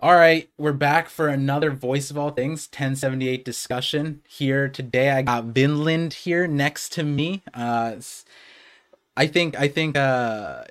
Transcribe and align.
All 0.00 0.14
right, 0.14 0.48
we're 0.56 0.72
back 0.74 1.08
for 1.08 1.26
another 1.26 1.72
Voice 1.72 2.08
of 2.08 2.16
All 2.16 2.30
Things 2.30 2.68
1078 2.68 3.44
discussion. 3.44 4.22
Here 4.28 4.68
today, 4.68 5.10
I 5.10 5.22
got 5.22 5.46
Vinland 5.46 6.14
here 6.14 6.46
next 6.46 6.92
to 6.92 7.02
me. 7.02 7.42
Uh, 7.52 7.96
I 9.16 9.26
think 9.26 9.58
I 9.58 9.66
think 9.66 9.96
uh, 9.96 10.62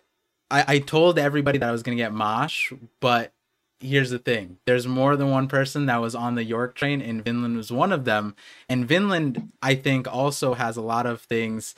I, 0.50 0.76
I 0.76 0.80
told 0.80 1.20
everybody 1.20 1.58
that 1.58 1.68
I 1.68 1.74
was 1.74 1.84
gonna 1.84 1.98
get 1.98 2.14
Mosh, 2.14 2.72
but 3.02 3.34
here's 3.82 4.12
the 4.12 4.18
thing: 4.18 4.60
there's 4.66 4.88
more 4.88 5.18
than 5.18 5.30
one 5.30 5.50
person 5.50 5.88
that 5.88 6.00
was 6.00 6.16
on 6.16 6.36
the 6.36 6.46
York 6.46 6.74
train, 6.74 7.02
and 7.02 7.26
Vinland 7.26 7.58
was 7.58 7.70
one 7.70 7.92
of 7.92 8.06
them. 8.06 8.34
And 8.70 8.88
Vinland, 8.88 9.52
I 9.62 9.76
think, 9.76 10.08
also 10.08 10.54
has 10.54 10.78
a 10.78 10.82
lot 10.82 11.06
of 11.06 11.20
things 11.20 11.76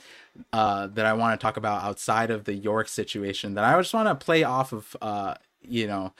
uh, 0.52 0.86
that 0.86 1.04
I 1.04 1.14
want 1.14 1.40
to 1.40 1.44
talk 1.44 1.56
about 1.56 1.82
outside 1.82 2.30
of 2.30 2.44
the 2.44 2.54
York 2.54 2.86
situation 2.86 3.54
that 3.54 3.64
I 3.64 3.76
just 3.76 3.92
want 3.92 4.06
to 4.06 4.24
play 4.24 4.44
off 4.44 4.72
of. 4.72 4.96
Uh, 5.02 5.34
you 5.62 5.86
know 5.86 6.14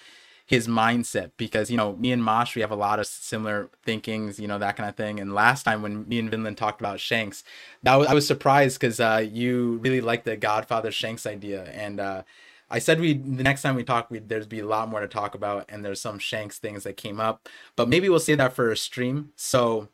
his 0.51 0.67
mindset 0.67 1.30
because 1.37 1.71
you 1.71 1.77
know 1.77 1.95
me 1.95 2.11
and 2.11 2.25
Mosh 2.25 2.57
we 2.57 2.61
have 2.61 2.73
a 2.73 2.75
lot 2.77 2.99
of 2.99 3.07
similar 3.07 3.71
thinkings, 3.85 4.40
you 4.40 4.49
know 4.49 4.59
that 4.59 4.76
kind 4.76 4.89
of 4.89 4.96
thing. 4.96 5.21
And 5.21 5.32
last 5.32 5.63
time 5.63 5.81
when 5.81 6.09
me 6.09 6.18
and 6.18 6.29
Vinland 6.29 6.59
talked 6.59 6.81
about 6.81 6.99
Shanks, 6.99 7.45
that 7.85 7.95
was, 7.95 8.09
I 8.09 8.14
was 8.14 8.26
surprised 8.26 8.81
because 8.81 8.99
uh, 8.99 9.25
you 9.31 9.79
really 9.81 10.00
liked 10.00 10.25
the 10.25 10.36
Godfather 10.36 10.90
Shanks 10.90 11.25
idea, 11.25 11.71
and 11.73 12.00
uh, 12.00 12.25
I 12.68 12.81
said 12.81 12.99
we 12.99 13.13
the 13.14 13.45
next 13.45 13.63
time 13.63 13.76
we 13.76 13.85
talk, 13.85 14.11
we'd 14.11 14.29
there'd 14.29 14.49
be 14.49 14.59
a 14.59 14.67
lot 14.67 14.89
more 14.89 14.99
to 14.99 15.07
talk 15.07 15.36
about, 15.36 15.67
and 15.68 15.85
there's 15.85 16.00
some 16.00 16.18
Shanks 16.18 16.59
things 16.59 16.82
that 16.82 16.96
came 16.96 17.21
up, 17.21 17.48
but 17.76 17.89
maybe 17.89 18.09
we'll 18.09 18.18
save 18.18 18.39
that 18.39 18.53
for 18.53 18.73
a 18.73 18.76
stream. 18.76 19.31
So, 19.37 19.89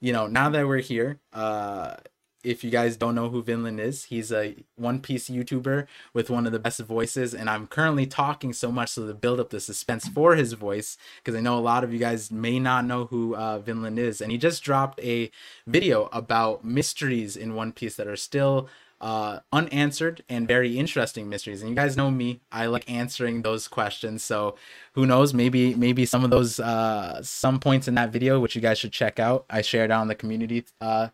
you 0.00 0.12
know, 0.12 0.28
now 0.28 0.48
that 0.48 0.68
we're 0.68 0.78
here, 0.78 1.18
uh, 1.32 1.96
if 2.44 2.62
you 2.62 2.70
guys 2.70 2.96
don't 2.96 3.14
know 3.14 3.28
who 3.28 3.42
Vinland 3.42 3.80
is, 3.80 4.04
he's 4.04 4.30
a 4.30 4.56
One 4.76 5.00
Piece 5.00 5.28
YouTuber 5.28 5.86
with 6.14 6.30
one 6.30 6.46
of 6.46 6.52
the 6.52 6.58
best 6.58 6.80
voices, 6.80 7.34
and 7.34 7.50
I'm 7.50 7.66
currently 7.66 8.06
talking 8.06 8.52
so 8.52 8.70
much 8.70 8.90
so 8.90 9.06
to 9.06 9.14
build 9.14 9.40
up 9.40 9.50
the 9.50 9.60
suspense 9.60 10.08
for 10.08 10.36
his 10.36 10.52
voice 10.52 10.96
because 11.22 11.36
I 11.36 11.40
know 11.40 11.58
a 11.58 11.60
lot 11.60 11.84
of 11.84 11.92
you 11.92 11.98
guys 11.98 12.30
may 12.30 12.60
not 12.60 12.84
know 12.84 13.06
who 13.06 13.34
uh, 13.34 13.58
Vinland 13.58 13.98
is, 13.98 14.20
and 14.20 14.30
he 14.30 14.38
just 14.38 14.62
dropped 14.62 15.00
a 15.00 15.30
video 15.66 16.08
about 16.12 16.64
mysteries 16.64 17.36
in 17.36 17.54
One 17.54 17.72
Piece 17.72 17.96
that 17.96 18.06
are 18.06 18.16
still 18.16 18.68
uh, 19.00 19.40
unanswered 19.52 20.22
and 20.28 20.48
very 20.48 20.78
interesting 20.78 21.28
mysteries. 21.28 21.60
And 21.60 21.70
you 21.70 21.76
guys 21.76 21.96
know 21.96 22.10
me, 22.10 22.40
I 22.50 22.66
like 22.66 22.88
answering 22.90 23.42
those 23.42 23.68
questions. 23.68 24.24
So 24.24 24.56
who 24.92 25.06
knows? 25.06 25.32
Maybe 25.32 25.74
maybe 25.74 26.04
some 26.04 26.24
of 26.24 26.30
those 26.30 26.58
uh, 26.58 27.22
some 27.22 27.60
points 27.60 27.88
in 27.88 27.94
that 27.94 28.10
video, 28.10 28.40
which 28.40 28.54
you 28.54 28.60
guys 28.60 28.78
should 28.78 28.92
check 28.92 29.18
out. 29.18 29.44
I 29.50 29.62
shared 29.62 29.90
on 29.90 30.08
the 30.08 30.14
community 30.14 30.64
uh, 30.80 31.08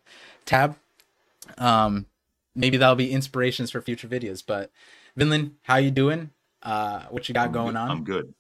tab 0.46 0.77
um, 1.58 2.06
maybe 2.54 2.76
that'll 2.76 2.94
be 2.94 3.10
inspirations 3.10 3.70
for 3.70 3.80
future 3.80 4.08
videos. 4.08 4.42
But 4.46 4.70
Vinland, 5.16 5.56
how 5.62 5.76
you 5.76 5.90
doing? 5.90 6.30
Uh, 6.62 7.04
what 7.10 7.28
you 7.28 7.34
got 7.34 7.46
I'm 7.46 7.52
going 7.52 7.74
good. 7.74 7.76
on? 7.76 7.90
I'm 7.90 8.04
good. 8.04 8.34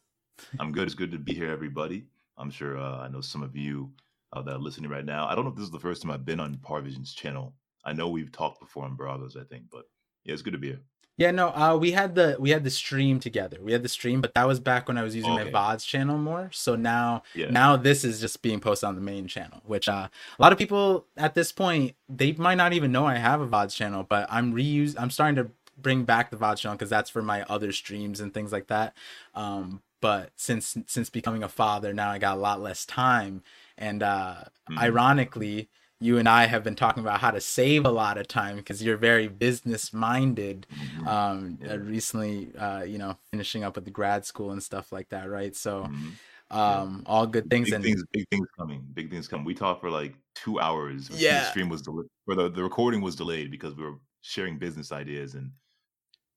I'm 0.58 0.72
good. 0.72 0.84
It's 0.84 0.94
good 0.94 1.12
to 1.12 1.18
be 1.18 1.34
here, 1.34 1.50
everybody. 1.50 2.06
I'm 2.36 2.50
sure 2.50 2.78
uh, 2.78 2.98
I 2.98 3.08
know 3.08 3.20
some 3.20 3.42
of 3.42 3.54
you 3.56 3.92
uh, 4.32 4.42
that 4.42 4.54
are 4.54 4.58
listening 4.58 4.90
right 4.90 5.04
now. 5.04 5.26
I 5.26 5.34
don't 5.34 5.44
know 5.44 5.50
if 5.50 5.56
this 5.56 5.66
is 5.66 5.70
the 5.70 5.78
first 5.78 6.02
time 6.02 6.10
I've 6.10 6.24
been 6.24 6.40
on 6.40 6.56
Parvision's 6.56 7.14
channel. 7.14 7.54
I 7.84 7.92
know 7.92 8.08
we've 8.08 8.32
talked 8.32 8.60
before 8.60 8.84
on 8.84 8.96
Bravos, 8.96 9.36
I 9.36 9.44
think, 9.44 9.64
but 9.70 9.84
yeah, 10.24 10.32
it's 10.32 10.42
good 10.42 10.54
to 10.54 10.58
be 10.58 10.68
here. 10.68 10.80
Yeah, 11.16 11.30
no, 11.30 11.48
uh, 11.50 11.76
we 11.80 11.92
had 11.92 12.16
the 12.16 12.36
we 12.40 12.50
had 12.50 12.64
the 12.64 12.70
stream 12.70 13.20
together. 13.20 13.58
We 13.62 13.70
had 13.72 13.84
the 13.84 13.88
stream, 13.88 14.20
but 14.20 14.34
that 14.34 14.48
was 14.48 14.58
back 14.58 14.88
when 14.88 14.98
I 14.98 15.02
was 15.02 15.14
using 15.14 15.30
Okay. 15.32 15.44
my 15.44 15.50
VODs 15.50 15.86
channel 15.86 16.18
more. 16.18 16.50
So 16.52 16.74
now, 16.74 17.22
Yeah. 17.34 17.50
now 17.50 17.76
this 17.76 18.02
is 18.04 18.20
just 18.20 18.42
being 18.42 18.58
posted 18.58 18.88
on 18.88 18.96
the 18.96 19.00
main 19.00 19.28
channel. 19.28 19.60
Which 19.64 19.88
uh, 19.88 20.08
a 20.38 20.42
lot 20.42 20.52
of 20.52 20.58
people 20.58 21.06
at 21.16 21.34
this 21.34 21.52
point 21.52 21.94
they 22.08 22.32
might 22.32 22.56
not 22.56 22.72
even 22.72 22.90
know 22.90 23.06
I 23.06 23.16
have 23.16 23.40
a 23.40 23.46
VODs 23.46 23.74
channel, 23.76 24.02
but 24.08 24.26
I'm 24.28 24.52
reuse. 24.52 24.96
I'm 24.98 25.10
starting 25.10 25.36
to 25.36 25.50
bring 25.80 26.04
back 26.04 26.30
the 26.30 26.36
VODs 26.36 26.60
channel 26.60 26.76
because 26.76 26.90
that's 26.90 27.10
for 27.10 27.22
my 27.22 27.42
other 27.44 27.70
streams 27.70 28.18
and 28.20 28.34
things 28.34 28.50
like 28.50 28.66
that. 28.66 28.96
Um, 29.36 29.82
but 30.00 30.32
since 30.34 30.76
since 30.88 31.10
becoming 31.10 31.44
a 31.44 31.48
father, 31.48 31.92
now 31.94 32.10
I 32.10 32.18
got 32.18 32.36
a 32.36 32.40
lot 32.40 32.60
less 32.60 32.84
time, 32.84 33.42
and 33.78 34.02
uh, 34.02 34.34
Mhm. 34.68 34.78
ironically 34.78 35.68
you 36.04 36.18
and 36.18 36.28
I 36.28 36.46
have 36.46 36.62
been 36.62 36.74
talking 36.76 37.02
about 37.02 37.20
how 37.20 37.30
to 37.30 37.40
save 37.40 37.84
a 37.86 37.90
lot 37.90 38.18
of 38.18 38.28
time 38.28 38.56
because 38.56 38.82
you're 38.82 38.96
very 38.96 39.26
business 39.28 39.92
minded. 39.92 40.66
Mhm. 40.70 41.06
Um, 41.06 41.58
uh, 41.68 41.78
recently, 41.78 42.54
uh, 42.56 42.82
you 42.82 42.98
know, 42.98 43.16
finishing 43.30 43.64
up 43.64 43.76
with 43.76 43.84
the 43.86 43.90
grad 43.90 44.24
school 44.26 44.50
and 44.52 44.62
stuff 44.62 44.92
like 44.92 45.08
that, 45.10 45.30
right? 45.30 45.54
So, 45.56 45.84
Mhm. 45.84 46.16
um, 46.50 47.02
all 47.06 47.26
good 47.26 47.48
things. 47.48 47.68
Big 47.68 47.74
And 47.76 47.84
things, 47.84 48.04
big 48.12 48.24
things 48.30 48.46
coming. 48.58 48.86
Big 48.92 49.10
things 49.10 49.28
coming. 49.28 49.44
We 49.46 49.54
talked 49.54 49.80
for 49.80 49.90
like 49.90 50.14
two 50.34 50.60
hours. 50.60 51.08
The 51.08 51.16
Yeah. 51.18 51.42
stream 51.42 51.68
was 51.68 51.82
delayed, 51.82 52.06
or 52.26 52.34
the, 52.34 52.50
the 52.50 52.62
recording 52.62 53.00
was 53.00 53.16
delayed 53.16 53.50
because 53.50 53.74
we 53.74 53.84
were 53.84 53.98
sharing 54.22 54.58
business 54.58 54.92
ideas, 54.92 55.34
and 55.34 55.52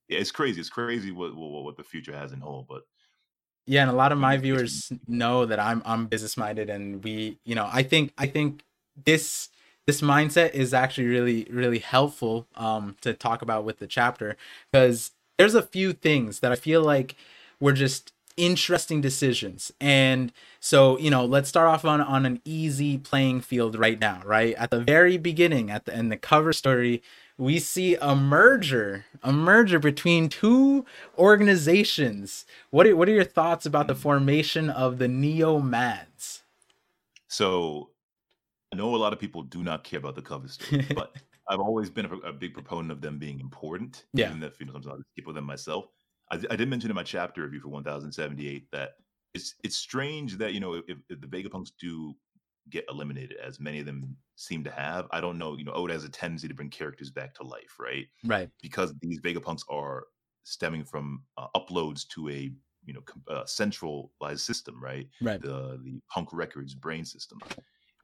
yeah, 0.08 0.18
it's 0.18 0.30
crazy. 0.30 0.60
It's 0.60 0.70
crazy 0.70 1.12
what 1.12 1.34
what, 1.36 1.64
what 1.64 1.76
the 1.76 1.84
future 1.84 2.14
has 2.16 2.32
in 2.32 2.40
hold. 2.40 2.68
But 2.68 2.82
yeah, 3.66 3.82
and 3.82 3.90
a 3.90 3.94
lot 3.94 4.12
of 4.12 4.18
my 4.18 4.36
viewers 4.36 4.92
know 5.06 5.44
that 5.46 5.60
I'm 5.60 5.82
I'm 5.84 6.06
business 6.06 6.36
minded, 6.36 6.70
and 6.70 7.02
we, 7.04 7.38
you 7.44 7.54
know, 7.54 7.68
I 7.70 7.82
think 7.82 8.12
I 8.16 8.26
think 8.26 8.62
this 9.04 9.50
this 9.88 10.02
mindset 10.02 10.52
is 10.54 10.74
actually 10.74 11.06
really 11.06 11.48
really 11.50 11.78
helpful 11.80 12.46
um 12.56 12.94
to 13.00 13.14
talk 13.14 13.42
about 13.42 13.64
with 13.64 13.78
the 13.78 13.86
chapter 13.88 14.36
because 14.70 15.12
there's 15.38 15.54
a 15.54 15.62
few 15.62 15.94
things 15.94 16.40
that 16.40 16.52
I 16.52 16.56
feel 16.56 16.82
like 16.82 17.16
were 17.60 17.72
just 17.72 18.12
interesting 18.36 19.00
decisions. 19.00 19.72
And 19.80 20.32
so 20.60 20.98
you 20.98 21.10
know 21.10 21.24
let's 21.24 21.48
start 21.48 21.68
off 21.68 21.84
on 21.86 22.00
on 22.02 22.26
an 22.26 22.40
easy 22.44 22.98
playing 22.98 23.40
field 23.40 23.78
right 23.78 23.98
now 23.98 24.22
right? 24.26 24.54
At 24.56 24.70
the 24.70 24.80
very 24.80 25.16
beginning 25.18 25.70
at 25.70 25.86
the 25.86 25.98
in 25.98 26.10
the 26.10 26.18
cover 26.18 26.52
story 26.52 27.02
we 27.38 27.58
see 27.58 27.96
a 27.96 28.14
merger 28.14 29.06
a 29.22 29.32
merger 29.32 29.78
between 29.78 30.28
two 30.28 30.84
organizations. 31.18 32.44
What 32.70 32.86
are, 32.86 32.96
what 32.96 33.08
are 33.08 33.12
your 33.12 33.24
thoughts 33.24 33.66
about 33.66 33.86
the 33.86 33.94
formation 33.94 34.70
of 34.70 34.98
the 34.98 35.08
neo 35.08 35.60
mads 35.60 36.42
So 37.28 37.90
I 38.72 38.76
know 38.76 38.94
a 38.94 38.96
lot 38.96 39.12
of 39.12 39.18
people 39.18 39.42
do 39.42 39.62
not 39.62 39.84
care 39.84 39.98
about 39.98 40.14
the 40.14 40.22
cover 40.22 40.48
story, 40.48 40.86
but 40.94 41.16
I've 41.48 41.60
always 41.60 41.90
been 41.90 42.06
a, 42.06 42.14
a 42.18 42.32
big 42.32 42.54
proponent 42.54 42.92
of 42.92 43.00
them 43.00 43.18
being 43.18 43.40
important. 43.40 44.04
Yeah. 44.12 44.28
Even 44.28 44.42
if 44.42 44.60
you 44.60 44.66
know 44.66 44.72
sometimes 44.74 45.00
I 45.00 45.12
skip 45.12 45.26
with 45.26 45.36
them 45.36 45.44
myself. 45.44 45.86
I, 46.30 46.40
I 46.50 46.56
did 46.56 46.68
mention 46.68 46.90
in 46.90 46.96
my 46.96 47.02
chapter 47.02 47.42
review 47.42 47.60
for 47.60 47.68
1078 47.68 48.70
that 48.72 48.96
it's 49.34 49.54
it's 49.64 49.76
strange 49.76 50.36
that 50.38 50.52
you 50.52 50.60
know 50.60 50.74
if, 50.74 50.98
if 51.08 51.20
the 51.20 51.26
Vegapunks 51.26 51.70
do 51.80 52.14
get 52.70 52.84
eliminated, 52.90 53.38
as 53.38 53.60
many 53.60 53.80
of 53.80 53.86
them 53.86 54.16
seem 54.36 54.62
to 54.64 54.70
have, 54.70 55.06
I 55.10 55.20
don't 55.20 55.38
know. 55.38 55.56
You 55.56 55.64
know, 55.64 55.72
Oda 55.72 55.94
has 55.94 56.04
a 56.04 56.08
tendency 56.08 56.48
to 56.48 56.54
bring 56.54 56.70
characters 56.70 57.10
back 57.10 57.34
to 57.36 57.42
life, 57.42 57.76
right? 57.78 58.06
right 58.24 58.50
Because 58.62 58.94
these 59.00 59.20
Vegapunks 59.20 59.62
are 59.70 60.04
stemming 60.44 60.84
from 60.84 61.22
uh, 61.36 61.46
uploads 61.56 62.06
to 62.08 62.28
a 62.28 62.50
you 62.84 62.94
know 62.94 63.02
uh, 63.28 63.44
centralized 63.46 64.40
system, 64.40 64.82
right? 64.82 65.08
right 65.20 65.40
the 65.40 65.80
the 65.82 66.00
Punk 66.10 66.28
Records 66.32 66.74
brain 66.74 67.04
system. 67.04 67.38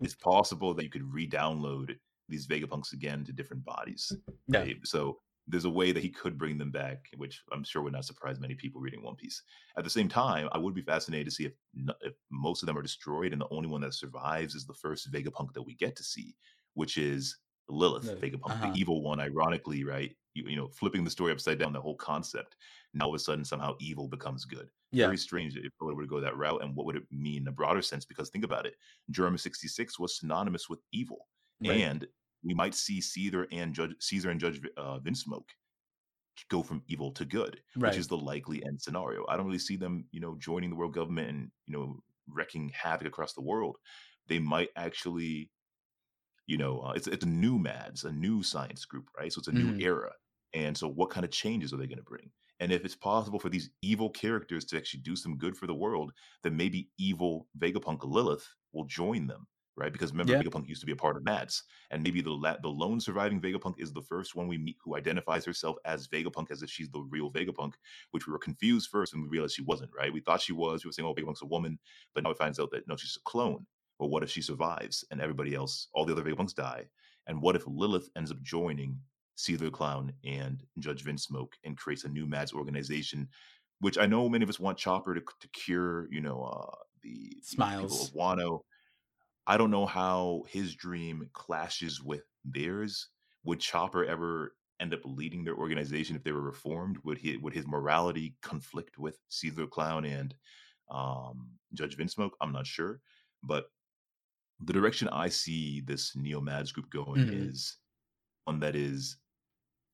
It's 0.00 0.14
possible 0.14 0.74
that 0.74 0.84
you 0.84 0.90
could 0.90 1.12
re-download 1.12 1.96
these 2.28 2.46
Vegapunks 2.46 2.92
again 2.92 3.24
to 3.24 3.32
different 3.32 3.64
bodies. 3.64 4.12
yeah 4.48 4.60
Right? 4.60 4.76
So 4.84 5.18
there's 5.46 5.66
a 5.66 5.70
way 5.70 5.92
that 5.92 6.02
he 6.02 6.08
could 6.08 6.38
bring 6.38 6.56
them 6.56 6.70
back, 6.70 7.06
which 7.16 7.42
I'm 7.52 7.64
sure 7.64 7.82
would 7.82 7.92
not 7.92 8.06
surprise 8.06 8.40
many 8.40 8.54
people 8.54 8.80
reading 8.80 9.02
One 9.02 9.14
Piece. 9.14 9.42
At 9.76 9.84
the 9.84 9.90
same 9.90 10.08
time, 10.08 10.48
I 10.52 10.58
would 10.58 10.74
be 10.74 10.82
fascinated 10.82 11.26
to 11.26 11.30
see 11.32 11.44
if, 11.44 11.52
if 12.00 12.14
most 12.30 12.62
of 12.62 12.66
them 12.66 12.78
are 12.78 12.82
destroyed 12.82 13.32
and 13.32 13.40
the 13.40 13.48
only 13.50 13.68
one 13.68 13.82
that 13.82 13.94
survives 13.94 14.54
is 14.54 14.66
the 14.66 14.74
first 14.74 15.12
Vegapunk 15.12 15.52
that 15.52 15.62
we 15.62 15.74
get 15.74 15.96
to 15.96 16.02
see, 16.04 16.34
which 16.72 16.96
is 16.96 17.36
Lilith 17.68 18.04
Lilith, 18.04 18.20
Vegapunk, 18.20 18.50
uh-huh. 18.52 18.72
the 18.72 18.80
evil 18.80 19.02
one. 19.02 19.20
Ironically, 19.20 19.84
right? 19.84 20.14
You, 20.34 20.44
you 20.48 20.56
know, 20.56 20.68
flipping 20.68 21.04
the 21.04 21.10
story 21.10 21.32
upside 21.32 21.58
down, 21.58 21.72
the 21.72 21.80
whole 21.80 21.96
concept. 21.96 22.56
Now 22.92 23.06
all 23.06 23.10
of 23.14 23.16
a 23.16 23.18
sudden, 23.20 23.44
somehow 23.44 23.74
evil 23.80 24.08
becomes 24.08 24.44
good 24.44 24.68
yeah 24.92 25.06
very 25.06 25.16
strange 25.16 25.56
if 25.56 25.72
Oda 25.80 25.94
were 25.94 26.02
to 26.02 26.08
go 26.08 26.20
that 26.20 26.36
route. 26.36 26.62
And 26.62 26.74
what 26.76 26.86
would 26.86 26.96
it 26.96 27.02
mean 27.10 27.42
in 27.42 27.48
a 27.48 27.52
broader 27.52 27.82
sense? 27.82 28.04
Because 28.04 28.30
think 28.30 28.44
about 28.44 28.66
it, 28.66 28.74
Germa 29.12 29.38
66 29.40 29.98
was 29.98 30.18
synonymous 30.18 30.68
with 30.68 30.80
evil. 30.92 31.28
right. 31.64 31.80
And 31.80 32.06
we 32.44 32.54
might 32.54 32.74
see 32.74 33.00
Caesar 33.00 33.46
and 33.52 33.74
Judge 33.74 33.94
Caesar 34.00 34.30
and 34.30 34.38
Judge 34.40 34.60
uh, 34.76 34.98
Vinsmoke 35.00 35.48
go 36.50 36.62
from 36.62 36.82
evil 36.88 37.12
to 37.12 37.24
good, 37.24 37.60
Right. 37.76 37.90
which 37.90 37.98
is 37.98 38.08
the 38.08 38.16
likely 38.18 38.64
end 38.64 38.80
scenario. 38.82 39.24
I 39.28 39.36
don't 39.36 39.46
really 39.46 39.58
see 39.58 39.76
them, 39.76 40.06
you 40.10 40.20
know, 40.20 40.36
joining 40.38 40.70
the 40.70 40.76
world 40.76 40.92
government 40.94 41.28
and, 41.30 41.50
you 41.66 41.72
know, 41.76 42.00
wrecking 42.28 42.70
havoc 42.70 43.06
across 43.06 43.32
the 43.34 43.40
world. 43.40 43.76
They 44.26 44.38
might 44.40 44.70
actually, 44.76 45.50
you 46.46 46.58
know, 46.58 46.80
uh, 46.82 46.92
it's 46.92 47.06
it's 47.06 47.24
a 47.24 47.28
new 47.28 47.58
MADS, 47.58 48.04
a 48.04 48.12
new 48.12 48.42
science 48.42 48.84
group, 48.84 49.08
right? 49.18 49.32
So 49.32 49.38
it's 49.38 49.48
a 49.48 49.52
new 49.52 49.74
era. 49.78 50.12
And 50.54 50.76
so 50.78 50.88
what 50.88 51.10
kind 51.10 51.24
of 51.24 51.32
changes 51.32 51.72
are 51.74 51.76
they 51.76 51.86
going 51.88 51.98
to 51.98 52.04
bring? 52.04 52.32
And 52.60 52.72
if 52.72 52.84
it's 52.84 52.96
possible 52.96 53.40
for 53.40 53.50
these 53.50 53.70
evil 53.82 54.10
characters 54.10 54.64
to 54.66 54.76
actually 54.78 55.00
do 55.02 55.16
some 55.16 55.36
good 55.36 55.56
for 55.56 55.66
the 55.66 55.74
world, 55.74 56.12
then 56.42 56.56
maybe 56.56 56.90
evil 56.98 57.48
Vegapunk 57.58 58.04
Lilith 58.04 58.48
will 58.72 58.84
join 58.84 59.26
them, 59.26 59.48
right? 59.76 59.92
Because 59.92 60.12
remember, 60.12 60.32
Yeah. 60.32 60.42
Vegapunk 60.42 60.68
used 60.68 60.80
to 60.80 60.86
be 60.86 60.92
a 60.92 60.96
part 60.96 61.16
of 61.16 61.24
Mads, 61.24 61.64
and 61.90 62.02
maybe 62.04 62.20
the 62.22 62.30
la- 62.30 62.58
the 62.62 62.68
lone 62.68 63.00
surviving 63.00 63.40
Vegapunk 63.40 63.74
is 63.78 63.92
the 63.92 64.02
first 64.02 64.36
one 64.36 64.48
we 64.48 64.56
meet 64.58 64.76
who 64.84 64.96
identifies 64.96 65.44
herself 65.44 65.76
as 65.84 66.06
Vegapunk, 66.08 66.50
as 66.52 66.62
if 66.62 66.70
she's 66.70 66.90
the 66.90 67.00
real 67.00 67.32
Vegapunk, 67.32 67.74
which 68.12 68.26
we 68.26 68.32
were 68.32 68.38
confused 68.38 68.88
first 68.90 69.12
when 69.12 69.22
we 69.22 69.28
realized 69.28 69.56
she 69.56 69.62
wasn't, 69.62 69.92
right? 69.96 70.12
We 70.12 70.20
thought 70.20 70.40
she 70.40 70.52
was. 70.52 70.84
We 70.84 70.88
were 70.88 70.92
saying, 70.92 71.06
"Oh, 71.08 71.14
Vegapunk's 71.14 71.42
a 71.42 71.46
woman," 71.46 71.80
but 72.14 72.22
now 72.24 72.30
it 72.30 72.38
finds 72.38 72.60
out 72.60 72.70
that 72.70 72.86
no, 72.88 72.96
she's 72.96 73.16
a 73.16 73.28
clone. 73.28 73.66
But 73.98 74.08
what 74.08 74.22
if 74.22 74.30
she 74.30 74.42
survives 74.42 75.04
and 75.10 75.20
everybody 75.20 75.54
else, 75.54 75.88
all 75.92 76.04
the 76.04 76.12
other 76.12 76.22
Vegapunks 76.24 76.54
die? 76.54 76.88
And 77.26 77.40
what 77.42 77.56
if 77.56 77.66
Lilith 77.66 78.10
ends 78.16 78.30
up 78.30 78.42
joining 78.42 79.00
The 79.36 79.70
Clown 79.70 80.12
and 80.24 80.64
Judge 80.78 81.04
Vinsmoke 81.04 81.54
and 81.64 81.76
creates 81.76 82.04
a 82.04 82.08
new 82.08 82.26
Mads 82.26 82.52
organization 82.52 83.28
which 83.80 83.98
I 83.98 84.06
know 84.06 84.28
many 84.28 84.44
of 84.44 84.48
us 84.48 84.60
want 84.60 84.78
Chopper 84.78 85.14
to, 85.14 85.20
to 85.20 85.48
cure, 85.48 86.08
you 86.10 86.20
know, 86.20 86.42
uh, 86.42 86.74
the, 87.02 87.28
the 87.30 87.42
Smiles. 87.42 87.82
people 87.82 88.02
of 88.02 88.12
Wano. 88.38 88.60
I 89.46 89.56
don't 89.56 89.70
know 89.70 89.86
how 89.86 90.44
his 90.48 90.74
dream 90.74 91.28
clashes 91.34 92.02
with 92.02 92.22
theirs. 92.44 93.08
Would 93.44 93.60
Chopper 93.60 94.04
ever 94.04 94.56
end 94.80 94.94
up 94.94 95.00
leading 95.04 95.44
their 95.44 95.56
organization 95.56 96.16
if 96.16 96.24
they 96.24 96.32
were 96.32 96.40
reformed? 96.40 96.98
Would 97.04 97.18
he 97.18 97.36
would 97.36 97.52
his 97.52 97.66
morality 97.66 98.36
conflict 98.42 98.98
with 98.98 99.18
Caesar 99.28 99.66
Clown 99.66 100.04
and 100.06 100.34
um, 100.90 101.58
Judge 101.74 101.96
Vinsmoke? 101.96 102.32
I'm 102.40 102.52
not 102.52 102.66
sure, 102.66 103.00
but 103.42 103.66
the 104.60 104.72
direction 104.72 105.08
I 105.08 105.28
see 105.28 105.80
this 105.80 106.16
Neo 106.16 106.40
Mads 106.40 106.72
group 106.72 106.90
going 106.90 107.26
Mhm. 107.26 107.48
is 107.48 107.76
one 108.44 108.60
that 108.60 108.76
is 108.76 109.18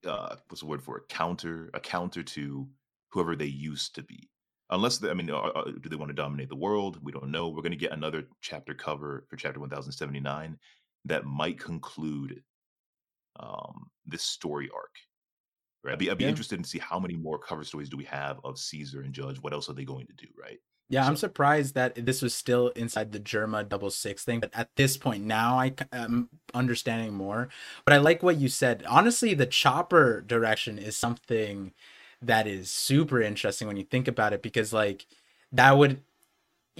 uh, 0.06 0.36
what's 0.48 0.60
the 0.60 0.66
word 0.66 0.82
for 0.82 0.98
it? 0.98 1.08
Counter 1.08 1.70
a 1.74 1.80
counter 1.80 2.22
to 2.22 2.68
whoever 3.12 3.36
they 3.36 3.46
used 3.46 3.94
to 3.96 4.02
be. 4.02 4.30
Unless 4.70 4.98
they, 4.98 5.10
I 5.10 5.14
mean, 5.14 5.30
uh, 5.30 5.36
uh, 5.38 5.72
do 5.72 5.88
they 5.88 5.96
want 5.96 6.10
to 6.10 6.14
dominate 6.14 6.48
the 6.48 6.56
world? 6.56 6.98
We 7.02 7.12
don't 7.12 7.30
know. 7.30 7.48
We're 7.48 7.62
going 7.62 7.72
to 7.72 7.76
get 7.78 7.92
another 7.92 8.28
chapter 8.40 8.74
cover 8.74 9.26
for 9.28 9.36
chapter 9.36 9.58
1079 9.60 10.58
that 11.06 11.24
might 11.24 11.58
conclude 11.58 12.42
um, 13.38 13.90
this 14.06 14.22
story 14.22 14.70
arc. 14.74 14.94
Right? 15.82 15.92
I'd 15.94 15.98
be, 15.98 16.10
I'd 16.10 16.18
be 16.18 16.24
Yeah. 16.24 16.28
interested 16.28 16.58
in 16.58 16.64
see 16.64 16.78
how 16.78 17.00
many 17.00 17.16
more 17.16 17.38
cover 17.38 17.64
stories 17.64 17.88
do 17.88 17.96
we 17.96 18.04
have 18.04 18.40
of 18.44 18.58
Caesar 18.58 19.02
and 19.02 19.14
Judge. 19.14 19.38
What 19.40 19.52
else 19.52 19.68
are 19.70 19.74
they 19.74 19.84
going 19.84 20.06
to 20.08 20.12
do? 20.14 20.28
Right? 20.38 20.58
Yeah, 20.90 21.06
I'm 21.06 21.16
surprised 21.16 21.76
that 21.76 22.04
this 22.04 22.20
was 22.20 22.34
still 22.34 22.68
inside 22.70 23.12
the 23.12 23.20
Germa 23.20 23.68
double 23.68 23.90
six 23.90 24.24
thing, 24.24 24.40
but 24.40 24.50
at 24.52 24.70
this 24.76 24.96
point 24.96 25.24
now 25.24 25.56
I 25.58 25.72
am 25.92 26.28
understanding 26.52 27.14
more. 27.14 27.48
But 27.84 27.94
I 27.94 27.98
like 27.98 28.24
what 28.24 28.38
you 28.38 28.48
said. 28.48 28.84
Honestly, 28.88 29.32
the 29.34 29.46
chopper 29.46 30.20
direction 30.20 30.78
is 30.78 30.96
something 30.96 31.72
that 32.20 32.48
is 32.48 32.72
super 32.72 33.22
interesting 33.22 33.68
when 33.68 33.76
you 33.76 33.84
think 33.84 34.08
about 34.08 34.32
it 34.32 34.42
because 34.42 34.72
like 34.72 35.06
that 35.52 35.78
would 35.78 36.02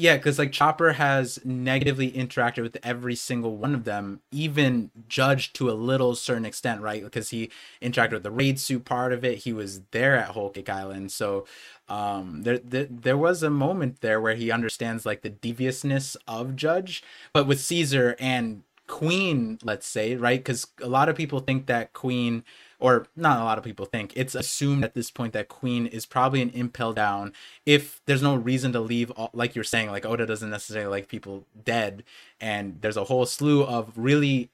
yeah, 0.01 0.17
because 0.17 0.39
like 0.39 0.51
Chopper 0.51 0.95
has 0.95 1.39
negatively 1.45 2.11
interacted 2.11 2.63
with 2.63 2.79
every 2.83 3.15
single 3.15 3.57
one 3.57 3.75
of 3.75 3.85
them, 3.85 4.21
even 4.33 4.91
judged 5.09 5.55
to 5.57 5.71
a 5.71 5.73
little 5.73 6.15
certain 6.15 6.47
extent, 6.47 6.81
right? 6.81 7.03
Because 7.05 7.29
he 7.29 7.51
interacted 7.83 8.13
with 8.13 8.23
the 8.23 8.31
raid 8.31 8.59
suit 8.59 8.87
part 8.87 9.13
of 9.13 9.25
it. 9.25 9.39
He 9.39 9.53
was 9.53 9.83
there 9.91 10.17
at 10.17 10.29
Whole 10.31 10.53
Island, 10.69 11.13
so 11.13 11.47
um, 11.89 12.45
there, 12.45 12.59
there 12.59 12.87
there 12.89 13.19
was 13.19 13.43
a 13.43 13.51
moment 13.51 14.01
there 14.01 14.21
where 14.21 14.35
he 14.35 14.51
understands 14.51 15.05
like 15.05 15.21
the 15.23 15.29
deviousness 15.31 16.17
of 16.27 16.57
Judge, 16.57 17.03
but 17.35 17.47
with 17.47 17.61
Caesar 17.61 18.17
and 18.19 18.63
Queen, 18.87 19.59
let's 19.63 19.87
say, 19.87 20.17
right? 20.17 20.41
Because 20.41 20.67
a 20.83 20.89
lot 20.89 21.09
of 21.09 21.17
people 21.17 21.41
think 21.41 21.67
that 21.67 21.93
Queen, 21.93 22.43
or 22.81 23.07
not 23.17 23.41
a 23.41 23.45
lot 23.45 23.59
of 23.59 23.65
people 23.65 23.87
think, 23.87 24.13
it's 24.17 24.35
assumed 24.35 24.85
at 24.85 24.95
this 24.95 25.11
point 25.11 25.33
that 25.33 25.49
Queen 25.49 25.87
is 25.87 26.07
probably 26.07 26.43
an 26.43 26.51
impel 26.51 26.93
down 26.93 27.33
if 27.67 28.01
there's 28.07 28.23
no 28.23 28.35
reason 28.35 28.73
to 28.73 28.81
leave 28.81 29.11
all, 29.13 29.31
like 29.33 29.55
you're 29.55 29.65
saying 29.65 29.91
like 29.91 30.07
oda 30.07 30.27
doesn't 30.27 30.51
necessarily 30.51 30.91
like 30.91 31.09
people 31.09 31.45
dead. 31.65 32.05
And 32.41 32.79
there's 32.81 32.97
a 32.97 33.05
whole 33.05 33.27
slew 33.27 33.63
of 33.63 33.93
really 33.97 34.51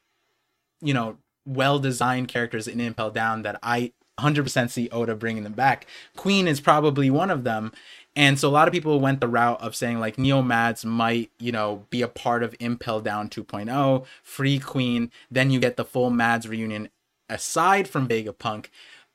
you 0.83 0.93
know 0.93 1.17
well 1.47 1.79
designed 1.79 2.29
characters 2.29 2.69
in 2.69 2.81
impel 2.81 3.11
down 3.11 3.43
that 3.43 3.59
i 3.63 3.93
100% 4.19 4.71
see 4.71 4.89
oda 4.91 5.15
bringing 5.15 5.45
them 5.45 5.53
back. 5.53 5.87
Queen 6.17 6.49
is 6.49 6.61
probably 6.61 7.11
one 7.11 7.31
of 7.31 7.45
them. 7.45 7.73
And 8.15 8.39
so 8.39 8.49
a 8.49 8.51
lot 8.51 8.67
of 8.67 8.73
people 8.73 8.99
went 8.99 9.21
the 9.21 9.29
route 9.29 9.61
of 9.61 9.77
saying 9.77 10.01
like 10.01 10.19
neo 10.19 10.41
mads 10.41 10.87
might 10.87 11.31
you 11.39 11.53
know 11.53 11.85
be 11.91 12.01
a 12.01 12.09
part 12.09 12.43
of 12.43 12.57
impel 12.59 13.01
down 13.01 13.29
2.0 13.29 14.07
free 14.23 14.59
queen 14.59 15.11
then 15.31 15.51
you 15.51 15.61
get 15.61 15.77
the 15.77 15.85
full 15.85 16.09
mads 16.09 16.49
reunion 16.49 16.89
aside 17.29 17.89
from 17.89 18.09
vegapunk 18.09 18.67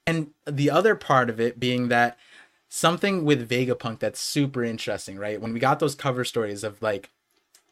and 0.06 0.32
the 0.46 0.70
other 0.70 0.96
part 0.96 1.30
of 1.30 1.40
it 1.40 1.60
being 1.60 1.88
that 1.90 2.18
something 2.74 3.26
with 3.26 3.50
Vegapunk 3.50 4.00
that's 4.00 4.20
super 4.20 4.64
interesting, 4.64 5.18
right? 5.18 5.42
When 5.42 5.52
we 5.52 5.60
got 5.60 5.80
those 5.80 5.94
cover 5.94 6.24
stories 6.24 6.64
of 6.64 6.82
like 6.82 7.10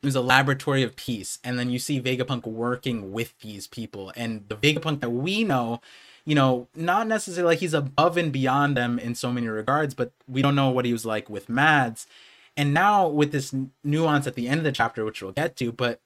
it 0.01 0.05
was 0.05 0.15
a 0.15 0.21
laboratory 0.21 0.83
of 0.83 0.95
peace, 0.95 1.39
and 1.43 1.57
then 1.57 1.69
you 1.69 1.79
see 1.79 2.01
Vegapunk 2.01 2.45
working 2.45 3.11
with 3.11 3.37
these 3.39 3.67
people, 3.67 4.13
and 4.15 4.45
the 4.47 4.55
Vegapunk 4.55 5.01
that 5.01 5.09
we 5.09 5.43
know, 5.43 5.81
you 6.25 6.35
know, 6.35 6.67
not 6.75 7.07
necessarily 7.07 7.53
like 7.53 7.59
he's 7.59 7.73
above 7.73 8.15
and 8.17 8.31
beyond 8.31 8.77
them 8.77 8.99
in 8.99 9.15
so 9.15 9.31
many 9.31 9.47
regards, 9.47 9.93
but 9.93 10.11
we 10.27 10.41
don't 10.41 10.55
know 10.55 10.69
what 10.69 10.85
he 10.85 10.93
was 10.93 11.05
like 11.05 11.29
with 11.29 11.49
Mads. 11.49 12.07
And 12.55 12.73
now 12.73 13.07
with 13.07 13.31
this 13.31 13.55
nuance 13.83 14.27
at 14.27 14.35
the 14.35 14.49
end 14.49 14.59
of 14.59 14.63
the 14.65 14.71
chapter, 14.71 15.05
which 15.05 15.21
we'll 15.21 15.31
get 15.31 15.55
to, 15.57 15.71
but 15.71 16.01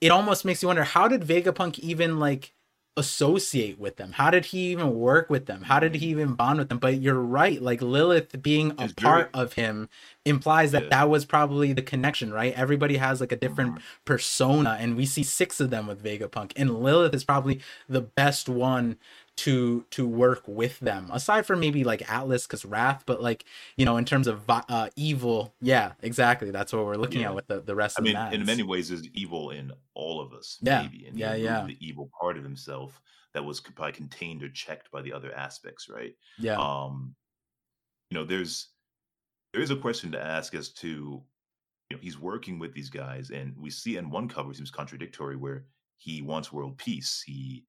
it 0.00 0.10
almost 0.10 0.44
makes 0.44 0.62
you 0.62 0.68
wonder 0.68 0.84
how 0.84 1.08
did 1.08 1.22
Vegapunk 1.22 1.78
even 1.78 2.18
like 2.18 2.52
associate 2.96 3.78
with 3.78 3.96
them? 3.96 4.12
How 4.12 4.30
did 4.30 4.46
he 4.46 4.70
even 4.72 4.94
work 4.94 5.30
with 5.30 5.46
them? 5.46 5.62
How 5.62 5.78
did 5.78 5.94
he 5.94 6.06
even 6.06 6.34
bond 6.34 6.58
with 6.58 6.68
them? 6.68 6.78
But 6.78 7.00
you're 7.00 7.20
right, 7.20 7.60
like 7.62 7.80
Lilith 7.80 8.42
being 8.42 8.72
a 8.78 8.88
part 8.88 9.30
of 9.32 9.52
him 9.52 9.88
implies 10.24 10.72
that 10.72 10.84
Yeah. 10.84 10.88
that 10.90 11.08
was 11.10 11.24
probably 11.24 11.72
the 11.72 11.82
connection, 11.82 12.32
right? 12.32 12.52
Everybody 12.54 12.96
has 12.96 13.20
like 13.20 13.32
a 13.32 13.36
different 13.36 13.76
Mhm. 13.76 13.82
persona, 14.04 14.76
and 14.80 14.96
we 14.96 15.06
see 15.06 15.22
six 15.22 15.60
of 15.60 15.70
them 15.70 15.86
with 15.86 16.02
Vegapunk, 16.02 16.52
and 16.56 16.82
Lilith 16.82 17.14
is 17.14 17.24
probably 17.24 17.60
the 17.88 18.00
best 18.00 18.48
one 18.48 18.96
to 19.38 19.84
to 19.90 20.06
work 20.06 20.42
with 20.46 20.80
them 20.80 21.08
aside 21.12 21.46
from 21.46 21.60
maybe 21.60 21.84
like 21.84 22.02
atlas 22.10 22.44
because 22.46 22.64
wrath 22.64 23.04
but 23.06 23.22
like 23.22 23.44
you 23.76 23.84
know 23.84 23.96
in 23.96 24.04
terms 24.04 24.26
of 24.26 24.42
uh 24.48 24.88
evil 24.96 25.54
yeah 25.60 25.92
exactly 26.02 26.50
that's 26.50 26.72
what 26.72 26.84
we're 26.84 26.96
looking 26.96 27.20
Yeah. 27.20 27.28
at 27.28 27.34
with 27.36 27.46
the, 27.46 27.60
the 27.60 27.74
rest 27.76 27.98
I 27.98 28.02
of 28.02 28.04
mean, 28.04 28.16
in 28.32 28.44
many 28.44 28.62
ways, 28.64 28.88
there's 28.88 29.06
evil 29.14 29.50
in 29.50 29.70
all 29.94 30.20
of 30.20 30.32
us. 30.32 30.58
Yeah. 30.60 30.82
Maybe, 30.82 31.06
and 31.06 31.16
Yeah, 31.18 31.34
yeah. 31.34 31.64
The 31.66 31.76
evil 31.80 32.10
part 32.20 32.36
of 32.36 32.42
himself 32.42 33.00
that 33.34 33.44
was 33.44 33.60
probably 33.60 33.92
contained 33.92 34.42
or 34.42 34.48
checked 34.48 34.90
by 34.90 35.02
the 35.02 35.12
other 35.12 35.32
aspects, 35.34 35.88
right? 35.88 36.14
yeah 36.38 36.56
um 36.56 37.14
you 38.10 38.18
know 38.18 38.24
there's 38.24 38.68
there 39.52 39.62
is 39.62 39.70
a 39.70 39.76
question 39.76 40.10
to 40.12 40.20
ask 40.20 40.54
as 40.54 40.70
to 40.70 41.22
you 41.90 41.96
know 41.96 41.98
he's 42.02 42.18
working 42.18 42.58
with 42.58 42.74
these 42.74 42.90
guys 42.90 43.30
and 43.30 43.54
we 43.56 43.70
see 43.70 43.96
in 43.98 44.10
one 44.10 44.28
cover 44.28 44.50
it 44.50 44.56
seems 44.56 44.70
contradictory 44.70 45.36
where 45.36 45.64
he 45.96 46.22
wants 46.22 46.52
world 46.52 46.76
peace 46.78 47.22
he 47.24 47.64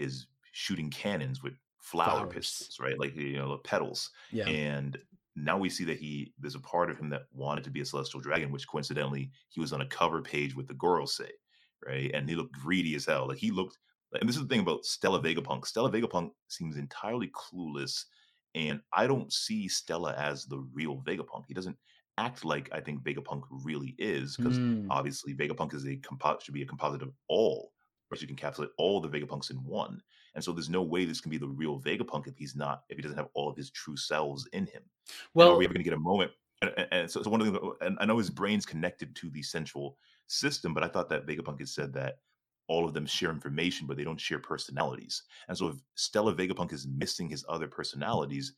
is 0.00 0.26
shooting 0.54 0.88
cannons 0.90 1.42
with 1.42 1.54
flower 1.80 2.20
Flowers. 2.20 2.34
pistols 2.34 2.78
right? 2.80 2.98
Like 2.98 3.14
you 3.16 3.36
know 3.36 3.58
petals. 3.64 4.10
Yeah. 4.32 4.46
And 4.48 4.96
now 5.36 5.58
we 5.58 5.68
see 5.68 5.84
that 5.84 5.98
he 5.98 6.32
there's 6.38 6.54
a 6.54 6.60
part 6.60 6.90
of 6.90 6.96
him 6.98 7.10
that 7.10 7.24
wanted 7.32 7.64
to 7.64 7.70
be 7.70 7.80
a 7.80 7.84
celestial 7.84 8.20
dragon 8.20 8.52
which 8.52 8.68
coincidentally 8.68 9.30
he 9.50 9.60
was 9.60 9.72
on 9.72 9.80
a 9.82 9.86
cover 9.86 10.22
page 10.22 10.54
with 10.54 10.68
the 10.68 10.74
Gorosei, 10.74 11.30
right? 11.86 12.10
And 12.14 12.28
he 12.28 12.36
looked 12.36 12.52
greedy 12.52 12.94
as 12.94 13.04
hell. 13.06 13.26
Like 13.28 13.38
he 13.38 13.50
looked 13.50 13.78
and 14.20 14.28
this 14.28 14.36
is 14.36 14.42
the 14.42 14.48
thing 14.48 14.60
about 14.60 14.84
Stella 14.84 15.20
Vegapunk 15.20 15.66
Stella 15.66 15.90
Vegapunk 15.90 16.30
seems 16.48 16.76
entirely 16.76 17.28
clueless 17.30 18.04
and 18.54 18.80
I 18.92 19.08
don't 19.08 19.32
see 19.32 19.66
Stella 19.66 20.14
as 20.14 20.46
the 20.46 20.58
real 20.72 21.02
Vegapunk 21.02 21.44
he 21.48 21.54
doesn't 21.54 21.76
act 22.16 22.44
like 22.44 22.68
I 22.72 22.80
think 22.80 23.02
Vegapunk 23.02 23.42
really 23.50 23.96
is 23.98 24.36
because 24.36 24.60
Mm, 24.60 24.86
obviously 24.88 25.34
Vegapunk 25.34 25.74
is 25.74 25.84
a 25.84 25.96
compo- 25.96 26.38
should 26.38 26.54
be 26.54 26.62
a 26.62 26.66
composite 26.66 27.02
of 27.02 27.12
all 27.28 27.72
or 28.10 28.16
should 28.16 28.28
encapsulate 28.30 28.68
all 28.78 29.00
the 29.00 29.08
Vegapunks 29.08 29.50
in 29.50 29.56
one 29.64 30.00
and 30.34 30.42
so 30.42 30.52
there's 30.52 30.70
no 30.70 30.82
way 30.82 31.04
this 31.04 31.20
can 31.20 31.30
be 31.30 31.38
the 31.38 31.48
real 31.48 31.80
Vegapunk 31.80 32.26
if 32.26 32.36
he's 32.36 32.56
not 32.56 32.82
if 32.88 32.96
he 32.96 33.02
doesn't 33.02 33.18
have 33.18 33.28
all 33.34 33.48
of 33.48 33.56
his 33.56 33.70
true 33.70 33.96
selves 33.96 34.46
in 34.52 34.66
him 34.66 34.82
well, 35.34 35.48
well 35.48 35.56
are 35.56 35.58
we 35.58 35.64
ever 35.64 35.74
going 35.74 35.84
to 35.84 35.90
get 35.90 35.96
a 35.96 36.00
moment? 36.00 36.30
And, 36.62 36.72
and, 36.76 36.88
and 36.92 37.10
so, 37.10 37.22
so 37.22 37.30
one 37.30 37.40
of 37.40 37.52
the 37.52 37.72
and 37.80 37.96
I 38.00 38.06
know 38.06 38.18
his 38.18 38.30
brain's 38.30 38.66
connected 38.66 39.14
to 39.16 39.30
the 39.30 39.42
central 39.42 39.98
system, 40.26 40.74
but 40.74 40.82
I 40.82 40.88
thought 40.88 41.08
that 41.10 41.26
Vegapunk 41.26 41.58
had 41.58 41.68
said 41.68 41.92
that 41.94 42.18
all 42.66 42.84
of 42.84 42.94
them 42.94 43.06
share 43.06 43.30
information, 43.30 43.86
but 43.86 43.96
they 43.96 44.04
don't 44.04 44.20
share 44.20 44.38
personalities. 44.38 45.22
And 45.48 45.56
so, 45.56 45.68
if 45.68 45.76
Stella 45.96 46.34
Vegapunk 46.34 46.72
is 46.72 46.86
missing 46.86 47.28
his 47.28 47.44
other 47.48 47.68
personalities, 47.68 48.54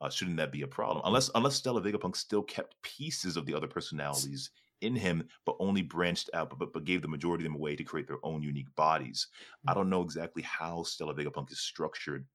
uh, 0.00 0.10
shouldn't 0.10 0.36
that 0.36 0.52
be 0.52 0.62
a 0.62 0.66
problem? 0.66 1.02
Unless 1.04 1.30
unless 1.34 1.56
Stella 1.56 1.80
Vegapunk 1.80 2.16
still 2.16 2.42
kept 2.42 2.80
pieces 2.82 3.36
of 3.36 3.46
the 3.46 3.54
other 3.54 3.68
personalities 3.68 4.50
in 4.80 4.94
him, 4.94 5.26
but 5.44 5.56
only 5.58 5.82
branched 5.82 6.30
out, 6.34 6.50
but, 6.50 6.58
but 6.58 6.72
but 6.72 6.84
gave 6.84 7.02
the 7.02 7.08
majority 7.08 7.44
of 7.44 7.52
them 7.52 7.60
away 7.60 7.76
to 7.76 7.84
create 7.84 8.06
their 8.06 8.24
own 8.24 8.42
unique 8.42 8.74
bodies. 8.76 9.28
I 9.66 9.72
mm. 9.72 9.76
don't 9.76 9.90
know 9.90 10.02
exactly 10.02 10.42
how 10.42 10.82
Stella 10.82 11.14
Vegapunk 11.14 11.50
is 11.50 11.60
structured 11.60 12.26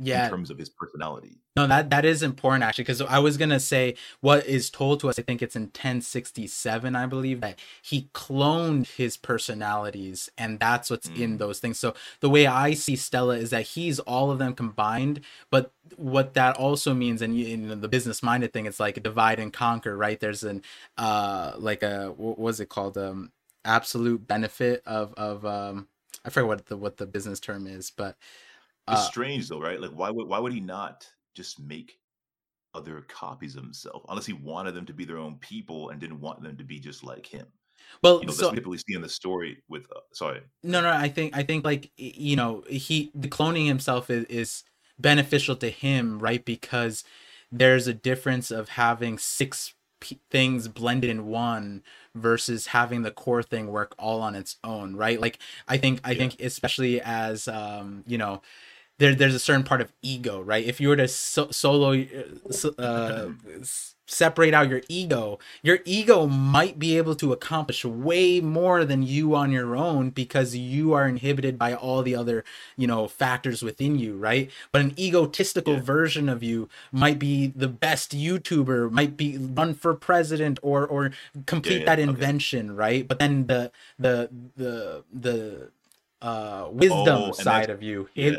yeah 0.00 0.26
in 0.26 0.30
terms 0.30 0.50
of 0.50 0.58
his 0.58 0.70
personality. 0.70 1.38
No, 1.56 1.66
that 1.68 1.90
that 1.90 2.04
is 2.06 2.22
important 2.22 2.64
actually, 2.64 2.84
because 2.84 3.02
I 3.02 3.18
was 3.20 3.36
gonna 3.36 3.60
say 3.60 3.96
what 4.22 4.46
is 4.46 4.70
told 4.70 5.00
to 5.00 5.10
us. 5.10 5.18
I 5.18 5.22
think 5.22 5.42
it's 5.42 5.56
in 5.56 5.64
1067, 5.64 6.96
I 6.96 7.06
believe, 7.06 7.42
that 7.42 7.60
he 7.82 8.08
cloned 8.14 8.88
his 8.96 9.18
personalities, 9.18 10.30
and 10.38 10.58
that's 10.60 10.90
what's 10.90 11.10
in 11.14 11.36
Mm. 11.36 11.38
those 11.38 11.60
things. 11.60 11.78
So 11.78 11.94
the 12.20 12.30
way 12.30 12.46
I 12.46 12.74
see 12.74 12.96
Stella 12.96 13.36
is 13.36 13.50
that 13.50 13.62
he's 13.68 14.00
all 14.00 14.30
of 14.32 14.38
them 14.40 14.54
combined, 14.54 15.22
but 15.50 15.72
what 15.96 16.34
that 16.34 16.56
also 16.56 16.94
means, 16.94 17.22
and 17.22 17.38
you- 17.38 17.48
in 17.48 17.80
the 17.82 17.88
business 17.88 18.22
minded 18.22 18.52
thing, 18.54 18.66
it's 18.66 18.80
like 18.80 19.02
divide 19.02 19.38
and 19.40 19.52
conquer, 19.52 19.96
right? 19.96 20.20
There's 20.20 20.44
an 20.44 20.62
uh 20.98 21.54
like 21.58 21.82
a 21.82 22.12
what 22.16 22.38
was 22.38 22.60
it 22.60 22.70
called 22.70 22.98
um 22.98 23.32
absolute 23.64 24.26
benefit 24.26 24.82
of 24.86 25.14
of 25.14 25.44
um 25.46 25.88
I 26.24 26.30
forget 26.30 26.48
what 26.48 26.66
the 26.66 26.76
what 26.78 26.96
the 26.98 27.06
business 27.06 27.40
term 27.40 27.66
is, 27.66 27.90
but 27.90 28.16
It's 28.90 29.02
uh, 29.02 29.04
strange 29.04 29.48
though, 29.48 29.60
right? 29.60 29.80
Like 29.80 29.92
why 29.92 30.10
would 30.10 30.28
why 30.28 30.38
would 30.38 30.52
he 30.52 30.60
not 30.60 31.08
just 31.34 31.60
make 31.60 31.98
other 32.74 33.02
copies 33.02 33.56
of 33.56 33.64
himself 33.64 34.04
unless 34.08 34.26
he 34.26 34.34
wanted 34.34 34.72
them 34.74 34.86
to 34.86 34.94
be 34.94 35.04
their 35.06 35.18
own 35.18 35.38
people 35.40 35.90
and 35.90 36.00
didn't 36.00 36.20
want 36.20 36.42
them 36.42 36.56
to 36.58 36.64
be 36.64 36.80
just 36.80 37.04
like 37.04 37.26
him? 37.26 37.48
well, 38.02 38.22
You 38.22 38.28
know, 38.28 38.34
that's 38.34 38.48
so 38.48 38.52
what 38.52 38.56
people 38.56 38.74
see 38.78 38.94
in 38.94 39.02
the 39.02 39.08
story 39.10 39.62
with 39.68 39.86
uh, 39.96 40.00
sorry. 40.14 40.42
No, 40.62 40.82
no, 40.82 40.90
I 40.92 41.08
think 41.08 41.34
I 41.36 41.42
think 41.42 41.64
like 41.64 41.90
you 41.96 42.36
know 42.36 42.62
he 42.68 43.10
the 43.14 43.28
cloning 43.28 43.66
himself 43.66 44.10
is, 44.10 44.24
is 44.26 44.64
beneficial 44.98 45.56
to 45.56 45.70
him, 45.70 46.18
right? 46.18 46.44
Because 46.44 47.02
there's 47.50 47.86
a 47.86 47.94
difference 47.94 48.50
of 48.50 48.68
having 48.70 49.16
six 49.18 49.74
p- 50.00 50.20
things 50.30 50.68
blended 50.68 51.08
in 51.10 51.26
one 51.28 51.82
versus 52.14 52.68
having 52.68 53.02
the 53.02 53.10
core 53.10 53.42
thing 53.42 53.68
work 53.68 53.94
all 53.98 54.20
on 54.22 54.34
its 54.34 54.56
own 54.64 54.96
right 54.96 55.20
like 55.20 55.38
i 55.68 55.76
think 55.76 56.00
i 56.04 56.14
Yeah. 56.14 56.14
think 56.14 56.40
especially 56.40 57.00
as 57.02 57.46
um 57.48 58.02
you 58.06 58.16
know 58.18 58.40
there, 59.00 59.14
there's 59.14 59.34
a 59.34 59.40
certain 59.40 59.64
part 59.64 59.80
of 59.80 59.92
ego 60.02 60.40
right 60.40 60.64
if 60.64 60.80
you 60.80 60.88
were 60.88 60.96
to 60.96 61.08
so- 61.08 61.50
solo 61.50 61.92
uh, 61.92 62.82
uh, 62.82 63.28
separate 64.06 64.52
out 64.52 64.68
your 64.68 64.82
ego 64.88 65.38
your 65.62 65.78
ego 65.84 66.26
might 66.26 66.78
be 66.80 66.96
able 66.96 67.14
to 67.14 67.32
accomplish 67.32 67.84
way 67.84 68.40
more 68.40 68.84
than 68.84 69.04
you 69.04 69.36
on 69.36 69.52
your 69.52 69.76
own 69.76 70.10
because 70.10 70.56
you 70.56 70.92
are 70.92 71.06
inhibited 71.06 71.56
by 71.56 71.72
all 71.72 72.02
the 72.02 72.14
other 72.16 72.42
you 72.76 72.88
know 72.88 73.06
factors 73.06 73.62
within 73.62 73.98
you 73.98 74.16
right 74.16 74.50
but 74.72 74.80
an 74.82 74.92
egotistical 74.98 75.74
Yeah. 75.74 75.80
version 75.82 76.28
of 76.28 76.42
you 76.42 76.68
might 76.90 77.20
be 77.20 77.52
the 77.54 77.68
best 77.68 78.10
youtuber 78.16 78.90
might 78.90 79.16
be 79.16 79.38
run 79.38 79.74
for 79.74 79.94
president 79.94 80.58
or 80.62 80.84
or 80.86 81.12
complete 81.46 81.80
yeah, 81.80 81.86
that 81.86 82.00
okay. 82.00 82.08
invention 82.08 82.74
right 82.74 83.06
but 83.06 83.20
then 83.20 83.46
the 83.46 83.70
the 83.98 84.28
the 84.56 85.04
the 85.12 85.70
uh 86.22 86.68
wisdom 86.70 87.30
Oh, 87.30 87.32
side 87.32 87.70
of 87.70 87.82
you 87.82 88.08
yeah. 88.14 88.32
it 88.32 88.34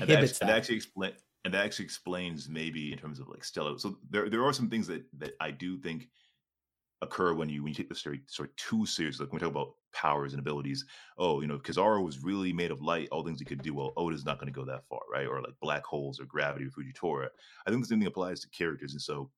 and 0.00 0.08
that, 0.08 0.30
inhibits 0.30 0.40
and 0.40 0.48
that 0.48 0.52
that 0.52 0.56
actually 0.58 0.76
explain 0.76 1.12
and 1.44 1.54
that 1.54 1.64
actually 1.64 1.86
explains 1.86 2.48
maybe 2.48 2.92
in 2.92 2.98
terms 2.98 3.18
of 3.18 3.28
like 3.28 3.44
Stella. 3.44 3.78
So 3.78 3.98
there 4.10 4.28
there 4.30 4.44
are 4.44 4.52
some 4.52 4.68
things 4.70 4.86
that 4.88 5.04
that 5.18 5.32
I 5.40 5.50
do 5.50 5.78
think 5.78 6.08
occur 7.00 7.34
when 7.34 7.48
you 7.48 7.62
when 7.62 7.70
you 7.70 7.74
take 7.74 7.88
the 7.88 7.94
story 7.94 8.22
sort 8.28 8.50
of 8.50 8.56
too 8.56 8.86
seriously. 8.86 9.24
Like 9.24 9.32
when 9.32 9.40
we 9.40 9.46
talk 9.46 9.50
about 9.54 9.74
powers 9.92 10.32
and 10.32 10.40
abilities, 10.40 10.84
oh, 11.18 11.40
you 11.40 11.46
know, 11.48 11.58
Kizaru 11.58 12.04
was 12.04 12.22
really 12.22 12.52
made 12.52 12.70
of 12.70 12.80
light, 12.80 13.08
all 13.10 13.24
things 13.24 13.40
he 13.40 13.44
could 13.44 13.62
do. 13.62 13.74
Well, 13.74 13.92
Oda's 13.96 14.24
not 14.24 14.38
going 14.38 14.52
to 14.52 14.58
go 14.58 14.64
that 14.66 14.86
far, 14.88 15.00
right? 15.12 15.26
Or 15.26 15.40
like 15.42 15.54
black 15.60 15.84
holes 15.84 16.20
or 16.20 16.26
gravity 16.26 16.64
with 16.66 16.74
Fujitora. 16.76 17.28
I 17.66 17.70
think 17.70 17.82
the 17.82 17.88
same 17.88 17.98
thing 17.98 18.06
applies 18.06 18.40
to 18.40 18.48
characters. 18.50 18.92
And 18.92 19.02
so, 19.02 19.30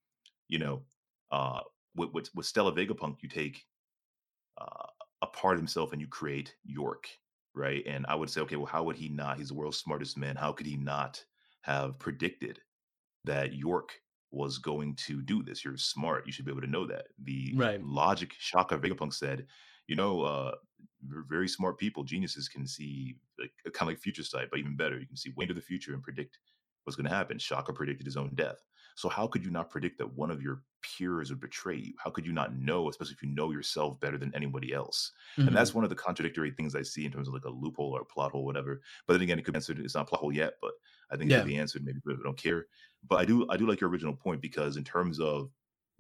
you 0.49 0.59
know, 0.59 0.85
uh 1.31 1.61
with 1.97 2.11
with, 2.13 2.35
with 2.35 2.47
Stella 2.47 2.73
Vegapunk, 2.73 3.23
you 3.23 3.29
take 3.29 3.65
uh, 4.59 4.87
a 5.23 5.27
part 5.27 5.55
of 5.55 5.61
himself 5.61 5.93
and 5.93 6.01
you 6.01 6.09
create 6.09 6.55
York, 6.65 7.09
right? 7.55 7.83
And 7.87 8.05
I 8.09 8.15
would 8.15 8.31
say, 8.31 8.41
okay, 8.43 8.57
well, 8.57 8.67
how 8.67 8.83
would 8.85 8.97
he 8.97 9.09
not? 9.09 9.39
He's 9.39 9.49
the 9.49 9.55
world's 9.55 9.79
smartest 9.79 10.17
man. 10.19 10.37
How 10.37 10.53
could 10.53 10.67
he 10.67 10.77
not 10.77 11.25
have 11.63 11.99
predicted 11.99 12.61
that 13.25 13.55
York 13.55 14.01
was 14.31 14.59
going 14.59 14.97
to 14.97 15.23
do 15.23 15.43
this? 15.43 15.65
You're 15.65 15.77
smart. 15.77 16.27
You 16.27 16.33
should 16.33 16.45
be 16.45 16.51
able 16.53 16.61
to 16.63 16.67
know 16.67 16.87
that. 16.87 17.09
The 17.19 17.57
Right. 17.57 17.81
logic 17.81 18.35
Shaka 18.39 18.79
Vegapunk 18.79 19.15
said, 19.15 19.47
you 19.87 19.97
know, 19.97 20.23
uh, 20.23 20.57
very 21.03 21.49
smart 21.49 21.79
people, 21.79 22.05
geniuses 22.05 22.49
can 22.49 22.67
see 22.67 23.19
like 23.39 23.53
kind 23.73 23.83
of 23.83 23.95
like 23.95 23.99
future 23.99 24.23
sight, 24.25 24.49
but 24.51 24.59
even 24.59 24.77
better, 24.77 24.99
you 24.99 25.07
can 25.07 25.17
see 25.17 25.31
way 25.37 25.45
into 25.45 25.55
the 25.55 25.61
future 25.61 25.95
and 25.95 26.03
predict 26.03 26.39
what's 26.85 26.97
going 26.97 27.09
to 27.09 27.15
happen. 27.15 27.39
Shaka 27.39 27.73
predicted 27.73 28.07
his 28.07 28.17
own 28.17 28.35
death. 28.35 28.59
So 28.97 29.09
how 29.09 29.27
could 29.27 29.45
you 29.45 29.51
not 29.51 29.71
predict 29.71 29.99
that 29.99 30.15
one 30.15 30.31
of 30.31 30.43
your 30.43 30.63
peers 30.85 31.31
would 31.31 31.41
betray 31.41 31.77
you? 31.77 31.95
How 31.99 32.11
could 32.11 32.27
you 32.27 32.33
not 32.33 32.55
know, 32.55 32.89
especially 32.89 33.15
if 33.15 33.23
you 33.23 33.29
know 33.31 33.51
yourself 33.51 33.99
better 34.01 34.19
than 34.19 34.35
anybody 34.35 34.73
else? 34.73 35.13
Mhm. 35.37 35.47
And 35.47 35.57
that's 35.57 35.75
one 35.75 35.85
of 35.85 35.91
the 35.91 35.97
contradictory 35.97 36.51
things 36.51 36.75
I 36.75 36.83
see 36.83 37.05
in 37.07 37.13
terms 37.13 37.29
of 37.29 37.35
like 37.35 37.45
a 37.45 37.51
loophole 37.51 37.97
or 37.97 38.03
a 38.03 38.05
plot 38.05 38.33
hole, 38.33 38.45
whatever. 38.45 38.81
But 39.07 39.15
then 39.15 39.23
again, 39.23 39.39
it 39.39 39.45
could 39.45 39.55
be 39.55 39.59
answered. 39.59 39.79
It's 39.81 39.95
not 39.95 40.03
a 40.03 40.07
plot 40.07 40.21
hole 40.21 40.33
yet, 40.33 40.55
but 40.61 40.75
I 41.11 41.17
think 41.17 41.31
it 41.31 41.35
Yeah. 41.35 41.35
could 41.35 41.45
be 41.45 41.57
answered. 41.57 41.85
Maybe 41.85 42.01
people 42.01 42.23
don't 42.23 42.39
care. 42.39 42.67
But 43.03 43.17
I 43.17 43.25
do, 43.25 43.47
I 43.51 43.57
do 43.57 43.67
like 43.67 43.81
your 43.81 43.91
original 43.91 44.17
point 44.17 44.41
because 44.43 44.77
in 44.77 44.85
terms 44.85 45.21
of 45.21 45.51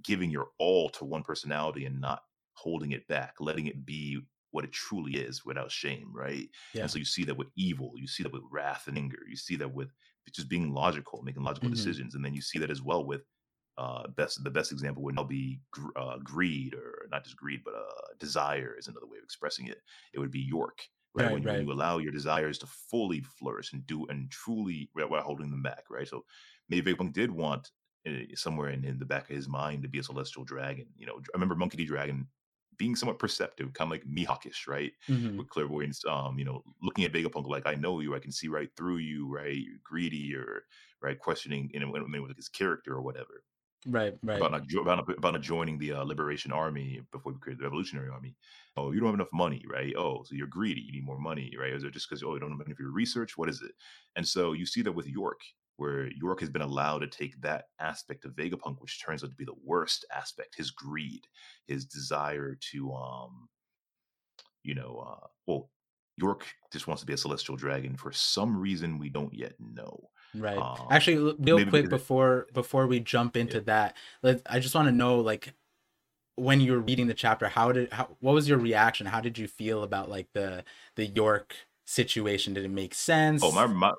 giving 0.02 0.30
your 0.30 0.50
all 0.58 0.88
to 0.90 1.04
one 1.04 1.22
personality 1.22 1.84
and 1.84 2.00
not 2.00 2.22
holding 2.54 2.92
it 2.92 3.06
back, 3.08 3.34
letting 3.40 3.66
it 3.66 3.84
be 3.84 4.20
what 4.50 4.64
it 4.64 4.72
truly 4.72 5.14
is 5.16 5.44
without 5.44 5.70
shame, 5.70 6.12
right? 6.14 6.48
Yeah. 6.72 6.82
And 6.82 6.90
so 6.90 6.98
you 6.98 7.04
see 7.04 7.24
that 7.24 7.36
with 7.36 7.48
evil, 7.56 7.92
you 7.96 8.06
see 8.06 8.22
that 8.22 8.32
with 8.32 8.42
wrath 8.50 8.86
and 8.86 8.96
anger, 8.96 9.18
you 9.28 9.36
see 9.36 9.56
that 9.56 9.72
with 9.74 9.90
just 10.32 10.48
being 10.48 10.72
logical, 10.72 11.22
making 11.22 11.42
logical 11.42 11.70
Mhm. 11.70 11.70
decisions, 11.70 12.14
and 12.14 12.24
then 12.24 12.34
you 12.34 12.40
see 12.40 12.58
that 12.60 12.70
as 12.70 12.80
well 12.82 13.04
with 13.04 13.22
uh 13.76 14.06
best 14.08 14.42
the 14.44 14.50
best 14.50 14.72
example 14.72 15.02
would 15.02 15.14
now 15.16 15.24
be 15.24 15.60
gr- 15.70 15.90
uh, 15.96 16.18
greed 16.18 16.74
or 16.74 17.06
not 17.10 17.24
just 17.24 17.36
greed 17.36 17.62
but 17.64 17.74
uh 17.74 18.14
desire 18.18 18.74
is 18.78 18.86
another 18.88 19.06
way 19.06 19.18
of 19.18 19.24
expressing 19.24 19.66
it. 19.66 19.82
It 20.12 20.18
would 20.18 20.30
be 20.30 20.40
york 20.40 20.88
right, 21.14 21.28
Right, 21.28 21.30
when, 21.30 21.42
you, 21.42 21.48
when 21.50 21.60
you 21.60 21.70
allow 21.72 21.98
your 21.98 22.10
desires 22.12 22.58
to 22.58 22.66
fully 22.66 23.20
flourish 23.20 23.72
and 23.72 23.86
do 23.86 24.06
and 24.06 24.30
truly 24.30 24.90
while 24.94 25.22
holding 25.22 25.50
them 25.50 25.62
back 25.62 25.84
right? 25.90 26.08
So 26.08 26.24
maybe 26.68 26.92
Vegapunk 26.92 27.12
did 27.12 27.30
want 27.30 27.70
uh, 28.06 28.12
somewhere 28.34 28.70
in, 28.70 28.84
in 28.84 28.98
the 28.98 29.06
back 29.06 29.30
of 29.30 29.36
his 29.36 29.48
mind 29.48 29.82
to 29.82 29.88
be 29.88 29.98
a 29.98 30.02
celestial 30.02 30.44
dragon 30.44 30.88
you 30.96 31.06
know? 31.06 31.16
I 31.18 31.36
remember 31.36 31.54
monkey 31.54 31.76
d. 31.76 31.84
Dragon 31.84 32.28
being 32.76 32.96
somewhat 32.96 33.20
perceptive 33.20 33.72
kind 33.72 33.86
of 33.88 33.92
like 33.92 34.04
mihawkish 34.04 34.66
right? 34.66 34.92
Mhm. 35.08 35.38
with 35.38 35.48
clairvoyance, 35.48 36.04
um, 36.06 36.38
you 36.38 36.44
know, 36.44 36.62
looking 36.82 37.04
at 37.04 37.12
Vegapunk 37.12 37.46
like 37.46 37.66
I 37.66 37.74
know 37.74 38.00
you, 38.00 38.14
I 38.14 38.18
can 38.18 38.32
see 38.32 38.48
right 38.48 38.70
through 38.76 38.98
you, 38.98 39.28
right? 39.32 39.54
You're 39.56 39.78
greedy 39.82 40.34
or 40.34 40.64
right? 41.00 41.18
Questioning, 41.18 41.70
when- 41.72 42.10
when 42.10 42.22
with 42.22 42.36
his 42.36 42.48
character 42.48 42.94
or 42.94 43.02
whatever 43.02 43.44
right 43.86 44.14
right 44.22 44.38
about 44.38 44.52
not 44.52 44.62
about 44.80 45.18
about 45.18 45.32
not 45.32 45.42
joining 45.42 45.78
the 45.78 45.92
uh, 45.92 46.02
Liberation 46.04 46.52
Army 46.52 47.00
before 47.12 47.32
we 47.32 47.38
created 47.38 47.60
the 47.60 47.64
Revolutionary 47.64 48.08
Army. 48.08 48.34
Oh, 48.76 48.92
you 48.92 49.00
don't 49.00 49.08
have 49.08 49.14
enough 49.14 49.32
money, 49.32 49.62
right? 49.70 49.94
Oh, 49.96 50.22
so 50.24 50.34
you're 50.34 50.46
greedy. 50.46 50.80
You 50.80 50.92
need 50.92 51.04
more 51.04 51.18
money, 51.18 51.52
right? 51.58 51.72
Is 51.72 51.84
it 51.84 51.92
just 51.92 52.08
because 52.08 52.22
oh 52.22 52.34
you 52.34 52.40
don't 52.40 52.50
have 52.50 52.60
enough 52.60 52.72
of 52.72 52.80
your 52.80 52.92
research? 52.92 53.36
What 53.36 53.48
is 53.48 53.62
it? 53.62 53.72
And 54.16 54.26
so 54.26 54.52
you 54.52 54.66
see 54.66 54.82
that 54.82 54.92
with 54.92 55.06
York, 55.06 55.40
where 55.76 56.08
York 56.12 56.40
has 56.40 56.50
been 56.50 56.62
allowed 56.62 57.00
to 57.00 57.06
take 57.06 57.40
that 57.42 57.66
aspect 57.80 58.24
of 58.24 58.32
Vegapunk, 58.32 58.76
which 58.80 59.02
turns 59.02 59.22
out 59.22 59.30
to 59.30 59.36
be 59.36 59.44
the 59.44 59.54
worst 59.64 60.04
aspect, 60.14 60.56
his 60.56 60.70
greed, 60.70 61.26
his 61.66 61.84
desire 61.84 62.56
to 62.72 62.92
um, 62.92 63.48
you 64.64 64.74
know, 64.74 65.04
uh, 65.06 65.26
well, 65.46 65.70
York 66.16 66.46
just 66.72 66.86
wants 66.86 67.02
to 67.02 67.06
be 67.06 67.12
a 67.12 67.18
celestial 67.18 67.56
dragon 67.56 67.96
for 67.96 68.12
some 68.12 68.56
reason 68.56 68.98
we 68.98 69.10
don't 69.10 69.34
yet 69.34 69.54
know. 69.60 70.08
Right. 70.34 70.58
Um, 70.58 70.88
Actually, 70.90 71.34
real 71.38 71.64
quick 71.64 71.88
before 71.88 72.46
before 72.52 72.86
we 72.86 73.00
jump 73.00 73.36
into 73.36 73.60
that, 73.62 73.96
let 74.22 74.42
I 74.48 74.58
just 74.60 74.74
want 74.74 74.88
to 74.88 74.92
know 74.92 75.20
like 75.20 75.52
when 76.36 76.60
you 76.60 76.72
were 76.72 76.80
reading 76.80 77.06
the 77.06 77.14
chapter, 77.14 77.48
how 77.48 77.72
did 77.72 77.92
how 77.92 78.16
what 78.20 78.32
was 78.34 78.48
your 78.48 78.58
reaction? 78.58 79.06
How 79.06 79.20
did 79.20 79.38
you 79.38 79.46
feel 79.46 79.82
about 79.82 80.08
like 80.10 80.32
the 80.32 80.64
the 80.96 81.06
York 81.06 81.54
situation? 81.86 82.54
Did 82.54 82.64
it 82.64 82.70
make 82.70 82.94
sense? 82.94 83.42
Oh, 83.42 83.52
my 83.52 83.66
my, 83.66 83.92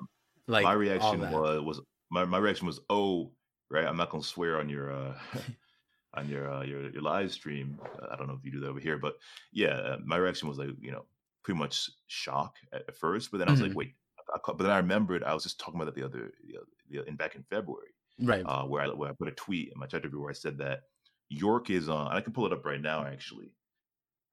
like 0.46 0.64
my 0.64 0.72
reaction 0.74 1.20
was 1.20 1.62
was 1.62 1.80
my, 2.10 2.24
my 2.24 2.38
reaction 2.38 2.66
was 2.66 2.80
oh 2.88 3.32
right 3.68 3.84
i'm 3.84 3.96
not 3.96 4.10
gonna 4.10 4.22
swear 4.22 4.60
on 4.60 4.68
your 4.68 4.92
uh 4.92 5.18
on 6.14 6.28
your 6.28 6.52
uh 6.52 6.62
your, 6.62 6.88
your 6.90 7.02
live 7.02 7.32
stream 7.32 7.78
i 8.10 8.16
don't 8.16 8.28
know 8.28 8.34
if 8.34 8.44
you 8.44 8.52
do 8.52 8.60
that 8.60 8.68
over 8.68 8.78
here 8.80 8.96
but 8.96 9.16
yeah 9.52 9.74
uh, 9.74 9.98
my 10.04 10.16
reaction 10.16 10.48
was 10.48 10.56
like 10.58 10.68
you 10.80 10.92
know 10.92 11.04
pretty 11.42 11.58
much 11.58 11.90
shock 12.06 12.56
at, 12.72 12.82
at 12.88 12.96
first 12.96 13.30
but 13.30 13.38
then 13.38 13.48
i 13.48 13.50
was 13.50 13.60
Mhm. 13.60 13.68
like 13.68 13.76
wait 13.76 13.94
I, 14.36 14.38
ca- 14.38 14.52
but 14.54 14.64
then 14.64 14.72
i 14.72 14.76
remembered 14.78 15.24
i 15.24 15.34
was 15.34 15.42
just 15.42 15.58
talking 15.58 15.80
about 15.80 15.86
that 15.92 15.98
the 16.00 16.06
other 16.06 16.32
the, 16.46 16.56
other- 16.58 16.66
the, 17.04 17.08
in 17.08 17.16
back 17.16 17.34
in 17.34 17.44
february 17.50 17.88
right. 18.20 18.44
uh 18.46 18.64
where 18.64 18.82
i 18.82 18.88
where 18.88 19.10
i 19.10 19.12
put 19.12 19.28
a 19.28 19.32
tweet 19.32 19.72
in 19.72 19.78
my 19.80 19.86
chat 19.86 20.04
review 20.04 20.20
where 20.20 20.30
i 20.30 20.34
said 20.34 20.56
that 20.58 20.82
york 21.28 21.70
is 21.70 21.88
on 21.88 22.06
and 22.08 22.16
i 22.16 22.20
can 22.20 22.32
pull 22.32 22.46
it 22.46 22.52
up 22.52 22.64
right 22.64 22.80
now 22.80 23.04
actually 23.04 23.50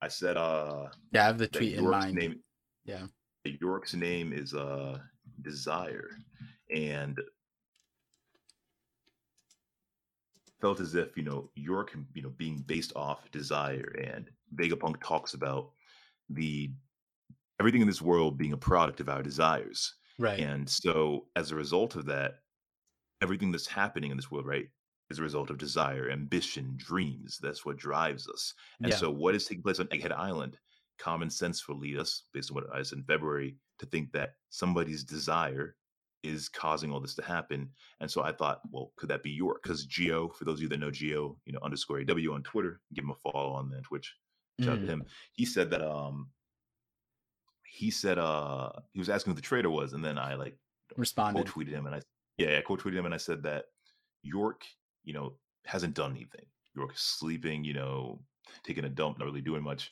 i 0.02 0.08
said 0.08 0.38
uh 0.38 0.88
yeah, 1.12 1.24
I 1.24 1.26
have 1.28 1.38
the 1.40 1.48
tweet 1.48 1.74
in 1.74 1.84
York's 1.84 2.06
mind. 2.06 2.16
name 2.16 2.36
Yeah. 2.86 3.06
York's 3.46 3.94
name 3.94 4.34
is 4.34 4.54
uh 4.54 5.00
Desire 5.42 6.12
and 6.74 7.20
felt 10.64 10.80
as 10.80 10.96
if, 10.96 11.18
you 11.18 11.24
know, 11.24 11.50
York, 11.56 11.94
you 12.14 12.22
know, 12.22 12.32
being 12.38 12.64
based 12.68 12.94
off 12.96 13.30
desire 13.32 13.94
and 14.02 14.30
Vegapunk 14.56 15.02
talks 15.04 15.34
about 15.34 15.72
the 16.30 16.72
everything 17.60 17.82
in 17.82 17.88
this 17.88 18.02
world 18.02 18.38
being 18.38 18.54
a 18.54 18.58
product 18.58 19.00
of 19.00 19.10
our 19.10 19.24
desires. 19.24 19.96
Right. 20.18 20.40
And 20.40 20.70
so 20.70 21.28
as 21.36 21.52
a 21.52 21.56
result 21.56 21.96
of 21.96 22.06
that, 22.06 22.36
everything 23.22 23.52
that's 23.52 23.68
happening 23.68 24.12
in 24.12 24.18
this 24.18 24.32
world, 24.32 24.46
right, 24.46 24.68
is 25.10 25.20
a 25.20 25.24
result 25.24 25.50
of 25.50 25.58
desire, 25.58 26.10
ambition, 26.10 26.74
dreams. 26.78 27.38
That's 27.42 27.66
what 27.66 27.78
drives 27.78 28.28
us. 28.28 28.54
And 28.82 28.92
Yeah. 28.92 28.98
so 28.98 29.12
what 29.12 29.36
is 29.36 29.46
taking 29.46 29.64
place 29.64 29.80
on 29.80 29.88
Egghead 29.88 30.12
Island? 30.12 30.60
Common 30.98 31.30
sense 31.30 31.68
will 31.68 31.78
lead 31.78 31.98
us, 31.98 32.24
based 32.34 32.52
on 32.52 32.56
what 32.56 32.74
I 32.74 32.84
said 32.84 33.00
in 33.00 33.04
February, 33.06 33.58
to 33.80 33.86
think 33.86 34.12
that 34.14 34.36
somebody's 34.50 35.04
desire 35.04 35.78
is 36.24 36.48
causing 36.48 36.92
all 36.92 37.02
this 37.02 37.16
to 37.16 37.24
happen. 37.24 37.72
And 38.00 38.10
so 38.10 38.24
I 38.24 38.32
thought, 38.32 38.62
well, 38.72 38.94
could 38.96 39.10
that 39.10 39.24
be 39.24 39.32
York? 39.32 39.62
Because 39.64 39.86
Geo, 39.86 40.30
for 40.30 40.46
those 40.46 40.60
of 40.60 40.64
you 40.64 40.70
that 40.70 40.78
know 40.80 40.92
Geo, 40.92 41.38
you 41.46 41.52
know, 41.54 41.60
underscore 41.62 42.00
AW 42.00 42.34
on 42.34 42.44
Twitter, 42.44 42.82
give 42.94 43.04
him 43.04 43.12
a 43.12 43.16
follow 43.16 43.52
on 43.54 43.70
the 43.70 43.82
Twitch. 43.82 44.16
Shout 44.62 44.76
out 44.76 44.82
Mhm. 44.82 44.86
to 44.86 44.88
him. 44.88 45.06
He 45.34 45.46
said 45.46 45.70
that 45.72 45.82
um 45.82 46.32
he 47.74 47.90
said 47.90 48.20
uh 48.20 48.70
he 48.92 49.00
was 49.00 49.10
asking 49.10 49.32
who 49.32 49.36
the 49.36 49.42
trader 49.42 49.70
was, 49.70 49.94
and 49.94 50.06
then 50.06 50.20
I 50.20 50.36
like 50.36 50.56
Responded. 50.96 51.52
quote 51.52 51.68
tweeted 51.68 51.72
him 51.72 51.88
and 51.88 51.96
I 51.96 52.02
yeah, 52.38 52.58
I 52.58 52.62
quote 52.62 52.82
tweeted 52.84 52.98
him 53.00 53.06
and 53.06 53.14
I 53.14 53.18
said 53.18 53.42
that 53.44 53.66
York, 54.22 54.62
you 55.04 55.14
know, 55.14 55.34
hasn't 55.66 55.96
done 55.96 56.12
anything. 56.12 56.46
York 56.76 56.94
is 56.94 57.02
sleeping, 57.02 57.64
you 57.64 57.74
know, 57.74 58.22
taking 58.64 58.86
a 58.86 58.90
dump, 58.90 59.18
not 59.18 59.26
really 59.26 59.42
doing 59.42 59.64
much. 59.64 59.92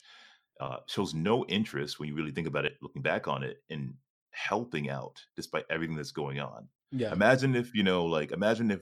Uh, 0.60 0.76
shows 0.86 1.12
no 1.12 1.44
interest 1.46 1.98
when 1.98 2.08
you 2.08 2.14
really 2.14 2.30
think 2.30 2.46
about 2.46 2.64
it, 2.64 2.76
looking 2.80 3.02
back 3.02 3.26
on 3.26 3.42
it, 3.42 3.62
in 3.68 3.94
helping 4.30 4.88
out 4.88 5.20
despite 5.34 5.64
everything 5.68 5.96
that's 5.96 6.12
going 6.12 6.38
on. 6.38 6.68
Yeah. 6.92 7.12
Imagine 7.12 7.56
if, 7.56 7.74
you 7.74 7.82
know, 7.82 8.04
like 8.04 8.30
imagine 8.30 8.70
if 8.70 8.80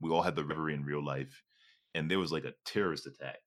we 0.00 0.10
all 0.10 0.22
had 0.22 0.36
the 0.36 0.44
reverie 0.44 0.74
in 0.74 0.84
real 0.84 1.02
life 1.02 1.42
and 1.94 2.10
there 2.10 2.18
was 2.18 2.32
like 2.32 2.44
a 2.44 2.52
terrorist 2.66 3.06
attack 3.06 3.38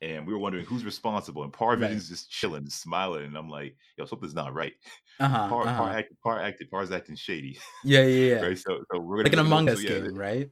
and 0.00 0.26
we 0.26 0.32
were 0.32 0.38
wondering 0.38 0.64
who's 0.64 0.84
responsible 0.84 1.42
and 1.42 1.52
of 1.52 1.80
Right. 1.80 1.90
just 2.08 2.30
chilling, 2.30 2.68
smiling, 2.70 3.24
and 3.24 3.36
I'm 3.36 3.48
like, 3.48 3.76
yo, 3.96 4.04
something's 4.04 4.34
not 4.34 4.54
right. 4.54 4.72
Uh-huh. 5.20 5.48
Par, 5.48 5.62
uh-huh. 5.66 5.76
par, 5.78 5.90
act, 5.90 6.12
par 6.22 6.40
acting, 6.40 6.68
par's 6.68 6.90
acting 6.92 7.16
shady. 7.16 7.58
Yeah, 7.84 8.02
yeah, 8.04 8.34
yeah. 8.36 8.40
right? 8.46 8.58
So, 8.58 8.82
so 8.92 9.00
we're 9.00 9.16
gonna 9.18 9.24
Like 9.24 9.32
an 9.32 9.38
so- 9.40 9.46
Among 9.46 9.66
so 9.66 9.72
Us 9.74 9.82
yeah, 9.82 9.90
game, 9.90 10.14
right? 10.14 10.50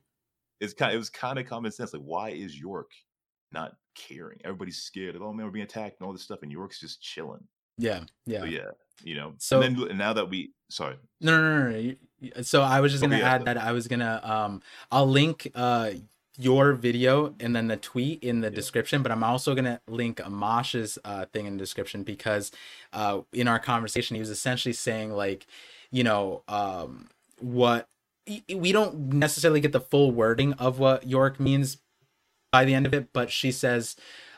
it's 0.60 0.72
kind. 0.74 0.94
It 0.94 0.98
was 0.98 1.10
kind 1.10 1.38
of 1.38 1.46
common 1.46 1.70
sense. 1.70 1.92
Like, 1.92 2.02
why 2.02 2.30
is 2.30 2.58
York 2.58 2.90
not 3.52 3.74
caring? 3.94 4.38
Everybody's 4.44 4.78
scared. 4.78 5.14
Like, 5.14 5.22
oh 5.22 5.32
man, 5.32 5.46
we're 5.46 5.52
being 5.52 5.64
attacked 5.64 6.00
and 6.00 6.06
all 6.06 6.12
this 6.12 6.22
stuff, 6.22 6.40
and 6.42 6.50
York's 6.50 6.80
just 6.80 7.00
chilling. 7.00 7.46
Yeah, 7.78 8.04
yeah, 8.24 8.40
So 8.40 8.44
yeah, 8.46 8.70
you 9.04 9.14
know. 9.14 9.34
So- 9.38 9.60
and 9.62 9.76
then 9.78 9.90
and 9.90 9.98
now 9.98 10.12
that 10.14 10.28
we, 10.30 10.52
sorry, 10.70 10.96
No, 11.20 11.38
no, 11.38 11.70
no, 11.70 11.94
no. 12.32 12.42
So 12.42 12.62
I 12.62 12.80
was 12.80 12.90
just 12.90 13.02
gonna 13.02 13.18
yeah. 13.18 13.34
add 13.34 13.44
that 13.44 13.58
I 13.58 13.72
was 13.72 13.86
gonna 13.86 14.20
um 14.24 14.62
I'll 14.90 15.06
link 15.06 15.46
uh 15.54 15.90
your 16.38 16.72
video 16.72 17.34
and 17.40 17.54
then 17.56 17.68
the 17.68 17.76
tweet 17.76 18.22
in 18.22 18.40
the 18.40 18.48
Yeah. 18.48 18.54
description, 18.54 19.02
but 19.02 19.12
I'm 19.12 19.24
also 19.24 19.54
gonna 19.54 19.80
link 19.88 20.18
Amash's 20.18 20.98
uh 21.04 21.26
thing 21.32 21.46
in 21.46 21.54
the 21.54 21.58
description 21.58 22.02
because 22.02 22.50
uh 22.92 23.20
in 23.32 23.48
our 23.48 23.58
conversation 23.58 24.14
he 24.16 24.20
was 24.20 24.30
essentially 24.30 24.72
saying 24.72 25.12
like, 25.12 25.46
you 25.90 26.04
know, 26.04 26.42
um 26.48 27.08
what 27.40 27.88
we 28.48 28.72
don't 28.72 29.12
necessarily 29.14 29.60
get 29.60 29.72
the 29.72 29.80
full 29.80 30.10
wording 30.12 30.52
of 30.54 30.78
what 30.78 31.06
York 31.08 31.38
means 31.40 31.78
by 32.52 32.64
the 32.64 32.74
end 32.74 32.86
of 32.86 32.94
it, 32.94 33.12
but 33.12 33.30
she 33.30 33.52
says 33.52 33.96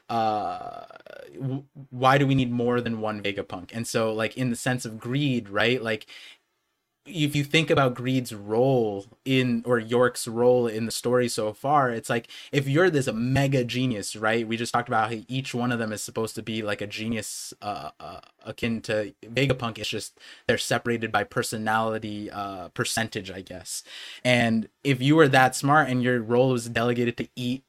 uh 0.09 0.85
why 1.91 2.19
do 2.19 2.27
we 2.27 2.35
need 2.35 2.51
more 2.51 2.81
than 2.81 3.01
one 3.01 3.23
vegapunk 3.23 3.71
and 3.75 3.87
so 3.87 4.13
like 4.13 4.37
in 4.37 4.51
the 4.51 4.57
sense 4.57 4.85
of 4.87 4.99
greed 4.99 5.49
right 5.51 5.83
like 5.83 6.07
if 7.09 7.35
you 7.35 7.45
think 7.45 7.71
about 7.71 7.95
greed's 7.95 8.35
role 8.35 9.07
in 9.25 9.63
or 9.67 9.79
york's 9.79 10.29
role 10.29 10.67
in 10.67 10.87
the 10.87 10.93
story 10.93 11.29
so 11.29 11.53
far 11.53 11.91
it's 11.91 12.11
like 12.11 12.29
if 12.53 12.69
you're 12.69 12.91
this 12.91 13.09
mega 13.13 13.65
genius 13.65 14.17
right? 14.17 14.47
We 14.47 14.57
just 14.57 14.73
talked 14.73 14.89
about 14.89 15.13
how 15.13 15.19
each 15.29 15.55
one 15.55 15.73
of 15.73 15.79
them 15.79 15.93
is 15.93 16.03
supposed 16.03 16.35
to 16.37 16.43
be 16.43 16.63
like 16.63 16.81
a 16.81 16.87
genius 16.87 17.55
uh, 17.63 17.91
uh 18.01 18.21
akin 18.45 18.81
to 18.83 19.15
vegapunk. 19.25 19.79
It's 19.79 19.89
just 19.89 20.19
they're 20.47 20.59
separated 20.59 21.13
by 21.13 21.25
personality 21.25 22.31
uh 22.31 22.69
percentage 22.69 23.31
i 23.31 23.41
guess. 23.41 23.83
And 24.25 24.69
if 24.85 25.01
you 25.01 25.17
were 25.17 25.29
that 25.29 25.55
smart 25.57 25.89
and 25.89 26.03
your 26.03 26.21
role 26.21 26.51
was 26.51 26.69
delegated 26.69 27.17
to 27.19 27.29
eat 27.37 27.65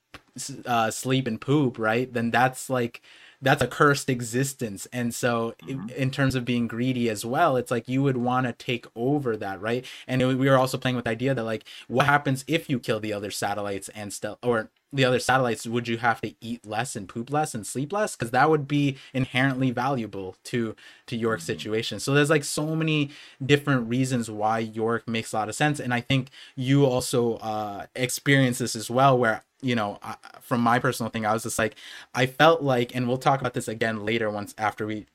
uh, 0.66 0.90
sleep 0.90 1.28
and 1.28 1.42
poop, 1.42 1.78
right? 1.78 2.12
Then 2.14 2.32
that's 2.32 2.70
like 2.70 3.02
that's 3.42 3.62
a 3.62 3.68
cursed 3.68 4.10
existence. 4.10 4.88
And 4.92 5.14
so, 5.14 5.56
in, 5.68 5.80
Mhm. 5.88 5.92
in 5.92 6.12
terms 6.12 6.36
of 6.36 6.46
being 6.46 6.68
greedy 6.68 7.10
as 7.10 7.24
well, 7.26 7.56
it's 7.58 7.72
like 7.72 7.88
you 7.88 8.04
would 8.04 8.18
want 8.18 8.48
to 8.48 8.54
take 8.54 8.86
over 8.96 9.38
that, 9.38 9.62
right? 9.62 9.86
And 10.08 10.22
it, 10.22 10.26
we 10.38 10.50
were 10.50 10.58
also 10.58 10.78
playing 10.78 10.96
with 10.96 11.06
the 11.06 11.12
idea 11.12 11.34
that 11.34 11.44
like, 11.44 11.64
what 11.88 12.06
happens 12.06 12.44
if 12.48 12.70
you 12.70 12.80
kill 12.80 13.00
the 13.00 13.14
other 13.14 13.32
satellites 13.32 13.90
and 13.90 14.12
still, 14.12 14.38
or 14.44 14.70
the 14.92 15.06
other 15.06 15.20
satellites? 15.20 15.68
Would 15.68 15.88
you 15.88 15.98
have 16.00 16.20
to 16.22 16.34
eat 16.42 16.66
less 16.66 16.96
and 16.96 17.08
poop 17.08 17.32
less 17.32 17.54
and 17.54 17.66
sleep 17.66 17.94
less? 17.94 18.16
Because 18.16 18.32
that 18.32 18.50
would 18.50 18.68
be 18.68 18.98
inherently 19.14 19.72
valuable 19.72 20.36
to 20.46 20.76
to 21.08 21.16
York's 21.16 21.44
Mhm. 21.44 21.48
situation. 21.48 22.00
So 22.00 22.14
there's 22.14 22.30
like 22.30 22.44
so 22.44 22.76
many 22.76 23.12
different 23.46 23.88
reasons 23.88 24.30
why 24.32 24.60
York 24.60 25.08
makes 25.08 25.32
a 25.34 25.38
lot 25.38 25.50
of 25.50 25.56
sense, 25.56 25.80
and 25.80 25.94
I 25.94 26.02
think 26.02 26.30
you 26.56 26.86
also 26.86 27.36
uh, 27.38 27.86
experience 27.96 28.58
this 28.60 28.76
as 28.76 28.90
well, 28.90 29.18
where 29.18 29.44
you 29.62 29.76
know, 29.76 30.00
I, 30.02 30.16
from 30.42 30.62
my 30.62 30.80
personal 30.80 31.10
thing, 31.10 31.26
I 31.26 31.34
was 31.34 31.44
just 31.44 31.60
like, 31.60 31.76
I 32.14 32.26
felt 32.26 32.62
like, 32.62 32.96
and 32.96 33.08
we'll 33.08 33.18
talk 33.18 33.42
about 33.42 33.54
this 33.54 33.68
again 33.68 34.06
later 34.06 34.30
once 34.30 34.56
after 34.58 34.86
we, 34.86 35.06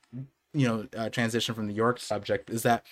you 0.53 0.69
know, 0.69 0.87
uh, 0.97 1.09
transition 1.09 1.55
from 1.55 1.67
the 1.67 1.75
York 1.75 1.99
subject, 1.99 2.51
is 2.51 2.63
that 2.63 2.85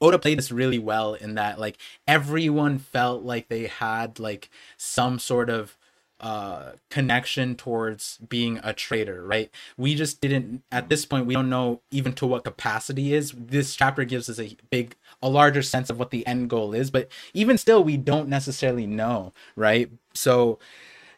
Oda 0.00 0.18
played 0.18 0.38
this 0.38 0.52
really 0.52 0.78
well 0.78 1.14
in 1.14 1.34
that 1.34 1.58
like 1.58 1.76
everyone 2.06 2.78
felt 2.78 3.22
like 3.24 3.48
they 3.48 3.66
had 3.66 4.18
like 4.18 4.48
some 4.76 5.18
sort 5.18 5.50
of 5.50 5.76
uh 6.20 6.72
connection 6.90 7.54
towards 7.54 8.18
being 8.28 8.58
a 8.64 8.72
traitor 8.72 9.22
right? 9.24 9.50
We 9.76 9.94
just 9.94 10.20
didn't 10.20 10.62
at 10.70 10.88
this 10.88 11.04
point 11.04 11.26
we 11.26 11.34
don't 11.34 11.50
know 11.50 11.80
even 11.90 12.12
to 12.14 12.26
what 12.26 12.44
capacity 12.44 13.14
is. 13.14 13.32
This 13.32 13.74
chapter 13.74 14.04
gives 14.04 14.28
us 14.28 14.38
a 14.38 14.56
big 14.70 14.96
a 15.22 15.28
larger 15.28 15.62
sense 15.62 15.90
of 15.90 15.98
what 15.98 16.10
the 16.10 16.26
end 16.26 16.48
goal 16.50 16.74
is 16.74 16.90
but 16.90 17.08
even 17.34 17.58
still 17.58 17.82
we 17.82 17.96
don't 17.96 18.28
necessarily 18.28 18.86
know 18.86 19.32
right 19.56 19.90
so 20.14 20.58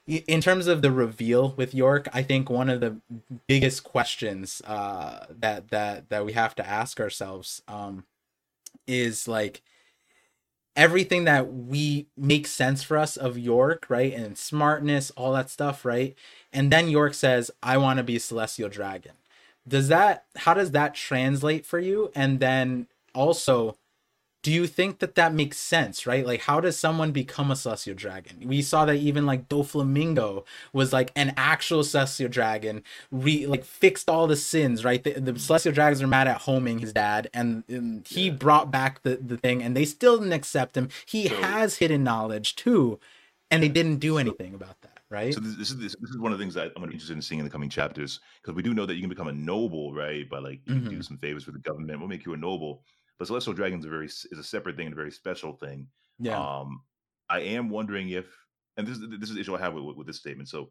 in 0.07 0.40
terms 0.40 0.66
of 0.66 0.83
the 0.83 0.90
reveal 0.90 1.52
with 1.57 1.75
York, 1.75 2.09
I 2.12 2.23
think 2.23 2.50
one 2.50 2.69
of 2.69 2.80
the 2.80 2.97
biggest 3.47 3.85
questions 3.85 4.61
uh, 4.66 5.26
that 5.38 5.71
that 5.71 6.09
that 6.09 6.25
we 6.25 6.33
have 6.33 6.54
to 6.57 6.68
ask 6.68 6.98
ourselves 6.98 7.62
um, 7.68 8.05
is 8.87 9.29
like 9.29 9.62
everything 10.75 11.25
that 11.25 11.53
we 11.53 12.07
makes 12.16 12.51
sense 12.51 12.83
for 12.83 12.96
us 12.96 13.16
of 13.16 13.38
York, 13.38 13.87
right, 13.88 14.12
and 14.12 14.37
smartness, 14.37 15.11
all 15.12 15.33
that 15.35 15.51
stuff, 15.51 15.85
right, 15.85 16.16
and 16.53 16.72
then 16.72 16.88
York 16.88 17.14
says, 17.14 17.51
"I 17.62 17.77
want 17.77 17.98
to 17.98 18.03
be 18.03 18.16
a 18.16 18.20
celestial 18.20 18.68
dragon." 18.68 19.12
Does 19.68 19.88
that? 19.88 20.25
How 20.37 20.55
does 20.55 20.72
that 20.72 20.94
translate 20.94 21.66
for 21.66 21.79
you? 21.79 22.11
And 22.14 22.40
then 22.40 22.88
also, 23.14 23.77
do 24.42 24.50
you 24.50 24.66
think 24.66 25.00
that 25.00 25.14
that 25.16 25.35
makes 25.35 25.59
sense 25.59 26.07
right 26.07 26.26
like 26.26 26.40
how 26.42 26.61
does 26.61 26.79
someone 26.79 27.12
become 27.12 27.50
a 27.50 27.57
celestial 27.57 27.94
dragon 27.94 28.37
we 28.44 28.62
saw 28.62 28.85
that 28.85 28.96
even 28.96 29.26
like 29.26 29.48
doflamingo 29.48 30.44
was 30.72 30.92
like 30.92 31.12
an 31.16 31.33
actual 31.37 31.83
celestial 31.85 32.29
dragon 32.29 32.83
re 33.11 33.46
like 33.46 33.64
fixed 33.64 34.09
all 34.09 34.26
the 34.26 34.37
sins 34.37 34.85
right 34.85 35.05
the, 35.05 35.12
the 35.12 35.38
celestial 35.38 35.72
dragons 35.72 36.03
are 36.03 36.07
mad 36.07 36.29
at 36.29 36.38
homing 36.42 36.79
his 36.79 36.92
dad 36.92 37.29
and, 37.35 37.64
and 37.68 38.07
he 38.09 38.26
Yeah. 38.26 38.33
brought 38.35 38.70
back 38.70 39.03
the, 39.03 39.16
the 39.16 39.37
thing 39.37 39.62
and 39.62 39.76
they 39.76 39.85
still 39.85 40.18
didn't 40.18 40.33
accept 40.33 40.76
him 40.76 40.88
he 41.07 41.29
So- 41.29 41.37
has 41.42 41.76
hidden 41.76 42.03
knowledge 42.05 42.57
too 42.57 42.98
and 43.50 43.62
they 43.62 43.68
didn't 43.68 43.96
do 43.96 44.12
So- 44.12 44.18
anything 44.18 44.55
about 44.55 44.81
that 44.83 44.98
right 45.11 45.35
So 45.35 45.40
this, 45.40 45.57
this 45.57 45.70
is 45.70 45.76
this, 45.79 45.96
this 46.00 46.11
is 46.11 46.18
one 46.18 46.33
of 46.33 46.38
the 46.38 46.42
things 46.42 46.55
that 46.55 46.68
I'm 46.68 46.74
going 46.74 46.85
to 46.87 46.88
be 46.88 46.94
interested 46.94 47.16
in 47.16 47.22
seeing 47.22 47.40
in 47.40 47.44
the 47.44 47.50
coming 47.50 47.68
chapters 47.68 48.20
because 48.40 48.55
we 48.55 48.62
do 48.62 48.72
know 48.74 48.87
that 48.87 48.94
you 48.94 49.00
can 49.00 49.11
become 49.11 49.29
a 49.29 49.33
noble, 49.33 49.92
right? 49.92 50.29
By 50.31 50.38
like 50.38 50.61
you 50.66 50.76
do 50.79 50.90
Mhm. 50.98 51.05
some 51.05 51.18
favors 51.18 51.44
for 51.44 51.50
the 51.50 51.59
government, 51.59 51.98
we'll 51.98 52.09
make 52.09 52.24
you 52.24 52.33
a 52.33 52.37
noble. 52.37 52.83
But 53.20 53.26
celestial 53.26 53.52
dragons 53.52 53.85
are 53.85 53.90
very 53.90 54.06
is 54.06 54.38
a 54.38 54.42
separate 54.42 54.76
thing 54.76 54.87
and 54.87 54.94
a 54.94 54.96
very 54.96 55.12
special 55.12 55.52
thing. 55.52 55.87
yeah 56.18 56.40
Um, 56.40 56.80
I 57.28 57.40
am 57.40 57.68
wondering 57.68 58.09
if, 58.09 58.24
and 58.78 58.87
this 58.87 58.96
is 58.96 59.04
this 59.20 59.28
is 59.28 59.35
the 59.35 59.40
issue 59.42 59.54
I 59.54 59.61
have 59.61 59.74
with, 59.74 59.94
with, 59.94 60.06
this 60.06 60.16
statement. 60.16 60.48
So, 60.48 60.70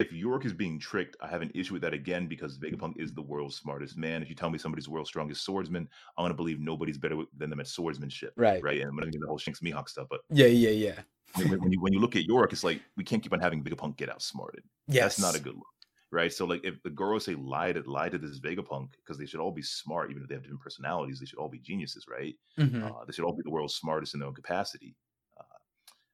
if 0.00 0.10
York 0.14 0.46
is 0.46 0.54
being 0.54 0.80
tricked, 0.80 1.14
I 1.20 1.28
have 1.28 1.42
an 1.42 1.52
issue 1.54 1.74
with 1.74 1.82
that 1.82 1.92
again 1.92 2.26
because 2.26 2.58
Vegapunk 2.58 2.94
is 2.96 3.12
the 3.12 3.20
world's 3.20 3.54
smartest 3.54 3.98
man. 3.98 4.22
If 4.22 4.30
you 4.30 4.34
tell 4.34 4.48
me 4.48 4.56
somebody's 4.56 4.86
the 4.86 4.92
world's 4.92 5.10
strongest 5.10 5.44
swordsman, 5.44 5.86
I'm 6.16 6.22
going 6.22 6.30
to 6.30 6.36
believe 6.36 6.58
nobody's 6.58 6.96
better 6.96 7.16
than 7.36 7.50
them 7.50 7.60
at 7.60 7.66
swordsmanship, 7.66 8.32
right 8.36 8.62
right? 8.62 8.80
And 8.80 8.88
I'm 8.88 8.96
going 8.96 9.04
to 9.04 9.10
get 9.10 9.20
the 9.20 9.28
whole 9.28 9.36
Shanks 9.36 9.60
Mihawk 9.60 9.90
stuff. 9.90 10.06
But 10.08 10.20
yeah 10.30 10.46
yeah 10.46 10.70
yeah 10.70 11.00
when, 11.34 11.60
when 11.60 11.70
you 11.70 11.80
when 11.82 11.92
you 11.92 12.00
look 12.00 12.16
at 12.16 12.24
York, 12.24 12.54
it's 12.54 12.64
like 12.64 12.80
we 12.96 13.04
can't 13.04 13.22
keep 13.22 13.34
on 13.34 13.40
having 13.40 13.62
Vegapunk 13.62 13.98
get 13.98 14.08
outsmarted. 14.08 14.62
yes 14.88 15.16
That's 15.16 15.20
not 15.20 15.38
a 15.38 15.44
good 15.44 15.54
look, 15.54 15.66
right? 16.10 16.32
So 16.32 16.44
like 16.46 16.62
if 16.64 16.82
the 16.82 16.90
Gorosei 16.90 17.36
lie 17.38 17.72
to 17.72 17.82
lie 17.90 18.08
to 18.08 18.18
this 18.18 18.40
Vegapunk 18.40 18.92
because 18.96 19.18
they 19.18 19.26
should 19.26 19.40
all 19.40 19.52
be 19.52 19.62
smart, 19.62 20.10
even 20.10 20.22
if 20.22 20.28
they 20.28 20.34
have 20.34 20.42
different 20.44 20.62
personalities, 20.62 21.20
they 21.20 21.26
should 21.26 21.38
all 21.38 21.48
be 21.48 21.60
geniuses, 21.60 22.06
right? 22.08 22.34
Mhm. 22.58 22.92
Uh, 22.92 23.04
they 23.04 23.12
should 23.12 23.24
all 23.24 23.36
be 23.36 23.42
the 23.44 23.50
world's 23.50 23.74
smartest 23.76 24.14
in 24.14 24.20
their 24.20 24.28
own 24.28 24.34
capacity. 24.34 24.96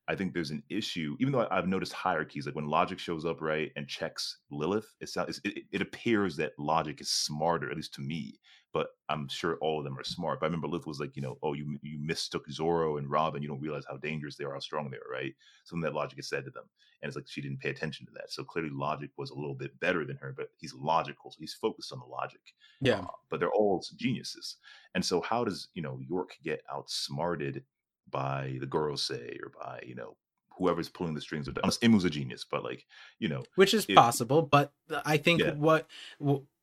I 0.09 0.17
think 0.17 0.35
there's 0.35 0.51
an 0.51 0.65
issue, 0.69 1.17
even 1.21 1.33
though 1.33 1.43
I- 1.43 1.59
I've 1.59 1.69
noticed 1.69 1.93
hierarchies, 1.93 2.47
like 2.47 2.55
when 2.57 2.67
Logic 2.67 2.99
shows 2.99 3.25
up, 3.25 3.41
right, 3.41 3.73
and 3.77 3.89
checks 3.89 4.41
Lilith, 4.51 4.95
it 5.01 5.09
sounds 5.09 5.41
it, 5.45 5.57
it- 5.59 5.67
it 5.73 5.83
appears 5.83 6.37
that 6.37 6.59
Logic 6.59 7.01
is 7.01 7.11
smarter, 7.11 7.71
at 7.71 7.77
least 7.77 7.95
to 7.95 8.01
me. 8.01 8.41
But 8.73 8.89
I'm 9.11 9.29
sure 9.29 9.59
all 9.59 9.79
of 9.79 9.85
them 9.85 9.99
are 9.99 10.05
smart. 10.05 10.41
But 10.41 10.47
I 10.47 10.49
remember 10.49 10.67
Lilith 10.67 10.87
was 10.87 10.99
like, 10.99 11.15
you 11.15 11.23
know, 11.23 11.39
oh, 11.43 11.53
you 11.53 11.79
you 11.83 11.99
mistook 11.99 12.51
Zoro 12.51 12.97
and 12.97 13.11
Robin, 13.11 13.43
you 13.43 13.49
don't 13.49 13.61
realize 13.61 13.85
how 13.87 13.97
dangerous 13.99 14.37
they 14.37 14.45
are, 14.45 14.55
how 14.55 14.61
strong 14.61 14.91
they 14.91 14.97
are, 14.97 15.11
right? 15.11 15.35
Something 15.65 15.83
that 15.83 15.95
Logic 15.95 16.17
has 16.17 16.29
said 16.29 16.45
to 16.47 16.51
them, 16.51 16.69
and 17.01 17.09
it's 17.09 17.17
like 17.17 17.29
she 17.29 17.43
didn't 17.43 17.61
pay 17.61 17.71
attention 17.71 18.07
to 18.07 18.13
that. 18.15 18.33
So 18.33 18.45
clearly, 18.45 18.71
Logic 18.71 19.11
was 19.17 19.31
a 19.31 19.35
little 19.35 19.55
bit 19.55 19.79
better 19.79 20.05
than 20.07 20.17
her, 20.17 20.33
but 20.33 20.49
he's 20.57 20.75
logical, 20.75 21.31
so 21.31 21.37
he's 21.41 21.55
focused 21.55 21.93
on 21.93 21.99
the 22.01 22.07
logic 22.07 22.55
yeah 22.81 23.05
uh, 23.07 23.13
but 23.31 23.41
they're 23.41 23.53
all 23.53 23.83
geniuses. 23.97 24.57
And 24.95 25.05
so, 25.05 25.21
how 25.21 25.45
does 25.45 25.69
you 25.75 25.83
know 25.83 25.99
York 26.01 26.37
get 26.43 26.63
outsmarted 26.71 27.65
by 28.11 28.57
the 28.61 28.67
Gorosei 28.67 29.39
or 29.43 29.51
by 29.51 29.81
you 29.87 29.95
know 29.95 30.17
whoever's 30.59 30.89
pulling 30.89 31.15
the 31.15 31.21
strings? 31.21 31.49
Of 31.49 31.57
unless 31.63 31.79
Imu's 31.83 32.05
a 32.05 32.11
genius, 32.11 32.45
but 32.49 32.63
like 32.65 32.85
you 33.19 33.29
know, 33.29 33.43
which 33.57 33.75
is 33.75 33.87
It- 33.89 33.97
possible 33.97 34.43
but 34.43 34.73
i 35.07 35.17
think 35.17 35.41
Yeah. 35.41 35.53
what 35.55 35.89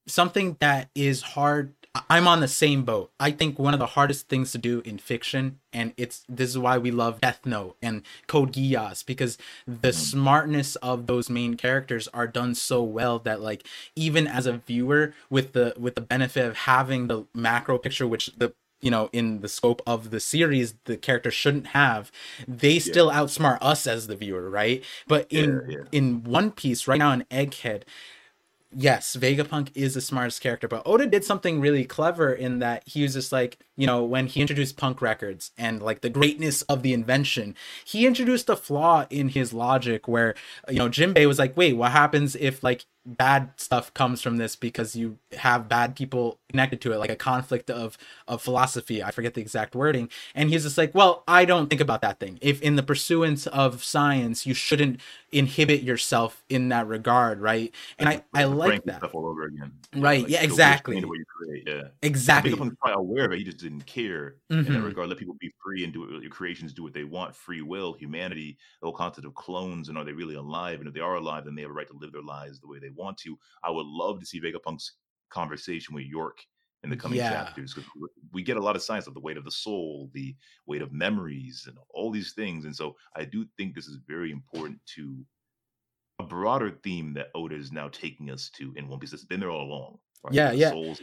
something 0.07 0.57
that 0.59 0.89
is 0.95 1.21
hard 1.21 1.73
i'm 2.09 2.27
on 2.27 2.39
the 2.39 2.47
same 2.47 2.83
boat 2.83 3.11
i 3.19 3.29
think 3.31 3.57
one 3.59 3.73
of 3.73 3.79
the 3.79 3.85
hardest 3.87 4.27
things 4.27 4.51
to 4.51 4.57
do 4.57 4.81
in 4.85 4.97
fiction 4.97 5.59
and 5.73 5.93
it's 5.97 6.23
this 6.29 6.49
is 6.49 6.57
why 6.57 6.77
we 6.77 6.89
love 6.91 7.19
death 7.21 7.45
note 7.45 7.75
and 7.81 8.01
code 8.27 8.53
geass 8.53 9.05
because 9.05 9.37
the 9.67 9.89
Mhm. 9.89 9.93
smartness 9.93 10.75
of 10.77 11.05
those 11.07 11.29
main 11.29 11.55
characters 11.57 12.07
are 12.09 12.27
done 12.27 12.55
so 12.55 12.81
well 12.83 13.19
that 13.19 13.41
like 13.41 13.65
even 13.95 14.27
as 14.27 14.45
a 14.45 14.53
viewer 14.57 15.13
with 15.29 15.53
the 15.53 15.73
with 15.77 15.95
the 15.95 16.01
benefit 16.01 16.45
of 16.45 16.55
having 16.57 17.07
the 17.07 17.25
macro 17.33 17.77
picture 17.77 18.07
which 18.07 18.27
the 18.37 18.53
you 18.81 18.91
know 18.91 19.09
in 19.11 19.41
the 19.41 19.47
scope 19.47 19.81
of 19.85 20.11
the 20.11 20.19
series 20.19 20.75
the 20.85 20.97
character 20.97 21.31
shouldn't 21.31 21.67
have 21.67 22.11
they 22.47 22.79
still 22.79 23.09
outsmart 23.09 23.57
us 23.61 23.87
as 23.87 24.07
the 24.07 24.15
viewer 24.15 24.49
right 24.49 24.83
but 25.07 25.27
in 25.31 25.61
Yeah, 25.67 25.77
yeah. 25.77 25.83
in 25.91 26.23
one 26.23 26.51
piece 26.51 26.87
right 26.87 26.99
now 26.99 27.11
in 27.11 27.23
egghead 27.31 27.83
yes 28.75 29.15
vegapunk 29.15 29.69
is 29.75 29.95
the 29.95 30.01
smartest 30.01 30.41
character 30.41 30.67
but 30.67 30.83
oda 30.85 31.05
did 31.07 31.23
something 31.23 31.59
really 31.59 31.85
clever 31.85 32.31
in 32.33 32.59
that 32.59 32.87
he 32.87 33.01
was 33.03 33.13
just 33.13 33.31
like 33.31 33.57
you 33.79 33.87
know, 33.87 34.03
when 34.03 34.27
he 34.27 34.41
introduced 34.41 34.75
punk 34.75 35.01
records 35.01 35.51
and 35.57 35.81
like 35.81 36.01
the 36.01 36.09
greatness 36.09 36.63
of 36.63 36.83
the 36.83 36.91
invention, 36.91 37.55
he 37.85 38.05
introduced 38.05 38.49
a 38.49 38.57
flaw 38.57 39.05
in 39.09 39.29
his 39.29 39.53
logic 39.53 40.05
where, 40.05 40.35
you 40.67 40.75
know, 40.79 40.89
Jinbei 40.89 41.25
was 41.25 41.39
like, 41.39 41.55
wait, 41.55 41.77
what 41.77 41.93
happens 41.93 42.35
if 42.35 42.61
like 42.61 42.83
bad 43.05 43.51
stuff 43.55 43.93
comes 43.93 44.21
from 44.21 44.35
this 44.35 44.57
because 44.57 44.97
you 44.97 45.17
have 45.37 45.69
bad 45.69 45.95
people 45.95 46.38
connected 46.49 46.81
to 46.81 46.91
it 46.91 46.97
like 46.97 47.09
a 47.11 47.15
conflict 47.15 47.69
of 47.69 47.97
of 48.27 48.41
philosophy 48.41 49.03
i 49.03 49.11
forget 49.11 49.33
the 49.35 49.41
exact 49.41 49.75
wording 49.75 50.09
and 50.35 50.49
he's 50.49 50.63
just 50.63 50.77
like 50.77 50.93
well 50.95 51.23
i 51.27 51.45
don't 51.45 51.69
think 51.69 51.81
about 51.81 52.01
that 52.01 52.19
thing 52.19 52.37
if 52.41 52.61
in 52.61 52.75
the 52.75 52.83
pursuance 52.83 53.47
of 53.47 53.83
science 53.83 54.45
you 54.45 54.53
shouldn't 54.53 54.99
inhibit 55.31 55.83
yourself 55.83 56.43
in 56.49 56.69
that 56.69 56.87
regard 56.87 57.39
right 57.39 57.73
and 57.99 58.09
i 58.09 58.23
i 58.33 58.43
like 58.43 58.83
that 58.83 58.97
stuff 58.97 59.13
all 59.13 59.27
over 59.27 59.43
again 59.43 59.71
right 59.95 60.23
Like, 60.23 60.31
yeah 60.31 60.41
exactly 60.41 60.97
you 60.97 61.25
create, 61.27 61.63
yeah 61.67 61.83
exactly 62.01 62.51
probably 62.53 62.93
aware 62.93 63.25
of 63.25 63.31
it. 63.31 63.37
He 63.39 63.43
just 63.43 63.57
didn't 63.57 63.85
care 63.85 64.35
in 64.49 64.65
that 64.65 64.73
Mhm. 64.73 64.83
regard. 64.83 65.09
Let 65.09 65.17
people 65.17 65.35
be 65.39 65.51
free 65.63 65.83
and 65.83 65.93
do 65.93 66.03
it. 66.03 66.21
Your 66.21 66.31
creations 66.31 66.73
do 66.73 66.83
what 66.83 66.93
they 66.93 67.03
want. 67.03 67.35
Free 67.35 67.61
will, 67.61 67.93
humanity, 67.93 68.57
the 68.81 68.87
whole 68.87 68.95
concept 68.95 69.25
of 69.25 69.33
clones, 69.35 69.89
and 69.89 69.97
are 69.97 70.03
they 70.03 70.11
really 70.11 70.35
alive? 70.35 70.79
And 70.79 70.87
if 70.87 70.93
they 70.93 70.99
are 70.99 71.15
alive, 71.15 71.45
then 71.45 71.55
they 71.55 71.61
have 71.61 71.71
a 71.71 71.73
right 71.73 71.87
to 71.87 71.97
live 71.97 72.11
their 72.11 72.21
lives 72.21 72.59
the 72.59 72.67
way 72.67 72.79
they 72.79 72.89
want 72.89 73.17
to. 73.19 73.37
I 73.63 73.69
would 73.71 73.85
love 73.85 74.19
to 74.19 74.25
see 74.25 74.39
Vegapunk's 74.41 74.93
conversation 75.29 75.95
with 75.95 76.05
York 76.05 76.39
in 76.83 76.89
the 76.89 76.97
coming 76.97 77.17
Yeah. 77.17 77.29
chapters 77.29 77.77
we 78.31 78.41
get 78.43 78.57
a 78.57 78.61
lot 78.61 78.75
of 78.75 78.81
science 78.81 79.07
of 79.07 79.13
the 79.13 79.19
weight 79.19 79.37
of 79.37 79.43
the 79.43 79.51
soul, 79.51 80.09
the 80.13 80.35
weight 80.65 80.81
of 80.81 80.93
memories, 80.93 81.65
and 81.67 81.77
all 81.89 82.11
these 82.11 82.33
things. 82.33 82.65
And 82.65 82.75
so 82.75 82.95
I 83.15 83.25
do 83.25 83.45
think 83.57 83.75
this 83.75 83.87
is 83.87 83.97
very 84.07 84.31
important 84.31 84.79
to 84.95 85.25
a 86.19 86.23
broader 86.23 86.71
theme 86.83 87.13
that 87.13 87.29
Oda 87.35 87.55
is 87.55 87.71
now 87.71 87.87
taking 87.89 88.29
us 88.29 88.49
to 88.51 88.73
in 88.75 88.87
One 88.87 88.99
Piece. 88.99 89.13
It's 89.13 89.25
been 89.25 89.39
there 89.39 89.51
all 89.51 89.65
along. 89.65 89.99
right? 90.23 90.33
Yeah, 90.33 90.51
yeah. 90.51 90.71
Souls 90.71 91.01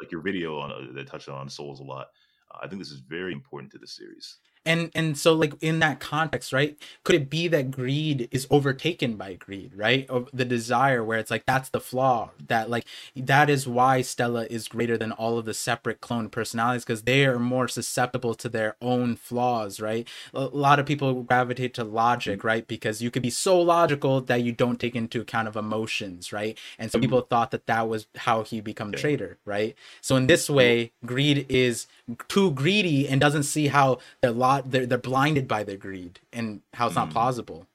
like 0.00 0.12
your 0.12 0.20
video 0.22 0.58
on 0.60 0.70
uh, 0.70 0.92
that 0.92 1.06
touched 1.08 1.28
on 1.28 1.48
souls 1.48 1.80
a 1.80 1.84
lot. 1.84 2.08
Uh, 2.54 2.58
I 2.62 2.68
think 2.68 2.80
this 2.80 2.90
is 2.90 3.00
very 3.00 3.32
important 3.32 3.72
to 3.72 3.78
the 3.78 3.86
series. 3.86 4.38
And 4.64 4.90
and 4.94 5.16
so 5.18 5.32
like 5.32 5.54
in 5.60 5.78
that 5.80 6.00
context 6.00 6.52
right 6.52 6.76
could 7.04 7.14
it 7.14 7.30
be 7.30 7.48
that 7.48 7.70
greed 7.70 8.28
is 8.30 8.46
overtaken 8.50 9.16
by 9.16 9.34
greed 9.34 9.72
right? 9.74 10.08
Of 10.08 10.28
the 10.32 10.44
desire 10.44 11.02
where 11.04 11.18
it's 11.18 11.30
like 11.30 11.46
that's 11.46 11.68
the 11.70 11.80
flaw 11.80 12.30
that 12.48 12.70
like 12.70 12.86
that 13.16 13.48
is 13.50 13.66
why 13.66 14.02
stella 14.02 14.46
is 14.50 14.68
greater 14.68 14.96
than 14.98 15.12
all 15.12 15.38
of 15.38 15.44
the 15.44 15.54
separate 15.54 16.00
clone 16.00 16.28
personalities 16.28 16.84
because 16.84 17.02
they 17.02 17.26
are 17.26 17.38
more 17.38 17.68
susceptible 17.68 18.34
to 18.34 18.48
their 18.48 18.76
own 18.80 19.16
flaws 19.16 19.80
right? 19.80 20.06
A 20.34 20.44
lot 20.46 20.78
of 20.78 20.86
people 20.86 21.22
gravitate 21.22 21.74
to 21.74 21.84
logic 21.84 22.44
right? 22.44 22.66
Because 22.66 23.00
you 23.02 23.10
could 23.10 23.22
be 23.22 23.30
so 23.30 23.60
logical 23.60 24.20
that 24.22 24.42
you 24.42 24.52
don't 24.52 24.80
take 24.80 24.96
into 24.96 25.20
account 25.20 25.48
of 25.48 25.56
emotions 25.56 26.32
right? 26.32 26.58
And 26.78 26.90
so 26.90 26.98
people 26.98 27.20
thought 27.22 27.50
that 27.52 27.66
that 27.66 27.88
was 27.88 28.06
how 28.16 28.42
he 28.42 28.60
become 28.60 28.92
Yeah. 28.92 28.98
traitor 29.00 29.38
right? 29.44 29.74
So 30.00 30.16
in 30.16 30.26
this 30.26 30.48
way 30.50 30.92
greed 31.04 31.46
is 31.48 31.86
too 32.28 32.50
greedy 32.52 33.08
and 33.08 33.20
doesn't 33.20 33.42
see 33.44 33.68
how 33.68 33.98
they're 34.20 34.30
lot 34.48 34.70
they're, 34.70 34.86
they're 34.86 34.98
blinded 34.98 35.46
by 35.48 35.64
their 35.64 35.76
greed 35.76 36.20
and 36.32 36.62
how 36.74 36.86
it's 36.86 36.96
not 36.96 37.08
Mm. 37.08 37.12
plausible. 37.12 37.66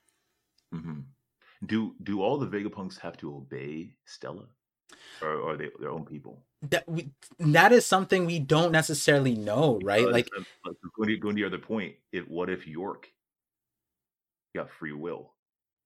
Hmm 0.71 1.01
Do 1.65 1.95
do 2.03 2.21
all 2.21 2.38
the 2.38 2.47
Vegapunks 2.47 2.99
have 2.99 3.17
to 3.17 3.36
obey 3.36 3.95
Stella, 4.05 4.49
or 5.21 5.41
are 5.51 5.57
they 5.57 5.71
their 5.79 5.91
own 5.91 6.05
people? 6.05 6.45
that 6.62 6.88
we, 6.88 7.12
that 7.39 7.71
is 7.73 7.86
something 7.86 8.25
we 8.25 8.39
don't 8.39 8.71
necessarily 8.71 9.36
know 9.36 9.79
right? 9.83 10.09
Because, 10.09 10.45
like 10.65 10.77
going 10.97 11.09
to 11.09 11.17
going 11.17 11.36
to 11.36 11.39
your 11.39 11.47
other 11.47 11.59
point, 11.59 11.95
if 12.12 12.27
what 12.27 12.49
if 12.49 12.67
York 12.67 13.09
got 14.55 14.71
free 14.71 14.93
will? 14.93 15.33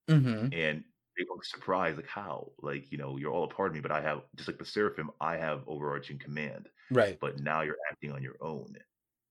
Mhm, 0.08 0.52
and 0.52 0.84
they 1.16 1.24
were 1.28 1.42
surprised, 1.42 1.96
like 1.96 2.06
how, 2.06 2.52
like 2.62 2.90
you 2.92 2.98
know, 2.98 3.16
you're 3.16 3.32
all 3.32 3.44
a 3.44 3.48
part 3.48 3.68
of 3.70 3.74
me, 3.74 3.80
but 3.80 3.90
I 3.92 4.00
have 4.00 4.22
just 4.36 4.48
like 4.48 4.58
the 4.58 4.64
Seraphim, 4.64 5.10
I 5.20 5.36
have 5.36 5.64
overarching 5.66 6.18
command. 6.18 6.68
right. 6.90 7.20
But 7.20 7.40
now 7.40 7.62
you're 7.62 7.76
acting 7.90 8.12
on 8.12 8.22
your 8.22 8.36
own 8.40 8.76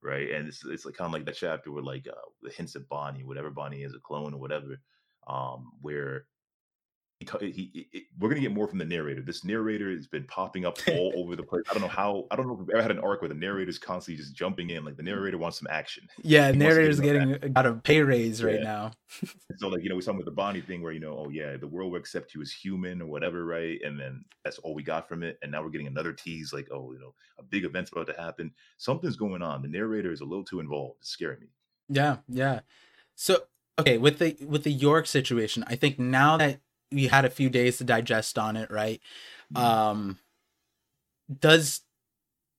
right? 0.08 0.32
And 0.32 0.48
it's, 0.48 0.64
it's 0.66 0.86
like 0.86 0.96
kind 0.96 1.08
of 1.08 1.14
like 1.14 1.26
that 1.26 1.36
chapter 1.36 1.72
where 1.72 1.84
like 1.84 2.08
uh 2.08 2.30
the 2.42 2.50
hints 2.52 2.76
of 2.76 2.88
bonnie 2.90 3.24
whatever 3.24 3.50
bonnie 3.50 3.84
is 3.84 3.94
a 3.94 4.00
clone 4.00 4.34
or 4.34 4.40
whatever 4.40 4.80
um 5.28 5.72
where 5.82 6.26
he, 7.20 7.52
he, 7.52 7.88
he- 7.92 8.08
we're 8.20 8.30
gonna 8.30 8.42
get 8.42 8.54
more 8.54 8.68
from 8.68 8.78
the 8.78 8.86
narrator. 8.86 9.22
This 9.22 9.44
narrator 9.44 9.92
has 9.92 10.08
been 10.08 10.24
popping 10.26 10.66
up 10.66 10.78
all 10.88 11.14
over 11.16 11.36
the 11.36 11.44
place. 11.44 11.64
I 11.70 11.74
don't 11.74 11.82
know 11.82 11.88
how 11.88 12.26
i 12.32 12.36
don't 12.36 12.48
know 12.48 12.54
if 12.54 12.60
we've 12.60 12.70
ever 12.70 12.82
had 12.82 12.92
an 12.92 13.00
arc 13.00 13.22
where 13.22 13.30
the 13.30 13.36
narrator's 13.36 13.78
constantly 13.80 14.22
just 14.22 14.36
jumping 14.36 14.70
in 14.70 14.86
like 14.86 14.98
the 14.98 15.04
mm. 15.04 15.08
narrator 15.08 15.38
wants 15.38 15.60
some 15.60 15.68
action. 15.70 16.08
Yeah 16.22 16.52
He 16.52 16.58
narrator's 16.58 17.00
getting 17.00 17.54
got 17.54 17.66
a 17.66 17.74
pay 17.74 18.02
raise 18.02 18.44
right 18.44 18.56
Yeah. 18.56 18.64
now. 18.64 18.92
So 19.58 19.70
like 19.70 19.82
you 19.82 19.90
know 19.90 19.96
we 19.96 20.02
saw 20.02 20.14
with 20.14 20.26
the 20.26 20.32
bonnie 20.32 20.62
thing 20.62 20.84
where 20.84 20.92
you 20.92 21.00
know 21.00 21.18
oh 21.26 21.30
yeah 21.30 21.58
the 21.58 21.68
world 21.68 21.92
will 21.92 22.00
accept 22.00 22.36
you 22.36 22.42
as 22.42 22.52
human 22.52 23.02
or 23.02 23.08
whatever 23.08 23.46
right? 23.46 23.80
And 23.84 24.00
then 24.00 24.24
that's 24.44 24.60
all 24.60 24.76
we 24.76 24.84
got 24.84 25.08
from 25.08 25.24
it. 25.24 25.40
And 25.42 25.52
now 25.52 25.64
we're 25.64 25.70
getting 25.70 25.88
another 25.88 26.14
tease 26.14 26.54
like 26.54 26.68
oh 26.72 26.92
you 26.94 27.00
know 27.00 27.14
a 27.40 27.44
big 27.44 27.66
event's 27.66 27.92
about 27.92 28.08
to 28.08 28.22
happen. 28.22 28.52
Something's 28.78 29.16
going 29.16 29.42
on. 29.42 29.62
The 29.64 29.68
narrator 29.68 30.12
is 30.12 30.22
a 30.22 30.26
little 30.26 30.46
too 30.46 30.60
involved. 30.60 30.98
It's 31.00 31.10
scaring 31.10 31.40
me. 31.40 31.48
Yeah 31.90 32.18
yeah. 32.28 32.60
So 33.16 33.40
okay 33.80 33.98
with 33.98 34.20
the 34.20 34.36
with 34.48 34.64
the 34.64 34.72
york 34.72 35.06
situation 35.06 35.64
i 35.68 35.76
think 35.76 36.00
now 36.00 36.38
that 36.38 36.60
we 36.92 37.08
had 37.08 37.26
a 37.26 37.30
few 37.30 37.50
days 37.50 37.78
to 37.78 37.84
digest 37.84 38.38
on 38.38 38.56
it 38.58 38.70
right? 38.72 39.02
Mhm. 39.54 39.60
um 39.62 40.20
does 41.40 41.82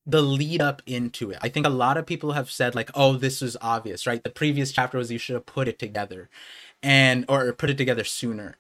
the 0.07 0.23
lead 0.23 0.61
up 0.61 0.83
into 0.87 1.31
it 1.31 1.39
i 1.43 1.49
think 1.49 1.67
a 1.67 1.71
lot 1.71 1.97
of 1.97 2.07
people 2.07 2.33
have 2.33 2.51
said 2.51 2.75
like 2.75 2.91
oh 2.95 3.17
this 3.17 3.41
was 3.41 3.57
obvious 3.61 4.07
right? 4.07 4.25
The 4.25 4.31
previous 4.31 4.73
chapter 4.73 4.99
was 4.99 5.11
you 5.11 5.19
should 5.19 5.35
have 5.35 5.47
put 5.47 5.69
it 5.69 5.79
together 5.79 6.29
and 6.83 7.25
or 7.29 7.53
put 7.53 7.71
it 7.71 7.79
together 7.79 8.05
sooner. 8.05 8.57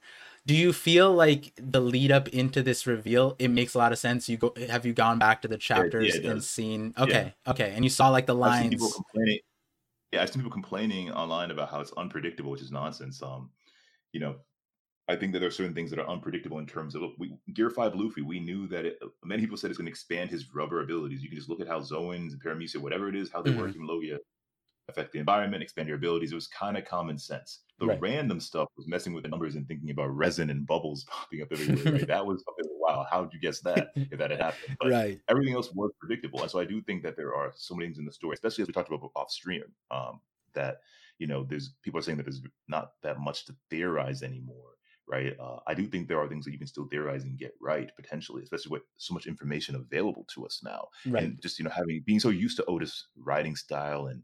Do 0.46 0.54
you 0.57 0.72
feel 0.72 1.12
like 1.12 1.52
the 1.57 1.81
lead 1.81 2.11
up 2.11 2.28
into 2.28 2.62
this 2.62 2.87
reveal 2.87 3.37
it 3.38 3.48
makes 3.48 3.74
a 3.74 3.78
lot 3.78 3.92
of 3.92 3.98
sense? 3.98 4.28
You 4.28 4.38
go 4.38 4.54
have 4.68 4.87
you 4.87 4.94
gone 4.94 5.18
back 5.18 5.42
to 5.42 5.48
the 5.48 5.59
chapters 5.59 6.16
it 6.16 6.24
and 6.24 6.42
seen 6.42 6.94
okay 6.98 7.35
okay 7.46 7.72
and 7.74 7.85
you 7.85 7.90
saw 7.90 8.09
like 8.09 8.26
the 8.26 8.35
lines 8.35 8.70
people 8.70 8.90
complaining 8.90 9.38
yeah 10.12 10.22
i've 10.22 10.31
seen 10.31 10.38
people 10.42 10.50
complaining 10.52 11.11
online 11.12 11.50
about 11.50 11.70
how 11.70 11.81
it's 11.81 11.92
unpredictable 11.96 12.50
which 12.50 12.62
is 12.62 12.72
nonsense 12.72 13.22
um 13.22 13.50
you 14.12 14.20
know 14.20 14.37
I 15.09 15.16
think 15.16 15.33
that 15.33 15.38
there 15.38 15.49
are 15.49 15.53
certain 15.53 15.75
things 15.75 15.90
that 15.90 15.99
are 15.99 16.09
unpredictable 16.09 16.59
in 16.59 16.66
terms 16.66 16.94
of 16.94 17.03
we, 17.18 17.35
Gear 17.55 17.71
Five 17.71 17.94
Luffy. 17.94 18.23
We 18.23 18.40
knew 18.40 18.66
that 18.68 18.85
it, 18.85 18.99
many 19.25 19.42
people 19.42 19.57
said 19.57 19.71
it's 19.71 19.79
going 19.79 19.87
to 19.87 19.90
expand 19.90 20.31
his 20.31 20.55
rubber 20.55 20.83
abilities. 20.83 21.23
You 21.23 21.29
can 21.29 21.38
just 21.38 21.49
look 21.49 21.61
at 21.61 21.68
how 21.68 21.81
Zoans 21.81 22.33
and 22.33 22.42
Paramecia, 22.42 22.77
whatever 22.77 23.09
it 23.09 23.16
is, 23.16 23.31
how 23.31 23.40
they 23.40 23.51
work 23.51 23.75
in 23.75 23.87
Logia, 23.87 24.18
affect 24.88 25.12
the 25.12 25.18
environment, 25.18 25.62
expand 25.62 25.88
your 25.88 25.97
abilities. 25.97 26.33
It 26.33 26.35
was 26.35 26.47
kind 26.47 26.77
of 26.77 26.85
common 26.85 27.18
sense. 27.18 27.61
The 27.79 27.87
Right. 27.87 28.01
random 28.01 28.40
stuff 28.40 28.68
was 28.77 28.87
messing 28.88 29.12
with 29.12 29.23
the 29.23 29.31
numbers 29.31 29.55
and 29.55 29.66
thinking 29.66 29.90
about 29.90 30.14
resin 30.14 30.51
and 30.51 30.66
bubbles 30.66 31.05
popping 31.09 31.42
up 31.42 31.49
everywhere. 31.53 31.94
Right? 31.94 32.07
that 32.09 32.27
was 32.27 32.44
something. 32.44 32.64
Wow, 32.79 33.07
how 33.11 33.25
did 33.25 33.33
you 33.33 33.40
guess 33.40 33.61
that 33.61 33.92
if 33.97 34.18
that 34.18 34.31
had 34.31 34.40
happened? 34.40 34.77
But 34.81 34.90
right 34.90 35.21
everything 35.29 35.55
else 35.55 35.73
was 35.75 35.90
predictable. 36.01 36.40
And 36.42 36.51
so 36.51 36.59
I 36.59 36.64
do 36.64 36.81
think 36.81 37.03
that 37.03 37.16
there 37.16 37.35
are 37.35 37.53
so 37.55 37.75
many 37.75 37.87
things 37.87 37.99
in 37.99 38.07
the 38.07 38.12
story, 38.12 38.35
especially 38.35 38.62
as 38.62 38.68
we 38.68 38.73
talked 38.73 38.90
about 38.90 39.11
off 39.14 39.31
stream, 39.31 39.64
um, 39.90 40.21
that 40.55 40.81
you 41.18 41.27
know, 41.27 41.44
there's 41.44 41.75
people 41.83 41.99
are 41.99 42.03
saying 42.03 42.16
that 42.16 42.25
there's 42.25 42.42
not 42.68 42.92
that 43.03 43.18
much 43.18 43.44
to 43.47 43.55
theorize 43.71 44.23
anymore, 44.23 44.78
right? 45.09 45.35
Uh, 45.38 45.59
I 45.66 45.75
do 45.75 45.87
think 45.87 46.09
there 46.09 46.21
are 46.21 46.29
things 46.29 46.44
that 46.44 46.53
you 46.53 46.59
can 46.59 46.66
still 46.66 46.87
theorize 46.87 47.25
and 47.25 47.38
get 47.38 47.53
right 47.61 47.90
potentially, 47.97 48.42
especially 48.42 48.71
with 48.73 48.83
so 48.97 49.14
much 49.14 49.27
information 49.27 49.75
available 49.75 50.25
to 50.35 50.47
us 50.47 50.61
now, 50.62 50.88
right 51.07 51.25
and 51.25 51.40
just 51.42 51.59
you 51.59 51.64
know 51.64 51.71
having 51.71 52.03
being 52.05 52.21
so 52.21 52.31
used 52.31 52.57
to 52.59 52.64
Oda's 52.66 53.09
writing 53.16 53.57
style 53.57 54.07
and 54.07 54.23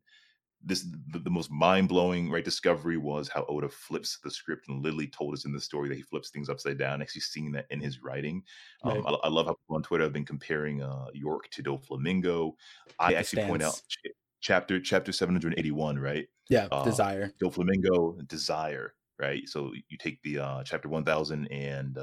this 0.67 0.87
the, 1.13 1.19
the 1.19 1.31
most 1.31 1.51
mind-blowing 1.51 2.31
right 2.31 2.45
discovery 2.45 2.97
was 2.97 3.29
how 3.29 3.45
Oda 3.47 3.69
flips 3.69 4.19
the 4.25 4.31
script 4.31 4.69
and 4.69 4.83
literally 4.83 5.07
told 5.07 5.35
us 5.35 5.45
in 5.45 5.53
the 5.53 5.61
story 5.61 5.89
that 5.89 5.97
he 5.97 6.03
flips 6.03 6.31
things 6.31 6.49
upside 6.49 6.79
down. 6.79 7.03
Actually 7.03 7.21
seeing 7.21 7.53
that 7.53 7.67
in 7.71 7.81
his 7.81 8.03
writing. 8.03 8.43
Um, 8.83 9.07
I, 9.07 9.11
I 9.25 9.29
love 9.29 9.47
how 9.47 9.55
people 9.55 9.77
on 9.77 9.83
Twitter 9.83 10.05
have 10.05 10.13
been 10.13 10.25
comparing 10.25 10.83
uh, 10.83 11.07
York 11.13 11.51
to 11.51 11.63
Doflamingo. 11.63 12.53
I 12.99 13.11
the 13.13 13.19
actually 13.19 13.43
point 13.43 13.63
out 13.63 13.79
ch- 13.89 14.13
chapter 14.41 14.81
chapter 14.81 15.13
781, 15.13 15.99
right? 15.99 16.27
yeah 16.49 16.69
uh, 16.71 16.85
desire 16.85 17.33
Doflamingo 17.43 18.27
desire, 18.27 18.95
right? 19.19 19.49
So 19.49 19.73
you 19.89 19.99
take 19.99 20.23
the 20.23 20.39
uh 20.39 20.65
chapter 20.65 20.89
1078 20.89 21.97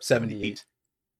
78 0.00 0.64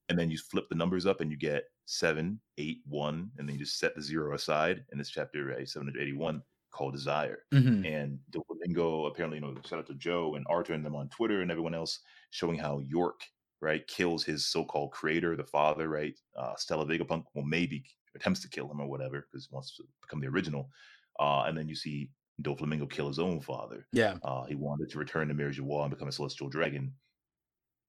and 0.09 0.19
then 0.19 0.29
you 0.29 0.37
flip 0.37 0.65
the 0.69 0.75
numbers 0.75 1.05
up 1.05 1.21
and 1.21 1.31
you 1.31 1.37
get 1.37 1.65
seven, 1.85 2.41
eight, 2.57 2.81
one, 2.85 3.31
and 3.37 3.47
then 3.47 3.55
you 3.55 3.59
just 3.65 3.79
set 3.79 3.95
the 3.95 4.01
zero 4.01 4.35
aside 4.35 4.85
And 4.91 4.99
this 4.99 5.09
chapter, 5.09 5.45
right? 5.45 5.67
781 5.67 6.43
called 6.71 6.93
desire. 6.93 7.45
Mhm. 7.53 7.85
And 7.85 8.19
Doflamingo, 8.31 9.07
apparently, 9.07 9.37
you 9.37 9.41
know, 9.41 9.55
shout 9.65 9.79
out 9.79 9.87
to 9.87 9.93
Joe 9.95 10.35
and 10.35 10.45
Arthur 10.49 10.73
and 10.73 10.85
them 10.85 10.95
on 10.95 11.09
Twitter 11.09 11.41
and 11.41 11.51
everyone 11.51 11.75
else 11.75 11.99
showing 12.31 12.57
how 12.57 12.79
York, 12.79 13.21
right, 13.61 13.85
kills 13.87 14.23
his 14.25 14.45
so-called 14.47 14.91
creator, 14.91 15.35
the 15.35 15.43
father, 15.45 15.87
right? 15.89 16.19
Uh, 16.35 16.55
Stella 16.55 16.85
Vegapunk, 16.85 17.25
well, 17.33 17.45
maybe 17.45 17.85
attempts 18.15 18.41
to 18.41 18.49
kill 18.49 18.69
him 18.69 18.81
or 18.81 18.87
whatever 18.87 19.21
because 19.21 19.47
he 19.47 19.53
wants 19.53 19.75
to 19.77 19.83
become 20.01 20.19
the 20.19 20.27
original. 20.27 20.69
Uh, 21.19 21.43
and 21.47 21.57
then 21.57 21.67
you 21.69 21.75
see 21.75 22.09
Doflamingo 22.41 22.89
kill 22.89 23.07
his 23.07 23.19
own 23.19 23.39
father. 23.41 23.87
yeah 23.91 24.17
Uh, 24.23 24.43
he 24.45 24.55
wanted 24.55 24.89
to 24.89 24.97
return 24.99 25.27
to 25.27 25.33
Mary 25.33 25.53
Geoise 25.53 25.83
and 25.83 25.91
become 25.91 26.07
a 26.07 26.11
celestial 26.11 26.49
dragon. 26.49 26.93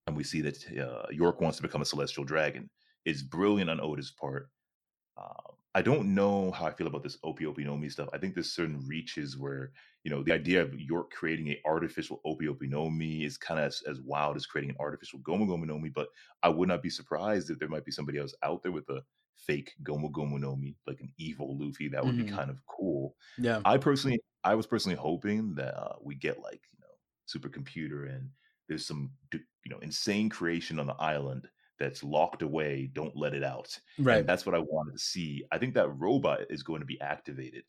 And 0.06 0.16
we 0.16 0.24
see 0.24 0.42
that 0.42 0.58
uh, 0.78 1.06
York 1.10 1.40
wants 1.40 1.56
to 1.56 1.62
become 1.62 1.80
a 1.82 1.86
celestial 1.86 2.24
dragon. 2.24 2.68
It's 3.04 3.22
brilliant 3.22 3.70
on 3.70 3.80
Oda's 3.80 4.10
part. 4.10 4.50
Um, 5.16 5.56
I 5.74 5.82
don't 5.82 6.14
know 6.14 6.52
how 6.52 6.66
I 6.66 6.72
feel 6.74 6.86
about 6.86 7.02
this 7.02 7.18
Ope 7.24 7.42
Ope 7.42 7.58
no 7.58 7.76
Mi 7.76 7.88
stuff. 7.88 8.08
I 8.12 8.18
think 8.18 8.34
there's 8.34 8.52
certain 8.52 8.86
reaches 8.86 9.36
where 9.38 9.72
you 10.04 10.10
know 10.10 10.22
the 10.22 10.32
idea 10.32 10.62
of 10.62 10.78
York 10.78 11.10
creating 11.10 11.48
an 11.50 11.56
artificial 11.64 12.20
Ope 12.24 12.42
Ope 12.48 12.62
no 12.62 12.90
Mi 12.90 13.24
is 13.24 13.36
kind 13.38 13.58
of 13.60 13.66
as, 13.66 13.82
as 13.88 14.00
wild 14.02 14.36
as 14.36 14.46
creating 14.46 14.70
an 14.70 14.76
artificial 14.78 15.20
Gomu 15.20 15.46
Gomu 15.48 15.66
no 15.66 15.78
Mi, 15.78 15.88
But 15.88 16.08
I 16.42 16.48
would 16.48 16.68
not 16.68 16.82
be 16.82 16.90
surprised 16.90 17.50
if 17.50 17.58
there 17.58 17.68
might 17.68 17.84
be 17.84 17.92
somebody 17.92 18.18
else 18.18 18.34
out 18.42 18.62
there 18.62 18.72
with 18.72 18.88
a 18.90 19.02
fake 19.36 19.72
Gomu 19.82 20.10
Gomu 20.12 20.38
no 20.38 20.54
Mi, 20.56 20.76
like 20.86 21.00
an 21.00 21.12
evil 21.18 21.58
Luffy. 21.58 21.88
That 21.88 22.04
would 22.04 22.14
Mhm. 22.16 22.26
be 22.26 22.32
kind 22.32 22.50
of 22.50 22.64
cool. 22.66 23.16
Yeah. 23.38 23.62
I 23.64 23.78
personally, 23.78 24.20
I 24.44 24.54
was 24.54 24.66
personally 24.66 24.96
hoping 24.96 25.54
that 25.56 25.74
uh, 25.78 25.96
we 26.02 26.14
get 26.14 26.40
like 26.40 26.62
you 26.72 26.78
know 26.80 26.88
supercomputer 27.28 28.14
and 28.14 28.30
there's 28.68 28.86
some 28.86 29.10
you 29.32 29.40
know 29.70 29.78
insane 29.80 30.28
creation 30.28 30.78
on 30.78 30.86
the 30.86 30.94
island 31.00 31.48
that's 31.78 32.04
locked 32.04 32.42
away. 32.42 32.88
Don't 32.92 33.16
let 33.16 33.34
it 33.34 33.42
out. 33.42 33.78
Right. 33.98 34.18
And 34.20 34.28
that's 34.28 34.46
what 34.46 34.54
I 34.54 34.60
wanted 34.60 34.92
to 34.92 34.98
see. 34.98 35.44
I 35.50 35.58
think 35.58 35.74
that 35.74 35.88
robot 35.88 36.40
is 36.50 36.62
going 36.62 36.80
to 36.80 36.86
be 36.86 37.00
activated. 37.00 37.64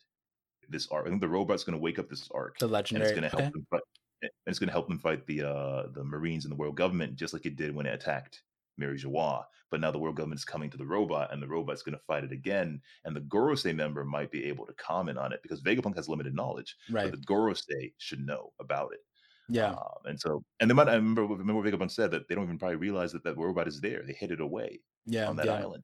This 0.70 0.88
arc. 0.90 1.06
I 1.06 1.10
think 1.10 1.22
the 1.22 1.30
robot's 1.30 1.64
going 1.64 1.78
to 1.78 1.82
wake 1.82 2.00
up 2.00 2.10
this 2.10 2.28
arc, 2.34 2.58
The 2.60 2.66
and 2.66 2.72
it's 2.72 2.74
legendary. 2.74 3.14
going 3.14 3.24
to 3.24 3.30
help 3.30 3.44
Okay. 3.44 3.52
them 3.54 3.66
fight. 3.70 3.82
And 4.24 4.32
it's 4.48 4.58
going 4.60 4.68
to 4.70 4.74
help 4.74 4.88
them 4.88 4.98
fight 5.00 5.26
the 5.28 5.44
uh, 5.48 5.88
the 5.94 6.04
Marines 6.04 6.46
and 6.46 6.52
the 6.52 6.56
world 6.56 6.76
government, 6.76 7.16
just 7.16 7.34
like 7.34 7.46
it 7.46 7.56
did 7.56 7.76
when 7.76 7.86
it 7.86 7.94
attacked 7.94 8.42
Mary 8.78 8.98
Geoise. 8.98 9.44
But 9.72 9.82
now 9.82 9.92
the 9.92 9.98
world 10.00 10.16
government 10.16 10.40
is 10.40 10.46
coming 10.46 10.70
to 10.70 10.78
the 10.78 10.86
robot, 10.86 11.34
and 11.34 11.42
the 11.42 11.48
robot's 11.48 11.82
going 11.82 11.98
to 11.98 12.04
fight 12.06 12.24
it 12.24 12.32
again. 12.32 12.82
And 13.04 13.16
the 13.16 13.22
Gorosei 13.22 13.76
member 13.76 14.06
might 14.06 14.32
be 14.32 14.46
able 14.46 14.66
to 14.68 14.74
comment 14.74 15.18
on 15.18 15.34
it 15.34 15.42
because 15.42 15.62
Vegapunk 15.62 15.96
has 15.96 16.08
limited 16.08 16.36
knowledge, 16.36 16.76
Right. 16.90 17.10
but 17.10 17.20
the 17.20 17.26
Gorosei 17.26 17.94
should 17.98 18.26
know 18.26 18.54
about 18.60 18.94
it. 18.94 19.00
Yeah. 19.50 19.72
Um, 19.72 20.06
and 20.06 20.20
so, 20.20 20.44
and 20.60 20.70
they 20.70 20.74
might. 20.74 20.88
I 20.88 20.96
remember. 20.96 21.24
Remember, 21.26 21.56
what 21.56 21.66
Vegapunk 21.66 21.92
said 21.92 22.12
that 22.12 22.28
they 22.28 22.36
don't 22.36 22.46
even 22.46 22.58
probably 22.60 22.78
realize 22.78 23.12
that 23.12 23.24
that 23.24 23.38
robot 23.38 23.68
is 23.68 23.82
there. 23.82 24.02
They 24.04 24.14
hid 24.14 24.32
it 24.32 24.40
away 24.42 24.80
Yeah. 25.06 25.28
on 25.30 25.36
that 25.38 25.46
Yeah. 25.48 25.54
island. 25.56 25.84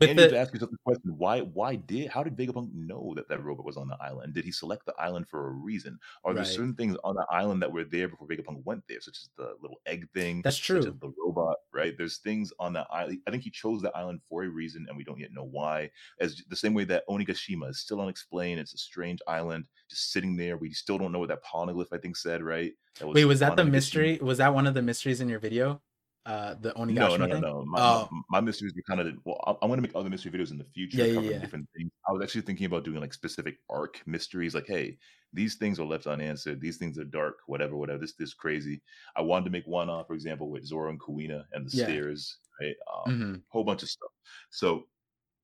With 0.00 0.10
and 0.10 0.18
you 0.18 0.22
have 0.22 0.30
to 0.30 0.38
ask 0.38 0.52
yourself 0.52 0.70
the 0.70 0.78
question: 0.84 1.16
Why? 1.16 1.40
Why 1.40 1.76
did? 1.76 2.08
How 2.10 2.22
did 2.22 2.36
Vegapunk 2.36 2.72
know 2.72 3.12
that 3.16 3.28
that 3.28 3.42
robot 3.42 3.64
was 3.64 3.76
on 3.76 3.88
the 3.88 3.96
island? 4.00 4.34
Did 4.34 4.44
he 4.44 4.52
select 4.52 4.86
the 4.86 4.94
island 4.98 5.28
for 5.28 5.48
a 5.48 5.50
reason? 5.50 5.98
Are 6.24 6.34
there 6.34 6.44
Right. 6.44 6.52
certain 6.52 6.74
things 6.74 6.96
on 7.04 7.14
the 7.14 7.26
island 7.30 7.62
that 7.62 7.72
were 7.72 7.84
there 7.84 8.08
before 8.08 8.28
Vegapunk 8.28 8.64
went 8.64 8.84
there, 8.88 9.00
such 9.00 9.18
as 9.18 9.30
the 9.36 9.56
little 9.60 9.80
egg 9.86 10.08
thing, 10.12 10.42
that's 10.42 10.56
true. 10.58 10.80
the 10.82 11.12
robot? 11.18 11.56
Right? 11.72 11.96
There's 11.96 12.18
things 12.18 12.52
on 12.58 12.72
that 12.74 12.86
island. 12.90 13.20
I 13.26 13.30
think 13.30 13.42
he 13.42 13.50
chose 13.50 13.82
the 13.82 13.96
island 13.96 14.20
for 14.28 14.44
a 14.44 14.48
reason, 14.48 14.86
and 14.88 14.96
we 14.96 15.04
don't 15.04 15.18
yet 15.20 15.32
know 15.32 15.44
why. 15.44 15.90
As 16.20 16.42
the 16.48 16.56
same 16.56 16.74
way 16.74 16.84
that 16.84 17.04
Onigashima 17.08 17.70
is 17.70 17.80
still 17.80 18.00
unexplained. 18.00 18.60
It's 18.60 18.74
a 18.74 18.78
strange 18.78 19.20
island 19.26 19.66
just 19.88 20.12
sitting 20.12 20.36
there. 20.36 20.56
We 20.56 20.70
still 20.72 20.98
don't 20.98 21.12
know 21.12 21.18
what 21.20 21.28
that 21.28 21.44
poneglyph 21.44 21.92
I 21.92 21.98
think 21.98 22.16
said. 22.16 22.42
Right? 22.42 22.72
That 22.98 23.08
Wait, 23.08 23.24
was 23.24 23.40
that 23.40 23.56
the 23.56 23.64
mystery? 23.64 24.18
Was 24.22 24.38
that 24.38 24.54
one 24.54 24.66
of 24.66 24.74
the 24.74 24.82
mysteries 24.82 25.20
in 25.20 25.28
your 25.28 25.38
video? 25.38 25.82
Uh, 26.26 26.54
the 26.54 26.72
Onigashima 26.72 26.94
No, 26.94 27.16
no, 27.16 27.26
no, 27.26 27.38
no. 27.40 27.64
My, 27.66 27.78
Oh. 27.80 28.08
my, 28.10 28.20
my 28.30 28.40
mysteries 28.40 28.72
were 28.74 28.82
kind 28.82 29.00
of 29.00 29.16
well. 29.24 29.40
I- 29.46 29.52
I'm 29.62 29.68
going 29.70 29.78
to 29.78 29.82
make 29.82 29.94
other 29.94 30.10
mystery 30.10 30.32
videos 30.32 30.50
in 30.50 30.58
the 30.58 30.64
future 30.64 30.98
Yeah, 30.98 31.04
yeah, 31.04 31.14
covering 31.14 31.32
yeah. 31.34 31.38
different 31.38 31.68
things. 31.76 31.90
I 32.08 32.12
was 32.12 32.20
actually 32.22 32.40
thinking 32.42 32.66
about 32.66 32.84
doing 32.84 33.00
like 33.00 33.14
specific 33.14 33.58
arc 33.70 34.04
mysteries, 34.08 34.52
like, 34.54 34.66
hey, 34.66 34.98
these 35.32 35.54
things 35.54 35.78
are 35.78 35.86
left 35.86 36.08
unanswered. 36.08 36.60
These 36.60 36.78
things 36.78 36.98
are 36.98 37.04
dark. 37.04 37.36
Whatever, 37.46 37.76
whatever. 37.76 37.98
This 38.00 38.14
this 38.16 38.34
crazy. 38.34 38.82
I 39.14 39.20
wanted 39.22 39.44
to 39.44 39.50
make 39.52 39.66
one, 39.68 39.88
uh, 39.88 40.02
for 40.02 40.14
example, 40.14 40.50
with 40.50 40.64
Zoro 40.66 40.90
and 40.90 41.00
Kuina 41.00 41.44
and 41.52 41.70
the 41.70 41.76
Yeah. 41.76 41.84
stairs. 41.84 42.38
Right, 42.60 42.74
um, 42.92 43.12
Mhm. 43.12 43.42
whole 43.50 43.62
bunch 43.64 43.82
of 43.84 43.88
stuff. 43.90 44.10
So 44.50 44.88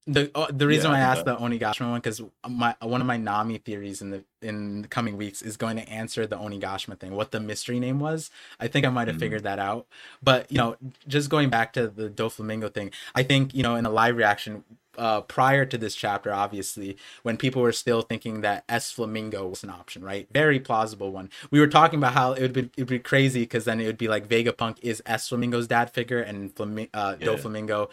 The 0.07 0.31
uh, 0.35 0.49
the 0.51 0.67
reason 0.67 0.91
Yeah, 0.91 0.97
why 0.97 0.99
I 0.99 1.01
asked 1.03 1.25
think 1.25 1.39
the 1.39 1.45
Onigashima 1.45 1.91
one 1.91 2.01
because 2.01 2.21
my 2.49 2.75
one 2.81 3.01
of 3.01 3.07
my 3.07 3.17
Nami 3.17 3.59
theories 3.59 4.03
in 4.03 4.11
the 4.11 4.25
in 4.43 4.83
the 4.83 4.89
coming 4.89 5.17
weeks 5.17 5.43
is 5.43 5.57
going 5.57 5.77
to 5.77 5.89
answer 5.89 6.27
the 6.27 6.37
Onigashima 6.37 6.99
thing. 6.99 7.13
What 7.15 7.31
the 7.31 7.39
mystery 7.39 7.79
name 7.79 8.01
was, 8.01 8.29
I 8.59 8.67
think 8.67 8.85
I 8.85 8.89
might 8.89 9.07
have 9.07 9.17
Mhm. 9.17 9.21
figured 9.21 9.43
that 9.45 9.61
out. 9.61 9.87
But 10.21 10.51
you 10.51 10.59
know, 10.59 10.77
just 11.07 11.31
going 11.31 11.51
back 11.51 11.73
to 11.75 11.87
the 11.87 12.11
Doflamingo 12.11 12.75
thing, 12.75 12.91
I 13.15 13.23
think 13.23 13.55
you 13.55 13.63
know 13.63 13.77
in 13.77 13.87
a 13.87 13.91
live 13.91 14.17
reaction. 14.17 14.65
Uh, 14.99 15.23
prior 15.23 15.65
to 15.65 15.79
this 15.79 15.95
chapter, 15.95 16.31
obviously, 16.35 16.99
when 17.23 17.39
people 17.39 17.63
were 17.63 17.73
still 17.73 18.03
thinking 18.03 18.43
that 18.43 18.63
S 18.69 18.91
Flamingo 18.93 19.47
was 19.49 19.65
an 19.65 19.71
option, 19.71 20.05
right? 20.05 20.29
Very 20.31 20.61
plausible 20.61 21.11
one. 21.11 21.31
We 21.51 21.61
were 21.61 21.67
talking 21.67 21.99
about 21.99 22.13
how 22.13 22.33
it 22.35 22.43
would 22.43 22.53
be 22.53 22.71
it'd 22.77 22.89
be 22.89 22.99
crazy 22.99 23.41
because 23.41 23.65
then 23.65 23.81
it 23.81 23.87
would 23.87 23.97
be 23.97 24.09
like 24.09 24.29
Vegapunk 24.29 24.77
is 24.83 25.03
S 25.07 25.31
Flamingo's 25.31 25.67
dad 25.67 25.91
figure 25.95 26.21
and 26.21 26.55
Flami- 26.55 26.91
uh, 26.93 27.17
Yeah. 27.19 27.29
Doflamingo 27.29 27.89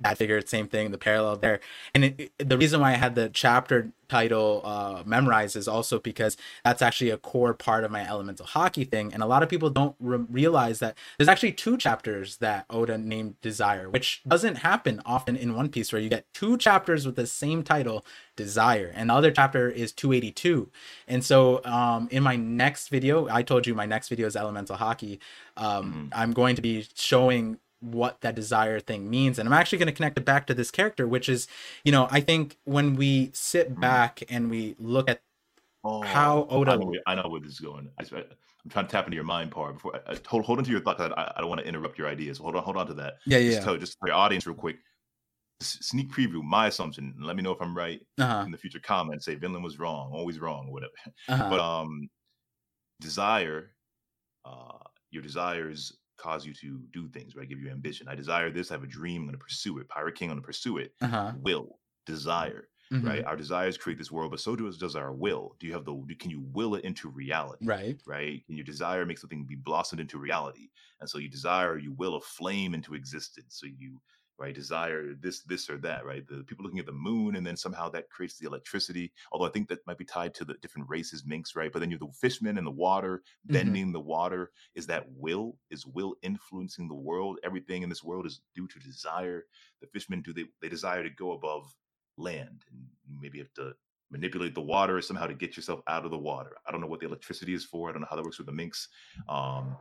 that 0.00 0.18
figure 0.18 0.40
same 0.44 0.66
thing 0.68 0.90
the 0.90 0.98
parallel 0.98 1.36
there. 1.36 1.60
And 1.94 2.04
it, 2.04 2.20
it- 2.38 2.48
the 2.48 2.58
reason 2.58 2.80
why 2.80 2.90
i 2.92 2.96
had 2.96 3.14
the 3.14 3.28
chapter 3.30 3.92
title 4.08 4.60
uh 4.64 5.02
memorized 5.06 5.56
is 5.56 5.66
also 5.66 5.98
because 5.98 6.36
that's 6.64 6.82
actually 6.82 7.10
a 7.10 7.16
core 7.16 7.54
part 7.54 7.84
of 7.84 7.90
my 7.90 8.06
elemental 8.06 8.44
hockey 8.44 8.84
thing. 8.84 9.12
And 9.14 9.22
a 9.22 9.26
lot 9.26 9.42
of 9.42 9.48
people 9.48 9.70
don't 9.70 9.96
re- 10.00 10.26
realize 10.30 10.78
that 10.80 10.96
there's 11.18 11.28
actually 11.28 11.52
two 11.52 11.76
chapters 11.78 12.36
that 12.38 12.66
oda 12.68 12.98
named 12.98 13.40
desire 13.40 13.88
which 13.88 14.22
doesn't 14.28 14.56
happen 14.56 15.00
often 15.06 15.36
in 15.36 15.54
one 15.54 15.68
piece 15.68 15.92
where 15.92 16.02
you 16.02 16.08
get 16.10 16.26
two 16.34 16.58
chapters 16.58 17.06
with 17.06 17.16
the 17.16 17.26
same 17.26 17.62
title 17.62 18.04
desire 18.36 18.92
and 18.94 19.10
the 19.10 19.14
other 19.14 19.30
chapter 19.30 19.70
is 19.70 19.92
282 19.92 20.70
and 21.08 21.24
so 21.24 21.64
um 21.64 22.08
in 22.10 22.22
my 22.22 22.36
next 22.36 22.88
video 22.88 23.28
i 23.28 23.42
told 23.42 23.66
you 23.66 23.74
my 23.74 23.86
next 23.86 24.08
video 24.08 24.26
is 24.26 24.36
elemental 24.36 24.76
hockey. 24.76 25.18
Um 25.56 26.10
i'm 26.12 26.32
going 26.32 26.56
to 26.56 26.62
be 26.62 26.86
showing 26.94 27.58
what 27.84 28.20
that 28.22 28.34
desire 28.34 28.80
thing 28.80 29.10
means 29.10 29.38
and 29.38 29.48
i'm 29.48 29.52
actually 29.52 29.78
going 29.78 29.86
to 29.86 29.92
connect 29.92 30.16
it 30.16 30.24
back 30.24 30.46
to 30.46 30.54
this 30.54 30.70
character 30.70 31.06
which 31.06 31.28
is 31.28 31.46
you 31.84 31.92
know 31.92 32.08
i 32.10 32.20
think 32.20 32.56
when 32.64 32.96
we 32.96 33.30
sit 33.34 33.78
back 33.78 34.22
and 34.30 34.50
we 34.50 34.74
look 34.78 35.08
at 35.10 35.20
oh, 35.84 36.00
How 36.02 36.46
Oda- 36.48 36.72
I 36.72 36.76
know, 36.76 36.86
where- 36.86 37.02
I 37.06 37.14
know 37.14 37.28
where 37.28 37.40
this 37.40 37.52
is 37.52 37.60
going. 37.60 37.90
I, 37.98 38.04
am 38.16 38.24
trying 38.70 38.86
to 38.86 38.90
tap 38.90 39.04
into 39.04 39.16
your 39.16 39.24
mind 39.24 39.50
part 39.50 39.74
before. 39.74 39.96
I, 39.96 40.12
I, 40.12 40.18
hold 40.26 40.46
hold 40.46 40.58
on 40.58 40.64
to 40.64 40.70
your 40.70 40.80
thought. 40.80 40.98
I, 40.98 41.32
I 41.36 41.40
don't 41.40 41.50
want 41.50 41.60
to 41.60 41.66
interrupt 41.68 41.98
your 41.98 42.08
ideas. 42.08 42.38
Hold 42.38 42.56
on, 42.56 42.62
hold 42.62 42.78
on 42.78 42.86
to 42.86 42.94
that. 42.94 43.14
yeah 43.26 43.38
Just 43.38 43.58
yeah 43.58 43.64
tell 43.64 43.76
just 43.76 43.98
for 44.00 44.08
your 44.08 44.16
audience 44.16 44.46
real 44.46 44.56
quick. 44.56 44.76
Sneak 45.60 46.10
preview. 46.10 46.42
My 46.42 46.68
assumption. 46.68 47.12
and 47.18 47.26
Let 47.26 47.36
me 47.36 47.42
know 47.42 47.52
if 47.52 47.60
I'm 47.60 47.76
right 47.76 48.00
uh-huh 48.18 48.44
in 48.46 48.50
the 48.50 48.56
future 48.56 48.80
comments 48.80 49.26
say 49.26 49.34
Vinland 49.34 49.62
was 49.62 49.78
wrong, 49.78 50.10
always 50.14 50.38
wrong, 50.40 50.72
whatever. 50.72 50.92
uh-huh 51.28 51.50
But 51.50 51.60
um 51.60 52.08
desire, 53.02 53.72
uh 54.46 54.78
your 55.10 55.22
desires 55.22 55.92
cause 56.16 56.46
you 56.46 56.54
to 56.54 56.86
do 56.92 57.08
things, 57.08 57.34
right? 57.36 57.48
Give 57.48 57.60
you 57.60 57.70
ambition. 57.70 58.08
I 58.08 58.14
desire 58.14 58.50
this, 58.50 58.70
I 58.70 58.74
have 58.74 58.82
a 58.84 58.86
dream, 58.88 59.22
I'm 59.22 59.28
gonna 59.28 59.38
pursue 59.38 59.78
it. 59.78 59.88
Pirate 59.88 60.14
King, 60.16 60.30
I'm 60.30 60.36
gonna 60.36 60.46
pursue 60.46 60.78
it. 60.78 60.94
uh-huh 61.00 61.32
Will, 61.32 61.80
desire, 62.06 62.68
mhm, 62.90 63.04
right? 63.04 63.24
Our 63.24 63.36
desires 63.36 63.76
create 63.78 63.98
this 63.98 64.12
world, 64.12 64.30
but 64.30 64.40
so 64.40 64.56
does 64.56 64.78
does 64.78 64.96
our 64.96 65.12
will. 65.12 65.56
Do 65.58 65.66
you 65.66 65.72
have 65.72 65.84
the 65.84 65.94
can 66.18 66.30
you 66.30 66.40
will 66.40 66.74
it 66.74 66.84
into 66.84 67.08
reality? 67.08 67.66
right 67.66 67.98
Right? 68.06 68.44
Can 68.46 68.56
your 68.56 68.64
desire 68.64 69.06
make 69.06 69.18
something 69.18 69.44
be 69.46 69.54
blossomed 69.56 70.00
into 70.00 70.18
reality? 70.18 70.68
And 71.00 71.08
so 71.08 71.18
you 71.18 71.28
desire, 71.28 71.78
you 71.78 71.92
will 71.92 72.16
a 72.16 72.20
flame 72.20 72.74
into 72.74 72.94
existence. 72.94 73.56
So 73.58 73.66
you 73.66 74.00
right 74.38 74.54
desire 74.54 75.14
this 75.14 75.42
this 75.44 75.70
or 75.70 75.78
that 75.78 76.04
right? 76.04 76.26
The 76.26 76.42
people 76.44 76.64
looking 76.64 76.80
at 76.80 76.86
the 76.86 76.92
moon 76.92 77.36
and 77.36 77.46
then 77.46 77.56
somehow 77.56 77.88
that 77.90 78.10
creates 78.10 78.36
the 78.38 78.46
electricity 78.46 79.12
although 79.30 79.46
i 79.46 79.50
think 79.50 79.68
that 79.68 79.86
might 79.86 79.98
be 79.98 80.04
tied 80.04 80.34
to 80.34 80.44
the 80.44 80.54
different 80.54 80.88
races 80.88 81.24
minks 81.24 81.54
right? 81.54 81.72
But 81.72 81.78
then 81.80 81.90
you're 81.90 81.98
the 82.00 82.08
fishmen 82.20 82.58
in 82.58 82.64
the 82.64 82.70
water 82.70 83.22
Mhm. 83.48 83.52
bending 83.52 83.92
the 83.92 84.00
water. 84.00 84.52
Is 84.74 84.86
that 84.88 85.04
will? 85.12 85.58
Is 85.70 85.86
will 85.86 86.16
influencing 86.22 86.88
the 86.88 86.94
world? 86.94 87.38
Everything 87.44 87.82
in 87.82 87.88
this 87.88 88.02
world 88.02 88.26
is 88.26 88.40
due 88.54 88.66
to 88.68 88.78
desire. 88.80 89.46
The 89.80 89.86
fishmen 89.88 90.22
do 90.22 90.32
they 90.32 90.46
they 90.60 90.68
desire 90.68 91.02
to 91.04 91.10
go 91.10 91.32
above 91.32 91.72
land 92.16 92.64
and 92.70 92.86
maybe 93.20 93.38
have 93.38 93.52
to 93.54 93.74
manipulate 94.10 94.54
the 94.54 94.60
water 94.62 95.00
somehow 95.00 95.26
to 95.26 95.34
get 95.34 95.56
yourself 95.56 95.80
out 95.88 96.04
of 96.04 96.10
the 96.10 96.18
water. 96.18 96.56
I 96.66 96.70
don't 96.72 96.80
know 96.80 96.86
what 96.86 97.00
the 97.00 97.06
electricity 97.06 97.54
is 97.54 97.64
for. 97.64 97.88
I 97.88 97.92
don't 97.92 98.02
know 98.02 98.08
how 98.10 98.16
that 98.16 98.24
works 98.24 98.38
with 98.38 98.46
the 98.46 98.52
minks. 98.52 98.88
Um 99.28 99.78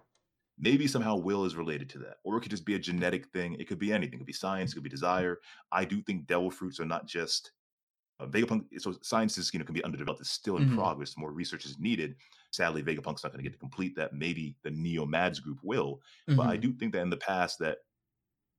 maybe 0.58 0.88
somehow 0.88 1.16
will 1.16 1.46
is 1.46 1.56
related 1.56 1.90
to 1.90 2.00
that 2.00 2.18
or 2.24 2.38
it 2.38 2.42
could 2.42 2.52
just 2.52 2.66
be 2.66 2.76
a 2.76 2.80
genetic 2.80 3.28
thing 3.32 3.56
it 3.56 3.68
could 3.68 3.80
be 3.80 3.92
anything 3.94 4.16
it 4.16 4.18
could 4.20 4.28
be 4.28 4.34
science 4.34 4.72
it 4.72 4.76
could 4.76 4.84
be 4.84 4.90
desire 4.90 5.40
i 5.72 5.84
do 5.86 6.02
think 6.02 6.28
devil 6.28 6.52
fruits 6.52 6.80
are 6.80 6.86
not 6.86 7.08
just 7.08 7.52
uh, 8.20 8.28
vegapunk 8.28 8.66
so 8.80 8.94
science 9.02 9.38
is 9.38 9.54
you 9.54 9.60
know 9.60 9.66
can 9.66 9.74
be 9.74 9.84
underdeveloped 9.84 10.22
it's 10.22 10.30
still 10.30 10.58
in 10.58 10.66
Mhm. 10.66 10.68
progress 10.68 11.18
more 11.18 11.32
research 11.32 11.66
is 11.66 11.80
needed 11.80 12.16
sadly 12.52 12.84
vegapunk's 12.84 13.24
not 13.24 13.32
going 13.32 13.40
to 13.44 13.50
get 13.50 13.54
to 13.54 13.60
complete 13.60 13.96
that 13.96 14.14
maybe 14.14 14.56
the 14.64 14.72
neo 14.72 15.06
mads 15.06 15.40
group 15.40 15.60
will 15.64 16.02
but 16.36 16.48
i 16.48 16.56
mhm, 16.56 16.58
do 16.58 16.74
think 16.74 16.94
that 16.94 17.02
in 17.02 17.10
the 17.10 17.18
past 17.18 17.60
that 17.60 17.80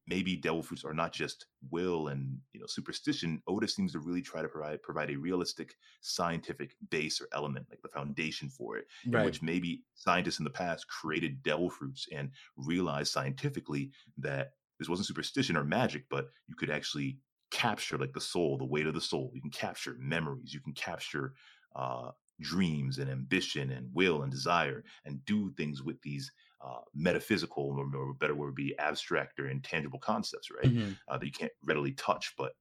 maybe 0.07 0.37
devil 0.37 0.63
fruits 0.63 0.85
are 0.85 0.95
not 0.95 1.13
just 1.13 1.47
will 1.71 2.09
and 2.09 2.39
you 2.53 2.61
know 2.61 2.67
superstition. 2.67 3.43
Oda 3.47 3.69
seems 3.69 3.93
to 3.93 3.99
really 3.99 4.23
try 4.23 4.43
to 4.43 4.49
provide 4.49 4.83
provide 4.83 5.11
a 5.11 5.17
realistic 5.17 5.77
scientific 6.01 6.77
base 6.91 7.21
or 7.21 7.29
element 7.33 7.67
like 7.71 7.83
the 7.83 7.89
foundation 7.89 8.49
for 8.49 8.77
it 8.77 8.87
in 9.13 9.23
which 9.23 9.43
maybe 9.43 9.85
scientists 9.95 10.39
in 10.39 10.45
the 10.45 10.51
past 10.51 10.89
created 10.89 11.43
devil 11.43 11.71
fruits 11.71 12.07
and 12.13 12.31
realized 12.57 13.13
scientifically 13.13 13.91
that 14.19 14.53
this 14.79 14.89
wasn't 14.89 15.07
superstition 15.07 15.57
or 15.57 15.65
magic, 15.65 16.05
but 16.11 16.31
you 16.47 16.55
could 16.57 16.71
actually 16.71 17.19
capture 17.51 17.97
like 17.97 18.13
the 18.13 18.21
soul, 18.21 18.59
the 18.59 18.65
weight 18.65 18.87
of 18.87 18.95
the 18.95 19.01
soul. 19.01 19.31
You 19.35 19.41
can 19.41 19.51
capture 19.51 19.97
memories, 19.99 20.53
you 20.53 20.61
can 20.61 20.73
capture 20.73 21.35
uh, 21.77 22.11
dreams 22.41 22.99
and 22.99 23.09
ambition 23.11 23.71
and 23.71 23.95
will 23.95 24.23
and 24.23 24.33
desire, 24.33 24.85
and 25.05 25.25
do 25.25 25.53
things 25.53 25.83
with 25.83 26.01
these 26.03 26.33
uh, 26.65 26.81
metaphysical, 26.95 27.77
or, 27.79 28.11
a 28.11 28.15
better 28.15 28.35
word 28.35 28.47
would 28.47 28.55
be 28.55 28.77
abstract 28.79 29.39
or 29.39 29.49
intangible 29.49 29.99
concepts, 29.99 30.49
right? 30.51 30.73
mhm. 30.73 30.97
Uh, 31.09 31.19
that 31.19 31.27
you 31.27 31.33
can't 31.33 31.53
readily 31.65 31.93
touch, 31.93 32.35
but 32.39 32.53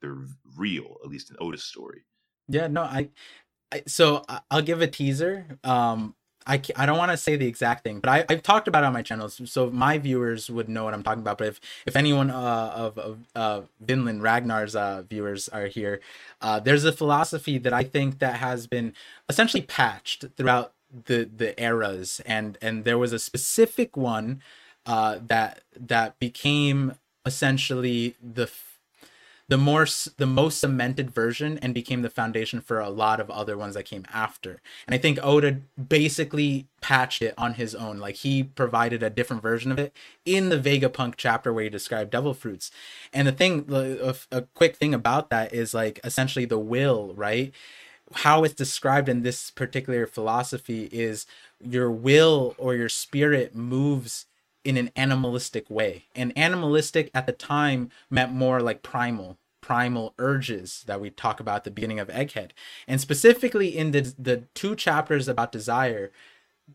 they're 0.00 0.24
real, 0.56 0.96
at 1.04 1.10
least 1.10 1.30
in 1.30 1.36
Oda's 1.40 1.64
story. 1.64 2.04
Yeah, 2.48 2.68
no, 2.68 2.82
I, 2.82 3.10
I 3.72 3.82
so 3.86 4.24
I'll 4.50 4.62
give 4.62 4.80
a 4.80 4.86
teaser. 4.86 5.58
Um, 5.64 6.14
I, 6.46 6.60
I 6.74 6.86
don't 6.86 6.96
want 6.96 7.10
to 7.10 7.16
say 7.16 7.36
the 7.36 7.46
exact 7.46 7.84
thing, 7.84 8.00
but 8.00 8.08
I, 8.08 8.24
I've 8.28 8.42
talked 8.42 8.66
about 8.66 8.82
it 8.82 8.86
on 8.86 8.94
my 8.94 9.02
channel, 9.02 9.28
so 9.28 9.70
my 9.70 9.98
viewers 9.98 10.48
would 10.48 10.68
know 10.68 10.84
what 10.84 10.94
I'm 10.94 11.02
talking 11.02 11.20
about. 11.20 11.38
But 11.38 11.48
if 11.48 11.60
if 11.86 11.96
anyone 11.96 12.30
uh, 12.30 12.72
of 12.74 12.98
of 12.98 13.18
uh, 13.34 13.60
Vinland 13.80 14.22
Ragnar's 14.22 14.74
uh, 14.74 15.02
viewers 15.08 15.48
are 15.50 15.66
here, 15.66 16.00
uh, 16.40 16.58
there's 16.58 16.84
a 16.84 16.92
philosophy 16.92 17.58
that 17.58 17.72
I 17.72 17.84
think 17.84 18.20
that 18.20 18.36
has 18.36 18.66
been 18.66 18.94
essentially 19.28 19.62
patched 19.62 20.24
throughout 20.36 20.72
the 21.06 21.24
the 21.24 21.60
eras, 21.62 22.20
and 22.26 22.58
and 22.60 22.84
there 22.84 22.98
was 22.98 23.12
a 23.12 23.18
specific 23.18 23.96
one 23.96 24.42
uh, 24.86 25.18
that 25.26 25.62
that 25.78 26.18
became 26.18 26.94
essentially 27.26 28.16
the 28.22 28.50
the 29.50 29.58
more 29.58 29.84
the 30.16 30.26
most 30.26 30.60
cemented 30.60 31.10
version 31.10 31.58
and 31.58 31.74
became 31.74 32.02
the 32.02 32.08
foundation 32.08 32.60
for 32.60 32.78
a 32.78 32.88
lot 32.88 33.18
of 33.18 33.28
other 33.30 33.58
ones 33.58 33.74
that 33.74 33.82
came 33.82 34.04
after. 34.12 34.62
And 34.86 34.94
I 34.94 34.98
think 34.98 35.18
Oda 35.20 35.58
basically 35.88 36.68
patched 36.80 37.20
it 37.20 37.34
on 37.36 37.54
his 37.54 37.74
own. 37.74 37.98
Like 37.98 38.14
he 38.14 38.44
provided 38.44 39.02
a 39.02 39.10
different 39.10 39.42
version 39.42 39.72
of 39.72 39.78
it 39.80 39.92
in 40.24 40.50
the 40.50 40.56
Vegapunk 40.56 41.14
chapter 41.16 41.52
where 41.52 41.64
he 41.64 41.70
described 41.70 42.12
devil 42.12 42.32
fruits. 42.32 42.70
And 43.12 43.26
the 43.26 43.32
thing, 43.32 43.66
a, 43.68 44.14
a 44.30 44.42
quick 44.54 44.76
thing 44.76 44.94
about 44.94 45.30
that 45.30 45.52
is 45.52 45.74
like 45.74 45.98
essentially 46.04 46.44
the 46.44 46.58
will, 46.60 47.12
right? 47.16 47.52
How 48.12 48.44
it's 48.44 48.54
described 48.54 49.08
in 49.08 49.22
this 49.22 49.50
particular 49.50 50.06
philosophy 50.06 50.88
is 50.92 51.26
your 51.60 51.90
will 51.90 52.54
or 52.58 52.74
your 52.74 52.88
spirit 52.88 53.54
moves 53.54 54.26
in 54.64 54.76
an 54.76 54.90
animalistic 54.96 55.68
way. 55.70 56.04
And 56.14 56.36
animalistic 56.36 57.10
at 57.14 57.26
the 57.26 57.32
time 57.32 57.90
meant 58.10 58.32
more 58.32 58.60
like 58.60 58.82
primal, 58.82 59.38
primal 59.60 60.14
urges 60.18 60.84
that 60.86 61.00
we 61.00 61.10
talk 61.10 61.40
about 61.40 61.56
at 61.56 61.64
the 61.64 61.70
beginning 61.70 62.00
of 62.00 62.08
Egghead. 62.08 62.50
And 62.86 63.00
specifically 63.00 63.76
in 63.76 63.92
the 63.92 64.12
the 64.18 64.44
two 64.54 64.74
chapters 64.74 65.28
about 65.28 65.52
desire, 65.52 66.10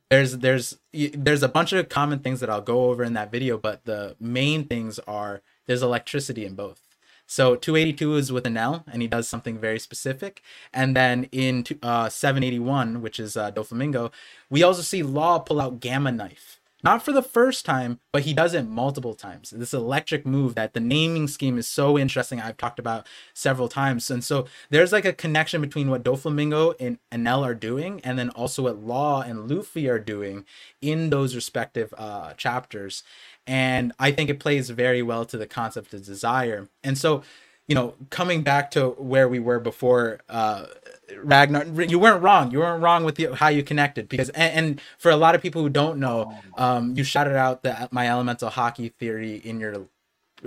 there's 0.09 0.37
there's 0.37 0.77
there's 0.93 1.43
a 1.43 1.49
bunch 1.49 1.73
of 1.73 1.89
common 1.89 2.19
things 2.19 2.39
that 2.39 2.49
I'll 2.49 2.61
go 2.61 2.85
over 2.85 3.03
in 3.03 3.13
that 3.13 3.31
video, 3.31 3.57
but 3.57 3.85
the 3.85 4.15
main 4.19 4.65
things 4.65 4.99
are 4.99 5.41
there's 5.67 5.83
electricity 5.83 6.45
in 6.45 6.55
both. 6.55 6.84
So 7.27 7.55
282 7.55 8.15
is 8.15 8.31
with 8.31 8.45
Enel, 8.45 8.83
and 8.91 9.01
he 9.01 9.07
does 9.07 9.27
something 9.27 9.57
very 9.57 9.79
specific. 9.79 10.41
And 10.73 10.95
then 10.95 11.25
in 11.31 11.65
uh, 11.81 12.09
781, 12.09 13.01
which 13.01 13.19
is 13.19 13.35
uh, 13.35 13.51
Doflamingo, 13.51 14.11
we 14.49 14.63
also 14.63 14.81
see 14.81 15.03
Law 15.03 15.39
pull 15.39 15.59
out 15.59 15.79
Gamma 15.79 16.11
Knife 16.11 16.59
not 16.85 17.01
for 17.01 17.11
the 17.11 17.23
first 17.23 17.65
time, 17.65 17.99
but 18.11 18.21
he 18.21 18.33
does 18.33 18.53
it 18.53 18.67
multiple 18.67 19.15
times. 19.15 19.49
This 19.49 19.73
electric 19.73 20.23
move 20.23 20.53
that 20.53 20.75
the 20.75 20.79
naming 20.79 21.27
scheme 21.27 21.57
is 21.57 21.67
so 21.67 21.97
interesting. 21.97 22.39
I've 22.39 22.57
talked 22.57 22.77
about 22.77 23.07
several 23.33 23.67
times. 23.67 24.11
And 24.11 24.23
so 24.23 24.45
there's 24.69 24.91
like 24.91 25.03
a 25.03 25.11
connection 25.11 25.61
between 25.61 25.89
what 25.89 26.03
Doflamingo 26.03 26.75
and 26.79 26.99
Enel 27.11 27.43
are 27.43 27.55
doing, 27.55 28.01
and 28.03 28.19
then 28.19 28.29
also 28.29 28.63
what 28.63 28.83
Law 28.83 29.23
and 29.23 29.49
Luffy 29.49 29.89
are 29.89 29.97
doing 29.97 30.45
in 30.79 31.09
those 31.09 31.33
respective 31.33 31.91
uh, 31.97 32.33
chapters. 32.33 33.01
And 33.47 33.93
I 33.99 34.11
think 34.11 34.29
it 34.29 34.39
plays 34.39 34.69
very 34.69 35.01
well 35.01 35.25
to 35.25 35.37
the 35.37 35.45
concept 35.45 35.93
of 35.93 36.05
desire. 36.05 36.67
And 36.83 36.97
so, 36.97 37.23
you 37.67 37.75
know, 37.75 37.95
coming 38.09 38.41
back 38.41 38.71
to 38.71 38.89
where 38.91 39.27
we 39.27 39.39
were 39.39 39.59
before, 39.59 40.21
uh, 40.29 40.65
Ragnar, 41.17 41.65
you 41.83 41.99
weren't 41.99 42.23
wrong. 42.23 42.51
You 42.51 42.59
weren't 42.59 42.81
wrong 42.81 43.03
with 43.03 43.15
the, 43.15 43.35
how 43.35 43.49
you 43.49 43.63
connected 43.63 44.09
because, 44.09 44.29
and, 44.29 44.53
and, 44.53 44.81
for 44.97 45.11
a 45.11 45.15
lot 45.15 45.35
of 45.35 45.41
people 45.41 45.61
who 45.61 45.69
don't 45.69 45.99
know, 45.99 46.35
um, 46.57 46.95
you 46.97 47.03
shouted 47.03 47.35
out 47.35 47.63
the 47.63 47.87
my 47.91 48.09
elemental 48.09 48.49
haki 48.49 48.93
theory 48.93 49.35
in 49.37 49.59
your 49.59 49.87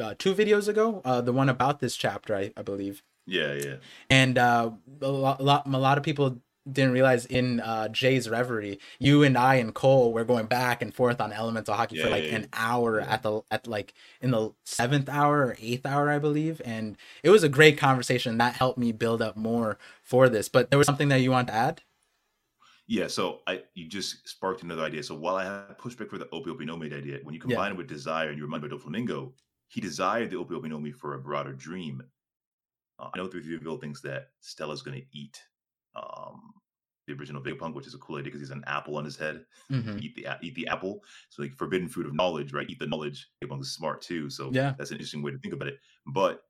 uh, 0.01 0.15
two 0.19 0.35
videos 0.35 0.69
ago, 0.69 1.01
uh, 1.05 1.21
the 1.21 1.33
one 1.33 1.49
about 1.49 1.81
this 1.81 1.97
chapter, 1.97 2.37
I, 2.37 2.53
I 2.57 2.63
believe. 2.63 3.03
Yeah, 3.27 3.55
yeah. 3.55 3.77
And 4.09 4.39
uh, 4.39 4.71
a 5.03 5.09
lot, 5.09 5.67
a 5.67 5.79
lot 5.79 5.99
of 5.99 6.05
people 6.05 6.39
didn't 6.73 6.93
realize 6.93 7.27
in 7.27 7.61
uh, 7.61 7.89
Jay's 7.89 8.29
Reverie, 8.29 8.79
you 8.99 9.23
and 9.23 9.37
I 9.37 9.57
and 9.57 9.75
Cole 9.75 10.13
were 10.13 10.25
going 10.25 10.47
back 10.47 10.83
and 10.83 10.95
forth 10.95 11.21
on 11.21 11.33
elemental 11.33 11.75
haki 11.75 11.93
yeah, 11.93 12.05
for 12.05 12.11
like 12.11 12.25
yeah, 12.25 12.37
an 12.37 12.49
hour 12.53 13.01
yeah. 13.01 13.13
at 13.13 13.23
the 13.23 13.43
at 13.51 13.67
like 13.67 13.95
in 14.21 14.31
the 14.31 14.53
seventh 14.65 15.09
hour 15.09 15.47
or 15.47 15.57
eighth 15.61 15.87
hour, 15.87 16.11
I 16.11 16.19
believe, 16.19 16.63
and 16.65 16.97
it 17.23 17.31
was 17.31 17.43
a 17.43 17.49
great 17.49 17.79
conversation 17.79 18.39
that 18.39 18.55
helped 18.55 18.79
me 18.79 18.93
build 18.93 19.23
up 19.23 19.37
more 19.37 19.79
for 20.03 20.29
this. 20.29 20.49
But 20.49 20.71
there 20.71 20.79
was 20.79 20.87
something 20.87 21.09
that 21.09 21.21
you 21.21 21.31
want 21.31 21.49
to 21.49 21.55
add. 21.55 21.83
Yeah, 22.87 23.07
so 23.07 23.41
I 23.47 23.63
you 23.75 23.87
just 23.87 24.27
sparked 24.27 24.63
another 24.63 24.83
idea. 24.83 25.03
So 25.03 25.15
while 25.15 25.37
I 25.37 25.45
had 25.45 25.79
pushback 25.79 26.09
for 26.09 26.17
the 26.17 26.29
Ope 26.31 26.49
Ope 26.49 26.61
no 26.61 26.77
Mi 26.77 26.87
idea, 26.87 27.19
when 27.23 27.35
you 27.35 27.41
combine 27.41 27.73
it 27.73 27.77
with 27.77 27.87
desire 27.87 28.31
and 28.31 28.39
you 28.39 28.45
remind 28.45 28.63
me 28.63 28.71
of 28.71 28.83
Doflamingo, 28.83 29.33
he 29.69 29.81
desired 29.81 30.31
the 30.31 30.37
Ope 30.37 30.53
Ope 30.53 30.65
no 30.65 30.81
Mi 30.81 30.91
for 30.91 31.15
a 31.15 31.19
broader 31.19 31.53
dream. 31.53 32.03
Uh, 32.99 33.11
I 33.15 33.19
know 33.19 33.29
through 33.29 33.43
the 33.43 33.53
reveal 33.53 33.77
things 33.77 34.01
that 34.03 34.31
Stella's 34.41 34.83
going 34.83 34.99
to 34.99 35.07
eat 35.13 35.41
um, 35.95 36.55
the 37.09 37.15
original 37.15 37.43
Vegapunk, 37.43 37.75
which 37.75 37.87
is 37.87 37.95
a 37.95 37.99
cool 37.99 38.17
idea 38.17 38.25
because 38.25 38.41
he's 38.41 38.51
an 38.51 38.65
apple 38.67 38.97
on 38.97 39.05
his 39.05 39.17
head. 39.17 39.45
Mm-hmm. 39.71 39.99
Eat 40.01 40.15
the 40.15 40.27
eat 40.43 40.55
the 40.55 40.69
apple. 40.69 41.03
So 41.31 41.43
like 41.43 41.55
forbidden 41.57 41.89
fruit 41.89 42.07
of 42.07 42.15
knowledge, 42.15 42.53
right? 42.53 42.69
Eat 42.69 42.79
the 42.79 42.87
knowledge. 42.87 43.29
Vegapunk 43.43 43.63
is 43.63 43.73
smart 43.73 44.01
too. 44.01 44.31
So 44.31 44.51
yeah, 44.53 44.75
that's 44.79 44.91
an 44.91 44.97
interesting 44.97 45.23
way 45.23 45.33
to 45.33 45.39
think 45.39 45.55
about 45.55 45.69
it. 45.69 45.79
But 46.07 46.43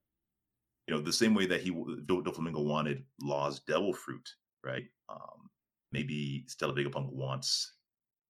you 0.87 0.95
know, 0.95 1.01
the 1.01 1.13
same 1.13 1.35
way 1.35 1.47
that 1.47 1.61
he 1.61 1.71
Doflamingo 1.71 2.65
wanted 2.65 3.05
Law's 3.23 3.61
devil 3.61 3.93
fruit, 3.93 4.29
right? 4.65 4.85
Um, 5.09 5.51
maybe 5.93 6.45
Stella 6.49 6.75
Vegapunk 6.75 7.13
wants, 7.13 7.75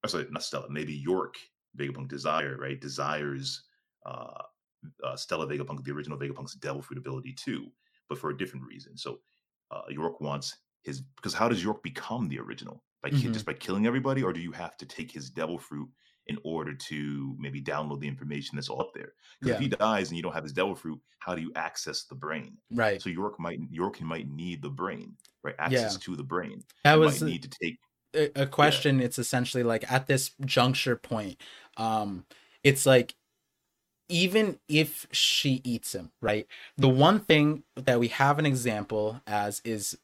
or 0.03 0.09
sorry, 0.09 0.27
not 0.29 0.43
Stella. 0.43 0.67
Maybe 0.69 0.93
York 0.93 1.35
Vegapunk 1.77 2.09
desire, 2.09 2.57
right? 2.59 2.79
Desires 2.79 3.63
uh, 4.05 4.43
uh, 5.03 5.15
Stella 5.15 5.47
Vegapunk, 5.47 5.83
the 5.83 5.91
original 5.91 6.17
Vegapunk's 6.17 6.55
devil 6.55 6.81
fruit 6.81 6.97
ability 6.97 7.33
too, 7.33 7.67
but 8.07 8.17
for 8.17 8.29
a 8.29 8.37
different 8.37 8.65
reason. 8.65 8.97
So 8.97 9.19
uh, 9.71 9.81
York 9.89 10.19
wants 10.21 10.57
his 10.83 11.01
because 11.01 11.33
how 11.33 11.49
does 11.49 11.63
York 11.63 11.83
become 11.83 12.27
the 12.27 12.39
original? 12.39 12.83
By 13.01 13.09
mm-hmm. 13.09 13.31
just 13.31 13.45
by 13.45 13.53
killing 13.53 13.87
everybody, 13.87 14.23
or 14.23 14.33
do 14.33 14.39
you 14.39 14.51
have 14.51 14.75
to 14.77 14.85
take 14.85 15.11
his 15.11 15.29
devil 15.29 15.57
fruit 15.57 15.89
in 16.27 16.37
order 16.43 16.73
to 16.75 17.35
maybe 17.39 17.61
download 17.61 18.01
the 18.01 18.07
information 18.07 18.55
that's 18.55 18.69
all 18.69 18.81
up 18.81 18.93
there? 18.93 19.13
Because 19.39 19.49
yeah. 19.49 19.55
if 19.55 19.61
he 19.61 19.67
dies 19.69 20.09
and 20.09 20.17
you 20.17 20.23
don't 20.23 20.33
have 20.33 20.43
his 20.43 20.53
devil 20.53 20.75
fruit, 20.75 20.99
how 21.19 21.33
do 21.33 21.41
you 21.41 21.51
access 21.55 22.03
the 22.03 22.15
brain? 22.15 22.57
Right. 22.71 23.01
So 23.01 23.09
York 23.09 23.39
might 23.39 23.59
York 23.71 24.01
might 24.01 24.29
need 24.29 24.61
the 24.61 24.69
brain, 24.69 25.13
right? 25.43 25.55
Access 25.59 25.93
yeah. 25.93 25.99
to 26.01 26.15
the 26.15 26.23
brain. 26.23 26.63
That 26.83 26.99
was 26.99 27.21
need 27.21 27.43
to 27.43 27.49
take 27.49 27.79
a, 28.13 28.43
a 28.43 28.45
question. 28.45 28.99
Yeah. 28.99 29.05
It's 29.05 29.19
essentially 29.19 29.63
like 29.63 29.89
at 29.91 30.07
this 30.07 30.31
juncture 30.45 30.95
point, 30.95 31.41
um, 31.77 32.25
it's 32.63 32.85
like 32.85 33.15
even 34.09 34.59
if 34.67 35.07
she 35.11 35.61
eats 35.63 35.93
him, 35.93 36.11
right? 36.21 36.47
The 36.77 36.89
one 36.89 37.19
thing 37.19 37.63
that 37.75 37.99
we 37.99 38.07
have 38.09 38.39
an 38.39 38.45
example 38.45 39.21
as 39.27 39.61
is 39.63 39.97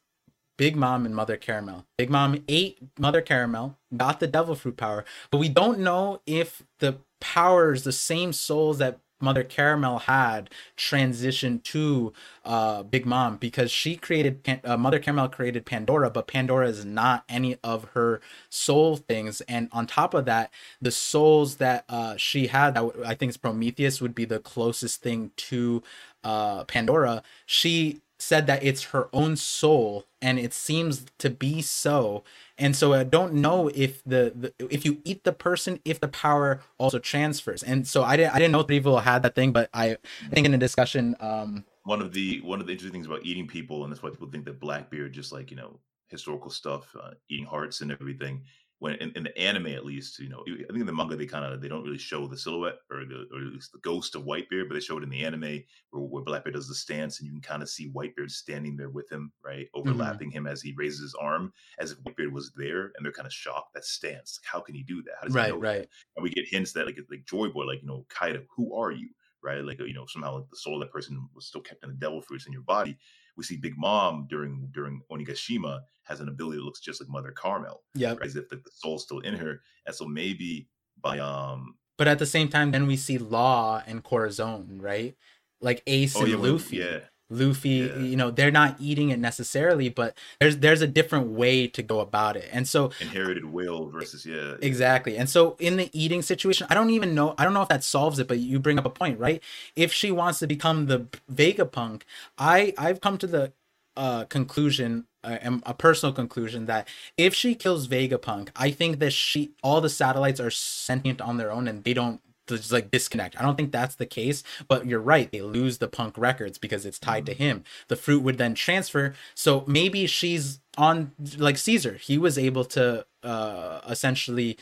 Big 0.57 0.75
Mom 0.75 1.05
and 1.05 1.15
Mother 1.15 1.37
Caramel. 1.37 1.85
Big 1.97 2.09
Mom 2.09 2.43
ate 2.47 2.77
Mother 2.97 3.21
Caramel, 3.21 3.77
got 3.95 4.19
the 4.19 4.27
devil 4.27 4.55
fruit 4.55 4.77
power, 4.77 5.05
but 5.31 5.37
we 5.37 5.49
don't 5.49 5.79
know 5.79 6.21
if 6.25 6.63
the 6.79 6.97
powers, 7.19 7.83
the 7.83 7.91
same 7.91 8.31
souls 8.33 8.77
that 8.77 8.99
Mother 9.21 9.43
Caramel 9.43 9.99
had 9.99 10.49
transitioned 10.77 11.63
to 11.63 12.13
uh, 12.43 12.83
Big 12.83 13.05
Mom 13.05 13.37
because 13.37 13.71
she 13.71 13.95
created 13.95 14.59
uh, 14.63 14.77
Mother 14.77 14.99
Caramel 14.99 15.29
created 15.29 15.65
Pandora, 15.65 16.09
but 16.09 16.27
Pandora 16.27 16.67
is 16.67 16.83
not 16.83 17.23
any 17.29 17.57
of 17.63 17.85
her 17.93 18.19
soul 18.49 18.97
things. 18.97 19.41
And 19.41 19.69
on 19.71 19.87
top 19.87 20.13
of 20.13 20.25
that, 20.25 20.51
the 20.81 20.91
souls 20.91 21.55
that 21.55 21.85
uh, 21.87 22.17
she 22.17 22.47
had, 22.47 22.77
I 22.77 23.15
think 23.15 23.31
is 23.31 23.37
Prometheus, 23.37 24.01
would 24.01 24.15
be 24.15 24.25
the 24.25 24.39
closest 24.39 25.01
thing 25.01 25.31
to 25.37 25.81
uh, 26.23 26.65
Pandora. 26.65 27.23
She 27.45 28.01
said 28.25 28.47
that 28.47 28.63
it's 28.63 28.85
her 28.85 29.07
own 29.13 29.35
soul 29.35 30.05
and 30.21 30.39
it 30.39 30.53
seems 30.53 31.05
to 31.19 31.29
be 31.29 31.61
so. 31.61 32.23
And 32.57 32.75
so 32.75 32.93
i 32.93 33.03
don't 33.03 33.33
know 33.33 33.69
if 33.75 34.03
the, 34.03 34.33
the 34.35 34.53
if 34.73 34.85
you 34.85 35.01
eat 35.03 35.23
the 35.23 35.33
person 35.33 35.79
if 35.85 35.99
the 35.99 36.07
power 36.07 36.61
also 36.77 36.99
transfers. 36.99 37.61
And 37.61 37.87
so 37.87 38.03
i 38.03 38.17
didn't 38.17 38.33
i 38.33 38.39
didn't 38.39 38.51
know 38.51 38.63
people 38.63 38.99
had 38.99 39.23
that 39.23 39.35
thing 39.35 39.51
but 39.51 39.69
i, 39.73 39.91
I 39.91 40.29
think 40.33 40.45
in 40.45 40.53
a 40.53 40.57
discussion 40.57 41.15
um 41.19 41.65
one 41.83 42.01
of 42.01 42.13
the 42.13 42.41
one 42.41 42.59
of 42.59 42.67
the 42.67 42.73
interesting 42.73 42.93
things 42.93 43.05
about 43.05 43.25
eating 43.25 43.47
people 43.47 43.83
and 43.83 43.91
that's 43.91 44.01
why 44.01 44.09
people 44.09 44.29
think 44.29 44.45
that 44.45 44.59
blackbeard 44.59 45.13
just 45.13 45.31
like 45.31 45.51
you 45.51 45.57
know 45.57 45.79
historical 46.07 46.49
stuff 46.49 46.95
uh, 47.01 47.11
eating 47.29 47.45
hearts 47.45 47.81
and 47.81 47.91
everything 47.91 48.43
when 48.85 48.95
in, 48.97 49.11
in, 49.15 49.23
the 49.23 49.35
anime 49.35 49.65
at 49.65 49.83
least, 49.83 50.19
you 50.19 50.29
know, 50.29 50.43
I 50.47 50.67
think 50.67 50.81
in 50.81 50.85
the 50.85 50.93
manga 50.93 51.15
they 51.15 51.25
kind 51.25 51.43
of 51.43 51.59
they 51.59 51.67
don't 51.67 51.83
really 51.83 51.97
show 51.97 52.27
the 52.27 52.37
silhouette 52.37 52.77
or 52.91 53.03
the 53.03 53.25
or 53.33 53.39
at 53.39 53.53
least 53.53 53.71
the 53.71 53.79
ghost 53.79 54.13
of 54.13 54.25
Whitebeard, 54.25 54.67
but 54.67 54.75
they 54.75 54.79
show 54.79 54.99
it 54.99 55.03
in 55.03 55.09
the 55.09 55.25
anime 55.25 55.63
where, 55.89 56.03
where 56.03 56.23
Blackbeard 56.23 56.53
does 56.53 56.67
the 56.67 56.75
stance 56.75 57.19
and 57.19 57.25
you 57.25 57.33
can 57.33 57.41
kind 57.41 57.63
of 57.63 57.69
see 57.69 57.89
Whitebeard 57.89 58.29
standing 58.29 58.77
there 58.77 58.91
with 58.91 59.11
him, 59.11 59.31
right, 59.43 59.65
mm-hmm. 59.65 59.79
overlapping 59.79 60.29
mm-hmm. 60.29 60.37
him 60.37 60.47
as 60.47 60.61
he 60.61 60.75
raises 60.77 61.01
his 61.01 61.15
arm 61.15 61.51
as 61.79 61.93
if 61.93 61.97
Whitebeard 62.03 62.31
was 62.31 62.51
there, 62.55 62.91
and 62.95 63.03
they're 63.03 63.11
kind 63.11 63.25
of 63.25 63.33
shocked 63.33 63.73
that 63.73 63.85
stance. 63.85 64.39
Like, 64.39 64.53
how 64.53 64.59
can 64.59 64.75
he 64.75 64.83
do 64.83 65.01
that? 65.01 65.13
How 65.19 65.25
does 65.25 65.33
right, 65.33 65.45
he 65.47 65.51
know 65.53 65.57
right? 65.57 65.81
That? 65.81 65.89
And 66.15 66.23
we 66.23 66.29
get 66.29 66.47
hints 66.47 66.71
that 66.73 66.85
like 66.85 66.99
like 67.09 67.25
Joy 67.25 67.49
Boy, 67.49 67.65
like 67.65 67.81
you 67.81 67.87
know, 67.87 68.05
Kaido, 68.09 68.43
who 68.55 68.75
are 68.75 68.91
you? 68.91 69.09
Right, 69.41 69.65
like 69.65 69.79
you 69.79 69.93
know, 69.93 70.05
somehow 70.05 70.37
like 70.37 70.49
the 70.51 70.57
soul 70.57 70.75
of 70.75 70.81
that 70.81 70.93
person 70.93 71.27
was 71.33 71.47
still 71.47 71.61
kept 71.61 71.83
in 71.83 71.89
the 71.89 71.95
devil 71.95 72.21
fruits 72.21 72.45
in 72.45 72.53
your 72.53 72.61
body 72.61 72.99
we 73.37 73.43
see 73.43 73.57
Big 73.57 73.77
Mom 73.77 74.27
during 74.29 74.69
during 74.71 75.01
Onigashima 75.11 75.81
has 76.05 76.19
an 76.21 76.29
ability 76.29 76.57
that 76.57 76.63
looks 76.63 76.79
just 76.79 77.01
like 77.01 77.09
Mother 77.09 77.31
Carmel. 77.31 77.83
Yeah, 77.93 78.11
right? 78.11 78.23
as 78.23 78.35
if 78.35 78.49
the, 78.49 78.55
the 78.57 78.71
soul's 78.73 79.03
still 79.03 79.19
in 79.19 79.35
her, 79.35 79.61
and 79.85 79.95
so 79.95 80.05
maybe 80.05 80.67
by 81.01 81.19
um. 81.19 81.75
But 81.97 82.07
at 82.07 82.19
the 82.19 82.25
same 82.25 82.49
time, 82.49 82.71
then 82.71 82.87
we 82.87 82.97
see 82.97 83.17
Law 83.17 83.81
and 83.87 84.03
Corazon, 84.03 84.79
right? 84.81 85.15
Like 85.61 85.81
Ace 85.87 86.15
oh, 86.15 86.21
and 86.21 86.29
yeah, 86.29 86.37
Luffy. 86.37 86.77
yeah. 86.77 86.99
Luffy, 87.29 87.69
Yeah. 87.69 87.97
you 87.97 88.15
know, 88.15 88.29
they're 88.29 88.51
not 88.51 88.75
eating 88.79 89.09
it 89.09 89.17
necessarily, 89.17 89.89
but 89.89 90.15
there's 90.39 90.57
there's 90.57 90.81
a 90.81 90.87
different 90.87 91.29
way 91.29 91.67
to 91.67 91.81
go 91.81 91.99
about 91.99 92.37
it. 92.37 92.47
And 92.51 92.67
so 92.67 92.91
Inherited 93.01 93.45
will 93.45 93.87
versus 93.89 94.25
yeah. 94.25 94.35
yeah. 94.35 94.55
Exactly. 94.61 95.17
And 95.17 95.27
so 95.27 95.55
in 95.59 95.77
the 95.77 95.89
eating 95.91 96.21
situation, 96.21 96.67
I 96.69 96.75
don't 96.75 96.91
even 96.91 97.15
know 97.15 97.33
I 97.37 97.43
don't 97.43 97.53
know 97.53 97.63
if 97.63 97.69
that 97.69 97.83
solves 97.83 98.19
it, 98.19 98.27
but 98.27 98.37
you 98.37 98.59
bring 98.59 98.77
up 98.77 98.85
a 98.85 98.91
point, 98.91 99.19
right? 99.19 99.41
If 99.75 99.91
she 99.91 100.11
wants 100.11 100.37
to 100.39 100.47
become 100.47 100.85
the 100.85 101.07
Vegapunk, 101.31 102.03
I 102.37 102.73
I've 102.77 103.01
come 103.01 103.17
to 103.17 103.27
the 103.27 103.53
uh 103.97 104.25
conclusion 104.25 105.05
and 105.41 105.63
a 105.65 105.73
personal 105.73 106.13
conclusion 106.13 106.65
that 106.65 106.87
if 107.17 107.33
she 107.33 107.55
kills 107.55 107.87
Vegapunk, 107.87 108.49
I 108.55 108.71
think 108.71 108.99
that 108.99 109.11
she 109.13 109.51
all 109.63 109.81
the 109.81 109.89
satellites 109.89 110.39
are 110.39 110.51
sentient 110.51 111.21
on 111.21 111.37
their 111.37 111.51
own 111.51 111.67
and 111.67 111.83
they 111.83 111.93
don't 111.93 112.21
just 112.47 112.71
like 112.71 112.91
disconnect. 112.91 113.39
I 113.39 113.43
don't 113.43 113.55
think 113.55 113.71
that's 113.71 113.95
the 113.95 114.05
case, 114.05 114.43
but 114.67 114.85
you're 114.85 114.99
right. 114.99 115.31
They 115.31 115.41
lose 115.41 115.79
the 115.79 115.87
punk 115.87 116.17
records 116.17 116.57
because 116.57 116.85
it's 116.85 116.99
tied 116.99 117.25
to 117.25 117.33
him. 117.33 117.63
The 117.87 117.95
fruit 117.95 118.21
would 118.21 118.37
then 118.37 118.53
transfer. 118.55 119.15
So 119.33 119.63
maybe 119.67 120.05
she's 120.05 120.59
on 120.77 121.11
like 121.37 121.57
Caesar. 121.57 121.93
He 121.93 122.17
was 122.17 122.37
able 122.37 122.65
to 122.65 123.05
uh 123.23 123.81
essentially 123.89 124.57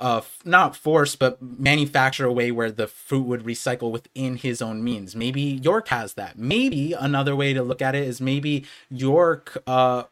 uh 0.00 0.20
not 0.44 0.76
force 0.76 1.16
but 1.16 1.40
manufacture 1.42 2.24
a 2.24 2.32
way 2.32 2.50
where 2.50 2.70
the 2.70 2.86
fruit 2.86 3.26
would 3.26 3.42
recycle 3.44 3.90
within 3.90 4.36
his 4.36 4.62
own 4.62 4.82
means. 4.84 5.16
Maybe 5.16 5.40
york 5.40 5.88
has 5.88 6.14
that. 6.14 6.38
Maybe 6.38 6.92
another 6.92 7.34
way 7.34 7.52
to 7.52 7.62
look 7.62 7.82
at 7.82 7.94
it 7.94 8.06
is 8.06 8.20
maybe 8.20 8.64
york 8.90 9.62
uh 9.66 10.04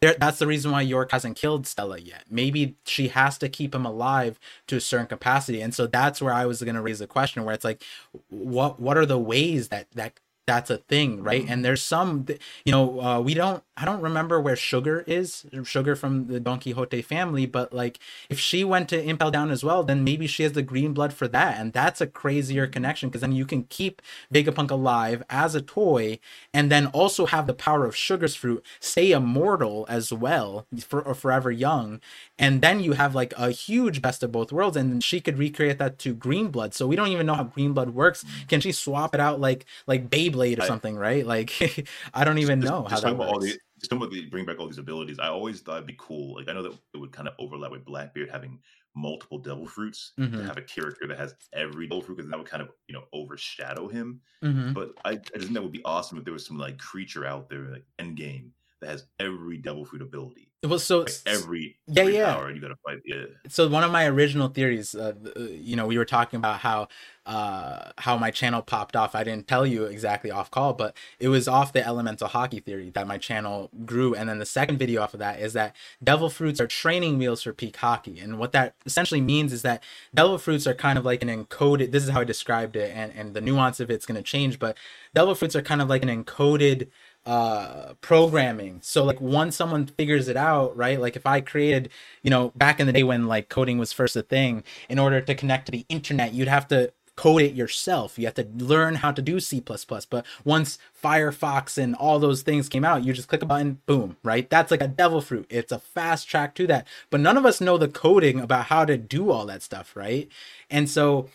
that's 0.00 0.38
the 0.38 0.46
reason 0.46 0.70
why 0.72 0.82
york 0.82 1.12
hasn't 1.12 1.36
killed 1.36 1.66
stella 1.66 1.98
yet. 1.98 2.24
Maybe 2.30 2.76
she 2.84 3.08
has 3.08 3.38
to 3.38 3.48
keep 3.48 3.74
him 3.74 3.86
alive 3.86 4.38
to 4.66 4.76
a 4.76 4.80
certain 4.80 5.06
capacity. 5.06 5.60
And 5.60 5.74
so 5.74 5.86
that's 5.86 6.20
where 6.20 6.34
i 6.34 6.46
was 6.46 6.62
going 6.62 6.74
to 6.74 6.82
raise 6.82 6.98
the 6.98 7.06
question 7.06 7.44
where 7.44 7.54
it's 7.54 7.64
like 7.64 7.82
what 8.28 8.78
what 8.80 8.96
are 8.98 9.06
the 9.06 9.18
ways 9.18 9.68
that 9.68 9.90
that 9.92 10.20
that's 10.46 10.70
a 10.70 10.78
thing 10.78 11.22
right? 11.22 11.44
And 11.48 11.64
there's 11.64 11.82
some 11.82 12.26
you 12.64 12.72
know 12.72 13.00
uh, 13.00 13.20
we 13.20 13.34
don't 13.34 13.62
i 13.76 13.84
don't 13.84 14.00
remember 14.00 14.40
where 14.40 14.56
sugar 14.56 15.04
is 15.06 15.46
sugar 15.64 15.94
from 15.94 16.26
the 16.28 16.40
don 16.40 16.58
quixote 16.58 17.02
family 17.02 17.46
but 17.46 17.72
like 17.72 17.98
if 18.30 18.38
she 18.38 18.64
went 18.64 18.88
to 18.88 19.02
impel 19.02 19.30
down 19.30 19.50
as 19.50 19.62
well 19.62 19.82
then 19.82 20.02
maybe 20.02 20.26
she 20.26 20.42
has 20.42 20.52
the 20.52 20.62
green 20.62 20.92
blood 20.92 21.12
for 21.12 21.28
that 21.28 21.58
and 21.58 21.72
that's 21.72 22.00
a 22.00 22.06
crazier 22.06 22.66
connection 22.66 23.08
because 23.08 23.20
then 23.20 23.32
you 23.32 23.44
can 23.44 23.64
keep 23.64 24.00
vegapunk 24.32 24.70
alive 24.70 25.22
as 25.28 25.54
a 25.54 25.60
toy 25.60 26.18
and 26.54 26.70
then 26.70 26.86
also 26.88 27.26
have 27.26 27.46
the 27.46 27.54
power 27.54 27.84
of 27.84 27.94
sugar's 27.96 28.34
fruit 28.34 28.64
stay 28.80 29.12
immortal 29.12 29.84
as 29.88 30.12
well 30.12 30.66
for 30.80 31.02
or 31.02 31.14
forever 31.14 31.50
young 31.50 32.00
and 32.38 32.60
then 32.60 32.80
you 32.80 32.92
have 32.92 33.14
like 33.14 33.32
a 33.36 33.50
huge 33.50 34.02
best 34.02 34.22
of 34.22 34.32
both 34.32 34.52
worlds 34.52 34.76
and 34.76 35.02
she 35.02 35.20
could 35.20 35.38
recreate 35.38 35.78
that 35.78 35.98
to 36.00 36.14
green 36.14 36.48
blood. 36.48 36.74
So 36.74 36.86
we 36.86 36.96
don't 36.96 37.08
even 37.08 37.26
know 37.26 37.34
how 37.34 37.44
green 37.44 37.72
blood 37.72 37.90
works. 37.90 38.24
Can 38.48 38.60
she 38.60 38.72
swap 38.72 39.14
it 39.14 39.20
out 39.20 39.40
like 39.40 39.64
like 39.86 40.10
beyblade 40.36 40.58
or 40.58 40.62
I- 40.62 40.66
something 40.66 40.96
right 40.96 41.26
like 41.26 41.52
i 42.14 42.24
don't 42.24 42.38
even 42.38 42.60
Just- 42.60 42.70
know 42.70 42.82
how 42.82 42.88
just 42.90 43.02
that 43.02 43.08
talking 43.10 43.16
about 43.16 43.28
all 43.28 43.40
works 43.40 43.52
the 43.54 43.58
just 43.78 43.90
talking 43.90 44.02
about 44.04 44.12
the, 44.14 44.26
bring 44.30 44.46
back 44.46 44.58
all 44.58 44.66
these 44.68 44.78
abilities. 44.78 45.18
I 45.18 45.28
always 45.28 45.60
thought 45.60 45.74
it'd 45.76 45.86
be 45.86 45.96
cool. 45.98 46.36
Like 46.36 46.48
I 46.48 46.54
know 46.54 46.62
that 46.62 46.72
it 46.94 46.96
would 46.96 47.12
kind 47.12 47.28
of 47.28 47.34
overlap 47.38 47.70
with 47.72 47.84
Blackbeard 47.84 48.30
having 48.30 48.58
multiple 48.94 49.36
devil 49.38 49.66
fruits 49.66 50.12
to 50.16 50.22
Mhm. 50.26 50.46
have 50.46 50.56
a 50.56 50.62
character 50.62 51.06
that 51.06 51.18
has 51.18 51.34
every 51.52 51.86
devil 51.86 52.00
fruit 52.00 52.16
because 52.16 52.30
that 52.30 52.38
would 52.38 52.48
kind 52.48 52.62
of 52.62 52.70
you 52.88 52.94
know 52.94 53.04
overshadow 53.12 53.86
him. 53.86 54.22
Mhm. 54.42 54.72
But 54.72 54.92
I, 55.04 55.10
I 55.10 55.14
just 55.16 55.42
think 55.42 55.52
that 55.52 55.62
would 55.62 55.72
be 55.72 55.84
awesome 55.84 56.16
if 56.16 56.24
there 56.24 56.32
was 56.32 56.46
some 56.46 56.56
like 56.56 56.78
creature 56.78 57.26
out 57.26 57.50
there 57.50 57.68
like 57.70 57.84
Endgame 57.98 58.48
that 58.80 58.88
has 58.88 59.04
every 59.20 59.58
devil 59.58 59.84
fruit 59.84 60.00
ability, 60.00 60.45
well 60.62 60.78
so 60.78 61.00
like 61.00 61.12
every 61.26 61.76
Yeah, 61.86 62.02
every 62.02 62.14
yeah. 62.14 62.48
you 62.48 62.60
gotta 62.60 62.76
fight. 62.84 62.98
Yeah, 63.04 63.24
so 63.48 63.68
one 63.68 63.84
of 63.84 63.92
my 63.92 64.06
original 64.06 64.48
theories 64.48 64.94
uh, 64.94 65.12
uh, 65.36 65.40
you 65.40 65.76
know 65.76 65.86
we 65.86 65.98
were 65.98 66.04
talking 66.04 66.38
about 66.38 66.60
how 66.60 66.88
uh 67.26 67.90
how 67.98 68.16
my 68.16 68.30
channel 68.30 68.62
popped 68.62 68.94
off 68.94 69.14
i 69.16 69.24
didn't 69.24 69.48
tell 69.48 69.66
you 69.66 69.84
exactly 69.84 70.30
off 70.30 70.48
call 70.50 70.72
but 70.72 70.96
it 71.18 71.28
was 71.28 71.48
off 71.48 71.72
the 71.72 71.84
elemental 71.84 72.28
haki 72.28 72.62
theory 72.64 72.90
that 72.90 73.06
my 73.06 73.18
channel 73.18 73.68
grew 73.84 74.14
and 74.14 74.28
then 74.28 74.38
the 74.38 74.46
second 74.46 74.78
video 74.78 75.02
off 75.02 75.12
of 75.12 75.18
that 75.18 75.40
is 75.40 75.52
that 75.52 75.74
devil 76.02 76.30
fruits 76.30 76.60
are 76.60 76.68
training 76.68 77.18
wheels 77.18 77.42
for 77.42 77.52
peak 77.52 77.76
haki 77.78 78.22
and 78.22 78.38
what 78.38 78.52
that 78.52 78.74
essentially 78.86 79.20
means 79.20 79.52
is 79.52 79.62
that 79.62 79.82
devil 80.14 80.38
fruits 80.38 80.66
are 80.68 80.74
kind 80.74 80.98
of 80.98 81.04
like 81.04 81.20
an 81.22 81.28
encoded 81.28 81.90
this 81.90 82.04
is 82.04 82.10
how 82.10 82.20
i 82.20 82.24
described 82.24 82.76
it 82.76 82.92
and 82.94 83.12
and 83.16 83.34
the 83.34 83.40
nuance 83.40 83.80
of 83.80 83.90
it's 83.90 84.06
going 84.06 84.16
to 84.16 84.22
change 84.22 84.58
but 84.60 84.76
devil 85.12 85.34
fruits 85.34 85.56
are 85.56 85.62
kind 85.62 85.82
of 85.82 85.88
like 85.88 86.04
an 86.04 86.24
encoded 86.24 86.88
uh 87.26 87.94
programming. 88.00 88.80
So 88.82 89.04
like 89.04 89.20
once 89.20 89.56
someone 89.56 89.86
figures 89.86 90.28
it 90.28 90.36
out 90.36 90.76
right 90.76 91.00
like 91.00 91.16
if 91.16 91.26
i 91.26 91.40
created 91.40 91.90
you 92.22 92.30
know 92.30 92.50
back 92.56 92.80
in 92.80 92.86
the 92.86 92.92
day 92.92 93.02
when 93.02 93.26
like 93.26 93.48
coding 93.48 93.78
was 93.78 93.92
first 93.92 94.16
a 94.16 94.22
thing 94.22 94.62
in 94.88 94.98
order 94.98 95.20
to 95.20 95.34
connect 95.34 95.66
to 95.66 95.72
the 95.72 95.84
internet 95.88 96.32
you'd 96.32 96.48
have 96.48 96.68
to 96.68 96.92
code 97.16 97.42
it 97.42 97.54
yourself. 97.54 98.18
You 98.18 98.26
have 98.26 98.34
to 98.34 98.46
learn 98.58 98.96
how 98.96 99.10
to 99.10 99.22
do 99.22 99.40
c++ 99.40 99.60
but 99.60 100.26
once 100.44 100.78
firefox 101.02 101.78
and 101.78 101.94
all 101.96 102.18
those 102.18 102.42
things 102.42 102.68
came 102.68 102.84
out 102.84 103.04
you 103.04 103.12
just 103.12 103.28
click 103.28 103.42
a 103.42 103.46
button 103.46 103.80
boom 103.86 104.16
right? 104.22 104.48
That's 104.48 104.70
like 104.70 104.82
a 104.82 104.88
devil 104.88 105.20
fruit. 105.20 105.46
It's 105.50 105.72
a 105.72 105.78
fast 105.78 106.28
track 106.28 106.54
to 106.56 106.66
that. 106.68 106.86
But 107.10 107.20
none 107.20 107.36
of 107.36 107.46
us 107.46 107.60
know 107.60 107.78
the 107.78 107.88
coding 107.88 108.40
about 108.40 108.66
how 108.66 108.84
to 108.84 108.96
do 108.96 109.30
all 109.30 109.46
that 109.46 109.62
stuff 109.62 109.96
right? 109.96 110.28
And 110.70 110.88
so 110.88 111.28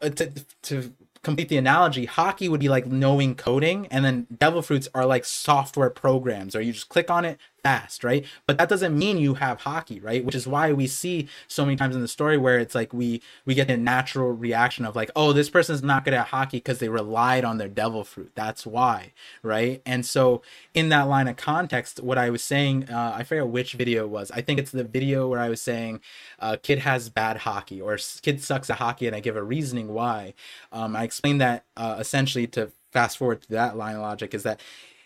to, 0.00 0.32
to 0.62 0.92
complete 1.22 1.48
the 1.48 1.56
analogy, 1.56 2.06
haki 2.06 2.48
would 2.48 2.60
be 2.60 2.68
like 2.68 2.86
knowing 2.86 3.34
coding, 3.34 3.86
and 3.90 4.04
then 4.04 4.26
devil 4.36 4.62
fruits 4.62 4.88
are 4.94 5.06
like 5.06 5.24
software 5.24 5.90
programs, 5.90 6.54
or 6.54 6.60
you 6.60 6.72
just 6.72 6.88
click 6.88 7.10
on 7.10 7.24
it 7.24 7.38
fast, 7.62 8.04
right? 8.04 8.24
But 8.46 8.58
that 8.58 8.68
doesn't 8.68 8.96
mean 8.96 9.18
you 9.18 9.34
have 9.34 9.60
haki, 9.60 10.02
right? 10.02 10.24
Which 10.24 10.34
is 10.34 10.46
why 10.46 10.72
we 10.72 10.86
see 10.86 11.28
so 11.46 11.64
many 11.64 11.76
times 11.76 11.94
in 11.94 12.02
the 12.02 12.08
story 12.08 12.36
where 12.36 12.58
it's 12.58 12.74
like 12.74 12.92
we 12.92 13.22
we 13.44 13.54
get 13.54 13.70
a 13.70 13.76
natural 13.76 14.32
reaction 14.32 14.84
of 14.84 14.96
like, 14.96 15.10
oh, 15.16 15.32
this 15.32 15.50
person's 15.50 15.82
not 15.82 16.04
good 16.04 16.14
at 16.14 16.28
haki 16.28 16.52
because 16.52 16.78
they 16.78 16.88
relied 16.88 17.44
on 17.44 17.58
their 17.58 17.68
devil 17.68 18.04
fruit. 18.04 18.32
That's 18.34 18.66
why, 18.66 19.12
right? 19.42 19.82
And 19.84 20.04
so 20.04 20.42
in 20.74 20.88
that 20.90 21.08
line 21.08 21.28
of 21.28 21.36
context, 21.36 22.00
what 22.02 22.18
I 22.18 22.30
was 22.30 22.42
saying, 22.42 22.88
uh, 22.90 23.14
I 23.16 23.22
forget 23.24 23.48
which 23.48 23.74
video 23.74 24.04
it 24.04 24.10
was. 24.10 24.30
I 24.30 24.40
think 24.40 24.58
it's 24.58 24.70
the 24.70 24.84
video 24.84 25.28
where 25.28 25.40
I 25.40 25.48
was 25.48 25.60
saying, 25.60 26.00
uh, 26.38 26.56
kid 26.62 26.80
has 26.80 27.08
bad 27.08 27.38
haki 27.38 27.82
or 27.82 27.98
kid 28.22 28.42
sucks 28.42 28.70
at 28.70 28.78
haki, 28.78 29.06
and 29.06 29.16
I 29.16 29.20
give 29.20 29.36
a 29.36 29.42
reasoning 29.42 29.88
why. 29.88 30.34
Um, 30.72 30.96
I 30.96 31.04
explained 31.04 31.40
that 31.40 31.64
uh, 31.76 31.96
essentially 31.98 32.46
to 32.48 32.72
fast 32.92 33.18
forward 33.18 33.42
to 33.42 33.48
that 33.50 33.76
line 33.76 33.96
of 33.96 34.02
logic 34.02 34.34
is 34.34 34.42
that 34.44 34.60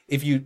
if 0.08 0.22
you 0.22 0.44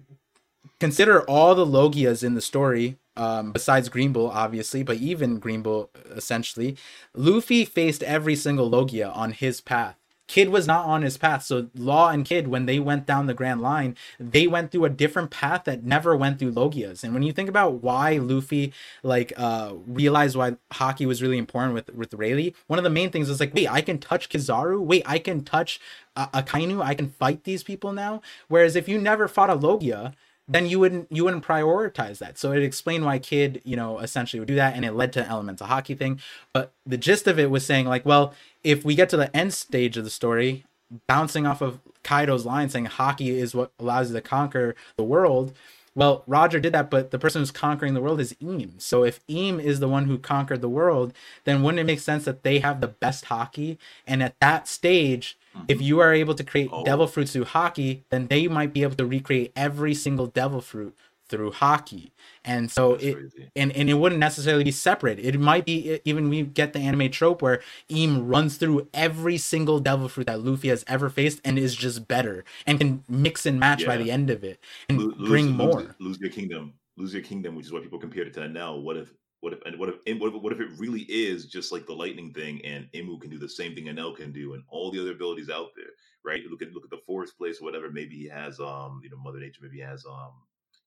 consider 0.80 1.22
all 1.22 1.54
the 1.54 1.66
logias 1.66 2.22
in 2.22 2.34
the 2.34 2.40
story 2.40 2.98
um, 3.16 3.52
besides 3.52 3.88
green 3.88 4.12
bull 4.12 4.28
obviously 4.28 4.82
but 4.82 4.98
even 4.98 5.38
green 5.38 5.62
bull 5.62 5.90
essentially. 6.10 6.76
Luffy 7.14 7.64
faced 7.64 8.02
every 8.02 8.36
single 8.36 8.68
logia 8.68 9.08
on 9.10 9.32
his 9.32 9.60
path. 9.60 9.96
Kid 10.28 10.48
was 10.48 10.66
not 10.66 10.84
on 10.84 11.02
his 11.02 11.16
path 11.16 11.44
so 11.44 11.68
law 11.76 12.10
and 12.10 12.24
kid 12.24 12.48
when 12.48 12.66
they 12.66 12.80
went 12.80 13.06
down 13.06 13.26
the 13.26 13.32
grand 13.32 13.60
line 13.60 13.96
they 14.18 14.48
went 14.48 14.72
through 14.72 14.84
a 14.84 14.90
different 14.90 15.30
path 15.30 15.62
that 15.64 15.84
never 15.84 16.16
went 16.16 16.40
through 16.40 16.52
logias. 16.52 17.04
And 17.04 17.14
when 17.14 17.22
you 17.22 17.32
think 17.32 17.48
about 17.48 17.74
why 17.82 18.18
luffy 18.18 18.72
like 19.02 19.32
uh 19.36 19.74
realized 19.86 20.36
why 20.36 20.56
haki 20.72 21.06
was 21.06 21.22
really 21.22 21.38
important 21.38 21.74
with 21.74 21.94
with 21.94 22.12
Rayleigh, 22.12 22.52
one 22.66 22.78
of 22.78 22.84
the 22.84 22.90
main 22.90 23.10
things 23.10 23.30
is 23.30 23.40
like 23.40 23.54
wait 23.54 23.70
i 23.70 23.80
can 23.80 23.98
touch 23.98 24.28
kizaru? 24.28 24.80
Wait 24.80 25.04
i 25.06 25.18
can 25.18 25.42
touch 25.42 25.80
uh, 26.16 26.28
akainu? 26.28 26.82
I 26.82 26.94
can 26.94 27.08
fight 27.08 27.44
these 27.44 27.62
people 27.62 27.92
now? 27.92 28.20
Whereas 28.48 28.74
if 28.74 28.88
you 28.88 28.98
never 28.98 29.28
fought 29.28 29.50
a 29.50 29.54
logia 29.54 30.12
then 30.48 30.66
you 30.66 30.78
wouldn't 30.78 31.10
you 31.10 31.24
wouldn't 31.24 31.44
prioritize 31.44 32.18
that. 32.18 32.38
So 32.38 32.52
it 32.52 32.62
explained 32.62 33.04
why 33.04 33.18
Kid, 33.18 33.60
you 33.64 33.76
know, 33.76 33.98
essentially 33.98 34.40
would 34.40 34.48
do 34.48 34.54
that, 34.54 34.74
and 34.74 34.84
it 34.84 34.92
led 34.92 35.12
to 35.14 35.24
an 35.24 35.30
elemental 35.30 35.66
haki 35.66 35.98
thing. 35.98 36.20
But 36.52 36.72
the 36.84 36.96
gist 36.96 37.26
of 37.26 37.38
it 37.38 37.50
was 37.50 37.66
saying 37.66 37.86
like, 37.86 38.06
well, 38.06 38.32
if 38.62 38.84
we 38.84 38.94
get 38.94 39.08
to 39.10 39.16
the 39.16 39.34
end 39.36 39.54
stage 39.54 39.96
of 39.96 40.04
the 40.04 40.10
story, 40.10 40.64
bouncing 41.06 41.46
off 41.46 41.60
of 41.60 41.80
Kaido's 42.02 42.46
line 42.46 42.68
saying 42.68 42.86
haki 42.86 43.30
is 43.30 43.54
what 43.54 43.72
allows 43.78 44.10
you 44.10 44.14
to 44.14 44.20
conquer 44.20 44.74
the 44.96 45.04
world. 45.04 45.52
Well, 45.96 46.24
Roger 46.26 46.60
did 46.60 46.74
that, 46.74 46.90
but 46.90 47.10
the 47.10 47.18
person 47.18 47.40
who's 47.40 47.50
conquering 47.50 47.94
the 47.94 48.02
world 48.02 48.20
is 48.20 48.36
Im. 48.38 48.74
So 48.78 49.02
if 49.02 49.20
Im 49.28 49.58
is 49.58 49.80
the 49.80 49.88
one 49.88 50.04
who 50.04 50.18
conquered 50.18 50.60
the 50.60 50.68
world, 50.68 51.14
then 51.44 51.62
wouldn't 51.62 51.80
it 51.80 51.84
make 51.84 52.00
sense 52.00 52.26
that 52.26 52.42
they 52.42 52.58
have 52.58 52.82
the 52.82 52.88
best 52.88 53.24
haki? 53.24 53.78
And 54.06 54.22
at 54.22 54.38
that 54.40 54.68
stage, 54.68 55.38
Mm-hmm. 55.56 55.64
if 55.68 55.80
you 55.82 56.00
are 56.00 56.12
able 56.12 56.34
to 56.34 56.44
create 56.44 56.68
Oh. 56.72 56.84
devil 56.84 57.06
fruits 57.06 57.32
through 57.32 57.46
haki, 57.46 58.02
then 58.10 58.26
they 58.28 58.46
might 58.48 58.72
be 58.72 58.82
able 58.82 58.96
to 58.96 59.06
recreate 59.06 59.52
every 59.56 59.94
single 59.94 60.26
devil 60.26 60.60
fruit 60.60 60.94
through 61.28 61.50
haki. 61.50 62.10
And 62.44 62.70
so 62.70 62.92
That's 62.92 63.02
it 63.04 63.14
crazy. 63.14 63.50
and, 63.56 63.72
and 63.72 63.90
it 63.90 63.94
wouldn't 63.94 64.20
necessarily 64.20 64.62
be 64.62 64.70
separate. 64.70 65.18
It 65.18 65.40
might 65.40 65.64
be 65.64 65.98
even 66.04 66.28
we 66.28 66.42
get 66.42 66.72
the 66.72 66.78
anime 66.78 67.10
trope 67.10 67.42
where 67.42 67.60
Im 67.88 68.28
runs 68.28 68.58
through 68.58 68.86
every 68.94 69.36
single 69.36 69.80
devil 69.80 70.08
fruit 70.08 70.28
that 70.28 70.40
Luffy 70.44 70.68
has 70.68 70.84
ever 70.86 71.10
faced 71.10 71.40
and 71.44 71.58
is 71.58 71.74
just 71.74 72.06
better 72.06 72.44
and 72.64 72.78
can 72.78 73.02
mix 73.08 73.44
and 73.44 73.58
match 73.58 73.84
by 73.84 73.96
the 73.96 74.10
end 74.12 74.30
of 74.30 74.44
it 74.44 74.60
and 74.88 74.98
Lo- 75.00 75.14
lose, 75.16 75.28
bring 75.28 75.46
lose- 75.46 75.56
more. 75.56 75.96
Lose, 75.98 76.20
your 76.20 76.30
kingdom. 76.30 76.74
Lose 76.96 77.12
your 77.12 77.22
kingdom, 77.24 77.56
which 77.56 77.66
is 77.66 77.72
what 77.72 77.82
people 77.82 77.98
compared 77.98 78.28
it 78.28 78.34
to 78.34 78.46
now. 78.48 78.76
What 78.76 78.96
if? 78.96 79.12
What 79.40 79.52
if? 79.52 79.58
And 79.66 79.78
what 79.78 79.88
if? 79.88 79.96
What 80.18 80.34
if? 80.34 80.42
What 80.42 80.52
if 80.52 80.60
it 80.60 80.70
really 80.78 81.02
is 81.02 81.46
just 81.46 81.70
like 81.72 81.86
the 81.86 81.92
lightning 81.92 82.32
thing, 82.32 82.64
and 82.64 82.88
Imu 82.94 83.20
can 83.20 83.30
do 83.30 83.38
the 83.38 83.48
same 83.48 83.74
thing 83.74 83.84
Enel 83.86 84.16
can 84.16 84.32
do, 84.32 84.54
and 84.54 84.62
all 84.68 84.90
the 84.90 85.00
other 85.00 85.12
abilities 85.12 85.50
out 85.50 85.68
there, 85.76 85.90
right? 86.24 86.42
Look 86.50 86.62
at 86.62 86.72
look 86.72 86.84
at 86.84 86.90
the 86.90 87.02
forest 87.06 87.36
place, 87.36 87.60
or 87.60 87.64
whatever. 87.64 87.90
Maybe 87.90 88.16
he 88.16 88.28
has, 88.28 88.58
um, 88.60 89.00
you 89.04 89.10
know, 89.10 89.18
Mother 89.18 89.38
Nature. 89.38 89.60
Maybe 89.62 89.76
he 89.76 89.82
has, 89.82 90.04
um, 90.06 90.32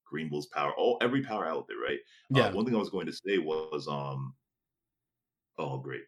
Green 0.06 0.30
Bull's 0.30 0.48
power. 0.48 0.74
All 0.78 0.98
every 1.02 1.22
power 1.22 1.46
out 1.48 1.68
there, 1.68 1.78
right? 1.78 2.00
Yeah. 2.32 2.48
Uh, 2.48 2.54
one 2.54 2.66
thing 2.66 2.76
I 2.76 2.80
was 2.80 2.90
going 2.90 3.06
to 3.06 3.14
say 3.14 3.38
was, 3.38 3.88
um, 3.88 4.34
oh 5.58 5.78
great. 5.78 6.04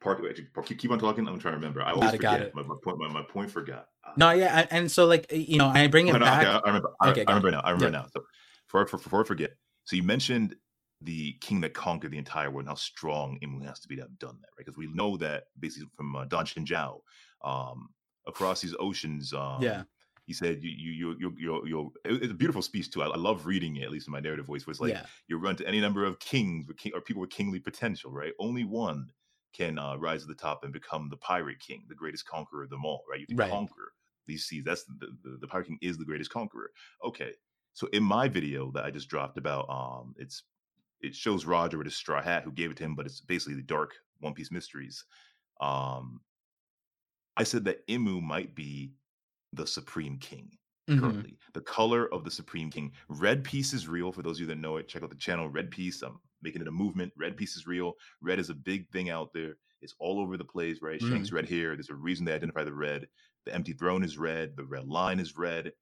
Park, 0.00 0.22
keep, 0.66 0.90
on 0.90 0.98
talking. 0.98 1.26
I'm 1.26 1.38
trying 1.38 1.54
to 1.54 1.58
remember. 1.58 1.82
I 1.82 1.92
always 1.92 2.10
Got 2.10 2.14
it, 2.14 2.20
got 2.20 2.32
forget. 2.34 2.46
it. 2.48 2.54
My, 2.54 2.62
my 2.62 2.74
point, 2.82 2.98
my, 2.98 3.08
my 3.08 3.22
point 3.22 3.50
forgot. 3.50 3.86
Uh, 4.06 4.12
no, 4.16 4.30
yeah, 4.30 4.66
and 4.70 4.90
so 4.90 5.06
like 5.06 5.30
you 5.32 5.58
know, 5.58 5.68
I 5.68 5.86
bring 5.86 6.08
it 6.08 6.12
no, 6.12 6.18
no, 6.18 6.24
back. 6.24 6.46
okay, 6.46 6.60
I 6.64 6.66
remember. 6.66 6.90
I, 7.00 7.10
Okay, 7.10 7.24
I 7.26 7.30
remember 7.30 7.50
now. 7.50 7.60
I 7.60 7.70
remember 7.70 7.96
Yeah. 7.96 8.02
now. 8.02 8.08
So 8.12 8.22
before, 8.66 8.84
before 8.84 9.22
I 9.22 9.26
forget, 9.26 9.52
so 9.84 9.96
you 9.96 10.02
mentioned 10.02 10.56
the 11.04 11.34
king 11.40 11.60
that 11.62 11.74
conquered 11.74 12.12
the 12.12 12.18
entire 12.18 12.50
world 12.50 12.62
and 12.62 12.68
how 12.68 12.74
strong 12.74 13.38
Imu 13.42 13.64
has 13.64 13.80
to 13.80 13.88
be 13.88 13.96
to 13.96 14.02
have 14.02 14.18
done 14.18 14.38
that, 14.40 14.48
right? 14.56 14.64
Because 14.64 14.76
we 14.76 14.86
know 14.88 15.16
that 15.18 15.44
basically 15.58 15.88
from 15.96 16.14
uh, 16.16 16.24
Don 16.26 16.44
Chinjao, 16.46 17.00
um, 17.42 17.88
across 18.26 18.60
these 18.60 18.74
oceans, 18.78 19.32
um, 19.32 19.70
Yeah. 19.70 19.84
he 20.24 20.32
said 20.32 20.62
you 20.62 20.70
you 20.70 21.16
you 21.18 21.34
you 21.36 21.36
you 21.36 21.66
you 21.66 21.92
it's 22.04 22.30
a 22.30 22.34
beautiful 22.34 22.62
speech 22.62 22.90
too. 22.90 23.02
I, 23.02 23.06
I 23.08 23.16
love 23.16 23.46
reading 23.46 23.76
it, 23.76 23.82
at 23.84 23.90
least 23.90 24.06
in 24.06 24.12
my 24.12 24.20
narrative 24.20 24.46
voice. 24.46 24.66
Where 24.66 24.70
it's 24.72 24.80
like 24.80 24.94
yeah, 24.94 25.06
you 25.26 25.36
run 25.38 25.56
to 25.56 25.66
any 25.66 25.80
number 25.80 26.04
of 26.04 26.20
kings 26.20 26.66
with 26.68 26.76
king, 26.76 26.92
or 26.94 27.00
people 27.00 27.20
with 27.20 27.30
kingly 27.30 27.58
potential, 27.60 28.12
right? 28.12 28.32
Only 28.38 28.64
one 28.64 29.08
can 29.52 29.78
uh, 29.78 29.96
rise 29.96 30.22
to 30.22 30.28
the 30.28 30.34
top 30.34 30.64
and 30.64 30.72
become 30.72 31.08
the 31.10 31.16
pirate 31.16 31.58
king, 31.60 31.84
the 31.88 31.94
greatest 31.94 32.26
conqueror 32.26 32.62
of 32.62 32.70
them 32.70 32.84
all, 32.84 33.04
right? 33.10 33.20
You 33.20 33.26
can 33.26 33.38
Right. 33.38 33.50
conquer 33.50 33.92
these 34.26 34.44
seas. 34.46 34.64
That's 34.64 34.84
the, 34.84 35.16
the 35.22 35.38
the 35.40 35.48
pirate 35.48 35.66
king 35.66 35.78
is 35.82 35.98
the 35.98 36.04
greatest 36.04 36.30
conqueror. 36.30 36.70
Okay, 37.04 37.34
so 37.72 37.88
in 37.88 38.02
my 38.02 38.28
video 38.28 38.70
that 38.72 38.84
I 38.84 38.90
just 38.90 39.08
dropped 39.08 39.38
about, 39.38 39.68
um, 39.68 40.14
it's 40.16 40.44
it 41.02 41.14
shows 41.14 41.44
Roger 41.46 41.78
with 41.78 41.86
his 41.86 41.96
straw 41.96 42.22
hat 42.22 42.44
who 42.44 42.52
gave 42.52 42.70
it 42.70 42.76
to 42.78 42.84
him, 42.84 42.94
but 42.94 43.06
it's 43.06 43.20
basically 43.20 43.54
the 43.54 43.62
dark 43.62 43.92
One 44.20 44.34
Piece 44.34 44.50
mysteries. 44.50 45.04
Um, 45.60 46.20
I 47.36 47.44
said 47.44 47.64
that 47.64 47.86
Imu 47.88 48.22
might 48.22 48.54
be 48.54 48.94
the 49.52 49.66
supreme 49.66 50.18
king 50.18 50.58
mhm, 50.88 50.98
currently. 51.00 51.38
The 51.54 51.60
color 51.60 52.12
of 52.12 52.24
the 52.24 52.30
Supreme 52.30 52.70
King. 52.70 52.92
Red 53.08 53.44
Piece 53.44 53.72
is 53.72 53.88
real. 53.88 54.12
For 54.12 54.22
those 54.22 54.36
of 54.36 54.40
you 54.42 54.46
that 54.46 54.56
know 54.56 54.76
it, 54.76 54.88
check 54.88 55.02
out 55.02 55.10
the 55.10 55.16
channel. 55.16 55.48
Red 55.48 55.70
Piece. 55.70 56.02
I'm 56.02 56.20
making 56.42 56.62
it 56.62 56.68
a 56.68 56.72
movement. 56.72 57.12
Red 57.16 57.36
Piece 57.36 57.56
is 57.56 57.66
real. 57.66 57.94
Red 58.20 58.38
is 58.38 58.50
a 58.50 58.54
big 58.54 58.90
thing 58.90 59.10
out 59.10 59.32
there. 59.32 59.56
It's 59.80 59.94
all 59.98 60.20
over 60.20 60.36
the 60.36 60.44
place, 60.44 60.80
right? 60.82 61.00
Mm. 61.00 61.08
Shanks 61.08 61.32
red 61.32 61.46
here. 61.48 61.74
There's 61.74 61.90
a 61.90 61.94
reason 61.94 62.24
they 62.24 62.34
identify 62.34 62.64
the 62.64 62.72
red. 62.74 63.08
The 63.44 63.54
empty 63.54 63.72
throne 63.72 64.04
is 64.04 64.18
red. 64.18 64.56
The 64.56 64.64
red 64.64 64.86
line 64.86 65.18
is 65.20 65.36
red. 65.36 65.72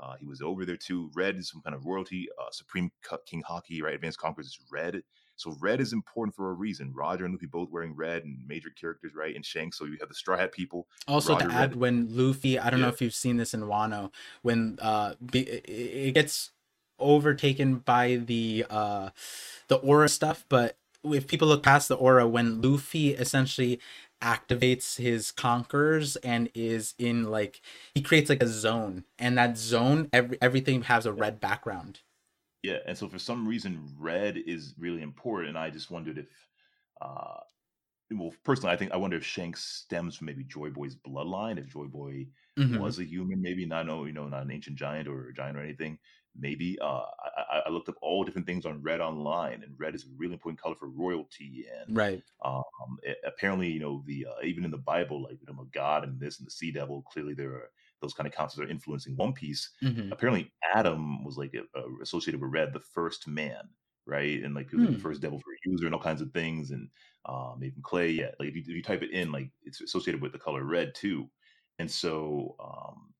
Uh, 0.00 0.14
he 0.18 0.26
was 0.26 0.40
over 0.40 0.64
there 0.64 0.76
too. 0.76 1.10
Red 1.14 1.36
is 1.36 1.48
some 1.50 1.60
kind 1.62 1.74
of 1.74 1.84
royalty. 1.84 2.28
Uh, 2.40 2.50
Supreme 2.50 2.90
King 3.26 3.42
Haki, 3.48 3.82
right? 3.82 3.94
Advanced 3.94 4.18
Conquerors 4.18 4.46
is 4.46 4.58
red. 4.70 5.02
So 5.36 5.56
red 5.60 5.80
is 5.80 5.92
important 5.92 6.34
for 6.34 6.50
a 6.50 6.52
reason. 6.52 6.92
Roger 6.92 7.24
and 7.24 7.32
Luffy 7.32 7.46
both 7.46 7.70
wearing 7.70 7.94
red 7.94 8.24
and 8.24 8.38
major 8.46 8.70
characters, 8.70 9.12
right? 9.14 9.34
And 9.34 9.44
Shanks. 9.44 9.78
So 9.78 9.84
you 9.84 9.96
have 10.00 10.08
the 10.08 10.14
Straw 10.14 10.36
Hat 10.36 10.52
people. 10.52 10.88
Also 11.06 11.34
Roger 11.34 11.48
to 11.48 11.54
add, 11.54 11.70
Red- 11.70 11.76
when 11.76 12.08
Luffy, 12.10 12.58
I 12.58 12.70
don't 12.70 12.80
know 12.80 12.88
if 12.88 13.00
you've 13.00 13.14
seen 13.14 13.36
this 13.36 13.54
in 13.54 13.62
Wano, 13.62 14.12
when 14.42 14.78
uh, 14.82 15.14
it 15.32 15.64
it 15.68 16.14
gets 16.14 16.50
overtaken 16.98 17.76
by 17.76 18.16
the 18.16 18.66
uh, 18.68 19.10
the 19.68 19.76
aura 19.76 20.08
stuff, 20.08 20.44
but 20.48 20.76
if 21.04 21.26
people 21.26 21.48
look 21.48 21.62
past 21.62 21.88
the 21.88 21.94
aura, 21.94 22.26
when 22.26 22.60
Luffy 22.60 23.10
essentially 23.10 23.80
activates 24.20 24.96
his 24.98 25.30
conquerors 25.32 26.16
and 26.16 26.50
is 26.54 26.94
in 26.98 27.24
like 27.24 27.60
he 27.94 28.02
creates 28.02 28.28
like 28.30 28.42
a 28.42 28.48
zone, 28.48 29.04
and 29.18 29.36
that 29.38 29.56
zone, 29.58 30.08
every 30.12 30.38
everything 30.42 30.82
has 30.82 31.06
a 31.06 31.12
red 31.12 31.40
background. 31.40 32.00
Yeah, 32.62 32.78
and 32.86 32.98
so 32.98 33.08
for 33.08 33.18
some 33.18 33.46
reason, 33.46 33.94
red 33.96 34.36
is 34.36 34.74
really 34.78 35.02
important. 35.02 35.50
And 35.50 35.58
I 35.58 35.70
just 35.70 35.90
wondered 35.90 36.18
if, 36.18 36.28
uh, 37.00 37.40
well, 38.12 38.34
personally, 38.44 38.74
I 38.74 38.78
think 38.78 38.92
I 38.92 38.98
wonder 38.98 39.16
if 39.18 39.24
Shanks 39.26 39.64
stems 39.64 40.16
from 40.16 40.26
maybe 40.26 40.44
Joy 40.44 40.70
Boy's 40.70 40.96
bloodline. 40.96 41.58
If 41.58 41.68
Joy 41.68 41.86
Boy 41.86 42.28
Mhm. 42.56 42.92
was 42.92 42.98
a 43.00 43.04
human, 43.04 43.42
maybe 43.42 43.66
not, 43.66 43.86
no, 43.86 44.06
you 44.06 44.12
know, 44.12 44.28
not 44.28 44.42
an 44.44 44.50
ancient 44.52 44.76
giant 44.78 45.08
or 45.08 45.28
a 45.28 45.34
giant 45.34 45.58
or 45.58 45.62
anything. 45.62 45.98
Maybe 46.38 46.78
uh, 46.80 47.04
I, 47.50 47.62
I- 47.66 47.68
looked 47.70 47.88
up 47.88 47.96
all 48.02 48.24
different 48.24 48.46
things 48.46 48.64
on 48.66 48.82
red 48.82 49.00
online, 49.00 49.62
and 49.62 49.78
red 49.78 49.94
is 49.94 50.04
a 50.04 50.08
really 50.16 50.34
important 50.34 50.60
color 50.60 50.74
for 50.76 50.88
royalty. 50.88 51.66
And 51.72 51.88
Right. 51.88 52.24
um, 52.44 52.98
a- 53.06 53.26
apparently, 53.26 53.68
you 53.70 53.80
know, 53.80 54.02
the 54.06 54.26
uh, 54.26 54.42
even 54.44 54.64
in 54.64 54.70
the 54.70 54.78
Bible, 54.78 55.22
like 55.22 55.40
you 55.40 55.46
know, 55.52 55.64
God 55.72 56.04
and 56.04 56.20
this 56.20 56.38
and 56.38 56.46
the 56.46 56.50
Sea 56.52 56.70
Devil, 56.70 57.02
clearly 57.02 57.34
there 57.34 57.52
are 57.52 57.70
those 58.00 58.14
kind 58.14 58.26
of 58.26 58.32
concepts 58.34 58.60
are 58.60 58.70
influencing 58.70 59.16
One 59.16 59.32
Piece 59.32 59.70
hmm 59.82 60.10
apparently 60.10 60.50
Adam 60.74 61.22
was 61.24 61.36
like 61.36 61.54
uh, 61.54 61.82
associated 62.00 62.40
with 62.40 62.50
Red, 62.50 62.72
the 62.72 62.80
first 62.80 63.28
man, 63.28 63.68
right? 64.06 64.42
And 64.42 64.54
like 64.54 64.70
he 64.70 64.76
was 64.76 64.84
like, 64.84 64.92
Hmm. 64.92 64.96
the 64.96 64.98
first 64.98 65.20
devil 65.20 65.38
for 65.38 65.52
user 65.64 65.86
and 65.86 65.94
all 65.94 66.00
kinds 66.00 66.22
of 66.22 66.32
things, 66.32 66.70
and 66.70 66.90
um, 67.26 67.62
even 67.62 67.82
Clay. 67.82 68.10
Yeah, 68.12 68.30
like 68.38 68.48
if 68.50 68.56
you, 68.56 68.62
if 68.62 68.68
you 68.68 68.82
type 68.82 69.02
it 69.02 69.10
in, 69.10 69.32
like 69.32 69.50
it's 69.62 69.80
associated 69.80 70.22
with 70.22 70.32
the 70.32 70.38
color 70.38 70.64
red 70.64 70.94
too. 70.94 71.30
And 71.78 71.90
so, 71.90 72.56
um, 72.58 73.14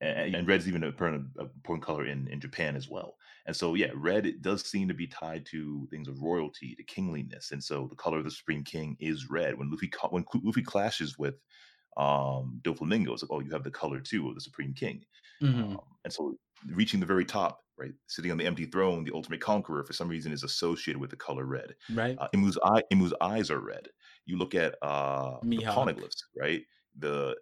and, 0.00 0.34
and 0.34 0.48
red's 0.48 0.68
even 0.68 0.84
a 0.84 0.88
a 0.88 1.14
important 1.44 1.84
color 1.84 2.06
in 2.06 2.28
in 2.28 2.40
Japan 2.40 2.76
as 2.76 2.88
well. 2.88 3.16
And 3.46 3.56
so, 3.56 3.74
yeah, 3.74 3.90
red 3.94 4.26
it 4.26 4.42
does 4.42 4.64
seem 4.64 4.88
to 4.88 4.94
be 4.94 5.06
tied 5.06 5.46
to 5.46 5.86
things 5.90 6.08
of 6.08 6.20
royalty, 6.22 6.74
to 6.76 6.82
kingliness. 6.84 7.50
And 7.52 7.62
so, 7.62 7.86
the 7.88 7.96
color 7.96 8.18
of 8.18 8.24
the 8.24 8.30
Supreme 8.30 8.64
King 8.64 8.96
is 9.00 9.30
red. 9.30 9.58
When 9.58 9.70
Luffy 9.70 9.90
when 10.10 10.24
Luffy 10.42 10.62
clashes 10.62 11.18
with 11.18 11.36
um 11.96 12.60
Doflamingo, 12.62 13.12
it's 13.12 13.22
like, 13.22 13.30
oh, 13.32 13.40
you 13.40 13.50
have 13.50 13.64
the 13.64 13.70
color 13.70 14.00
too 14.00 14.28
of 14.28 14.34
the 14.34 14.40
Supreme 14.40 14.74
King. 14.74 15.04
hmm 15.40 15.80
Um, 15.80 15.96
and 16.04 16.12
so 16.12 16.38
reaching 16.66 17.00
the 17.00 17.06
very 17.06 17.24
top, 17.24 17.64
right, 17.78 17.94
sitting 18.06 18.30
on 18.30 18.38
the 18.38 18.46
empty 18.46 18.66
throne, 18.66 19.04
the 19.04 19.14
ultimate 19.14 19.40
conqueror, 19.40 19.84
for 19.84 19.92
some 19.92 20.08
reason, 20.08 20.32
is 20.32 20.44
associated 20.44 21.00
with 21.00 21.10
the 21.10 21.16
color 21.16 21.44
red. 21.44 21.74
Right. 21.88 22.20
Uh, 22.20 22.28
Imu's 22.34 22.58
eye, 22.64 22.82
Imu's 22.90 23.14
eyes 23.20 23.50
are 23.50 23.60
red. 23.60 23.88
You 24.26 24.36
look 24.38 24.54
at 24.54 24.76
uh, 24.82 25.38
the 25.54 25.64
poneglyphs, 25.64 26.22
right? 26.36 26.62
The 26.98 27.36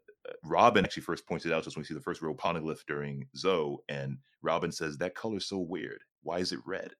Robin 0.44 0.84
actually 0.84 1.02
first 1.02 1.26
pointed 1.26 1.52
out 1.52 1.64
just 1.64 1.76
when 1.76 1.82
we 1.82 1.86
see 1.86 1.94
the 1.94 2.00
first 2.00 2.22
real 2.22 2.34
poneglyph 2.34 2.84
during 2.86 3.26
Zou, 3.36 3.78
and 3.88 4.18
Robin 4.42 4.72
says 4.72 4.96
that 4.98 5.14
color's 5.14 5.46
so 5.46 5.58
weird. 5.58 6.00
Why 6.22 6.38
is 6.38 6.52
it 6.52 6.60
red? 6.66 6.92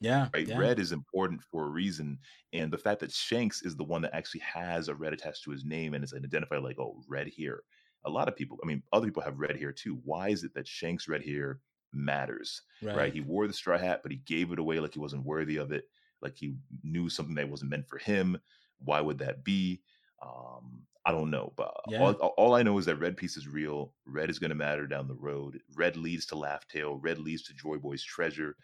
Yeah. 0.00 0.28
right? 0.32 0.46
Yeah. 0.46 0.58
Red 0.58 0.78
is 0.78 0.92
important 0.92 1.42
for 1.42 1.64
a 1.64 1.70
reason, 1.70 2.18
and 2.52 2.72
the 2.72 2.78
fact 2.78 3.00
that 3.00 3.12
Shanks 3.12 3.62
is 3.62 3.76
the 3.76 3.84
one 3.84 4.02
that 4.02 4.14
actually 4.14 4.40
has 4.40 4.88
a 4.88 4.94
red 4.94 5.12
attached 5.12 5.44
to 5.44 5.50
his 5.50 5.64
name 5.64 5.94
and 5.94 6.04
is 6.04 6.14
identified 6.14 6.62
like, 6.62 6.78
oh, 6.78 7.02
red 7.08 7.26
here. 7.26 7.62
A 8.04 8.10
lot 8.10 8.28
of 8.28 8.36
people, 8.36 8.58
I 8.62 8.66
mean, 8.66 8.82
other 8.92 9.06
people 9.06 9.22
have 9.22 9.40
red 9.40 9.56
hair 9.56 9.72
too. 9.72 9.98
Why 10.04 10.28
is 10.28 10.44
it 10.44 10.54
that 10.54 10.68
Shanks' 10.68 11.08
red 11.08 11.24
hair 11.24 11.58
matters? 11.92 12.62
Right. 12.80 12.96
Right? 12.96 13.12
He 13.12 13.20
wore 13.20 13.46
the 13.48 13.52
straw 13.52 13.76
hat, 13.76 14.00
but 14.02 14.12
he 14.12 14.18
gave 14.18 14.52
it 14.52 14.60
away 14.60 14.78
like 14.78 14.94
he 14.94 15.00
wasn't 15.00 15.24
worthy 15.24 15.56
of 15.56 15.72
it, 15.72 15.84
like 16.22 16.36
he 16.36 16.54
knew 16.84 17.08
something 17.08 17.34
that 17.34 17.48
wasn't 17.48 17.70
meant 17.70 17.88
for 17.88 17.98
him. 17.98 18.38
Why 18.78 19.00
would 19.00 19.18
that 19.18 19.42
be? 19.42 19.80
Um, 20.22 20.82
I 21.06 21.12
don't 21.12 21.30
know, 21.30 21.52
but 21.56 21.72
Yeah. 21.86 22.00
all, 22.00 22.12
all 22.36 22.54
I 22.54 22.62
know 22.62 22.76
is 22.78 22.86
that 22.86 22.96
red 22.96 23.16
piece 23.16 23.36
is 23.36 23.48
real. 23.48 23.94
Red 24.06 24.30
is 24.30 24.38
going 24.38 24.50
to 24.50 24.54
matter 24.54 24.86
down 24.86 25.08
the 25.08 25.14
road. 25.14 25.60
Red 25.74 25.96
leads 25.96 26.26
to 26.26 26.36
Laugh 26.36 26.66
Tale. 26.68 26.96
Red 26.96 27.18
leads 27.18 27.42
to 27.44 27.54
Joy 27.54 27.78
Boy's 27.78 28.04
treasure 28.04 28.56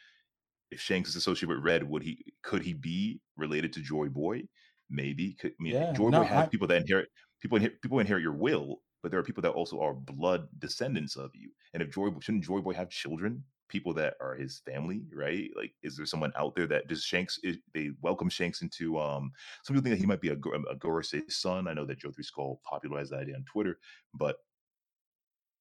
if 0.71 0.81
Shanks 0.81 1.11
is 1.11 1.17
associated 1.17 1.49
with 1.55 1.65
Red, 1.65 1.85
would 1.85 2.03
he 2.03 2.25
could 2.43 2.63
he 2.63 2.73
be 2.75 3.21
related 3.37 3.73
to 3.75 3.81
Joy 3.81 4.09
Boy? 4.09 4.49
Maybe. 4.91 5.35
Could, 5.35 5.53
I 5.53 5.63
mean, 5.63 5.75
Yeah, 5.75 5.93
Joy 5.93 6.11
no, 6.11 6.23
Boy 6.23 6.25
has 6.25 6.45
I- 6.45 6.49
people 6.49 6.67
that 6.69 6.83
inherit 6.83 7.09
people 7.41 7.57
inherit 7.57 7.81
people 7.83 7.99
inherit 8.01 8.23
your 8.23 8.33
will, 8.35 8.83
but 9.03 9.11
there 9.11 9.21
are 9.21 9.25
people 9.25 9.43
that 9.43 9.53
also 9.53 9.81
are 9.81 9.95
blood 9.95 10.49
descendants 10.59 11.17
of 11.17 11.31
you. 11.35 11.53
And 11.73 11.83
if 11.83 11.91
Joy 11.91 12.11
shouldn't 12.21 12.45
Joy 12.45 12.61
Boy 12.61 12.75
have 12.75 12.91
children, 12.91 13.45
people 13.75 13.93
that 13.95 14.15
are 14.21 14.35
his 14.37 14.61
family, 14.65 15.03
right? 15.13 15.51
Like, 15.57 15.73
is 15.83 15.97
there 15.97 16.07
someone 16.07 16.33
out 16.39 16.55
there 16.55 16.69
that 16.69 16.87
does 16.87 17.03
Shanks? 17.03 17.39
Is, 17.43 17.59
they 17.75 17.91
welcome 18.01 18.29
Shanks 18.29 18.63
into. 18.63 18.99
Um, 18.99 19.33
some 19.65 19.75
people 19.75 19.83
think 19.85 19.97
that 19.97 20.01
he 20.01 20.07
might 20.07 20.21
be 20.21 20.29
a, 20.29 20.37
Go- 20.37 20.53
a 20.71 20.77
Gorosei's 20.77 21.37
son. 21.37 21.67
I 21.67 21.75
know 21.75 21.85
that 21.85 21.99
Joe 21.99 22.13
Three 22.13 22.25
Skull 22.25 22.61
popularized 22.65 23.11
that 23.13 23.21
idea 23.21 23.35
on 23.35 23.45
Twitter, 23.45 23.79
but 24.15 24.37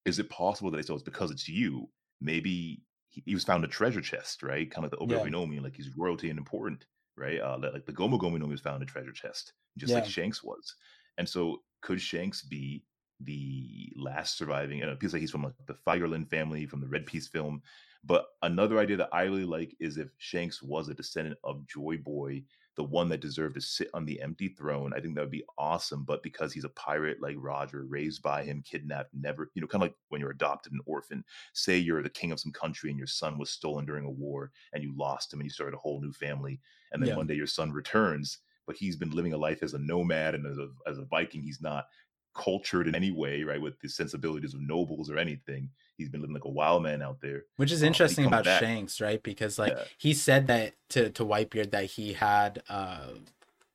is 0.04 0.18
it 0.18 0.30
possible 0.30 0.70
that 0.70 0.76
they 0.86 0.94
it's 0.94 1.02
because 1.02 1.30
it's 1.30 1.48
you? 1.48 1.88
Maybe 2.20 2.82
he, 3.08 3.22
he 3.26 3.34
was 3.34 3.44
found 3.44 3.64
a 3.64 3.68
treasure 3.68 4.00
chest, 4.00 4.42
right? 4.42 4.70
Kind 4.70 4.84
of 4.86 4.92
like 4.92 5.00
the 5.00 5.14
Yeah. 5.14 5.20
Obi 5.20 5.30
Nomi, 5.30 5.62
like 5.62 5.74
he's 5.76 5.96
royalty 5.96 6.30
and 6.30 6.38
important, 6.38 6.86
right? 7.16 7.40
Uh, 7.40 7.58
like 7.72 7.86
the 7.86 7.92
Gomu 7.92 8.18
Gomu 8.18 8.38
no 8.38 8.46
Mi 8.46 8.52
was 8.52 8.60
found 8.60 8.82
a 8.82 8.86
treasure 8.86 9.12
chest, 9.12 9.52
just 9.76 9.92
like 9.92 10.06
Shanks 10.06 10.42
was. 10.42 10.76
And 11.18 11.28
so, 11.28 11.62
could 11.82 12.00
Shanks 12.00 12.42
be 12.42 12.84
the 13.24 13.92
last 13.96 14.36
surviving? 14.36 14.82
And 14.82 14.90
it 14.90 15.00
feels 15.00 15.12
like 15.12 15.20
he's 15.20 15.30
from 15.30 15.42
like 15.44 15.54
the 15.66 15.74
Fireland 15.74 16.28
family 16.28 16.66
from 16.66 16.80
the 16.80 16.88
Red 16.88 17.06
Piece 17.06 17.28
film. 17.28 17.62
But 18.06 18.26
another 18.42 18.78
idea 18.78 18.98
that 18.98 19.08
I 19.14 19.22
really 19.22 19.44
like 19.46 19.74
is 19.80 19.96
if 19.96 20.10
Shanks 20.18 20.62
was 20.62 20.88
a 20.88 20.94
descendant 20.94 21.38
of 21.42 21.66
Joy 21.66 21.96
Boy, 21.96 22.44
the 22.76 22.84
one 22.84 23.08
that 23.08 23.20
deserved 23.20 23.54
to 23.54 23.60
sit 23.60 23.88
on 23.94 24.04
the 24.04 24.20
empty 24.20 24.48
throne. 24.48 24.92
I 24.92 25.00
think 25.00 25.14
that 25.14 25.20
would 25.22 25.30
be 25.30 25.44
awesome. 25.56 26.04
But 26.04 26.22
because 26.22 26.52
he's 26.52 26.64
a 26.64 26.70
pirate 26.70 27.22
like 27.22 27.36
Roger, 27.38 27.84
raised 27.84 28.20
by 28.22 28.42
him, 28.44 28.62
kidnapped, 28.62 29.14
never, 29.14 29.50
you 29.54 29.62
know, 29.62 29.68
kind 29.68 29.82
of 29.82 29.88
like 29.90 29.96
when 30.08 30.20
you're 30.20 30.30
adopted 30.30 30.72
an 30.72 30.80
orphan. 30.84 31.24
Say 31.52 31.78
you're 31.78 32.02
the 32.02 32.10
king 32.10 32.32
of 32.32 32.40
some 32.40 32.52
country 32.52 32.90
and 32.90 32.98
your 32.98 33.06
son 33.06 33.38
was 33.38 33.50
stolen 33.50 33.86
during 33.86 34.04
a 34.04 34.10
war 34.10 34.52
and 34.72 34.82
you 34.82 34.92
lost 34.96 35.32
him 35.32 35.40
and 35.40 35.46
you 35.46 35.50
started 35.50 35.76
a 35.76 35.80
whole 35.80 36.00
new 36.00 36.12
family. 36.12 36.60
And 36.92 37.02
then 37.02 37.08
Yeah. 37.08 37.14
one 37.14 37.26
day 37.26 37.34
your 37.34 37.46
son 37.46 37.72
returns, 37.72 38.38
but 38.66 38.76
he's 38.76 38.96
been 38.96 39.10
living 39.10 39.32
a 39.32 39.38
life 39.38 39.62
as 39.62 39.74
a 39.74 39.78
nomad 39.78 40.34
and 40.34 40.46
as 40.46 40.58
a, 40.58 40.68
as 40.86 40.98
a 40.98 41.04
Viking. 41.04 41.42
He's 41.42 41.60
not 41.60 41.86
cultured 42.34 42.86
in 42.88 42.94
any 42.94 43.10
way, 43.10 43.42
right? 43.44 43.60
With 43.60 43.78
the 43.80 43.88
sensibilities 43.88 44.54
of 44.54 44.60
nobles 44.60 45.10
or 45.10 45.18
anything. 45.18 45.70
He's 45.96 46.08
been 46.08 46.20
living 46.20 46.34
like 46.34 46.44
a 46.44 46.50
wild 46.50 46.82
man 46.82 47.02
out 47.02 47.20
there. 47.20 47.44
Which 47.56 47.70
is 47.72 47.82
Um, 47.82 47.88
interesting 47.88 48.24
comes 48.24 48.32
about 48.34 48.44
back. 48.44 48.60
Shanks, 48.60 49.00
right? 49.00 49.22
Because 49.22 49.58
like 49.58 49.72
Yeah. 49.76 49.84
he 49.98 50.12
said 50.12 50.46
that 50.48 50.74
to 50.90 51.10
to 51.10 51.24
Whitebeard 51.24 51.70
that 51.70 51.84
he 51.86 52.12
had 52.14 52.62
uh 52.68 53.10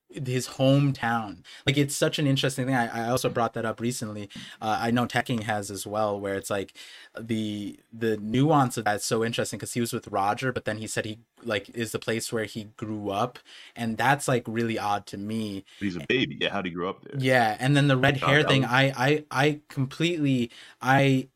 his 0.10 0.48
hometown. 0.50 1.44
Like 1.66 1.78
it's 1.78 1.96
such 1.96 2.18
an 2.20 2.26
interesting 2.28 2.66
thing. 2.66 2.76
I, 2.76 3.06
I 3.06 3.10
also 3.10 3.30
brought 3.30 3.54
that 3.54 3.66
up 3.66 3.80
recently. 3.80 4.30
Uh, 4.62 4.78
I 4.82 4.92
know 4.92 5.06
Tekking 5.06 5.42
has 5.44 5.70
as 5.70 5.86
well, 5.86 6.20
where 6.20 6.36
it's 6.36 6.50
like 6.50 6.74
the 7.20 7.80
the 7.94 8.18
nuance 8.18 8.78
of 8.78 8.86
that's 8.86 9.06
so 9.06 9.24
interesting 9.24 9.60
because 9.60 9.74
he 9.74 9.80
was 9.82 9.94
with 9.94 10.08
Roger, 10.08 10.52
but 10.52 10.66
then 10.66 10.78
he 10.78 10.88
said 10.88 11.06
he 11.06 11.20
like 11.44 11.70
is 11.70 11.92
the 11.92 12.00
place 12.00 12.34
where 12.34 12.46
he 12.46 12.66
grew 12.78 13.10
up, 13.12 13.40
and 13.76 13.98
that's 13.98 14.28
like 14.28 14.44
really 14.48 14.80
odd 14.80 15.06
to 15.08 15.18
me. 15.18 15.64
He's 15.80 15.96
a 15.96 16.06
baby. 16.08 16.38
Yeah, 16.42 16.50
how 16.52 16.62
did 16.62 16.70
he 16.70 16.76
grow 16.76 16.90
up 16.90 17.02
there? 17.04 17.20
Yeah, 17.20 17.56
and 17.60 17.78
then 17.78 17.88
the 17.88 17.98
red 17.98 18.20
God, 18.20 18.30
hair 18.30 18.44
thing, 18.44 18.62
was- 18.64 18.72
I 18.72 18.94
I 18.98 19.26
I 19.32 19.60
completely 19.70 20.50
I 20.82 21.28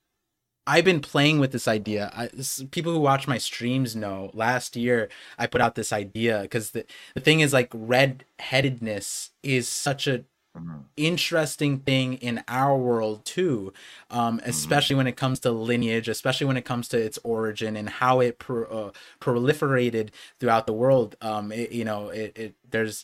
I've 0.66 0.86
been 0.86 1.02
playing 1.02 1.40
with 1.40 1.52
this 1.52 1.68
idea. 1.68 2.12
I, 2.16 2.28
this, 2.28 2.64
people 2.72 2.94
who 2.94 3.00
watch 3.00 3.28
my 3.28 3.38
streams 3.38 3.96
know 3.96 4.32
last 4.34 4.76
year 4.78 5.10
I 5.38 5.46
put 5.48 5.60
out 5.62 5.76
this 5.76 5.92
idea 5.92 6.42
because 6.44 6.72
the, 6.72 6.86
the 7.16 7.20
thing 7.22 7.42
is 7.42 7.52
like 7.52 7.70
red 7.74 8.26
headedness 8.40 9.32
is 9.44 9.68
such 9.68 10.08
a 10.08 10.26
Mhm. 10.56 10.84
interesting 10.96 11.80
thing 11.80 12.14
in 12.16 12.44
our 12.48 12.78
world 12.78 13.26
too 13.26 13.74
um 14.12 14.40
especially 14.46 14.96
when 14.96 15.08
it 15.08 15.16
comes 15.16 15.40
to 15.40 15.52
lineage 15.52 16.08
especially 16.08 16.46
when 16.46 16.58
it 16.58 16.64
comes 16.64 16.88
to 16.88 16.96
its 16.96 17.18
origin 17.24 17.76
and 17.76 17.90
how 17.90 18.20
it 18.20 18.38
pro- 18.38 18.66
uh, 18.66 18.92
proliferated 19.20 20.10
throughout 20.40 20.68
the 20.68 20.74
world 20.74 21.16
um 21.22 21.52
it, 21.52 21.72
you 21.72 21.84
know 21.84 22.10
it, 22.10 22.38
it 22.38 22.56
there's 22.70 23.04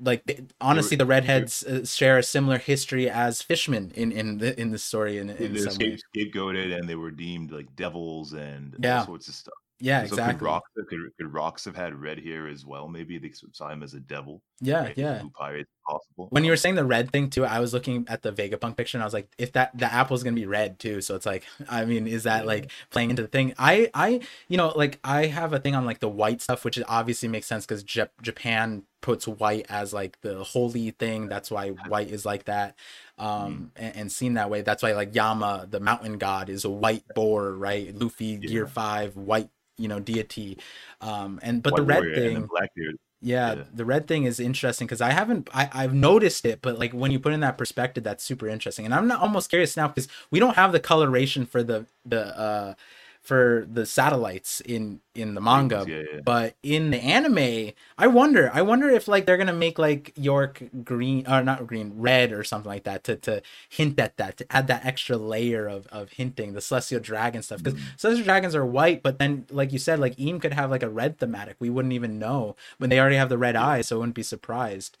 like 0.00 0.40
honestly 0.60 0.96
the 0.96 1.06
redheads 1.06 1.62
uh, 1.64 1.84
share 1.84 2.18
a 2.18 2.22
similar 2.22 2.58
history 2.58 3.08
as 3.10 3.42
fishmen 3.42 3.92
in 3.94 4.12
in 4.12 4.38
the 4.38 4.58
in 4.60 4.70
the 4.70 4.78
story 4.78 5.18
in, 5.18 5.30
in 5.30 5.52
They 5.52 5.60
were 5.60 5.70
some 5.70 5.78
way. 5.78 5.96
scape, 5.96 6.32
scapegoated 6.34 6.76
and 6.78 6.88
they 6.88 6.96
were 6.96 7.10
deemed 7.10 7.50
like 7.52 7.74
devils 7.76 8.32
and 8.32 8.76
Yeah. 8.82 9.00
all 9.00 9.06
sorts 9.06 9.28
of 9.28 9.34
stuff. 9.34 9.54
yeah 9.80 10.00
So 10.00 10.14
exactly 10.14 10.34
could 10.34 10.42
rocks, 10.44 10.70
could, 10.76 11.10
could 11.18 11.32
rocks 11.32 11.64
have 11.64 11.74
had 11.76 11.94
red 11.94 12.18
hair 12.20 12.46
as 12.48 12.64
well? 12.64 12.86
Maybe 12.88 13.18
they 13.18 13.32
saw 13.52 13.68
him 13.68 13.82
as 13.82 13.94
a 13.94 14.00
devil. 14.00 14.40
yeah 14.60 14.82
right? 14.84 14.96
yeah 14.98 15.22
pirates 15.38 15.70
possible? 15.86 16.28
when 16.30 16.44
you 16.44 16.50
were 16.52 16.56
saying 16.56 16.76
the 16.76 16.84
red 16.84 17.10
thing 17.10 17.28
too 17.28 17.44
i 17.44 17.58
was 17.58 17.74
looking 17.74 18.06
at 18.08 18.22
the 18.22 18.32
vegapunk 18.32 18.76
picture 18.76 18.96
and 18.96 19.02
i 19.02 19.06
was 19.06 19.12
like 19.12 19.28
if 19.38 19.50
that 19.52 19.76
the 19.76 19.92
apple's 19.92 20.22
gonna 20.22 20.36
be 20.36 20.46
red 20.46 20.78
too 20.78 21.00
so 21.00 21.16
it's 21.16 21.26
like 21.26 21.44
i 21.68 21.84
mean 21.84 22.06
is 22.06 22.22
that 22.22 22.46
like 22.46 22.70
playing 22.90 23.10
into 23.10 23.22
the 23.22 23.28
thing 23.28 23.52
i 23.58 23.90
i 23.92 24.20
you 24.48 24.56
know 24.56 24.68
like 24.76 25.00
i 25.02 25.26
have 25.26 25.52
a 25.52 25.58
thing 25.58 25.74
on 25.74 25.84
like 25.84 25.98
the 25.98 26.08
white 26.08 26.40
stuff 26.40 26.64
which 26.64 26.78
obviously 26.86 27.28
makes 27.28 27.48
sense 27.48 27.66
because 27.66 27.82
Jap- 27.82 28.10
japan 28.22 28.84
puts 29.02 29.28
white 29.28 29.66
as 29.68 29.92
like 29.92 30.18
the 30.22 30.42
holy 30.42 30.90
thing 30.92 31.28
that's 31.28 31.50
why 31.50 31.68
white 31.68 32.10
is 32.10 32.24
like 32.24 32.44
that 32.44 32.74
um 33.18 33.70
and, 33.76 33.96
and 33.96 34.12
seen 34.12 34.34
that 34.34 34.48
way 34.48 34.62
that's 34.62 34.82
why 34.82 34.92
like 34.92 35.14
yama 35.14 35.66
the 35.68 35.80
mountain 35.80 36.16
god 36.16 36.48
is 36.48 36.64
a 36.64 36.70
white 36.70 37.04
boar 37.14 37.52
right 37.52 37.94
luffy 37.94 38.38
gear 38.38 38.66
five 38.66 39.14
white 39.16 39.50
you 39.76 39.88
know 39.88 40.00
deity 40.00 40.56
um 41.02 41.38
and 41.42 41.62
but 41.62 41.72
White 41.74 41.80
the 41.80 41.82
red 41.84 41.98
Warrior 41.98 42.14
and 42.14 42.22
then 42.24 42.32
thing 42.34 42.46
Blackbeard. 42.50 42.96
yeah, 43.20 43.54
Yeah. 43.54 43.64
the 43.72 43.84
red 43.84 44.06
thing 44.08 44.24
is 44.24 44.40
interesting 44.40 44.86
because 44.86 45.00
I 45.00 45.10
haven't 45.10 45.48
I, 45.54 45.68
I've 45.72 45.94
noticed 45.94 46.44
it, 46.44 46.60
but 46.60 46.78
like 46.78 46.92
when 46.92 47.10
you 47.12 47.20
put 47.20 47.32
in 47.32 47.40
that 47.40 47.56
perspective, 47.58 48.02
that's 48.04 48.24
super 48.24 48.48
interesting. 48.48 48.84
And 48.84 48.94
I'm 48.94 49.06
not 49.06 49.20
almost 49.20 49.48
curious 49.48 49.76
now 49.76 49.88
because 49.88 50.08
we 50.30 50.40
don't 50.40 50.56
have 50.56 50.72
the 50.72 50.80
coloration 50.80 51.46
for 51.46 51.62
the 51.62 51.86
the 52.04 52.22
uh 52.38 52.74
for 53.22 53.66
the 53.70 53.86
satellites 53.86 54.60
in 54.62 55.00
in 55.14 55.34
the 55.34 55.40
manga. 55.40 55.84
Yeah, 55.88 56.02
yeah. 56.12 56.20
But 56.24 56.56
in 56.62 56.90
the 56.90 56.98
anime, 56.98 57.72
I 57.96 58.06
wonder. 58.08 58.50
I 58.52 58.62
wonder 58.62 58.88
if 58.90 59.06
like 59.08 59.26
they're 59.26 59.36
gonna 59.36 59.52
make 59.52 59.78
like 59.78 60.12
York 60.16 60.62
green 60.84 61.26
or 61.28 61.42
not 61.42 61.66
green, 61.66 61.92
red 61.96 62.32
or 62.32 62.42
something 62.44 62.68
like 62.68 62.84
that 62.84 63.04
to 63.04 63.16
to 63.16 63.42
hint 63.68 63.98
at 64.00 64.16
that 64.16 64.36
to 64.38 64.46
add 64.50 64.66
that 64.66 64.84
extra 64.84 65.16
layer 65.16 65.68
of 65.68 65.86
of 65.88 66.10
hinting 66.12 66.52
the 66.52 66.60
celestial 66.60 67.00
dragon 67.00 67.42
stuff 67.42 67.62
because 67.62 67.78
Mm. 67.78 67.98
celestial 67.98 68.24
dragons 68.24 68.54
are 68.56 68.66
white, 68.66 69.02
but 69.02 69.18
then 69.18 69.46
like 69.50 69.72
you 69.72 69.78
said, 69.78 70.00
like 70.00 70.18
Im 70.18 70.40
could 70.40 70.52
have 70.54 70.70
like 70.70 70.82
a 70.82 70.90
red 70.90 71.18
thematic. 71.18 71.56
We 71.60 71.70
wouldn't 71.70 71.94
even 71.94 72.18
know 72.18 72.56
when 72.78 72.90
they 72.90 72.98
already 73.00 73.16
have 73.16 73.28
the 73.28 73.38
red 73.38 73.56
eyes, 73.56 73.88
so 73.88 73.96
I 73.96 73.98
wouldn't 74.00 74.16
be 74.16 74.22
surprised. 74.24 74.96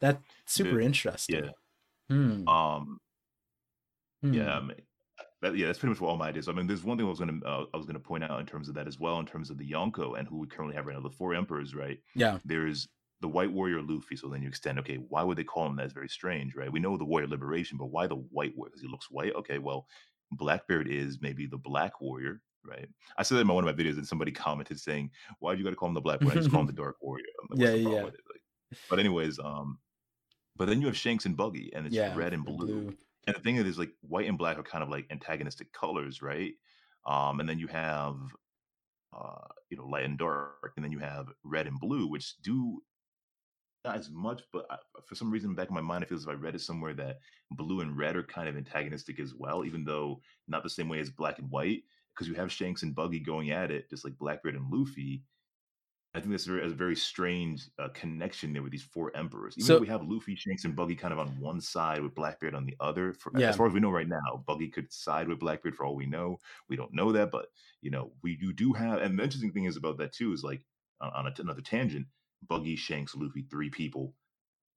That's 0.00 0.18
super 0.46 0.78
Yeah. 0.80 0.86
interesting. 0.86 1.44
Yeah. 1.44 1.50
Hmm. 2.10 2.48
Um. 2.48 3.00
hmm. 4.22 4.34
Yeah. 4.34 4.56
I 4.56 4.60
mean, 4.60 4.82
that, 5.42 5.56
yeah, 5.56 5.66
that's 5.66 5.78
pretty 5.78 5.90
much 5.90 6.00
what 6.00 6.08
all 6.08 6.16
my 6.16 6.28
ideas. 6.28 6.48
I 6.48 6.52
mean, 6.52 6.66
there's 6.66 6.84
one 6.84 6.96
thing 6.96 7.06
I 7.06 7.10
was 7.10 7.18
gonna 7.18 7.44
uh, 7.44 7.66
I 7.74 7.76
was 7.76 7.86
gonna 7.86 7.98
point 8.00 8.24
out 8.24 8.40
in 8.40 8.46
terms 8.46 8.68
of 8.68 8.74
that 8.76 8.86
as 8.88 8.98
well, 8.98 9.18
in 9.18 9.26
terms 9.26 9.50
of 9.50 9.58
the 9.58 9.68
Yonko 9.68 10.18
and 10.18 10.26
who 10.26 10.38
we 10.38 10.46
currently 10.46 10.76
have 10.76 10.86
right 10.86 10.94
now, 10.96 11.02
the 11.02 11.10
four 11.10 11.34
emperors, 11.34 11.74
right? 11.74 11.98
Yeah. 12.14 12.38
There's 12.44 12.88
the 13.20 13.28
White 13.28 13.52
Warrior 13.52 13.82
Luffy. 13.82 14.16
So 14.16 14.28
then 14.28 14.42
you 14.42 14.48
extend, 14.48 14.78
okay, 14.80 14.96
why 14.96 15.22
would 15.22 15.36
they 15.38 15.44
call 15.44 15.66
him 15.66 15.76
that? 15.76 15.84
It's 15.84 15.92
very 15.94 16.08
strange, 16.08 16.56
right? 16.56 16.72
We 16.72 16.80
know 16.80 16.96
the 16.96 17.04
Warrior 17.04 17.28
Liberation, 17.28 17.78
but 17.78 17.86
why 17.86 18.06
the 18.06 18.16
White 18.16 18.56
Warrior? 18.56 18.70
Because 18.70 18.82
he 18.82 18.88
looks 18.88 19.10
white. 19.10 19.34
Okay, 19.36 19.58
well, 19.58 19.86
Blackbeard 20.32 20.88
is 20.88 21.18
maybe 21.20 21.46
the 21.46 21.58
Black 21.58 22.00
Warrior, 22.00 22.40
right? 22.64 22.88
I 23.18 23.22
said 23.22 23.36
that 23.36 23.42
in 23.42 23.48
one 23.48 23.66
of 23.66 23.76
my 23.76 23.82
videos, 23.82 23.96
and 23.96 24.06
somebody 24.06 24.32
commented 24.46 24.80
saying, 24.80 25.10
"Why 25.40 25.52
do 25.52 25.58
you 25.58 25.64
got 25.64 25.70
to 25.70 25.76
call 25.76 25.88
him 25.88 25.94
the 25.94 26.00
Black 26.00 26.20
Warrior? 26.22 26.38
Just 26.40 26.50
call 26.50 26.60
him 26.60 26.66
the 26.66 26.72
Dark 26.84 26.96
Warrior." 27.02 27.24
Like, 27.50 27.60
Yeah, 27.60 27.70
What's 27.70 27.84
the 27.84 27.90
yeah, 27.90 28.04
with 28.04 28.14
it? 28.14 28.20
Like, 28.32 28.78
but 28.88 28.98
anyways, 28.98 29.38
um, 29.38 29.78
but 30.56 30.66
then 30.66 30.80
you 30.80 30.86
have 30.86 30.96
Shanks 30.96 31.24
and 31.26 31.36
Buggy, 31.36 31.70
and 31.74 31.86
it's 31.86 31.94
Yeah. 31.94 32.14
red 32.16 32.32
and 32.32 32.44
the 32.46 32.52
blue. 32.52 32.96
And 33.26 33.36
the 33.36 33.40
thing 33.40 33.56
is, 33.56 33.78
like 33.78 33.92
white 34.00 34.28
and 34.28 34.38
black 34.38 34.58
are 34.58 34.64
kind 34.64 34.82
of 34.82 34.90
like 34.90 35.06
antagonistic 35.10 35.72
colors, 35.72 36.22
right? 36.22 36.54
Um, 37.06 37.40
and 37.40 37.48
then 37.48 37.58
you 37.58 37.68
have, 37.68 38.16
uh, 39.16 39.48
you 39.70 39.76
know, 39.76 39.86
light 39.86 40.04
and 40.04 40.18
dark, 40.18 40.72
and 40.76 40.84
then 40.84 40.92
you 40.92 40.98
have 40.98 41.28
red 41.44 41.66
and 41.66 41.78
blue, 41.78 42.08
which 42.08 42.40
do 42.42 42.82
not 43.84 43.96
as 43.96 44.10
much, 44.10 44.42
but 44.52 44.66
I, 44.70 44.76
for 45.06 45.14
some 45.14 45.30
reason, 45.30 45.54
back 45.54 45.68
in 45.68 45.74
my 45.74 45.80
mind, 45.80 46.02
it 46.02 46.08
feels 46.08 46.22
as 46.22 46.24
if 46.26 46.30
I 46.30 46.34
read 46.34 46.54
it 46.54 46.60
somewhere 46.60 46.94
that 46.94 47.18
blue 47.52 47.80
and 47.80 47.96
red 47.96 48.16
are 48.16 48.22
kind 48.22 48.48
of 48.48 48.56
antagonistic 48.56 49.18
as 49.18 49.34
well, 49.34 49.64
even 49.64 49.84
though 49.84 50.20
not 50.48 50.62
the 50.62 50.70
same 50.70 50.88
way 50.88 51.00
as 51.00 51.10
black 51.10 51.38
and 51.38 51.50
white, 51.50 51.82
because 52.14 52.28
you 52.28 52.34
have 52.34 52.52
Shanks 52.52 52.82
and 52.82 52.94
Buggy 52.94 53.18
going 53.18 53.50
at 53.50 53.70
it, 53.70 53.90
just 53.90 54.04
like 54.04 54.18
Blackbeard 54.18 54.54
and 54.54 54.70
Luffy. 54.70 55.22
I 56.14 56.20
think 56.20 56.30
that's 56.30 56.46
a 56.46 56.50
very, 56.50 56.66
a 56.66 56.68
very 56.68 56.94
strange 56.96 57.68
uh, 57.78 57.88
connection 57.94 58.52
there 58.52 58.62
with 58.62 58.70
these 58.72 58.82
four 58.82 59.16
emperors. 59.16 59.54
Even 59.56 59.66
So- 59.66 59.74
though 59.74 59.80
we 59.80 59.86
have 59.88 60.02
Luffy, 60.06 60.34
Shanks, 60.34 60.64
and 60.66 60.76
Buggy 60.76 60.94
kind 60.94 61.12
of 61.12 61.18
on 61.18 61.28
one 61.40 61.60
side 61.60 62.02
with 62.02 62.14
Blackbeard 62.14 62.54
on 62.54 62.66
the 62.66 62.76
other. 62.80 63.14
For, 63.14 63.32
Yeah. 63.38 63.48
As 63.48 63.56
far 63.56 63.66
as 63.66 63.72
we 63.72 63.80
know 63.80 63.90
right 63.90 64.08
now, 64.08 64.44
Buggy 64.46 64.68
could 64.68 64.92
side 64.92 65.26
with 65.26 65.38
Blackbeard 65.40 65.74
for 65.74 65.86
all 65.86 65.96
we 65.96 66.04
know. 66.06 66.38
We 66.68 66.76
don't 66.76 66.92
know 66.92 67.12
that, 67.12 67.30
but 67.30 67.46
you 67.80 67.90
know, 67.90 68.12
we 68.22 68.36
you 68.40 68.52
do 68.52 68.74
have. 68.74 69.00
And 69.00 69.18
the 69.18 69.22
interesting 69.22 69.52
thing 69.52 69.64
is 69.64 69.76
about 69.78 69.96
that 69.98 70.12
too 70.12 70.32
is 70.32 70.44
like 70.44 70.62
on, 71.00 71.10
on 71.14 71.26
a, 71.26 71.34
another 71.40 71.62
tangent, 71.62 72.06
Buggy, 72.46 72.76
Shanks, 72.76 73.14
Luffy, 73.14 73.46
three 73.50 73.70
people 73.70 74.14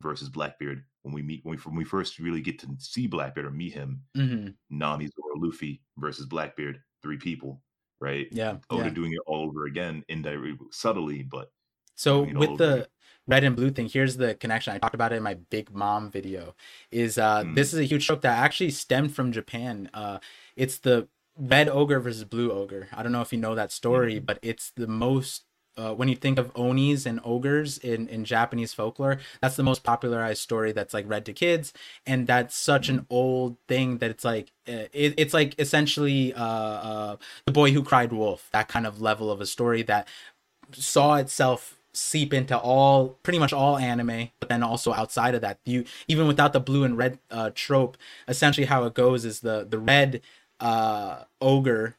versus 0.02 0.30
Blackbeard. 0.30 0.86
When 1.02 1.14
we 1.14 1.22
meet, 1.22 1.42
when 1.44 1.58
we, 1.58 1.62
when 1.64 1.76
we 1.76 1.84
first 1.84 2.18
really 2.18 2.42
get 2.42 2.60
to 2.60 2.68
see 2.80 3.08
Blackbeard 3.08 3.46
or 3.46 3.52
meet 3.52 3.74
him, 3.74 4.02
hmm 4.16 4.48
Nami, 4.70 5.08
Zoro, 5.08 5.36
Luffy 5.38 5.84
versus 5.98 6.26
Blackbeard, 6.28 6.82
three 7.04 7.18
people, 7.18 7.62
right? 8.06 8.28
Yeah. 8.32 8.58
Oh, 8.70 8.78
yeah. 8.78 8.90
doing 8.90 9.12
it 9.14 9.20
all 9.26 9.42
over 9.50 9.66
again, 9.66 10.04
indirectly, 10.08 10.68
subtly, 10.72 11.24
but 11.24 11.52
So 11.96 12.26
doing 12.26 12.30
it 12.30 12.36
all 12.36 12.40
with 12.42 12.58
the 12.60 12.74
again. 12.76 12.86
red 13.28 13.44
and 13.44 13.56
blue 13.56 13.72
thing, 13.72 13.88
here's 13.90 14.16
the 14.18 14.36
connection. 14.36 14.74
I 14.74 14.78
talked 14.78 14.96
about 14.96 15.12
it 15.14 15.18
in 15.18 15.24
my 15.24 15.36
Big 15.56 15.72
Mom 15.74 16.12
video. 16.12 16.56
Is 16.92 17.18
uh 17.18 17.44
Mm. 17.44 17.56
this 17.56 17.74
is 17.74 17.80
a 17.80 17.84
huge 17.92 18.06
trope 18.06 18.22
that 18.22 18.38
actually 18.38 18.72
stemmed 18.72 19.14
from 19.16 19.32
Japan. 19.32 19.90
Uh 19.94 20.20
it's 20.56 20.78
the 20.88 21.08
red 21.38 21.68
ogre 21.68 22.00
versus 22.00 22.24
blue 22.24 22.52
ogre. 22.52 22.88
I 22.94 23.04
don't 23.04 23.12
know 23.12 23.22
if 23.22 23.34
you 23.34 23.40
know 23.40 23.56
that 23.56 23.72
story, 23.72 24.16
Mhm. 24.22 24.26
but 24.26 24.38
it's 24.42 24.72
the 24.82 24.88
most 24.88 25.44
uh, 25.78 25.94
when 25.94 26.08
you 26.08 26.16
think 26.16 26.40
of 26.40 26.52
onis 26.56 27.06
and 27.06 27.20
ogres 27.24 27.78
in, 27.78 28.08
in 28.08 28.26
Japanese 28.26 28.74
folklore, 28.74 29.20
that's 29.42 29.56
the 29.56 29.64
most 29.64 29.84
popularized 29.84 30.42
story 30.42 30.72
that's 30.72 30.94
like 30.94 31.08
read 31.08 31.26
to 31.26 31.34
kids, 31.34 31.74
and 32.06 32.28
that's 32.28 32.56
such 32.56 32.90
an 32.90 33.06
old 33.10 33.58
thing 33.68 33.98
that 34.00 34.10
it's 34.10 34.24
like 34.24 34.52
uh, 34.68 34.88
it, 34.94 35.14
it's 35.18 35.34
like 35.34 35.60
essentially 35.60 36.34
uh, 36.34 36.44
uh, 36.44 37.16
the 37.46 37.52
boy 37.52 37.72
who 37.72 37.84
cried 37.84 38.14
wolf, 38.14 38.50
that 38.52 38.68
kind 38.68 38.88
of 38.88 39.02
level 39.02 39.30
of 39.32 39.42
a 39.42 39.46
story 39.46 39.84
that 39.84 40.08
saw 40.72 41.16
itself 41.16 41.78
seep 41.94 42.34
into 42.34 42.58
all 42.58 43.10
pretty 43.24 43.40
much 43.40 43.54
all 43.54 43.78
anime 43.78 44.30
but 44.40 44.50
then 44.50 44.62
also 44.62 44.94
outside 44.94 45.34
of 45.34 45.42
that. 45.42 45.60
You 45.66 45.86
even 46.08 46.28
without 46.28 46.54
the 46.54 46.60
blue 46.60 46.84
and 46.84 46.98
red 46.98 47.20
uh 47.32 47.52
trope 47.56 47.98
essentially 48.28 48.66
how 48.68 48.84
it 48.84 48.94
goes 48.94 49.24
is 49.24 49.40
the 49.40 49.66
the 49.70 49.80
red 49.80 50.22
uh 50.60 51.24
ogre 51.40 51.96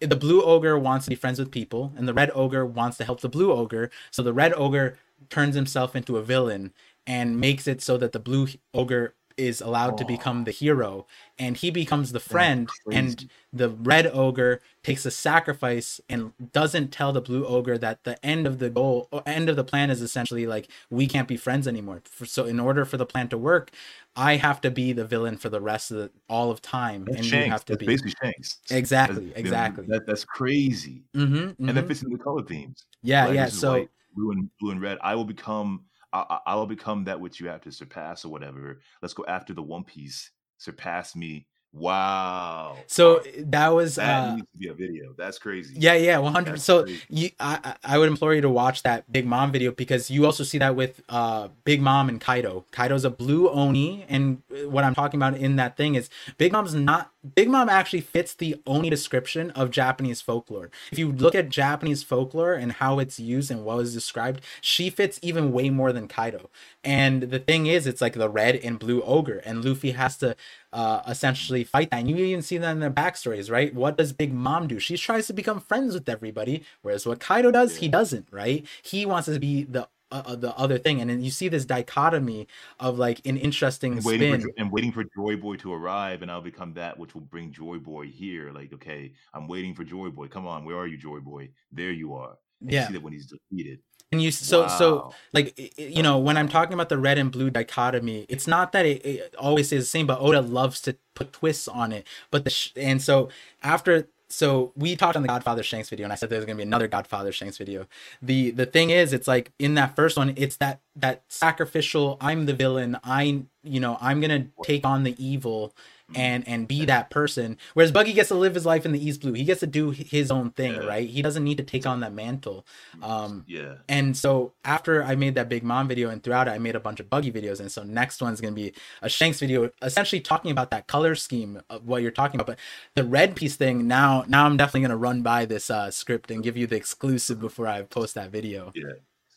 the 0.00 0.16
blue 0.16 0.42
ogre 0.42 0.78
wants 0.78 1.06
to 1.06 1.10
be 1.10 1.16
friends 1.16 1.38
with 1.38 1.50
people 1.50 1.92
and 1.96 2.06
the 2.06 2.14
red 2.14 2.30
ogre 2.34 2.64
wants 2.64 2.96
to 2.98 3.04
help 3.04 3.20
the 3.20 3.28
blue 3.28 3.52
ogre. 3.52 3.90
So 4.10 4.22
the 4.22 4.32
red 4.32 4.52
ogre 4.54 4.98
turns 5.30 5.54
himself 5.54 5.96
into 5.96 6.16
a 6.16 6.22
villain 6.22 6.72
and 7.06 7.40
makes 7.40 7.66
it 7.66 7.80
so 7.80 7.96
that 7.98 8.12
the 8.12 8.20
blue 8.20 8.48
ogre 8.74 9.14
is 9.38 9.60
allowed 9.60 9.96
to 9.96 10.04
become 10.04 10.44
the 10.44 10.50
hero 10.50 11.06
and 11.38 11.56
he 11.56 11.70
becomes 11.70 12.12
the 12.12 12.20
friend 12.20 12.68
and 12.92 13.28
the 13.52 13.70
red 13.70 14.06
ogre 14.12 14.60
takes 14.82 15.06
a 15.06 15.10
sacrifice 15.10 16.00
and 16.08 16.32
doesn't 16.52 16.88
tell 16.92 17.12
the 17.12 17.20
blue 17.20 17.46
ogre 17.46 17.78
that 17.78 18.04
the 18.04 18.22
end 18.26 18.46
of 18.46 18.58
the 18.58 18.68
goal 18.68 19.08
or 19.10 19.22
end 19.24 19.48
of 19.48 19.56
the 19.56 19.64
plan 19.64 19.88
is 19.90 20.02
essentially 20.02 20.46
like 20.46 20.68
we 20.90 21.06
can't 21.06 21.28
be 21.28 21.36
friends 21.36 21.68
anymore 21.68 22.02
for, 22.04 22.26
so 22.26 22.44
in 22.44 22.58
order 22.60 22.84
for 22.84 22.96
the 22.96 23.06
plan 23.06 23.28
to 23.28 23.38
work 23.38 23.70
i 24.16 24.36
have 24.36 24.60
to 24.60 24.70
be 24.70 24.92
the 24.92 25.04
villain 25.04 25.36
for 25.36 25.48
the 25.48 25.60
rest 25.60 25.90
of 25.90 25.96
the, 25.96 26.10
all 26.28 26.50
of 26.50 26.60
time 26.60 27.04
That's 27.04 27.18
and 27.18 27.26
Shanks. 27.26 27.46
you 27.46 27.52
have 27.52 27.64
to 27.66 27.72
that's 27.74 27.80
be 27.80 27.86
basically 27.86 28.14
Shanks. 28.20 28.58
Exactly, 28.70 29.26
That's- 29.26 29.40
exactly. 29.40 29.84
That, 29.88 30.06
that's 30.06 30.24
crazy, 30.24 31.04
mm-hmm, 31.14 31.68
and 31.68 31.76
that 31.76 31.86
fits 31.86 32.02
into 32.02 32.16
the 32.16 32.22
color 32.22 32.42
themes. 32.42 32.84
yeah 33.02 33.30
yeah 33.30 33.46
so 33.46 33.86
blue 34.16 34.32
and 34.32 34.50
blue 34.60 34.72
and 34.72 34.80
red. 34.82 34.98
I 35.02 35.14
will 35.14 35.24
become. 35.24 35.84
I, 36.12 36.38
I 36.46 36.54
will 36.54 36.66
become 36.66 37.04
that 37.04 37.20
which 37.20 37.40
you 37.40 37.48
have 37.48 37.60
to 37.62 37.72
surpass 37.72 38.24
or 38.24 38.30
whatever. 38.30 38.80
Let's 39.02 39.14
go 39.14 39.24
after 39.26 39.52
the 39.52 39.62
One 39.62 39.84
Piece. 39.84 40.30
Surpass 40.58 41.14
me 41.14 41.46
Wow. 41.78 42.76
So 42.86 43.22
that 43.38 43.68
was 43.68 43.96
that 43.96 44.28
uh, 44.28 44.34
needs 44.36 44.48
to 44.52 44.58
be 44.58 44.68
a 44.68 44.74
video. 44.74 45.14
That's 45.16 45.38
crazy. 45.38 45.74
yeah, 45.78 45.94
yeah, 45.94 46.18
one 46.18 46.32
hundred. 46.32 46.60
So 46.60 46.84
crazy. 46.84 47.02
you, 47.08 47.30
I, 47.38 47.58
I 47.64 47.94
I 47.94 47.98
would 47.98 48.08
implore 48.08 48.34
you 48.34 48.40
to 48.40 48.50
watch 48.50 48.82
that 48.82 49.10
Big 49.10 49.26
Mom 49.26 49.52
video 49.52 49.72
because 49.72 50.10
you 50.10 50.26
also 50.26 50.44
see 50.44 50.58
that 50.58 50.76
with 50.76 51.02
uh 51.08 51.48
Big 51.64 51.80
Mom 51.80 52.08
and 52.08 52.20
Kaido. 52.20 52.64
Kaido's 52.72 53.04
a 53.04 53.10
blue 53.10 53.48
oni, 53.48 54.04
and 54.08 54.42
what 54.66 54.84
I'm 54.84 54.94
talking 54.94 55.18
about 55.18 55.36
in 55.36 55.56
that 55.56 55.76
thing 55.76 55.94
is 55.94 56.10
Big 56.36 56.52
Mom's 56.52 56.74
not. 56.74 57.12
Big 57.34 57.48
Mom 57.48 57.68
actually 57.68 58.00
fits 58.00 58.34
the 58.34 58.60
oni 58.66 58.90
description 58.90 59.50
of 59.50 59.70
Japanese 59.70 60.20
folklore. 60.20 60.70
If 60.90 60.98
you 60.98 61.12
look 61.12 61.34
at 61.34 61.48
Japanese 61.48 62.02
folklore 62.02 62.54
and 62.54 62.72
how 62.72 62.98
it's 62.98 63.18
used 63.20 63.50
and 63.50 63.64
what 63.64 63.80
is 63.80 63.92
described, 63.92 64.40
she 64.60 64.88
fits 64.88 65.18
even 65.20 65.52
way 65.52 65.68
more 65.68 65.92
than 65.92 66.08
Kaido. 66.08 66.48
And 66.84 67.24
the 67.24 67.38
thing 67.38 67.66
is, 67.66 67.86
it's 67.86 68.00
like 68.00 68.14
the 68.14 68.28
red 68.28 68.56
and 68.56 68.78
blue 68.78 69.02
ogre, 69.02 69.42
and 69.44 69.64
Luffy 69.64 69.90
has 69.92 70.16
to 70.18 70.36
uh, 70.72 71.02
essentially 71.08 71.64
fight 71.64 71.90
that. 71.90 72.00
And 72.00 72.10
you 72.10 72.16
even 72.16 72.42
see 72.42 72.58
that 72.58 72.70
in 72.72 72.80
their 72.80 72.90
backstories, 72.90 73.50
right? 73.50 73.74
What 73.74 73.96
does 73.96 74.12
Big 74.12 74.32
Mom 74.32 74.66
do? 74.68 74.78
She 74.78 74.96
tries 74.96 75.26
to 75.28 75.32
become 75.32 75.60
friends 75.60 75.94
with 75.94 76.08
everybody, 76.08 76.64
whereas 76.82 77.06
what 77.06 77.20
Kaido 77.20 77.50
does, 77.50 77.76
he 77.76 77.88
doesn't, 77.88 78.28
right? 78.30 78.66
He 78.82 79.06
wants 79.06 79.26
to 79.26 79.38
be 79.38 79.64
the 79.64 79.88
uh, 80.10 80.22
uh, 80.24 80.36
the 80.36 80.56
other 80.56 80.78
thing, 80.78 81.02
and 81.02 81.10
then 81.10 81.22
you 81.22 81.30
see 81.30 81.48
this 81.48 81.66
dichotomy 81.66 82.48
of 82.80 82.98
like 82.98 83.20
an 83.26 83.36
interesting 83.36 83.92
And 83.92 84.04
waiting, 84.04 84.32
for, 84.32 84.38
spin. 84.40 84.48
Jo- 84.48 84.54
and 84.62 84.72
waiting 84.72 84.90
for 84.90 85.04
Joy 85.04 85.36
Boy 85.36 85.56
to 85.56 85.72
arrive, 85.72 86.22
and 86.22 86.30
I'll 86.30 86.40
become 86.40 86.72
that 86.74 86.98
which 86.98 87.14
will 87.14 87.20
bring 87.22 87.52
Joy 87.52 87.78
Boy 87.78 88.06
here. 88.06 88.50
Like, 88.50 88.72
okay, 88.72 89.12
I'm 89.34 89.46
waiting 89.48 89.74
for 89.74 89.84
Joy 89.84 90.08
Boy. 90.08 90.28
Come 90.28 90.46
on, 90.46 90.64
where 90.64 90.76
are 90.76 90.86
you, 90.86 90.96
Joy 90.96 91.20
Boy? 91.20 91.50
There 91.72 91.90
you 91.90 92.14
are. 92.14 92.38
And 92.62 92.72
Yeah. 92.72 92.80
you 92.80 92.86
see 92.86 92.92
that 92.94 93.02
when 93.02 93.12
he's 93.12 93.26
defeated. 93.26 93.80
And 94.10 94.22
you 94.22 94.30
so 94.30 94.66
so 94.68 95.12
like 95.34 95.54
you 95.76 96.02
know 96.02 96.18
when 96.18 96.38
I'm 96.38 96.48
talking 96.48 96.72
about 96.72 96.88
the 96.88 96.96
red 96.96 97.18
and 97.18 97.30
blue 97.30 97.50
dichotomy, 97.50 98.24
it's 98.30 98.46
not 98.46 98.72
that 98.72 98.86
it, 98.86 99.04
it 99.04 99.34
always 99.38 99.66
stays 99.66 99.82
the 99.82 99.86
same, 99.86 100.06
but 100.06 100.18
Oda 100.20 100.40
loves 100.40 100.80
to 100.82 100.96
put 101.14 101.32
twists 101.32 101.68
on 101.68 101.92
it. 101.92 102.06
But 102.30 102.44
the 102.44 102.50
sh- 102.50 102.72
and 102.76 103.02
so 103.02 103.28
after 103.62 104.08
so 104.30 104.72
we 104.76 104.96
talked 104.96 105.16
on 105.16 105.22
the 105.22 105.28
Godfather 105.28 105.62
Shanks 105.62 105.90
video, 105.90 106.04
and 106.04 106.12
I 106.12 106.16
said 106.16 106.30
there's 106.30 106.44
gonna 106.46 106.56
be 106.56 106.62
another 106.62 106.88
Godfather 106.88 107.32
Shanks 107.32 107.58
video. 107.58 107.86
The 108.22 108.50
the 108.50 108.64
thing 108.66 108.90
is, 108.90 109.12
it's 109.12 109.28
like 109.28 109.52
in 109.58 109.74
that 109.74 109.94
first 109.94 110.16
one, 110.16 110.32
it's 110.36 110.56
that 110.56 110.80
that 110.96 111.22
sacrificial. 111.28 112.16
I'm 112.20 112.46
the 112.46 112.54
villain. 112.54 112.96
I 113.04 113.42
you 113.62 113.80
know 113.80 113.98
I'm 114.00 114.20
gonna 114.22 114.46
take 114.62 114.86
on 114.86 115.02
the 115.02 115.22
evil 115.22 115.74
and 116.14 116.46
and 116.48 116.66
be 116.66 116.84
that 116.86 117.10
person. 117.10 117.58
Whereas 117.74 117.92
Buggy 117.92 118.12
gets 118.14 118.28
to 118.28 118.34
live 118.34 118.54
his 118.54 118.64
life 118.64 118.86
in 118.86 118.92
the 118.92 119.04
East 119.04 119.20
Blue. 119.20 119.32
He 119.34 119.44
gets 119.44 119.60
to 119.60 119.66
do 119.66 119.90
his 119.90 120.30
own 120.30 120.50
thing, 120.52 120.74
Yeah. 120.74 120.86
right? 120.86 121.08
He 121.08 121.20
doesn't 121.22 121.44
need 121.44 121.58
to 121.58 121.62
take 121.64 121.86
on 121.86 122.00
that 122.00 122.12
mantle. 122.14 122.66
Um, 123.02 123.44
yeah. 123.46 123.74
and 123.88 124.16
so 124.16 124.54
after 124.64 125.02
I 125.04 125.14
made 125.16 125.34
that 125.34 125.48
Big 125.48 125.62
Mom 125.62 125.86
video 125.88 126.08
and 126.08 126.22
throughout 126.22 126.48
it, 126.48 126.52
I 126.52 126.58
made 126.58 126.76
a 126.76 126.80
bunch 126.80 127.00
of 127.00 127.10
buggy 127.10 127.30
videos. 127.30 127.60
And 127.60 127.70
so 127.70 127.82
next 127.82 128.22
one's 128.22 128.40
gonna 128.40 128.54
be 128.54 128.72
a 129.02 129.08
Shanks 129.08 129.38
video, 129.40 129.70
essentially 129.82 130.20
talking 130.20 130.50
about 130.50 130.70
that 130.70 130.86
color 130.86 131.14
scheme 131.14 131.60
of 131.68 131.86
what 131.86 132.00
you're 132.02 132.10
talking 132.10 132.40
about. 132.40 132.46
But 132.46 132.58
the 132.94 133.04
red 133.04 133.36
piece 133.36 133.56
thing 133.56 133.86
now, 133.86 134.24
now 134.28 134.46
I'm 134.46 134.56
definitely 134.56 134.82
gonna 134.82 134.96
run 134.96 135.22
by 135.22 135.44
this 135.44 135.70
uh, 135.70 135.90
script 135.90 136.30
and 136.30 136.42
give 136.42 136.56
you 136.56 136.66
the 136.66 136.76
exclusive 136.76 137.38
before 137.40 137.66
I 137.66 137.82
post 137.82 138.14
that 138.14 138.30
video. 138.30 138.72
Yeah. 138.74 138.92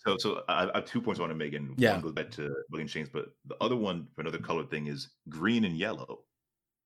So, 0.05 0.17
so 0.17 0.43
I, 0.49 0.63
I 0.67 0.71
have 0.77 0.85
two 0.85 0.99
points 0.99 1.19
I 1.19 1.23
want 1.23 1.31
to 1.31 1.37
make, 1.37 1.53
and 1.53 1.75
Yeah. 1.77 1.91
one 1.93 2.01
goes 2.01 2.11
back 2.13 2.31
to 2.31 2.51
William 2.71 2.87
Shanks, 2.87 3.09
but 3.13 3.33
the 3.45 3.55
other 3.61 3.75
one 3.75 4.07
for 4.15 4.21
another 4.21 4.39
color 4.39 4.63
thing 4.63 4.87
is 4.87 5.09
green 5.29 5.63
and 5.65 5.77
yellow. 5.77 6.21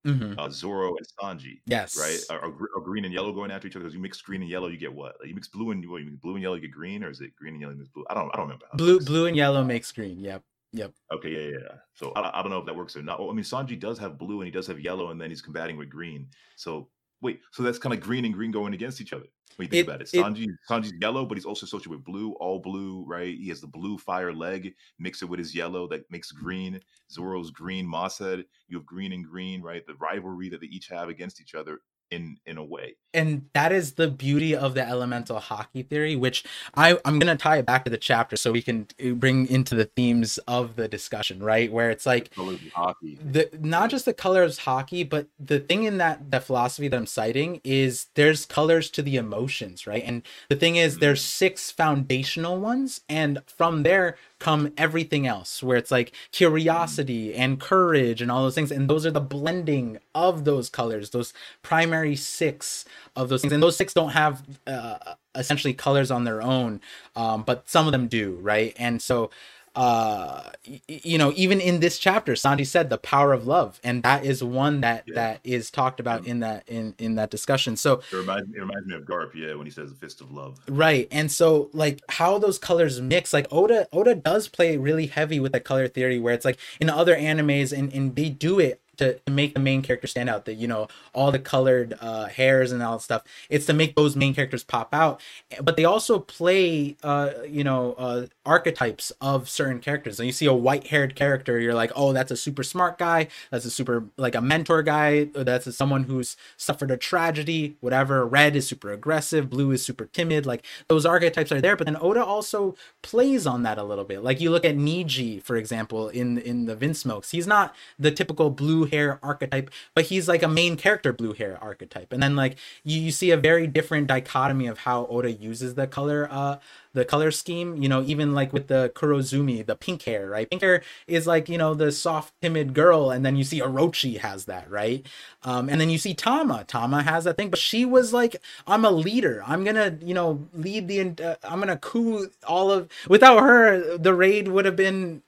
Hmm 0.06 0.34
Uh, 0.38 0.50
Zoro 0.50 0.96
and 0.96 1.08
Sanji, 1.20 1.62
Yes. 1.66 1.98
right? 1.98 2.20
Are, 2.30 2.46
are, 2.46 2.82
green 2.82 3.06
and 3.06 3.14
yellow 3.14 3.34
going 3.34 3.52
after 3.52 3.68
each 3.68 3.76
other? 3.76 3.84
Because 3.84 3.96
you 3.96 4.00
mix 4.00 4.22
green 4.22 4.42
and 4.42 4.50
yellow, 4.50 4.68
you 4.68 4.78
get 4.78 4.94
what? 4.94 5.16
Like 5.20 5.30
you 5.30 5.36
mix 5.36 5.48
blue 5.48 5.72
and 5.72 5.88
what, 5.90 6.02
you 6.02 6.06
mix 6.06 6.18
blue 6.18 6.34
and 6.34 6.44
yellow, 6.44 6.56
you 6.56 6.62
get 6.62 6.72
green, 6.72 7.04
or 7.04 7.10
is 7.10 7.22
it 7.22 7.36
green 7.36 7.54
and 7.56 7.62
yellow, 7.62 7.74
mix 7.74 7.90
blue? 7.90 8.06
I 8.10 8.14
don't, 8.14 8.30
I 8.34 8.38
don't 8.38 8.46
remember. 8.46 8.66
how 8.72 8.78
Blue, 8.78 9.00
blue 9.00 9.26
and 9.26 9.36
yellow 9.36 9.64
makes 9.64 9.92
green. 9.92 10.20
Yep. 10.20 10.44
Yep. 10.74 10.94
Okay, 11.14 11.30
yeah, 11.30 11.40
yeah. 11.40 11.58
yeah. 11.64 11.76
So 11.94 12.12
I, 12.16 12.40
I 12.40 12.42
don't 12.42 12.52
know 12.52 12.60
if 12.60 12.66
that 12.66 12.76
works 12.76 12.96
or 12.96 13.02
not. 13.02 13.20
Well, 13.20 13.30
I 13.30 13.34
mean, 13.34 13.44
Sanji 13.44 13.80
does 13.80 13.98
have 14.00 14.18
blue 14.18 14.42
and 14.42 14.46
he 14.46 14.52
does 14.52 14.68
have 14.68 14.80
yellow, 14.80 15.12
and 15.12 15.20
then 15.20 15.30
he's 15.30 15.42
combating 15.42 15.78
with 15.78 15.90
green. 15.90 16.28
So 16.56 16.90
wait, 17.22 17.42
so 17.52 17.64
that's 17.64 17.78
kind 17.80 17.94
of 17.94 18.00
green 18.02 18.26
and 18.26 18.34
green 18.34 18.52
going 18.52 18.74
against 18.74 19.02
each 19.02 19.14
other. 19.14 19.26
When 19.56 19.68
you 19.68 19.70
think 19.70 19.88
It- 19.88 19.90
about 19.90 20.02
it, 20.02 20.10
it- 20.14 20.22
Sanji, 20.22 20.48
Sanji's 20.70 20.94
yellow, 21.00 21.26
but 21.26 21.38
he's 21.38 21.46
also 21.46 21.66
associated 21.66 21.92
with 21.92 22.04
blue, 22.04 22.34
all 22.34 22.60
blue, 22.60 23.06
right? 23.06 23.38
He 23.38 23.48
has 23.50 23.62
the 23.62 23.68
blue 23.68 23.98
fire 23.98 24.34
leg, 24.34 24.76
mix 25.00 25.22
it 25.22 25.30
with 25.30 25.40
his 25.40 25.56
yellow 25.56 25.88
that 25.88 26.10
makes 26.12 26.32
green. 26.32 26.82
Zoro's 27.10 27.52
green, 27.52 27.86
Moss 27.88 28.20
head. 28.20 28.46
You 28.68 28.78
have 28.78 28.86
green 28.86 29.14
and 29.14 29.24
green, 29.26 29.62
right? 29.62 29.86
The 29.86 29.96
rivalry 29.96 30.50
that 30.50 30.60
they 30.60 30.68
each 30.68 30.88
have 30.88 31.08
against 31.08 31.40
each 31.40 31.56
other 31.56 31.80
in 32.12 32.38
in 32.46 32.58
a 32.58 32.64
way. 32.64 32.96
and 33.14 33.46
that 33.54 33.72
is 33.72 33.94
the 33.94 34.10
beauty 34.10 34.54
of 34.56 34.74
the 34.74 34.86
elemental 34.88 35.40
haki 35.40 35.88
theory 35.88 36.16
which 36.16 36.44
i 36.76 36.98
i'm 37.06 37.18
going 37.18 37.36
to 37.36 37.42
tie 37.42 37.58
it 37.58 37.66
back 37.66 37.84
to 37.86 37.90
the 37.90 37.98
chapter 37.98 38.36
so 38.36 38.52
we 38.52 38.62
can 38.62 38.86
uh, 39.04 39.12
bring 39.12 39.48
into 39.48 39.74
the 39.76 39.86
themes 39.86 40.38
of 40.48 40.76
the 40.76 40.88
discussion 40.88 41.42
right 41.42 41.72
where 41.72 41.90
it's 41.90 42.06
like 42.06 42.30
of 42.38 42.60
haki. 42.78 43.18
the 43.32 43.50
not 43.60 43.90
just 43.90 44.06
the 44.06 44.14
colors 44.14 44.60
haki 44.60 45.08
but 45.08 45.28
the 45.40 45.60
thing 45.60 45.84
in 45.84 45.98
that 45.98 46.30
the 46.30 46.40
philosophy 46.42 46.88
that 46.88 46.98
i'm 46.98 47.06
citing 47.08 47.62
is 47.64 48.08
there's 48.16 48.46
colors 48.46 48.90
to 48.90 49.02
the 49.02 49.16
emotions 49.16 49.88
right 49.88 50.04
and 50.06 50.22
the 50.50 50.56
thing 50.56 50.76
is 50.76 51.00
there's 51.00 51.22
six 51.24 51.72
foundational 51.72 52.60
ones 52.60 53.02
and 53.10 53.42
from 53.48 53.84
there 53.84 54.18
come 54.46 54.72
everything 54.78 55.26
else 55.26 55.64
where 55.64 55.76
it's 55.76 55.90
like 55.90 56.12
curiosity 56.32 57.34
and 57.34 57.60
courage 57.60 58.22
and 58.22 58.30
all 58.32 58.44
those 58.44 58.54
things 58.54 58.72
and 58.72 58.88
those 58.88 59.04
are 59.06 59.12
the 59.12 59.20
blending 59.20 59.98
of 60.14 60.46
those 60.46 60.70
colors 60.70 61.10
those 61.10 61.34
primary 61.64 62.16
six 62.16 62.86
of 63.16 63.30
those 63.30 63.42
things 63.42 63.54
and 63.54 63.64
those 63.64 63.76
six 63.76 63.92
don't 63.94 64.12
have 64.12 64.44
uh, 64.68 64.98
essentially 65.34 65.74
colors 65.74 66.12
on 66.12 66.26
their 66.26 66.44
own 66.44 66.80
um, 67.16 67.42
but 67.44 67.68
some 67.68 67.88
of 67.88 67.92
them 67.92 68.08
do 68.08 68.38
right? 68.42 68.74
And 68.78 69.02
so 69.02 69.32
uh 69.76 70.42
y- 70.68 70.82
you 70.88 71.18
know 71.18 71.32
even 71.36 71.60
in 71.60 71.80
this 71.80 72.00
chapter 72.00 72.34
sanji 72.34 72.66
said 72.66 72.90
the 72.90 72.98
power 72.98 73.34
of 73.34 73.46
love 73.46 73.80
and 73.84 74.04
that 74.04 74.24
is 74.26 74.44
one 74.44 74.82
that 74.82 75.04
Yeah. 75.06 75.16
that 75.16 75.40
is 75.44 75.70
talked 75.70 76.00
about 76.00 76.26
in 76.26 76.40
that 76.40 76.64
in 76.68 76.96
in 76.98 77.16
that 77.16 77.30
discussion 77.30 77.76
so 77.76 78.02
It 78.12 78.16
reminds, 78.16 78.54
it 78.54 78.60
reminds 78.60 78.88
me 78.88 78.96
of 78.96 79.04
Garp, 79.04 79.36
yeah, 79.36 79.54
when 79.56 79.66
he 79.66 79.72
says 79.72 79.90
the 79.92 79.96
fist 79.98 80.22
of 80.22 80.32
love. 80.32 80.60
Right. 80.70 81.08
And 81.12 81.32
so 81.32 81.70
like 81.74 82.00
how 82.10 82.38
those 82.40 82.58
colors 82.58 83.02
mix, 83.02 83.34
like 83.34 83.48
Oda 83.52 83.88
Oda 83.92 84.16
does 84.16 84.48
play 84.48 84.78
really 84.78 85.08
heavy 85.08 85.40
with 85.40 85.52
the 85.52 85.60
color 85.60 85.88
theory 85.88 86.20
where 86.20 86.34
it's 86.34 86.46
like 86.46 86.58
in 86.80 86.90
other 86.90 87.16
animes 87.16 87.78
and, 87.78 87.92
and 87.94 88.16
they 88.16 88.30
do 88.30 88.60
it 88.60 88.82
to, 88.98 89.20
to 89.20 89.32
make 89.32 89.54
the 89.54 89.60
main 89.60 89.82
character 89.82 90.08
stand 90.08 90.30
out, 90.30 90.46
that 90.46 90.56
you 90.56 90.68
know, 90.68 90.88
all 91.14 91.32
the 91.32 91.40
colored 91.40 91.94
uh 92.02 92.26
hairs 92.26 92.72
and 92.72 92.82
all 92.82 92.98
that 92.98 93.04
stuff. 93.04 93.24
It's 93.50 93.66
to 93.68 93.74
make 93.74 93.96
those 93.96 94.16
main 94.16 94.34
characters 94.34 94.64
pop 94.64 94.94
out. 94.94 95.22
But 95.62 95.78
they 95.78 95.86
also 95.86 96.20
play 96.20 96.98
uh, 97.04 97.32
you 97.48 97.64
know, 97.64 97.94
uh 97.98 98.26
archetypes 98.46 99.12
of 99.22 99.50
certain 99.50 99.80
characters. 99.80 100.18
So 100.18 100.24
you 100.24 100.32
see 100.32 100.46
a 100.46 100.54
white 100.54 100.88
haired 100.88 101.16
character, 101.16 101.60
you're 101.60 101.74
like, 101.74 101.92
oh, 101.96 102.14
that's 102.14 102.32
a 102.32 102.38
super 102.38 102.64
smart 102.64 102.98
guy, 102.98 103.28
that's 103.52 103.66
a 103.66 103.72
super 103.72 104.06
like 104.18 104.36
a 104.36 104.42
mentor 104.42 104.84
guy, 104.84 105.26
that's 105.34 105.76
someone 105.76 106.04
who's 106.04 106.38
suffered 106.58 106.92
a 106.92 106.98
tragedy, 106.98 107.78
whatever. 107.82 108.26
Red 108.26 108.56
is 108.56 108.68
super 108.68 108.92
aggressive, 108.92 109.50
blue 109.50 109.72
is 109.72 109.84
super 109.84 110.06
timid. 110.06 110.46
Like 110.46 110.66
those 110.88 111.06
archetypes 111.06 111.52
are 111.52 111.62
there, 111.62 111.76
but 111.76 111.86
then 111.86 111.98
Oda 112.00 112.24
also 112.24 112.76
plays 113.02 113.46
on 113.46 113.64
that 113.64 113.78
a 113.78 113.84
little 113.84 114.04
bit. 114.04 114.24
Like 114.24 114.40
you 114.40 114.52
look 114.52 114.66
at 114.66 114.76
Niji, 114.76 115.42
for 115.42 115.56
example, 115.56 116.10
in 116.10 116.38
in 116.38 116.66
the 116.66 116.76
Vinsmokes. 116.76 117.32
He's 117.32 117.48
not 117.48 117.76
the 117.98 118.12
typical 118.12 118.50
blue 118.50 118.85
hair 118.86 119.20
archetype, 119.24 119.70
but 119.94 120.06
he's 120.06 120.28
like 120.28 120.44
a 120.44 120.48
main 120.48 120.78
character 120.78 121.14
blue 121.14 121.34
hair 121.34 121.58
archetype. 121.62 122.12
And 122.14 122.22
then 122.22 122.36
like 122.36 122.58
you, 122.84 123.00
you 123.00 123.12
see 123.12 123.32
a 123.32 123.38
very 123.38 123.68
different 123.68 124.08
dichotomy 124.08 124.68
of 124.68 124.80
how 124.80 125.06
Oda 125.08 125.32
uses 125.32 125.76
the 125.76 125.88
color 125.88 126.28
uh 126.32 126.58
the 126.96 127.06
color 127.06 127.30
scheme, 127.30 127.76
you 127.84 127.90
know, 127.90 128.02
even 128.04 128.34
like 128.34 128.54
with 128.54 128.68
the 128.68 128.92
Kurozumi, 128.96 129.64
the 129.66 129.76
pink 129.76 130.04
hair, 130.04 130.30
right? 130.30 130.50
Pink 130.50 130.62
hair 130.62 130.82
is 131.08 131.28
like, 131.28 131.50
you 131.50 131.58
know, 131.58 131.74
the 131.74 131.92
soft, 131.92 132.34
timid 132.42 132.74
girl. 132.74 133.12
And 133.12 133.26
then 133.26 133.36
you 133.36 133.44
see 133.44 133.60
Orochi 133.60 134.18
has 134.20 134.46
that, 134.46 134.72
right? 134.72 135.06
Um, 135.44 135.70
and 135.70 135.80
then 135.80 135.90
you 135.90 135.98
see 135.98 136.14
Tama. 136.14 136.64
Tama 136.64 137.04
has 137.04 137.26
that 137.26 137.36
thing, 137.36 137.50
but 137.50 137.60
she 137.60 137.84
was 137.84 138.14
like, 138.14 138.38
I'm 138.66 138.86
a 138.86 138.92
leader. 138.92 139.44
I'm 139.46 139.66
going 139.66 139.76
to, 139.76 139.98
you 140.04 140.14
know, 140.14 140.48
lead 140.54 140.88
the, 140.88 141.02
uh, 141.24 141.36
I'm 141.44 141.60
going 141.60 141.68
to 141.68 141.78
coup 141.78 142.32
all 142.48 142.72
of, 142.72 142.90
without 143.10 143.44
her, 143.44 143.98
the 143.98 144.14
raid 144.14 144.48
would 144.48 144.64
have 144.64 144.78
been 144.78 145.22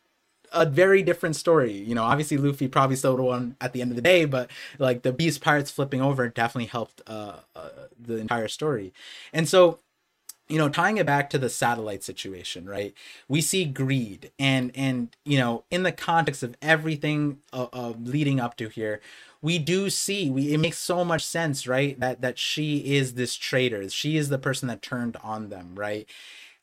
a 0.62 0.66
very 0.66 1.01
different 1.03 1.36
story. 1.36 1.72
You 1.74 1.95
know, 1.95 2.03
obviously 2.03 2.38
Luffy 2.38 2.68
probably 2.68 2.95
still 2.95 3.18
won 3.18 3.55
at 3.62 3.74
the 3.74 3.82
end 3.82 3.91
of 3.91 3.95
the 3.95 4.01
day, 4.01 4.26
but 4.26 4.49
like 4.80 5.03
the 5.03 5.14
Beast 5.14 5.41
Pirates 5.41 5.72
flipping 5.72 6.01
over 6.01 6.28
definitely 6.30 6.68
helped 6.68 7.01
uh, 7.08 7.38
uh, 7.55 7.70
the 7.99 8.18
entire 8.18 8.47
story. 8.47 8.93
And 9.34 9.47
so, 9.47 9.80
you 10.47 10.58
know 10.58 10.70
tying 10.70 10.97
it 10.97 11.05
back 11.05 11.30
to 11.30 11.38
the 11.38 11.49
satellite 11.49 12.03
situation 12.03 12.66
right 12.66 12.93
we 13.28 13.41
see 13.41 13.66
greed 13.66 14.32
and 14.39 14.72
and 14.76 15.16
you 15.26 15.38
know 15.38 15.64
in 15.70 15.84
the 15.84 15.91
context 15.91 16.41
of 16.43 16.55
everything 16.62 17.39
uh, 17.53 17.68
uh, 17.74 17.93
leading 18.01 18.39
up 18.39 18.55
to 18.55 18.70
here 18.70 19.01
we 19.41 19.60
do 19.60 19.89
see 19.89 20.30
we 20.30 20.53
it 20.53 20.60
makes 20.60 20.78
so 20.78 21.03
much 21.03 21.26
sense 21.26 21.68
right 21.68 21.99
that 21.99 22.22
that 22.22 22.38
she 22.38 22.95
is 22.95 23.14
this 23.14 23.36
traitor 23.36 23.89
she 23.89 24.18
is 24.18 24.30
the 24.30 24.39
person 24.39 24.68
that 24.68 24.82
turned 24.82 25.18
on 25.24 25.49
them 25.49 25.74
right 25.76 26.10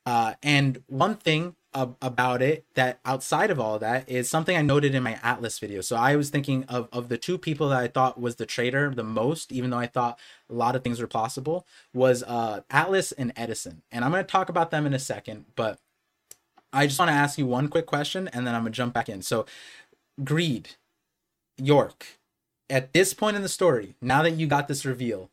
uh, 0.06 0.34
and 0.42 0.82
one 0.86 1.14
thing 1.14 1.54
ab- 1.74 1.96
about 2.00 2.42
it 2.42 2.64
that 2.74 3.00
outside 3.04 3.50
of 3.50 3.60
all 3.60 3.78
that 3.78 4.08
is 4.08 4.28
something 4.28 4.56
I 4.56 4.62
noted 4.62 4.94
in 4.94 5.02
my 5.02 5.18
Atlas 5.22 5.58
video. 5.58 5.80
So 5.80 5.96
I 5.96 6.16
was 6.16 6.30
thinking 6.30 6.64
of, 6.64 6.88
of 6.92 7.08
the 7.08 7.18
two 7.18 7.38
people 7.38 7.68
that 7.70 7.80
I 7.80 7.88
thought 7.88 8.20
was 8.20 8.36
the 8.36 8.46
traitor 8.46 8.90
the 8.94 9.04
most, 9.04 9.52
even 9.52 9.70
though 9.70 9.78
I 9.78 9.86
thought 9.86 10.18
a 10.48 10.54
lot 10.54 10.76
of 10.76 10.82
things 10.82 11.00
were 11.00 11.06
possible, 11.06 11.66
was 11.92 12.22
uh, 12.22 12.60
Atlas 12.70 13.12
and 13.12 13.32
Edison. 13.36 13.82
And 13.92 14.04
I'm 14.04 14.10
going 14.10 14.24
to 14.24 14.30
talk 14.30 14.48
about 14.48 14.70
them 14.70 14.86
in 14.86 14.94
a 14.94 14.98
second, 14.98 15.46
but 15.56 15.78
I 16.72 16.86
just 16.86 16.98
want 16.98 17.10
to 17.10 17.14
ask 17.14 17.38
you 17.38 17.46
one 17.46 17.68
quick 17.68 17.86
question 17.86 18.28
and 18.28 18.46
then 18.46 18.54
I'm 18.54 18.62
going 18.62 18.72
to 18.72 18.76
jump 18.76 18.94
back 18.94 19.08
in. 19.08 19.22
So, 19.22 19.46
greed, 20.22 20.70
York, 21.56 22.18
at 22.68 22.92
this 22.92 23.14
point 23.14 23.36
in 23.36 23.42
the 23.42 23.48
story, 23.48 23.94
now 24.00 24.22
that 24.22 24.32
you 24.32 24.46
got 24.46 24.68
this 24.68 24.84
reveal, 24.84 25.30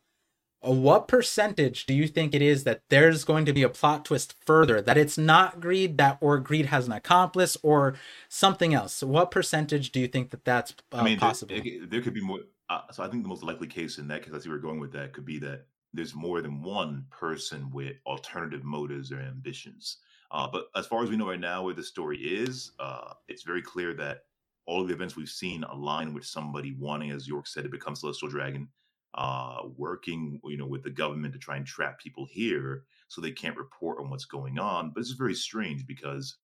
what 0.62 1.08
percentage 1.08 1.86
do 1.86 1.94
you 1.94 2.06
think 2.06 2.34
it 2.34 2.42
is 2.42 2.64
that 2.64 2.82
there's 2.88 3.24
going 3.24 3.44
to 3.46 3.52
be 3.52 3.62
a 3.62 3.68
plot 3.68 4.04
twist 4.04 4.34
further? 4.46 4.80
That 4.80 4.96
it's 4.96 5.18
not 5.18 5.60
greed 5.60 5.98
that 5.98 6.18
or 6.20 6.38
greed 6.38 6.66
has 6.66 6.86
an 6.86 6.92
accomplice 6.92 7.56
or 7.62 7.94
something 8.28 8.72
else. 8.72 8.94
So 8.94 9.08
what 9.08 9.30
percentage 9.30 9.90
do 9.90 10.00
you 10.00 10.08
think 10.08 10.30
that 10.30 10.44
that's 10.44 10.74
uh, 10.92 10.98
I 10.98 11.02
mean, 11.02 11.18
possible? 11.18 11.54
there, 11.54 11.86
there, 11.86 12.00
could 12.00 12.14
be 12.14 12.20
more 12.20 12.40
uh, 12.68 12.82
so 12.92 13.02
i 13.02 13.08
think 13.08 13.22
the 13.22 13.28
most 13.28 13.42
likely 13.42 13.66
case 13.66 13.98
in 13.98 14.08
that 14.08 14.20
because 14.20 14.34
as 14.34 14.48
we're 14.48 14.58
going 14.58 14.78
with 14.80 14.92
that 14.92 15.12
could 15.12 15.24
be 15.24 15.38
that 15.40 15.66
there's 15.92 16.14
more 16.14 16.40
than 16.40 16.62
one 16.62 17.04
person 17.10 17.70
with 17.70 17.96
alternative 18.06 18.64
motives 18.64 19.12
or 19.12 19.20
ambitions. 19.20 19.98
Uh, 20.30 20.48
but 20.50 20.68
as 20.74 20.86
far 20.86 21.02
as 21.02 21.10
we 21.10 21.16
know 21.16 21.28
right 21.28 21.38
now 21.38 21.62
where 21.62 21.74
the 21.74 21.82
story 21.82 22.18
is 22.18 22.72
uh, 22.78 23.12
it's 23.28 23.42
very 23.42 23.62
clear 23.62 23.92
that 23.94 24.24
all 24.64 24.80
of 24.80 24.88
the 24.88 24.94
events 24.94 25.16
we've 25.16 25.28
seen 25.28 25.64
align 25.64 26.14
with 26.14 26.24
somebody 26.24 26.72
wanting 26.78 27.10
as 27.10 27.26
york 27.26 27.46
said 27.46 27.64
to 27.64 27.68
become 27.68 27.96
celestial 27.96 28.28
dragon 28.28 28.68
uh, 29.14 29.62
working, 29.76 30.40
you 30.44 30.56
know, 30.56 30.66
with 30.66 30.82
the 30.82 30.90
government 30.90 31.32
to 31.34 31.38
try 31.38 31.56
and 31.56 31.66
trap 31.66 31.98
people 31.98 32.26
here 32.30 32.84
so 33.08 33.20
they 33.20 33.30
can't 33.30 33.56
report 33.56 33.98
on 34.00 34.10
what's 34.10 34.24
going 34.24 34.58
on. 34.58 34.90
But 34.90 35.00
it's 35.00 35.10
very 35.10 35.34
strange 35.34 35.86
because, 35.86 36.36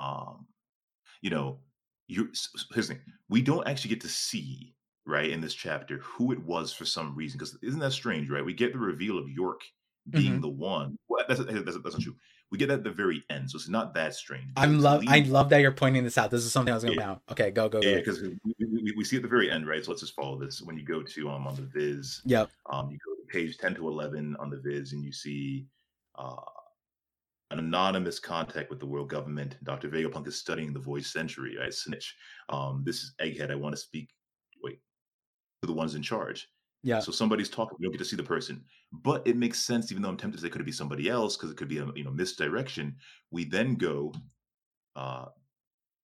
um, 0.00 0.46
you 1.20 1.30
know, 1.30 1.58
you 2.06 2.30
here's 2.72 2.88
the 2.88 2.94
thing: 2.94 3.02
we 3.28 3.42
don't 3.42 3.66
actually 3.66 3.90
get 3.90 4.00
to 4.02 4.08
see 4.08 4.74
right 5.06 5.30
in 5.30 5.40
this 5.40 5.54
chapter 5.54 5.98
who 5.98 6.32
it 6.32 6.42
was 6.42 6.72
for 6.72 6.84
some 6.84 7.14
reason. 7.14 7.38
Because 7.38 7.58
isn't 7.62 7.80
that 7.80 7.92
strange, 7.92 8.30
right? 8.30 8.44
We 8.44 8.54
get 8.54 8.72
the 8.72 8.78
reveal 8.78 9.18
of 9.18 9.28
York 9.28 9.62
being 10.10 10.32
mm-hmm. 10.32 10.40
the 10.42 10.48
one. 10.48 10.96
Well, 11.08 11.24
that's, 11.26 11.40
that's, 11.40 11.64
that's, 11.64 11.78
that's 11.82 11.94
not 11.94 12.02
true 12.02 12.16
we 12.50 12.56
get 12.58 12.68
that 12.68 12.78
at 12.78 12.84
the 12.84 12.90
very 12.90 13.22
end, 13.28 13.50
so 13.50 13.56
it's 13.56 13.68
not 13.68 13.94
that 13.94 14.14
strange. 14.14 14.50
I'm 14.56 14.80
love. 14.80 15.04
I 15.06 15.20
love 15.20 15.50
that 15.50 15.60
you're 15.60 15.72
pointing 15.72 16.04
this 16.04 16.16
out. 16.16 16.30
This 16.30 16.44
is 16.44 16.52
something 16.52 16.72
I 16.72 16.76
was 16.76 16.84
going 16.84 16.96
to 16.96 17.02
yeah. 17.02 17.16
Okay, 17.30 17.50
go 17.50 17.68
go. 17.68 17.80
Go. 17.80 17.88
Yeah, 17.88 17.96
because 17.96 18.22
we, 18.22 18.38
we, 18.58 18.94
we, 18.96 19.04
see 19.04 19.16
at 19.16 19.22
the 19.22 19.28
very 19.28 19.50
end, 19.50 19.68
right? 19.68 19.84
So 19.84 19.90
let's 19.90 20.00
just 20.00 20.14
follow 20.14 20.38
this. 20.38 20.62
When 20.62 20.76
you 20.78 20.84
go 20.84 21.02
to 21.02 21.30
um 21.30 21.46
on 21.46 21.56
the 21.56 21.62
Viz, 21.62 22.22
yep. 22.24 22.50
Um, 22.70 22.90
you 22.90 22.98
go 23.04 23.14
to 23.14 23.32
page 23.32 23.58
ten 23.58 23.74
to 23.74 23.88
eleven 23.88 24.34
on 24.40 24.48
the 24.48 24.58
Viz, 24.58 24.92
and 24.92 25.04
you 25.04 25.12
see 25.12 25.66
uh 26.16 26.36
an 27.50 27.58
anonymous 27.58 28.18
contact 28.18 28.70
with 28.70 28.78
the 28.78 28.86
world 28.86 29.08
government. 29.08 29.56
Dr. 29.62 29.88
Vegapunk 29.88 30.26
is 30.26 30.38
studying 30.38 30.72
the 30.72 30.78
void 30.78 31.04
century, 31.04 31.56
right? 31.58 31.72
Snitch. 31.72 32.14
Um, 32.50 32.82
this 32.84 32.96
is 32.96 33.14
Egghead. 33.20 33.50
I 33.50 33.54
want 33.54 33.74
to 33.74 33.80
speak. 33.80 34.10
Wait, 34.62 34.80
to 35.62 35.66
the 35.66 35.72
ones 35.72 35.94
in 35.94 36.02
charge. 36.02 36.48
Yeah. 36.82 37.00
So 37.00 37.12
somebody's 37.12 37.50
talking. 37.50 37.76
We 37.78 37.84
don't 37.84 37.92
get 37.92 37.98
to 37.98 38.04
see 38.04 38.16
the 38.16 38.22
person, 38.22 38.62
but 38.92 39.26
it 39.26 39.36
makes 39.36 39.60
sense. 39.60 39.90
Even 39.90 40.02
though 40.02 40.10
I'm 40.10 40.16
tempted 40.16 40.38
to 40.38 40.42
say 40.42 40.48
it 40.48 40.50
could 40.50 40.60
it 40.60 40.64
be 40.64 40.72
somebody 40.72 41.08
else 41.08 41.36
because 41.36 41.50
it 41.50 41.56
could 41.56 41.68
be 41.68 41.78
a 41.78 41.86
you 41.94 42.04
know 42.04 42.10
misdirection. 42.10 42.96
We 43.30 43.44
then 43.44 43.74
go 43.74 44.12
uh, 44.94 45.26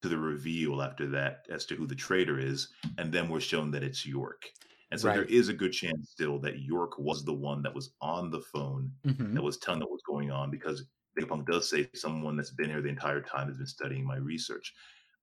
to 0.02 0.08
the 0.08 0.18
reveal 0.18 0.82
after 0.82 1.06
that 1.08 1.46
as 1.48 1.64
to 1.66 1.76
who 1.76 1.86
the 1.86 1.94
traitor 1.94 2.38
is, 2.38 2.68
and 2.98 3.12
then 3.12 3.28
we're 3.28 3.40
shown 3.40 3.70
that 3.70 3.84
it's 3.84 4.04
York. 4.04 4.42
And 4.90 5.00
so 5.00 5.08
right. 5.08 5.14
there 5.14 5.24
is 5.24 5.48
a 5.48 5.54
good 5.54 5.72
chance 5.72 6.10
still 6.10 6.38
that 6.40 6.60
York 6.60 6.98
was 6.98 7.24
the 7.24 7.32
one 7.32 7.62
that 7.62 7.74
was 7.74 7.94
on 8.00 8.30
the 8.30 8.40
phone 8.40 8.92
mm-hmm. 9.04 9.34
that 9.34 9.42
was 9.42 9.58
telling 9.58 9.80
them 9.80 9.88
what's 9.90 10.04
going 10.04 10.30
on 10.30 10.50
because 10.50 10.84
Vegapunk 11.18 11.46
does 11.46 11.68
say 11.68 11.88
someone 11.94 12.36
that's 12.36 12.50
been 12.50 12.70
here 12.70 12.82
the 12.82 12.88
entire 12.88 13.20
time 13.20 13.48
has 13.48 13.56
been 13.56 13.66
studying 13.66 14.06
my 14.06 14.16
research. 14.16 14.72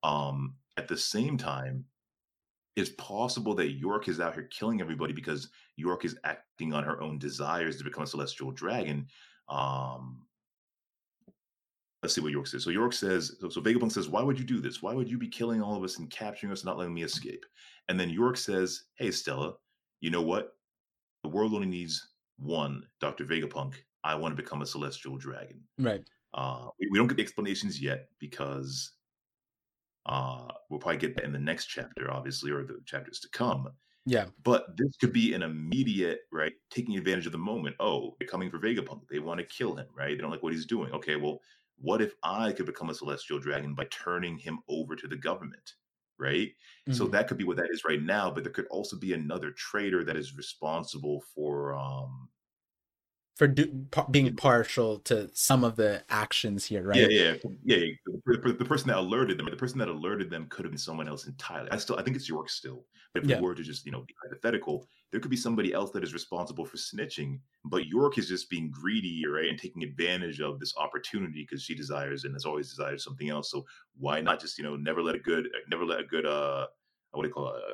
Um, 0.04 0.56
at 0.78 0.88
the 0.88 0.98
same 0.98 1.38
time, 1.38 1.86
it's 2.76 2.92
possible 2.98 3.54
that 3.56 3.72
York 3.72 4.08
is 4.08 4.20
out 4.20 4.34
here 4.34 4.48
killing 4.52 4.82
everybody 4.82 5.14
because 5.14 5.50
York 5.76 6.06
is 6.06 6.18
acting 6.24 6.74
on 6.74 6.84
her 6.84 7.02
own 7.02 7.18
desires 7.18 7.78
to 7.78 7.84
become 7.84 8.04
a 8.04 8.08
celestial 8.08 8.52
dragon. 8.52 9.08
Um, 9.50 10.26
let's 12.02 12.16
see 12.16 12.22
what 12.22 12.32
York 12.32 12.48
says. 12.48 12.64
So 12.64 12.70
York 12.70 12.94
says, 12.94 13.36
so, 13.42 13.50
so 13.50 13.62
Vegapunk 13.62 13.92
says, 13.92 14.08
why 14.08 14.24
would 14.24 14.40
you 14.40 14.46
do 14.46 14.60
this? 14.60 14.82
Why 14.82 14.94
would 14.94 15.10
you 15.10 15.18
be 15.18 15.28
killing 15.28 15.62
all 15.62 15.76
of 15.76 15.84
us 15.84 16.00
and 16.00 16.10
capturing 16.10 16.52
us 16.52 16.62
and 16.62 16.68
not 16.68 16.78
letting 16.78 16.94
me 16.94 17.04
escape? 17.04 17.46
And 17.90 18.00
then 18.00 18.10
York 18.10 18.38
says, 18.38 18.84
hey, 18.96 19.12
Stella, 19.12 19.54
you 20.00 20.10
know 20.10 20.22
what? 20.22 20.54
The 21.24 21.30
world 21.30 21.54
only 21.54 21.68
needs 21.68 22.10
one 22.40 22.84
Dr. 23.00 23.26
Vegapunk. 23.26 23.74
I 24.04 24.16
want 24.16 24.36
to 24.36 24.42
become 24.42 24.62
a 24.62 24.66
celestial 24.66 25.18
dragon. 25.18 25.62
Right. 25.78 26.02
Uh, 26.34 26.68
we, 26.80 26.88
we 26.92 26.98
don't 26.98 27.08
get 27.08 27.18
the 27.18 27.24
explanations 27.24 27.82
yet 27.82 28.08
because 28.20 28.94
uh, 30.06 30.48
we'll 30.70 30.80
probably 30.80 30.98
get 30.98 31.16
that 31.16 31.26
in 31.26 31.34
the 31.34 31.40
next 31.40 31.68
chapter, 31.68 32.12
obviously, 32.12 32.52
or 32.52 32.64
the 32.64 32.80
chapters 32.86 33.20
to 33.20 33.30
come. 33.30 33.70
Yeah. 34.06 34.26
But 34.44 34.76
this 34.78 34.96
could 35.00 35.14
be 35.14 35.34
an 35.34 35.44
immediate, 35.44 36.22
right, 36.32 36.54
taking 36.72 36.98
advantage 36.98 37.28
of 37.28 37.32
the 37.32 37.38
moment. 37.38 37.76
Oh, 37.80 38.16
they're 38.18 38.28
coming 38.28 38.50
for 38.50 38.60
Vegapunk. 38.60 39.02
They 39.10 39.20
want 39.20 39.40
to 39.40 39.46
kill 39.46 39.76
him, 39.76 39.88
right? 39.96 40.10
They 40.18 40.22
don't 40.22 40.32
like 40.32 40.44
what 40.44 40.54
he's 40.54 40.66
doing. 40.66 40.92
Okay, 40.92 41.16
well, 41.16 41.40
what 41.78 42.02
if 42.02 42.14
I 42.24 42.52
could 42.52 42.66
become 42.66 42.90
a 42.90 42.96
celestial 42.96 43.40
dragon 43.40 43.76
by 43.76 43.86
turning 43.86 44.38
him 44.38 44.60
over 44.68 44.96
to 44.96 45.08
the 45.08 45.16
government? 45.16 45.74
Right. 46.20 46.50
Mm-hmm. 46.88 46.94
So 46.94 47.08
that 47.08 47.28
could 47.28 47.38
be 47.38 47.44
what 47.46 47.58
that 47.58 47.70
is 47.72 47.84
right 47.84 48.02
now, 48.02 48.30
but 48.30 48.44
there 48.44 48.54
could 48.54 48.68
also 48.68 48.96
be 48.96 49.14
another 49.14 49.52
traitor 49.52 50.04
that 50.04 50.16
is 50.16 50.38
responsible 50.38 51.24
for 51.34 51.74
um 51.74 52.30
for 53.36 53.48
do, 53.48 53.88
being 54.12 54.36
partial 54.36 55.00
to 55.00 55.32
some 55.34 55.64
of 55.64 55.76
the 55.76 56.04
actions 56.10 56.66
here, 56.66 56.84
right? 56.84 57.10
Yeah, 57.10 57.34
yeah, 57.64 57.78
yeah. 57.78 57.86
The, 58.26 58.56
the, 58.58 58.66
person 58.66 58.88
that 58.90 58.98
alerted 58.98 59.38
them, 59.38 59.48
the 59.50 59.56
person 59.56 59.80
that 59.80 59.88
alerted 59.88 60.30
them, 60.30 60.48
could 60.50 60.66
have 60.66 60.72
been 60.72 60.78
someone 60.78 61.08
else 61.08 61.28
entirely. 61.28 61.72
I 61.72 61.78
still, 61.78 61.98
I 61.98 62.04
think 62.04 62.16
it's 62.16 62.30
York 62.30 62.50
still. 62.50 62.86
But 63.14 63.24
if 63.24 63.30
yeah. 63.30 63.38
we 63.38 63.44
were 63.44 63.56
to 63.56 63.64
just, 63.64 63.86
you 63.86 63.92
know, 63.92 64.02
be 64.02 64.14
hypothetical, 64.24 64.86
there 65.12 65.20
could 65.20 65.32
be 65.32 65.38
somebody 65.38 65.74
else 65.74 65.92
that 65.92 66.04
is 66.04 66.14
responsible 66.14 66.66
for 66.66 66.78
snitching. 66.78 67.40
But 67.66 67.88
York 67.88 68.18
is 68.18 68.28
just 68.28 68.50
being 68.50 68.72
greedy, 68.72 69.24
right, 69.28 69.50
and 69.50 69.60
taking 69.60 69.84
advantage 69.84 70.40
of 70.40 70.60
this 70.60 70.76
opportunity 70.78 71.46
because 71.50 71.64
she 71.64 71.76
desires 71.76 72.24
and 72.24 72.34
has 72.34 72.46
always 72.46 72.70
desired 72.70 73.02
something 73.02 73.30
else. 73.30 73.52
So 73.52 73.66
why 73.98 74.22
not 74.22 74.40
just, 74.40 74.58
you 74.58 74.64
know, 74.64 74.76
never 74.76 75.02
let 75.02 75.16
a 75.16 75.20
good, 75.20 75.50
never 75.70 75.86
let 75.86 76.00
a 76.00 76.06
good, 76.06 76.26
uh, 76.26 76.68
what 77.12 77.24
do 77.24 77.28
you 77.28 77.34
call 77.34 77.50
it? 77.50 77.56
Uh, 77.56 77.74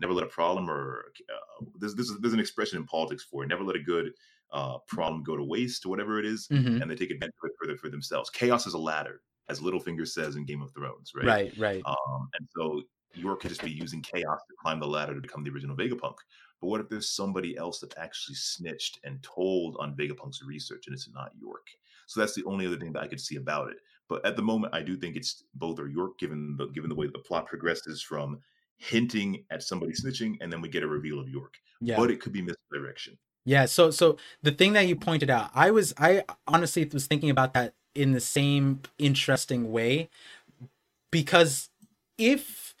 never 0.00 0.12
let 0.12 0.24
a 0.24 0.28
problem 0.28 0.68
or 0.68 1.04
uh, 1.32 1.64
there's, 1.78 1.94
there's 1.94 2.12
there's 2.20 2.34
an 2.34 2.40
expression 2.40 2.78
in 2.78 2.84
politics 2.84 3.24
for 3.30 3.44
it. 3.44 3.48
Never 3.48 3.62
let 3.62 3.76
a 3.76 3.82
good 3.82 4.12
uh, 4.52 4.78
problem 4.88 5.22
go 5.22 5.36
to 5.36 5.44
waste, 5.44 5.86
whatever 5.86 6.18
it 6.18 6.24
is, 6.24 6.48
mm-hmm. 6.48 6.80
and 6.80 6.90
they 6.90 6.94
take 6.94 7.10
advantage 7.10 7.34
of 7.42 7.50
it 7.50 7.56
for, 7.58 7.66
the, 7.66 7.76
for 7.76 7.88
themselves. 7.90 8.30
Chaos 8.30 8.66
is 8.66 8.74
a 8.74 8.78
ladder, 8.78 9.20
as 9.48 9.60
Littlefinger 9.60 10.06
says 10.06 10.36
in 10.36 10.44
Game 10.44 10.62
of 10.62 10.72
Thrones, 10.72 11.12
right? 11.14 11.26
Right, 11.26 11.58
right. 11.58 11.82
Um, 11.84 12.28
and 12.38 12.48
so 12.56 12.82
York 13.14 13.40
could 13.40 13.50
just 13.50 13.62
be 13.62 13.70
using 13.70 14.02
chaos 14.02 14.40
to 14.48 14.54
climb 14.60 14.80
the 14.80 14.86
ladder 14.86 15.14
to 15.14 15.20
become 15.20 15.44
the 15.44 15.50
original 15.50 15.76
Vegapunk. 15.76 16.16
But 16.60 16.68
what 16.68 16.80
if 16.80 16.88
there's 16.88 17.10
somebody 17.10 17.56
else 17.56 17.80
that 17.80 17.96
actually 17.98 18.36
snitched 18.36 19.00
and 19.04 19.22
told 19.22 19.76
on 19.78 19.94
Vegapunk's 19.94 20.42
research, 20.42 20.84
and 20.86 20.94
it's 20.94 21.08
not 21.12 21.32
York? 21.38 21.66
So 22.06 22.20
that's 22.20 22.34
the 22.34 22.44
only 22.44 22.66
other 22.66 22.76
thing 22.76 22.92
that 22.92 23.02
I 23.02 23.08
could 23.08 23.20
see 23.20 23.36
about 23.36 23.70
it. 23.70 23.76
But 24.08 24.24
at 24.26 24.36
the 24.36 24.42
moment, 24.42 24.74
I 24.74 24.82
do 24.82 24.96
think 24.96 25.16
it's 25.16 25.44
both 25.54 25.78
or 25.78 25.88
York, 25.88 26.18
given 26.18 26.56
the 26.56 26.66
given 26.68 26.88
the 26.88 26.94
way 26.94 27.06
the 27.06 27.18
plot 27.18 27.46
progresses 27.46 28.02
from 28.02 28.40
hinting 28.76 29.44
at 29.50 29.62
somebody 29.62 29.92
snitching, 29.92 30.36
and 30.40 30.52
then 30.52 30.60
we 30.60 30.68
get 30.68 30.82
a 30.82 30.86
reveal 30.86 31.20
of 31.20 31.28
York. 31.28 31.54
Yeah. 31.80 31.96
But 31.96 32.10
it 32.10 32.20
could 32.20 32.32
be 32.32 32.42
misdirection. 32.42 33.18
Yeah, 33.46 33.66
so 33.66 33.90
so 33.90 34.16
the 34.42 34.52
thing 34.52 34.72
that 34.72 34.86
you 34.86 34.96
pointed 34.96 35.30
out, 35.30 35.50
I 35.54 35.70
was 35.70 35.94
I 35.98 36.24
honestly 36.46 36.88
was 36.92 37.06
thinking 37.06 37.30
about 37.30 37.54
that 37.54 37.74
in 37.94 38.12
the 38.12 38.20
same 38.20 38.80
interesting 38.98 39.70
way 39.72 40.08
because 41.10 41.70
if 42.18 42.74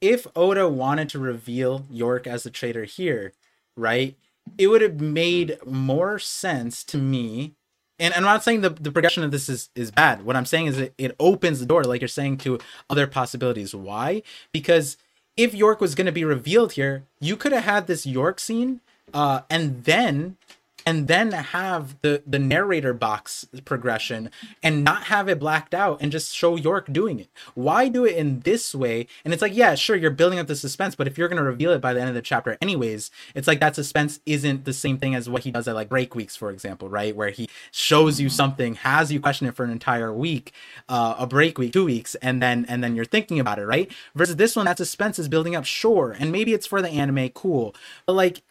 if 0.00 0.26
Oda 0.36 0.68
wanted 0.68 1.08
to 1.10 1.18
reveal 1.18 1.86
York 1.90 2.26
as 2.26 2.44
a 2.44 2.50
traitor 2.50 2.84
here, 2.84 3.32
right? 3.76 4.14
It 4.58 4.68
would 4.68 4.82
have 4.82 5.00
made 5.00 5.58
more 5.64 6.18
sense 6.18 6.84
to 6.84 6.98
me. 6.98 7.52
And, 7.98 8.12
I'm 8.12 8.22
not 8.22 8.44
saying 8.44 8.60
the, 8.60 8.70
the 8.70 8.92
progression 8.92 9.24
of 9.24 9.30
this 9.30 9.48
is, 9.48 9.70
is 9.74 9.90
bad. 9.90 10.22
What 10.24 10.36
I'm 10.36 10.44
saying 10.44 10.66
is 10.66 10.78
it, 10.78 10.94
it 10.98 11.16
opens 11.18 11.60
the 11.60 11.66
door, 11.66 11.82
like 11.82 12.02
you're 12.02 12.08
saying, 12.08 12.38
to 12.38 12.58
other 12.90 13.06
possibilities. 13.06 13.74
Why? 13.74 14.22
Because 14.52 14.98
if 15.36 15.54
York 15.54 15.80
was 15.80 15.94
going 15.94 16.06
to 16.06 16.12
be 16.12 16.24
revealed 16.24 16.72
here, 16.72 17.04
you 17.20 17.36
could 17.36 17.52
have 17.52 17.64
had 17.64 17.86
this 17.86 18.04
York 18.04 18.38
scene 18.38 18.80
uh, 19.14 19.42
and 19.48 19.84
then 19.84 20.36
and 20.86 21.08
then 21.08 21.32
have 21.32 22.00
the 22.00 22.22
the 22.26 22.38
narrator 22.38 22.94
box 22.94 23.46
progression 23.64 24.30
and 24.62 24.84
not 24.84 25.04
have 25.04 25.28
it 25.28 25.40
blacked 25.40 25.74
out 25.74 26.00
and 26.00 26.12
just 26.12 26.34
show 26.34 26.54
York 26.56 26.90
doing 26.92 27.18
it. 27.18 27.28
Why 27.54 27.88
do 27.88 28.04
it 28.06 28.16
in 28.16 28.40
this 28.40 28.74
way? 28.74 29.08
And 29.24 29.34
it's 29.34 29.42
like, 29.42 29.54
yeah, 29.54 29.74
sure, 29.74 29.96
you're 29.96 30.12
building 30.12 30.38
up 30.38 30.46
the 30.46 30.54
suspense, 30.54 30.94
but 30.94 31.08
if 31.08 31.18
you're 31.18 31.28
gonna 31.28 31.42
reveal 31.42 31.72
it 31.72 31.80
by 31.80 31.92
the 31.92 32.00
end 32.00 32.08
of 32.08 32.14
the 32.14 32.22
chapter 32.22 32.56
anyways, 32.62 33.10
it's 33.34 33.48
like 33.48 33.60
that 33.60 33.74
suspense 33.74 34.20
isn't 34.24 34.64
the 34.64 34.72
same 34.72 34.96
thing 34.96 35.14
as 35.16 35.28
what 35.28 35.42
he 35.42 35.50
does 35.50 35.66
at 35.66 35.74
like 35.74 35.88
break 35.88 36.14
weeks, 36.14 36.36
for 36.36 36.50
example, 36.50 36.88
right? 36.88 37.16
Where 37.16 37.30
he 37.30 37.48
shows 37.72 38.20
you 38.20 38.28
something, 38.28 38.76
has 38.76 39.12
you 39.12 39.20
question 39.20 39.48
it 39.48 39.56
for 39.56 39.64
an 39.64 39.70
entire 39.70 40.12
week, 40.12 40.52
uh, 40.88 41.16
a 41.18 41.26
break 41.26 41.58
week, 41.58 41.72
two 41.72 41.84
weeks, 41.84 42.14
and 42.16 42.40
then 42.40 42.64
and 42.68 42.84
then 42.84 42.94
you're 42.94 43.04
thinking 43.04 43.40
about 43.40 43.58
it, 43.58 43.66
right? 43.66 43.90
Versus 44.14 44.36
this 44.36 44.54
one, 44.54 44.66
that 44.66 44.78
suspense 44.78 45.18
is 45.18 45.28
building 45.28 45.56
up, 45.56 45.64
sure, 45.64 46.14
and 46.18 46.30
maybe 46.30 46.54
it's 46.54 46.66
for 46.66 46.80
the 46.80 46.88
anime, 46.88 47.28
cool, 47.30 47.74
but 48.06 48.12
like 48.12 48.42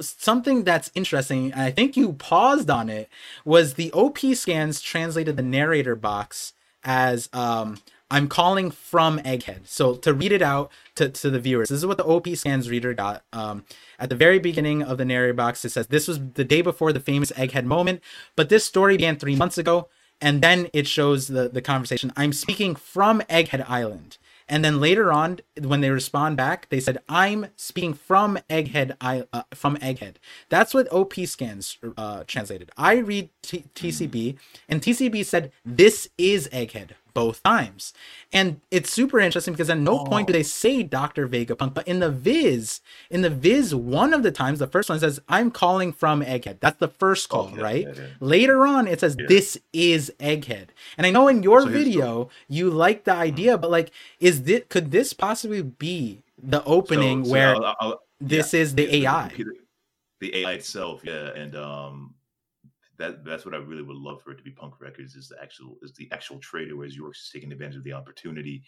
something 0.00 0.64
that's 0.64 0.90
interesting, 0.94 1.52
I 1.54 1.70
think 1.70 1.96
you 1.96 2.12
paused 2.14 2.70
on 2.70 2.88
it, 2.88 3.08
was 3.44 3.74
the 3.74 3.92
OP 3.92 4.18
scans 4.34 4.80
translated 4.80 5.36
the 5.36 5.42
narrator 5.42 5.96
box 5.96 6.52
as 6.84 7.28
um, 7.32 7.78
I'm 8.10 8.28
calling 8.28 8.70
from 8.70 9.18
Egghead. 9.20 9.66
So 9.66 9.94
to 9.94 10.12
read 10.12 10.32
it 10.32 10.42
out 10.42 10.70
to, 10.96 11.08
to 11.08 11.30
the 11.30 11.40
viewers, 11.40 11.70
this 11.70 11.78
is 11.78 11.86
what 11.86 11.96
the 11.96 12.04
OP 12.04 12.28
scans 12.36 12.68
reader 12.68 12.92
got. 12.92 13.24
Um, 13.32 13.64
at 13.98 14.10
the 14.10 14.16
very 14.16 14.38
beginning 14.38 14.82
of 14.82 14.98
the 14.98 15.04
narrator 15.04 15.32
box, 15.32 15.64
it 15.64 15.70
says, 15.70 15.86
This 15.86 16.08
was 16.08 16.20
the 16.34 16.44
day 16.44 16.60
before 16.60 16.92
the 16.92 17.00
famous 17.00 17.32
Egghead 17.32 17.64
moment, 17.64 18.02
but 18.36 18.50
this 18.50 18.64
story 18.64 18.96
began 18.96 19.16
three 19.16 19.36
months 19.36 19.56
ago. 19.56 19.88
And 20.20 20.40
then 20.40 20.68
it 20.72 20.86
shows 20.86 21.26
the, 21.26 21.48
the 21.48 21.60
conversation. 21.60 22.12
I'm 22.16 22.32
speaking 22.32 22.76
from 22.76 23.22
Egghead 23.22 23.68
Island 23.68 24.18
And 24.52 24.62
then 24.62 24.80
later 24.80 25.10
on, 25.10 25.38
when 25.58 25.80
they 25.80 25.88
respond 25.88 26.36
back, 26.36 26.68
they 26.68 26.78
said, 26.78 26.98
"I'm 27.08 27.46
speaking 27.56 27.94
from 27.94 28.38
Egghead. 28.50 28.94
I 29.00 29.24
uh, 29.32 29.44
from 29.54 29.78
Egghead." 29.78 30.16
That's 30.50 30.74
what 30.74 30.92
OP 30.92 31.14
scans 31.24 31.78
uh, 31.96 32.24
translated. 32.26 32.70
I 32.76 32.96
read 32.96 33.30
T- 33.40 33.64
TCB, 33.74 34.36
and 34.68 34.82
TCB 34.82 35.24
said, 35.24 35.52
"This 35.64 36.10
is 36.18 36.48
Egghead." 36.52 36.90
Both 37.14 37.42
times. 37.42 37.92
And 38.32 38.60
it's 38.70 38.90
super 38.90 39.20
interesting 39.20 39.52
because 39.52 39.70
at 39.70 39.78
no 39.78 40.00
oh. 40.00 40.04
point 40.04 40.26
do 40.26 40.32
they 40.32 40.42
say 40.42 40.82
Dr. 40.82 41.28
Vegapunk, 41.28 41.74
but 41.74 41.86
in 41.86 42.00
the 42.00 42.10
Viz, 42.10 42.80
in 43.10 43.22
the 43.22 43.30
Viz, 43.30 43.74
one 43.74 44.14
of 44.14 44.22
the 44.22 44.32
times, 44.32 44.58
the 44.58 44.66
first 44.66 44.88
one 44.88 44.98
says, 45.00 45.20
I'm 45.28 45.50
calling 45.50 45.92
from 45.92 46.22
Egghead. 46.22 46.60
That's 46.60 46.78
the 46.78 46.88
first 46.88 47.28
call, 47.28 47.50
oh, 47.52 47.56
yeah, 47.56 47.62
right? 47.62 47.86
Yeah, 47.86 47.94
yeah. 47.96 48.06
Later 48.20 48.66
on, 48.66 48.86
it 48.88 49.00
says, 49.00 49.16
This 49.28 49.58
is 49.72 50.12
Egghead. 50.18 50.68
And 50.96 51.06
I 51.06 51.10
know 51.10 51.28
in 51.28 51.42
your 51.42 51.62
so 51.62 51.68
video, 51.68 52.30
you 52.48 52.70
like 52.70 53.04
the 53.04 53.14
idea, 53.14 53.58
but 53.58 53.70
like, 53.70 53.90
is 54.20 54.44
this, 54.44 54.62
could 54.68 54.90
this 54.90 55.12
possibly 55.12 55.62
be 55.62 56.22
the 56.42 56.64
opening 56.64 57.24
so, 57.24 57.28
so 57.28 57.32
where 57.32 57.54
I'll, 57.56 57.76
I'll, 57.80 58.02
this 58.20 58.54
is 58.54 58.74
the 58.74 59.04
AI? 59.04 59.32
The 60.20 60.36
AI 60.36 60.52
itself, 60.52 61.02
yeah. 61.04 61.30
And, 61.34 61.56
um, 61.56 62.14
that 62.98 63.24
that's 63.24 63.44
what 63.44 63.54
I 63.54 63.58
really 63.58 63.82
would 63.82 63.96
love 63.96 64.22
for 64.22 64.32
it 64.32 64.36
to 64.36 64.42
be. 64.42 64.50
Punk 64.50 64.74
Records 64.80 65.14
is 65.14 65.28
the 65.28 65.40
actual 65.42 65.76
is 65.82 65.92
the 65.92 66.08
actual 66.12 66.38
trader, 66.38 66.76
whereas 66.76 66.96
York's 66.96 67.30
taking 67.30 67.52
advantage 67.52 67.76
of 67.76 67.84
the 67.84 67.92
opportunity. 67.92 68.62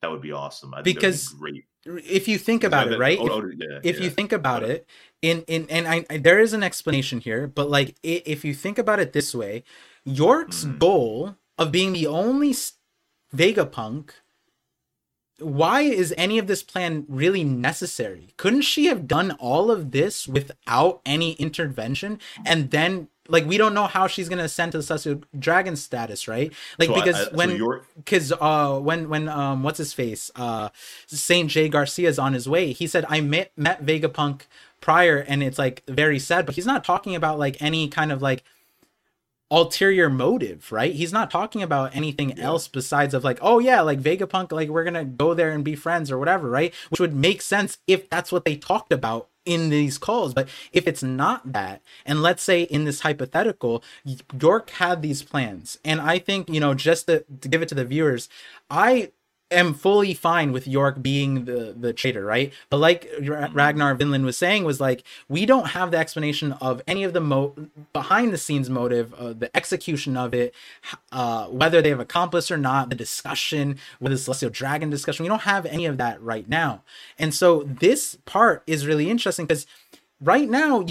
That 0.00 0.10
would 0.10 0.20
be 0.20 0.32
awesome. 0.32 0.74
I 0.74 0.82
because 0.82 1.32
be 1.32 1.64
great. 1.84 2.04
if 2.04 2.28
you 2.28 2.38
think 2.38 2.62
about 2.62 2.92
it, 2.92 2.98
right? 2.98 3.18
Oh, 3.20 3.26
if, 3.26 3.32
oh, 3.32 3.50
yeah, 3.56 3.78
if 3.82 3.98
yeah. 3.98 4.04
you 4.04 4.10
think 4.10 4.32
about 4.32 4.62
it, 4.62 4.86
in 5.22 5.42
in 5.48 5.66
and 5.70 5.88
I, 5.88 6.04
I, 6.08 6.18
there 6.18 6.38
is 6.38 6.52
an 6.52 6.62
explanation 6.62 7.20
here, 7.20 7.46
but 7.46 7.68
like 7.68 7.96
if 8.02 8.44
you 8.44 8.54
think 8.54 8.78
about 8.78 9.00
it 9.00 9.12
this 9.12 9.34
way, 9.34 9.64
York's 10.04 10.64
mm-hmm. 10.64 10.78
goal 10.78 11.36
of 11.56 11.72
being 11.72 11.92
the 11.92 12.06
only 12.06 12.54
Vegapunk 13.34 14.10
why 15.40 15.82
is 15.82 16.12
any 16.16 16.38
of 16.38 16.46
this 16.46 16.62
plan 16.62 17.04
really 17.08 17.44
necessary? 17.44 18.28
Couldn't 18.36 18.62
she 18.62 18.86
have 18.86 19.06
done 19.06 19.32
all 19.32 19.70
of 19.70 19.92
this 19.92 20.26
without 20.26 21.00
any 21.06 21.32
intervention 21.32 22.18
and 22.44 22.70
then 22.70 23.08
like 23.28 23.46
we 23.46 23.58
don't 23.58 23.74
know 23.74 23.86
how 23.86 24.06
she's 24.06 24.28
gonna 24.28 24.44
ascend 24.44 24.72
to 24.72 24.78
the 24.78 24.82
celestial 24.82 25.22
dragon 25.38 25.76
status, 25.76 26.26
right? 26.26 26.52
Like 26.78 26.88
so 26.88 26.94
because 26.94 27.28
I, 27.28 27.30
I, 27.30 27.34
when 27.34 27.80
because 27.96 28.28
so 28.28 28.36
uh 28.40 28.78
when 28.78 29.08
when 29.08 29.28
um 29.28 29.62
what's 29.62 29.78
his 29.78 29.92
face 29.92 30.30
uh 30.36 30.70
Saint 31.06 31.50
Jaygarcia 31.50 32.08
is 32.08 32.18
on 32.18 32.32
his 32.32 32.48
way, 32.48 32.72
he 32.72 32.86
said 32.86 33.04
I 33.08 33.20
met 33.20 33.52
met 33.56 33.84
Vegapunk 33.84 34.42
prior, 34.80 35.18
and 35.18 35.42
it's 35.42 35.58
like 35.58 35.82
very 35.86 36.18
sad, 36.18 36.46
but 36.46 36.54
he's 36.54 36.66
not 36.66 36.84
talking 36.84 37.14
about 37.14 37.38
like 37.38 37.60
any 37.60 37.88
kind 37.88 38.10
of 38.10 38.22
like 38.22 38.42
ulterior 39.50 40.10
motive, 40.10 40.70
right? 40.72 40.94
He's 40.94 41.12
not 41.12 41.30
talking 41.30 41.62
about 41.62 41.94
anything 41.96 42.36
yeah. 42.36 42.44
else 42.44 42.68
besides 42.68 43.14
of 43.14 43.24
like, 43.24 43.38
oh 43.40 43.58
yeah, 43.58 43.80
like 43.80 44.00
Vegapunk, 44.00 44.52
like 44.52 44.68
we're 44.68 44.84
gonna 44.84 45.04
go 45.04 45.34
there 45.34 45.50
and 45.50 45.64
be 45.64 45.74
friends 45.74 46.10
or 46.10 46.18
whatever, 46.18 46.48
right? 46.48 46.74
Which 46.90 47.00
would 47.00 47.14
make 47.14 47.42
sense 47.42 47.78
if 47.86 48.08
that's 48.10 48.32
what 48.32 48.44
they 48.44 48.56
talked 48.56 48.92
about 48.92 49.28
in 49.48 49.70
these 49.70 49.96
calls. 49.98 50.34
But 50.34 50.48
if 50.72 50.86
it's 50.86 51.02
not 51.02 51.52
that, 51.52 51.80
and 52.04 52.22
let's 52.22 52.42
say 52.42 52.62
in 52.62 52.84
this 52.84 53.00
hypothetical, 53.00 53.82
York 54.38 54.70
had 54.70 55.00
these 55.02 55.22
plans, 55.22 55.78
and 55.84 56.00
I 56.00 56.18
think, 56.18 56.48
you 56.50 56.60
know, 56.60 56.74
just 56.74 57.06
to, 57.06 57.24
to 57.40 57.48
give 57.48 57.62
it 57.62 57.68
to 57.70 57.74
the 57.74 57.84
viewers, 57.84 58.28
I 58.70 59.10
am 59.50 59.74
fully 59.74 60.14
fine 60.14 60.52
with 60.52 60.68
York 60.68 61.00
being 61.02 61.44
the 61.44 61.74
the 61.78 61.92
traitor, 61.92 62.24
right? 62.24 62.52
But 62.70 62.78
like 62.78 63.08
Ragnar 63.20 63.94
Vinland 63.94 64.24
was 64.24 64.36
saying, 64.36 64.64
was 64.64 64.80
like 64.80 65.04
we 65.28 65.46
don't 65.46 65.68
have 65.68 65.90
the 65.90 65.98
explanation 65.98 66.52
of 66.52 66.82
any 66.86 67.04
of 67.04 67.12
the 67.12 67.20
mo 67.20 67.54
behind 67.92 68.32
the 68.32 68.38
scenes 68.38 68.68
motive, 68.68 69.14
uh, 69.14 69.32
the 69.32 69.54
execution 69.56 70.16
of 70.16 70.34
it, 70.34 70.54
uh, 71.12 71.46
whether 71.46 71.80
they 71.80 71.88
have 71.88 72.00
accomplished 72.00 72.50
or 72.50 72.58
not, 72.58 72.90
the 72.90 72.96
discussion 72.96 73.78
with 74.00 74.12
the 74.12 74.18
Celestial 74.18 74.50
Dragon 74.50 74.90
discussion. 74.90 75.24
We 75.24 75.28
don't 75.28 75.42
have 75.42 75.66
any 75.66 75.86
of 75.86 75.96
that 75.98 76.20
right 76.22 76.48
now, 76.48 76.82
and 77.18 77.34
so 77.34 77.62
this 77.62 78.16
part 78.26 78.62
is 78.66 78.86
really 78.86 79.10
interesting 79.10 79.46
because 79.46 79.66
right 80.20 80.48
now 80.48 80.84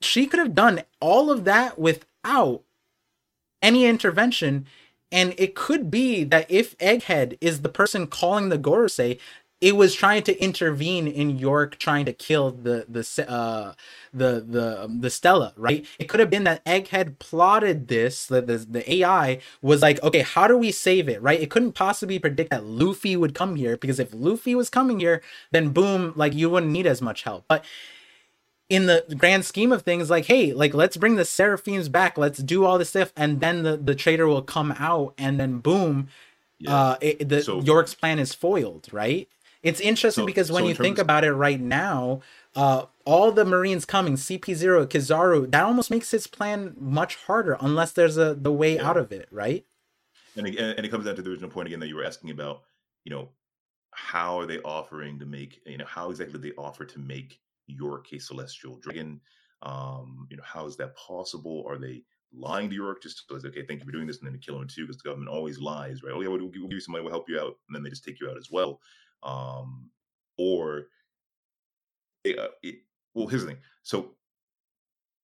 she 0.00 0.26
could 0.26 0.38
have 0.38 0.54
done 0.54 0.82
all 1.00 1.30
of 1.30 1.44
that 1.44 1.78
without 1.78 2.62
any 3.62 3.84
intervention 3.84 4.66
and 5.12 5.34
it 5.38 5.54
could 5.54 5.90
be 5.90 6.24
that 6.24 6.50
if 6.50 6.76
Egghead 6.78 7.38
is 7.40 7.62
the 7.62 7.68
person 7.68 8.06
calling 8.06 8.48
the 8.50 8.58
Gorosei, 8.58 9.18
it 9.60 9.76
was 9.76 9.94
trying 9.94 10.22
to 10.24 10.42
intervene 10.42 11.08
in 11.08 11.38
York 11.38 11.78
trying 11.78 12.04
to 12.06 12.12
kill 12.14 12.50
the 12.52 12.86
the 12.88 13.30
uh 13.30 13.74
the 14.14 14.44
the 14.48 14.84
um, 14.84 15.00
the 15.02 15.10
Stella, 15.10 15.52
right? 15.56 15.86
It 15.98 16.06
could 16.08 16.20
have 16.20 16.30
been 16.30 16.44
that 16.44 16.64
Egghead 16.64 17.18
plotted 17.18 17.88
this. 17.88 18.26
The, 18.26 18.42
the 18.42 18.58
the 18.58 18.94
AI 18.94 19.40
was 19.62 19.82
like, 19.82 20.02
okay, 20.02 20.20
how 20.22 20.46
do 20.48 20.56
we 20.58 20.72
save 20.72 21.08
it, 21.08 21.22
right? 21.22 21.40
It 21.40 21.50
couldn't 21.50 21.72
possibly 21.72 22.18
predict 22.18 22.50
that 22.50 22.64
Luffy 22.66 23.16
would 23.16 23.34
come 23.34 23.56
here 23.56 23.76
because 23.76 24.00
if 24.00 24.14
Luffy 24.14 24.54
was 24.54 24.70
coming 24.70 25.00
here, 25.00 25.22
then 25.52 25.70
boom, 25.70 26.12
like 26.16 26.34
you 26.34 26.50
wouldn't 26.50 26.72
need 26.72 26.86
as 26.86 27.02
much 27.02 27.22
help. 27.24 27.44
But 27.48 27.64
in 28.70 28.86
the 28.86 29.04
grand 29.18 29.44
scheme 29.44 29.72
of 29.72 29.82
things, 29.82 30.08
like, 30.08 30.26
hey, 30.26 30.52
like 30.52 30.72
let's 30.72 30.96
bring 30.96 31.16
the 31.16 31.24
Seraphims 31.24 31.90
back, 31.90 32.16
let's 32.16 32.38
do 32.38 32.64
all 32.64 32.78
this 32.78 32.90
stuff, 32.90 33.12
and 33.16 33.40
then 33.40 33.64
the 33.64 33.76
the 33.76 33.94
traitor 33.94 34.26
will 34.26 34.42
come 34.42 34.72
out, 34.78 35.12
and 35.18 35.38
then 35.38 35.58
boom, 35.58 36.08
yeah. 36.58 36.74
uh, 36.74 36.96
it, 37.00 37.28
the 37.28 37.42
so, 37.42 37.60
York's 37.60 37.94
plan 37.94 38.18
is 38.18 38.32
foiled, 38.32 38.88
right? 38.92 39.28
It's 39.62 39.80
interesting 39.80 40.22
so, 40.22 40.26
because 40.26 40.50
when 40.50 40.62
so 40.62 40.68
you 40.68 40.74
think 40.74 40.98
of... 40.98 41.02
about 41.02 41.24
it 41.24 41.32
right 41.32 41.60
now, 41.60 42.20
uh, 42.56 42.86
all 43.04 43.32
the 43.32 43.44
Marines 43.44 43.84
coming, 43.84 44.14
CP0, 44.14 44.86
Kizaru, 44.86 45.50
that 45.50 45.64
almost 45.64 45.90
makes 45.90 46.12
his 46.12 46.26
plan 46.26 46.74
much 46.78 47.16
harder 47.16 47.58
unless 47.60 47.92
there's 47.92 48.16
a 48.16 48.34
the 48.34 48.52
way 48.52 48.76
yeah. 48.76 48.88
out 48.88 48.96
of 48.96 49.12
it, 49.12 49.28
right? 49.30 49.66
And 50.36 50.46
again, 50.46 50.74
and 50.76 50.86
it 50.86 50.90
comes 50.90 51.04
down 51.04 51.16
to 51.16 51.22
the 51.22 51.30
original 51.30 51.50
point 51.50 51.66
again 51.66 51.80
that 51.80 51.88
you 51.88 51.96
were 51.96 52.04
asking 52.04 52.30
about, 52.30 52.62
you 53.04 53.10
know, 53.10 53.30
how 53.90 54.38
are 54.38 54.46
they 54.46 54.60
offering 54.60 55.18
to 55.18 55.26
make, 55.26 55.60
you 55.66 55.76
know, 55.76 55.84
how 55.84 56.10
exactly 56.10 56.38
they 56.38 56.52
offer 56.56 56.84
to 56.84 56.98
make 57.00 57.40
York 57.70 58.12
a 58.12 58.18
celestial 58.18 58.78
dragon? 58.78 59.20
Um, 59.62 60.26
you 60.30 60.36
know, 60.36 60.42
how 60.44 60.66
is 60.66 60.76
that 60.78 60.96
possible? 60.96 61.64
Are 61.68 61.78
they 61.78 62.02
lying 62.32 62.68
to 62.70 62.74
York 62.74 63.02
just 63.02 63.24
say, 63.28 63.48
okay, 63.48 63.64
thank 63.66 63.80
you 63.80 63.86
for 63.86 63.92
doing 63.92 64.06
this, 64.06 64.18
and 64.18 64.26
then 64.26 64.38
kill 64.40 64.60
him 64.60 64.68
too, 64.68 64.86
because 64.86 65.02
the 65.02 65.08
government 65.08 65.30
always 65.30 65.58
lies, 65.58 66.02
right? 66.02 66.12
Oh 66.14 66.20
yeah, 66.20 66.28
we'll, 66.28 66.38
we'll 66.38 66.50
give 66.50 66.72
you 66.72 66.80
somebody, 66.80 67.02
we'll 67.02 67.12
help 67.12 67.28
you 67.28 67.38
out, 67.38 67.56
and 67.68 67.74
then 67.74 67.82
they 67.82 67.90
just 67.90 68.04
take 68.04 68.20
you 68.20 68.30
out 68.30 68.36
as 68.36 68.50
well. 68.50 68.80
Um, 69.22 69.90
or, 70.38 70.86
it, 72.24 72.38
uh, 72.38 72.48
it, 72.62 72.76
well, 73.14 73.26
here's 73.26 73.42
the 73.42 73.48
thing. 73.48 73.60
So, 73.82 74.12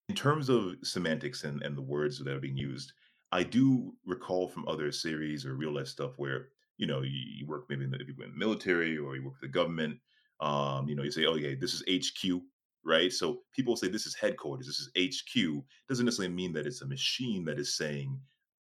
in 0.09 0.15
terms 0.15 0.49
of 0.49 0.75
semantics 0.83 1.45
and, 1.45 1.63
and 1.63 1.77
the 1.77 1.83
words 1.83 2.19
that 2.19 2.29
are 2.29 2.41
being 2.41 2.57
used, 2.57 2.93
I 3.33 3.43
do 3.43 3.95
recall 4.05 4.49
from 4.49 4.69
other 4.69 4.93
series 4.93 5.45
or 5.45 5.55
real 5.55 5.75
life 5.75 5.89
stuff 5.89 6.13
where 6.17 6.49
you 6.79 6.87
know 6.87 7.03
you, 7.03 7.21
you 7.39 7.47
work 7.47 7.65
maybe 7.69 7.85
in 7.85 7.91
the, 7.91 7.99
if 7.99 8.09
you 8.09 8.15
in 8.23 8.31
the 8.31 8.37
military 8.37 8.97
or 8.99 9.17
you 9.17 9.25
work 9.25 9.35
with 9.35 9.41
the 9.41 9.49
government 9.49 9.99
um, 10.41 10.89
you 10.89 10.95
know, 10.95 11.03
you 11.03 11.11
say, 11.11 11.27
oh, 11.27 11.37
yeah, 11.37 11.55
this 11.59 11.75
is 11.75 11.83
HQ, 11.89 12.41
right? 12.85 13.13
So 13.13 13.41
people 13.53 13.77
say 13.77 13.89
this 13.89 14.07
is 14.07 14.15
headquarters, 14.15 14.67
this 14.67 14.81
is 14.81 14.91
HQ. 14.97 15.63
Doesn't 15.89 16.05
necessarily 16.05 16.35
mean 16.35 16.53
that 16.55 16.67
it's 16.67 16.83
a 16.83 16.87
machine 16.87 17.45
that 17.47 17.59
is 17.59 17.77
saying 17.77 18.19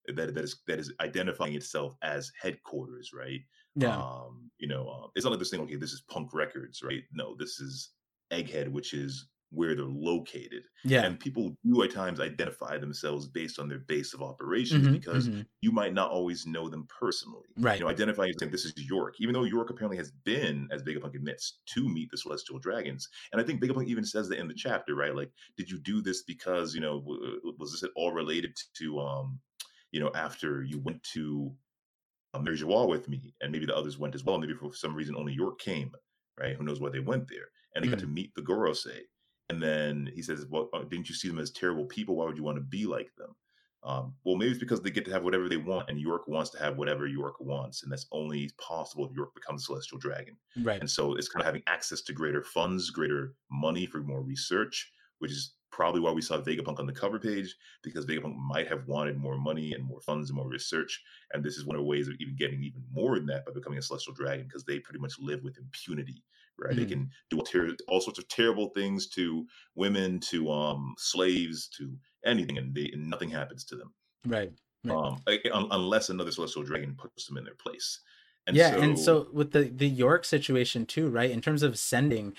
that 0.07 0.35
that 0.35 0.43
is 0.43 0.57
that 0.67 0.79
is 0.79 0.93
identifying 1.01 1.55
itself 1.55 1.95
as 2.01 2.31
headquarters, 2.41 3.11
right? 3.13 3.41
Yeah. 3.75 3.97
Um, 3.97 4.49
you 4.57 4.67
know, 4.67 4.87
uh, 4.87 5.07
it's 5.15 5.25
not 5.25 5.31
like 5.31 5.39
this 5.39 5.49
thing. 5.49 5.61
Okay, 5.61 5.75
this 5.75 5.91
is 5.91 6.01
Punk 6.09 6.33
Records, 6.33 6.81
right? 6.83 7.03
No, 7.11 7.35
this 7.37 7.59
is 7.59 7.91
Egghead, 8.31 8.69
which 8.69 8.93
is 8.93 9.27
where 9.55 9.75
they're 9.75 9.85
located. 9.85 10.63
Yeah. 10.83 11.03
And 11.03 11.19
people 11.19 11.55
do 11.65 11.81
at 11.83 11.93
times 11.93 12.19
identify 12.19 12.77
themselves 12.77 13.27
based 13.27 13.59
on 13.59 13.67
their 13.67 13.79
base 13.79 14.13
of 14.13 14.21
operations 14.21 14.83
mm-hmm, 14.83 14.93
because 14.93 15.27
mm-hmm. 15.27 15.41
you 15.61 15.71
might 15.71 15.93
not 15.93 16.11
always 16.11 16.45
know 16.45 16.69
them 16.69 16.87
personally. 16.87 17.47
Right. 17.57 17.79
You 17.79 17.85
know, 17.85 17.91
identifying 17.91 18.33
saying 18.37 18.51
this 18.51 18.65
is 18.65 18.73
York, 18.77 19.15
even 19.19 19.33
though 19.33 19.43
York 19.43 19.69
apparently 19.69 19.97
has 19.97 20.11
been, 20.11 20.67
as 20.71 20.83
Vegapunk 20.83 21.15
admits, 21.15 21.59
to 21.67 21.87
meet 21.87 22.11
the 22.11 22.17
celestial 22.17 22.59
dragons. 22.59 23.09
And 23.31 23.41
I 23.41 23.43
think 23.43 23.61
Vegapunk 23.61 23.87
even 23.87 24.05
says 24.05 24.29
that 24.29 24.39
in 24.39 24.47
the 24.47 24.53
chapter, 24.53 24.95
right? 24.95 25.15
Like, 25.15 25.31
did 25.57 25.69
you 25.69 25.79
do 25.79 26.01
this 26.01 26.23
because, 26.23 26.75
you 26.75 26.81
know, 26.81 27.03
was 27.57 27.71
this 27.71 27.83
at 27.83 27.91
all 27.95 28.11
related 28.11 28.55
to 28.77 28.99
um, 28.99 29.39
you 29.95 30.01
know, 30.01 30.11
after 30.13 30.61
you 30.61 30.79
went 30.79 31.01
to 31.03 31.53
uh, 32.33 32.39
Mary 32.39 32.57
Geoise 32.57 32.89
with 32.89 33.07
me, 33.07 33.33
and 33.39 33.49
maybe 33.49 33.65
the 33.65 33.75
others 33.75 33.97
went 33.97 34.13
as 34.13 34.25
well. 34.25 34.37
Maybe 34.37 34.53
for 34.53 34.73
some 34.73 34.93
reason 34.93 35.15
only 35.15 35.31
York 35.33 35.57
came, 35.57 35.91
right? 36.37 36.55
Who 36.55 36.65
knows 36.65 36.81
why 36.81 36.89
they 36.89 36.99
went 36.99 37.29
there? 37.29 37.47
And 37.73 37.81
they 37.81 37.87
mm-hmm. 37.87 37.95
got 37.95 38.01
to 38.01 38.07
meet 38.07 38.35
the 38.35 38.41
Gorosei 38.41 39.03
and 39.49 39.61
then 39.61 40.11
he 40.13 40.21
says, 40.21 40.45
"Well, 40.47 40.69
uh, 40.73 40.83
didn't 40.83 41.09
you 41.09 41.15
see 41.15 41.27
them 41.27 41.39
as 41.39 41.51
terrible 41.51 41.85
people? 41.85 42.15
Why 42.15 42.25
would 42.25 42.37
you 42.37 42.43
want 42.43 42.57
to 42.57 42.63
be 42.63 42.85
like 42.85 43.15
them?" 43.15 43.35
Um, 43.83 44.15
well, 44.23 44.35
maybe 44.35 44.49
it's 44.49 44.59
because 44.59 44.81
they 44.81 44.89
get 44.89 45.05
to 45.05 45.11
have 45.11 45.23
whatever 45.23 45.47
they 45.47 45.57
want, 45.57 45.89
and 45.89 45.99
York 45.99 46.27
wants 46.27 46.49
to 46.51 46.59
have 46.59 46.77
whatever 46.77 47.05
York 47.05 47.39
wants, 47.39 47.83
and 47.83 47.91
that's 47.91 48.07
only 48.11 48.49
possible 48.57 49.05
if 49.05 49.15
York 49.15 49.35
becomes 49.35 49.61
a 49.61 49.65
Celestial 49.65 49.99
Dragon. 49.99 50.37
Right. 50.63 50.79
And 50.79 50.89
so 50.89 51.13
it's 51.13 51.29
kind 51.29 51.41
of 51.41 51.45
having 51.45 51.61
access 51.67 52.01
to 52.01 52.13
greater 52.13 52.41
funds, 52.41 52.89
greater 52.89 53.35
money 53.51 53.85
for 53.85 53.99
more 53.99 54.23
research, 54.23 54.91
which 55.19 55.31
is 55.31 55.53
probably 55.69 56.01
why 56.01 56.11
we 56.11 56.21
saw 56.21 56.41
Vegapunk 56.41 56.79
on 56.79 56.87
the 56.87 56.93
cover 56.93 57.19
page, 57.19 57.55
because 57.83 58.07
Vegapunk 58.07 58.35
might 58.37 58.67
have 58.67 58.87
wanted 58.87 59.17
more 59.17 59.37
money 59.37 59.73
and 59.73 59.83
more 59.83 60.01
funds 60.01 60.29
and 60.31 60.37
more 60.37 60.47
research. 60.47 61.03
And 61.33 61.43
this 61.43 61.57
is 61.57 61.65
one 61.65 61.75
of 61.75 61.81
the 61.81 61.87
ways 61.87 62.07
of 62.07 62.15
even 62.19 62.35
getting 62.35 62.63
even 62.63 62.83
more 62.91 63.17
than 63.17 63.27
that 63.27 63.45
by 63.45 63.51
becoming 63.51 63.77
a 63.77 63.83
Celestial 63.83 64.15
Dragon, 64.15 64.47
because 64.47 64.63
they 64.63 64.79
pretty 64.79 64.99
much 64.99 65.19
live 65.19 65.43
with 65.43 65.59
impunity 65.59 66.23
right? 66.59 66.71
Mm-hmm. 66.71 66.79
They 66.79 66.85
can 66.85 67.09
do 67.29 67.37
all, 67.37 67.43
ter- 67.43 67.75
all, 67.87 68.01
sorts 68.01 68.19
of 68.19 68.27
terrible 68.27 68.69
things 68.69 69.07
to 69.09 69.45
women, 69.75 70.19
to 70.31 70.51
um, 70.51 70.95
slaves, 70.97 71.67
to 71.77 71.95
anything, 72.25 72.57
and, 72.57 72.73
they, 72.73 72.89
and 72.93 73.09
nothing 73.09 73.29
happens 73.29 73.63
to 73.65 73.75
them. 73.75 73.93
Right. 74.25 74.51
right. 74.83 75.15
Um, 75.53 75.67
unless 75.71 76.09
another 76.09 76.31
celestial 76.31 76.63
dragon 76.63 76.95
puts 76.97 77.27
them 77.27 77.37
in 77.37 77.43
their 77.43 77.55
place. 77.55 77.99
And 78.47 78.55
yeah, 78.55 78.71
so, 78.71 78.81
and 78.81 78.99
so 78.99 79.27
with 79.33 79.51
the 79.51 79.63
the 79.63 79.87
York 79.87 80.23
situation 80.23 80.85
too, 80.85 81.09
right? 81.09 81.31
In 81.31 81.41
terms 81.41 81.63
of 81.63 81.79
sending, 81.79 82.35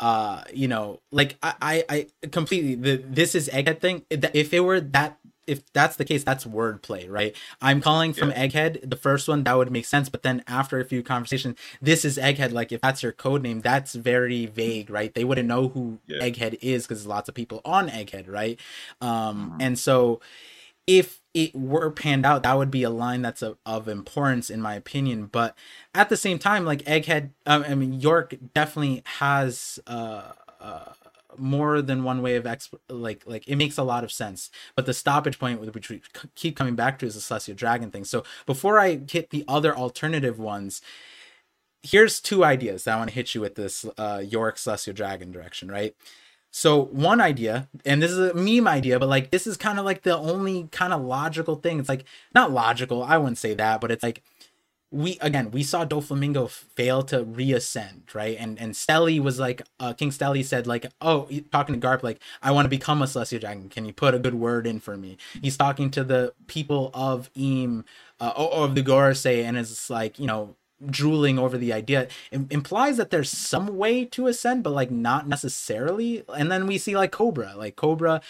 uh, 0.00 0.42
you 0.52 0.66
know, 0.66 1.00
like 1.12 1.36
I 1.42 1.54
I, 1.62 2.06
I 2.22 2.28
completely 2.28 2.74
the 2.74 2.96
this 2.96 3.34
is 3.36 3.48
egghead 3.48 3.80
thing. 3.80 4.04
If 4.10 4.52
it 4.52 4.60
were 4.60 4.80
that 4.80 5.18
if 5.46 5.70
that's 5.72 5.96
the 5.96 6.04
case, 6.04 6.24
that's 6.24 6.44
wordplay, 6.44 7.08
right? 7.08 7.36
I'm 7.60 7.80
calling 7.80 8.12
from 8.12 8.30
Yeah. 8.30 8.46
Egghead, 8.46 8.88
the 8.88 8.96
first 8.96 9.28
one, 9.28 9.44
that 9.44 9.56
would 9.56 9.70
make 9.70 9.84
sense. 9.84 10.08
But 10.08 10.22
then 10.22 10.42
after 10.46 10.78
a 10.80 10.84
few 10.84 11.02
conversations, 11.02 11.58
this 11.82 12.04
is 12.04 12.16
Egghead. 12.18 12.52
Like 12.52 12.72
if 12.72 12.80
that's 12.80 13.02
your 13.02 13.12
code 13.12 13.42
name, 13.42 13.60
that's 13.60 13.94
very 13.94 14.46
vague, 14.46 14.90
right? 14.90 15.12
They 15.14 15.24
wouldn't 15.24 15.48
know 15.48 15.68
who 15.68 15.98
Yeah. 16.06 16.26
Egghead 16.28 16.58
is 16.62 16.86
because 16.86 17.06
lots 17.06 17.28
of 17.28 17.34
people 17.34 17.60
on 17.64 17.88
Egghead, 17.88 18.28
right? 18.30 18.58
Um, 19.00 19.52
Mhm. 19.58 19.62
and 19.62 19.78
so 19.78 20.20
if 20.86 21.20
it 21.32 21.54
were 21.54 21.90
panned 21.90 22.26
out, 22.26 22.42
that 22.42 22.56
would 22.58 22.70
be 22.70 22.82
a 22.82 22.90
line 22.90 23.22
that's 23.22 23.42
of, 23.42 23.56
of 23.64 23.88
importance 23.88 24.50
in 24.50 24.60
my 24.60 24.74
opinion. 24.74 25.26
But 25.26 25.56
at 25.94 26.08
the 26.10 26.16
same 26.16 26.38
time, 26.38 26.64
like 26.64 26.82
Egghead, 26.84 27.30
um, 27.46 27.64
I 27.66 27.74
mean 27.74 28.00
York 28.00 28.34
definitely 28.52 29.02
has 29.18 29.78
uh, 29.86 30.32
uh, 30.60 30.92
more 31.38 31.82
than 31.82 32.04
one 32.04 32.22
way 32.22 32.36
of 32.36 32.44
exp- 32.44 32.78
like 32.88 33.22
like 33.26 33.46
it 33.48 33.56
makes 33.56 33.78
a 33.78 33.82
lot 33.82 34.04
of 34.04 34.12
sense. 34.12 34.50
But 34.76 34.86
the 34.86 34.94
stoppage 34.94 35.38
point, 35.38 35.60
which 35.60 35.88
we 35.88 36.02
keep 36.34 36.56
coming 36.56 36.74
back 36.74 36.98
to, 36.98 37.06
is 37.06 37.14
the 37.14 37.20
Celestial 37.20 37.56
Dragon 37.56 37.90
thing. 37.90 38.04
So 38.04 38.24
before 38.46 38.78
I 38.78 39.00
hit 39.10 39.30
the 39.30 39.44
other 39.48 39.76
alternative 39.76 40.38
ones, 40.38 40.80
here's 41.82 42.20
two 42.20 42.44
ideas 42.44 42.84
that 42.84 42.94
I 42.94 42.98
want 42.98 43.10
to 43.10 43.14
hit 43.14 43.34
you 43.34 43.40
with 43.40 43.54
this 43.54 43.84
uh, 43.98 44.22
York 44.26 44.58
Celestial 44.58 44.94
Dragon 44.94 45.30
direction, 45.30 45.70
right? 45.70 45.94
So 46.50 46.84
one 46.84 47.20
idea, 47.20 47.68
and 47.84 48.00
this 48.00 48.12
is 48.12 48.30
a 48.30 48.34
meme 48.34 48.68
idea, 48.68 49.00
but 49.00 49.08
like 49.08 49.32
this 49.32 49.44
is 49.44 49.56
kind 49.56 49.78
of 49.78 49.84
like 49.84 50.02
the 50.02 50.16
only 50.16 50.68
kind 50.70 50.92
of 50.92 51.02
logical 51.02 51.56
thing. 51.56 51.80
It's 51.80 51.88
like 51.88 52.04
not 52.32 52.52
logical, 52.52 53.02
I 53.02 53.18
wouldn't 53.18 53.38
say 53.38 53.54
that, 53.54 53.80
but 53.80 53.90
it's 53.90 54.04
like 54.04 54.22
we 54.94 55.18
again 55.20 55.50
we 55.50 55.64
saw 55.64 55.84
Doflamingo 55.84 56.48
fail 56.48 57.02
to 57.04 57.24
reascend, 57.24 58.14
right? 58.14 58.36
And 58.38 58.58
and 58.60 58.74
Stelly 58.74 59.20
was 59.20 59.40
like 59.40 59.62
uh 59.80 59.92
King 59.92 60.10
Stelly 60.10 60.44
said 60.44 60.66
like, 60.66 60.86
oh, 61.00 61.28
talking 61.50 61.78
to 61.78 61.86
Garp 61.86 62.02
like, 62.02 62.20
I 62.42 62.52
want 62.52 62.66
to 62.66 62.70
become 62.70 63.02
a 63.02 63.06
Celestial 63.06 63.40
Dragon. 63.40 63.68
Can 63.68 63.84
you 63.86 63.92
put 63.92 64.14
a 64.14 64.18
good 64.20 64.34
word 64.34 64.66
in 64.66 64.78
for 64.78 64.96
me? 64.96 65.16
He's 65.42 65.56
talking 65.56 65.90
to 65.92 66.04
the 66.04 66.32
people 66.46 66.90
of 66.94 67.28
Im, 67.34 67.84
uh, 68.20 68.32
or 68.36 68.64
of 68.64 68.76
the 68.76 68.82
Gorosei, 68.82 69.42
and 69.42 69.58
it's 69.58 69.90
like, 69.90 70.18
you 70.18 70.26
know, 70.26 70.54
drooling 70.90 71.38
over 71.38 71.56
the 71.58 71.72
idea. 71.72 72.08
It 72.30 72.42
implies 72.50 72.96
that 72.96 73.10
there's 73.10 73.30
some 73.30 73.76
way 73.76 74.04
to 74.06 74.26
ascend 74.26 74.62
but 74.64 74.70
like 74.72 74.90
not 74.90 75.28
necessarily. 75.28 76.24
And 76.36 76.50
then 76.50 76.66
we 76.66 76.78
see 76.78 76.96
like 76.96 77.12
cobra. 77.12 77.54
Like 77.56 77.76
cobra 77.76 78.20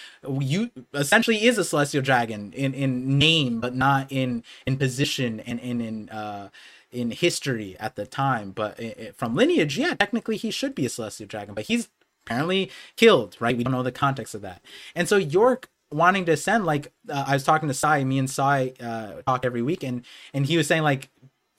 you 0.40 0.70
essentially 0.92 1.44
is 1.44 1.58
a 1.58 1.64
celestial 1.64 2.02
dragon 2.02 2.52
in 2.54 2.74
in 2.74 3.18
name 3.18 3.60
but 3.60 3.74
not 3.74 4.10
in 4.10 4.42
in 4.66 4.76
position 4.76 5.40
and 5.40 5.60
in 5.60 5.80
in 5.80 6.08
uh 6.10 6.48
in 6.92 7.10
history 7.10 7.76
at 7.80 7.96
the 7.96 8.06
time. 8.06 8.50
But 8.52 8.78
i 8.80 8.94
i- 8.98 9.10
from 9.16 9.34
lineage 9.34 9.78
yeah 9.78 9.94
technically 9.94 10.36
he 10.36 10.50
should 10.50 10.74
be 10.74 10.86
a 10.86 10.88
celestial 10.90 11.26
dragon 11.26 11.54
but 11.54 11.64
he's 11.66 11.88
apparently 12.26 12.70
killed 12.96 13.36
right? 13.40 13.56
We 13.56 13.64
don't 13.64 13.72
know 13.72 13.82
the 13.82 13.92
context 13.92 14.34
of 14.34 14.42
that. 14.42 14.62
And 14.94 15.08
so 15.08 15.16
york 15.16 15.68
wanting 15.90 16.24
to 16.24 16.32
ascend 16.32 16.64
like 16.66 16.90
uh, 17.08 17.24
i 17.28 17.34
was 17.34 17.44
talking 17.44 17.68
to 17.68 17.74
sai. 17.74 18.02
Me 18.04 18.18
and 18.18 18.28
sai 18.28 18.72
uh 18.80 19.22
talk 19.26 19.44
every 19.44 19.62
week 19.62 19.82
and 19.84 20.04
and 20.32 20.46
he 20.46 20.56
was 20.56 20.66
saying 20.66 20.82
like 20.82 21.08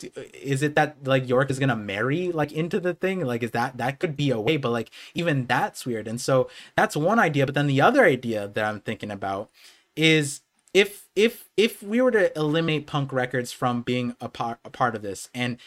is 0.01 0.61
it 0.61 0.75
that 0.75 0.97
like 1.05 1.27
York 1.27 1.49
is 1.49 1.59
gonna 1.59 1.75
marry 1.75 2.31
like 2.31 2.51
into 2.51 2.79
the 2.79 2.93
thing? 2.93 3.21
Like, 3.21 3.43
is 3.43 3.51
that 3.51 3.77
that 3.77 3.99
could 3.99 4.15
be 4.15 4.29
a 4.31 4.39
way, 4.39 4.57
but 4.57 4.71
like 4.71 4.91
even 5.13 5.45
that's 5.45 5.85
weird. 5.85 6.07
And 6.07 6.19
so 6.19 6.49
that's 6.75 6.95
one 6.95 7.19
idea. 7.19 7.45
But 7.45 7.55
then 7.55 7.67
the 7.67 7.81
other 7.81 8.03
idea 8.03 8.47
that 8.47 8.65
I'm 8.65 8.81
thinking 8.81 9.11
about 9.11 9.49
is 9.95 10.41
if 10.73 11.07
if 11.15 11.47
if 11.55 11.81
we 11.81 12.01
were 12.01 12.11
to 12.11 12.37
eliminate 12.37 12.85
punk 12.85 13.13
records 13.13 13.53
from 13.53 13.81
being 13.81 14.15
a 14.19 14.27
part 14.27 14.59
a 14.65 14.69
part 14.69 14.95
of 14.95 15.01
this, 15.01 15.29
and 15.33 15.57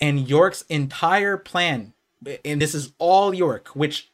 and 0.00 0.28
York's 0.28 0.62
entire 0.68 1.36
plan, 1.36 1.92
and 2.44 2.62
this 2.62 2.74
is 2.74 2.92
all 2.98 3.34
York, 3.34 3.68
which 3.68 4.10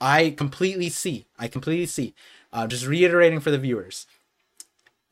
I 0.00 0.30
completely 0.30 0.88
see. 0.88 1.26
I 1.38 1.46
completely 1.46 1.86
see. 1.86 2.14
Uh, 2.52 2.66
just 2.66 2.84
reiterating 2.84 3.38
for 3.38 3.52
the 3.52 3.58
viewers, 3.58 4.08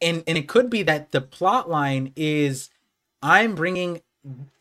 and 0.03 0.25
and 0.27 0.37
it 0.37 0.49
could 0.49 0.69
be 0.69 0.83
that 0.83 1.13
the 1.13 1.21
plot 1.21 1.71
line 1.71 2.13
is 2.17 2.69
I'm 3.23 3.55
bringing. 3.55 4.03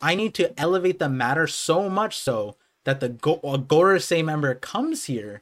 I 0.01 0.15
need 0.15 0.33
to 0.35 0.57
elevate 0.59 0.99
the 0.99 1.09
matter 1.09 1.47
so 1.47 1.89
much 1.89 2.17
so 2.17 2.55
that 2.85 2.99
the 2.99 3.09
Go- 3.09 3.39
Gorosei 3.39 4.23
member 4.23 4.55
comes 4.55 5.05
here, 5.05 5.41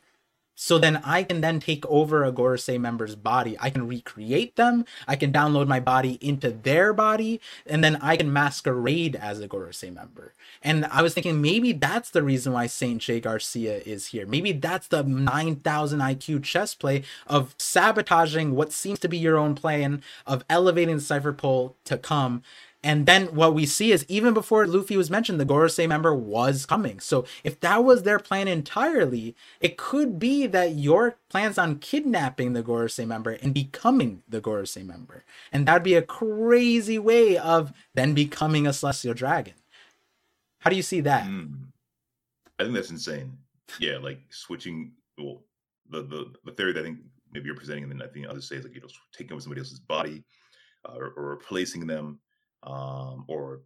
so 0.56 0.80
then 0.80 0.98
I 1.04 1.24
can 1.24 1.42
then 1.42 1.60
take 1.60 1.86
over 1.88 2.24
a 2.24 2.32
Gorosei 2.32 2.80
member's 2.80 3.16
body. 3.16 3.58
I 3.60 3.70
can 3.70 3.88
recreate 3.88 4.56
them. 4.56 4.86
I 5.08 5.18
can 5.18 5.32
download 5.34 5.68
my 5.68 5.82
body 5.82 6.18
into 6.22 6.50
their 6.50 6.94
body, 6.94 7.42
and 7.68 7.84
then 7.84 7.98
I 7.98 8.16
can 8.16 8.32
masquerade 8.32 9.18
as 9.18 9.42
a 9.42 9.50
Gorosei 9.50 9.94
member. 9.94 10.34
And 10.64 10.86
I 10.86 11.02
was 11.02 11.14
thinking 11.14 11.42
maybe 11.42 11.74
that's 11.74 12.10
the 12.10 12.24
reason 12.24 12.54
why 12.54 12.68
Saint 12.68 13.02
Jaygarcia 13.02 13.86
is 13.86 14.08
here. 14.08 14.26
Maybe 14.26 14.54
that's 14.54 14.88
the 14.88 15.04
9000 15.04 16.00
IQ 16.00 16.44
chess 16.44 16.74
play 16.74 17.04
of 17.28 17.54
sabotaging 17.60 18.56
what 18.56 18.72
seems 18.72 19.00
to 19.00 19.10
be 19.10 19.18
your 19.18 19.38
own 19.38 19.56
plan 19.56 20.02
of 20.26 20.46
elevating 20.50 20.96
the 20.96 21.02
cipher 21.02 21.34
pole 21.34 21.76
to 21.84 21.98
come. 21.98 22.44
And 22.86 23.08
then 23.08 23.34
what 23.34 23.56
we 23.56 23.66
see 23.66 23.92
is 23.92 24.06
even 24.08 24.36
before 24.36 24.68
Luffy 24.68 24.96
was 24.96 25.10
mentioned, 25.10 25.40
the 25.40 25.46
Gorosei 25.46 25.90
member 25.90 26.14
was 26.14 26.68
coming. 26.68 27.00
So 27.00 27.26
if 27.44 27.60
that 27.62 27.84
was 27.84 28.04
their 28.04 28.20
plan 28.20 28.48
entirely, 28.48 29.36
it 29.60 29.76
could 29.76 30.20
be 30.20 30.46
that 30.46 30.76
York 30.76 31.18
plans 31.28 31.58
on 31.58 31.80
kidnapping 31.80 32.54
the 32.54 32.62
Gorosei 32.62 33.08
member 33.08 33.32
and 33.32 33.56
becoming 33.56 34.22
the 34.30 34.40
Gorosei 34.40 34.86
member. 34.86 35.24
And 35.52 35.66
that'd 35.66 35.82
be 35.82 35.96
a 35.96 36.04
crazy 36.04 37.00
way 37.00 37.40
of 37.40 37.74
then 37.96 38.14
becoming 38.14 38.68
a 38.68 38.74
Celestial 38.74 39.16
Dragon. 39.16 39.56
How 40.60 40.70
do 40.70 40.76
you 40.76 40.84
see 40.84 41.02
that? 41.02 41.26
Mm. 41.26 41.70
I 42.60 42.64
think 42.66 42.76
that's 42.76 42.92
insane. 42.92 43.36
Yeah, 43.80 43.98
like 43.98 44.20
switching. 44.30 44.92
Well, 45.18 45.42
the 45.90 46.04
the 46.04 46.34
the 46.46 46.52
theory 46.52 46.74
that 46.74 46.82
I 46.82 46.84
think 46.84 47.00
maybe 47.34 47.48
you're 47.48 47.56
presenting, 47.56 47.86
and 47.86 47.92
then 47.92 48.08
I 48.08 48.12
think 48.12 48.28
others 48.28 48.48
say 48.48 48.58
is 48.58 48.64
like 48.64 48.76
you 48.76 48.82
know 48.82 48.88
taking 49.12 49.34
over 49.34 49.42
somebody 49.42 49.62
else's 49.62 49.80
body, 49.80 50.24
uh, 50.88 50.94
or, 50.96 51.14
or 51.18 51.30
replacing 51.30 51.88
them, 51.88 52.20
um, 52.66 53.26
or 53.28 53.64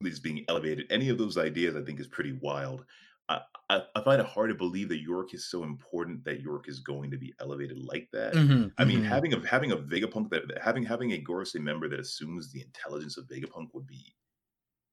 at 0.00 0.04
least 0.04 0.22
being 0.22 0.44
elevated. 0.48 0.86
Any 0.90 1.08
of 1.08 1.18
those 1.18 1.38
ideas, 1.38 1.76
I 1.76 1.82
think, 1.82 2.00
is 2.00 2.08
pretty 2.08 2.32
wild. 2.32 2.84
I, 3.28 3.42
I, 3.70 3.82
I 3.96 4.02
find 4.02 4.20
it 4.20 4.26
hard 4.26 4.50
to 4.50 4.54
believe 4.56 4.88
that 4.90 5.00
York 5.00 5.34
is 5.34 5.48
so 5.50 5.64
important 5.64 6.24
that 6.24 6.40
York 6.40 6.68
is 6.68 6.80
going 6.80 7.10
to 7.10 7.18
be 7.18 7.34
elevated 7.40 7.78
like 7.78 8.10
that. 8.12 8.38
Mhm, 8.38 8.70
I 8.78 8.84
mean, 8.84 9.00
mhm. 9.00 9.02
having 9.02 9.32
a 9.34 9.46
having 9.48 9.72
a 9.72 9.76
Vegapunk 9.76 10.30
that 10.30 10.58
having 10.62 10.84
having 10.84 11.12
a 11.12 11.22
Gorosei 11.22 11.60
member 11.60 11.88
that 11.88 12.00
assumes 12.00 12.52
the 12.52 12.62
intelligence 12.62 13.16
of 13.16 13.26
Vegapunk 13.26 13.72
would 13.74 13.86
be 13.86 14.16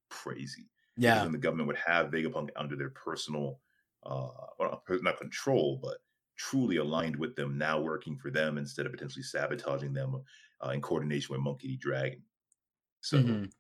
crazy. 0.10 0.70
Yeah, 0.96 1.26
and 1.26 1.34
the 1.34 1.38
government 1.40 1.68
would 1.68 1.78
have 1.78 2.12
Vegapunk 2.12 2.50
under 2.56 2.76
their 2.76 2.90
personal, 2.92 3.62
uh, 4.04 4.30
well, 4.60 4.84
not 4.90 5.04
not 5.04 5.18
control, 5.18 5.78
but 5.82 6.00
truly 6.38 6.78
aligned 6.78 7.16
with 7.18 7.36
them, 7.36 7.58
now 7.58 7.82
working 7.82 8.18
for 8.18 8.32
them 8.32 8.58
instead 8.58 8.86
of 8.86 8.92
potentially 8.92 9.24
sabotaging 9.24 9.94
them 9.94 10.24
uh, 10.66 10.70
in 10.70 10.82
coordination 10.82 11.34
with 11.34 11.42
Monkey 11.42 11.70
D. 11.70 11.78
Dragon. 11.78 12.24
So, 13.04 13.18
Mhm. 13.18 13.52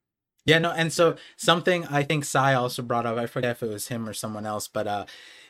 Yeah, 0.46 0.60
no, 0.60 0.72
and 0.72 0.92
so 0.94 1.18
something 1.38 1.86
I 1.88 2.04
think 2.04 2.26
Sai 2.26 2.54
also 2.56 2.82
brought 2.84 3.06
up, 3.06 3.18
I 3.18 3.28
forget 3.28 3.52
if 3.52 3.64
it 3.64 3.70
was 3.70 3.90
him 3.90 4.10
or 4.10 4.14
someone 4.14 4.46
else, 4.46 4.68
but 4.68 4.88
uh 4.88 5.06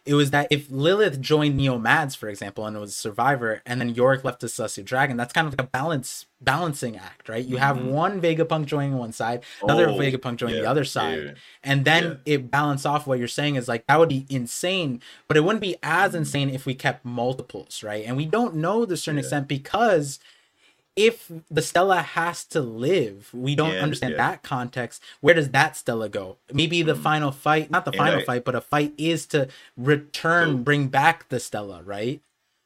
it 0.06 0.16
was 0.16 0.32
that 0.32 0.48
if 0.52 0.70
Lilith 0.72 1.22
joined 1.22 1.58
Neo 1.58 1.80
Mads, 1.80 2.16
for 2.16 2.30
example, 2.30 2.66
and 2.68 2.78
was 2.80 2.92
a 2.92 2.94
survivor, 2.94 3.62
and 3.66 3.80
then 3.82 3.90
Yorick 3.96 4.24
left 4.26 4.42
the 4.42 4.50
Celestial 4.50 4.86
Dragon, 4.86 5.18
that's 5.18 5.34
kind 5.34 5.48
of 5.48 5.54
like 5.54 5.62
a 5.68 5.70
balance 5.72 6.26
balancing 6.42 6.98
act, 6.98 7.30
right? 7.30 7.46
You 7.46 7.58
have 7.58 7.78
Mhm. 7.78 7.86
one 7.86 8.22
Vegapunk 8.22 8.66
joining 8.66 8.98
one 8.98 9.14
side, 9.14 9.44
another 9.68 9.88
Oh, 9.88 9.98
Vegapunk 9.98 10.38
joining 10.38 10.58
the 10.62 10.66
other 10.68 10.86
side, 10.86 11.26
yeah. 11.26 11.34
and 11.64 11.86
then 11.86 12.20
it 12.26 12.52
balance 12.52 12.86
off 12.86 13.08
what 13.08 13.20
you're 13.20 13.28
saying 13.30 13.56
is 13.56 13.68
like 13.70 13.88
that 13.88 14.00
would 14.00 14.10
be 14.10 14.26
insane, 14.30 15.02
but 15.28 15.38
it 15.38 15.42
wouldn't 15.42 15.62
be 15.62 15.78
as 15.84 16.16
insane 16.16 16.50
if 16.50 16.66
we 16.66 16.76
kept 16.76 17.06
multiples, 17.06 17.84
right? 17.84 18.06
And 18.06 18.18
we 18.18 18.26
don't 18.26 18.56
know 18.56 18.86
to 18.86 18.94
a 18.94 18.98
certain 18.98 19.18
Yeah. 19.18 19.22
extent 19.22 19.48
because 19.48 20.20
if 20.96 21.32
the 21.50 21.62
Stella 21.62 22.02
has 22.02 22.44
to 22.46 22.62
live, 22.62 23.30
we 23.34 23.56
don't 23.56 23.74
Yeah, 23.74 23.82
understand 23.84 24.12
yeah. 24.12 24.18
that 24.30 24.44
context. 24.44 25.02
Where 25.22 25.34
does 25.34 25.50
that 25.50 25.76
Stella 25.76 26.08
go? 26.10 26.38
Maybe 26.54 26.84
the 26.84 26.94
Mhm. 26.94 27.02
final 27.02 27.32
fight, 27.32 27.72
not 27.72 27.86
the 27.86 27.92
And 27.92 27.98
final 27.98 28.20
I- 28.20 28.26
fight, 28.26 28.46
but 28.46 28.56
a 28.56 28.62
fight 28.62 28.94
is 28.98 29.26
to 29.28 29.48
return, 29.78 30.50
So- 30.50 30.58
bring 30.58 30.88
back 30.88 31.30
the 31.30 31.40
Stella, 31.40 31.82
right? 31.84 32.22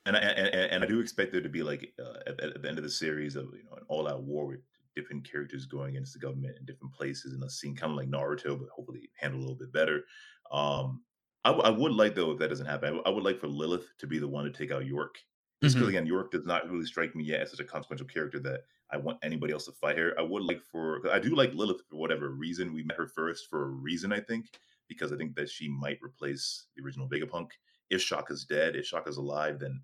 and 0.05 0.15
I, 0.15 0.19
and, 0.21 0.71
and 0.71 0.83
I 0.85 0.87
do 0.87 1.01
expect 1.01 1.33
there 1.33 1.41
to 1.41 1.49
be 1.49 1.63
like 1.63 1.93
uh, 1.99 2.19
at, 2.27 2.39
at 2.39 2.61
the 2.61 2.69
end 2.69 2.77
of 2.77 2.83
the 2.85 2.89
series 2.89 3.35
of 3.35 3.47
you 3.53 3.63
know 3.65 3.75
an 3.75 3.83
all-out 3.89 4.23
war 4.23 4.45
with 4.47 4.61
different 4.95 5.29
characters 5.29 5.65
going 5.65 5.89
against 5.89 6.13
the 6.13 6.19
government 6.19 6.57
in 6.57 6.65
different 6.65 6.93
places 6.93 7.33
and 7.33 7.43
a 7.43 7.49
scene 7.49 7.75
kind 7.75 7.91
of 7.91 7.97
like 7.97 8.09
Naruto, 8.09 8.57
but 8.57 8.69
hopefully 8.69 9.09
handled 9.19 9.41
a 9.41 9.45
little 9.45 9.57
bit 9.59 9.71
better. 9.73 10.05
Um, 10.49 11.03
I, 11.43 11.49
w- 11.51 11.65
I 11.65 11.69
would 11.77 11.91
like 11.91 12.15
though 12.15 12.31
if 12.31 12.39
that 12.39 12.47
doesn't 12.47 12.65
happen, 12.65 12.85
I, 12.85 12.91
w- 12.91 13.03
I 13.05 13.09
would 13.09 13.23
like 13.23 13.39
for 13.39 13.47
Lilith 13.47 13.85
to 13.99 14.07
be 14.07 14.17
the 14.17 14.27
one 14.29 14.45
to 14.45 14.49
take 14.51 14.71
out 14.71 14.85
York. 14.85 15.17
Just 15.61 15.75
because 15.75 15.87
Mhm. 15.87 15.89
again, 15.89 16.05
York 16.05 16.31
does 16.31 16.45
not 16.45 16.69
really 16.69 16.85
strike 16.85 17.15
me 17.15 17.23
yet 17.23 17.41
as 17.41 17.51
such 17.51 17.59
a 17.59 17.63
consequential 17.63 18.07
character 18.07 18.39
that 18.41 18.65
I 18.91 18.97
want 18.97 19.19
anybody 19.23 19.53
else 19.53 19.65
to 19.65 19.71
fight 19.71 19.97
her. 19.97 20.17
I 20.19 20.21
would 20.21 20.43
like 20.43 20.61
for 20.63 21.01
I 21.11 21.19
do 21.19 21.35
like 21.35 21.53
Lilith 21.53 21.81
for 21.89 21.97
whatever 21.97 22.29
reason. 22.29 22.73
We 22.73 22.83
met 22.83 22.97
her 22.97 23.07
first 23.07 23.47
for 23.49 23.63
a 23.63 23.69
reason, 23.69 24.13
I 24.13 24.19
think, 24.19 24.51
because 24.87 25.11
I 25.11 25.17
think 25.17 25.35
that 25.35 25.49
she 25.49 25.67
might 25.67 25.99
replace 26.01 26.67
the 26.75 26.83
original 26.83 27.09
Vegapunk. 27.09 27.51
If 27.89 28.01
Shaka's 28.01 28.45
dead, 28.45 28.75
if 28.75 28.85
Shaka's 28.85 29.17
alive, 29.17 29.59
then 29.59 29.83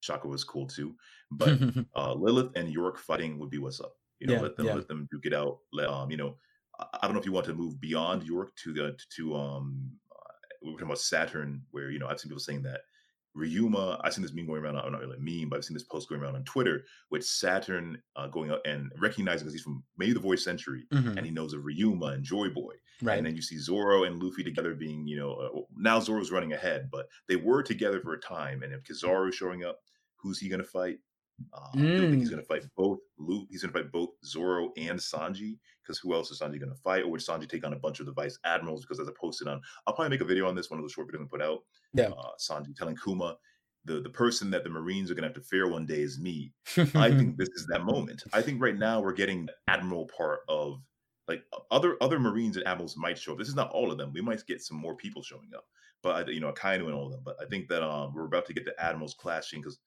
Shaka 0.00 0.26
was 0.26 0.42
cool 0.44 0.66
too. 0.66 0.96
But 1.30 1.60
uh, 1.94 2.14
Lilith 2.14 2.52
and 2.56 2.72
York 2.72 2.98
fighting 2.98 3.38
would 3.38 3.50
be 3.50 3.58
what's 3.58 3.80
up. 3.80 3.96
You 4.20 4.26
know, 4.26 4.34
Yeah, 4.34 4.40
let 4.40 4.56
them 4.56 4.66
yeah. 4.66 4.74
let 4.74 4.88
them 4.88 5.06
duke 5.10 5.26
it 5.26 5.34
out. 5.34 5.60
Let 5.72 5.88
um, 5.88 6.10
you 6.10 6.16
know, 6.16 6.38
I 6.78 7.00
don't 7.02 7.12
know 7.12 7.20
if 7.20 7.26
you 7.26 7.32
want 7.32 7.46
to 7.46 7.54
move 7.54 7.78
beyond 7.80 8.22
York 8.24 8.54
to 8.56 8.72
the 8.72 8.98
to 9.16 9.36
um 9.36 9.98
uh, 10.10 10.32
we 10.62 10.68
were 10.70 10.76
talking 10.76 10.86
about 10.88 10.98
Saturn, 10.98 11.66
where 11.70 11.90
you 11.90 11.98
know 11.98 12.06
I've 12.08 12.18
seen 12.20 12.30
people 12.30 12.40
saying 12.40 12.62
that 12.62 12.82
Ryuma, 13.36 14.00
I've 14.02 14.12
seen 14.14 14.22
this 14.22 14.32
meme 14.34 14.46
going 14.46 14.62
around, 14.62 14.76
I'm 14.76 14.92
not 14.92 15.00
really 15.00 15.16
a 15.16 15.20
meme, 15.20 15.48
but 15.48 15.56
I've 15.56 15.64
seen 15.64 15.74
this 15.74 15.84
post 15.84 16.08
going 16.08 16.20
around 16.20 16.34
on 16.36 16.44
Twitter 16.44 16.84
with 17.10 17.24
Saturn 17.24 18.02
uh, 18.16 18.26
going 18.26 18.50
up 18.50 18.60
and 18.64 18.90
recognizing 18.98 19.44
because 19.44 19.52
he's 19.54 19.62
from 19.62 19.84
maybe 19.96 20.12
the 20.12 20.20
void 20.20 20.40
century 20.40 20.86
Mhm. 20.92 21.16
and 21.16 21.24
he 21.24 21.30
knows 21.32 21.52
of 21.54 21.62
Ryuma 21.62 22.14
and 22.14 22.24
Joy 22.24 22.48
Boy. 22.48 22.74
Right. 23.02 23.16
And 23.18 23.26
then 23.26 23.36
you 23.36 23.42
see 23.42 23.56
Zoro 23.58 24.04
and 24.04 24.22
Luffy 24.22 24.42
together 24.44 24.74
being, 24.74 25.06
you 25.06 25.16
know, 25.16 25.32
uh, 25.34 25.60
now 25.76 26.00
Zoro's 26.00 26.30
running 26.32 26.52
ahead, 26.52 26.90
but 26.90 27.08
they 27.28 27.36
were 27.36 27.62
together 27.62 28.00
for 28.00 28.12
a 28.14 28.20
time. 28.20 28.62
And 28.62 28.72
if 28.74 28.82
Kizaru's 28.82 29.34
showing 29.34 29.64
up, 29.64 29.78
who's 30.16 30.38
he 30.38 30.48
going 30.48 30.60
to 30.62 30.68
fight? 30.68 30.98
Uh, 31.54 31.68
I 31.72 31.78
don't 31.78 31.96
think 32.10 32.14
he's 32.16 32.28
Mm. 32.28 32.32
going 32.32 32.42
to 32.42 32.46
fight 32.48 32.64
both 32.76 32.98
Luffy. 33.16 33.46
He's 33.50 33.62
going 33.62 33.72
to 33.72 33.80
fight 33.82 33.90
both 33.92 34.10
Zoro 34.24 34.72
and 34.76 34.98
Sanji 34.98 35.58
because 35.90 35.98
who 35.98 36.14
else 36.14 36.30
is 36.30 36.40
Sanji 36.40 36.60
going 36.60 36.70
to 36.70 36.82
fight? 36.82 37.02
Or 37.02 37.10
would 37.10 37.20
Sanji 37.20 37.48
take 37.48 37.66
on 37.66 37.72
a 37.72 37.78
bunch 37.78 38.00
of 38.00 38.06
the 38.06 38.12
vice 38.12 38.38
admirals? 38.44 38.82
Because 38.82 39.00
as 39.00 39.08
I 39.08 39.12
posted 39.20 39.48
on, 39.48 39.60
I'll 39.86 39.94
probably 39.94 40.10
make 40.10 40.20
a 40.20 40.24
video 40.24 40.48
on 40.48 40.54
this, 40.54 40.70
one 40.70 40.78
of 40.78 40.84
those 40.84 40.92
short 40.92 41.08
videos 41.08 41.24
I 41.24 41.28
put 41.28 41.42
out. 41.42 41.60
Yeah. 41.92 42.10
Uh, 42.10 42.30
Sanji 42.38 42.74
telling 42.76 42.96
Kuma, 42.96 43.36
the, 43.84 44.00
the 44.00 44.10
person 44.10 44.50
that 44.50 44.62
the 44.62 44.70
Marines 44.70 45.10
are 45.10 45.14
going 45.14 45.22
to 45.22 45.28
have 45.28 45.34
to 45.34 45.40
fear 45.48 45.68
one 45.68 45.86
day 45.86 46.00
is 46.00 46.18
me. 46.18 46.52
I 46.94 47.10
think 47.16 47.36
this 47.36 47.48
is 47.48 47.66
that 47.70 47.84
moment. 47.84 48.22
I 48.32 48.42
think 48.42 48.62
right 48.62 48.76
now 48.76 49.00
we're 49.00 49.12
getting 49.12 49.46
the 49.46 49.54
admiral 49.68 50.08
part 50.16 50.40
of 50.48 50.80
like 51.28 51.44
other 51.70 51.96
other 52.00 52.18
Marines 52.18 52.56
and 52.56 52.66
admirals 52.66 52.96
might 52.96 53.18
show 53.18 53.32
up. 53.32 53.38
This 53.38 53.48
is 53.48 53.54
not 53.54 53.70
all 53.70 53.92
of 53.92 53.98
them. 53.98 54.12
We 54.12 54.20
might 54.20 54.44
get 54.46 54.62
some 54.62 54.76
more 54.76 54.96
people 54.96 55.22
showing 55.22 55.50
up, 55.56 55.64
but 56.02 56.28
you 56.28 56.40
know, 56.40 56.52
Akainu 56.52 56.86
and 56.86 56.94
all 56.94 57.06
of 57.06 57.12
them. 57.12 57.22
But 57.24 57.36
I 57.40 57.46
think 57.46 57.68
that 57.68 57.84
um 57.84 58.12
we're 58.12 58.26
about 58.26 58.46
to 58.46 58.52
get 58.52 58.64
the 58.64 58.78
admirals 58.82 59.14
clashing 59.14 59.60
because 59.60 59.78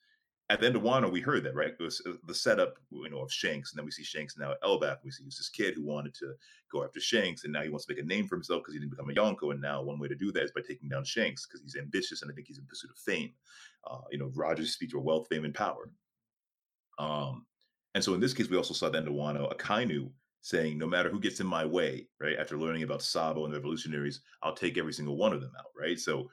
at 0.49 0.59
the 0.59 0.65
end 0.65 0.75
of 0.75 0.81
Wano 0.81 1.11
we 1.11 1.21
heard 1.21 1.43
that 1.43 1.55
right. 1.55 1.73
It 1.79 1.83
was 1.83 2.01
uh, 2.05 2.13
the 2.27 2.35
setup 2.35 2.75
you 2.91 3.09
know 3.09 3.19
of 3.19 3.31
Shanks, 3.31 3.71
and 3.71 3.77
then 3.77 3.85
we 3.85 3.91
see 3.91 4.03
Shanks 4.03 4.37
now 4.37 4.51
at 4.51 4.61
Elbaf. 4.61 4.97
We 5.03 5.11
see 5.11 5.23
this 5.23 5.49
kid 5.49 5.75
who 5.75 5.83
wanted 5.83 6.13
to 6.15 6.33
go 6.71 6.83
after 6.83 6.99
Shanks, 6.99 7.43
and 7.43 7.53
now 7.53 7.61
he 7.61 7.69
wants 7.69 7.85
to 7.85 7.93
make 7.93 8.03
a 8.03 8.05
name 8.05 8.27
for 8.27 8.35
himself 8.35 8.61
because 8.61 8.73
he 8.73 8.79
didn't 8.79 8.91
become 8.91 9.09
a 9.09 9.13
Yonko. 9.13 9.51
And 9.51 9.61
now 9.61 9.81
one 9.81 9.99
way 9.99 10.07
to 10.09 10.15
do 10.15 10.31
that 10.33 10.43
is 10.43 10.51
by 10.51 10.61
taking 10.61 10.89
down 10.89 11.05
Shanks 11.05 11.45
because 11.45 11.61
he's 11.61 11.77
ambitious 11.77 12.21
and 12.21 12.31
I 12.31 12.33
think 12.33 12.47
he's 12.47 12.57
in 12.57 12.65
pursuit 12.65 12.91
of 12.91 12.97
fame. 12.97 13.31
Uh, 13.89 14.01
you 14.11 14.17
know, 14.17 14.31
Rogers 14.35 14.73
speech 14.73 14.93
of 14.93 15.03
wealth, 15.03 15.27
fame, 15.29 15.45
and 15.45 15.53
power. 15.53 15.89
Um, 16.99 17.45
and 17.95 18.03
so 18.03 18.13
in 18.13 18.19
this 18.19 18.33
case, 18.33 18.49
we 18.49 18.57
also 18.57 18.73
saw 18.73 18.89
the 18.89 18.97
end 18.97 19.07
of 19.07 19.13
Wano, 19.13 19.55
Akainu 19.55 20.09
saying, 20.41 20.77
no 20.77 20.85
matter 20.85 21.09
who 21.09 21.21
gets 21.21 21.39
in 21.39 21.47
my 21.47 21.65
way, 21.65 22.07
right? 22.19 22.37
After 22.37 22.57
learning 22.57 22.83
about 22.83 23.01
Sabo 23.01 23.45
and 23.45 23.53
the 23.53 23.57
revolutionaries, 23.57 24.21
I'll 24.41 24.53
take 24.53 24.77
every 24.77 24.91
single 24.91 25.15
one 25.15 25.31
of 25.31 25.39
them 25.39 25.53
out, 25.57 25.71
right? 25.79 25.97
So 25.97 26.29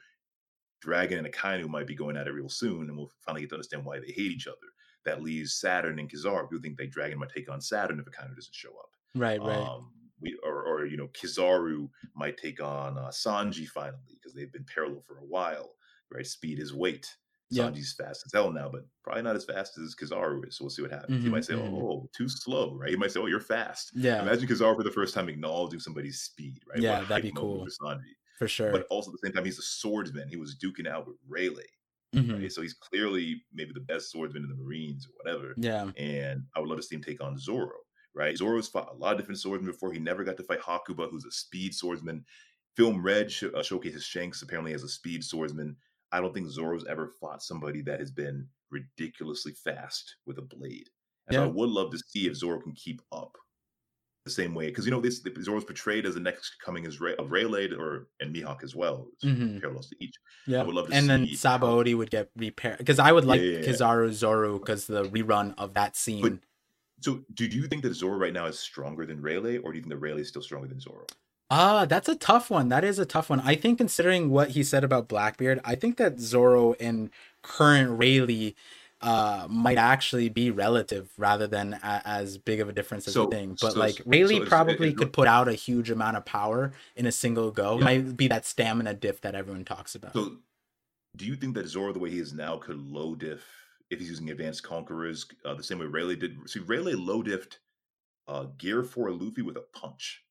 Dragon 0.81 1.23
and 1.25 1.33
Akainu 1.33 1.67
might 1.69 1.87
be 1.87 1.95
going 1.95 2.17
at 2.17 2.27
it 2.27 2.31
real 2.31 2.49
soon, 2.49 2.89
and 2.89 2.97
we'll 2.97 3.11
finally 3.19 3.41
get 3.41 3.49
to 3.49 3.55
understand 3.55 3.85
why 3.85 3.99
they 3.99 4.07
hate 4.07 4.31
each 4.31 4.47
other. 4.47 4.57
That 5.05 5.21
leaves 5.23 5.53
Saturn 5.53 5.99
and 5.99 6.09
Kizaru, 6.11 6.47
who 6.49 6.59
think 6.59 6.77
that 6.77 6.91
Dragon 6.91 7.19
might 7.19 7.29
take 7.29 7.49
on 7.49 7.61
Saturn 7.61 7.99
if 7.99 8.05
Akainu 8.05 8.35
doesn't 8.35 8.53
show 8.55 8.71
up. 8.77 8.89
right, 9.15 9.41
right. 9.41 9.57
Um, 9.57 9.93
we 10.19 10.37
or, 10.43 10.63
or 10.63 10.85
you 10.85 10.97
know 10.97 11.07
Kizaru 11.09 11.89
might 12.15 12.37
take 12.37 12.61
on 12.61 12.97
uh, 12.97 13.07
Sanji 13.09 13.67
finally 13.67 14.03
because 14.13 14.33
they've 14.33 14.51
been 14.51 14.65
parallel 14.65 15.01
for 15.01 15.17
a 15.17 15.25
while. 15.25 15.71
Right, 16.11 16.27
speed 16.27 16.59
is 16.59 16.73
weight. 16.73 17.15
Sanji's 17.51 17.93
fast 17.93 18.23
as 18.25 18.31
hell 18.33 18.51
now, 18.51 18.69
but 18.69 18.85
probably 19.03 19.23
not 19.23 19.35
as 19.35 19.43
fast 19.45 19.77
as 19.77 19.93
Kizaru 19.95 20.47
is. 20.47 20.55
So 20.57 20.63
we'll 20.63 20.69
see 20.69 20.81
what 20.83 20.91
happens. 20.91 21.21
he 21.23 21.29
Mhm, 21.29 21.31
might 21.31 21.43
say, 21.45 21.53
mhm. 21.53 21.81
"Oh, 21.81 22.09
too 22.15 22.29
slow," 22.29 22.75
right? 22.75 22.89
He 22.89 22.95
might 22.95 23.11
say, 23.11 23.19
"Oh, 23.19 23.25
you're 23.25 23.39
fast." 23.41 23.91
yeah, 23.95 24.21
Imagine 24.21 24.47
Kizaru 24.47 24.75
for 24.77 24.83
the 24.83 24.91
first 24.91 25.13
time 25.13 25.27
acknowledging 25.27 25.79
somebody's 25.81 26.21
speed, 26.21 26.63
right? 26.67 26.81
Yeah, 26.81 26.99
What 26.99 27.07
that'd 27.09 27.23
be 27.23 27.31
cool. 27.31 27.65
Sanji. 27.81 28.13
For 28.41 28.47
sure. 28.47 28.71
But 28.71 28.87
also 28.89 29.11
at 29.11 29.13
the 29.21 29.27
same 29.27 29.33
time, 29.33 29.45
he's 29.45 29.59
a 29.59 29.63
swordsman. 29.63 30.27
He 30.27 30.35
was 30.35 30.55
duking 30.57 30.87
out 30.87 31.05
with 31.07 31.17
Rayleigh, 31.27 31.63
Mhm. 32.15 32.41
right? 32.41 32.51
So 32.51 32.61
he's 32.63 32.73
clearly 32.73 33.43
maybe 33.53 33.71
the 33.73 33.79
best 33.81 34.09
swordsman 34.09 34.43
in 34.43 34.49
the 34.49 34.55
Marines 34.55 35.07
or 35.07 35.11
whatever 35.23 35.53
Yeah, 35.57 35.91
and 35.95 36.47
I 36.55 36.59
would 36.59 36.69
love 36.69 36.79
to 36.79 36.83
see 36.83 36.95
him 36.95 37.03
take 37.03 37.21
on 37.21 37.37
Zoro. 37.37 37.77
Right, 38.13 38.35
Zoro's 38.37 38.67
fought 38.67 38.89
a 38.91 38.97
lot 38.97 39.13
of 39.13 39.19
different 39.19 39.39
swordsmen 39.39 39.71
before. 39.71 39.93
He 39.93 39.99
never 39.99 40.23
got 40.25 40.35
to 40.37 40.43
fight 40.43 40.59
Hakuba, 40.59 41.09
who's 41.09 41.23
a 41.23 41.31
speed 41.31 41.73
swordsman. 41.73 42.25
Film 42.75 43.01
Red 43.01 43.31
sh- 43.31 43.43
uh, 43.53 43.63
showcases 43.63 44.03
Shanks 44.03 44.41
apparently 44.41 44.73
as 44.73 44.83
a 44.83 44.89
speed 44.89 45.23
swordsman. 45.23 45.77
I 46.11 46.19
don't 46.19 46.33
think 46.33 46.49
Zoro's 46.49 46.85
ever 46.87 47.07
fought 47.07 47.41
somebody 47.43 47.81
that 47.83 47.99
has 48.01 48.11
been 48.11 48.49
ridiculously 48.69 49.53
fast 49.53 50.15
with 50.25 50.37
a 50.39 50.41
blade. 50.41 50.89
And 51.27 51.35
so 51.35 51.43
I 51.43 51.47
would 51.47 51.69
love 51.69 51.91
to 51.91 51.99
see 51.99 52.27
if 52.27 52.35
Zoro 52.35 52.59
can 52.59 52.73
keep 52.73 53.01
up 53.13 53.37
the 54.25 54.31
same 54.31 54.53
way 54.53 54.67
because 54.67 54.85
you 54.85 54.91
know 54.91 55.01
this 55.01 55.21
Zoro's 55.41 55.63
portrayed 55.63 56.05
as 56.05 56.13
the 56.13 56.19
next 56.19 56.57
coming 56.63 56.85
as 56.85 57.01
Ray, 57.01 57.15
of 57.15 57.31
Rayleigh 57.31 57.69
or 57.77 58.07
and 58.19 58.33
Mihawk 58.35 58.63
as 58.63 58.75
well. 58.75 59.07
Mhm. 59.23 59.59
Parallels 59.59 59.89
to 59.89 59.95
each. 59.99 60.13
yeah. 60.45 60.61
I 60.61 60.63
would 60.63 60.75
love 60.75 60.85
to 60.87 60.91
see. 60.91 60.97
and 60.97 61.09
then 61.09 61.25
Sabaody 61.27 61.95
would 61.95 62.11
get 62.11 62.29
repaired 62.35 62.77
because 62.77 62.99
I 62.99 63.11
would 63.11 63.25
like 63.25 63.41
Yeah, 63.41 63.47
yeah, 63.47 63.59
yeah. 63.59 63.65
Kizaru 63.69 64.11
Zoro 64.11 64.59
because 64.59 64.85
the 64.85 65.05
rerun 65.05 65.53
of 65.57 65.73
that 65.73 65.95
scene. 65.95 66.39
So, 67.01 67.21
do 67.33 67.45
you 67.47 67.65
think 67.67 67.81
that 67.81 67.95
Zoro 67.95 68.15
right 68.15 68.31
now 68.33 68.45
is 68.45 68.59
stronger 68.59 69.07
than 69.07 69.21
Rayleigh, 69.23 69.57
or 69.63 69.71
do 69.71 69.77
you 69.77 69.81
think 69.81 69.89
that 69.93 69.97
Rayleigh 69.97 70.21
is 70.21 70.27
still 70.27 70.43
stronger 70.43 70.67
than 70.67 70.79
Zoro? 70.79 71.07
Ah, 71.49 71.85
that's 71.85 72.07
a 72.07 72.15
tough 72.15 72.51
one. 72.51 72.69
That 72.69 72.83
is 72.83 72.99
a 72.99 73.07
tough 73.07 73.27
one. 73.31 73.39
I 73.39 73.55
think 73.55 73.79
considering 73.79 74.29
what 74.29 74.51
he 74.51 74.63
said 74.63 74.83
about 74.83 75.07
Blackbeard, 75.07 75.59
I 75.65 75.73
think 75.73 75.97
that 75.97 76.19
Zoro 76.19 76.73
and 76.73 77.09
current 77.41 77.97
Rayleigh 77.97 78.53
uh 79.01 79.47
might 79.49 79.77
actually 79.77 80.29
be 80.29 80.51
relative 80.51 81.11
rather 81.17 81.47
than 81.47 81.73
a- 81.73 82.01
as 82.05 82.37
big 82.37 82.59
of 82.59 82.69
a 82.69 82.73
difference 82.73 83.07
as 83.07 83.13
So- 83.15 83.25
a 83.27 83.31
thing. 83.31 83.57
But 83.59 83.73
so- 83.73 83.79
like 83.79 84.01
Rayleigh 84.05 84.35
it's- 84.35 84.49
probably 84.49 84.89
it- 84.89 84.97
could 84.97 85.11
put 85.13 85.27
out 85.27 85.47
a 85.47 85.53
huge 85.53 85.89
amount 85.89 86.17
of 86.17 86.25
power 86.25 86.73
in 86.95 87.05
a 87.05 87.11
single 87.11 87.51
go. 87.51 87.77
Yeah. 87.77 87.83
Might 87.83 88.17
be 88.17 88.27
that 88.27 88.45
stamina 88.45 88.93
diff 88.93 89.21
that 89.21 89.33
everyone 89.35 89.65
talks 89.65 89.95
about. 89.95 90.13
So, 90.13 90.37
do 91.17 91.25
you 91.25 91.35
think 91.35 91.55
that 91.55 91.67
Zoro, 91.67 91.91
the 91.93 91.99
way 91.99 92.09
he 92.11 92.19
is 92.19 92.33
now, 92.33 92.57
could 92.57 92.77
low 92.77 93.15
diff 93.15 93.43
if 93.89 93.99
he's 93.99 94.09
using 94.09 94.29
advanced 94.29 94.63
conquerors 94.63 95.25
uh, 95.45 95.53
the 95.55 95.63
same 95.63 95.79
way 95.79 95.85
Rayleigh 95.87 96.15
did? 96.15 96.37
See, 96.49 96.59
Rayleigh 96.59 96.95
low 96.95 97.21
diffed 97.23 97.57
uh, 98.27 98.45
Gear 98.57 98.83
Four 98.83 99.11
Luffy 99.11 99.41
with 99.41 99.57
a 99.57 99.65
punch. 99.73 100.23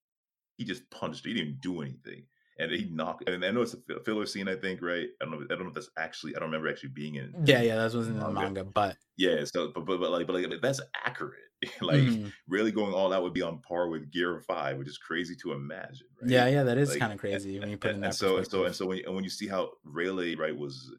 He 0.56 0.64
just 0.64 0.88
punched. 0.90 1.24
He 1.26 1.34
didn't 1.34 1.60
do 1.60 1.82
anything, 1.82 2.24
and 2.61 2.70
he 2.70 2.89
knocked. 2.91 3.28
And 3.28 3.45
I 3.45 3.51
know 3.51 3.62
it's 3.62 3.74
a 3.74 4.01
filler 4.05 4.27
scene. 4.27 4.49
I 4.49 4.55
think 4.55 4.82
right. 4.82 5.09
I 5.20 5.24
don't 5.24 5.32
know. 5.32 5.45
I 5.45 5.55
don't 5.55 5.62
know 5.62 5.69
if 5.69 5.74
that's 5.74 5.91
actually. 5.99 6.37
I 6.37 6.39
don't 6.39 6.49
remember 6.49 6.69
actually 6.69 6.91
being 6.91 7.16
in. 7.16 7.35
yeah, 7.45 7.62
yeah, 7.62 7.77
that 7.77 7.95
wasn't 7.95 8.16
in 8.16 8.23
the 8.23 8.31
Manga. 8.31 8.65
but 8.65 8.97
Yeah. 9.16 9.45
So, 9.45 9.73
but 9.74 9.87
but, 9.87 10.01
but 10.01 10.11
like, 10.11 10.27
but 10.27 10.37
like 10.37 10.61
that's 10.61 10.81
accurate. 11.05 11.41
like 11.82 12.01
mhm. 12.01 12.32
really 12.49 12.73
going 12.73 12.95
all 12.95 13.12
out 13.12 13.23
would 13.23 13.35
be 13.35 13.43
on 13.43 13.59
par 13.59 13.89
with 13.89 14.11
Gear 14.11 14.41
Five, 14.41 14.78
which 14.78 14.89
is 14.89 14.97
crazy 14.97 15.35
to 15.43 15.53
imagine. 15.53 16.07
Right? 16.20 16.31
yeah, 16.31 16.49
yeah, 16.49 16.62
that 16.62 16.78
is 16.78 16.91
Like, 16.91 17.01
kind 17.01 17.12
of 17.12 17.19
crazy 17.19 17.59
when 17.61 17.69
you 17.69 17.77
put 17.77 17.89
it 17.89 17.91
in 17.91 17.95
and, 17.97 18.05
that 18.05 18.09
and 18.09 18.16
so 18.16 18.39
and 18.39 18.47
so 18.47 18.65
and 18.65 18.74
so 18.74 18.87
when 18.87 18.99
you, 18.99 19.05
and 19.07 19.15
when 19.15 19.24
you 19.24 19.31
see 19.31 19.47
how 19.47 19.70
Rayleigh 19.85 20.37
right 20.37 20.57
was 20.57 20.95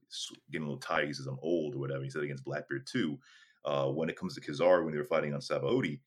getting 0.51 0.67
a 0.67 0.69
little 0.69 0.79
tired, 0.79 1.07
he 1.07 1.13
says 1.13 1.25
I'm 1.25 1.39
old 1.41 1.73
or 1.73 1.79
whatever. 1.79 2.03
He 2.03 2.11
said 2.11 2.23
against 2.23 2.45
Blackbeard 2.45 2.85
too. 2.85 3.17
Uh, 3.65 3.87
when 3.87 4.09
it 4.09 4.15
comes 4.15 4.35
to 4.35 4.41
Kizaru, 4.41 4.83
when 4.83 4.91
they 4.91 4.97
were 4.99 5.03
fighting 5.03 5.33
on 5.33 5.39
Sabaody, 5.39 5.99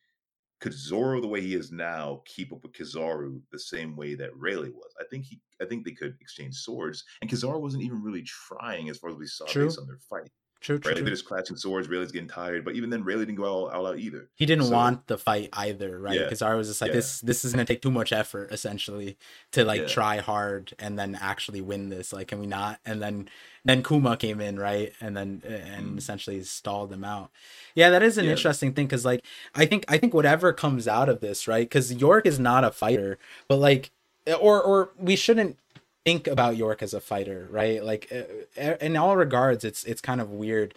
could 0.61 0.73
Zoro 0.73 1.21
the 1.21 1.27
way 1.27 1.41
he 1.41 1.55
is 1.55 1.73
now 1.73 2.23
keep 2.25 2.53
up 2.53 2.63
with 2.63 2.73
Kizaru 2.73 3.41
the 3.53 3.59
same 3.59 3.97
way 3.97 4.15
that 4.15 4.37
Rayleigh 4.37 4.71
was? 4.71 4.95
I 5.01 5.05
think 5.11 5.25
he, 5.25 5.41
I 5.61 5.65
think 5.65 5.85
they 5.85 5.93
could 5.93 6.17
exchange 6.21 6.55
swords, 6.55 7.05
and 7.21 7.31
Kizaru 7.31 7.61
wasn't 7.61 7.83
even 7.83 8.03
really 8.03 8.23
trying 8.23 8.89
as 8.89 8.99
far 8.99 9.11
as 9.11 9.17
we 9.17 9.27
saw 9.27 9.47
True. 9.47 9.67
based 9.67 9.79
on 9.79 9.87
their 9.87 9.99
fight. 9.99 10.31
True, 10.65 10.77
Right, 10.77 10.83
true, 10.83 10.95
like 10.95 11.05
they're 11.05 11.11
just 11.13 11.27
clashing 11.27 11.57
swords. 11.57 11.89
Rayleigh's 11.89 12.11
getting 12.11 12.27
tired, 12.27 12.65
but 12.65 12.75
even 12.75 12.89
then, 12.89 13.05
Rayleigh 13.05 13.27
didn't 13.27 13.37
go 13.37 13.45
all, 13.45 13.69
all 13.69 13.87
out 13.87 13.99
either. 13.99 14.31
he 14.35 14.47
didn't 14.47 14.65
So- 14.65 14.71
want 14.73 15.07
the 15.09 15.19
fight 15.19 15.51
either, 15.53 15.99
right? 16.01 16.17
Yeah, 16.19 16.23
Because 16.25 16.41
I 16.41 16.55
was 16.55 16.69
just 16.69 16.81
like, 16.81 16.89
yeah. 16.89 16.95
this 16.97 17.21
this 17.21 17.45
is 17.45 17.53
gonna 17.53 17.67
take 17.67 17.83
too 17.83 17.91
much 17.91 18.13
effort, 18.15 18.51
essentially, 18.51 19.19
to 19.53 19.63
like 19.63 19.83
Yeah. 19.83 19.87
try 19.89 20.17
hard 20.21 20.73
and 20.79 20.99
then 20.99 21.19
actually 21.21 21.61
win 21.61 21.91
this. 21.91 22.15
Like, 22.15 22.29
can 22.29 22.39
we 22.39 22.47
not? 22.47 22.81
And 22.87 23.03
then 23.03 23.29
then 23.67 23.83
Kuma 23.83 24.17
came 24.17 24.41
in, 24.41 24.59
right? 24.59 24.95
And 25.03 25.15
then 25.15 25.43
and 25.47 25.95
Mm. 25.95 25.99
essentially 25.99 26.43
stalled 26.45 26.89
them 26.89 27.05
out. 27.05 27.31
Yeah, 27.75 27.91
that 27.91 28.03
is 28.03 28.17
an 28.17 28.25
Yeah. 28.25 28.31
interesting 28.33 28.73
thing 28.73 28.87
because 28.87 29.05
like 29.05 29.21
I 29.55 29.67
think 29.67 29.85
I 29.87 29.99
think 29.99 30.15
whatever 30.15 30.53
comes 30.55 30.89
out 30.89 31.11
of 31.11 31.21
this, 31.21 31.47
right? 31.47 31.69
Because 31.69 31.93
York 31.93 32.25
is 32.27 32.39
not 32.39 32.65
a 32.65 32.71
fighter, 32.71 33.19
but 33.49 33.57
like, 33.59 33.91
or 34.41 34.63
or 34.63 34.93
we 34.99 35.15
shouldn't 35.17 35.59
think 36.05 36.27
about 36.27 36.57
York 36.57 36.83
as 36.83 36.95
a 36.95 37.01
fighter, 37.01 37.49
right? 37.51 37.83
Like 37.83 38.13
uh, 38.13 38.77
in 38.81 38.97
all 38.97 39.17
regards, 39.17 39.65
it's 39.65 39.85
it's 39.85 40.01
kind 40.01 40.21
of 40.21 40.31
weird 40.31 40.75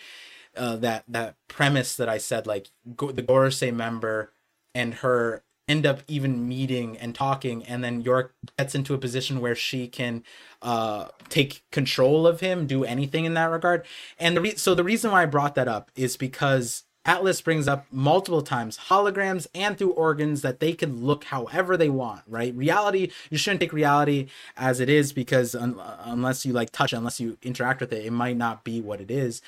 uh, 0.55 0.75
that 0.77 1.03
that 1.07 1.35
premise 1.47 1.95
that 1.95 2.09
I 2.09 2.17
said, 2.17 2.47
like 2.47 2.69
go, 2.95 3.11
the 3.11 3.23
Gorosei 3.23 3.73
member 3.73 4.31
and 4.73 4.95
her 4.95 5.43
end 5.67 5.85
up 5.85 6.01
even 6.07 6.47
meeting 6.47 6.97
and 6.97 7.13
talking, 7.13 7.63
and 7.65 7.83
then 7.83 8.01
York 8.01 8.33
gets 8.57 8.73
into 8.73 8.93
a 8.93 8.97
position 8.97 9.41
where 9.41 9.55
she 9.55 9.87
can 9.87 10.23
uh, 10.61 11.09
take 11.29 11.63
control 11.71 12.25
of 12.25 12.39
him, 12.39 12.65
do 12.67 12.85
anything 12.85 13.25
in 13.25 13.33
that 13.33 13.51
regard. 13.51 13.85
And 14.17 14.37
the 14.37 14.41
re- 14.41 14.55
so 14.55 14.73
the 14.73 14.83
reason 14.83 15.11
why 15.11 15.23
I 15.23 15.25
brought 15.25 15.55
that 15.55 15.67
up 15.67 15.91
is 15.95 16.15
because 16.15 16.83
Atlas 17.07 17.39
brings 17.41 17.67
up 17.67 17.87
multiple 17.91 18.41
times 18.41 18.77
holograms 18.89 19.47
and 19.55 19.77
through 19.77 19.91
organs 19.91 20.41
that 20.41 20.59
they 20.59 20.73
can 20.73 21.03
look 21.05 21.23
however 21.23 21.77
they 21.77 21.89
want, 21.89 22.21
right? 22.27 22.53
Reality, 22.53 23.11
you 23.31 23.37
shouldn't 23.37 23.61
take 23.61 23.73
reality 23.73 24.27
as 24.57 24.81
it 24.81 24.89
is 24.89 25.13
because 25.13 25.55
un- 25.55 25.79
uh, 25.79 26.03
unless 26.05 26.45
you 26.45 26.53
like 26.53 26.71
touch 26.71 26.93
it, 26.93 26.97
unless 26.97 27.19
you 27.19 27.37
interact 27.41 27.79
with 27.79 27.93
it, 27.93 28.05
it 28.05 28.11
might 28.11 28.35
not 28.37 28.65
be 28.65 28.81
what 28.81 28.99
it 28.99 29.09
is. 29.09 29.41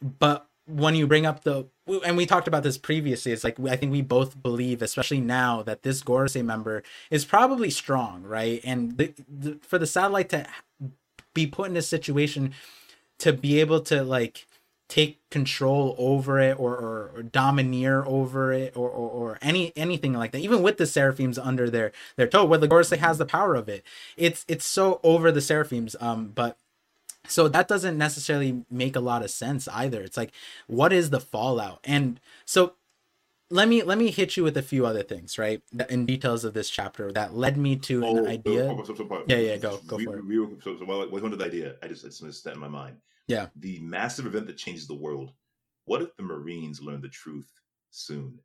But 0.00 0.46
when 0.66 0.94
you 0.94 1.06
bring 1.06 1.26
up 1.26 1.44
the 1.44 1.66
and 2.04 2.16
we 2.16 2.24
talked 2.24 2.48
about 2.48 2.62
this 2.62 2.78
previously, 2.78 3.32
it's 3.32 3.44
like 3.44 3.60
I 3.60 3.76
think 3.76 3.92
we 3.92 4.02
both 4.02 4.42
believe, 4.42 4.80
especially 4.80 5.20
now, 5.20 5.62
that 5.62 5.82
this 5.82 6.02
Gorosei 6.02 6.44
member 6.44 6.82
is 7.10 7.24
probably 7.24 7.70
strong, 7.70 8.22
right? 8.22 8.60
And 8.64 8.96
the, 8.96 9.12
the, 9.28 9.58
for 9.60 9.78
the 9.78 9.86
satellite 9.86 10.30
to 10.30 10.46
be 11.34 11.46
put 11.46 11.70
in 11.70 11.76
a 11.76 11.82
situation 11.82 12.54
to 13.18 13.32
be 13.32 13.60
able 13.60 13.80
to 13.80 14.02
like 14.02 14.46
take 14.92 15.18
control 15.30 15.94
over 15.96 16.38
it 16.38 16.52
or, 16.60 16.76
or, 16.76 17.12
or 17.16 17.22
domineer 17.22 18.04
over 18.04 18.52
it 18.52 18.76
or, 18.76 18.90
or, 18.90 19.08
or 19.08 19.38
any 19.40 19.72
anything 19.74 20.12
like 20.12 20.32
that 20.32 20.40
even 20.42 20.62
with 20.62 20.76
the 20.76 20.84
seraphims 20.84 21.38
under 21.38 21.70
their 21.70 21.92
their 22.16 22.26
toe 22.26 22.44
where 22.44 22.58
the 22.58 22.68
Gorosei 22.68 22.98
has 22.98 23.16
the 23.16 23.24
power 23.24 23.54
of 23.54 23.70
it. 23.70 23.82
It's 24.18 24.44
it's 24.48 24.66
so 24.66 25.00
over 25.02 25.32
the 25.32 25.40
seraphims 25.40 25.96
um 25.98 26.32
but 26.34 26.58
so 27.26 27.48
that 27.48 27.68
doesn't 27.68 27.96
necessarily 27.96 28.66
make 28.70 28.94
a 28.94 29.00
lot 29.00 29.22
of 29.22 29.30
sense 29.30 29.66
either. 29.68 30.02
It's 30.02 30.18
like 30.18 30.32
what 30.66 30.92
is 30.92 31.08
the 31.08 31.20
fallout? 31.20 31.80
And 31.84 32.20
so 32.44 32.74
let 33.48 33.68
me 33.68 33.82
let 33.82 33.96
me 33.96 34.10
hit 34.10 34.36
you 34.36 34.44
with 34.44 34.58
a 34.58 34.62
few 34.62 34.84
other 34.84 35.02
things 35.02 35.38
right 35.38 35.62
in 35.88 36.04
details 36.04 36.44
of 36.44 36.52
this 36.52 36.68
chapter 36.68 37.10
that 37.12 37.34
led 37.34 37.56
me 37.56 37.76
to 37.76 38.04
oh, 38.04 38.18
an 38.18 38.26
idea 38.26 38.68
so, 38.84 38.94
so, 38.94 38.94
so, 38.94 39.24
yeah 39.26 39.38
yeah 39.38 39.56
go 39.56 39.80
go 39.86 39.96
we, 39.96 40.04
for 40.04 40.18
it. 40.18 40.26
we, 40.26 40.36
so, 40.62 40.76
so 40.76 40.84
while 40.84 41.00
I 41.00 41.06
went 41.06 41.30
to 41.30 41.36
the 41.36 41.46
idea. 41.46 41.76
I 41.82 41.86
just 41.86 42.02
had 42.02 42.12
something 42.12 42.34
set 42.34 42.52
in 42.52 42.60
my 42.60 42.68
mind 42.68 42.96
yeah. 43.28 43.46
The 43.56 43.78
massive 43.80 44.26
event 44.26 44.46
that 44.46 44.56
changes 44.56 44.86
the 44.86 44.94
world. 44.94 45.32
What 45.84 46.02
if 46.02 46.16
the 46.16 46.22
Marines 46.22 46.80
learn 46.80 47.00
the 47.00 47.08
truth 47.08 47.50
soon? 47.90 48.38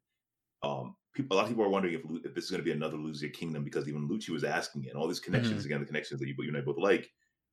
Um, 0.63 0.95
people, 1.13 1.35
a 1.35 1.37
lot 1.37 1.43
of 1.43 1.49
people 1.49 1.63
are 1.63 1.69
wondering 1.69 1.95
if, 1.95 2.01
if 2.25 2.33
this 2.33 2.45
is 2.45 2.51
going 2.51 2.61
to 2.61 2.65
be 2.65 2.71
another 2.71 2.97
Luzia 2.97 3.31
Kingdom 3.31 3.63
because 3.63 3.87
even 3.87 4.07
Lucci 4.07 4.29
was 4.29 4.43
asking 4.43 4.85
it. 4.85 4.89
And 4.89 4.97
all 4.97 5.07
these 5.07 5.19
connections, 5.19 5.59
mm-hmm. 5.59 5.67
again, 5.67 5.79
the 5.81 5.85
connections 5.85 6.19
that 6.19 6.27
you, 6.27 6.35
you 6.37 6.47
and 6.47 6.57
I 6.57 6.61
both 6.61 6.77
like, 6.77 7.09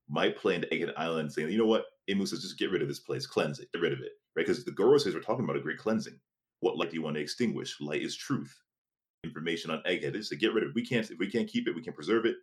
might 0.08 0.36
play 0.36 0.54
into 0.54 0.66
Egghead 0.68 0.92
Island 0.96 1.32
saying, 1.32 1.50
you 1.50 1.58
know 1.58 1.66
what, 1.66 1.86
Imu 2.10 2.28
says, 2.28 2.42
just 2.42 2.58
get 2.58 2.70
rid 2.70 2.82
of 2.82 2.88
this 2.88 3.00
place, 3.00 3.26
cleanse 3.26 3.58
it, 3.58 3.72
get 3.72 3.80
rid 3.80 3.92
of 3.92 4.00
it, 4.00 4.12
right? 4.36 4.46
Because 4.46 4.64
the 4.64 4.70
Gorosei 4.70 5.14
we're 5.14 5.20
talking 5.20 5.44
about 5.44 5.56
a 5.56 5.60
great 5.60 5.78
cleansing. 5.78 6.18
What 6.60 6.76
light 6.76 6.90
do 6.90 6.96
you 6.96 7.02
want 7.02 7.16
to 7.16 7.22
extinguish? 7.22 7.80
Light 7.80 8.02
is 8.02 8.16
truth. 8.16 8.54
Information 9.24 9.70
on 9.70 9.82
Egghead. 9.86 10.14
is 10.14 10.28
to 10.28 10.36
get 10.36 10.52
rid 10.52 10.64
of 10.64 10.70
it. 10.70 10.74
We 10.74 10.84
can't, 10.84 11.10
if 11.10 11.18
we 11.18 11.30
can't 11.30 11.48
keep 11.48 11.66
it, 11.66 11.74
we 11.74 11.82
can 11.82 11.94
preserve 11.94 12.26
it, 12.26 12.36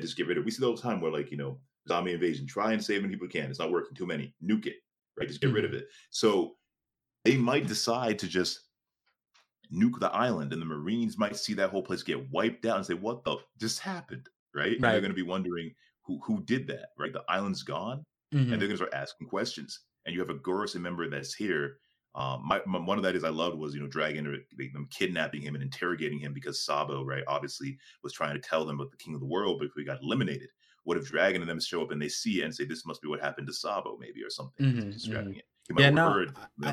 just 0.00 0.16
get 0.16 0.26
rid 0.26 0.38
of 0.38 0.42
it. 0.42 0.44
We 0.44 0.50
see 0.50 0.64
all 0.64 0.74
the 0.74 0.82
time 0.82 1.00
where, 1.00 1.12
like, 1.12 1.30
you 1.30 1.36
know, 1.36 1.58
zombie 1.88 2.12
invasion. 2.12 2.46
Try 2.46 2.72
and 2.72 2.82
save 2.82 3.02
many 3.02 3.14
people 3.14 3.28
can. 3.28 3.50
It's 3.50 3.58
not 3.58 3.72
working. 3.72 3.94
Too 3.94 4.06
many. 4.06 4.34
Nuke 4.44 4.66
it. 4.66 4.76
Right. 5.18 5.28
Just 5.28 5.40
get 5.40 5.48
mm-hmm. 5.48 5.56
rid 5.56 5.64
of 5.64 5.70
mm-hmm. 5.72 5.80
it. 5.80 5.88
So 6.10 6.56
they 7.24 7.36
might 7.36 7.66
decide 7.66 8.18
to 8.20 8.28
just 8.28 8.60
nuke 9.72 9.98
the 10.00 10.10
island, 10.12 10.52
and 10.52 10.60
the 10.60 10.66
Marines 10.66 11.18
might 11.18 11.36
see 11.36 11.54
that 11.54 11.70
whole 11.70 11.82
place 11.82 12.02
get 12.02 12.30
wiped 12.30 12.66
out 12.66 12.76
and 12.76 12.86
say, 12.86 12.94
"What 12.94 13.24
the 13.24 13.36
just 13.58 13.80
happened?" 13.80 14.28
Right. 14.54 14.64
right. 14.64 14.74
And 14.74 14.84
they're 14.84 15.00
going 15.00 15.10
to 15.10 15.14
be 15.14 15.22
wondering 15.22 15.72
who 16.02 16.20
who 16.24 16.42
did 16.42 16.66
that. 16.68 16.90
Right. 16.98 17.12
The 17.12 17.24
island's 17.28 17.62
gone, 17.62 18.04
mm-hmm. 18.34 18.52
and 18.52 18.60
they're 18.60 18.68
going 18.68 18.70
to 18.70 18.76
start 18.76 18.94
asking 18.94 19.28
questions. 19.28 19.80
And 20.04 20.14
you 20.14 20.20
have 20.20 20.30
a 20.30 20.34
Gorosei 20.34 20.80
member 20.80 21.08
that's 21.08 21.34
here 21.34 21.76
um, 22.14 22.42
my, 22.46 22.60
my, 22.66 22.78
one 22.78 22.98
of 22.98 23.04
that 23.04 23.16
is 23.16 23.24
I 23.24 23.30
loved 23.30 23.58
was 23.58 23.74
you 23.74 23.80
know 23.80 23.88
dragging 23.88 24.24
them 24.24 24.88
kidnapping 24.90 25.42
him 25.42 25.54
and 25.54 25.62
interrogating 25.62 26.18
him 26.18 26.32
because 26.32 26.64
Sabo 26.64 27.04
right 27.04 27.24
obviously 27.26 27.78
was 28.02 28.12
trying 28.12 28.34
to 28.34 28.40
tell 28.40 28.64
them 28.64 28.80
about 28.80 28.90
the 28.90 28.96
king 28.96 29.14
of 29.14 29.20
the 29.20 29.26
world 29.26 29.58
but 29.60 29.68
we 29.76 29.84
got 29.84 30.02
eliminated 30.02 30.48
what 30.84 30.96
if 30.96 31.06
Dragon 31.06 31.42
and 31.42 31.50
them 31.50 31.60
show 31.60 31.82
up 31.82 31.90
and 31.90 32.00
they 32.00 32.08
see 32.08 32.40
it 32.40 32.44
and 32.44 32.54
say 32.54 32.64
this 32.64 32.84
must 32.84 33.02
be 33.02 33.08
what 33.08 33.20
happened 33.20 33.46
to 33.46 33.52
Sabo 33.52 33.96
maybe 34.00 34.22
or 34.22 34.30
something? 34.30 34.66
Mm-hmm, 34.66 34.90
describing 34.90 35.30
mm-hmm. 35.30 35.38
it. 35.38 35.44
He 35.68 35.74
might 35.74 35.82
yeah, 35.82 35.90
no, 35.90 36.26
I, 36.60 36.66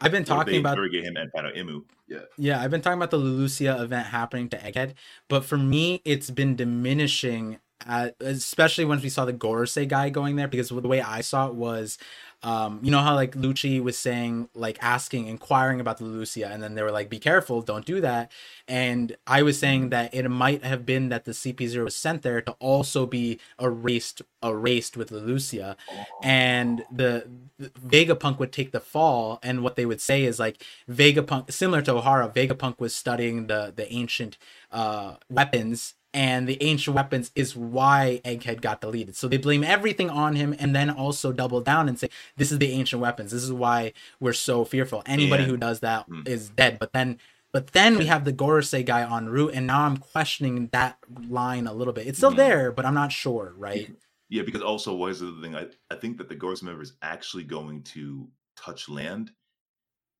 have 0.00 0.12
been 0.12 0.24
talking 0.24 0.60
about 0.60 0.78
him 0.78 1.16
and 1.16 1.32
Pano 1.32 1.56
Imu. 1.56 1.82
Yeah, 2.06 2.18
yeah, 2.36 2.60
I've 2.60 2.70
been 2.70 2.80
talking 2.80 2.98
about 2.98 3.10
the 3.10 3.18
Lulusia 3.18 3.80
event 3.80 4.06
happening 4.06 4.48
to 4.50 4.56
Egghead, 4.58 4.94
but 5.28 5.44
for 5.44 5.58
me, 5.58 6.00
it's 6.04 6.30
been 6.30 6.54
diminishing. 6.54 7.58
At, 7.86 8.16
especially 8.20 8.84
once 8.84 9.02
we 9.02 9.08
saw 9.08 9.24
the 9.24 9.32
Gorosei 9.32 9.86
guy 9.86 10.10
going 10.10 10.36
there, 10.36 10.48
because 10.48 10.68
the 10.68 10.80
way 10.80 11.00
I 11.00 11.20
saw 11.20 11.48
it 11.48 11.54
was 11.54 11.98
um, 12.44 12.78
you 12.82 12.92
know 12.92 13.00
how 13.00 13.16
like 13.16 13.34
Lucci 13.34 13.82
was 13.82 13.98
saying, 13.98 14.48
like 14.54 14.78
asking, 14.80 15.26
inquiring 15.26 15.80
about 15.80 15.98
the 15.98 16.04
Lucia, 16.04 16.48
and 16.48 16.62
then 16.62 16.76
they 16.76 16.82
were 16.82 16.92
like, 16.92 17.10
"Be 17.10 17.18
careful, 17.18 17.62
don't 17.62 17.84
do 17.84 18.00
that." 18.00 18.30
And 18.68 19.16
I 19.26 19.42
was 19.42 19.58
saying 19.58 19.88
that 19.88 20.14
it 20.14 20.28
might 20.28 20.62
have 20.62 20.86
been 20.86 21.08
that 21.08 21.24
the 21.24 21.32
CP0 21.32 21.82
was 21.82 21.96
sent 21.96 22.22
there 22.22 22.40
to 22.42 22.52
also 22.60 23.06
be 23.06 23.40
erased, 23.60 24.22
erased 24.40 24.96
with 24.96 25.08
the 25.08 25.18
Lucia, 25.18 25.76
and 26.22 26.84
the, 26.92 27.28
the 27.58 27.70
Vegapunk 27.70 28.38
would 28.38 28.52
take 28.52 28.70
the 28.70 28.80
fall. 28.80 29.40
And 29.42 29.64
what 29.64 29.74
they 29.74 29.86
would 29.86 30.00
say 30.00 30.22
is 30.22 30.38
like 30.38 30.62
Vegapunk, 30.88 31.50
similar 31.50 31.82
to 31.82 31.94
Ohara, 31.94 32.32
Vegapunk 32.32 32.78
was 32.78 32.94
studying 32.94 33.48
the 33.48 33.72
the 33.74 33.92
ancient 33.92 34.38
uh, 34.70 35.16
weapons 35.28 35.94
and 36.18 36.48
the 36.48 36.60
ancient 36.60 36.96
weapons 36.96 37.30
is 37.36 37.54
why 37.54 38.20
Egghead 38.24 38.60
got 38.60 38.80
deleted. 38.80 39.14
So 39.14 39.28
they 39.28 39.36
blame 39.36 39.62
everything 39.62 40.10
on 40.10 40.34
him 40.34 40.52
and 40.58 40.74
then 40.74 40.90
also 40.90 41.30
double 41.30 41.60
down 41.60 41.88
and 41.88 41.96
say, 41.96 42.10
This 42.36 42.50
is 42.50 42.58
the 42.58 42.72
ancient 42.72 43.00
weapons. 43.00 43.30
This 43.30 43.44
is 43.44 43.52
why 43.52 43.92
we're 44.18 44.32
so 44.32 44.64
fearful. 44.64 45.04
Anybody 45.06 45.44
yeah. 45.44 45.50
who 45.50 45.56
does 45.56 45.78
that 45.78 46.10
mm. 46.10 46.26
is 46.26 46.48
dead. 46.48 46.80
But 46.80 46.92
then 46.92 47.20
but 47.52 47.68
then 47.68 47.96
we 47.96 48.06
have 48.06 48.24
the 48.24 48.32
Gorosei 48.32 48.84
guy 48.84 49.00
en 49.16 49.28
route, 49.28 49.54
and 49.54 49.66
now 49.66 49.82
I'm 49.82 49.96
questioning 49.96 50.68
that 50.72 50.98
line 51.30 51.66
a 51.68 51.72
little 51.72 51.94
bit. 51.94 52.08
It's 52.08 52.18
still 52.18 52.32
mm. 52.32 52.36
there, 52.36 52.72
but 52.72 52.84
I'm 52.84 52.94
not 52.94 53.12
sure, 53.12 53.54
right? 53.56 53.90
Yeah, 54.28 54.42
because 54.42 54.60
also 54.60 54.94
what 54.94 55.12
is 55.12 55.20
the 55.20 55.38
thing? 55.40 55.54
I, 55.54 55.68
I 55.88 55.94
think 55.94 56.18
that 56.18 56.28
the 56.28 56.36
Gorosei 56.36 56.64
member 56.64 56.82
is 56.82 56.94
actually 57.00 57.44
going 57.44 57.84
to 57.84 58.26
touch 58.56 58.88
land. 58.88 59.30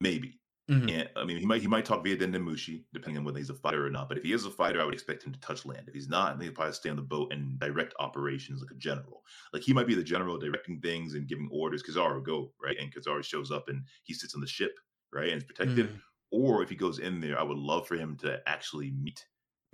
Maybe. 0.01 0.39
Mm-hmm. 0.70 0.89
And 0.89 1.09
I 1.16 1.24
mean, 1.24 1.39
he 1.39 1.47
might 1.47 1.62
he 1.62 1.66
might 1.66 1.86
talk 1.86 2.05
via 2.05 2.16
Den 2.16 2.32
Den 2.32 2.45
Mushi, 2.45 2.85
depending 2.93 3.19
on 3.19 3.24
whether 3.24 3.39
he's 3.39 3.49
a 3.49 3.55
fighter 3.55 3.86
or 3.86 3.90
not. 3.90 4.09
But 4.09 4.19
if 4.19 4.24
he 4.24 4.32
is 4.32 4.45
a 4.45 4.51
fighter, 4.51 4.81
I 4.81 4.85
would 4.85 4.93
expect 4.93 5.23
him 5.23 5.32
to 5.32 5.40
touch 5.40 5.65
land. 5.65 5.85
If 5.89 5.95
he's 5.95 6.09
not, 6.09 6.36
then 6.36 6.47
he'll 6.47 6.55
probably 6.55 6.74
stay 6.74 6.90
on 6.90 6.97
the 6.97 7.03
boat 7.03 7.32
and 7.32 7.59
direct 7.59 7.95
operations 7.99 8.61
like 8.61 8.70
a 8.70 8.78
general. 8.78 9.23
Like 9.53 9.62
he 9.62 9.73
might 9.73 9.86
be 9.86 9.95
the 9.95 10.03
general 10.03 10.39
directing 10.39 10.81
things 10.81 11.15
and 11.15 11.27
giving 11.27 11.49
orders. 11.51 11.82
Kizaru 11.82 12.23
go 12.23 12.53
right, 12.62 12.77
and 12.78 12.95
Kizaru 12.95 13.24
shows 13.24 13.51
up 13.51 13.69
and 13.69 13.82
he 14.03 14.12
sits 14.12 14.35
on 14.35 14.43
the 14.43 14.47
ship 14.47 14.78
right 15.12 15.31
and 15.31 15.39
is 15.39 15.45
protected. 15.45 15.86
Mm-hmm. 15.86 15.99
Or 16.31 16.62
if 16.62 16.69
he 16.69 16.77
goes 16.77 16.99
in 16.99 17.20
there, 17.20 17.40
I 17.40 17.43
would 17.43 17.57
love 17.57 17.86
for 17.86 17.97
him 17.97 18.16
to 18.19 18.40
actually 18.47 18.90
meet 18.90 19.24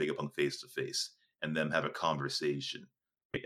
Vegapunk 0.00 0.32
face 0.34 0.60
to 0.60 0.68
face 0.68 1.10
and 1.42 1.56
them 1.56 1.70
have 1.70 1.84
a 1.84 1.90
conversation. 1.90 2.86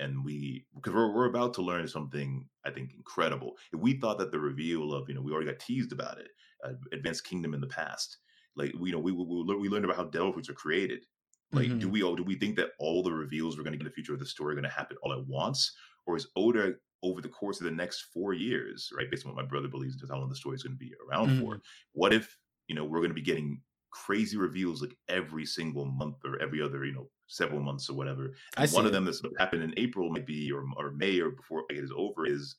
And 0.00 0.24
we, 0.24 0.66
because 0.74 0.94
we're, 0.94 1.14
we're 1.14 1.28
about 1.28 1.54
to 1.54 1.62
learn 1.62 1.88
something, 1.88 2.46
I 2.64 2.70
think, 2.70 2.90
incredible. 2.96 3.54
If 3.72 3.80
we 3.80 3.94
thought 3.94 4.18
that 4.18 4.32
the 4.32 4.40
reveal 4.40 4.92
of, 4.92 5.08
you 5.08 5.14
know, 5.14 5.22
we 5.22 5.32
already 5.32 5.50
got 5.50 5.60
teased 5.60 5.92
about 5.92 6.18
it, 6.18 6.28
uh, 6.64 6.72
Advanced 6.92 7.24
Kingdom 7.24 7.54
in 7.54 7.60
the 7.60 7.66
past. 7.66 8.18
Like 8.56 8.72
we 8.78 8.90
you 8.90 8.94
know 8.94 9.00
we 9.00 9.12
we, 9.12 9.56
we 9.56 9.68
learned 9.68 9.84
about 9.84 9.96
how 9.96 10.04
devil 10.04 10.32
fruits 10.32 10.48
are 10.48 10.54
created. 10.54 11.04
Like, 11.52 11.68
mm-hmm. 11.68 11.78
do 11.78 11.88
we 11.88 12.02
all 12.02 12.16
do 12.16 12.24
we 12.24 12.34
think 12.34 12.56
that 12.56 12.70
all 12.78 13.02
the 13.02 13.12
reveals 13.12 13.56
we're 13.56 13.62
going 13.62 13.72
to 13.72 13.78
get 13.78 13.86
in 13.86 13.90
the 13.90 13.94
future 13.94 14.12
of 14.12 14.20
the 14.20 14.26
story 14.26 14.52
are 14.52 14.60
going 14.60 14.68
to 14.68 14.76
happen 14.76 14.96
all 15.02 15.12
at 15.12 15.26
once, 15.26 15.74
or 16.06 16.16
is 16.16 16.26
Oda 16.36 16.74
over 17.02 17.20
the 17.20 17.28
course 17.28 17.60
of 17.60 17.64
the 17.64 17.70
next 17.70 18.06
four 18.12 18.32
years, 18.32 18.90
right, 18.96 19.08
based 19.10 19.24
on 19.24 19.32
what 19.32 19.42
my 19.42 19.48
brother 19.48 19.68
believes 19.68 19.94
into 19.94 20.12
how 20.12 20.18
long 20.18 20.28
the 20.28 20.34
story 20.34 20.56
is 20.56 20.64
going 20.64 20.74
to 20.74 20.78
be 20.78 20.92
around 21.08 21.28
mm-hmm. 21.28 21.40
for? 21.40 21.60
What 21.92 22.12
if 22.12 22.36
you 22.66 22.74
know 22.74 22.84
we're 22.84 22.98
going 22.98 23.10
to 23.10 23.14
be 23.14 23.22
getting 23.22 23.62
crazy 23.90 24.36
reveals 24.36 24.82
like 24.82 24.96
every 25.08 25.46
single 25.46 25.84
month 25.84 26.16
or 26.24 26.40
every 26.40 26.62
other 26.62 26.84
you 26.84 26.92
know 26.92 27.08
several 27.26 27.60
months 27.60 27.88
or 27.88 27.94
whatever? 27.94 28.34
And 28.56 28.70
one 28.72 28.86
of 28.86 28.92
them 28.92 29.04
that's 29.04 29.22
happened 29.38 29.62
in 29.62 29.74
April 29.76 30.10
might 30.10 30.26
be 30.26 30.50
or 30.52 30.64
or 30.76 30.92
May 30.92 31.20
or 31.20 31.30
before 31.30 31.64
it 31.70 31.76
is 31.76 31.92
over 31.96 32.26
is 32.26 32.56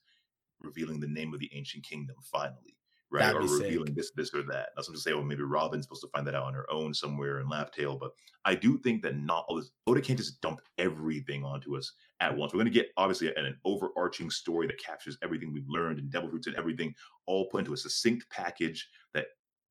revealing 0.60 1.00
the 1.00 1.08
name 1.08 1.34
of 1.34 1.40
the 1.40 1.50
ancient 1.54 1.84
kingdom 1.84 2.16
finally 2.22 2.76
right? 3.12 3.22
That'd 3.22 3.50
or 3.50 3.54
revealing 3.54 3.88
sick. 3.88 3.96
this, 3.96 4.12
this, 4.16 4.34
or 4.34 4.44
that. 4.44 4.70
Something 4.78 4.96
to 4.96 5.02
say, 5.02 5.14
oh, 5.14 5.24
maybe 5.24 5.44
Robin's 5.44 5.86
supposed 5.86 6.02
to 6.02 6.10
find 6.10 6.26
that 6.28 6.36
out 6.36 6.44
on 6.44 6.54
her 6.54 6.70
own 6.72 6.94
somewhere 6.94 7.40
in 7.40 7.50
Laugh 7.50 7.72
Tale. 7.72 7.98
But 7.98 8.12
I 8.46 8.56
do 8.56 8.78
think 8.78 9.02
that 9.04 9.18
not 9.18 9.46
all 9.48 9.56
this, 9.58 9.72
Oda 9.88 10.02
can't 10.02 10.20
just 10.20 10.42
dump 10.42 10.62
everything 10.78 11.44
onto 11.44 11.78
us 11.78 11.94
at 12.20 12.36
once. 12.36 12.54
We're 12.54 12.60
going 12.60 12.72
to 12.72 12.80
get 12.80 12.90
obviously 12.98 13.30
an, 13.30 13.46
an, 13.46 13.58
overarching 13.66 14.30
story 14.30 14.68
that 14.68 14.84
captures 14.84 15.18
everything 15.24 15.54
we've 15.54 15.68
learned 15.68 16.00
and 16.00 16.12
Devil 16.12 16.30
Fruits 16.30 16.48
and 16.48 16.56
everything, 16.56 16.94
all 17.26 17.48
put 17.48 17.60
into 17.60 17.74
a 17.74 17.78
succinct 17.78 18.30
package 18.30 18.88
that 19.14 19.28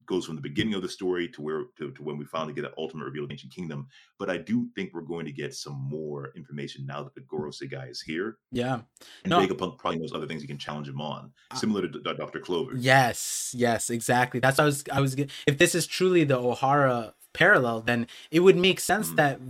goes 0.08 0.24
from 0.26 0.34
the 0.34 0.42
beginning 0.42 0.74
of 0.74 0.82
the 0.82 0.88
story 0.88 1.28
to 1.28 1.42
where 1.42 1.64
to, 1.76 1.90
to 1.92 2.02
when 2.02 2.18
we 2.18 2.24
finally 2.24 2.52
get 2.52 2.64
an 2.64 2.72
ultimate 2.76 3.04
reveal 3.04 3.24
of 3.24 3.30
Ancient 3.30 3.52
Kingdom. 3.52 3.86
But 4.18 4.30
I 4.30 4.38
do 4.38 4.68
think 4.74 4.92
we're 4.92 5.02
going 5.02 5.26
to 5.26 5.32
get 5.32 5.54
some 5.54 5.74
more 5.74 6.32
information 6.34 6.86
now 6.86 7.02
that 7.02 7.14
the 7.14 7.20
Gorosei 7.20 7.70
guy 7.70 7.86
is 7.86 8.00
here. 8.00 8.38
Yeah, 8.50 8.80
and 9.24 9.30
no. 9.30 9.40
Vegapunk 9.40 9.78
probably 9.78 10.00
knows 10.00 10.12
other 10.12 10.26
things 10.26 10.42
he 10.42 10.48
can 10.48 10.58
challenge 10.58 10.88
him 10.88 11.00
on, 11.00 11.32
similar 11.54 11.82
to 11.82 11.88
D- 11.88 12.00
Doctor 12.16 12.40
Clover. 12.40 12.72
Yes, 12.76 13.54
yes, 13.56 13.90
exactly. 13.90 14.40
That's 14.40 14.58
what 14.58 14.64
I 14.64 14.66
was. 14.66 14.84
I 14.92 15.00
was. 15.00 15.16
If 15.46 15.58
this 15.58 15.74
is 15.74 15.86
truly 15.86 16.24
the 16.24 16.40
Ohara 16.40 17.12
parallel, 17.32 17.82
then 17.82 18.06
it 18.30 18.40
would 18.40 18.56
make 18.56 18.80
sense 18.80 19.08
mm-hmm. 19.08 19.16
that 19.16 19.40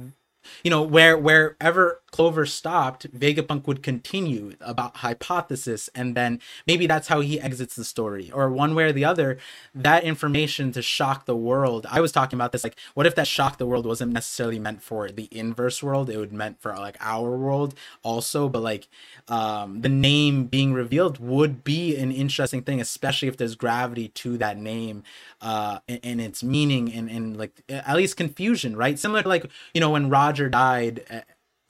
you 0.65 0.71
know 0.71 0.83
where 0.83 1.17
wherever 1.17 2.03
clover 2.11 2.47
stopped 2.47 3.11
vegapunk 3.13 3.67
would 3.67 3.83
continue 3.83 4.55
about 4.61 4.99
hypothesis 4.99 5.89
and 5.95 6.15
then 6.15 6.41
maybe 6.67 6.87
that's 6.87 7.09
how 7.09 7.21
he 7.21 7.41
exits 7.41 7.77
the 7.77 7.85
story. 7.85 8.31
Or 8.33 8.51
one 8.51 8.75
way 8.75 8.85
or 8.85 8.93
the 8.93 9.05
other 9.05 9.39
that 9.75 10.05
information 10.05 10.73
to 10.73 10.83
shock 10.83 11.27
the 11.27 11.37
world 11.37 11.87
i 11.91 12.01
was 12.01 12.13
talking 12.13 12.37
about 12.37 12.53
this 12.53 12.65
like 12.65 12.79
what 12.95 13.07
if 13.07 13.15
that 13.15 13.27
shock 13.27 13.59
the 13.59 13.67
world 13.67 13.87
wasn't 13.87 14.13
necessarily 14.13 14.59
meant 14.59 14.83
for 14.83 15.09
the 15.11 15.29
inverse 15.31 15.83
world? 15.83 16.11
It 16.11 16.17
would 16.17 16.33
meant 16.33 16.61
for 16.61 16.75
like 16.75 16.97
our 17.01 17.37
world 17.37 17.75
also 18.03 18.49
but 18.49 18.63
like 18.63 18.89
um 19.29 19.83
the 19.83 19.89
name 19.89 20.47
being 20.47 20.73
revealed 20.73 21.19
would 21.19 21.65
be 21.65 21.97
an 21.97 22.11
interesting 22.13 22.63
thing 22.63 22.81
especially 22.81 23.29
if 23.29 23.37
there's 23.37 23.55
gravity 23.55 24.09
to 24.09 24.39
that 24.39 24.57
name 24.57 25.03
uh 25.41 25.79
and, 25.89 26.21
its 26.21 26.43
meaning 26.43 26.93
and 26.93 27.11
and 27.11 27.37
like 27.37 27.63
at 27.69 27.97
least 27.97 28.17
confusion 28.17 28.77
right? 28.77 28.99
Similar 28.99 29.23
to 29.23 29.29
like 29.29 29.51
you 29.75 29.81
know 29.81 29.91
when 29.91 30.09
roger 30.11 30.49
died, 30.49 31.05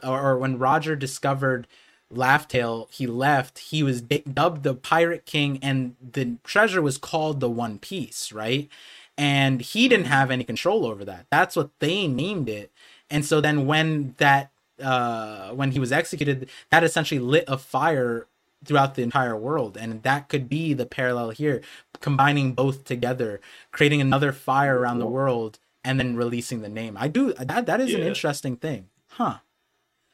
or, 0.03 0.39
when 0.39 0.59
Roger 0.59 0.97
discovered 0.97 1.67
Laugh 2.11 2.49
Tale, 2.49 2.89
he 2.91 3.07
left. 3.07 3.59
He 3.59 3.83
was 3.83 4.01
dubbed 4.01 4.63
the 4.63 4.75
Pirate 4.75 5.27
King, 5.27 5.59
and 5.63 5.97
the 6.01 6.37
treasure 6.45 6.81
was 6.83 6.99
called 6.99 7.41
the 7.41 7.51
One 7.51 7.79
Piece, 7.79 8.33
right? 8.33 8.69
And 9.17 9.61
he 9.61 9.89
didn't 9.89 10.07
have 10.07 10.31
any 10.31 10.45
control 10.45 10.87
over 10.87 11.05
that. 11.05 11.27
That's 11.31 11.57
what 11.57 11.71
they 11.81 12.07
named 12.07 12.49
it. 12.49 12.71
And 13.11 13.25
so 13.25 13.41
then 13.41 13.67
when 13.67 14.15
that 14.19 14.51
uh 14.83 15.51
when 15.51 15.73
he 15.73 15.81
was 15.81 15.91
executed, 15.93 16.49
that 16.71 16.85
essentially 16.85 17.19
lit 17.19 17.45
a 17.49 17.59
fire 17.59 18.27
throughout 18.65 18.95
the 18.95 19.03
entire 19.03 19.37
world 19.37 19.77
and 19.77 20.03
that 20.03 20.29
could 20.29 20.49
be 20.49 20.75
the 20.75 20.87
parallel 20.87 21.31
here 21.31 21.61
combining 22.01 22.53
both 22.53 22.85
together 22.85 23.41
creating 23.71 24.01
another 24.01 24.33
fire 24.33 24.79
around 24.79 24.99
the 24.99 25.07
world 25.07 25.59
and 25.85 25.99
then 25.99 26.17
releasing 26.17 26.61
the 26.61 26.69
name 26.69 26.97
i 26.99 27.07
do 27.07 27.33
that 27.35 27.67
that 27.67 27.81
is 27.81 27.95
an 27.95 28.03
interesting 28.03 28.57
thing 28.57 28.89
huh 29.11 29.39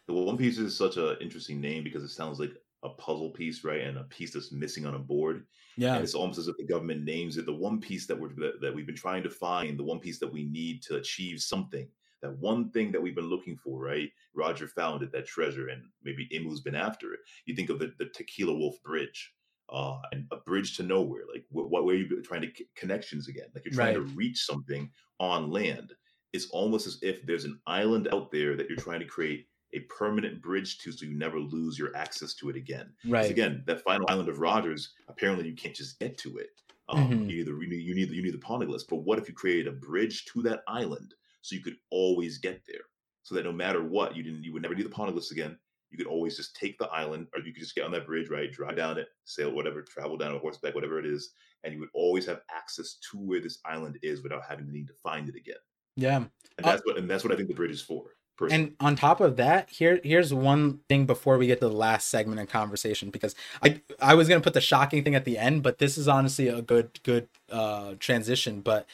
The 0.06 0.14
One 0.14 0.36
Piece 0.36 0.58
is 0.58 0.76
such 0.76 0.96
an 0.96 1.16
interesting 1.20 1.60
name 1.60 1.82
because 1.82 2.02
it 2.02 2.10
sounds 2.10 2.38
like 2.38 2.52
a 2.82 2.90
puzzle 2.90 3.30
piece, 3.30 3.64
right? 3.64 3.80
And 3.80 3.96
a 3.98 4.04
piece 4.04 4.32
that's 4.32 4.52
missing 4.52 4.84
on 4.84 4.94
a 4.94 4.98
board. 4.98 5.46
yeah 5.76 5.94
And 5.94 6.04
it's 6.04 6.14
almost 6.14 6.38
as 6.38 6.48
if 6.48 6.56
the 6.58 6.66
government 6.66 7.04
names 7.04 7.38
it 7.38 7.46
the 7.46 7.54
one 7.54 7.80
piece 7.80 8.06
that 8.06 8.20
we're 8.20 8.34
that, 8.36 8.60
that 8.60 8.74
we've 8.74 8.86
been 8.86 8.94
trying 8.94 9.22
to 9.22 9.30
find, 9.30 9.78
the 9.78 9.84
one 9.84 10.00
piece 10.00 10.18
that 10.20 10.32
we 10.32 10.44
need 10.44 10.82
to 10.82 10.96
achieve 10.96 11.40
something. 11.40 11.88
That 12.22 12.36
one 12.38 12.70
thing 12.70 12.92
that 12.92 13.02
we've 13.02 13.14
been 13.14 13.28
looking 13.28 13.56
for, 13.56 13.80
right? 13.80 14.10
Roger 14.34 14.66
found 14.68 15.02
it, 15.02 15.12
that 15.12 15.26
treasure, 15.26 15.68
and 15.68 15.82
maybe 16.02 16.28
Imu's 16.30 16.60
been 16.60 16.74
after 16.74 17.12
it. 17.12 17.20
You 17.44 17.54
think 17.54 17.70
of 17.70 17.78
the, 17.78 17.92
the 17.98 18.06
Tequila 18.06 18.54
Wolf 18.54 18.76
Bridge, 18.82 19.34
uh, 19.70 19.98
and 20.12 20.26
a 20.30 20.36
bridge 20.36 20.76
to 20.76 20.82
nowhere. 20.82 21.24
Like, 21.30 21.44
what, 21.50 21.70
what 21.70 21.84
where 21.84 21.94
are 21.94 21.98
you 21.98 22.22
trying 22.22 22.42
to 22.42 22.50
c- 22.56 22.66
connections 22.76 23.28
again? 23.28 23.46
Like, 23.54 23.64
you're 23.64 23.74
trying 23.74 23.94
to 23.94 24.14
reach 24.14 24.44
something 24.44 24.90
on 25.20 25.50
land. 25.50 25.92
It's 26.32 26.48
almost 26.50 26.86
as 26.86 26.98
if 27.02 27.24
there's 27.26 27.44
an 27.44 27.60
island 27.66 28.08
out 28.12 28.30
there 28.32 28.56
that 28.56 28.68
you're 28.68 28.78
trying 28.78 29.00
to 29.00 29.06
create 29.06 29.46
a 29.74 29.80
permanent 29.80 30.42
bridge 30.42 30.78
to, 30.78 30.92
so 30.92 31.04
you 31.06 31.14
never 31.14 31.38
lose 31.40 31.78
your 31.78 31.94
access 31.96 32.34
to 32.34 32.48
it 32.50 32.56
again. 32.56 32.94
right 33.04 33.38
again, 33.38 33.62
that 33.66 33.82
final 33.82 34.06
island 34.08 34.28
of 34.28 34.38
Rogers, 34.40 34.94
apparently 35.08 35.48
you 35.48 35.54
can't 35.56 35.74
just 35.74 35.98
get 35.98 36.18
to 36.18 36.38
it. 36.38 36.50
Um, 36.88 37.12
Mhm. 37.12 37.24
You 37.26 37.36
need 37.38 37.46
the 37.46 37.52
you 37.52 37.66
need 37.68 37.82
you 37.82 37.94
need 37.94 38.08
the, 38.10 38.14
you 38.16 38.22
need 38.22 38.34
the 38.34 38.38
poneglyphs. 38.38 38.86
But 38.88 38.96
what 38.98 39.18
if 39.18 39.28
you 39.28 39.34
created 39.34 39.68
a 39.68 39.72
bridge 39.72 40.26
to 40.26 40.42
that 40.42 40.62
island 40.68 41.14
so 41.42 41.54
you 41.56 41.62
could 41.62 41.78
always 41.90 42.38
get 42.38 42.64
there? 42.66 42.82
So 43.22 43.34
that 43.34 43.44
no 43.44 43.52
matter 43.52 43.82
what, 43.82 44.14
you 44.16 44.22
didn't 44.22 44.44
you 44.44 44.52
would 44.52 44.62
never 44.62 44.74
need 44.74 44.86
the 44.86 44.90
poneglyphs 44.90 45.32
again. 45.32 45.58
You 45.90 45.98
could 45.98 46.06
always 46.08 46.36
just 46.36 46.56
take 46.56 46.76
the 46.78 46.88
island, 46.88 47.28
or 47.34 47.40
you 47.40 47.52
could 47.52 47.62
just 47.62 47.74
get 47.74 47.84
on 47.84 47.92
that 47.92 48.06
bridge, 48.06 48.28
right? 48.28 48.50
Drive 48.52 48.76
down 48.76 48.98
it, 48.98 49.08
sail 49.24 49.52
whatever, 49.52 49.80
travel 49.82 50.16
down 50.16 50.34
a 50.34 50.38
horseback, 50.38 50.74
whatever 50.74 50.98
it 50.98 51.06
is, 51.06 51.32
and 51.62 51.72
you 51.72 51.80
would 51.80 51.90
always 51.94 52.26
have 52.26 52.42
access 52.50 52.98
to 53.10 53.18
where 53.18 53.40
this 53.40 53.60
island 53.64 53.98
is 54.02 54.22
without 54.22 54.42
having 54.48 54.66
the 54.66 54.72
need 54.72 54.88
to 54.88 54.94
find 54.94 55.28
it 55.28 55.36
again. 55.36 55.56
yeah 55.96 56.26
And 56.58 56.64
Uh, 56.64 56.74
that's 56.74 56.82
what 56.84 56.98
and 56.98 57.10
that's 57.10 57.24
what 57.24 57.32
I 57.32 57.36
think 57.36 57.48
the 57.48 57.54
bridge 57.54 57.72
is 57.72 57.82
for. 57.82 58.16
Personally. 58.36 58.64
And 58.64 58.76
on 58.80 58.96
top 58.96 59.20
of 59.20 59.36
that, 59.36 59.70
here 59.70 60.00
here's 60.02 60.34
one 60.34 60.80
thing 60.88 61.06
before 61.06 61.38
we 61.38 61.46
get 61.46 61.60
to 61.60 61.68
the 61.68 61.74
last 61.74 62.08
segment 62.08 62.40
of 62.40 62.48
conversation 62.48 63.10
because 63.10 63.34
I 63.62 63.80
I 64.00 64.14
was 64.14 64.28
gonna 64.28 64.40
put 64.40 64.54
the 64.54 64.60
shocking 64.60 65.04
thing 65.04 65.14
at 65.14 65.24
the 65.24 65.38
end, 65.38 65.62
but 65.62 65.78
this 65.78 65.96
is 65.96 66.08
honestly 66.08 66.48
a 66.48 66.62
good 66.62 67.00
good 67.04 67.28
uh 67.50 67.94
transition. 68.00 68.60
But 68.60 68.86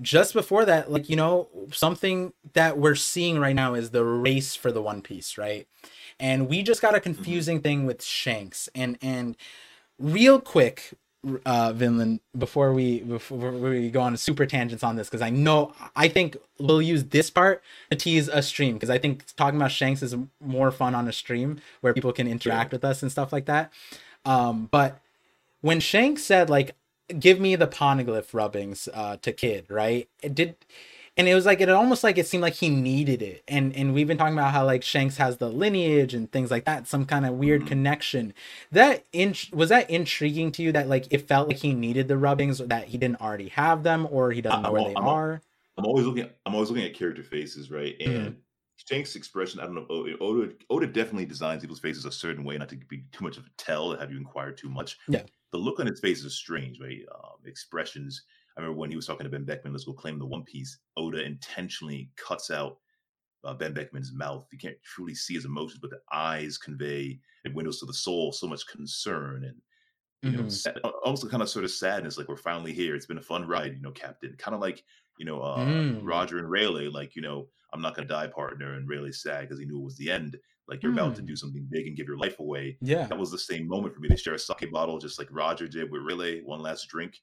just 0.00 0.34
before 0.34 0.64
that, 0.66 0.90
like 0.90 1.08
you 1.08 1.16
know, 1.16 1.48
something 1.72 2.32
that 2.52 2.78
we're 2.78 2.94
seeing 2.94 3.38
right 3.38 3.56
now 3.56 3.74
is 3.74 3.90
the 3.90 4.04
race 4.04 4.54
for 4.54 4.70
the 4.70 4.82
One 4.82 5.02
Piece, 5.02 5.36
right? 5.36 5.66
And 6.20 6.48
we 6.48 6.62
just 6.62 6.82
got 6.82 6.94
a 6.94 7.00
confusing 7.00 7.60
thing 7.60 7.86
with 7.86 8.02
Shanks 8.04 8.68
and 8.74 8.98
and 9.02 9.36
real 9.98 10.40
quick 10.40 10.92
uh 11.44 11.72
Vinland 11.72 12.20
before 12.36 12.72
we 12.72 13.00
before 13.00 13.52
we 13.52 13.90
go 13.90 14.00
on 14.00 14.16
super 14.16 14.46
tangents 14.46 14.84
on 14.84 14.96
this 14.96 15.08
because 15.08 15.22
I 15.22 15.30
know 15.30 15.72
I 15.94 16.08
think 16.08 16.36
we'll 16.58 16.82
use 16.82 17.04
this 17.04 17.30
part 17.30 17.62
to 17.90 17.96
tease 17.96 18.28
a 18.28 18.42
stream 18.42 18.74
because 18.74 18.90
I 18.90 18.98
think 18.98 19.24
talking 19.36 19.58
about 19.58 19.72
Shanks 19.72 20.02
is 20.02 20.14
more 20.40 20.70
fun 20.70 20.94
on 20.94 21.08
a 21.08 21.12
stream 21.12 21.60
where 21.80 21.92
people 21.94 22.12
can 22.12 22.28
interact 22.28 22.72
with 22.72 22.84
us 22.84 23.02
and 23.02 23.10
stuff 23.10 23.32
like 23.32 23.46
that. 23.46 23.72
Um 24.24 24.68
but 24.70 25.00
when 25.60 25.80
Shanks 25.80 26.22
said 26.22 26.48
like 26.48 26.74
give 27.18 27.40
me 27.40 27.56
the 27.56 27.66
poneglyph 27.66 28.32
rubbings 28.32 28.88
uh 28.94 29.16
to 29.22 29.32
kid, 29.32 29.66
right? 29.68 30.08
It 30.22 30.34
did 30.34 30.56
and 31.16 31.28
it 31.28 31.34
was 31.34 31.46
like 31.46 31.60
it 31.60 31.68
almost 31.68 32.04
like 32.04 32.18
it 32.18 32.26
seemed 32.26 32.42
like 32.42 32.54
he 32.54 32.68
needed 32.68 33.22
it 33.22 33.42
and 33.48 33.74
and 33.74 33.94
we've 33.94 34.06
been 34.06 34.18
talking 34.18 34.34
about 34.34 34.52
how 34.52 34.64
like 34.64 34.82
shanks 34.82 35.16
has 35.16 35.38
the 35.38 35.48
lineage 35.48 36.14
and 36.14 36.30
things 36.30 36.50
like 36.50 36.64
that 36.64 36.86
some 36.86 37.04
kind 37.06 37.24
of 37.26 37.34
weird 37.34 37.62
Mhm. 37.62 37.66
connection 37.68 38.34
that 38.72 39.04
in 39.12 39.34
was 39.52 39.68
that 39.70 39.88
intriguing 39.90 40.52
to 40.52 40.62
you 40.62 40.72
that 40.72 40.88
like 40.88 41.06
it 41.10 41.26
felt 41.26 41.48
like 41.48 41.58
he 41.58 41.74
needed 41.74 42.08
the 42.08 42.18
rubbings 42.18 42.58
that 42.58 42.88
he 42.88 42.98
didn't 42.98 43.20
already 43.20 43.48
have 43.48 43.82
them 43.82 44.06
or 44.10 44.32
he 44.32 44.40
doesn't 44.40 44.62
know 44.62 44.68
I'm 44.68 44.72
where 44.72 44.82
al- 44.82 44.88
they 44.88 44.94
I'm 44.96 45.08
are 45.08 45.42
I'm 45.78 45.84
always 45.84 46.06
looking. 46.06 46.22
At, 46.22 46.38
I'm 46.46 46.54
always 46.54 46.70
looking 46.70 46.86
at 46.86 46.94
character 46.94 47.22
faces, 47.22 47.70
right? 47.70 47.98
Mhm. 48.00 48.26
And 48.26 48.36
Shank's 48.76 49.14
expression. 49.14 49.60
I 49.60 49.64
don't 49.66 49.74
know. 49.74 49.86
Oda 49.90 50.54
Oda 50.70 50.86
definitely 50.86 51.26
designs 51.26 51.60
people's 51.60 51.80
faces 51.80 52.06
a 52.06 52.12
certain 52.12 52.44
way, 52.44 52.56
not 52.56 52.70
to 52.70 52.76
be 52.76 53.04
too 53.12 53.22
much 53.24 53.36
of 53.36 53.44
a 53.44 53.50
tell, 53.58 53.94
have 53.94 54.10
you 54.10 54.16
inquire 54.16 54.52
too 54.52 54.70
much. 54.70 54.96
Yeah. 55.08 55.24
The 55.52 55.58
look 55.58 55.78
on 55.78 55.86
his 55.86 56.00
face 56.00 56.24
is 56.24 56.34
strange, 56.34 56.80
right? 56.80 57.00
Um, 57.14 57.40
expressions. 57.44 58.22
I 58.56 58.60
remember 58.62 58.78
when 58.78 58.90
he 58.90 58.96
was 58.96 59.06
talking 59.06 59.24
to 59.24 59.30
Ben 59.30 59.44
Beckman, 59.44 59.72
let's 59.72 59.84
go 59.84 59.92
claim 59.92 60.18
the 60.18 60.26
One 60.26 60.44
Piece. 60.44 60.78
Oda 60.96 61.22
intentionally 61.22 62.10
cuts 62.16 62.50
out 62.50 62.78
uh, 63.44 63.54
Ben 63.54 63.74
Beckman's 63.74 64.12
mouth. 64.14 64.46
You 64.52 64.58
can't 64.58 64.82
truly 64.82 65.14
see 65.14 65.34
his 65.34 65.44
emotions, 65.44 65.80
but 65.80 65.90
the 65.90 66.00
eyes 66.12 66.58
convey 66.58 67.20
and 67.44 67.54
windows 67.54 67.80
to 67.80 67.86
the 67.86 67.94
soul 67.94 68.32
so 68.32 68.46
much 68.46 68.66
concern 68.66 69.44
and 69.44 69.60
you 70.30 70.38
know, 70.38 70.44
Mhm. 70.44 70.50
sad, 70.50 70.78
almost 71.04 71.28
kind 71.30 71.42
of 71.42 71.48
sort 71.50 71.64
of 71.64 71.70
sadness, 71.70 72.18
like 72.18 72.28
we're 72.28 72.36
finally 72.36 72.72
here. 72.72 72.96
It's 72.96 73.06
been 73.06 73.18
a 73.18 73.22
fun 73.22 73.46
ride, 73.46 73.74
you 73.76 73.82
know, 73.82 73.92
Captain. 73.92 74.34
Kind 74.38 74.54
of 74.54 74.60
like, 74.60 74.84
you 75.18 75.24
know, 75.26 75.40
uh, 75.40 75.64
Mm. 75.64 76.00
Roger 76.04 76.38
and 76.38 76.50
Rayleigh, 76.50 76.90
like, 76.90 77.16
you 77.16 77.22
know, 77.22 77.50
I'm 77.72 77.80
not 77.82 77.94
gonna 77.94 78.08
die, 78.08 78.26
partner. 78.28 78.74
And 78.74 78.88
Rayleigh's 78.88 79.22
sad 79.22 79.42
because 79.42 79.58
he 79.60 79.66
knew 79.66 79.78
it 79.80 79.84
was 79.84 79.96
the 79.98 80.10
end. 80.10 80.38
Like 80.68 80.82
you're 80.82 80.92
about 80.92 81.14
to 81.16 81.22
Mm. 81.22 81.26
do 81.26 81.36
something 81.36 81.66
big 81.70 81.86
and 81.86 81.96
give 81.96 82.08
your 82.08 82.18
life 82.18 82.40
away. 82.40 82.78
yeah 82.80 83.06
That 83.08 83.18
was 83.18 83.30
the 83.30 83.38
same 83.38 83.68
moment 83.68 83.94
for 83.94 84.00
me. 84.00 84.08
They 84.08 84.16
share 84.16 84.34
a 84.34 84.38
sake 84.38 84.72
bottle, 84.72 84.98
just 84.98 85.18
like 85.18 85.28
Roger 85.30 85.68
did 85.68 85.90
with 85.92 86.02
Rayleigh, 86.02 86.42
one 86.44 86.60
last 86.60 86.88
drink 86.88 87.20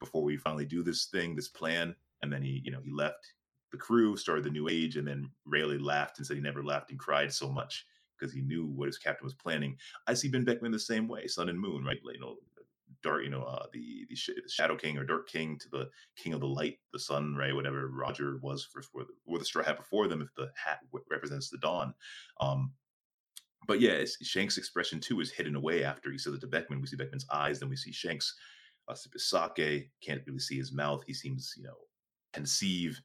before 0.00 0.22
we 0.22 0.36
finally 0.36 0.64
do 0.64 0.82
this 0.82 1.06
thing, 1.06 1.34
this 1.34 1.48
plan. 1.48 1.94
And 2.22 2.32
then 2.32 2.42
he, 2.42 2.62
you 2.64 2.70
know, 2.70 2.80
he 2.80 2.90
left 2.90 3.32
the 3.72 3.78
crew, 3.78 4.16
started 4.16 4.44
the 4.44 4.50
new 4.50 4.68
age, 4.68 4.96
and 4.96 5.06
then 5.06 5.30
Rayleigh 5.44 5.78
laughed 5.78 6.18
and 6.18 6.26
said 6.26 6.36
he 6.36 6.42
never 6.42 6.62
laughed 6.62 6.90
and 6.90 6.98
cried 6.98 7.32
so 7.32 7.48
much 7.48 7.86
because 8.18 8.32
he 8.32 8.40
knew 8.40 8.66
what 8.66 8.86
his 8.86 8.98
captain 8.98 9.24
was 9.24 9.34
planning. 9.34 9.76
I 10.06 10.14
see 10.14 10.28
Ben 10.28 10.44
Beckman 10.44 10.72
the 10.72 10.78
same 10.78 11.08
way, 11.08 11.26
Sun 11.26 11.48
and 11.48 11.60
Moon, 11.60 11.84
right? 11.84 11.98
You 12.02 12.20
know, 12.20 12.36
dark, 13.02 13.24
you 13.24 13.30
know, 13.30 13.42
uh, 13.42 13.66
the, 13.72 14.06
the 14.08 14.16
the 14.42 14.48
Shadow 14.48 14.76
King 14.76 14.96
or 14.96 15.04
Dark 15.04 15.28
King 15.28 15.58
to 15.58 15.68
the 15.68 15.90
King 16.16 16.32
of 16.32 16.40
the 16.40 16.46
Light, 16.46 16.78
the 16.92 16.98
Sun, 16.98 17.36
right? 17.36 17.54
Whatever 17.54 17.88
Roger 17.88 18.38
was 18.40 18.64
for, 18.64 18.82
for 18.82 19.04
the, 19.04 19.12
or 19.26 19.38
the 19.38 19.44
straw 19.44 19.62
hat 19.62 19.76
before 19.76 20.08
them, 20.08 20.22
if 20.22 20.34
the 20.34 20.50
hat 20.54 20.80
represents 21.10 21.50
the 21.50 21.58
dawn. 21.58 21.94
Um, 22.40 22.72
but 23.66 23.80
yeah, 23.80 24.04
Shanks' 24.22 24.58
expression 24.58 25.00
too 25.00 25.20
is 25.20 25.30
hidden 25.30 25.56
away 25.56 25.84
after 25.84 26.10
he 26.10 26.18
says 26.18 26.34
it 26.34 26.40
to 26.40 26.46
Beckman. 26.46 26.80
We 26.80 26.86
see 26.86 26.96
Beckman's 26.96 27.26
eyes, 27.32 27.58
then 27.58 27.68
we 27.68 27.76
see 27.76 27.92
Shanks 27.92 28.34
uh, 28.88 28.94
sake. 28.94 29.90
Can't 30.00 30.22
really 30.26 30.38
see 30.38 30.56
his 30.56 30.72
mouth. 30.72 31.02
He 31.06 31.14
seems, 31.14 31.54
you 31.56 31.64
know, 31.64 31.76
conceive 32.32 33.00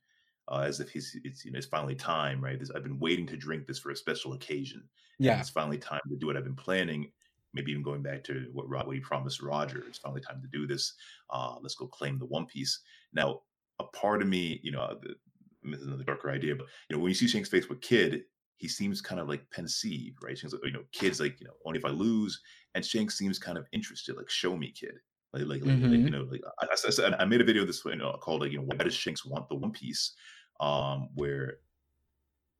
uh, 0.47 0.59
as 0.67 0.79
if 0.79 0.89
he's 0.89 1.17
it's 1.23 1.45
you 1.45 1.51
know 1.51 1.57
it's 1.57 1.67
finally 1.67 1.95
time, 1.95 2.43
right? 2.43 2.59
This, 2.59 2.71
I've 2.71 2.83
been 2.83 2.99
waiting 2.99 3.27
to 3.27 3.37
drink 3.37 3.67
this 3.67 3.79
for 3.79 3.91
a 3.91 3.95
special 3.95 4.33
occasion. 4.33 4.83
yeah 5.19 5.39
it's 5.39 5.49
finally 5.49 5.77
time 5.77 6.01
to 6.09 6.17
do 6.17 6.27
what 6.27 6.37
I've 6.37 6.43
been 6.43 6.55
planning. 6.55 7.11
Maybe 7.53 7.71
even 7.71 7.83
going 7.83 8.01
back 8.01 8.23
to 8.25 8.47
what, 8.53 8.69
Ro- 8.69 8.85
what 8.85 8.95
he 8.95 9.01
promised 9.01 9.41
Roger. 9.41 9.83
It's 9.87 9.97
finally 9.97 10.21
time 10.21 10.41
to 10.41 10.47
do 10.47 10.65
this. 10.65 10.93
Uh, 11.29 11.55
let's 11.61 11.75
go 11.75 11.85
claim 11.87 12.17
the 12.17 12.25
One 12.25 12.45
Piece. 12.45 12.79
Now, 13.13 13.41
a 13.79 13.83
part 13.83 14.21
of 14.21 14.29
me, 14.29 14.61
you 14.63 14.71
know, 14.71 14.81
uh, 14.81 14.95
the, 15.01 15.15
this 15.63 15.81
is 15.81 15.87
another 15.87 16.05
darker 16.05 16.31
idea, 16.31 16.55
but 16.55 16.67
you 16.89 16.95
know, 16.95 17.01
when 17.01 17.09
you 17.09 17.15
see 17.15 17.27
Shanks' 17.27 17.49
face 17.49 17.67
with 17.67 17.81
Kid, 17.81 18.23
he 18.55 18.67
seems 18.67 19.01
kind 19.01 19.19
of 19.19 19.27
like 19.27 19.49
pensive, 19.51 20.13
right? 20.23 20.37
Shanks, 20.37 20.53
like, 20.53 20.63
you 20.65 20.71
know, 20.71 20.83
Kid's 20.91 21.19
like, 21.19 21.39
you 21.41 21.47
know, 21.47 21.53
only 21.65 21.79
if 21.79 21.85
I 21.85 21.89
lose, 21.89 22.39
and 22.73 22.85
Shanks 22.85 23.17
seems 23.17 23.37
kind 23.37 23.57
of 23.57 23.65
interested, 23.73 24.15
like, 24.15 24.29
show 24.29 24.55
me, 24.55 24.71
Kid. 24.71 24.95
Like, 25.33 25.45
like, 25.45 25.61
like, 25.65 25.81
like, 25.81 25.91
you 25.99 26.09
know, 26.09 26.23
like 26.29 26.41
I, 26.61 26.67
I, 26.71 26.75
said- 26.75 27.13
I 27.13 27.25
made 27.25 27.39
a 27.41 27.45
video 27.45 27.65
this 27.65 27.85
way, 27.85 27.93
you 27.93 27.99
know, 27.99 28.11
called 28.13 28.41
like, 28.41 28.51
you 28.51 28.57
know, 28.57 28.65
why 28.65 28.75
does 28.83 28.93
Shanks 28.93 29.25
want 29.25 29.47
the 29.47 29.55
One 29.55 29.71
Piece? 29.71 30.13
Um, 30.59 31.09
where 31.15 31.59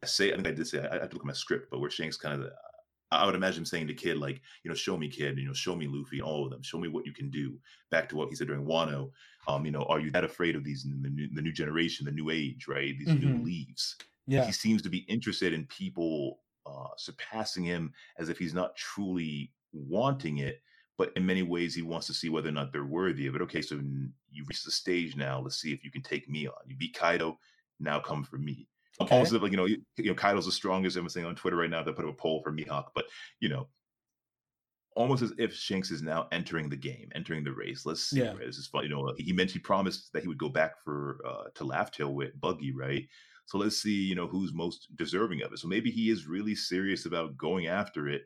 I 0.02 0.06
say, 0.07 0.31
I 0.31 0.35
think 0.35 0.48
I 0.48 0.52
did 0.52 0.68
say, 0.68 0.80
I, 0.80 0.95
I 0.98 0.99
have 1.02 1.10
to 1.10 1.15
look 1.15 1.23
at 1.23 1.27
my 1.27 1.34
script, 1.34 1.68
but 1.69 1.80
where 1.80 1.89
Shanks 1.89 2.15
kind 2.18 2.41
of, 2.41 2.49
I 3.11 3.26
would 3.26 3.35
imagine 3.35 3.60
him 3.61 3.65
saying 3.65 3.88
to 3.88 3.93
Kid, 3.93 4.18
like, 4.18 4.41
you 4.64 4.69
know, 4.69 4.76
show 4.76 4.95
me, 4.98 5.10
Kid, 5.10 5.38
you 5.38 5.45
know, 5.45 5.53
show 5.53 5.76
me 5.76 5.85
Luffy, 5.85 6.22
all 6.22 6.45
of 6.45 6.52
them, 6.52 6.61
show 6.61 6.77
me 6.80 6.88
what 6.88 7.06
you 7.06 7.11
can 7.11 7.30
do. 7.30 7.60
Back 7.89 8.07
to 8.10 8.15
what 8.15 8.30
he 8.30 8.35
said 8.35 8.48
during 8.48 8.65
Wano, 8.65 9.11
um, 9.49 9.65
you 9.65 9.72
know, 9.72 9.84
are 9.84 9.99
you 9.99 10.10
that 10.11 10.23
afraid 10.23 10.56
of 10.56 10.64
these 10.64 10.84
the 10.84 11.10
new, 11.10 11.27
the 11.34 11.41
new 11.41 11.52
generation, 11.52 12.06
the 12.06 12.11
new 12.14 12.30
age, 12.30 12.68
right? 12.69 12.98
These 12.98 13.10
new 13.10 13.27
Mhm. 13.34 13.43
leaves. 13.43 13.98
yeah 14.27 14.45
He 14.45 14.53
seems 14.53 14.81
to 14.84 14.89
be 14.89 14.99
interested 15.10 15.52
in 15.52 15.65
people 15.68 16.39
uh, 16.65 16.88
surpassing 16.95 17.65
him 17.65 17.91
as 18.18 18.30
if 18.30 18.38
he's 18.38 18.53
not 18.53 18.76
truly 18.77 19.52
wanting 19.73 20.38
it, 20.38 20.61
but 21.02 21.11
in 21.15 21.26
many 21.26 21.41
ways 21.41 21.73
he 21.73 21.82
wants 21.82 22.06
to 22.06 22.14
see 22.14 22.30
whether 22.30 22.49
or 22.49 22.52
not 22.52 22.72
they're 22.72 22.86
worthy 22.86 23.26
of 23.26 23.36
it. 23.36 23.41
Okay, 23.41 23.60
so 23.60 23.76
n- 23.76 24.14
you 24.32 24.45
reached 24.48 24.65
the 24.65 24.72
stage 24.72 25.15
now. 25.15 25.40
Let's 25.40 25.60
see 25.60 25.73
if 25.73 25.84
you 25.84 25.90
can 25.90 26.03
take 26.03 26.30
me 26.30 26.45
on. 26.45 26.53
You 26.68 26.76
beat 26.76 26.94
Kaido, 26.94 27.40
now 27.80 27.99
come 27.99 28.23
for 28.23 28.38
me. 28.38 28.68
Okay. 29.02 29.15
Almost 29.15 29.32
like 29.34 29.49
you 29.49 29.57
know, 29.57 29.65
you, 29.65 29.82
you 29.98 30.11
know, 30.11 30.14
Kaido's 30.14 30.45
the 30.45 30.52
strongest. 30.52 30.95
I'm 30.98 31.10
saying 31.10 31.26
on 31.26 31.34
Twitter 31.34 31.57
right 31.57 31.72
now. 31.72 31.82
They 31.82 31.91
put 31.91 32.06
up 32.06 32.11
a 32.11 32.14
poll 32.14 32.44
for 32.44 32.52
Mihawk, 32.52 32.90
but 32.94 33.06
you 33.40 33.49
know, 33.49 33.68
almost 34.95 35.23
as 35.23 35.34
if 35.40 35.56
Shanks 35.56 35.90
is 35.90 36.03
now 36.03 36.28
entering 36.32 36.69
the 36.69 36.76
game, 36.76 37.10
entering 37.15 37.44
the 37.44 37.52
race. 37.52 37.84
Let's 37.84 38.03
see. 38.03 38.19
Yeah. 38.19 38.34
Right? 38.34 38.45
This 38.45 38.60
is 38.60 38.68
fun. 38.68 38.84
You 38.84 38.90
know, 38.90 39.11
he 39.18 39.34
mentioned 39.34 39.53
he 39.53 39.60
promised 39.60 40.14
that 40.14 40.22
he 40.22 40.28
would 40.28 40.38
go 40.38 40.49
back 40.49 40.84
for 40.84 41.18
uh, 41.28 41.45
to 41.56 41.64
Laugh 41.64 41.90
Tale 41.90 42.14
with 42.14 42.40
Buggy, 42.40 42.73
right? 42.73 43.07
So 43.48 43.57
let's 43.57 43.82
see, 43.82 44.03
you 44.03 44.14
know, 44.14 44.28
who's 44.28 44.53
most 44.53 44.95
deserving 44.95 45.41
of 45.41 45.52
it. 45.52 45.57
So 45.57 45.68
maybe 45.68 45.90
he 45.90 46.11
is 46.11 46.28
really 46.28 46.53
serious 46.53 47.07
about 47.07 47.38
going 47.38 47.65
after 47.65 48.07
it, 48.07 48.22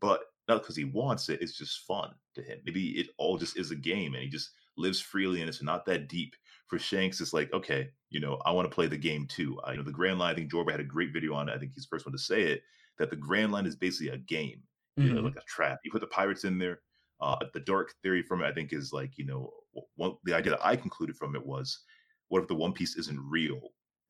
but 0.00 0.20
not 0.48 0.62
because 0.62 0.76
he 0.76 0.84
wants 0.84 1.28
it. 1.28 1.40
It's 1.42 1.56
just 1.56 1.86
fun 1.86 2.14
to 2.34 2.42
him. 2.42 2.60
Maybe 2.64 2.98
it 2.98 3.08
all 3.18 3.38
just 3.38 3.56
is 3.56 3.70
a 3.70 3.76
game, 3.76 4.14
and 4.14 4.22
he 4.22 4.28
just 4.28 4.50
lives 4.76 5.00
freely, 5.00 5.40
and 5.40 5.48
it's 5.48 5.62
not 5.62 5.84
that 5.86 6.08
deep. 6.08 6.34
For 6.66 6.78
Shanks, 6.78 7.20
it's 7.20 7.32
like, 7.32 7.52
okay, 7.52 7.90
you 8.10 8.20
know, 8.20 8.36
I 8.44 8.52
want 8.52 8.70
to 8.70 8.74
play 8.74 8.86
the 8.86 8.96
game 8.96 9.26
too. 9.26 9.60
I, 9.64 9.72
you 9.72 9.78
know, 9.78 9.82
the 9.82 9.90
Grand 9.92 10.18
Line. 10.20 10.32
I 10.32 10.34
think 10.34 10.52
Jorba 10.52 10.70
had 10.70 10.80
a 10.80 10.84
great 10.84 11.12
video 11.12 11.34
on 11.34 11.48
it. 11.48 11.52
I 11.52 11.58
think 11.58 11.72
he's 11.72 11.84
the 11.84 11.88
first 11.88 12.06
one 12.06 12.12
to 12.12 12.18
say 12.18 12.42
it. 12.42 12.62
That 12.98 13.10
the 13.10 13.16
Grand 13.16 13.50
Line 13.52 13.66
is 13.66 13.76
basically 13.76 14.08
a 14.14 14.18
game 14.18 14.62
you 15.02 15.14
know, 15.14 15.20
hmm 15.20 15.22
like 15.22 15.36
a 15.36 15.42
trap. 15.48 15.80
You 15.82 15.90
put 15.90 16.02
the 16.02 16.06
pirates 16.08 16.44
in 16.44 16.58
there. 16.58 16.80
Uh, 17.20 17.36
the 17.52 17.60
dark 17.60 17.92
theory 18.02 18.22
from 18.22 18.42
it, 18.42 18.46
I 18.46 18.52
think, 18.52 18.72
is 18.72 18.92
like 18.92 19.18
you 19.18 19.26
know, 19.26 19.50
one, 19.96 20.16
the 20.24 20.34
idea 20.34 20.52
that 20.52 20.64
I 20.64 20.76
concluded 20.76 21.16
from 21.16 21.34
it 21.34 21.44
was, 21.44 21.84
what 22.28 22.42
if 22.42 22.48
the 22.48 22.54
One 22.54 22.72
Piece 22.72 22.96
isn't 22.96 23.20
real 23.20 23.60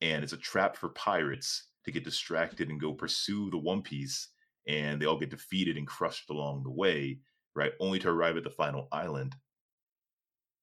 and 0.01 0.23
it's 0.23 0.33
a 0.33 0.37
trap 0.37 0.75
for 0.75 0.89
pirates 0.89 1.69
to 1.85 1.91
get 1.91 2.03
distracted 2.03 2.69
and 2.69 2.79
go 2.79 2.93
pursue 2.93 3.49
the 3.49 3.57
One 3.57 3.81
Piece, 3.81 4.29
and 4.67 5.01
they 5.01 5.05
all 5.05 5.17
get 5.19 5.29
defeated 5.29 5.77
and 5.77 5.87
crushed 5.87 6.29
along 6.29 6.63
the 6.63 6.69
way, 6.71 7.19
right? 7.55 7.73
Only 7.79 7.99
to 7.99 8.09
arrive 8.09 8.37
at 8.37 8.43
the 8.43 8.49
final 8.49 8.87
island. 8.91 9.35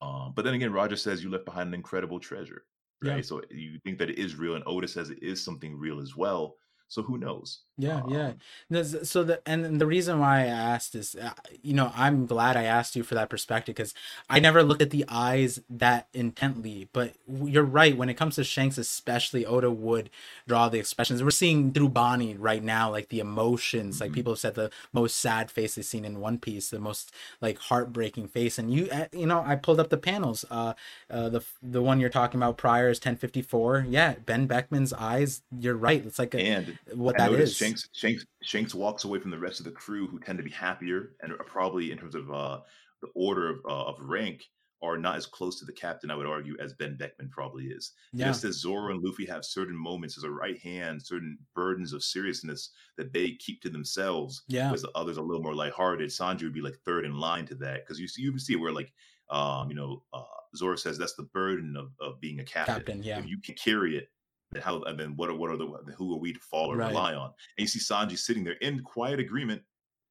Um, 0.01 0.33
but 0.35 0.45
then 0.45 0.55
again, 0.55 0.73
Roger 0.73 0.97
says 0.97 1.23
you 1.25 1.31
left 1.31 1.45
behind 1.45 1.69
an 1.69 1.75
incredible 1.75 2.21
treasure, 2.21 2.65
Yeah. 3.03 3.15
right? 3.15 3.25
So 3.25 3.43
you 3.51 3.79
think 3.85 3.99
that 3.99 4.11
it 4.11 4.19
is 4.19 4.37
real, 4.37 4.55
and 4.55 4.65
Otis 4.67 4.93
says 4.93 5.11
it 5.11 5.23
is 5.23 5.43
something 5.43 5.77
real 5.77 6.01
as 6.01 6.17
well. 6.17 6.57
So 6.89 7.03
who 7.03 7.19
knows? 7.19 7.61
Yeah, 7.77 8.03
yeah. 8.09 8.27
Um, 8.29 8.39
There's- 8.71 9.09
So 9.09 9.23
the 9.23 9.41
and 9.47 9.81
the 9.81 9.87
reason 9.87 10.19
why 10.19 10.41
I 10.41 10.47
asked 10.47 10.95
is, 10.97 11.15
uh, 11.15 11.31
you 11.63 11.75
know, 11.75 11.93
I'm 11.95 12.27
glad 12.27 12.57
I 12.57 12.65
asked 12.65 12.97
you 12.97 13.05
for 13.05 13.15
that 13.15 13.31
perspective 13.31 13.77
because 13.77 13.95
I 14.29 14.41
never 14.41 14.63
looked 14.65 14.83
at 14.83 14.91
the 14.91 15.05
eyes 15.09 15.61
that 15.71 16.09
intently. 16.13 16.89
But 16.93 17.15
you're 17.29 17.63
right 17.63 17.97
when 17.97 18.09
it 18.09 18.15
comes 18.15 18.35
to 18.35 18.43
Shanks, 18.45 18.79
especially 18.79 19.47
Oda 19.47 19.71
would 19.71 20.11
draw 20.49 20.69
the 20.69 20.79
expressions. 20.81 21.23
We're 21.23 21.31
seeing 21.31 21.73
through 21.73 21.91
Bonnie 21.91 22.35
right 22.35 22.65
now, 22.65 22.91
like 22.91 23.11
the 23.11 23.21
emotions. 23.21 24.01
Like 24.01 24.11
mhm. 24.11 24.15
people 24.15 24.33
have 24.33 24.41
said, 24.41 24.55
the 24.57 24.71
most 24.93 25.17
sad 25.17 25.51
face 25.51 25.77
they've 25.77 25.85
seen 25.85 26.05
in 26.05 26.19
One 26.21 26.39
Piece, 26.39 26.71
the 26.71 26.81
most 26.81 27.13
like 27.41 27.59
heartbreaking 27.59 28.29
face. 28.29 28.59
And 28.59 28.73
you, 28.73 28.89
uh, 28.91 29.07
you 29.13 29.27
know, 29.27 29.43
I 29.47 29.55
pulled 29.57 29.79
up 29.79 29.91
the 29.91 29.99
panels. 29.99 30.45
Uh, 30.51 30.75
uh, 31.11 31.29
the 31.29 31.45
the 31.63 31.83
one 31.83 32.01
you're 32.01 32.11
talking 32.11 32.41
about 32.41 32.57
prior 32.57 32.89
is 32.89 32.99
1054. 32.99 33.87
Yeah, 33.89 34.15
Ben 34.25 34.49
Beckman's 34.49 34.93
eyes. 34.93 35.43
You're 35.57 35.77
right. 35.77 36.05
It's 36.05 36.19
like 36.19 36.35
a, 36.35 36.41
And 36.41 36.78
what 36.95 37.21
I 37.21 37.25
that 37.25 37.33
noticed. 37.33 37.57
Shanks, 37.59 37.89
Shanks 37.93 38.25
Shanks 38.43 38.75
walks 38.75 39.05
away 39.05 39.19
from 39.19 39.31
the 39.31 39.39
rest 39.39 39.61
of 39.61 39.65
the 39.65 39.73
crew 39.73 40.07
who 40.07 40.19
tend 40.19 40.39
to 40.39 40.45
be 40.45 40.51
happier 40.51 41.13
and 41.23 41.33
are 41.33 41.45
probably 41.45 41.93
in 41.93 41.99
terms 41.99 42.15
of 42.15 42.31
uh, 42.31 42.61
the 43.03 43.09
order 43.15 43.51
of, 43.51 43.59
uh, 43.69 43.85
of 43.85 43.97
rank 44.01 44.45
are 44.81 44.97
not 44.97 45.17
as 45.17 45.27
close 45.27 45.59
to 45.59 45.65
the 45.65 45.73
captain, 45.73 46.09
I 46.09 46.15
would 46.15 46.27
argue, 46.27 46.57
as 46.61 46.73
Ben 46.73 46.97
Beckman 46.97 47.31
probably 47.31 47.65
is. 47.65 47.93
Yeah. 48.13 48.27
Just 48.27 48.45
as 48.45 48.61
Zoro 48.61 48.93
and 48.95 49.03
Luffy 49.03 49.27
have 49.27 49.45
certain 49.45 49.77
moments 49.77 50.17
as 50.17 50.23
a 50.23 50.31
right 50.31 50.57
hand, 50.59 51.03
certain 51.03 51.37
burdens 51.55 51.93
of 51.93 52.05
seriousness 52.05 52.71
that 52.97 53.13
they 53.13 53.33
keep 53.33 53.61
to 53.63 53.71
themselves, 53.71 54.45
Yeah. 54.47 54.67
whereas 54.67 54.83
the 54.83 54.93
others 54.95 55.19
are 55.19 55.23
a 55.23 55.25
little 55.25 55.43
more 55.43 55.55
lighthearted. 55.55 56.11
Sanji 56.11 56.45
would 56.45 56.55
be 56.55 56.61
like 56.61 56.79
third 56.85 57.05
in 57.05 57.19
line 57.19 57.45
to 57.47 57.57
that 57.57 57.85
because 57.85 57.99
you 57.99 58.07
see, 58.07 58.23
you 58.23 58.29
even 58.29 58.39
see 58.39 58.55
where 58.55 58.73
like 58.73 58.93
um, 59.31 59.69
you 59.69 59.77
know, 59.77 60.03
uh, 60.13 60.23
Zoro 60.57 60.77
says 60.77 60.97
that's 60.97 61.15
the 61.15 61.25
burden 61.35 61.77
of, 61.77 61.91
of 62.01 62.21
being 62.21 62.41
a 62.41 62.45
captain. 62.45 62.77
Captain, 62.77 63.03
yeah. 63.03 63.19
If 63.19 63.27
you 63.27 63.39
can 63.41 63.55
carry 63.57 63.97
it, 63.97 64.09
how 64.57 64.83
and 64.85 64.99
then 64.99 65.15
what 65.17 65.29
are 65.29 65.35
what 65.35 65.51
are 65.51 65.57
the 65.57 65.67
who 65.97 66.15
are 66.15 66.19
we 66.19 66.33
to 66.33 66.41
fall 66.41 66.73
or 66.73 66.77
Right. 66.77 66.89
rely 66.89 67.15
on? 67.15 67.27
And 67.57 67.63
you 67.65 67.67
see 67.67 67.79
Sanji 67.79 68.17
sitting 68.19 68.45
there 68.45 68.55
in 68.55 68.83
quiet 68.83 69.21
agreement, 69.21 69.63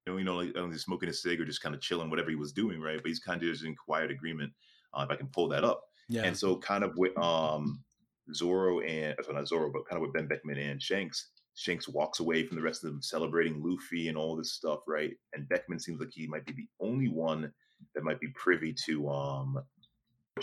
you 0.06 0.14
know, 0.14 0.18
you 0.20 0.24
know, 0.24 0.36
like 0.62 0.72
he's 0.72 0.84
smoking 0.84 1.10
a 1.10 1.14
cig 1.14 1.42
or 1.42 1.46
just 1.46 1.62
kind 1.62 1.74
of 1.74 1.82
chilling, 1.82 2.10
whatever 2.10 2.30
he 2.30 2.36
was 2.36 2.54
doing, 2.54 2.80
right? 2.80 2.98
But 3.02 3.08
he's 3.08 3.20
kind 3.20 3.42
of 3.42 3.50
just 3.50 3.64
in 3.66 3.76
quiet 3.76 4.12
agreement. 4.12 4.54
Uh, 4.94 5.06
if 5.08 5.12
I 5.12 5.16
can 5.18 5.28
pull 5.28 5.48
that 5.50 5.64
up, 5.64 5.84
Yeah. 6.08 6.24
and 6.24 6.38
so 6.38 6.58
kind 6.58 6.84
of 6.84 6.96
with 6.98 7.18
um 7.18 7.84
Zoro 8.34 8.82
and 8.82 9.16
sorry, 9.24 9.36
not 9.36 9.48
Zoro, 9.48 9.72
but 9.72 9.86
kind 9.88 9.98
of 10.02 10.02
with 10.06 10.14
Ben 10.14 10.28
Beckman 10.28 10.58
and 10.58 10.82
Shanks. 10.82 11.32
Shanks 11.56 11.88
walks 11.88 12.20
away 12.20 12.46
from 12.46 12.56
the 12.56 12.62
rest 12.62 12.84
of 12.84 12.92
them, 12.92 13.02
celebrating 13.02 13.64
Luffy 13.64 14.10
and 14.10 14.18
all 14.18 14.36
this 14.36 14.54
stuff, 14.54 14.82
right? 14.88 15.18
And 15.34 15.50
Beckman 15.50 15.80
seems 15.80 16.00
like 16.00 16.12
he 16.14 16.28
might 16.28 16.46
be 16.46 16.54
the 16.54 16.68
only 16.80 17.08
one 17.10 17.52
that 17.96 18.04
might 18.04 18.20
be 18.20 18.28
privy 18.30 18.74
to 18.86 19.10
um 19.10 19.64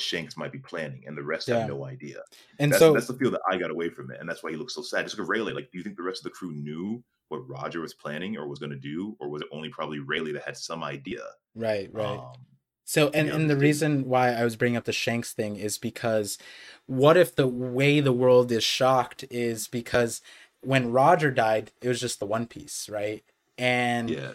Shanks 0.01 0.37
might 0.37 0.53
be 0.53 0.59
planning, 0.59 1.05
and 1.07 1.17
the 1.17 1.23
rest 1.23 1.49
Yeah. 1.49 1.59
have 1.59 1.69
no 1.69 1.85
idea. 1.85 2.23
and 2.59 2.71
That's, 2.73 2.81
so 2.81 2.95
that's 2.95 3.07
the 3.07 3.15
feel 3.15 3.31
that 3.31 3.43
I 3.49 3.57
got 3.57 3.71
away 3.71 3.91
from 3.91 4.11
it, 4.11 4.21
and 4.21 4.29
that's 4.29 4.43
why 4.43 4.51
he 4.51 4.57
looks 4.57 4.75
so 4.75 4.83
sad. 4.83 5.05
Just 5.05 5.19
like 5.19 5.29
Rayleigh, 5.29 5.55
like, 5.55 5.71
do 5.71 5.79
you 5.79 5.85
think 5.85 5.97
the 5.97 6.03
rest 6.03 6.21
of 6.21 6.25
the 6.25 6.37
crew 6.37 6.53
knew 6.53 7.03
what 7.29 7.49
Roger 7.49 7.81
was 7.81 7.95
planning 7.95 8.37
or 8.37 8.49
was 8.49 8.59
going 8.59 8.71
to 8.71 8.79
do, 8.79 9.17
or 9.21 9.29
was 9.29 9.43
it 9.43 9.49
only 9.53 9.69
probably 9.71 10.01
Rayleigh 10.01 10.33
that 10.33 10.45
had 10.45 10.57
some 10.57 10.83
idea? 10.85 11.23
right, 11.55 11.89
right. 11.93 12.19
Um, 12.19 12.47
So 12.85 13.11
and, 13.15 13.29
and 13.29 13.49
the 13.49 13.57
reason 13.57 14.05
why 14.05 14.33
I 14.33 14.45
was 14.45 14.57
bringing 14.57 14.77
up 14.77 14.85
the 14.85 14.93
Shanks 14.93 15.33
thing 15.33 15.57
is 15.57 15.79
because 15.79 16.39
what 16.87 17.17
if 17.17 17.35
the 17.35 17.47
way 17.47 18.01
the 18.01 18.13
world 18.13 18.53
is 18.53 18.63
shocked 18.65 19.25
is 19.31 19.69
because 19.69 20.21
when 20.61 20.93
Roger 20.93 21.31
died, 21.31 21.73
it 21.81 21.89
was 21.89 22.01
just 22.01 22.21
the 22.21 22.27
One 22.27 22.47
Piece, 22.47 22.89
right? 22.89 23.25
And 23.57 24.11
yeah, 24.11 24.33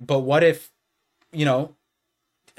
but 0.00 0.20
what 0.20 0.42
if 0.42 0.72
you 1.32 1.44
know 1.44 1.76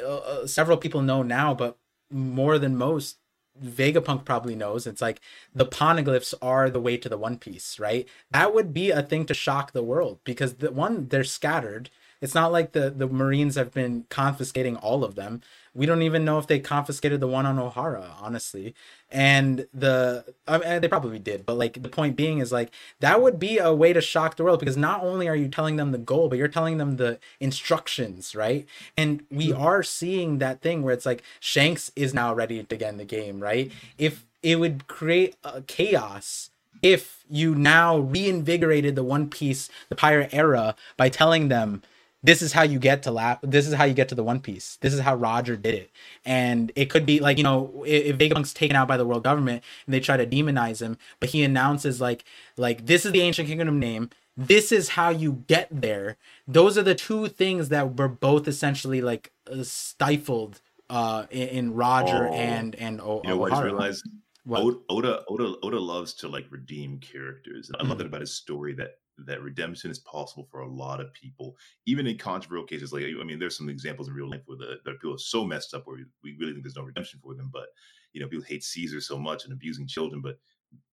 uh, 0.02 0.18
uh, 0.18 0.48
several 0.48 0.78
people 0.78 1.02
know 1.02 1.24
now, 1.24 1.54
but 1.54 1.78
more 2.14 2.58
than 2.60 2.78
most 2.78 3.18
Vegapunk 3.62 4.26
probably 4.26 4.56
knows. 4.56 4.88
It's 4.88 5.02
like 5.02 5.22
the 5.54 5.66
poneglyphs 5.66 6.34
are 6.42 6.70
the 6.70 6.82
way 6.82 6.98
to 6.98 7.10
the 7.10 7.18
One 7.18 7.38
Piece, 7.38 7.80
right? 7.80 8.08
That 8.32 8.54
would 8.54 8.74
be 8.74 8.90
a 8.90 9.04
thing 9.04 9.26
to 9.28 9.34
shock 9.34 9.72
the 9.72 9.84
world 9.84 10.20
because 10.24 10.56
the 10.56 10.72
one 10.72 11.08
they're 11.08 11.24
scattered. 11.24 11.90
It's 12.24 12.34
not 12.34 12.54
like 12.54 12.72
the 12.72 12.90
the 12.90 13.06
Marines 13.06 13.56
have 13.56 13.74
been 13.74 14.06
confiscating 14.08 14.78
all 14.78 15.04
of 15.04 15.16
them. 15.16 15.42
We 15.76 15.86
don't 15.86 16.04
even 16.04 16.24
know 16.24 16.40
if 16.40 16.48
they 16.48 16.58
confiscated 16.58 17.20
the 17.20 17.28
one 17.28 17.46
on 17.46 17.58
Ohara, 17.58 18.12
honestly. 18.22 18.74
And 19.12 19.68
the 19.74 20.34
I 20.48 20.58
mean, 20.58 20.80
they 20.80 20.88
probably 20.88 21.20
did, 21.20 21.46
but 21.46 21.58
like 21.58 21.84
the 21.84 21.90
point 21.90 22.16
being 22.16 22.40
is 22.40 22.50
like 22.50 22.72
that 23.02 23.22
would 23.22 23.40
be 23.40 23.58
a 23.58 23.74
way 23.74 23.92
to 23.92 24.00
shock 24.00 24.38
the 24.38 24.46
world 24.46 24.62
because 24.62 24.78
not 24.78 25.04
only 25.04 25.28
are 25.28 25.36
you 25.36 25.50
telling 25.50 25.76
them 25.76 25.92
the 25.92 25.98
goal, 25.98 26.30
but 26.30 26.38
you're 26.38 26.48
telling 26.48 26.78
them 26.78 26.96
the 26.96 27.20
instructions, 27.42 28.34
right? 28.34 28.66
And 28.96 29.26
we 29.30 29.50
mm-hmm. 29.50 29.62
are 29.62 29.84
seeing 29.84 30.38
that 30.38 30.62
thing 30.62 30.82
where 30.82 30.94
it's 30.94 31.06
like 31.06 31.24
Shanks 31.42 31.92
is 31.94 32.14
now 32.14 32.34
ready 32.34 32.64
to 32.64 32.78
get 32.78 32.94
in 32.94 32.98
the 32.98 33.04
game, 33.04 33.42
right? 33.42 33.70
If 33.98 34.26
it 34.42 34.62
would 34.62 34.88
create 34.88 35.36
a 35.44 35.62
chaos 35.62 36.52
if 36.82 37.24
you 37.30 37.56
now 37.56 37.98
reinvigorated 37.98 38.96
the 38.96 39.04
One 39.04 39.30
Piece, 39.30 39.70
the 39.88 39.96
pirate 39.96 40.34
era 40.34 40.76
by 40.98 41.08
telling 41.08 41.48
them 41.48 41.82
this 42.24 42.42
is 42.42 42.54
how 42.54 42.64
you 42.64 42.80
get 42.80 43.04
to 43.04 43.12
lap 43.12 43.40
this 43.44 43.68
is 43.68 43.74
how 43.74 43.84
you 43.84 43.94
get 43.94 44.10
to 44.10 44.16
the 44.16 44.24
one 44.24 44.40
piece 44.40 44.78
this 44.82 44.94
is 44.94 45.00
how 45.02 45.16
roger 45.16 45.56
did 45.58 45.76
it 45.76 45.92
and 46.26 46.72
it 46.76 46.90
could 46.90 47.06
be 47.06 47.20
like 47.20 47.38
you 47.38 47.44
know 47.44 47.84
if, 47.86 48.06
if 48.06 48.18
vegapunk's 48.18 48.54
taken 48.54 48.76
out 48.76 48.88
by 48.88 48.98
the 48.98 49.06
world 49.06 49.24
government 49.24 49.64
and 49.86 49.94
they 49.94 50.00
try 50.00 50.18
to 50.18 50.26
demonize 50.26 50.82
him 50.82 50.98
but 51.20 51.30
he 51.30 51.44
announces 51.44 52.00
like 52.02 52.24
like 52.58 52.86
this 52.86 53.06
is 53.06 53.12
the 53.12 53.22
ancient 53.22 53.48
kingdom 53.48 53.80
name 53.80 54.10
this 54.36 54.72
is 54.72 54.90
how 54.90 55.10
you 55.10 55.44
get 55.48 55.68
there 55.70 56.18
those 56.48 56.78
are 56.78 56.84
the 56.84 56.96
two 56.96 57.28
things 57.28 57.70
that 57.70 57.98
were 57.98 58.08
both 58.08 58.48
essentially 58.48 59.02
like 59.02 59.32
uh, 59.52 59.64
stifled 59.64 60.62
uh 60.90 61.26
in, 61.30 61.48
in 61.50 61.74
roger 61.74 62.28
Oh. 62.28 62.34
and 62.34 62.76
and 62.76 63.00
o- 63.02 63.22
you 63.24 63.30
know 63.30 63.38
what 63.38 63.52
I 63.52 63.56
just 63.56 63.64
realized? 63.64 64.08
What? 64.46 64.62
Oda, 64.64 64.80
Oda 64.90 65.24
Oda 65.30 65.56
Oda 65.64 65.80
loves 65.80 66.14
to 66.16 66.28
like 66.28 66.46
redeem 66.50 67.00
characters, 67.00 67.72
I 67.80 67.84
love 67.84 67.98
Mhm. 67.98 68.02
it 68.02 68.06
about 68.08 68.22
his 68.22 68.34
story 68.34 68.74
that 68.74 68.98
that 69.20 69.42
redemption 69.42 69.92
is 69.92 70.00
possible 70.00 70.48
for 70.50 70.62
a 70.62 70.68
lot 70.72 71.00
of 71.00 71.14
people, 71.14 71.56
even 71.86 72.08
in 72.08 72.18
controversial 72.18 72.66
cases. 72.66 72.92
Like 72.94 73.06
I 73.20 73.24
mean, 73.24 73.40
there's 73.40 73.58
some 73.58 73.70
examples 73.70 74.08
in 74.08 74.14
real 74.14 74.30
life 74.30 74.42
where 74.46 74.58
the, 74.58 74.78
the 74.84 74.94
people 74.94 75.16
are 75.16 75.20
so 75.20 75.46
messed 75.46 75.74
up 75.74 75.86
where 75.86 75.98
we 76.24 76.36
really 76.40 76.54
think 76.54 76.64
there's 76.64 76.76
no 76.76 76.84
redemption 76.84 77.20
for 77.22 77.36
them. 77.36 77.50
But 77.52 77.68
you 78.14 78.22
know, 78.22 78.28
people 78.28 78.46
hate 78.46 78.64
Caesar 78.64 79.02
so 79.02 79.18
much 79.18 79.44
and 79.44 79.54
abusing 79.54 79.88
children, 79.88 80.22
but 80.22 80.38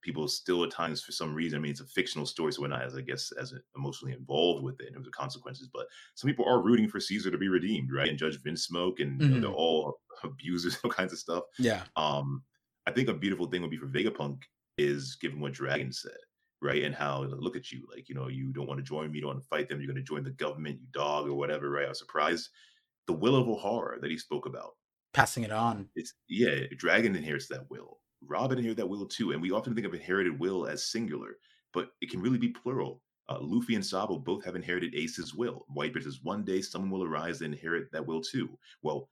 people 0.02 0.28
still 0.28 0.62
at 0.64 0.70
times 0.70 1.02
for 1.02 1.12
some 1.12 1.34
reason. 1.34 1.58
I 1.58 1.62
mean, 1.62 1.72
it's 1.72 1.80
a 1.80 1.86
fictional 1.86 2.26
story, 2.26 2.52
so 2.52 2.62
we're 2.62 2.68
not 2.68 2.82
as 2.82 2.96
I 2.96 3.00
guess 3.02 3.32
as 3.32 3.54
emotionally 3.76 4.14
involved 4.14 4.64
with 4.64 4.80
it 4.80 4.88
in 4.88 4.94
terms 4.94 5.06
of 5.06 5.12
consequences. 5.12 5.68
But 5.72 5.86
some 6.14 6.28
people 6.28 6.46
are 6.46 6.62
rooting 6.62 6.88
for 6.88 7.00
Caesar 7.00 7.30
to 7.30 7.38
be 7.38 7.48
redeemed, 7.48 7.90
right? 7.92 8.08
And 8.08 8.18
Judge 8.18 8.42
Vinsmoke, 8.42 9.00
and 9.00 9.24
you 9.26 9.34
know, 9.34 9.40
they're 9.40 9.50
Mhm. 9.50 9.54
all 9.56 10.00
abusers, 10.24 10.78
all 10.84 10.90
kinds 10.90 11.12
of 11.12 11.18
stuff. 11.18 11.44
yeah 11.58 11.86
Um, 11.96 12.44
I 12.86 12.92
think 12.92 13.08
a 13.08 13.14
beautiful 13.14 13.46
thing 13.46 13.62
would 13.62 13.70
be 13.70 13.76
for 13.76 13.86
Vegapunk 13.86 14.42
is 14.78 15.16
given 15.16 15.40
what 15.40 15.52
Dragon 15.52 15.92
said, 15.92 16.16
right? 16.62 16.84
And 16.84 16.94
how 16.94 17.22
look 17.22 17.56
at 17.56 17.70
you, 17.72 17.86
like 17.94 18.08
you 18.08 18.14
know, 18.14 18.28
you 18.28 18.52
don't 18.52 18.66
want 18.66 18.78
to 18.78 18.84
join 18.84 19.10
me, 19.10 19.16
you 19.16 19.22
don't 19.22 19.34
want 19.34 19.42
to 19.42 19.48
fight 19.48 19.68
them, 19.68 19.80
you're 19.80 19.92
going 19.92 20.04
to 20.04 20.08
join 20.08 20.24
the 20.24 20.30
government, 20.30 20.78
you 20.80 20.86
dog 20.92 21.28
or 21.28 21.34
whatever, 21.34 21.70
right? 21.70 21.86
I 21.86 21.88
was 21.88 21.98
surprised. 21.98 22.48
The 23.06 23.14
will 23.14 23.34
of 23.36 23.46
Ohara 23.46 24.00
that 24.00 24.10
he 24.10 24.18
spoke 24.18 24.46
about. 24.46 24.72
passing 25.12 25.42
it 25.42 25.50
on 25.50 25.88
It's 25.96 26.14
yeah, 26.28 26.66
Dragon 26.76 27.16
inherits 27.16 27.48
that 27.48 27.68
will. 27.70 27.98
Robin 28.22 28.58
inherits 28.58 28.78
that 28.78 28.88
will 28.88 29.06
too, 29.06 29.32
and 29.32 29.42
we 29.42 29.50
often 29.50 29.74
think 29.74 29.86
of 29.86 29.94
inherited 29.94 30.38
will 30.38 30.66
as 30.66 30.84
singular, 30.90 31.36
but 31.72 31.90
it 32.00 32.10
can 32.10 32.20
really 32.20 32.38
be 32.38 32.48
plural. 32.50 33.02
Uh, 33.28 33.38
Luffy 33.40 33.74
and 33.76 33.86
Sabo 33.86 34.18
both 34.18 34.44
have 34.44 34.56
inherited 34.56 34.94
Ace's 34.94 35.34
will. 35.34 35.64
Whitebeard 35.74 36.02
says 36.02 36.20
one 36.22 36.44
day 36.44 36.60
someone 36.60 36.90
will 36.90 37.04
arise 37.04 37.40
and 37.42 37.54
inherit 37.54 37.90
that 37.92 38.06
will 38.06 38.20
too. 38.20 38.58
Well, 38.82 39.08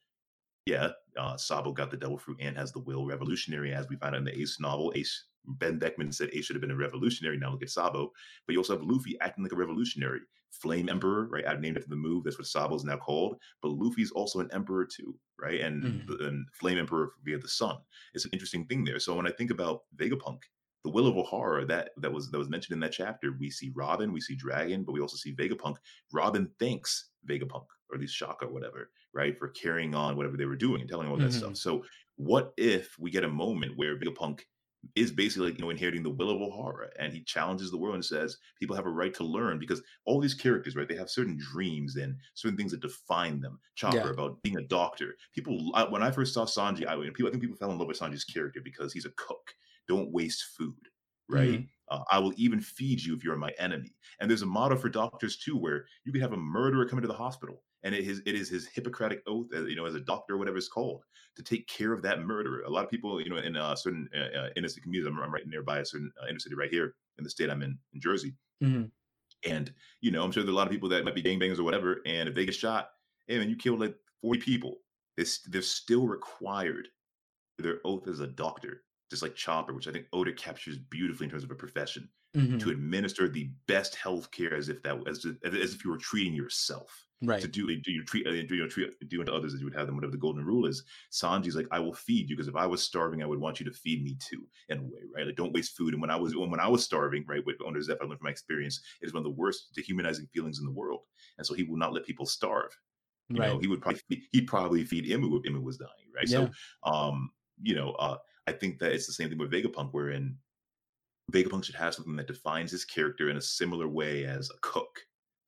yeah, 0.67 0.91
uh, 1.17 1.37
Sabo 1.37 1.73
got 1.73 1.91
the 1.91 1.97
devil 1.97 2.19
fruit 2.19 2.39
and 2.41 2.57
has 2.57 2.73
the 2.73 2.81
will 2.81 3.07
revolutionary, 3.07 3.73
as 3.73 3.89
we 3.89 3.97
find 3.97 4.15
out 4.15 4.19
in 4.19 4.25
the 4.25 4.39
Ace 4.39 4.61
novel. 4.61 4.93
Ace 4.97 5.28
Ben 5.45 5.79
Beckman 5.79 6.13
said 6.13 6.31
Ace 6.33 6.45
should 6.47 6.57
have 6.57 6.61
been 6.61 6.71
a 6.71 6.77
revolutionary. 6.77 7.39
Now 7.39 7.51
look 7.53 7.63
at 7.63 7.71
Sabo, 7.71 8.13
but 8.47 8.53
you 8.53 8.59
also 8.59 8.77
have 8.77 8.87
Luffy 8.87 9.19
acting 9.21 9.45
like 9.45 9.53
a 9.53 9.57
revolutionary. 9.57 10.21
Flame 10.51 10.89
Emperor, 10.89 11.27
right? 11.29 11.47
I've 11.47 11.61
named 11.61 11.77
after 11.77 11.91
the 11.91 11.97
move. 11.97 12.25
That's 12.25 12.39
what 12.39 12.47
Sabo's 12.47 12.85
now 12.85 12.97
called. 12.97 13.37
But 13.61 13.69
Luffy's 13.73 14.11
also 14.11 14.41
an 14.41 14.49
emperor 14.53 14.87
too, 14.87 15.19
right? 15.39 15.61
And, 15.61 15.85
Mhm. 15.85 16.27
and 16.27 16.49
Flame 16.55 16.79
Emperor 16.79 17.13
via 17.23 17.39
the 17.39 17.49
sun. 17.49 17.79
It's 18.15 18.25
an 18.25 18.31
interesting 18.33 18.67
thing 18.67 18.85
there. 18.85 18.99
So 18.99 19.15
when 19.15 19.27
I 19.27 19.31
think 19.31 19.51
about 19.51 19.83
Vegapunk, 19.97 20.45
the 20.85 20.91
will 20.91 21.07
of 21.07 21.17
Ohara 21.17 21.67
that 21.69 21.91
that 21.99 22.13
was 22.13 22.31
that 22.31 22.39
was 22.39 22.49
mentioned 22.49 22.75
in 22.75 22.81
that 22.81 22.93
chapter, 22.93 23.33
we 23.33 23.51
see 23.51 23.71
Robin, 23.75 24.13
we 24.13 24.21
see 24.21 24.37
Dragon, 24.37 24.85
but 24.85 24.93
we 24.93 25.01
also 25.01 25.17
see 25.17 25.35
Vegapunk. 25.35 25.77
Robin 26.13 26.51
thanks 26.59 27.11
Vegapunk, 27.29 27.67
or 27.91 27.95
at 27.97 28.01
least 28.01 28.15
Shaka, 28.15 28.47
or 28.47 28.53
whatever, 28.53 28.91
right, 29.13 29.37
for 29.39 29.49
carrying 29.49 29.95
on 29.95 30.17
whatever 30.17 30.37
they 30.37 30.47
were 30.47 30.57
doing 30.57 30.81
and 30.81 30.89
telling 30.89 31.09
all 31.09 31.19
that 31.19 31.33
Mhm. 31.33 31.33
stuff. 31.33 31.57
So 31.57 31.85
what 32.17 32.55
if 32.57 32.97
we 32.99 33.11
get 33.11 33.25
a 33.25 33.29
moment 33.29 33.77
where 33.77 33.99
Vegapunk 33.99 34.43
is 34.95 35.11
basically 35.11 35.49
like 35.49 35.59
you 35.59 35.65
know 35.65 35.71
inheriting 35.71 36.03
the 36.03 36.11
will 36.11 36.31
of 36.31 36.41
Ohara, 36.41 36.89
and 36.99 37.13
he 37.13 37.23
challenges 37.23 37.71
the 37.71 37.79
world 37.79 37.95
and 37.95 38.05
says 38.05 38.37
people 38.59 38.77
have 38.77 38.87
a 38.87 38.91
right 38.91 39.15
to 39.15 39.25
learn 39.25 39.59
because 39.59 39.83
all 40.05 40.21
these 40.21 40.35
characters, 40.35 40.77
right? 40.77 40.89
They 40.89 40.97
have 40.97 41.11
certain 41.11 41.39
dreams 41.39 41.97
and 41.97 42.17
certain 42.35 42.57
things 42.57 42.73
that 42.73 42.81
define 42.81 43.41
them. 43.41 43.61
Chopper 43.75 44.09
Yeah. 44.09 44.13
about 44.13 44.43
being 44.43 44.57
a 44.59 44.63
doctor. 44.63 45.17
People, 45.35 45.71
I, 45.75 45.85
when 45.85 46.03
I 46.03 46.11
first 46.11 46.35
saw 46.35 46.45
Sanji, 46.45 46.87
I, 46.87 46.97
people, 47.11 47.29
I 47.29 47.31
think 47.31 47.43
people 47.43 47.57
fell 47.57 47.71
in 47.71 47.79
love 47.79 47.89
with 47.89 47.99
Sanji's 47.99 48.25
character 48.25 48.61
because 48.63 48.93
he's 48.93 49.07
a 49.07 49.11
cook. 49.11 49.55
Don't 49.87 50.13
waste 50.13 50.45
food, 50.57 50.89
right? 51.29 51.65
Uh, 51.89 52.03
I 52.11 52.19
will 52.19 52.35
even 52.37 52.61
feed 52.61 53.03
you 53.03 53.15
if 53.15 53.25
you're 53.25 53.37
my 53.37 53.53
enemy. 53.59 53.95
And 54.21 54.29
there's 54.31 54.43
a 54.43 54.47
motto 54.47 54.77
for 54.77 54.89
doctors 54.89 55.37
too, 55.39 55.57
where 55.57 55.87
you 56.05 56.13
could 56.13 56.23
have 56.23 56.33
a 56.33 56.37
murderer 56.37 56.87
come 56.87 56.99
into 56.99 57.09
the 57.09 57.15
hospital, 57.15 57.63
and 57.83 57.95
it 57.95 58.07
is 58.07 58.21
it 58.27 58.35
is 58.35 58.49
his 58.49 58.67
Hippocratic 58.67 59.23
oath, 59.27 59.49
uh, 59.55 59.65
you 59.67 59.77
know, 59.77 59.87
as 59.87 59.95
a 59.95 60.01
doctor 60.01 60.35
or 60.35 60.39
whatever 60.39 60.59
it's 60.59 60.69
called, 60.69 61.05
to 61.37 61.43
take 61.43 61.69
care 61.69 61.93
of 61.93 62.03
that 62.03 62.21
murderer. 62.23 62.63
A 62.63 62.71
lot 62.71 62.85
of 62.85 62.91
people, 62.91 63.21
you 63.21 63.31
know, 63.31 63.37
in 63.39 63.57
uh, 63.57 63.75
certain 63.77 64.09
uh, 64.15 64.19
uh, 64.39 64.51
inner 64.57 64.69
city 64.69 64.81
communities, 64.83 65.09
I'm, 65.13 65.19
I'm 65.23 65.33
right 65.33 65.47
nearby 65.47 65.79
a 65.81 65.85
certain 65.85 66.13
uh, 66.23 66.27
inner 66.29 66.39
city 66.41 66.55
right 66.55 66.71
here 66.71 66.97
in 67.19 67.25
the 67.25 67.31
state 67.31 67.51
I'm 67.51 67.63
in, 67.63 67.79
in 67.93 68.01
Jersey, 68.01 68.37
Mhm. 68.61 68.91
and 69.45 69.73
you 70.01 70.11
know, 70.11 70.25
I'm 70.25 70.33
sure 70.33 70.43
there 70.43 70.51
are 70.51 70.55
a 70.55 70.57
lot 70.57 70.67
of 70.67 70.73
people 70.73 70.89
that 70.91 71.05
might 71.05 71.15
be 71.15 71.23
gangbangers 71.23 71.59
or 71.59 71.65
whatever, 71.65 72.01
and 72.07 72.29
if 72.29 72.35
they 72.35 72.45
get 72.45 72.55
shot, 72.55 72.91
hey 73.27 73.39
man, 73.39 73.49
you 73.49 73.57
killed 73.57 73.81
like 73.81 73.97
40 74.23 74.41
people. 74.41 74.79
They're, 75.17 75.27
they're 75.47 75.63
still 75.63 76.07
required 76.07 76.89
their 77.59 77.81
oath 77.85 78.09
as 78.09 78.21
a 78.21 78.29
doctor, 78.29 78.85
just 79.11 79.23
like 79.23 79.37
Chopper, 79.37 79.75
which 79.75 79.89
I 79.89 79.93
think 79.93 80.09
Oda 80.13 80.33
captures 80.35 80.79
beautifully 80.79 81.27
in 81.27 81.31
terms 81.31 81.45
of 81.45 81.53
a 81.53 81.57
profession 81.57 82.11
Mhm. 82.35 82.61
to 82.61 82.71
administer 82.71 83.29
the 83.29 83.53
best 83.69 83.97
health 83.97 84.31
care 84.33 84.55
as 84.55 84.69
if 84.71 84.83
that 84.85 85.09
as, 85.09 85.27
as 85.45 85.75
if 85.75 85.85
you 85.85 85.91
were 85.93 85.99
treating 85.99 86.35
yourself 86.35 87.08
Right. 87.21 87.41
to 87.43 87.49
do 87.49 87.67
do 87.81 87.91
you 87.91 88.05
treat 88.05 88.27
uh, 88.29 88.31
do 88.31 88.55
you 88.55 88.69
treat 88.69 88.91
do 89.09 89.21
unto 89.21 89.33
others 89.33 89.53
as 89.53 89.59
you 89.61 89.67
would 89.67 89.75
have 89.75 89.87
them 89.87 89.97
whatever 89.97 90.13
the 90.13 90.19
golden 90.19 90.45
rule 90.45 90.67
is. 90.67 90.85
Sanji's 91.11 91.57
like 91.57 91.67
i 91.73 91.81
will 91.81 91.93
feed 91.93 92.31
you 92.31 92.37
because 92.37 92.47
if 92.47 92.55
i 92.55 92.65
was 92.65 92.81
starving 92.81 93.23
i 93.23 93.27
would 93.27 93.41
want 93.41 93.59
you 93.59 93.67
to 93.67 93.73
feed 93.73 94.05
me 94.05 94.17
too 94.21 94.47
in 94.69 94.79
a 94.79 94.83
way 94.83 95.01
right? 95.15 95.27
Like 95.27 95.35
don't 95.35 95.53
waste 95.53 95.77
food. 95.77 95.95
And 95.95 96.01
when 96.01 96.11
i 96.11 96.17
was 96.17 96.37
when 96.37 96.61
i 96.61 96.69
was 96.69 96.85
starving 96.85 97.25
right 97.27 97.45
with 97.45 97.57
under 97.67 97.81
Zeff 97.81 97.97
i 98.01 98.05
learned 98.05 98.21
from 98.21 98.27
my 98.27 98.31
experience 98.31 98.81
it 99.03 99.07
is 99.07 99.13
one 99.13 99.21
of 99.21 99.25
the 99.25 99.31
worst 99.31 99.75
dehumanizing 99.75 100.27
feelings 100.33 100.61
in 100.61 100.65
the 100.65 100.71
world. 100.71 101.03
And 101.39 101.47
so 101.47 101.55
he 101.55 101.65
will 101.65 101.77
not 101.77 101.93
let 101.93 102.05
people 102.07 102.27
starve. 102.27 102.71
You 103.33 103.41
know 103.43 103.53
Right. 103.55 103.61
he 103.61 103.67
would 103.67 103.83
probably 103.83 104.01
feed, 104.09 104.23
he'd 104.33 104.47
probably 104.47 104.85
feed 104.85 105.05
imu 105.07 105.39
if 105.45 105.53
imu 105.53 105.63
was 105.63 105.77
dying 105.79 106.11
right? 106.15 106.29
Yeah. 106.29 106.49
so 106.85 106.91
um 106.91 107.31
you 107.61 107.75
know 107.75 107.91
uh 107.93 108.19
i 108.47 108.53
think 108.53 108.79
that 108.79 108.93
it's 108.93 109.07
the 109.09 109.13
same 109.13 109.29
thing 109.29 109.39
with 109.39 109.51
vegapunk 109.51 109.91
wherein 109.93 110.39
vegapunk 111.33 111.65
should 111.65 111.75
have 111.75 111.95
something 111.95 112.17
that 112.17 112.27
defines 112.27 112.71
his 112.71 112.85
character 112.85 113.29
in 113.29 113.37
a 113.37 113.41
similar 113.41 113.89
way 113.89 114.25
as 114.25 114.51
a 114.51 114.59
cook 114.63 115.01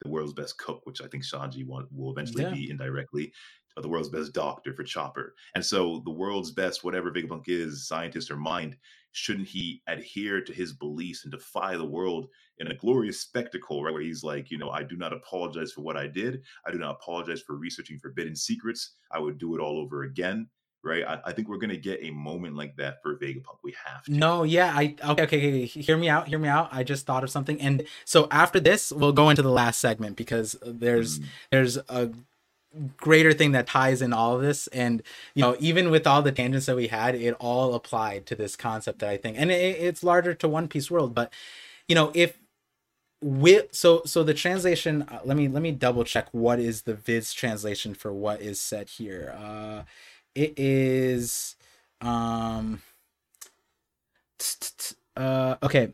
the 0.02 0.08
world's 0.10 0.32
best 0.32 0.58
cook 0.58 0.80
which 0.84 1.00
i 1.02 1.06
think 1.06 1.24
shanji 1.24 1.64
will 1.66 2.10
eventually 2.12 2.44
Yeah. 2.44 2.50
be 2.50 2.70
indirectly 2.70 3.32
uh, 3.76 3.80
the 3.80 3.88
world's 3.88 4.08
best 4.08 4.32
doctor 4.32 4.74
for 4.74 4.82
chopper 4.82 5.34
and 5.54 5.64
so 5.64 6.02
the 6.04 6.10
world's 6.10 6.50
best 6.50 6.82
whatever 6.84 7.10
vegapunk 7.12 7.44
is 7.48 7.86
scientist 7.86 8.30
or 8.30 8.36
mind 8.36 8.76
shouldn't 9.12 9.48
he 9.48 9.82
adhere 9.88 10.40
to 10.40 10.52
his 10.52 10.72
beliefs 10.72 11.24
and 11.24 11.32
defy 11.32 11.76
the 11.76 11.84
world 11.84 12.28
in 12.58 12.68
a 12.68 12.76
glorious 12.76 13.20
spectacle, 13.20 13.82
right? 13.82 13.92
Where 13.92 14.02
he's 14.02 14.22
like, 14.22 14.52
you 14.52 14.58
know, 14.58 14.70
I 14.70 14.84
do 14.84 14.96
not 14.96 15.12
apologize 15.12 15.72
for 15.72 15.80
what 15.80 15.96
I 15.96 16.06
did. 16.06 16.44
I 16.64 16.70
do 16.70 16.78
not 16.78 16.92
apologize 17.00 17.42
for 17.42 17.56
researching 17.56 17.98
forbidden 17.98 18.36
secrets. 18.36 18.94
I 19.10 19.18
would 19.18 19.38
do 19.38 19.56
it 19.56 19.60
all 19.60 19.78
over 19.80 20.04
again, 20.04 20.48
right? 20.82 21.04
I, 21.06 21.20
I 21.26 21.32
think 21.32 21.48
we're 21.48 21.58
gonna 21.58 21.76
get 21.76 22.00
a 22.02 22.10
moment 22.10 22.56
like 22.56 22.76
that 22.76 23.02
for 23.02 23.16
Vegapunk. 23.16 23.58
We 23.62 23.74
have 23.84 24.04
to. 24.04 24.12
No, 24.12 24.42
yeah, 24.44 24.72
I 24.74 24.96
okay, 25.04 25.22
okay, 25.24 25.38
okay, 25.38 25.64
hear 25.66 25.96
me 25.96 26.08
out, 26.08 26.28
hear 26.28 26.38
me 26.38 26.48
out. 26.48 26.68
I 26.72 26.82
just 26.84 27.06
thought 27.06 27.24
of 27.24 27.30
something, 27.30 27.60
and 27.60 27.84
so 28.04 28.28
after 28.30 28.60
this, 28.60 28.92
we'll 28.92 29.12
go 29.12 29.30
into 29.30 29.42
the 29.42 29.50
last 29.50 29.80
segment 29.80 30.16
because 30.16 30.56
there's 30.62 31.18
Mm, 31.20 31.24
there's 31.50 31.76
a 31.76 32.10
greater 32.96 33.32
thing 33.32 33.52
that 33.52 33.66
ties 33.66 34.00
in 34.00 34.12
all 34.12 34.36
of 34.36 34.42
this, 34.42 34.66
and 34.68 35.02
you 35.34 35.42
know, 35.42 35.56
even 35.58 35.90
with 35.90 36.06
all 36.06 36.22
the 36.22 36.32
tangents 36.32 36.66
that 36.66 36.76
we 36.76 36.88
had, 36.88 37.14
it 37.14 37.34
all 37.40 37.74
applied 37.74 38.26
to 38.26 38.34
this 38.36 38.56
concept 38.56 39.00
that 39.00 39.10
I 39.10 39.16
think, 39.16 39.36
and 39.38 39.50
it, 39.50 39.54
it's 39.80 40.02
larger 40.04 40.34
to 40.34 40.48
One 40.48 40.68
Piece 40.68 40.90
world, 40.90 41.14
but 41.14 41.32
you 41.88 41.94
know, 41.94 42.12
if 42.14 42.38
with 43.22 43.74
so 43.74 44.02
so 44.06 44.22
the 44.22 44.32
translation 44.32 45.02
uh, 45.02 45.20
let 45.24 45.36
me 45.36 45.46
let 45.46 45.62
me 45.62 45.72
double 45.72 46.04
check 46.04 46.28
what 46.32 46.58
is 46.58 46.82
the 46.82 46.94
viz 46.94 47.34
translation 47.34 47.94
for 47.94 48.12
what 48.12 48.40
is 48.40 48.58
said 48.58 48.88
here 48.88 49.34
uh 49.38 49.82
it 50.34 50.54
is 50.58 51.56
um 52.00 52.80
uh 55.16 55.56
okay. 55.62 55.92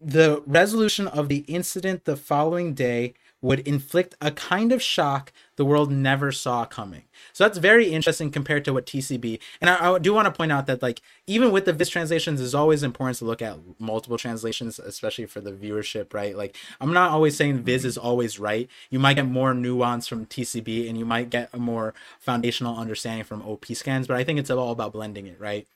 The 0.00 0.42
resolution 0.46 1.06
of 1.08 1.28
the 1.28 1.38
incident 1.48 2.04
the 2.04 2.16
following 2.16 2.74
day 2.74 3.14
would 3.42 3.60
inflict 3.60 4.14
a 4.20 4.30
kind 4.30 4.72
of 4.72 4.82
shock 4.82 5.32
the 5.56 5.64
world 5.64 5.90
never 5.90 6.30
saw 6.30 6.64
coming. 6.64 7.02
So 7.32 7.44
that's 7.44 7.58
very 7.58 7.88
interesting 7.88 8.30
compared 8.30 8.64
to 8.66 8.72
what 8.72 8.86
TCB. 8.86 9.40
And 9.60 9.70
I, 9.70 9.92
I 9.92 9.98
do 9.98 10.12
want 10.14 10.26
to 10.26 10.30
point 10.30 10.52
out 10.52 10.66
that 10.66 10.82
like 10.82 11.00
even 11.26 11.50
with 11.50 11.64
the 11.64 11.72
Viz 11.72 11.88
translations, 11.88 12.40
it's 12.40 12.54
always 12.54 12.82
important 12.82 13.18
to 13.18 13.24
look 13.24 13.42
at 13.42 13.58
multiple 13.78 14.18
translations, 14.18 14.78
especially 14.78 15.26
for 15.26 15.40
the 15.40 15.52
viewership, 15.52 16.14
right? 16.14 16.36
Like 16.36 16.56
I'm 16.80 16.92
not 16.92 17.10
always 17.10 17.36
saying 17.36 17.62
Viz 17.62 17.84
is 17.84 17.98
always 17.98 18.38
right. 18.38 18.68
You 18.90 18.98
might 18.98 19.14
get 19.14 19.26
more 19.26 19.54
nuance 19.54 20.06
from 20.06 20.26
TCB, 20.26 20.88
and 20.88 20.98
you 20.98 21.04
might 21.04 21.30
get 21.30 21.48
a 21.52 21.58
more 21.58 21.94
foundational 22.20 22.76
understanding 22.76 23.24
from 23.24 23.42
OP 23.42 23.66
scans. 23.66 24.06
But 24.06 24.16
I 24.16 24.24
think 24.24 24.38
it's 24.38 24.50
all 24.50 24.72
about 24.72 24.92
blending 24.92 25.26
it, 25.26 25.40
right? 25.40 25.66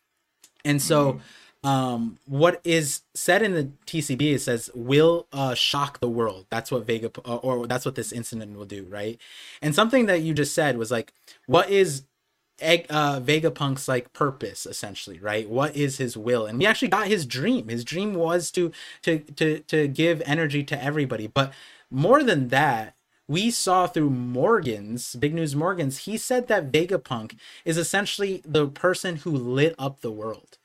And 0.64 0.80
so 0.82 1.12
mm-hmm. 1.12 1.20
Um 1.62 2.18
what 2.26 2.60
is 2.64 3.02
said 3.14 3.42
in 3.42 3.52
the 3.52 3.70
tcb 3.86 4.34
it 4.34 4.40
says 4.40 4.70
will 4.74 5.26
uh 5.32 5.54
shock 5.54 6.00
the 6.00 6.08
world. 6.08 6.46
That's 6.50 6.70
what 6.72 6.86
vega 6.86 7.10
uh, 7.24 7.36
or 7.36 7.66
that's 7.66 7.84
what 7.84 7.96
this 7.96 8.12
incident 8.12 8.56
will 8.56 8.64
do 8.64 8.84
right? 8.88 9.18
And 9.60 9.74
something 9.74 10.06
that 10.06 10.22
you 10.22 10.32
just 10.34 10.54
said 10.54 10.78
was 10.78 10.90
like 10.90 11.12
what 11.46 11.68
is 11.70 12.04
egg 12.60 12.86
uh 12.90 13.20
vegapunk's 13.20 13.88
like 13.88 14.12
purpose 14.14 14.66
essentially 14.66 15.18
right? 15.18 15.48
What 15.50 15.76
is 15.76 15.98
his 15.98 16.16
will? 16.16 16.46
And 16.46 16.58
we 16.58 16.66
actually 16.66 16.88
got 16.88 17.08
his 17.08 17.26
dream. 17.26 17.68
His 17.68 17.84
dream 17.84 18.14
was 18.14 18.50
to 18.52 18.72
to 19.02 19.18
to 19.18 19.58
to 19.60 19.88
give 19.88 20.22
energy 20.24 20.64
to 20.64 20.82
everybody. 20.82 21.26
But 21.26 21.52
more 21.90 22.22
than 22.22 22.48
that 22.48 22.94
we 23.28 23.50
saw 23.50 23.86
through 23.86 24.10
Morgans 24.10 25.14
Big 25.16 25.34
News 25.34 25.54
Morgans, 25.54 25.98
he 25.98 26.16
said 26.16 26.48
that 26.48 26.72
Vegapunk 26.72 27.36
is 27.64 27.76
essentially 27.78 28.42
the 28.46 28.66
person 28.68 29.16
who 29.16 29.30
lit 29.32 29.74
up 29.78 30.00
the 30.00 30.10
world. 30.12 30.58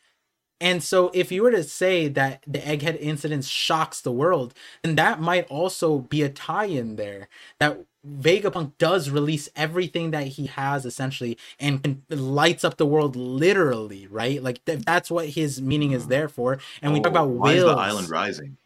And 0.61 0.81
so, 0.81 1.11
if 1.13 1.31
you 1.31 1.43
were 1.43 1.51
to 1.51 1.63
say 1.63 2.07
that 2.07 2.43
the 2.47 2.59
Egghead 2.59 2.97
incident 2.99 3.43
shocks 3.43 3.99
the 3.99 4.11
world, 4.11 4.53
then 4.83 4.95
that 4.95 5.19
might 5.19 5.47
also 5.49 5.99
be 5.99 6.21
a 6.21 6.29
tie 6.29 6.65
in 6.65 6.95
there 6.95 7.27
that 7.59 7.79
Vegapunk 8.07 8.73
does 8.77 9.09
release 9.09 9.49
everything 9.55 10.11
that 10.11 10.27
he 10.27 10.45
has 10.45 10.85
essentially 10.85 11.37
and 11.59 12.03
lights 12.09 12.63
up 12.63 12.77
the 12.77 12.85
world 12.85 13.15
literally, 13.15 14.07
right? 14.07 14.41
Like 14.41 14.63
th- 14.65 14.85
that's 14.85 15.09
what 15.09 15.29
his 15.29 15.61
meaning 15.61 15.91
is 15.91 16.03
hmm. 16.03 16.09
there 16.09 16.29
for. 16.29 16.59
And 16.81 16.93
we 16.93 16.99
oh, 16.99 17.03
talk 17.03 17.13
oh, 17.13 17.15
about 17.15 17.29
why 17.29 17.53
is 17.53 17.63
the 17.63 17.69
island 17.69 18.09
rising? 18.09 18.57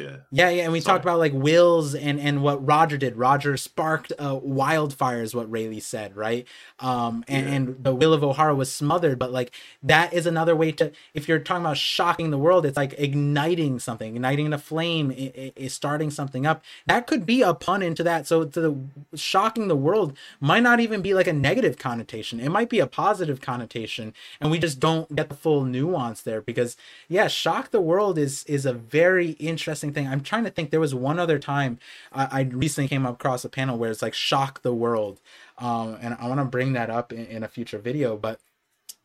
Yeah. 0.00 0.16
Yeah, 0.30 0.48
yeah, 0.50 0.62
and 0.64 0.72
we 0.72 0.80
Sorry. 0.80 0.94
talked 0.94 1.04
about 1.04 1.18
like 1.18 1.32
wills 1.32 1.94
and 1.94 2.18
and 2.20 2.42
what 2.42 2.64
Roger 2.66 2.96
did. 2.96 3.16
Roger 3.16 3.56
sparked 3.56 4.12
a 4.18 4.34
wildfire, 4.34 5.22
is 5.22 5.34
what 5.34 5.50
Rayleigh 5.50 5.80
said, 5.80 6.16
right? 6.16 6.46
Um, 6.78 7.24
and, 7.28 7.46
Yeah. 7.46 7.52
and 7.54 7.84
the 7.84 7.94
will 7.94 8.12
of 8.12 8.22
Ohara 8.22 8.56
was 8.56 8.72
smothered, 8.72 9.18
but 9.18 9.32
like 9.32 9.52
that 9.82 10.12
is 10.12 10.26
another 10.26 10.56
way 10.56 10.72
to, 10.72 10.92
if 11.14 11.28
you're 11.28 11.38
talking 11.38 11.64
about 11.64 11.76
shocking 11.76 12.30
the 12.30 12.38
world, 12.38 12.64
it's 12.66 12.76
like 12.76 12.94
igniting 12.98 13.78
something, 13.78 14.14
igniting 14.16 14.52
a 14.52 14.58
flame, 14.58 15.12
is 15.16 15.74
starting 15.74 16.10
something 16.10 16.46
up. 16.46 16.62
That 16.86 17.06
could 17.06 17.26
be 17.26 17.42
a 17.42 17.54
pun 17.54 17.82
into 17.82 18.02
that. 18.04 18.26
So 18.26 18.44
to 18.44 18.60
the 18.60 18.76
shocking 19.16 19.68
the 19.68 19.76
world 19.76 20.16
might 20.40 20.62
not 20.62 20.80
even 20.80 21.02
be 21.02 21.14
like 21.14 21.26
a 21.26 21.32
negative 21.32 21.78
connotation. 21.78 22.40
It 22.40 22.48
might 22.50 22.68
be 22.70 22.80
a 22.80 22.86
positive 22.86 23.40
connotation, 23.40 24.14
and 24.40 24.50
we 24.50 24.58
just 24.58 24.80
don't 24.80 25.14
get 25.14 25.28
the 25.28 25.34
full 25.36 25.64
nuance 25.64 26.22
there 26.22 26.40
because 26.40 26.76
yeah, 27.08 27.28
shock 27.28 27.70
the 27.70 27.80
world 27.80 28.18
is 28.18 28.44
is 28.44 28.66
a 28.66 28.72
very 28.72 29.30
interesting 29.32 29.89
thing. 29.92 30.06
I'm 30.06 30.20
trying 30.22 30.44
to 30.44 30.50
think. 30.50 30.70
There 30.70 30.80
was 30.80 30.94
one 30.94 31.18
other 31.18 31.38
time 31.38 31.78
I, 32.12 32.40
I 32.40 32.40
recently 32.42 32.88
came 32.88 33.06
across 33.06 33.44
a 33.44 33.48
panel 33.48 33.78
where 33.78 33.90
it's 33.90 34.02
like 34.02 34.14
shock 34.14 34.62
the 34.62 34.74
world, 34.74 35.20
um, 35.58 35.98
and 36.00 36.16
I 36.20 36.28
want 36.28 36.40
to 36.40 36.44
bring 36.44 36.72
that 36.74 36.90
up 36.90 37.12
in, 37.12 37.26
in 37.26 37.42
a 37.42 37.48
future 37.48 37.78
video. 37.78 38.16
But 38.16 38.40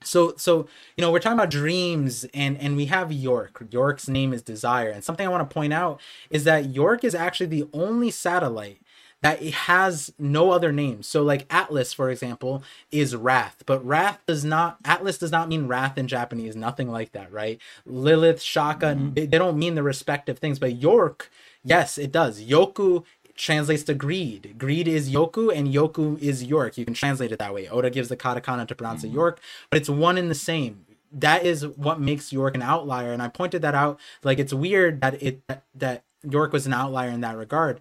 so 0.04 0.36
so 0.38 0.68
you 0.96 1.02
know 1.02 1.12
we're 1.12 1.20
talking 1.20 1.38
about 1.38 1.50
dreams 1.50 2.26
and 2.34 2.58
and 2.58 2.76
we 2.76 2.86
have 2.86 3.12
York. 3.12 3.66
York's 3.72 4.08
name 4.08 4.34
is 4.34 4.42
Desire, 4.42 4.90
and 4.90 5.04
something 5.04 5.26
I 5.26 5.30
want 5.30 5.48
to 5.50 5.54
point 5.54 5.74
out 5.74 6.00
is 6.30 6.44
that 6.44 6.70
York 6.70 7.04
is 7.04 7.16
actually 7.16 7.48
the 7.48 7.68
only 7.74 8.12
satellite 8.12 8.80
that 9.22 9.42
it 9.42 9.54
has 9.54 10.14
no 10.20 10.52
other 10.52 10.72
name. 10.72 11.02
So 11.02 11.24
like 11.24 11.46
Atlas, 11.50 11.94
for 11.94 12.10
example, 12.10 12.64
is 12.92 13.16
Wrath, 13.16 13.64
but 13.66 13.86
Wrath 13.86 14.20
does 14.28 14.46
not 14.46 14.78
Atlas 14.86 15.18
does 15.18 15.32
not 15.32 15.50
mean 15.50 15.68
wrath 15.68 15.98
in 15.98 16.08
Japanese, 16.08 16.56
nothing 16.56 16.92
like 16.92 17.12
that, 17.14 17.32
right? 17.32 17.60
Lilith, 17.86 18.42
Shaka, 18.42 18.88
mm-hmm. 18.88 19.14
they, 19.14 19.26
they 19.26 19.38
don't 19.38 19.58
mean 19.58 19.76
the 19.76 19.84
respective 19.84 20.38
things, 20.38 20.60
but 20.60 20.76
York, 20.76 21.32
yes, 21.64 21.98
it 21.98 22.12
does. 22.12 22.44
Yoku 22.44 23.04
translates 23.36 23.84
to 23.84 23.94
greed. 23.94 24.56
Greed 24.58 24.88
is 24.88 25.12
Yoku 25.12 25.54
and 25.54 25.68
Yoku 25.68 26.20
is 26.22 26.44
York. 26.44 26.78
You 26.78 26.86
can 26.86 26.94
translate 26.94 27.32
it 27.32 27.40
that 27.40 27.54
way. 27.54 27.68
Oda 27.68 27.90
gives 27.90 28.10
the 28.10 28.18
katakana 28.18 28.68
to 28.68 28.76
pronounce 28.76 29.04
it 29.04 29.08
mm-hmm. 29.08 29.18
York, 29.18 29.40
but 29.70 29.78
it's 29.78 29.90
one 29.90 30.18
and 30.18 30.30
the 30.30 30.36
same. 30.36 30.86
That 31.12 31.46
is 31.46 31.66
what 31.66 32.00
makes 32.00 32.34
York 32.34 32.56
an 32.56 32.62
outlier, 32.62 33.14
and 33.14 33.22
I 33.22 33.30
pointed 33.30 33.62
that 33.62 33.76
out. 33.76 34.00
Like 34.24 34.38
it's 34.38 34.54
weird 34.54 35.02
that 35.02 35.22
it 35.24 35.48
that, 35.48 35.64
that 35.74 36.04
York 36.30 36.52
was 36.52 36.66
an 36.66 36.74
outlier 36.74 37.10
in 37.10 37.22
that 37.22 37.38
regard. 37.38 37.80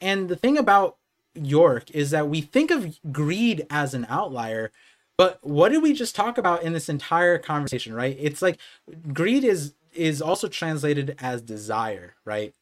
And 0.00 0.28
the 0.28 0.36
thing 0.36 0.58
about 0.58 0.96
York 1.34 1.90
is 1.92 2.10
that 2.10 2.28
we 2.28 2.40
think 2.40 2.70
of 2.70 2.98
greed 3.12 3.66
as 3.70 3.94
an 3.94 4.06
outlier, 4.08 4.72
But 5.16 5.38
what 5.42 5.70
did 5.70 5.82
we 5.82 5.92
just 5.92 6.16
talk 6.16 6.38
about 6.38 6.62
in 6.62 6.72
this 6.72 6.88
entire 6.88 7.38
conversation, 7.38 7.94
right? 7.94 8.16
It's 8.20 8.42
like 8.42 8.58
greed 9.12 9.44
is 9.44 9.74
is 9.94 10.22
also 10.22 10.48
translated 10.48 11.16
as 11.20 11.42
desire, 11.42 12.14
right? 12.24 12.54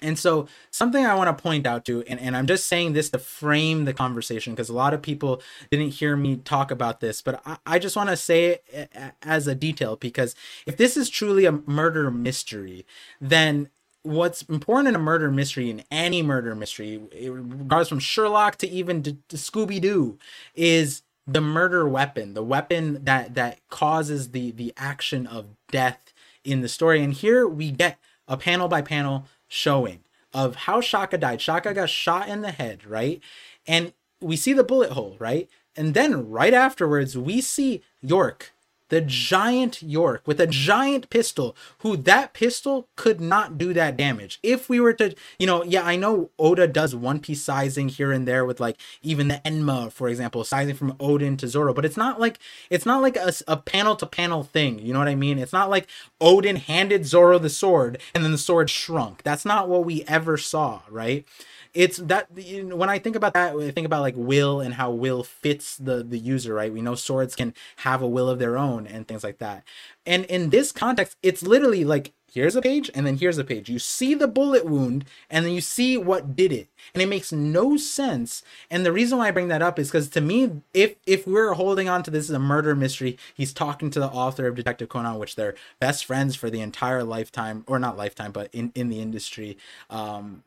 And 0.00 0.18
so, 0.18 0.48
something 0.70 1.06
I 1.06 1.14
want 1.14 1.36
to 1.36 1.42
point 1.42 1.66
out 1.66 1.84
to, 1.86 2.02
and, 2.04 2.20
and 2.20 2.36
I'm 2.36 2.46
just 2.46 2.66
saying 2.66 2.92
this 2.92 3.10
to 3.10 3.18
frame 3.18 3.84
the 3.86 3.94
conversation 3.94 4.54
because 4.54 4.68
a 4.68 4.74
lot 4.74 4.92
of 4.92 5.00
people 5.02 5.40
didn't 5.70 5.90
hear 5.94 6.16
me 6.16 6.36
talk 6.38 6.70
about 6.70 7.00
this, 7.00 7.22
but 7.22 7.40
I, 7.46 7.58
I 7.64 7.78
just 7.78 7.96
want 7.96 8.10
to 8.10 8.16
say 8.16 8.60
it 8.72 8.92
as 9.22 9.46
a 9.46 9.54
detail 9.54 9.96
because 9.96 10.34
if 10.66 10.76
this 10.76 10.96
is 10.96 11.08
truly 11.08 11.46
a 11.46 11.52
murder 11.52 12.10
mystery, 12.10 12.84
then 13.20 13.70
what's 14.04 14.42
important 14.42 14.88
in 14.88 14.94
a 14.94 14.98
murder 14.98 15.30
mystery, 15.30 15.70
in 15.70 15.82
any 15.90 16.22
murder 16.22 16.54
mystery, 16.54 17.00
regardless 17.12 17.88
from 17.88 17.98
Sherlock 17.98 18.56
to 18.56 18.68
even 18.68 19.02
to, 19.02 19.16
to 19.28 19.36
Scooby 19.36 19.80
Doo, 19.80 20.18
is 20.54 21.02
the 21.26 21.40
murder 21.40 21.88
weapon, 21.88 22.34
the 22.34 22.44
weapon 22.44 23.02
that 23.04 23.34
that 23.34 23.58
causes 23.68 24.30
the 24.30 24.52
the 24.52 24.72
action 24.76 25.26
of 25.26 25.46
death 25.70 26.12
in 26.44 26.60
the 26.60 26.68
story. 26.68 27.02
And 27.02 27.12
here 27.12 27.48
we 27.48 27.70
get 27.70 27.98
a 28.28 28.36
panel 28.36 28.68
by 28.68 28.82
panel 28.82 29.26
showing 29.48 30.00
of 30.32 30.54
how 30.54 30.80
Shaka 30.80 31.18
died. 31.18 31.40
Shaka 31.40 31.74
got 31.74 31.88
shot 31.88 32.28
in 32.28 32.42
the 32.42 32.50
head, 32.50 32.86
right? 32.86 33.20
And 33.66 33.92
we 34.20 34.36
see 34.36 34.52
the 34.52 34.64
bullet 34.64 34.92
hole, 34.92 35.16
right? 35.18 35.48
And 35.76 35.94
then 35.94 36.30
right 36.30 36.54
afterwards, 36.54 37.16
we 37.16 37.40
see 37.40 37.82
York 38.00 38.52
the 38.94 39.00
giant 39.00 39.82
York 39.82 40.22
with 40.24 40.40
a 40.40 40.46
giant 40.46 41.10
pistol, 41.10 41.56
who 41.78 41.96
that 41.96 42.32
pistol 42.32 42.86
could 42.94 43.20
not 43.20 43.58
do 43.58 43.72
that 43.72 43.96
damage. 43.96 44.38
If 44.40 44.68
we 44.68 44.78
were 44.78 44.92
to, 44.92 45.16
you 45.36 45.48
know, 45.48 45.64
yeah, 45.64 45.82
I 45.82 45.96
know 45.96 46.30
Oda 46.38 46.68
does 46.68 46.94
one 46.94 47.18
piece 47.18 47.42
sizing 47.42 47.88
here 47.88 48.12
and 48.12 48.24
there 48.26 48.44
with 48.44 48.60
like 48.60 48.76
even 49.02 49.26
the 49.26 49.40
Enma, 49.44 49.90
for 49.90 50.08
example, 50.08 50.44
sizing 50.44 50.76
from 50.76 50.92
Oden 50.98 51.36
to 51.38 51.48
Zoro, 51.48 51.74
but 51.74 51.84
it's 51.84 51.96
not 51.96 52.20
like 52.20 52.38
it's 52.70 52.86
not 52.86 53.02
like 53.02 53.16
a, 53.16 53.32
a 53.48 53.56
panel 53.56 53.96
to 53.96 54.06
panel 54.06 54.44
thing. 54.44 54.78
You 54.78 54.92
know 54.92 55.00
what 55.00 55.08
I 55.08 55.16
mean? 55.16 55.40
It's 55.40 55.52
not 55.52 55.70
like 55.70 55.88
Oden 56.20 56.58
handed 56.58 57.04
Zoro 57.04 57.40
the 57.40 57.50
sword 57.50 58.00
and 58.14 58.22
then 58.22 58.30
the 58.30 58.38
sword 58.38 58.70
shrunk. 58.70 59.24
That's 59.24 59.44
not 59.44 59.68
what 59.68 59.84
we 59.84 60.04
ever 60.04 60.36
saw, 60.36 60.82
right? 60.88 61.26
it's 61.74 61.96
that 61.96 62.28
you 62.36 62.62
know, 62.62 62.76
when 62.76 62.88
I 62.88 63.00
think 63.00 63.16
about 63.16 63.34
that, 63.34 63.56
I 63.56 63.70
think 63.72 63.84
about 63.84 64.02
like 64.02 64.14
will 64.16 64.60
and 64.60 64.74
how 64.74 64.92
will 64.92 65.24
fits 65.24 65.76
the 65.76 66.04
the 66.04 66.18
user, 66.18 66.54
right? 66.54 66.72
We 66.72 66.80
know 66.80 66.94
swords 66.94 67.34
can 67.34 67.52
have 67.78 68.00
a 68.00 68.08
will 68.08 68.28
of 68.28 68.38
their 68.38 68.56
own 68.56 68.83
and 68.86 69.06
things 69.06 69.24
like 69.24 69.38
that. 69.38 69.64
And 70.06 70.24
in 70.26 70.50
this 70.50 70.72
context, 70.72 71.16
it's 71.22 71.42
literally 71.42 71.84
like 71.84 72.12
here's 72.34 72.56
a 72.56 72.62
page 72.62 72.90
and 72.94 73.06
then 73.06 73.16
here's 73.16 73.38
a 73.38 73.44
page. 73.44 73.68
You 73.68 73.78
see 73.78 74.12
the 74.12 74.26
bullet 74.26 74.66
wound 74.66 75.04
and 75.30 75.46
then 75.46 75.52
you 75.52 75.60
see 75.60 75.96
what 75.96 76.34
did 76.34 76.52
it. 76.52 76.68
And 76.92 77.00
it 77.02 77.08
makes 77.08 77.30
no 77.30 77.76
sense. 77.76 78.42
And 78.70 78.84
the 78.84 78.92
reason 78.92 79.18
why 79.18 79.28
I 79.28 79.30
bring 79.30 79.48
that 79.48 79.62
up 79.62 79.78
is 79.78 79.88
because 79.88 80.08
to 80.10 80.20
me, 80.20 80.62
if 80.74 80.96
if 81.06 81.26
we're 81.26 81.54
holding 81.54 81.88
on 81.88 82.02
to 82.02 82.10
this 82.10 82.24
as 82.24 82.34
a 82.34 82.40
murder 82.40 82.74
mystery, 82.74 83.16
he's 83.34 83.52
talking 83.52 83.90
to 83.90 84.00
the 84.00 84.08
author 84.08 84.48
of 84.48 84.56
Detective 84.56 84.88
Conan, 84.88 85.18
which 85.18 85.36
they're 85.36 85.54
best 85.78 86.04
friends 86.04 86.34
for 86.34 86.50
the 86.50 86.60
entire 86.60 87.04
lifetime, 87.04 87.64
or 87.68 87.78
not 87.78 87.96
lifetime, 87.96 88.32
but 88.32 88.48
in, 88.52 88.72
in 88.74 88.88
the 88.88 89.00
industry, 89.00 89.56
um, 89.88 90.42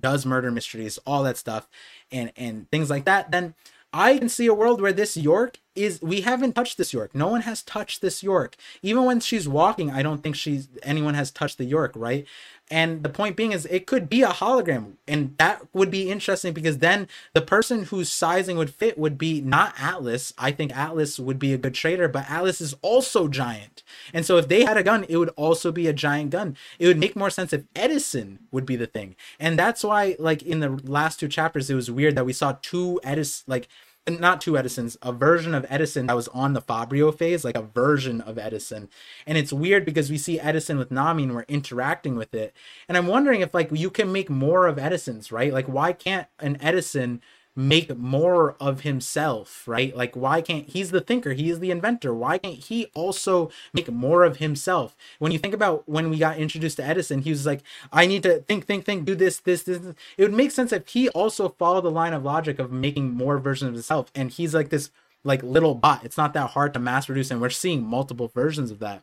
does 0.00 0.24
murder 0.24 0.50
mysteries, 0.50 0.98
all 1.04 1.24
that 1.24 1.36
stuff, 1.36 1.68
and 2.12 2.32
and 2.36 2.70
things 2.70 2.90
like 2.90 3.04
that, 3.04 3.32
then 3.32 3.54
I 3.92 4.18
can 4.18 4.28
see 4.28 4.46
a 4.46 4.54
world 4.54 4.80
where 4.80 4.92
this 4.92 5.16
York 5.16 5.58
is 5.78 6.02
we 6.02 6.22
haven't 6.22 6.54
touched 6.54 6.76
this 6.76 6.92
York. 6.92 7.14
No 7.14 7.28
one 7.28 7.42
has 7.42 7.62
touched 7.62 8.00
this 8.00 8.22
York. 8.22 8.56
Even 8.82 9.04
when 9.04 9.20
she's 9.20 9.48
walking, 9.48 9.90
I 9.90 10.02
don't 10.02 10.22
think 10.22 10.36
she's 10.36 10.68
anyone 10.82 11.14
has 11.14 11.30
touched 11.30 11.58
the 11.58 11.64
York, 11.64 11.92
right? 11.94 12.26
And 12.70 13.02
the 13.02 13.08
point 13.08 13.36
being 13.36 13.52
is 13.52 13.66
it 13.66 13.86
could 13.86 14.10
be 14.10 14.22
a 14.22 14.28
hologram. 14.28 14.94
And 15.06 15.34
that 15.38 15.66
would 15.72 15.90
be 15.90 16.10
interesting 16.10 16.52
because 16.52 16.78
then 16.78 17.08
the 17.32 17.40
person 17.40 17.84
whose 17.84 18.10
sizing 18.10 18.58
would 18.58 18.70
fit 18.70 18.98
would 18.98 19.16
be 19.16 19.40
not 19.40 19.74
Atlas. 19.80 20.34
I 20.36 20.50
think 20.50 20.76
Atlas 20.76 21.18
would 21.18 21.38
be 21.38 21.54
a 21.54 21.58
good 21.58 21.74
trader, 21.74 22.08
but 22.08 22.28
Atlas 22.28 22.60
is 22.60 22.74
also 22.82 23.28
giant. 23.28 23.82
And 24.12 24.26
so 24.26 24.36
if 24.36 24.48
they 24.48 24.64
had 24.64 24.76
a 24.76 24.82
gun, 24.82 25.06
it 25.08 25.16
would 25.16 25.30
also 25.30 25.72
be 25.72 25.86
a 25.86 25.92
giant 25.94 26.30
gun. 26.30 26.56
It 26.78 26.86
would 26.86 26.98
make 26.98 27.16
more 27.16 27.30
sense 27.30 27.52
if 27.52 27.64
Edison 27.74 28.40
would 28.50 28.66
be 28.66 28.76
the 28.76 28.86
thing. 28.86 29.16
And 29.40 29.58
that's 29.58 29.82
why, 29.82 30.16
like 30.18 30.42
in 30.42 30.60
the 30.60 30.70
last 30.84 31.20
two 31.20 31.28
chapters, 31.28 31.70
it 31.70 31.74
was 31.74 31.90
weird 31.90 32.16
that 32.16 32.26
we 32.26 32.32
saw 32.34 32.56
two 32.60 33.00
Edison 33.02 33.44
like 33.46 33.68
not 34.10 34.40
two 34.40 34.56
Edisons, 34.56 34.96
a 35.02 35.12
version 35.12 35.54
of 35.54 35.66
Edison 35.68 36.06
that 36.06 36.16
was 36.16 36.28
on 36.28 36.52
the 36.52 36.62
Fabriophase, 36.62 37.44
like 37.44 37.56
a 37.56 37.62
version 37.62 38.20
of 38.20 38.38
Edison. 38.38 38.88
And 39.26 39.38
it's 39.38 39.52
weird 39.52 39.84
because 39.84 40.10
we 40.10 40.18
see 40.18 40.40
Edison 40.40 40.78
with 40.78 40.90
Nami 40.90 41.24
and 41.24 41.34
we're 41.34 41.42
interacting 41.42 42.16
with 42.16 42.34
it. 42.34 42.54
And 42.88 42.96
I'm 42.96 43.06
wondering 43.06 43.40
if 43.40 43.54
like 43.54 43.70
you 43.72 43.90
can 43.90 44.12
make 44.12 44.30
more 44.30 44.66
of 44.66 44.78
Edisons, 44.78 45.30
right? 45.32 45.52
Like 45.52 45.66
why 45.66 45.92
can't 45.92 46.28
an 46.38 46.58
Edison 46.60 47.20
make 47.58 47.96
more 47.98 48.54
of 48.60 48.82
himself, 48.82 49.66
right? 49.66 49.96
Like, 49.96 50.14
why 50.14 50.40
can't 50.40 50.68
he's 50.68 50.92
the 50.92 51.00
thinker, 51.00 51.32
he's 51.32 51.58
the 51.58 51.72
inventor? 51.72 52.14
Why 52.14 52.38
can't 52.38 52.54
he 52.54 52.86
also 52.94 53.50
make 53.72 53.90
more 53.90 54.22
of 54.22 54.36
himself? 54.36 54.96
When 55.18 55.32
you 55.32 55.40
think 55.40 55.54
about 55.54 55.82
when 55.88 56.08
we 56.08 56.18
got 56.18 56.38
introduced 56.38 56.76
to 56.76 56.84
Edison, 56.84 57.22
he 57.22 57.30
was 57.30 57.46
like, 57.46 57.64
I 57.92 58.06
need 58.06 58.22
to 58.22 58.42
think, 58.42 58.66
think, 58.66 58.84
think, 58.84 59.04
do 59.04 59.16
this, 59.16 59.40
this, 59.40 59.64
this. 59.64 59.80
It 60.16 60.22
would 60.22 60.32
make 60.32 60.52
sense 60.52 60.72
if 60.72 60.86
he 60.86 61.08
also 61.08 61.48
followed 61.48 61.80
the 61.80 61.90
line 61.90 62.12
of 62.12 62.22
logic 62.22 62.60
of 62.60 62.70
making 62.70 63.10
more 63.14 63.38
versions 63.38 63.70
of 63.70 63.74
himself. 63.74 64.12
And 64.14 64.30
he's 64.30 64.54
like 64.54 64.68
this 64.68 64.92
like 65.24 65.42
little 65.42 65.74
bot. 65.74 66.04
It's 66.04 66.16
not 66.16 66.34
that 66.34 66.50
hard 66.50 66.72
to 66.74 66.78
mass 66.78 67.06
produce, 67.06 67.32
and 67.32 67.40
we're 67.40 67.50
seeing 67.50 67.84
multiple 67.84 68.28
versions 68.32 68.70
of 68.70 68.78
that. 68.78 69.02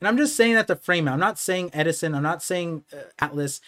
And 0.00 0.08
I'm 0.08 0.16
just 0.16 0.36
saying 0.36 0.54
that 0.54 0.68
to 0.68 0.76
frame 0.76 1.06
it. 1.06 1.10
I'm 1.10 1.20
not 1.20 1.38
saying 1.38 1.68
Edison. 1.74 2.14
I'm 2.14 2.22
not 2.22 2.42
saying 2.42 2.84
uh, 2.94 3.02
Atlas. 3.18 3.60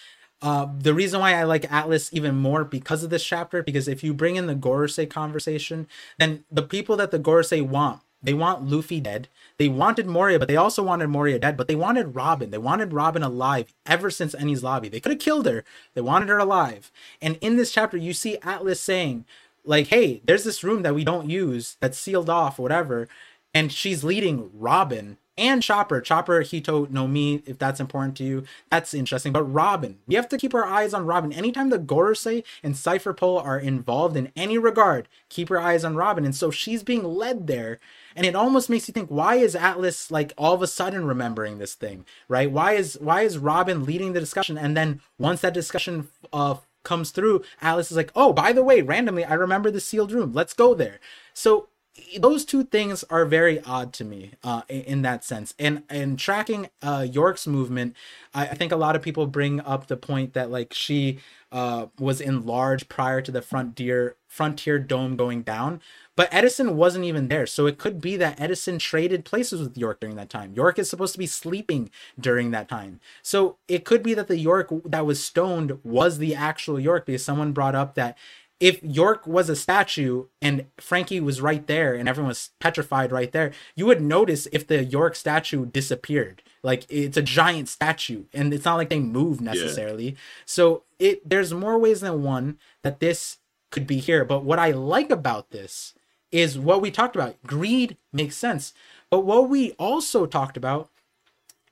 Uh, 0.44 0.68
the 0.78 0.92
reason 0.92 1.20
why 1.20 1.32
I 1.32 1.44
like 1.44 1.72
Atlas 1.72 2.10
even 2.12 2.36
more 2.36 2.64
because 2.64 3.02
of 3.02 3.08
this 3.08 3.24
chapter, 3.24 3.62
because 3.62 3.88
if 3.88 4.04
you 4.04 4.12
bring 4.12 4.36
in 4.36 4.46
the 4.46 4.54
Gorosei 4.54 5.08
conversation, 5.08 5.88
then 6.18 6.44
the 6.52 6.62
people 6.62 6.98
that 6.98 7.10
the 7.10 7.18
Gorosei 7.18 7.66
want, 7.66 8.02
they 8.22 8.34
want 8.34 8.68
Luffy 8.68 9.00
dead. 9.00 9.28
They 9.56 9.68
wanted 9.68 10.06
Moria, 10.06 10.38
but 10.38 10.48
they 10.48 10.56
also 10.56 10.82
wanted 10.82 11.08
Moria 11.08 11.38
dead. 11.38 11.56
But 11.56 11.66
they 11.66 11.74
wanted 11.74 12.14
Robin. 12.14 12.50
They 12.50 12.58
wanted 12.58 12.92
Robin 12.92 13.22
alive 13.22 13.72
ever 13.86 14.10
since 14.10 14.34
Enies 14.34 14.62
Lobby. 14.62 14.90
They 14.90 15.00
could 15.00 15.12
have 15.12 15.18
killed 15.18 15.46
her. 15.46 15.64
They 15.94 16.02
wanted 16.02 16.28
her 16.28 16.38
alive. 16.38 16.92
And 17.22 17.38
in 17.40 17.56
this 17.56 17.72
chapter, 17.72 17.96
you 17.96 18.12
see 18.12 18.36
Atlas 18.42 18.80
saying, 18.80 19.24
like, 19.64 19.86
hey, 19.86 20.20
there's 20.24 20.44
this 20.44 20.62
room 20.62 20.82
that 20.82 20.94
we 20.94 21.04
don't 21.04 21.30
use 21.30 21.78
that's 21.80 21.96
sealed 21.96 22.28
off, 22.28 22.58
whatever. 22.58 23.08
And 23.54 23.72
she's 23.72 24.04
leading 24.04 24.50
Robin 24.52 25.16
and 25.36 25.62
Chopper. 25.62 26.00
Chopper, 26.00 26.40
Hito 26.42 26.86
no 26.90 27.06
Mi, 27.08 27.42
if 27.46 27.58
that's 27.58 27.80
important 27.80 28.16
to 28.18 28.24
you, 28.24 28.44
that's 28.70 28.94
interesting. 28.94 29.32
But 29.32 29.44
Robin, 29.44 29.98
we 30.06 30.14
have 30.14 30.28
to 30.28 30.38
keep 30.38 30.54
our 30.54 30.64
eyes 30.64 30.94
on 30.94 31.06
Robin. 31.06 31.32
Anytime 31.32 31.70
the 31.70 31.78
Gorosei 31.78 32.44
and 32.62 32.76
Cypher 32.76 33.12
Pole 33.12 33.38
are 33.38 33.58
involved 33.58 34.16
in 34.16 34.30
any 34.36 34.58
regard, 34.58 35.08
keep 35.28 35.50
your 35.50 35.60
eyes 35.60 35.84
on 35.84 35.96
Robin. 35.96 36.24
And 36.24 36.34
so 36.34 36.50
she's 36.50 36.82
being 36.82 37.04
led 37.04 37.46
there. 37.46 37.80
And 38.16 38.26
it 38.26 38.36
almost 38.36 38.70
makes 38.70 38.86
you 38.86 38.92
think, 38.92 39.08
why 39.08 39.36
is 39.36 39.56
Atlas 39.56 40.10
like 40.10 40.32
all 40.38 40.54
of 40.54 40.62
a 40.62 40.66
sudden 40.66 41.04
remembering 41.04 41.58
this 41.58 41.74
thing, 41.74 42.04
right? 42.28 42.50
Why 42.50 42.72
is 42.72 42.96
why 43.00 43.22
is 43.22 43.38
Robin 43.38 43.84
leading 43.84 44.12
the 44.12 44.20
discussion? 44.20 44.56
And 44.56 44.76
then 44.76 45.00
once 45.18 45.40
that 45.40 45.54
discussion 45.54 46.08
uh 46.32 46.56
comes 46.84 47.10
through, 47.10 47.42
Atlas 47.60 47.90
is 47.90 47.96
like, 47.96 48.12
oh, 48.14 48.32
by 48.32 48.52
the 48.52 48.62
way, 48.62 48.82
randomly, 48.82 49.24
I 49.24 49.34
remember 49.34 49.70
the 49.70 49.80
sealed 49.80 50.12
room. 50.12 50.32
Let's 50.32 50.52
go 50.52 50.74
there. 50.74 51.00
So 51.32 51.68
those 52.18 52.44
two 52.44 52.64
things 52.64 53.04
are 53.04 53.24
very 53.24 53.60
odd 53.60 53.92
to 53.94 54.04
me 54.04 54.32
uh, 54.42 54.62
in, 54.68 55.02
that 55.02 55.24
sense. 55.24 55.54
And 55.58 55.84
and 55.88 56.18
tracking 56.18 56.68
uh, 56.82 57.06
York's 57.10 57.46
movement, 57.46 57.94
I, 58.34 58.48
I, 58.48 58.54
think 58.54 58.72
a 58.72 58.76
lot 58.76 58.96
of 58.96 59.02
people 59.02 59.26
bring 59.26 59.60
up 59.60 59.86
the 59.86 59.96
point 59.96 60.32
that 60.34 60.50
like 60.50 60.72
she 60.72 61.20
uh, 61.52 61.86
was 61.98 62.20
enlarged 62.20 62.88
prior 62.88 63.20
to 63.20 63.30
the 63.30 63.42
frontier 63.42 64.16
frontier 64.26 64.80
dome 64.80 65.14
going 65.14 65.42
down, 65.42 65.80
but 66.16 66.28
Edison 66.32 66.76
wasn't 66.76 67.04
even 67.04 67.28
there. 67.28 67.46
So 67.46 67.66
it 67.66 67.78
could 67.78 68.00
be 68.00 68.16
that 68.16 68.40
Edison 68.40 68.80
traded 68.80 69.24
places 69.24 69.60
with 69.60 69.78
York 69.78 70.00
during 70.00 70.16
that 70.16 70.30
time. 70.30 70.52
York 70.54 70.80
is 70.80 70.90
supposed 70.90 71.12
to 71.12 71.18
be 71.20 71.26
sleeping 71.26 71.90
during 72.18 72.50
that 72.50 72.68
time. 72.68 72.98
So 73.22 73.58
it 73.68 73.84
could 73.84 74.02
be 74.02 74.14
that 74.14 74.26
the 74.26 74.36
York 74.36 74.72
that 74.84 75.06
was 75.06 75.22
stoned 75.22 75.78
was 75.84 76.18
the 76.18 76.34
actual 76.34 76.80
York 76.80 77.06
because 77.06 77.24
someone 77.24 77.52
brought 77.52 77.76
up 77.76 77.94
that 77.94 78.18
if 78.60 78.82
York 78.82 79.26
was 79.26 79.48
a 79.48 79.56
statue 79.56 80.26
and 80.40 80.66
Frankie 80.78 81.20
was 81.20 81.40
right 81.40 81.66
there 81.66 81.94
and 81.94 82.08
everyone 82.08 82.28
was 82.28 82.50
petrified 82.60 83.12
right 83.12 83.32
there, 83.32 83.52
you 83.74 83.86
would 83.86 84.00
notice 84.00 84.46
if 84.52 84.66
the 84.66 84.84
York 84.84 85.16
statue 85.16 85.66
disappeared. 85.66 86.42
Like 86.62 86.86
it's 86.88 87.16
a 87.16 87.22
giant 87.22 87.68
statue 87.68 88.24
and 88.32 88.54
it's 88.54 88.64
not 88.64 88.76
like 88.76 88.90
they 88.90 89.00
move 89.00 89.40
necessarily. 89.40 90.10
Yeah. 90.10 90.16
So 90.46 90.84
it 90.98 91.28
there's 91.28 91.52
more 91.52 91.78
ways 91.78 92.00
than 92.00 92.22
one 92.22 92.58
that 92.82 93.00
this 93.00 93.38
could 93.70 93.86
be 93.86 93.98
here. 93.98 94.24
But 94.24 94.44
what 94.44 94.58
I 94.58 94.70
like 94.70 95.10
about 95.10 95.50
this 95.50 95.94
is 96.30 96.58
what 96.58 96.80
we 96.80 96.90
talked 96.90 97.16
about. 97.16 97.36
Greed 97.46 97.96
makes 98.12 98.36
sense. 98.36 98.72
But 99.10 99.20
what 99.20 99.48
we 99.48 99.72
also 99.72 100.26
talked 100.26 100.56
about 100.56 100.88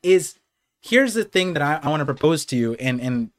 is 0.02 0.38
here's 0.80 1.14
the 1.14 1.24
thing 1.24 1.54
that 1.54 1.62
I, 1.62 1.80
I 1.82 1.88
want 1.88 2.00
to 2.00 2.04
propose 2.04 2.44
to 2.46 2.56
you 2.56 2.74
and 2.74 3.00
and 3.00 3.30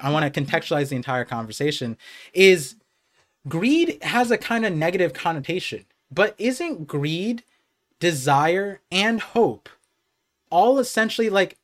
I 0.00 0.10
want 0.10 0.32
to 0.32 0.40
contextualize 0.40 0.88
the 0.88 0.96
entire 0.96 1.24
conversation 1.24 1.96
is 2.34 2.76
greed 3.48 4.02
has 4.02 4.30
a 4.30 4.38
kind 4.38 4.64
of 4.64 4.74
negative 4.74 5.12
connotation, 5.12 5.84
but 6.10 6.34
isn't 6.38 6.86
greed, 6.86 7.42
desire, 8.00 8.80
and 8.90 9.20
hope 9.20 9.68
all 10.50 10.78
essentially 10.78 11.30
like 11.30 11.56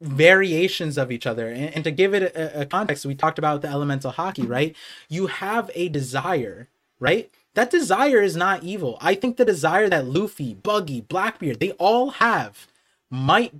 variations 0.00 0.98
of 0.98 1.10
each 1.10 1.26
other? 1.26 1.48
And, 1.48 1.74
and 1.74 1.84
to 1.84 1.90
give 1.90 2.14
it 2.14 2.34
a, 2.34 2.62
a 2.62 2.66
context, 2.66 3.06
we 3.06 3.14
talked 3.14 3.38
about 3.38 3.62
the 3.62 3.68
elemental 3.68 4.12
hockey, 4.12 4.42
right? 4.42 4.76
You 5.08 5.28
have 5.28 5.70
a 5.74 5.88
desire, 5.88 6.68
right? 7.00 7.30
that 7.54 7.70
desire 7.70 8.22
is 8.22 8.36
not 8.36 8.62
evil. 8.62 8.96
I 9.00 9.14
think 9.14 9.36
the 9.36 9.44
desire 9.44 9.88
that 9.88 10.06
Luffy, 10.06 10.54
Buggy, 10.54 11.00
Blackbeard, 11.02 11.60
they 11.60 11.72
all 11.72 12.10
have 12.12 12.66
might 13.10 13.54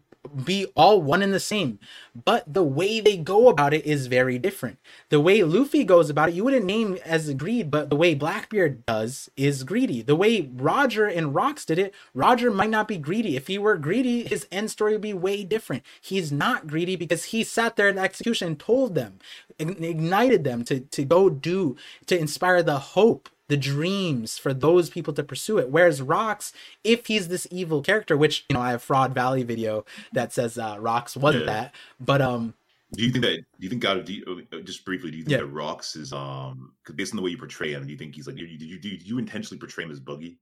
be 0.45 0.67
all 0.77 1.03
one 1.03 1.21
and 1.21 1.33
the 1.33 1.41
same, 1.41 1.79
but 2.25 2.53
the 2.53 2.63
way 2.63 3.01
they 3.01 3.17
go 3.17 3.49
about 3.49 3.75
it 3.75 3.85
is 3.85 4.07
very 4.07 4.39
different. 4.39 4.79
The 5.09 5.21
way 5.21 5.43
Luffy 5.43 5.83
goes 5.85 6.11
about 6.11 6.29
it, 6.29 6.35
you 6.35 6.45
wouldn't 6.45 6.65
name 6.65 6.97
as 7.05 7.33
greed, 7.35 7.71
but 7.71 7.91
the 7.91 7.97
way 7.97 8.15
Blackbeard 8.15 8.87
does 8.87 9.31
is 9.37 9.65
greedy. 9.65 10.01
The 10.01 10.17
way 10.17 10.49
Roger 10.55 11.07
and 11.07 11.35
Rocks 11.35 11.65
did 11.65 11.79
it, 11.79 11.93
Roger 12.15 12.51
might 12.51 12.71
not 12.71 12.87
be 12.87 12.99
greedy. 12.99 13.37
If 13.37 13.49
he 13.49 13.59
were 13.59 13.77
greedy, 13.77 14.23
his 14.23 14.47
end 14.53 14.71
story 14.71 14.93
would 14.93 15.01
be 15.01 15.13
way 15.13 15.43
different. 15.43 15.83
He's 16.01 16.31
not 16.31 16.69
greedy 16.69 16.95
because 16.95 17.25
he 17.25 17.43
sat 17.43 17.77
there 17.77 17.89
in 17.89 17.99
execution 17.99 18.49
and 18.49 18.59
told 18.59 18.95
them, 18.95 19.19
ignited 19.59 20.45
them 20.45 20.63
to, 20.65 20.81
to 20.81 21.05
go 21.05 21.31
do, 21.31 21.77
to 22.07 22.19
inspire 22.19 22.63
the 22.63 22.79
hope 22.79 23.29
the 23.49 23.57
dreams 23.57 24.39
for 24.39 24.55
those 24.55 24.91
people 24.91 25.13
to 25.15 25.23
pursue 25.23 25.59
it. 25.59 25.71
Whereas 25.71 26.01
Rocks, 26.01 26.53
if 26.85 27.07
he's 27.07 27.29
this 27.29 27.47
evil 27.51 27.83
character, 27.83 28.17
which 28.17 28.45
you 28.49 28.55
know 28.55 28.61
I 28.61 28.71
have 28.71 28.83
Fraud 28.83 29.15
Valley 29.15 29.43
video 29.43 29.85
that 30.13 30.33
says 30.33 30.59
uh, 30.59 30.77
Rocks 30.79 31.17
wasn't 31.17 31.47
yeah. 31.47 31.53
that, 31.53 31.75
but 32.01 32.23
um. 32.23 32.55
Do 32.95 33.05
you 33.05 33.11
think 33.11 33.25
that? 33.25 33.37
Do 33.37 33.45
you 33.59 33.71
think 33.71 33.83
God? 33.83 34.05
Do 34.05 34.13
you, 34.13 34.47
uh, 34.53 34.59
just 34.61 34.85
briefly, 34.85 35.11
do 35.11 35.17
you 35.17 35.25
think 35.25 35.33
yeah. 35.33 35.39
that 35.39 35.47
Rocks 35.47 35.97
is 35.97 36.13
um? 36.13 36.73
Because 36.83 36.95
based 36.95 37.13
on 37.13 37.17
the 37.17 37.23
way 37.23 37.31
you 37.31 37.39
portray 37.39 37.73
him, 37.73 37.87
do 37.87 37.93
you 37.93 37.99
think 37.99 38.15
he's 38.15 38.27
like? 38.27 38.37
Do 38.37 38.45
you, 38.45 38.59
do 38.59 38.67
you, 38.67 38.79
do 38.79 38.89
you 38.89 39.19
intentionally 39.19 39.59
portray 39.59 39.85
him 39.85 39.91
as 39.91 39.99
buggy? 39.99 40.39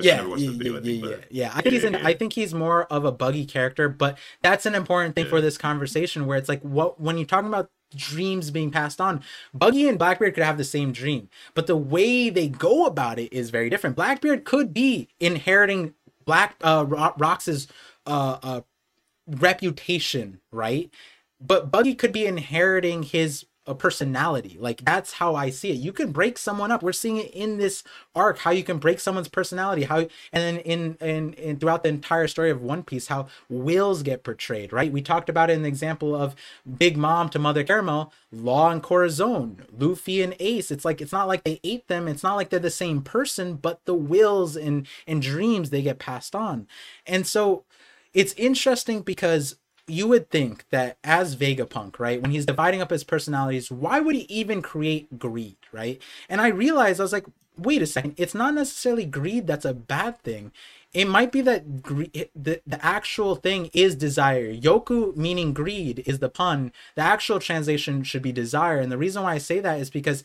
yeah, 0.00 0.26
yeah, 0.36 0.50
video, 0.50 0.74
yeah, 0.74 0.80
think, 0.80 1.04
yeah, 1.04 1.16
yeah, 1.30 1.52
I 1.54 1.62
think 1.62 1.72
he's 1.72 1.84
an, 1.84 1.94
I 1.96 2.14
think 2.14 2.32
he's 2.32 2.54
more 2.54 2.84
of 2.84 3.04
a 3.04 3.12
buggy 3.12 3.44
character, 3.46 3.88
but 3.88 4.18
that's 4.42 4.66
an 4.66 4.74
important 4.74 5.14
thing 5.14 5.26
for 5.26 5.40
this 5.40 5.58
conversation 5.58 6.26
where 6.26 6.36
it's 6.36 6.48
like 6.48 6.62
what 6.62 7.00
when 7.00 7.16
you're 7.16 7.26
talking 7.26 7.48
about 7.48 7.70
dreams 7.94 8.50
being 8.50 8.70
passed 8.70 9.00
on. 9.00 9.22
Buggy 9.52 9.88
and 9.88 9.98
Blackbeard 9.98 10.34
could 10.34 10.44
have 10.44 10.58
the 10.58 10.64
same 10.64 10.92
dream, 10.92 11.28
but 11.54 11.66
the 11.66 11.76
way 11.76 12.30
they 12.30 12.48
go 12.48 12.86
about 12.86 13.18
it 13.18 13.32
is 13.32 13.50
very 13.50 13.70
different. 13.70 13.96
Blackbeard 13.96 14.44
could 14.44 14.74
be 14.74 15.08
inheriting 15.20 15.94
Black 16.24 16.56
uh, 16.62 16.84
Rocks's 16.86 17.68
uh, 18.06 18.38
uh, 18.42 18.60
reputation, 19.26 20.40
right? 20.50 20.90
But 21.40 21.70
Buggy 21.70 21.94
could 21.94 22.12
be 22.12 22.26
inheriting 22.26 23.02
his 23.02 23.46
a 23.66 23.74
personality. 23.74 24.56
Like 24.60 24.84
that's 24.84 25.14
how 25.14 25.34
I 25.34 25.50
see 25.50 25.70
it. 25.70 25.76
You 25.76 25.92
can 25.92 26.12
break 26.12 26.36
someone 26.36 26.70
up. 26.70 26.82
We're 26.82 26.92
seeing 26.92 27.16
it 27.16 27.30
in 27.32 27.56
this 27.56 27.82
arc 28.14 28.38
how 28.38 28.50
you 28.50 28.62
can 28.62 28.78
break 28.78 29.00
someone's 29.00 29.28
personality. 29.28 29.84
How 29.84 29.98
and 29.98 30.08
then 30.32 30.56
in 30.58 30.96
in, 31.00 31.32
in 31.34 31.58
throughout 31.58 31.82
the 31.82 31.88
entire 31.88 32.28
story 32.28 32.50
of 32.50 32.60
One 32.60 32.82
Piece, 32.82 33.06
how 33.06 33.28
wills 33.48 34.02
get 34.02 34.22
portrayed. 34.22 34.72
Right. 34.72 34.92
We 34.92 35.00
talked 35.00 35.28
about 35.28 35.50
it 35.50 35.54
in 35.54 35.62
the 35.62 35.68
example 35.68 36.14
of 36.14 36.34
Big 36.78 36.96
Mom 36.96 37.28
to 37.30 37.38
Mother 37.38 37.64
Carmel, 37.64 38.12
Law 38.30 38.70
and 38.70 38.82
Corazon, 38.82 39.64
Luffy 39.76 40.22
and 40.22 40.36
Ace. 40.40 40.70
It's 40.70 40.84
like 40.84 41.00
it's 41.00 41.12
not 41.12 41.28
like 41.28 41.44
they 41.44 41.60
ate 41.64 41.88
them. 41.88 42.06
It's 42.06 42.22
not 42.22 42.36
like 42.36 42.50
they're 42.50 42.60
the 42.60 42.70
same 42.70 43.00
person, 43.00 43.54
but 43.54 43.84
the 43.86 43.94
wills 43.94 44.56
and 44.56 44.86
and 45.06 45.22
dreams 45.22 45.70
they 45.70 45.82
get 45.82 45.98
passed 45.98 46.36
on. 46.36 46.66
And 47.06 47.26
so 47.26 47.64
it's 48.12 48.34
interesting 48.34 49.02
because 49.02 49.56
you 49.86 50.08
would 50.08 50.30
think 50.30 50.64
that 50.70 50.96
as 51.04 51.36
Vegapunk, 51.36 51.98
right, 51.98 52.20
when 52.20 52.30
he's 52.30 52.46
dividing 52.46 52.80
up 52.80 52.90
his 52.90 53.04
personalities, 53.04 53.70
why 53.70 54.00
would 54.00 54.16
he 54.16 54.22
even 54.22 54.62
create 54.62 55.18
greed, 55.18 55.56
right? 55.72 56.00
And 56.28 56.40
I 56.40 56.48
realized 56.48 57.00
I 57.00 57.04
was 57.04 57.12
like, 57.12 57.26
wait 57.56 57.82
a 57.82 57.86
second, 57.86 58.14
it's 58.16 58.34
not 58.34 58.54
necessarily 58.54 59.04
greed 59.04 59.46
that's 59.46 59.64
a 59.64 59.74
bad 59.74 60.20
thing. 60.22 60.52
It 60.92 61.08
might 61.08 61.32
be 61.32 61.40
that 61.42 61.82
greed, 61.82 62.30
the, 62.34 62.60
the 62.66 62.84
actual 62.84 63.34
thing 63.36 63.68
is 63.72 63.94
desire. 63.94 64.52
Yoku 64.54 65.16
meaning 65.16 65.52
greed 65.52 66.02
is 66.06 66.20
the 66.20 66.28
pun. 66.28 66.72
The 66.94 67.02
actual 67.02 67.40
translation 67.40 68.04
should 68.04 68.22
be 68.22 68.32
desire. 68.32 68.78
And 68.78 68.90
the 68.92 68.98
reason 68.98 69.22
why 69.22 69.34
I 69.34 69.38
say 69.38 69.60
that 69.60 69.80
is 69.80 69.90
because 69.90 70.22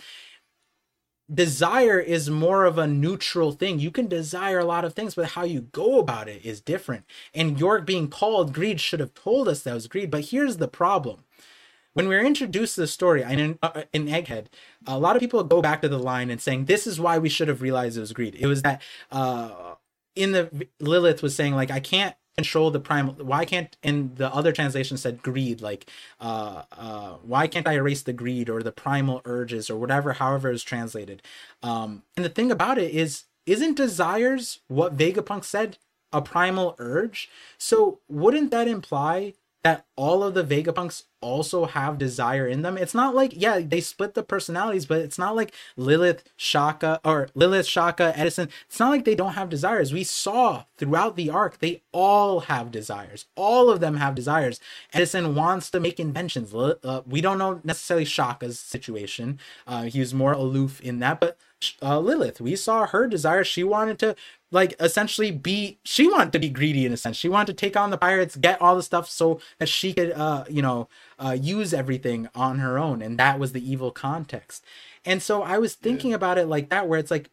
desire 1.34 2.00
is 2.00 2.30
more 2.30 2.66
of 2.66 2.78
a 2.78 2.88
neutral 2.88 3.52
thing. 3.52 3.80
You 3.80 3.92
can 3.92 4.08
desire 4.08 4.60
a 4.60 4.66
lot 4.66 4.86
of 4.86 4.94
things, 4.94 5.16
but 5.16 5.32
how 5.32 5.44
you 5.44 5.62
go 5.62 6.00
about 6.00 6.28
it 6.28 6.44
is 6.46 6.62
different. 6.62 7.06
And 7.34 7.60
York 7.60 7.86
being 7.86 8.10
called 8.10 8.54
greed 8.54 8.80
should 8.82 9.00
have 9.00 9.14
told 9.14 9.48
us 9.48 9.62
that 9.62 9.74
was 9.74 9.88
greed. 9.88 10.12
But 10.12 10.26
here's 10.26 10.58
the 10.58 10.68
problem. 10.68 11.24
When 11.94 12.08
we 12.08 12.16
are 12.16 12.24
introduced 12.24 12.76
to 12.76 12.82
the 12.82 12.88
story 12.88 13.24
in, 13.24 13.58
uh, 13.62 13.84
in 13.92 14.06
Egghead, 14.06 14.46
a 14.86 15.00
lot 15.00 15.16
of 15.16 15.20
people 15.20 15.44
go 15.44 15.62
back 15.62 15.82
to 15.82 15.90
the 15.90 16.00
line 16.00 16.30
and 16.30 16.40
saying, 16.40 16.66
This 16.66 16.86
is 16.86 17.00
why 17.00 17.18
we 17.18 17.30
should 17.30 17.48
have 17.48 17.62
realized 17.62 17.98
it 17.98 18.02
was 18.02 18.14
greed. 18.14 18.36
It 18.40 18.48
was 18.48 18.62
that 18.62 18.82
uh, 19.12 19.76
in 20.16 20.32
the 20.32 20.68
Lilith 20.80 21.22
was 21.22 21.36
saying, 21.36 21.56
like, 21.56 21.72
I 21.72 21.80
can't 21.80 22.16
control 22.40 22.72
the 22.72 22.80
primal 22.90 23.14
why 23.32 23.44
can't 23.52 23.72
in 23.90 23.96
the 24.22 24.30
other 24.40 24.52
translation 24.60 24.98
said 24.98 25.22
greed 25.30 25.58
like 25.70 25.84
uh 26.28 26.64
uh 26.86 27.12
why 27.32 27.44
can't 27.54 27.68
i 27.72 27.76
erase 27.82 28.04
the 28.04 28.20
greed 28.22 28.48
or 28.50 28.60
the 28.64 28.72
primal 28.86 29.22
urges 29.26 29.70
or 29.70 29.78
whatever 29.84 30.10
however 30.14 30.50
is 30.52 30.64
translated? 30.64 31.20
Um 31.70 31.90
and 32.16 32.24
the 32.26 32.36
thing 32.38 32.52
about 32.52 32.78
it 32.86 32.92
is 33.04 33.12
isn't 33.46 33.76
desires 33.86 34.60
what 34.68 34.98
vegapunk 34.98 35.44
said 35.44 35.78
a 36.12 36.22
primal 36.22 36.76
urge? 36.80 37.30
So 37.58 38.00
wouldn't 38.08 38.52
that 38.52 38.68
imply 38.68 39.34
that 39.64 39.86
all 39.96 40.24
of 40.24 40.34
the 40.34 40.44
Vegapunks 40.44 41.04
also 41.22 41.66
have 41.66 41.98
desire 41.98 42.48
in 42.48 42.62
them. 42.62 42.78
It's 42.78 42.94
not 42.94 43.14
like, 43.14 43.34
yeah, 43.36 43.60
they 43.60 43.82
split 43.82 44.14
the 44.14 44.24
personalities, 44.24 44.86
but 44.86 45.00
it's 45.02 45.20
not 45.20 45.36
like 45.36 45.54
Lilith, 45.76 46.24
Shaka, 46.38 47.02
or 47.04 47.28
Lilith, 47.36 47.66
Shaka, 47.66 48.14
Edison. 48.18 48.50
It's 48.68 48.80
not 48.80 48.90
like 48.90 49.04
they 49.04 49.16
don't 49.16 49.34
have 49.34 49.50
desires. 49.50 49.92
We 49.92 50.06
saw 50.06 50.64
throughout 50.78 51.18
the 51.18 51.30
arc, 51.30 51.60
they 51.60 51.82
all 51.92 52.42
have 52.42 52.72
desires. 52.72 53.26
All 53.36 53.70
of 53.70 53.82
them 53.82 53.98
have 53.98 54.16
desires. 54.16 54.62
Edison 54.94 55.36
wants 55.36 55.70
to 55.72 55.82
make 55.82 56.00
inventions. 56.00 56.54
Uh, 56.54 57.02
we 57.06 57.20
don't 57.20 57.38
know 57.38 57.60
necessarily 57.64 58.06
Shaka's 58.06 58.60
situation. 58.60 59.40
Uh, 59.68 59.84
he 59.84 60.00
was 60.00 60.14
more 60.14 60.32
aloof 60.32 60.80
in 60.80 61.00
that, 61.00 61.20
but 61.20 61.38
uh, 61.82 62.00
Lilith, 62.00 62.40
we 62.40 62.56
saw 62.56 62.86
her 62.88 63.08
desire. 63.08 63.44
She 63.44 63.64
wanted 63.66 64.00
to 64.00 64.16
like 64.52 64.76
essentially 64.80 65.32
be 65.32 65.80
she 65.84 66.08
wanted 66.08 66.34
to 66.34 66.40
be 66.40 66.50
greedy 66.50 66.86
in 66.86 66.94
a 66.94 66.98
sense. 66.98 67.18
She 67.18 67.30
wanted 67.30 67.48
to 67.48 67.54
take 67.54 67.78
on 67.78 67.90
the 67.90 67.98
pirates 67.98 68.36
get 68.36 68.62
all 68.62 68.76
the 68.76 68.84
stuff 68.84 69.10
so 69.10 69.40
that 69.60 69.70
she 69.70 69.94
could 69.94 70.12
uh 70.12 70.46
you 70.50 70.62
know 70.62 70.88
uh 71.20 71.38
use 71.40 71.74
everything 71.74 72.30
on 72.36 72.60
her 72.60 72.78
own. 72.78 73.02
And 73.02 73.18
that 73.20 73.40
was 73.40 73.52
the 73.52 73.72
evil 73.72 73.92
context. 73.92 74.64
And 75.06 75.22
so 75.22 75.44
i 75.44 75.58
was 75.58 75.76
thinking 75.76 76.12
yeah. 76.12 76.18
about 76.18 76.38
it 76.38 76.48
like 76.48 76.70
that 76.70 76.88
where 76.88 77.00
it's 77.00 77.12
like 77.12 77.30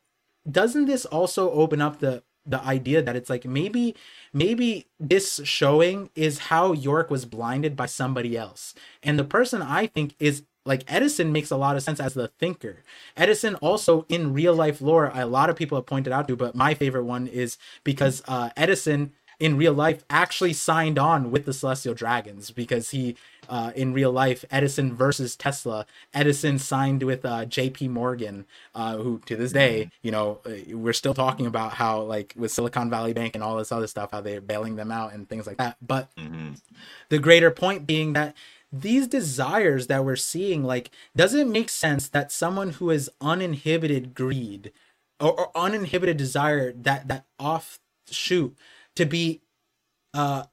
doesn't 0.50 0.86
this 0.86 1.04
also 1.06 1.50
open 1.50 1.80
up 1.80 1.98
the 1.98 2.22
the 2.44 2.62
idea 2.62 3.02
that 3.02 3.16
it's 3.16 3.28
like 3.28 3.44
maybe 3.44 3.94
maybe 4.32 4.86
this 5.00 5.40
showing 5.42 6.10
is 6.14 6.38
how 6.38 6.72
york 6.72 7.10
was 7.10 7.24
blinded 7.24 7.76
by 7.76 7.86
somebody 7.86 8.36
else. 8.36 8.74
And 9.02 9.18
the 9.18 9.24
person 9.24 9.62
i 9.62 9.86
think 9.86 10.14
is 10.18 10.44
like 10.66 10.84
Edison 10.88 11.32
makes 11.32 11.50
a 11.50 11.56
lot 11.56 11.76
of 11.76 11.82
sense 11.82 12.00
as 12.00 12.14
the 12.14 12.28
thinker. 12.28 12.82
Edison 13.16 13.54
also 13.56 14.04
in 14.08 14.32
real 14.32 14.54
life 14.54 14.80
lore, 14.80 15.10
a 15.14 15.26
lot 15.26 15.50
of 15.50 15.56
people 15.56 15.78
have 15.78 15.86
pointed 15.86 16.12
out 16.12 16.28
to, 16.28 16.36
but 16.36 16.54
my 16.54 16.74
favorite 16.74 17.04
one 17.04 17.26
is 17.26 17.56
because 17.84 18.22
uh, 18.28 18.50
Edison 18.56 19.12
in 19.38 19.56
real 19.56 19.72
life 19.72 20.02
actually 20.08 20.52
signed 20.52 20.98
on 20.98 21.30
with 21.30 21.44
the 21.44 21.52
Celestial 21.52 21.94
Dragons 21.94 22.50
because 22.50 22.90
he 22.90 23.16
uh, 23.48 23.70
in 23.76 23.92
real 23.92 24.10
life 24.10 24.44
Edison 24.50 24.94
versus 24.94 25.36
Tesla. 25.36 25.86
Edison 26.14 26.58
signed 26.58 27.02
with 27.02 27.24
uh, 27.24 27.44
J.P. 27.44 27.88
Morgan, 27.88 28.46
uh, 28.74 28.96
who 28.96 29.20
to 29.26 29.36
this 29.36 29.52
day, 29.52 29.82
mm-hmm. 29.82 29.90
you 30.02 30.10
know, 30.10 30.40
uh, 30.46 30.76
we're 30.76 30.92
still 30.92 31.14
talking 31.14 31.46
about 31.46 31.74
how 31.74 32.00
like 32.00 32.34
with 32.36 32.50
Silicon 32.50 32.90
Valley 32.90 33.12
Bank 33.12 33.34
and 33.34 33.44
all 33.44 33.56
this 33.56 33.72
other 33.72 33.86
stuff, 33.86 34.10
how 34.12 34.20
they're 34.20 34.40
bailing 34.40 34.76
them 34.76 34.90
out 34.90 35.12
and 35.12 35.28
things 35.28 35.46
like 35.46 35.58
that. 35.58 35.76
But 35.86 36.14
mm-hmm. 36.16 36.54
the 37.08 37.18
greater 37.18 37.50
point 37.50 37.86
being 37.86 38.14
that 38.14 38.34
these 38.80 39.06
desires 39.06 39.86
that 39.86 40.04
we're 40.04 40.16
seeing 40.16 40.64
like 40.64 40.90
does 41.14 41.34
it 41.34 41.46
make 41.46 41.68
sense 41.70 42.08
that 42.08 42.32
someone 42.32 42.70
who 42.72 42.90
has 42.90 43.08
uninhibited 43.20 44.14
greed 44.14 44.72
or, 45.20 45.38
or 45.38 45.50
uninhibited 45.56 46.16
desire 46.16 46.72
that 46.72 47.08
that 47.08 47.26
offshoot 47.38 48.56
to 48.94 49.04
be 49.04 49.40
uh 50.14 50.44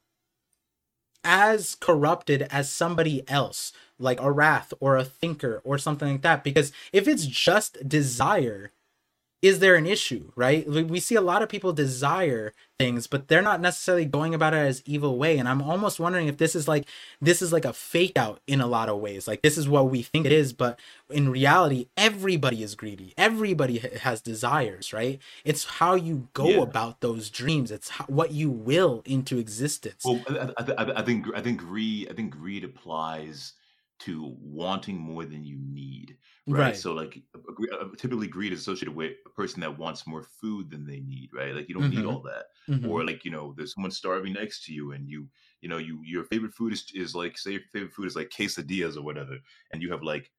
as 1.24 1.76
corrupted 1.76 2.48
as 2.52 2.70
somebody 2.70 3.28
else 3.30 3.72
like 4.00 4.20
a 4.20 4.32
wrath 4.32 4.74
or 4.80 4.98
a 4.98 5.06
thinker 5.06 5.62
or 5.64 5.78
something 5.78 6.12
like 6.12 6.22
that. 6.22 6.44
Because 6.44 6.72
if 6.92 7.08
it's 7.08 7.26
just 7.26 7.88
desire 7.88 8.72
is 9.44 9.60
there 9.60 9.76
an 9.76 9.86
issue 9.86 10.32
right? 10.36 10.68
We 10.68 11.00
see 11.00 11.16
a 11.16 11.22
lot 11.22 11.44
of 11.44 11.50
people 11.50 11.74
desire 11.74 12.54
things 12.80 13.06
but 13.06 13.28
they're 13.28 13.42
not 13.42 13.62
necessarily 13.62 14.06
going 14.06 14.34
about 14.34 14.54
it 14.54 14.58
as 14.58 14.82
evil 14.86 15.18
way. 15.18 15.38
And 15.38 15.48
i'm 15.48 15.62
almost 15.62 16.00
wondering 16.00 16.28
if 16.28 16.38
this 16.38 16.56
is 16.56 16.68
like 16.68 16.88
this 17.22 17.42
is 17.42 17.54
like 17.54 17.66
a 17.66 17.74
fake 17.74 18.18
out 18.18 18.42
in 18.48 18.62
a 18.62 18.68
lot 18.68 18.90
of 18.90 19.00
ways. 19.00 19.28
Like 19.28 19.42
this 19.42 19.58
is 19.58 19.68
what 19.68 19.92
we 19.92 20.02
think 20.02 20.26
it 20.26 20.32
is 20.32 20.54
but 20.54 20.80
in 21.10 21.30
reality 21.30 21.88
everybody 21.98 22.64
is 22.64 22.74
greedy. 22.74 23.14
Everybody 23.18 23.78
has 23.80 24.22
desires 24.22 24.94
right? 24.94 25.20
It's 25.44 25.66
how 25.66 25.96
you 25.96 26.30
go 26.34 26.48
yeah. 26.48 26.62
about 26.62 27.02
those 27.02 27.30
dreams. 27.30 27.70
It's 27.70 27.90
how, 27.90 28.06
what 28.06 28.32
you 28.32 28.50
will 28.50 29.04
into 29.06 29.38
existence. 29.38 30.04
Well 30.06 30.22
I, 30.30 30.50
I, 30.58 31.00
I 31.00 31.02
think 31.04 31.28
i 31.36 31.42
think 31.42 31.60
greed 31.60 32.10
i 32.10 32.14
think 32.14 32.32
greed 32.32 32.64
applies 32.64 33.54
to 34.06 34.36
wanting 34.40 34.98
more 34.98 35.26
than 35.26 35.44
you 35.44 35.58
need 35.60 36.18
right, 36.48 36.60
right. 36.60 36.78
so 36.78 36.94
like 36.94 37.22
uh, 37.36 37.86
typically 37.98 38.28
greed 38.28 38.54
is 38.54 38.60
associated 38.60 38.96
with 38.96 39.14
a 39.26 39.30
person 39.30 39.62
that 39.62 39.78
wants 39.78 40.08
more 40.08 40.24
food 40.42 40.70
than 40.70 40.86
they 40.86 41.00
need 41.00 41.30
right 41.34 41.54
like 41.54 41.68
you 41.68 41.76
don't 41.76 41.84
mm-hmm. 41.84 42.02
need 42.02 42.06
all 42.06 42.22
that 42.22 42.46
mm-hmm. 42.68 42.90
or 42.90 43.06
like 43.06 43.24
you 43.24 43.32
know 43.32 43.54
there's 43.56 43.74
someone 43.74 43.92
starving 43.92 44.34
next 44.34 44.66
to 44.66 44.74
you 44.74 44.94
and 44.94 45.08
you 45.08 45.28
you 45.62 45.70
know 45.70 45.78
you 45.78 46.02
your 46.04 46.24
favorite 46.26 46.54
food 46.54 46.74
is, 46.74 46.86
is 46.94 47.14
like 47.14 47.38
say 47.38 47.52
your 47.52 47.62
favorite 47.72 47.94
food 47.94 48.08
is 48.08 48.16
like 48.16 48.30
quesadillas 48.30 48.98
or 48.98 49.02
whatever 49.04 49.38
and 49.72 49.82
you 49.82 49.92
have 49.92 50.04
like 50.04 50.30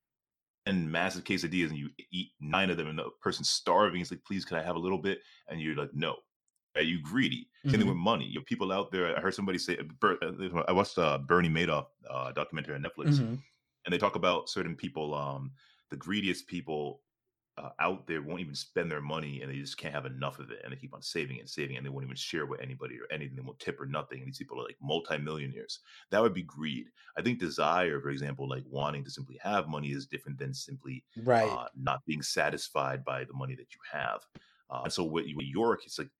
and 0.66 0.90
massive 0.90 1.24
quesadillas 1.24 1.68
and 1.68 1.78
you 1.78 1.90
eat 2.10 2.30
nine 2.40 2.70
of 2.70 2.76
them 2.76 2.88
and 2.88 2.98
the 2.98 3.10
person's 3.20 3.50
starving. 3.50 4.00
It's 4.00 4.10
like, 4.10 4.24
please, 4.24 4.44
can 4.44 4.56
I 4.56 4.62
have 4.62 4.76
a 4.76 4.78
little 4.78 4.98
bit? 4.98 5.18
And 5.48 5.60
you're 5.60 5.76
like, 5.76 5.90
no. 5.94 6.16
Are 6.76 6.82
you 6.82 7.00
greedy? 7.02 7.48
Same 7.64 7.72
thing 7.72 7.82
Mhm. 7.82 7.88
with 7.90 7.96
money. 7.96 8.24
You 8.24 8.40
know, 8.40 8.44
people 8.46 8.72
out 8.72 8.90
there. 8.90 9.16
I 9.16 9.20
heard 9.20 9.34
somebody 9.34 9.58
say. 9.58 9.78
Ber- 10.00 10.18
uh, 10.20 10.64
I 10.66 10.72
watched 10.72 10.98
uh, 10.98 11.18
Bernie 11.18 11.48
Madoff 11.48 11.86
uh, 12.10 12.32
documentary 12.32 12.74
on 12.74 12.82
Netflix, 12.82 13.20
Mhm. 13.20 13.40
And 13.84 13.92
they 13.92 13.98
talk 13.98 14.16
about 14.16 14.48
certain 14.48 14.76
people. 14.76 15.14
Um, 15.14 15.52
the 15.90 15.96
greediest 15.96 16.46
people 16.46 17.02
uh, 17.56 17.70
out 17.78 18.06
there 18.08 18.20
won't 18.20 18.40
even 18.40 18.54
spend 18.54 18.90
their 18.90 19.00
money, 19.00 19.40
and 19.40 19.50
they 19.50 19.58
just 19.58 19.78
can't 19.78 19.94
have 19.94 20.06
enough 20.06 20.40
of 20.40 20.50
it, 20.50 20.60
and 20.64 20.72
they 20.72 20.76
keep 20.76 20.92
on 20.94 21.02
saving 21.02 21.38
and 21.38 21.48
saving, 21.48 21.76
and 21.76 21.86
they 21.86 21.90
won't 21.90 22.04
even 22.04 22.16
share 22.16 22.46
with 22.46 22.60
anybody 22.60 22.98
or 22.98 23.06
anything. 23.12 23.36
They 23.36 23.42
won't 23.42 23.60
tip 23.60 23.80
or 23.80 23.86
nothing. 23.86 24.18
And 24.18 24.26
these 24.26 24.38
people 24.38 24.60
are 24.60 24.64
like 24.64 24.76
multimillionaires. 24.82 25.78
That 26.10 26.20
would 26.20 26.34
be 26.34 26.42
greed. 26.42 26.86
I 27.16 27.22
think 27.22 27.38
desire, 27.38 28.00
for 28.00 28.10
example, 28.10 28.48
like 28.48 28.64
wanting 28.68 29.04
to 29.04 29.10
simply 29.10 29.38
have 29.40 29.68
money, 29.68 29.92
is 29.92 30.06
different 30.06 30.38
than 30.38 30.52
simply 30.52 31.04
Right. 31.16 31.48
uh, 31.48 31.66
not 31.76 32.04
being 32.06 32.22
satisfied 32.22 33.04
by 33.04 33.24
the 33.24 33.34
money 33.34 33.54
that 33.54 33.72
you 33.72 33.80
have. 33.92 34.22
Uh, 34.68 34.82
and 34.84 34.92
so 34.92 35.04
with, 35.04 35.26
with 35.36 35.46
York, 35.46 35.82
it's 35.86 35.98
like 35.98 36.10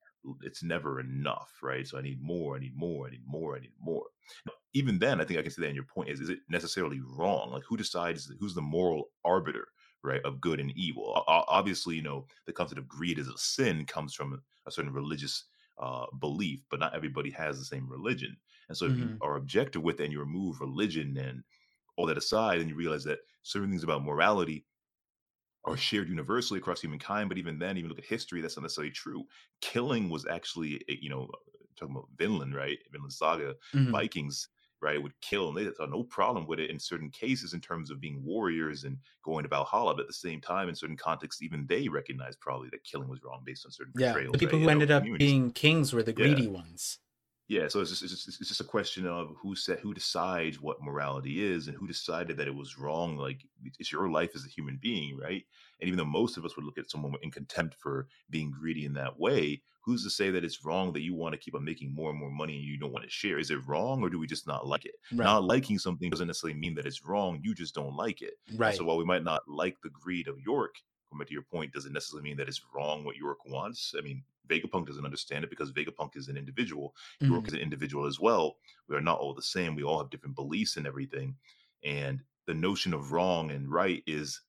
it's 0.42 0.62
never 0.62 1.00
enough, 1.00 1.58
right? 1.62 1.86
So 1.86 1.98
I 1.98 2.02
need 2.02 2.20
more, 2.20 2.56
I 2.56 2.60
need 2.60 2.76
more, 2.76 3.06
I 3.06 3.10
need 3.10 3.26
more, 3.26 3.56
I 3.56 3.60
need 3.60 3.72
more. 3.78 4.06
Now, 4.46 4.52
even 4.72 4.98
then, 4.98 5.20
I 5.20 5.24
think 5.24 5.38
I 5.38 5.42
can 5.42 5.50
see 5.50 5.62
that 5.62 5.68
in 5.68 5.74
your 5.74 5.84
point 5.84 6.08
is 6.10 6.20
is 6.20 6.30
it 6.30 6.40
necessarily 6.48 7.00
wrong? 7.00 7.50
Like 7.50 7.64
who 7.64 7.76
decides 7.76 8.30
who's 8.40 8.54
the 8.54 8.62
moral 8.62 9.10
arbiter, 9.24 9.68
right, 10.02 10.22
of 10.24 10.40
good 10.40 10.60
and 10.60 10.70
evil? 10.72 11.24
Obviously, 11.28 11.96
you 11.96 12.02
know, 12.02 12.26
the 12.46 12.52
concept 12.52 12.78
of 12.78 12.88
greed 12.88 13.18
as 13.18 13.28
a 13.28 13.36
sin 13.38 13.86
comes 13.86 14.14
from 14.14 14.42
a 14.66 14.70
certain 14.70 14.92
religious 14.92 15.44
uh, 15.78 16.06
belief, 16.18 16.64
but 16.70 16.80
not 16.80 16.94
everybody 16.94 17.30
has 17.30 17.58
the 17.58 17.64
same 17.64 17.88
religion. 17.90 18.36
And 18.68 18.76
so 18.76 18.86
if 18.86 18.96
you 18.96 19.10
Mhm. 19.10 19.20
are 19.20 19.36
objective 19.36 19.82
with 19.82 20.00
it 20.00 20.04
and 20.04 20.12
you 20.12 20.20
remove 20.20 20.60
religion 20.60 21.16
and 21.16 21.44
all 21.96 22.06
that 22.06 22.18
aside, 22.18 22.60
and 22.60 22.68
you 22.68 22.76
realize 22.76 23.04
that 23.04 23.20
certain 23.42 23.70
things 23.70 23.84
about 23.84 24.04
morality 24.04 24.66
are 25.66 25.76
shared 25.76 26.08
universally 26.08 26.58
across 26.58 26.80
humankind. 26.80 27.28
But 27.28 27.38
even 27.38 27.58
then, 27.58 27.76
even 27.78 27.88
look 27.88 27.98
at 27.98 28.04
history, 28.04 28.40
that's 28.40 28.56
not 28.56 28.62
necessarily 28.62 28.90
true. 28.92 29.24
Killing 29.60 30.10
was 30.10 30.26
actually, 30.26 30.82
you 30.88 31.08
know, 31.08 31.28
talking 31.76 31.94
about 31.96 32.08
Vinland, 32.16 32.54
right? 32.54 32.78
Vinland 32.90 33.12
Saga, 33.12 33.54
Mhm. 33.72 33.94
Vikings, 33.94 34.48
right, 34.80 35.02
would 35.02 35.18
kill, 35.20 35.48
and 35.48 35.56
they 35.56 35.64
had 35.64 35.90
no 35.90 36.04
problem 36.04 36.46
with 36.46 36.60
it 36.60 36.70
in 36.70 36.78
certain 36.78 37.10
cases 37.10 37.54
in 37.54 37.60
terms 37.60 37.90
of 37.90 38.00
being 38.00 38.22
warriors 38.22 38.84
and 38.84 38.98
going 39.22 39.42
to 39.44 39.48
Valhalla. 39.48 39.94
But 39.94 40.02
at 40.02 40.06
the 40.08 40.12
same 40.12 40.40
time, 40.40 40.68
in 40.68 40.74
certain 40.74 40.96
contexts, 40.96 41.42
even 41.42 41.66
they 41.66 41.88
recognized 41.88 42.40
probably 42.40 42.68
that 42.70 42.84
killing 42.84 43.08
was 43.08 43.22
wrong 43.22 43.42
based 43.44 43.64
on 43.64 43.72
certain 43.72 43.94
Yeah. 43.94 44.20
portrayals. 44.20 44.32
The 44.32 44.38
people 44.38 44.58
right, 44.58 44.60
who 44.60 44.68
ended 44.68 44.90
up 44.90 45.04
communities. 45.04 45.16
being 45.16 45.52
kings 45.52 45.92
were 45.92 46.02
the 46.02 46.12
Yeah. 46.16 46.34
greedy 46.34 46.46
ones. 46.48 46.98
Yeah, 47.46 47.68
so 47.68 47.80
it's 47.80 47.90
just, 47.90 48.02
it's 48.02 48.24
just 48.24 48.40
it's 48.40 48.48
just 48.48 48.60
a 48.62 48.64
question 48.64 49.06
of 49.06 49.34
who 49.40 49.54
said 49.54 49.78
who 49.80 49.92
decides 49.92 50.60
what 50.60 50.82
morality 50.82 51.44
is 51.44 51.68
and 51.68 51.76
who 51.76 51.86
decided 51.86 52.38
that 52.38 52.48
it 52.48 52.54
was 52.54 52.78
wrong. 52.78 53.18
Like 53.18 53.44
it's 53.78 53.92
your 53.92 54.08
life 54.08 54.30
as 54.34 54.46
a 54.46 54.48
human 54.48 54.78
being, 54.80 55.18
right? 55.18 55.44
And 55.80 55.88
even 55.88 55.98
though 55.98 56.06
most 56.06 56.38
of 56.38 56.44
us 56.46 56.56
would 56.56 56.64
look 56.64 56.78
at 56.78 56.90
someone 56.90 57.14
in 57.22 57.30
contempt 57.30 57.74
for 57.74 58.08
being 58.30 58.50
greedy 58.50 58.86
in 58.86 58.94
that 58.94 59.18
way, 59.18 59.60
who's 59.82 60.02
to 60.04 60.10
say 60.10 60.30
that 60.30 60.44
it's 60.44 60.64
wrong 60.64 60.92
that 60.94 61.02
you 61.02 61.14
want 61.14 61.34
to 61.34 61.38
keep 61.38 61.54
on 61.54 61.64
making 61.64 61.94
more 61.94 62.10
and 62.10 62.18
more 62.18 62.30
money 62.30 62.56
and 62.56 62.64
you 62.64 62.78
don't 62.78 62.92
want 62.92 63.04
to 63.04 63.10
share? 63.10 63.38
Is 63.38 63.50
it 63.50 63.66
wrong 63.66 64.02
or 64.02 64.08
do 64.08 64.18
we 64.18 64.26
just 64.26 64.46
not 64.46 64.66
like 64.66 64.86
it? 64.86 64.94
Right. 65.12 65.26
Not 65.26 65.44
liking 65.44 65.78
something 65.78 66.08
doesn't 66.08 66.26
necessarily 66.26 66.58
mean 66.58 66.74
that 66.76 66.86
it's 66.86 67.04
wrong. 67.04 67.40
You 67.42 67.54
just 67.54 67.74
don't 67.74 67.94
like 67.94 68.22
it. 68.22 68.34
Right. 68.56 68.74
so 68.74 68.84
while 68.84 68.96
we 68.96 69.04
might 69.04 69.22
not 69.24 69.42
like 69.46 69.76
the 69.82 69.90
greed 69.90 70.28
of 70.28 70.40
York, 70.40 70.76
back 71.18 71.28
to 71.28 71.34
your 71.34 71.42
point, 71.42 71.72
doesn't 71.72 71.92
necessarily 71.92 72.24
mean 72.28 72.36
that 72.38 72.48
it's 72.48 72.64
wrong 72.74 73.04
what 73.04 73.16
York 73.16 73.44
wants. 73.46 73.94
I 73.96 74.00
mean, 74.00 74.24
Vegapunk 74.48 74.86
doesn't 74.86 75.04
understand 75.04 75.44
it 75.44 75.50
because 75.50 75.72
Vegapunk 75.72 76.16
is 76.16 76.28
an 76.28 76.36
individual. 76.36 76.94
York 77.22 77.46
Mhm. 77.46 77.48
is 77.48 77.54
an 77.54 77.60
individual 77.60 78.06
as 78.06 78.20
well. 78.20 78.58
We 78.88 78.96
are 78.96 79.00
not 79.00 79.18
all 79.18 79.34
the 79.34 79.42
same. 79.42 79.74
We 79.74 79.82
all 79.84 79.98
have 79.98 80.10
different 80.10 80.36
beliefs 80.36 80.76
and 80.76 80.86
everything. 80.86 81.38
And 81.82 82.24
the 82.46 82.54
notion 82.54 82.92
of 82.94 83.12
wrong 83.12 83.50
and 83.50 83.70
right 83.70 84.02
is 84.06 84.40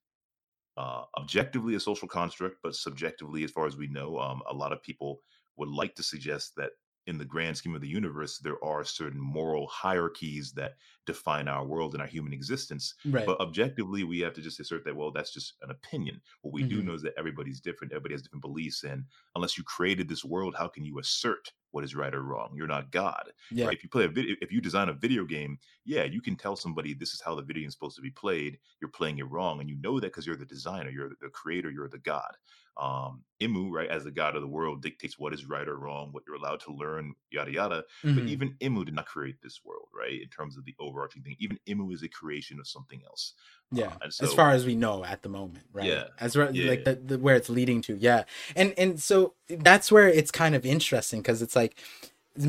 uh, 0.78 1.06
objectively 1.18 1.76
a 1.76 1.80
social 1.80 2.08
construct, 2.08 2.58
but 2.62 2.76
subjectively, 2.76 3.44
as 3.44 3.52
far 3.52 3.66
as 3.66 3.78
we 3.78 3.88
know, 3.88 4.20
um, 4.20 4.44
a 4.48 4.54
lot 4.54 4.74
of 4.74 4.82
people 4.82 5.22
would 5.56 5.70
like 5.70 5.96
to 5.96 6.04
suggest 6.04 6.56
that 6.58 6.74
in 7.08 7.18
the 7.18 7.26
grand 7.26 7.58
scheme 7.58 7.76
of 7.76 7.82
the 7.82 7.88
universe, 7.88 8.40
there 8.40 8.64
are 8.64 8.84
certain 8.84 9.20
moral 9.20 9.68
hierarchies 9.68 10.54
that 10.54 10.76
define 11.06 11.48
our 11.48 11.66
world 11.66 11.94
and 11.94 12.02
our 12.02 12.08
human 12.08 12.34
existence. 12.34 12.94
Right. 13.06 13.26
But 13.26 13.40
objectively, 13.40 14.04
we 14.04 14.20
have 14.20 14.34
to 14.34 14.42
just 14.42 14.60
assert 14.60 14.84
that, 14.86 14.96
well, 14.96 15.12
that's 15.12 15.34
just 15.34 15.54
an 15.62 15.70
opinion. 15.72 16.22
What 16.42 16.54
we 16.54 16.64
do 16.64 16.82
Mhm. 16.82 16.84
know 16.84 16.94
is 16.94 17.02
that 17.04 17.14
everybody's 17.18 17.62
different, 17.62 17.94
everybody 17.94 18.14
has 18.16 18.22
different 18.24 18.42
beliefs. 18.42 18.84
And 18.84 19.06
unless 19.36 19.58
you 19.58 19.64
created 19.64 20.10
this 20.10 20.26
world, 20.26 20.56
how 20.56 20.68
can 20.68 20.86
you 20.86 20.98
assert 21.00 21.54
what 21.72 21.84
is 21.84 21.96
right 21.96 22.14
or 22.16 22.24
wrong? 22.24 22.54
You're 22.56 22.68
not 22.68 22.92
God. 22.92 23.32
yeah. 23.50 23.68
Right? 23.68 23.78
If 23.78 23.84
you 23.84 23.90
play 23.90 24.06
a 24.06 24.10
video, 24.10 24.36
if 24.42 24.52
you 24.52 24.62
design 24.62 24.90
a 24.90 24.94
video 24.94 25.26
game, 25.26 25.60
yeah, 25.84 26.04
you 26.04 26.22
can 26.22 26.36
tell 26.36 26.56
somebody 26.56 26.94
this 26.94 27.14
is 27.14 27.22
how 27.22 27.36
the 27.36 27.44
video 27.44 27.68
is 27.68 27.74
supposed 27.74 27.96
to 27.98 28.02
be 28.02 28.12
played. 28.12 28.60
You're 28.82 28.90
playing 28.92 29.18
it 29.20 29.30
wrong, 29.30 29.60
and 29.60 29.70
you 29.70 29.76
know 29.78 30.00
that 30.00 30.08
because 30.08 30.26
you're 30.26 30.36
the 30.38 30.46
designer, 30.46 30.90
you're 30.90 31.10
the 31.10 31.30
creator, 31.30 31.70
you're 31.70 31.90
the 31.90 32.00
god. 32.00 32.36
Um, 32.78 33.24
Imu, 33.42 33.70
right, 33.72 33.90
as 33.90 34.04
the 34.04 34.12
god 34.12 34.36
of 34.36 34.42
the 34.42 34.48
world, 34.48 34.82
dictates 34.82 35.20
what 35.20 35.34
is 35.34 35.46
right 35.46 35.68
or 35.68 35.78
wrong, 35.78 36.10
what 36.12 36.24
you're 36.26 36.36
allowed 36.38 36.62
to 36.62 36.72
learn, 36.74 37.14
yada 37.32 37.52
yada. 37.52 37.84
But 38.04 38.12
Mhm. 38.14 38.28
even 38.28 38.56
Imu 38.62 38.86
did 38.86 38.94
not 38.96 39.06
create 39.06 39.42
this 39.42 39.62
world, 39.64 39.88
right? 39.94 40.22
In 40.22 40.30
terms 40.30 40.58
of 40.58 40.66
the 40.66 40.76
overarching 40.80 41.22
thing, 41.24 41.36
even 41.40 41.60
Imu 41.68 41.94
is 41.94 42.04
a 42.04 42.08
creation 42.10 42.60
of 42.60 42.68
something 42.68 43.02
else. 43.06 43.34
yeah. 43.72 43.88
Uh, 43.88 43.98
and 44.04 44.14
as 44.22 44.34
far 44.34 44.52
as 44.52 44.66
we 44.66 44.76
know 44.76 45.04
at 45.04 45.22
the 45.24 45.30
moment, 45.30 45.66
right? 45.74 45.88
Yeah, 45.88 46.08
As 46.20 46.36
re- 46.36 46.50
yeah. 46.52 46.70
like 46.70 46.86
the, 46.86 46.96
the 46.96 47.18
where 47.20 47.36
it's 47.36 47.50
leading 47.50 47.82
to, 47.84 47.96
yeah. 47.98 48.24
And 48.56 48.74
and 48.78 49.02
so 49.02 49.34
that's 49.50 49.92
where 49.92 50.08
it's 50.08 50.32
kind 50.32 50.56
of 50.56 50.66
interesting 50.66 51.22
because 51.22 51.42
it's 51.42 51.56
like 51.56 51.78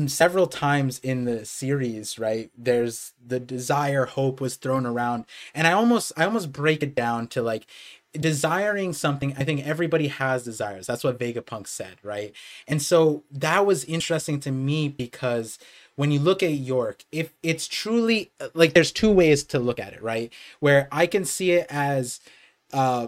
several 0.07 0.47
times 0.47 0.99
in 0.99 1.23
the 1.23 1.45
series 1.45 2.19
right 2.19 2.51
there's 2.57 3.13
the 3.25 3.39
desire 3.39 4.03
hope 4.05 4.41
was 4.41 4.57
thrown 4.57 4.85
around 4.85 5.23
and 5.55 5.65
i 5.65 5.71
almost 5.71 6.11
i 6.17 6.25
almost 6.25 6.51
break 6.51 6.83
it 6.83 6.93
down 6.93 7.25
to 7.25 7.41
like 7.41 7.65
desiring 8.13 8.93
something 8.93 9.33
i 9.37 9.43
think 9.43 9.65
everybody 9.65 10.07
has 10.07 10.43
desires. 10.43 10.87
That's 10.87 11.03
what 11.03 11.19
vegapunk 11.19 11.67
said 11.67 11.97
right? 12.03 12.33
And 12.67 12.81
so 12.81 13.23
that 13.31 13.65
was 13.65 13.83
interesting 13.85 14.39
to 14.41 14.51
me 14.51 14.89
because 14.89 15.59
when 15.95 16.11
you 16.11 16.19
look 16.19 16.41
at 16.43 16.51
york 16.53 17.05
if 17.11 17.33
it's 17.43 17.67
truly 17.67 18.31
like 18.53 18.73
there's 18.73 18.91
two 18.91 19.11
ways 19.11 19.43
to 19.45 19.59
look 19.59 19.79
at 19.79 19.93
it 19.93 20.01
right? 20.01 20.31
Where 20.59 20.87
i 20.91 21.07
can 21.07 21.25
see 21.25 21.51
it 21.51 21.67
as 21.69 22.19
uh 22.73 23.07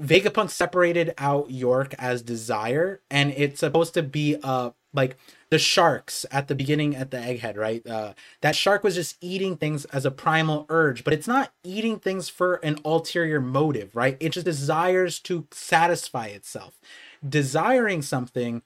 Vegapunk 0.00 0.50
separated 0.50 1.14
out 1.18 1.50
York 1.52 1.94
as 1.98 2.20
desire, 2.22 3.00
and 3.10 3.32
it's 3.36 3.60
supposed 3.60 3.94
to 3.94 4.02
be 4.02 4.36
uh 4.42 4.70
like 4.94 5.16
the 5.50 5.58
sharks 5.58 6.24
at 6.30 6.48
the 6.48 6.54
beginning 6.54 6.96
at 6.96 7.10
the 7.10 7.18
egghead, 7.18 7.56
right? 7.56 7.86
Uh, 7.86 8.14
that 8.40 8.56
shark 8.56 8.82
was 8.82 8.94
just 8.94 9.16
eating 9.20 9.56
things 9.56 9.84
as 9.86 10.06
a 10.06 10.10
primal 10.10 10.64
urge, 10.68 11.04
but 11.04 11.12
it's 11.12 11.28
not 11.28 11.52
eating 11.62 11.98
things 11.98 12.28
for 12.28 12.54
an 12.56 12.78
ulterior 12.84 13.40
motive, 13.40 13.94
right? 13.94 14.16
It 14.20 14.30
just 14.30 14.46
desires 14.46 15.18
to 15.20 15.46
satisfy 15.50 16.26
itself. 16.26 16.78
Desiring 17.28 18.00
something 18.00 18.62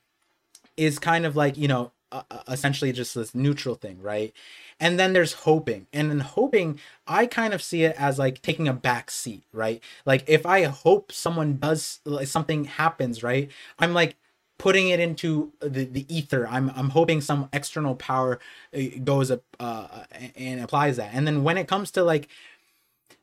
is 0.76 0.98
kind 0.98 1.26
of 1.26 1.36
like 1.36 1.58
you 1.58 1.68
know 1.68 1.92
uh, 2.10 2.22
uh, 2.30 2.40
essentially 2.48 2.90
just 2.92 3.14
this 3.14 3.34
neutral 3.34 3.74
thing 3.74 4.00
right 4.00 4.32
and 4.80 4.98
then 4.98 5.12
there's 5.12 5.34
hoping 5.34 5.86
and 5.92 6.10
in 6.10 6.20
hoping 6.20 6.78
i 7.06 7.26
kind 7.26 7.52
of 7.52 7.62
see 7.62 7.84
it 7.84 7.94
as 7.98 8.18
like 8.18 8.40
taking 8.40 8.66
a 8.66 8.72
back 8.72 9.10
seat 9.10 9.42
right 9.52 9.82
like 10.06 10.24
if 10.26 10.46
i 10.46 10.62
hope 10.62 11.12
someone 11.12 11.58
does 11.58 12.00
something 12.24 12.64
happens 12.64 13.22
right 13.22 13.50
i'm 13.78 13.92
like 13.92 14.16
putting 14.58 14.88
it 14.88 15.00
into 15.00 15.52
the, 15.60 15.84
the 15.84 16.06
ether. 16.14 16.46
I'm 16.48 16.70
i'm 16.76 16.90
hoping 16.90 17.20
some 17.20 17.48
external 17.52 17.94
power 17.94 18.38
uh, 18.76 18.80
goes 19.04 19.30
up 19.30 19.42
uh, 19.60 20.04
and 20.36 20.60
applies 20.60 20.96
that. 20.96 21.10
And 21.14 21.26
then 21.26 21.44
when 21.44 21.56
it 21.58 21.68
comes 21.68 21.90
to 21.92 22.02
like 22.04 22.28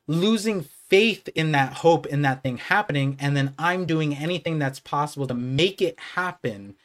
losing 0.08 0.64
faith 0.90 1.28
in 1.36 1.52
that 1.54 1.74
hope 1.74 2.06
in 2.06 2.22
that 2.22 2.44
thing 2.44 2.58
happening 2.58 3.18
and 3.20 3.36
then 3.36 3.52
i'm 3.58 3.86
doing 3.86 4.16
anything 4.16 4.60
that's 4.60 4.80
possible 4.80 5.26
to 5.26 5.34
make 5.34 5.82
it 5.82 6.00
happen 6.14 6.76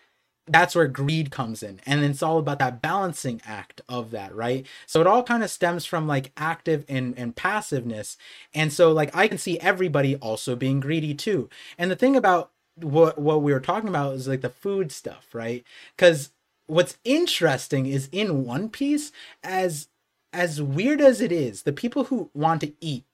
that's 0.50 0.74
where 0.74 0.88
greed 0.88 1.30
comes 1.30 1.62
in. 1.62 1.80
And 1.86 2.04
it's 2.04 2.22
all 2.22 2.38
about 2.38 2.58
that 2.58 2.82
balancing 2.82 3.40
act 3.46 3.80
of 3.88 4.10
that 4.10 4.34
right? 4.34 4.66
So 4.86 5.00
it 5.00 5.06
all 5.06 5.22
kind 5.22 5.44
of 5.44 5.50
stems 5.50 5.84
from 5.84 6.06
like 6.08 6.32
active 6.36 6.84
and 6.88 7.16
and 7.16 7.36
passiveness. 7.36 8.16
And 8.54 8.72
so 8.72 8.92
like 8.92 9.14
i 9.16 9.28
can 9.28 9.38
see 9.38 9.58
everybody 9.60 10.16
also 10.16 10.56
being 10.56 10.80
greedy 10.80 11.14
too. 11.14 11.48
And 11.78 11.90
the 11.90 11.96
thing 11.96 12.16
about 12.16 12.50
what 12.82 13.18
what 13.18 13.42
we 13.42 13.52
were 13.52 13.60
talking 13.60 13.88
about 13.88 14.14
is 14.14 14.28
like 14.28 14.40
the 14.42 14.50
food 14.50 14.92
stuff 14.92 15.28
right? 15.34 15.64
Because 15.96 16.30
what's 16.66 16.98
interesting 17.04 17.86
is 17.86 18.08
in 18.12 18.44
one 18.44 18.68
piece 18.68 19.12
as 19.42 19.88
as 20.32 20.62
weird 20.62 21.00
as 21.00 21.20
it 21.20 21.32
is 21.32 21.62
the 21.62 21.72
people 21.72 22.04
who 22.04 22.30
want 22.34 22.60
to 22.60 22.72
eat 22.80 23.04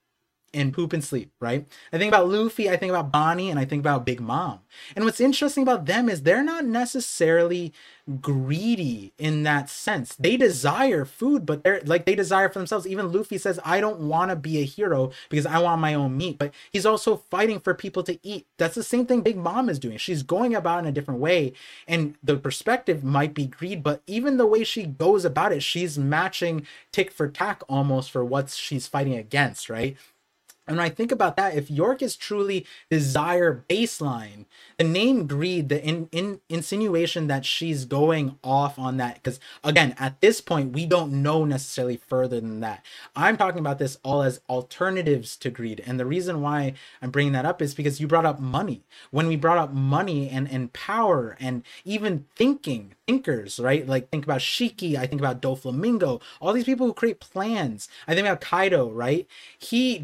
and 0.53 0.73
poop 0.73 0.93
and 0.93 1.03
sleep, 1.03 1.31
right? 1.39 1.65
I 1.91 1.97
think 1.97 2.09
about 2.09 2.27
Luffy, 2.27 2.69
I 2.69 2.77
think 2.77 2.89
about 2.89 3.11
Bonney, 3.11 3.49
and 3.49 3.59
I 3.59 3.65
think 3.65 3.81
about 3.81 4.05
Big 4.05 4.19
Mom. 4.19 4.59
And 4.95 5.05
what's 5.05 5.19
interesting 5.19 5.63
about 5.63 5.85
them 5.85 6.09
is 6.09 6.23
they're 6.23 6.43
not 6.43 6.65
necessarily 6.65 7.73
greedy 8.21 9.11
in 9.17 9.43
that 9.43 9.69
sense. 9.69 10.15
They 10.15 10.37
desire 10.37 11.03
food, 11.03 11.45
but 11.45 11.63
they're 11.63 11.81
like 11.85 12.05
they 12.05 12.15
desire 12.15 12.47
for 12.47 12.59
themselves. 12.59 12.87
Even 12.87 13.11
Luffy 13.11 13.37
says, 13.37 13.59
I 13.65 13.81
don't 13.81 13.99
want 13.99 14.31
to 14.31 14.35
be 14.35 14.59
a 14.59 14.65
hero 14.65 15.11
because 15.29 15.45
I 15.45 15.59
want 15.59 15.81
my 15.81 15.93
own 15.93 16.15
meat, 16.15 16.37
but 16.37 16.53
he's 16.71 16.85
also 16.85 17.17
fighting 17.29 17.59
for 17.59 17.73
people 17.73 18.03
to 18.03 18.17
eat. 18.23 18.47
That's 18.57 18.75
the 18.75 18.83
same 18.83 19.05
thing 19.05 19.21
Big 19.21 19.37
Mom 19.37 19.69
is 19.69 19.79
doing. 19.79 19.97
She's 19.97 20.23
going 20.23 20.55
about 20.55 20.79
in 20.79 20.85
a 20.85 20.91
different 20.91 21.19
way, 21.19 21.53
and 21.87 22.15
the 22.23 22.37
perspective 22.37 23.03
might 23.03 23.33
be 23.33 23.47
greed, 23.47 23.83
but 23.83 24.01
even 24.07 24.37
the 24.37 24.47
way 24.47 24.63
she 24.63 24.85
goes 24.85 25.25
about 25.25 25.51
it, 25.51 25.63
she's 25.63 25.97
matching 25.97 26.65
tick 26.91 27.11
for 27.11 27.27
tack 27.27 27.61
almost 27.67 28.11
for 28.11 28.23
what 28.23 28.49
she's 28.49 28.87
fighting 28.87 29.15
against, 29.15 29.69
right? 29.69 29.97
And 30.67 30.77
when 30.77 30.85
I 30.85 30.89
think 30.89 31.11
about 31.11 31.37
that, 31.37 31.55
if 31.55 31.71
York 31.71 32.01
is 32.01 32.15
truly 32.15 32.65
desire 32.89 33.63
baseline, 33.69 34.45
the 34.77 34.83
name 34.83 35.27
greed, 35.27 35.69
the 35.69 35.83
in, 35.83 36.09
in, 36.11 36.41
insinuation 36.49 37.27
that 37.27 37.45
she's 37.45 37.85
going 37.85 38.37
off 38.43 38.77
on 38.77 38.97
that, 38.97 39.15
because 39.15 39.39
again, 39.63 39.95
at 39.97 40.19
this 40.21 40.41
point, 40.41 40.73
we 40.73 40.85
don't 40.85 41.21
know 41.21 41.45
necessarily 41.45 41.97
further 41.97 42.39
than 42.39 42.59
that. 42.59 42.85
I'm 43.15 43.37
talking 43.37 43.59
about 43.59 43.79
this 43.79 43.97
all 44.03 44.21
as 44.23 44.41
alternatives 44.49 45.37
to 45.37 45.49
greed. 45.49 45.81
And 45.85 45.99
the 45.99 46.05
reason 46.05 46.41
why 46.41 46.73
I'm 47.01 47.11
bringing 47.11 47.33
that 47.33 47.45
up 47.45 47.61
is 47.61 47.73
because 47.73 47.99
you 47.99 48.07
brought 48.07 48.25
up 48.25 48.39
money. 48.39 48.83
When 49.11 49.27
we 49.27 49.35
brought 49.35 49.57
up 49.57 49.73
money 49.73 50.29
and, 50.29 50.49
and 50.49 50.73
power 50.73 51.37
and 51.39 51.63
even 51.85 52.25
thinking, 52.35 52.93
thinkers, 53.07 53.59
right? 53.59 53.87
Like 53.87 54.09
think 54.09 54.25
about 54.25 54.41
Shiki, 54.41 54.95
I 54.95 55.07
think 55.07 55.21
about 55.21 55.41
Doflamingo, 55.41 56.21
all 56.41 56.53
these 56.53 56.65
people 56.65 56.85
who 56.85 56.93
create 56.93 57.21
plans. 57.21 57.87
I 58.07 58.13
think 58.13 58.27
about 58.27 58.41
Kaido, 58.41 58.91
right? 58.91 59.25
He 59.57 59.97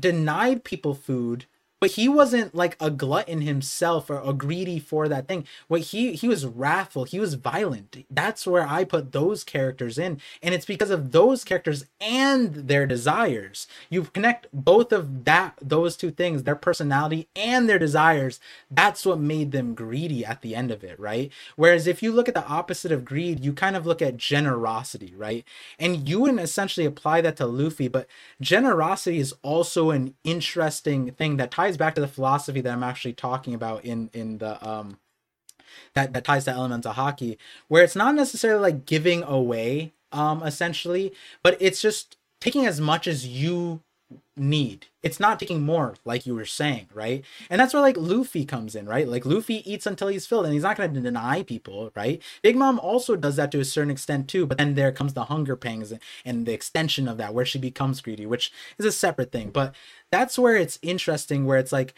denied 0.54 0.64
people 0.64 0.94
food 0.94 1.46
but 1.84 1.92
he 1.92 2.08
wasn't 2.08 2.56
like 2.56 2.78
a 2.80 2.90
glutton 2.90 3.42
himself 3.42 4.10
or 4.10 4.22
a 4.24 4.32
greedy 4.32 4.80
for 4.80 5.10
that 5.10 5.28
thing. 5.28 5.46
What 5.68 5.82
he 5.82 6.14
he 6.14 6.30
was 6.30 6.46
wrathful. 6.46 7.04
He 7.04 7.20
was 7.20 7.34
violent. 7.34 8.06
That's 8.10 8.48
where 8.48 8.66
i 8.66 8.86
put 8.86 9.12
those 9.12 9.44
characters 9.44 9.98
in. 9.98 10.22
And 10.42 10.56
it's 10.56 10.66
because 10.66 10.92
of 10.92 11.12
those 11.12 11.44
characters 11.44 11.84
and 12.00 12.54
their 12.70 12.86
desires. 12.86 13.68
You 13.90 14.04
connect 14.04 14.48
both 14.54 14.94
of 14.94 15.26
that 15.26 15.56
those 15.62 15.98
two 15.98 16.10
things 16.10 16.44
their 16.44 16.56
personality 16.56 17.28
and 17.36 17.68
their 17.68 17.80
desires 17.80 18.40
that's 18.72 19.06
what 19.06 19.20
made 19.20 19.52
them 19.52 19.76
greedy 19.76 20.24
at 20.24 20.42
the 20.42 20.56
end 20.56 20.72
of 20.72 20.86
it 20.86 20.98
right? 20.98 21.34
Whereas 21.58 21.86
if 21.86 22.02
you 22.02 22.14
look 22.14 22.30
at 22.30 22.34
the 22.34 22.48
opposite 22.48 22.94
of 22.94 23.04
greed 23.04 23.44
you 23.44 23.52
kind 23.52 23.76
of 23.76 23.86
look 23.86 24.02
at 24.02 24.16
generosity 24.16 25.14
right? 25.18 25.44
And 25.78 26.08
you 26.08 26.22
wouldn't 26.22 26.40
essentially 26.40 26.86
apply 26.86 27.20
that 27.20 27.36
to 27.36 27.46
luffy 27.46 27.90
but 27.90 28.08
generosity 28.40 29.20
is 29.20 29.36
also 29.42 29.92
an 29.92 30.14
interesting 30.24 31.12
thing 31.12 31.36
that 31.36 31.52
ties 31.52 31.73
ties 31.74 31.78
back 31.78 31.96
to 31.96 32.02
the 32.02 32.08
philosophy 32.08 32.62
that 32.62 32.72
I'm 32.72 32.84
actually 32.84 33.14
talking 33.14 33.54
about 33.54 33.84
in 33.84 34.10
in 34.14 34.38
the 34.38 34.66
um 34.68 35.00
that 35.96 36.14
that 36.14 36.24
ties 36.24 36.46
to 36.46 36.52
elemental 36.52 36.94
hockey, 36.94 37.38
where 37.68 37.84
it's 37.84 37.96
not 37.96 38.16
necessarily 38.16 38.62
like 38.62 38.86
giving 38.86 39.24
away 39.24 39.94
um 40.12 40.44
essentially, 40.44 41.14
but 41.42 41.58
it's 41.60 41.82
just 41.82 42.18
taking 42.40 42.66
as 42.66 42.80
much 42.80 43.08
as 43.08 43.26
you 43.26 43.82
need. 44.36 44.88
It's 45.02 45.20
not 45.20 45.40
taking 45.40 45.62
more, 45.62 45.96
like 46.06 46.26
you 46.26 46.36
were 46.36 46.46
saying, 46.46 46.88
right? 46.94 47.24
And 47.50 47.60
that's 47.60 47.74
where 47.74 47.82
like 47.82 47.98
Luffy 47.98 48.46
comes 48.46 48.76
in, 48.76 48.88
right? 48.88 49.08
Like 49.08 49.26
Luffy 49.26 49.70
eats 49.72 49.86
until 49.86 50.08
he's 50.08 50.26
filled, 50.26 50.46
and 50.46 50.54
he's 50.54 50.64
not 50.64 50.78
going 50.78 50.94
to 50.94 51.02
deny 51.02 51.44
people, 51.44 51.92
right? 51.96 52.22
Big 52.42 52.56
Mom 52.56 52.80
also 52.80 53.16
does 53.16 53.36
that 53.36 53.52
to 53.52 53.60
a 53.60 53.66
certain 53.66 53.92
extent 53.92 54.28
too, 54.28 54.46
but 54.46 54.58
then 54.58 54.76
there 54.76 54.92
comes 54.92 55.14
the 55.14 55.26
hunger 55.26 55.56
pangs 55.56 55.94
and 56.26 56.46
the 56.46 56.54
extension 56.54 57.08
of 57.08 57.18
that, 57.18 57.34
where 57.34 57.46
she 57.46 57.60
becomes 57.60 58.02
greedy, 58.02 58.26
which 58.26 58.52
is 58.78 58.86
a 58.86 58.92
separate 58.92 59.32
thing. 59.32 59.50
But 59.50 59.76
that's 60.12 60.40
where 60.40 60.56
it's 60.56 60.80
interesting, 60.82 61.46
where 61.46 61.60
it's 61.60 61.72
like, 61.72 61.94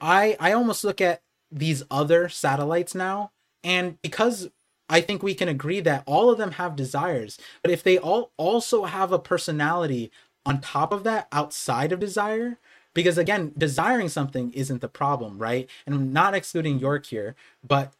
I 0.00 0.36
I 0.38 0.52
almost 0.52 0.84
look 0.84 1.00
at 1.00 1.22
these 1.50 1.82
other 1.90 2.28
satellites 2.28 2.94
now, 2.94 3.32
and 3.64 4.00
because 4.02 4.50
I 4.88 5.00
think 5.00 5.22
we 5.22 5.34
can 5.34 5.48
agree 5.48 5.80
that 5.80 6.02
all 6.04 6.30
of 6.30 6.38
them 6.38 6.52
have 6.52 6.74
desires, 6.74 7.38
but 7.62 7.70
if 7.70 7.82
they 7.82 7.96
all 7.96 8.32
also 8.36 8.84
have 8.84 9.12
a 9.12 9.18
personality 9.20 10.10
on 10.46 10.60
top 10.60 10.92
of 10.92 11.04
that 11.04 11.28
outside 11.32 11.92
of 11.92 12.00
desire 12.00 12.58
because 12.94 13.18
again 13.18 13.52
desiring 13.56 14.08
something 14.08 14.52
isn't 14.52 14.80
the 14.80 14.88
problem 14.88 15.38
right? 15.38 15.68
And 15.86 15.94
i'm 15.94 16.12
not 16.12 16.34
excluding 16.34 16.78
york 16.78 17.06
here 17.06 17.34
but 17.66 17.92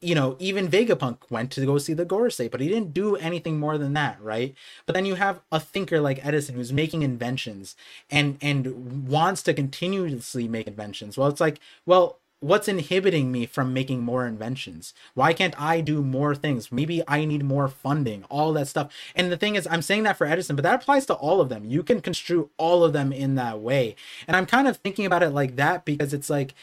you 0.00 0.14
know 0.14 0.36
even 0.38 0.68
vegapunk 0.68 1.18
went 1.30 1.50
to 1.52 1.66
go 1.66 1.76
see 1.78 1.92
the 1.92 2.06
gorosei 2.06 2.50
but 2.50 2.60
he 2.60 2.68
didn't 2.68 2.94
do 2.94 3.16
anything 3.16 3.58
more 3.58 3.78
than 3.78 3.94
that 3.94 4.20
right? 4.22 4.54
But 4.86 4.94
then 4.94 5.06
you 5.06 5.16
have 5.16 5.40
a 5.50 5.60
thinker 5.60 6.00
like 6.00 6.24
edison 6.24 6.54
who's 6.54 6.72
making 6.72 7.02
inventions 7.02 7.76
and 8.10 8.38
and 8.40 9.08
wants 9.08 9.42
to 9.44 9.54
continuously 9.54 10.48
make 10.48 10.66
inventions. 10.66 11.18
Well 11.18 11.28
it's 11.28 11.40
like 11.40 11.60
well 11.86 12.18
what's 12.40 12.68
inhibiting 12.68 13.32
me 13.32 13.46
from 13.46 13.72
making 13.72 14.02
more 14.02 14.26
inventions? 14.26 14.94
Why 15.14 15.32
can't 15.32 15.60
i 15.60 15.80
do 15.80 16.02
more 16.02 16.34
things? 16.34 16.70
Maybe 16.70 17.02
i 17.08 17.24
need 17.24 17.44
more 17.44 17.68
funding 17.68 18.24
all 18.24 18.52
that 18.54 18.68
stuff. 18.68 18.92
And 19.14 19.30
the 19.30 19.36
thing 19.36 19.56
is 19.56 19.66
i'm 19.70 19.82
saying 19.82 20.04
that 20.04 20.16
for 20.16 20.26
edison 20.26 20.56
but 20.56 20.62
that 20.62 20.82
applies 20.82 21.06
to 21.06 21.14
all 21.14 21.40
of 21.40 21.48
them. 21.48 21.64
You 21.64 21.82
can 21.82 22.00
construe 22.00 22.50
all 22.56 22.84
of 22.84 22.92
them 22.92 23.12
in 23.12 23.34
that 23.36 23.60
way. 23.60 23.96
And 24.26 24.36
i'm 24.36 24.46
kind 24.46 24.68
of 24.68 24.76
thinking 24.78 25.06
about 25.06 25.22
it 25.22 25.30
like 25.30 25.56
that 25.56 25.84
because 25.84 26.14
it's 26.14 26.30
like 26.30 26.54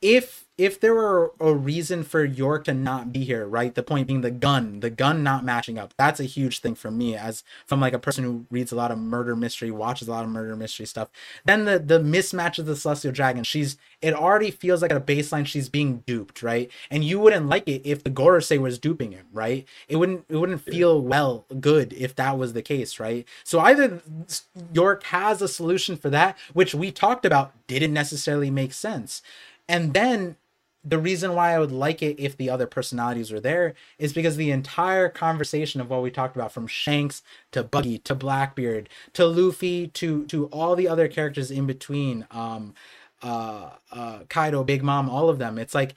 if 0.00 0.41
if 0.58 0.78
there 0.78 0.94
were 0.94 1.32
a 1.40 1.54
reason 1.54 2.04
for 2.04 2.24
York 2.24 2.64
to 2.64 2.74
not 2.74 3.10
be 3.10 3.24
here, 3.24 3.46
right? 3.46 3.74
The 3.74 3.82
point 3.82 4.06
being 4.06 4.20
the 4.20 4.30
gun, 4.30 4.80
the 4.80 4.90
gun 4.90 5.22
not 5.22 5.44
matching 5.44 5.78
up. 5.78 5.94
That's 5.96 6.20
a 6.20 6.24
huge 6.24 6.58
thing 6.58 6.74
for 6.74 6.90
me 6.90 7.16
as 7.16 7.42
from 7.66 7.80
like 7.80 7.94
a 7.94 7.98
person 7.98 8.22
who 8.22 8.46
reads 8.50 8.70
a 8.70 8.76
lot 8.76 8.90
of 8.90 8.98
murder 8.98 9.34
mystery, 9.34 9.70
watches 9.70 10.08
a 10.08 10.10
lot 10.10 10.24
of 10.24 10.30
murder 10.30 10.54
mystery 10.54 10.84
stuff. 10.84 11.08
Then 11.46 11.64
the 11.64 11.78
the 11.78 12.00
mismatch 12.00 12.58
of 12.58 12.66
the 12.66 12.76
celestial 12.76 13.12
dragon. 13.12 13.44
She's 13.44 13.78
it 14.02 14.12
already 14.12 14.50
feels 14.50 14.82
like 14.82 14.90
at 14.90 14.96
a 14.96 15.00
baseline 15.00 15.46
she's 15.46 15.70
being 15.70 16.02
duped, 16.06 16.42
right? 16.42 16.70
And 16.90 17.02
you 17.02 17.18
wouldn't 17.18 17.48
like 17.48 17.66
it 17.66 17.82
if 17.84 18.04
the 18.04 18.10
Gorosei 18.10 18.58
was 18.58 18.78
duping 18.78 19.12
him, 19.12 19.26
right? 19.32 19.66
It 19.88 19.96
wouldn't 19.96 20.26
it 20.28 20.36
wouldn't 20.36 20.62
feel 20.62 21.00
well 21.00 21.46
good 21.60 21.94
if 21.94 22.14
that 22.16 22.36
was 22.36 22.52
the 22.52 22.62
case, 22.62 23.00
right? 23.00 23.26
So 23.42 23.58
either 23.60 24.02
York 24.74 25.04
has 25.04 25.40
a 25.40 25.48
solution 25.48 25.96
for 25.96 26.10
that, 26.10 26.36
which 26.52 26.74
we 26.74 26.92
talked 26.92 27.24
about 27.24 27.52
didn't 27.66 27.94
necessarily 27.94 28.50
make 28.50 28.74
sense. 28.74 29.22
And 29.68 29.94
then 29.94 30.36
the 30.84 30.98
reason 30.98 31.34
why 31.34 31.52
I 31.52 31.58
would 31.58 31.72
like 31.72 32.02
it 32.02 32.18
if 32.18 32.36
the 32.36 32.50
other 32.50 32.66
personalities 32.66 33.30
were 33.32 33.40
there 33.40 33.74
is 33.98 34.12
because 34.12 34.36
the 34.36 34.50
entire 34.50 35.08
conversation 35.08 35.80
of 35.80 35.88
what 35.90 36.02
we 36.02 36.10
talked 36.10 36.36
about 36.36 36.52
from 36.52 36.66
Shanks 36.66 37.22
to 37.52 37.62
Buggy 37.62 37.98
to 37.98 38.14
Blackbeard 38.14 38.88
to 39.12 39.26
Luffy 39.26 39.88
to 39.88 40.26
to 40.26 40.46
all 40.46 40.74
the 40.74 40.88
other 40.88 41.08
characters 41.08 41.50
in 41.50 41.66
between 41.66 42.26
um 42.30 42.74
uh 43.22 43.70
uh 43.92 44.20
Kaido 44.28 44.64
Big 44.64 44.82
Mom 44.82 45.08
all 45.08 45.28
of 45.28 45.38
them 45.38 45.58
it's 45.58 45.74
like 45.74 45.94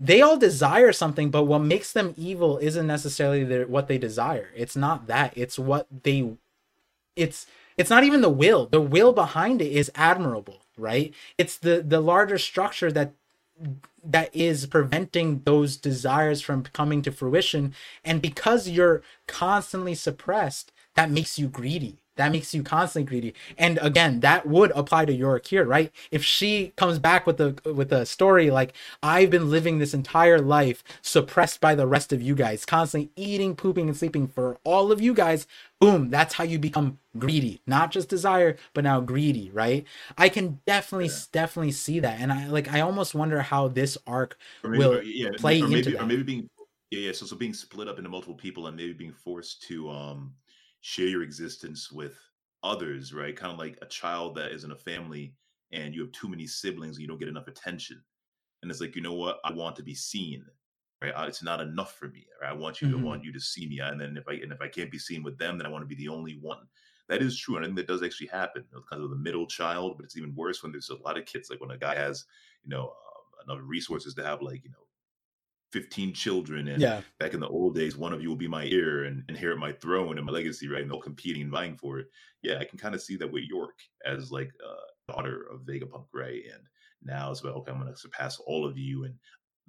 they 0.00 0.20
all 0.22 0.36
desire 0.36 0.92
something 0.92 1.30
but 1.30 1.44
what 1.44 1.60
makes 1.60 1.92
them 1.92 2.14
evil 2.16 2.58
isn't 2.58 2.86
necessarily 2.86 3.44
their, 3.44 3.66
what 3.66 3.88
they 3.88 3.98
desire. 3.98 4.50
It's 4.54 4.76
not 4.76 5.06
that. 5.08 5.32
It's 5.36 5.58
what 5.58 5.86
they 6.04 6.32
it's 7.16 7.46
it's 7.76 7.90
not 7.90 8.04
even 8.04 8.22
the 8.22 8.28
will. 8.28 8.66
The 8.66 8.80
will 8.80 9.12
behind 9.12 9.60
it 9.60 9.72
is 9.72 9.90
admirable 9.94 10.62
right? 10.78 11.12
It's 11.36 11.58
the 11.58 11.84
the 11.86 12.00
larger 12.00 12.38
structure 12.38 12.90
that 12.92 13.12
that 14.04 14.34
is 14.34 14.66
preventing 14.66 15.42
those 15.44 15.76
desires 15.76 16.40
from 16.40 16.62
coming 16.62 17.02
to 17.02 17.12
fruition. 17.12 17.74
And 18.04 18.22
because 18.22 18.68
you're 18.68 19.02
constantly 19.26 19.94
suppressed 19.94 20.72
that 20.94 21.10
makes 21.12 21.38
you 21.38 21.46
greedy. 21.46 21.98
That 22.16 22.32
makes 22.32 22.52
you 22.52 22.64
constantly 22.64 23.08
greedy. 23.08 23.34
And 23.56 23.78
again 23.80 24.18
that 24.20 24.46
would 24.46 24.72
apply 24.74 25.04
to 25.04 25.12
York 25.12 25.46
here 25.46 25.64
right? 25.64 25.92
If 26.10 26.24
she 26.24 26.72
comes 26.76 26.98
back 26.98 27.26
with 27.26 27.40
a 27.40 27.54
with 27.64 27.92
a 27.92 28.04
story 28.04 28.50
like 28.50 28.72
I've 29.02 29.30
been 29.30 29.50
living 29.50 29.78
this 29.78 29.94
entire 29.94 30.40
life 30.40 30.82
suppressed 31.00 31.60
by 31.60 31.76
the 31.76 31.86
rest 31.86 32.12
of 32.12 32.20
you 32.20 32.34
guys 32.34 32.64
constantly 32.64 33.10
eating 33.14 33.54
pooping 33.54 33.86
and 33.88 33.96
sleeping 33.96 34.26
for 34.26 34.58
all 34.64 34.90
of 34.90 35.00
you 35.00 35.14
guys 35.14 35.46
boom 35.80 36.10
that's 36.10 36.34
how 36.34 36.44
you 36.44 36.58
become 36.58 36.98
greedy 37.18 37.60
not 37.66 37.90
just 37.90 38.08
desire 38.08 38.56
but 38.74 38.84
now 38.84 39.00
greedy 39.00 39.50
right 39.52 39.86
I 40.16 40.28
can 40.28 40.60
definitely 40.66 41.06
yeah. 41.06 41.20
definitely 41.32 41.72
see 41.72 42.00
that 42.00 42.20
and 42.20 42.32
I 42.32 42.48
like 42.48 42.72
I 42.72 42.80
almost 42.80 43.14
wonder 43.14 43.40
how 43.42 43.68
this 43.68 43.96
arc 44.06 44.36
maybe, 44.64 44.78
will 44.78 45.02
yeah, 45.02 45.30
play 45.36 45.60
or 45.60 45.68
maybe, 45.68 45.78
into 45.78 45.90
that 45.92 46.02
or 46.02 46.06
maybe 46.06 46.22
being 46.22 46.50
yeah, 46.90 47.00
yeah 47.00 47.12
so 47.12 47.26
so 47.26 47.36
being 47.36 47.54
split 47.54 47.88
up 47.88 47.98
into 47.98 48.10
multiple 48.10 48.34
people 48.34 48.66
and 48.66 48.76
maybe 48.76 48.92
being 48.92 49.12
forced 49.12 49.62
to 49.68 49.88
um 49.90 50.32
share 50.80 51.06
your 51.06 51.22
existence 51.22 51.90
with 51.90 52.18
others, 52.62 53.12
right? 53.12 53.36
Kind 53.36 53.52
of 53.52 53.58
like 53.58 53.78
a 53.82 53.86
child 53.86 54.34
that 54.36 54.52
is 54.52 54.64
in 54.64 54.72
a 54.72 54.76
family 54.76 55.34
and 55.72 55.94
you 55.94 56.00
have 56.02 56.12
too 56.12 56.28
many 56.28 56.46
siblings 56.46 56.96
and 56.96 57.02
you 57.02 57.08
don't 57.08 57.18
get 57.18 57.28
enough 57.28 57.48
attention. 57.48 58.02
And 58.62 58.70
it's 58.70 58.80
like, 58.80 58.96
you 58.96 59.02
know 59.02 59.14
what? 59.14 59.38
I 59.44 59.52
want 59.52 59.76
to 59.76 59.82
be 59.82 59.94
seen, 59.94 60.44
right? 61.02 61.28
It's 61.28 61.42
not 61.42 61.60
enough 61.60 61.94
for 61.94 62.08
me. 62.08 62.26
Right? 62.40 62.50
I 62.50 62.54
want 62.54 62.80
you 62.80 62.88
mm-hmm. 62.88 63.00
to 63.00 63.04
want 63.04 63.24
you 63.24 63.32
to 63.32 63.40
see 63.40 63.66
me. 63.66 63.80
And 63.80 64.00
then 64.00 64.16
if 64.16 64.28
I 64.28 64.34
and 64.34 64.52
if 64.52 64.60
I 64.60 64.68
can't 64.68 64.90
be 64.90 64.98
seen 64.98 65.22
with 65.22 65.38
them, 65.38 65.58
then 65.58 65.66
I 65.66 65.70
want 65.70 65.82
to 65.82 65.94
be 65.94 65.94
the 65.94 66.08
only 66.12 66.38
one. 66.40 66.66
That 67.08 67.22
is 67.22 67.38
true, 67.38 67.56
and 67.56 67.64
I 67.64 67.68
think 67.68 67.78
that 67.78 67.86
does 67.86 68.02
actually 68.02 68.26
happen. 68.26 68.64
You 68.70 68.76
know, 68.76 68.84
kind 68.88 69.02
of 69.02 69.10
the 69.10 69.16
middle 69.16 69.46
child, 69.46 69.96
but 69.96 70.04
it's 70.04 70.16
even 70.16 70.34
worse 70.34 70.62
when 70.62 70.72
there's 70.72 70.90
a 70.90 71.02
lot 71.02 71.16
of 71.16 71.24
kids. 71.24 71.48
Like 71.48 71.60
when 71.60 71.70
a 71.70 71.78
guy 71.78 71.94
has, 71.94 72.26
you 72.64 72.70
know, 72.70 72.84
um, 72.84 73.54
enough 73.54 73.64
resources 73.66 74.14
to 74.14 74.24
have 74.24 74.42
like 74.42 74.62
you 74.62 74.70
know 74.70 74.76
15 75.72 76.14
children 76.14 76.68
and 76.68 76.80
yeah. 76.80 77.02
back 77.18 77.34
in 77.34 77.40
the 77.40 77.48
old 77.48 77.74
days 77.74 77.96
one 77.96 78.12
of 78.12 78.22
you 78.22 78.28
will 78.28 78.36
be 78.36 78.48
my 78.48 78.66
heir 78.66 79.04
and 79.04 79.22
inherit 79.28 79.58
my 79.58 79.72
throne 79.72 80.16
and 80.16 80.26
my 80.26 80.32
legacy 80.32 80.66
right 80.66 80.80
and 80.80 80.90
they'll 80.90 80.98
competing 80.98 81.42
and 81.42 81.50
vying 81.50 81.76
for 81.76 81.98
it 81.98 82.06
yeah 82.42 82.58
i 82.58 82.64
can 82.64 82.78
kind 82.78 82.94
of 82.94 83.02
see 83.02 83.16
that 83.16 83.30
with 83.30 83.44
york 83.44 83.78
as 84.06 84.32
like 84.32 84.50
a 84.64 85.12
daughter 85.12 85.46
of 85.52 85.60
vegapunk 85.60 86.06
right 86.14 86.42
and 86.52 86.62
now 87.02 87.30
it's 87.30 87.40
about 87.40 87.54
okay 87.54 87.70
i'm 87.70 87.80
going 87.80 87.92
to 87.92 87.98
surpass 87.98 88.38
all 88.40 88.64
of 88.64 88.78
you 88.78 89.04
and 89.04 89.14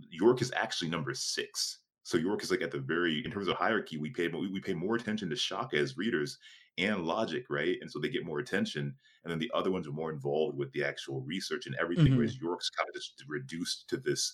york 0.09 0.41
is 0.41 0.51
actually 0.55 0.89
number 0.89 1.13
six 1.13 1.79
so 2.03 2.17
york 2.17 2.43
is 2.43 2.51
like 2.51 2.61
at 2.61 2.71
the 2.71 2.79
very 2.79 3.23
in 3.25 3.31
terms 3.31 3.47
of 3.47 3.55
hierarchy 3.55 3.97
we 3.97 4.09
pay 4.09 4.27
we, 4.27 4.47
we 4.47 4.59
pay 4.59 4.73
more 4.73 4.95
attention 4.95 5.29
to 5.29 5.35
shaka 5.35 5.77
as 5.77 5.97
readers 5.97 6.37
and 6.77 7.05
logic 7.05 7.45
right 7.49 7.77
and 7.81 7.91
so 7.91 7.99
they 7.99 8.09
get 8.09 8.25
more 8.25 8.39
attention 8.39 8.93
and 9.23 9.31
then 9.31 9.39
the 9.39 9.51
other 9.53 9.71
ones 9.71 9.87
are 9.87 9.91
more 9.91 10.11
involved 10.11 10.57
with 10.57 10.71
the 10.71 10.83
actual 10.83 11.21
research 11.21 11.65
and 11.65 11.75
everything 11.79 12.07
mm-hmm. 12.07 12.17
whereas 12.17 12.39
york's 12.39 12.69
kind 12.69 12.87
of 12.87 12.95
just 12.95 13.23
reduced 13.27 13.89
to 13.89 13.97
this 13.97 14.33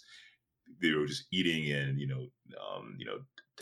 they 0.82 0.92
were 0.92 1.06
just 1.06 1.26
eating 1.32 1.72
and 1.72 2.00
you 2.00 2.08
know 2.08 2.28
um 2.60 2.96
you 2.98 3.06
know 3.06 3.18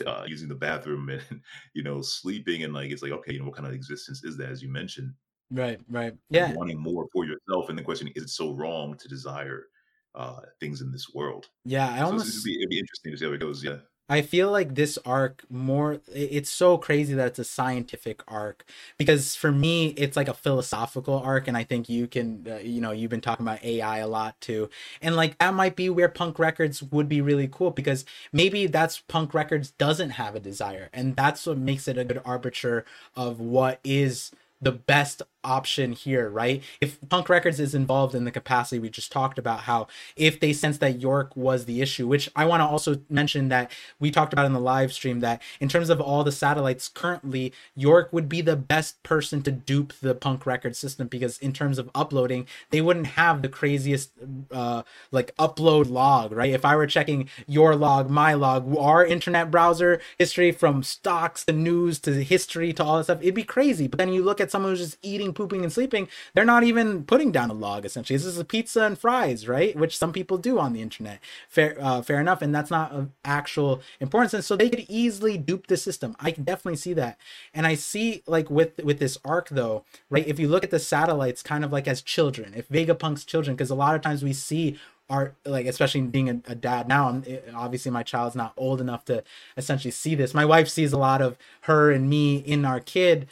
uh, 0.06 0.24
using 0.26 0.48
the 0.48 0.54
bathroom 0.54 1.08
and 1.08 1.22
you 1.74 1.82
know 1.82 2.00
sleeping 2.00 2.64
and 2.64 2.74
like 2.74 2.90
it's 2.90 3.02
like 3.02 3.12
okay 3.12 3.32
you 3.32 3.38
know 3.38 3.44
what 3.44 3.54
kind 3.54 3.68
of 3.68 3.74
existence 3.74 4.24
is 4.24 4.36
that 4.36 4.50
as 4.50 4.62
you 4.62 4.68
mentioned 4.68 5.12
Right, 5.50 5.78
right. 5.88 6.14
Yeah. 6.30 6.52
wanting 6.54 6.80
more 6.80 7.06
for 7.12 7.24
yourself. 7.24 7.68
And 7.68 7.78
the 7.78 7.82
question 7.82 8.08
is, 8.14 8.24
it 8.24 8.28
so 8.30 8.54
wrong 8.54 8.96
to 8.96 9.08
desire 9.08 9.66
uh, 10.14 10.40
things 10.60 10.80
in 10.80 10.92
this 10.92 11.12
world? 11.14 11.48
Yeah, 11.64 11.86
I 11.86 11.86
So 11.86 11.92
it's, 11.92 12.00
it'd 12.00 12.12
almost 12.12 12.44
be 12.44 12.56
it'd 12.56 12.70
be 12.70 12.78
interesting 12.78 13.12
to 13.12 13.18
see 13.18 13.24
how 13.24 13.32
it 13.32 13.40
goes. 13.40 13.64
Yeah. 13.64 13.76
I 14.06 14.20
feel 14.20 14.50
like 14.50 14.74
this 14.74 14.98
arc 15.06 15.44
more 15.48 16.00
it's 16.12 16.50
so 16.50 16.76
crazy 16.76 17.14
that 17.14 17.28
it's 17.28 17.38
a 17.38 17.44
scientific 17.44 18.22
arc 18.28 18.64
because 18.98 19.34
for 19.34 19.50
me 19.50 19.88
it's 19.96 20.14
like 20.14 20.28
a 20.28 20.34
philosophical 20.34 21.18
arc 21.18 21.48
and 21.48 21.56
I 21.56 21.64
think 21.64 21.88
you 21.88 22.06
can 22.06 22.46
uh, 22.46 22.56
you 22.56 22.82
know 22.82 22.90
you've 22.90 23.10
been 23.10 23.22
talking 23.22 23.46
about 23.46 23.64
AI 23.64 23.98
a 23.98 24.06
lot 24.06 24.38
too 24.42 24.68
and 25.00 25.16
like 25.16 25.38
that 25.38 25.54
might 25.54 25.74
be 25.74 25.88
where 25.88 26.10
punk 26.10 26.38
records 26.38 26.82
would 26.82 27.08
be 27.08 27.22
really 27.22 27.48
cool 27.50 27.70
because 27.70 28.04
maybe 28.30 28.66
that's 28.66 29.00
punk 29.08 29.32
records 29.32 29.70
doesn't 29.70 30.10
have 30.10 30.34
a 30.34 30.40
desire 30.40 30.90
and 30.92 31.16
that's 31.16 31.46
what 31.46 31.56
makes 31.56 31.88
it 31.88 31.96
a 31.96 32.04
good 32.04 32.20
arbiter 32.26 32.84
of 33.16 33.40
what 33.40 33.80
is 33.84 34.32
the 34.60 34.72
best 34.72 35.22
option 35.44 35.92
here, 35.92 36.28
right? 36.28 36.62
If 36.80 36.98
Punk 37.08 37.28
Records 37.28 37.60
is 37.60 37.74
involved 37.74 38.14
in 38.14 38.24
the 38.24 38.30
capacity 38.30 38.78
we 38.78 38.90
just 38.90 39.12
talked 39.12 39.38
about, 39.38 39.60
how 39.60 39.86
if 40.16 40.40
they 40.40 40.52
sense 40.52 40.78
that 40.78 41.00
York 41.00 41.36
was 41.36 41.66
the 41.66 41.80
issue, 41.80 42.06
which 42.06 42.30
I 42.34 42.44
want 42.44 42.60
to 42.60 42.66
also 42.66 43.00
mention 43.08 43.48
that 43.48 43.70
we 44.00 44.10
talked 44.10 44.32
about 44.32 44.46
in 44.46 44.52
the 44.52 44.60
live 44.60 44.92
stream 44.92 45.20
that 45.20 45.42
in 45.60 45.68
terms 45.68 45.90
of 45.90 46.00
all 46.00 46.24
the 46.24 46.32
satellites 46.32 46.88
currently, 46.88 47.52
York 47.76 48.12
would 48.12 48.28
be 48.28 48.40
the 48.40 48.56
best 48.56 49.02
person 49.02 49.42
to 49.42 49.52
dupe 49.52 49.92
the 50.00 50.14
Punk 50.14 50.46
Record 50.46 50.76
system 50.76 51.06
because 51.06 51.38
in 51.38 51.52
terms 51.52 51.78
of 51.78 51.90
uploading, 51.94 52.46
they 52.70 52.80
wouldn't 52.80 53.08
have 53.08 53.42
the 53.42 53.48
craziest 53.48 54.10
uh 54.50 54.82
like 55.10 55.34
upload 55.36 55.90
log, 55.90 56.32
right? 56.32 56.52
If 56.52 56.64
I 56.64 56.76
were 56.76 56.86
checking 56.86 57.28
your 57.46 57.76
log, 57.76 58.10
my 58.10 58.34
log, 58.34 58.76
our 58.76 59.04
internet 59.04 59.50
browser 59.50 60.00
history 60.18 60.52
from 60.52 60.82
stocks 60.82 61.44
to 61.44 61.52
news 61.52 61.98
to 62.00 62.24
history 62.24 62.72
to 62.74 62.84
all 62.84 62.98
that 62.98 63.04
stuff, 63.04 63.22
it'd 63.22 63.34
be 63.34 63.44
crazy. 63.44 63.86
But 63.86 63.98
then 63.98 64.12
you 64.12 64.22
look 64.22 64.40
at 64.40 64.50
someone 64.50 64.72
who's 64.72 64.80
just 64.80 64.98
eating, 65.02 65.32
pooping, 65.34 65.62
and 65.62 65.72
sleeping, 65.72 66.08
they're 66.34 66.44
not 66.44 66.64
even 66.64 67.04
putting 67.04 67.32
down 67.32 67.50
a 67.50 67.54
log 67.54 67.84
essentially. 67.84 68.16
This 68.16 68.26
is 68.26 68.38
a 68.38 68.44
pizza 68.44 68.84
and 68.84 68.98
fries, 68.98 69.46
right? 69.48 69.76
Which 69.76 69.98
some 69.98 70.12
people 70.12 70.38
do 70.38 70.58
on 70.58 70.72
the 70.72 70.82
internet. 70.82 71.20
Fair 71.48 71.76
uh, 71.80 72.02
fair 72.02 72.20
enough. 72.20 72.42
And 72.42 72.54
that's 72.54 72.70
not 72.70 72.92
of 72.92 73.10
actual 73.24 73.82
importance. 74.00 74.34
And 74.34 74.44
so 74.44 74.56
they 74.56 74.70
could 74.70 74.86
easily 74.88 75.36
dupe 75.38 75.66
the 75.66 75.76
system. 75.76 76.16
I 76.20 76.30
can 76.30 76.44
definitely 76.44 76.76
see 76.76 76.94
that. 76.94 77.18
And 77.52 77.66
I 77.66 77.74
see 77.74 78.22
like 78.26 78.50
with 78.50 78.82
with 78.84 78.98
this 78.98 79.18
arc 79.24 79.48
though, 79.50 79.84
right? 80.10 80.26
If 80.26 80.38
you 80.38 80.48
look 80.48 80.64
at 80.64 80.70
the 80.70 80.78
satellites 80.78 81.42
kind 81.42 81.64
of 81.64 81.72
like 81.72 81.88
as 81.88 82.02
children, 82.02 82.54
if 82.56 82.68
Vegapunk's 82.68 83.24
children, 83.24 83.56
because 83.56 83.70
a 83.70 83.74
lot 83.74 83.94
of 83.94 84.02
times 84.02 84.22
we 84.24 84.32
see 84.32 84.78
are 85.10 85.34
like 85.44 85.66
especially 85.66 86.00
being 86.02 86.30
a, 86.30 86.40
a 86.52 86.54
dad 86.54 86.88
now 86.88 87.08
I'm, 87.10 87.22
it- 87.24 87.50
obviously 87.54 87.90
my 87.90 88.02
child's 88.02 88.34
not 88.34 88.54
old 88.56 88.80
enough 88.80 89.04
to 89.06 89.22
essentially 89.56 89.90
see 89.90 90.14
this 90.14 90.32
my 90.32 90.46
wife 90.46 90.68
sees 90.68 90.92
a 90.94 90.98
lot 90.98 91.20
of 91.20 91.36
her 91.62 91.90
and 91.92 92.08
me 92.08 92.36
in 92.36 92.64
our 92.64 92.80
kid 92.80 93.28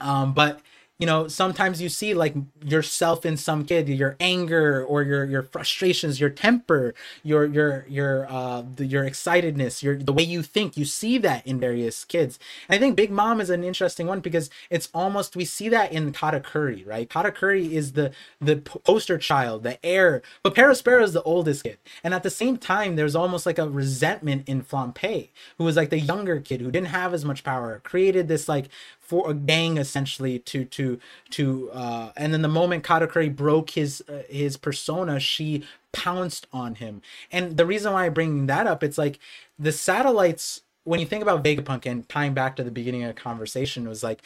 um 0.00 0.32
but 0.34 0.60
you 1.00 1.06
know 1.06 1.26
sometimes 1.28 1.82
you 1.82 1.88
see 1.88 2.14
like 2.14 2.34
yourself 2.64 3.26
in 3.26 3.36
some 3.36 3.64
kid 3.64 3.88
your 3.88 4.16
anger 4.20 4.84
or 4.84 5.02
your 5.02 5.24
your 5.24 5.42
frustrations 5.42 6.20
your 6.20 6.30
temper 6.30 6.94
your 7.24 7.44
your 7.46 7.86
your 7.88 8.30
uh 8.30 8.62
the, 8.76 8.86
your 8.86 9.04
excitedness 9.04 9.82
your 9.82 9.96
the 9.96 10.12
way 10.12 10.22
you 10.22 10.42
think 10.42 10.76
you 10.76 10.84
see 10.84 11.18
that 11.18 11.46
in 11.46 11.58
various 11.58 12.04
kids. 12.04 12.38
And 12.68 12.76
i 12.76 12.78
think 12.78 12.96
big 12.96 13.10
mom 13.10 13.40
is 13.40 13.50
an 13.50 13.64
interesting 13.64 14.06
one 14.06 14.20
because 14.20 14.50
it's 14.70 14.88
almost 14.94 15.36
we 15.36 15.44
see 15.46 15.68
that 15.70 15.92
in 15.92 16.12
katakuri 16.12 16.86
right? 16.86 17.08
Katakuri 17.08 17.72
is 17.72 17.92
the 17.92 18.12
the 18.40 18.56
poster 18.58 19.18
child 19.18 19.64
the 19.64 19.84
heir 19.84 20.22
but 20.42 20.54
Perospero 20.54 21.02
is 21.02 21.14
the 21.14 21.22
oldest 21.22 21.64
kid. 21.64 21.78
And 22.04 22.14
at 22.14 22.22
the 22.22 22.30
same 22.30 22.58
time 22.58 22.96
there's 22.96 23.16
almost 23.16 23.46
like 23.46 23.58
a 23.58 23.68
resentment 23.68 24.48
in 24.48 24.62
Flampe 24.62 25.30
who 25.58 25.64
was 25.64 25.76
like 25.76 25.90
the 25.90 25.98
younger 26.00 26.40
kid 26.40 26.60
who 26.60 26.70
didn't 26.70 26.88
have 26.88 27.14
as 27.14 27.24
much 27.24 27.44
power 27.44 27.80
created 27.84 28.28
this 28.28 28.48
like 28.48 28.68
for 29.10 29.28
a 29.28 29.34
gang 29.34 29.76
essentially 29.76 30.38
to 30.38 30.64
to 30.64 31.00
to 31.30 31.68
uh 31.72 32.12
and 32.16 32.32
then 32.32 32.42
the 32.42 32.48
moment 32.48 32.84
Katakuri 32.84 33.34
broke 33.34 33.70
his 33.70 34.04
uh, 34.08 34.22
his 34.28 34.56
persona 34.56 35.18
she 35.18 35.64
pounced 35.90 36.46
on 36.52 36.76
him 36.76 37.02
and 37.32 37.56
the 37.56 37.66
reason 37.66 37.92
why 37.92 38.06
I 38.06 38.08
bring 38.08 38.46
that 38.46 38.68
up 38.68 38.84
it's 38.84 38.96
like 38.98 39.18
the 39.58 39.72
satellites 39.72 40.62
when 40.84 41.00
you 41.00 41.06
think 41.06 41.22
about 41.22 41.42
Vegapunk 41.42 41.86
and 41.86 42.08
tying 42.08 42.34
back 42.34 42.54
to 42.54 42.62
the 42.62 42.70
beginning 42.70 43.02
of 43.02 43.12
the 43.12 43.20
conversation 43.20 43.88
was 43.88 44.04
like 44.04 44.22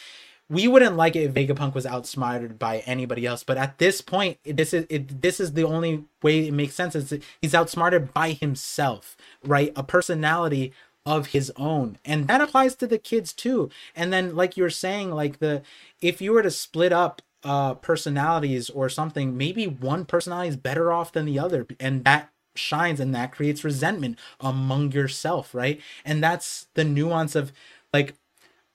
we 0.50 0.68
wouldn't 0.68 0.96
like 0.96 1.16
it 1.16 1.22
if 1.22 1.32
Vegapunk 1.32 1.72
was 1.72 1.86
outsmarted 1.86 2.58
by 2.58 2.80
anybody 2.80 3.24
else, 3.24 3.42
but 3.42 3.56
at 3.56 3.78
this 3.78 4.02
point, 4.02 4.36
this 4.44 4.74
is 4.74 4.84
it, 4.90 5.22
this 5.22 5.40
is 5.40 5.54
the 5.54 5.64
only 5.64 6.04
way 6.22 6.48
it 6.48 6.52
makes 6.52 6.74
sense. 6.74 6.94
Is 6.94 7.18
he's 7.40 7.54
outsmarted 7.54 8.12
by 8.12 8.32
himself, 8.32 9.16
right? 9.42 9.72
A 9.74 9.82
personality 9.82 10.74
of 11.06 11.28
his 11.28 11.52
own, 11.56 11.98
and 12.04 12.28
that 12.28 12.40
applies 12.40 12.74
to 12.76 12.86
the 12.86 12.98
kids 12.98 13.32
too. 13.32 13.70
And 13.94 14.12
then, 14.12 14.34
like 14.34 14.56
you 14.56 14.62
were 14.62 14.70
saying, 14.70 15.10
like 15.10 15.38
the 15.38 15.62
if 16.00 16.20
you 16.20 16.32
were 16.32 16.42
to 16.42 16.50
split 16.50 16.92
up 16.92 17.22
uh 17.42 17.74
personalities 17.74 18.70
or 18.70 18.88
something, 18.88 19.36
maybe 19.36 19.66
one 19.66 20.04
personality 20.06 20.48
is 20.50 20.56
better 20.56 20.92
off 20.92 21.12
than 21.12 21.26
the 21.26 21.38
other, 21.38 21.66
and 21.80 22.04
that 22.04 22.30
shines 22.56 23.00
and 23.00 23.14
that 23.14 23.32
creates 23.32 23.64
resentment 23.64 24.18
among 24.40 24.92
yourself, 24.92 25.54
right? 25.54 25.80
And 26.04 26.22
that's 26.22 26.68
the 26.74 26.84
nuance 26.84 27.34
of 27.34 27.52
like 27.92 28.14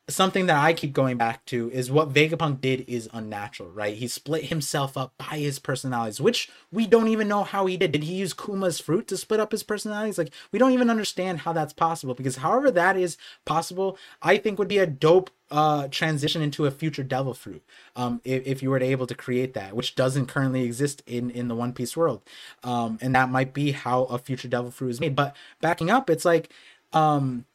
something 0.10 0.48
that 0.48 0.58
I 0.58 0.74
keep 0.74 0.94
going 0.94 1.18
back 1.18 1.46
to 1.46 1.70
is 1.72 1.92
what 1.92 2.14
Vegapunk 2.14 2.62
did 2.62 2.86
is 2.88 3.10
unnatural, 3.14 3.70
right? 3.70 3.96
He 3.96 4.08
split 4.08 4.46
himself 4.46 4.98
up 4.98 5.14
by 5.18 5.38
his 5.38 5.60
personalities, 5.60 6.20
which 6.20 6.50
we 6.72 6.88
don't 6.88 7.08
even 7.08 7.28
know 7.28 7.44
how 7.44 7.66
he 7.66 7.78
did. 7.78 7.92
Did 7.92 8.04
he 8.04 8.16
use 8.16 8.34
Kuma's 8.34 8.80
fruit 8.80 9.08
to 9.08 9.18
split 9.18 9.40
up 9.40 9.52
his 9.52 9.64
personalities? 9.64 10.18
Like 10.18 10.34
we 10.52 10.60
don't 10.60 10.72
even 10.72 10.90
understand 10.90 11.40
how 11.40 11.54
that's 11.54 11.74
possible 11.74 12.14
because 12.14 12.38
however 12.38 12.72
that 12.72 12.98
is 12.98 13.18
possible, 13.46 13.98
I 14.22 14.38
think 14.38 14.60
would 14.60 14.68
be 14.68 14.80
a 14.80 14.88
dope 14.88 15.30
uh 15.52 15.88
transition 15.88 16.44
into 16.44 16.68
a 16.68 16.72
future 16.72 17.02
devil 17.02 17.34
fruit 17.34 17.64
um 17.96 18.22
if, 18.24 18.46
if 18.46 18.62
you 18.62 18.70
were 18.70 18.78
to 18.78 18.86
able 18.86 19.08
to 19.08 19.16
create 19.16 19.56
that 19.56 19.76
which 19.76 19.96
doesn't 19.96 20.28
currently 20.28 20.64
exist 20.64 21.02
in 21.08 21.32
in 21.32 21.48
the 21.48 21.56
one 21.56 21.74
piece 21.74 21.98
world 21.98 22.22
um 22.64 23.00
and 23.02 23.16
that 23.16 23.32
might 23.32 23.52
be 23.52 23.72
how 23.72 24.04
a 24.04 24.20
future 24.20 24.48
devil 24.48 24.70
fruit 24.70 24.90
is 24.90 25.00
made 25.00 25.16
but 25.16 25.36
backing 25.60 25.90
up 25.90 26.08
it's 26.08 26.24
like 26.24 26.52
um 26.94 27.46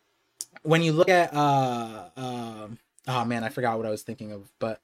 when 0.65 0.82
you 0.82 0.93
look 0.93 1.09
at 1.09 1.32
uh 1.35 2.09
um 2.16 2.78
oh 3.07 3.24
man 3.24 3.45
i 3.45 3.49
forgot 3.49 3.77
what 3.77 3.86
i 3.86 3.91
was 3.91 4.03
thinking 4.03 4.32
of 4.32 4.51
but 4.59 4.81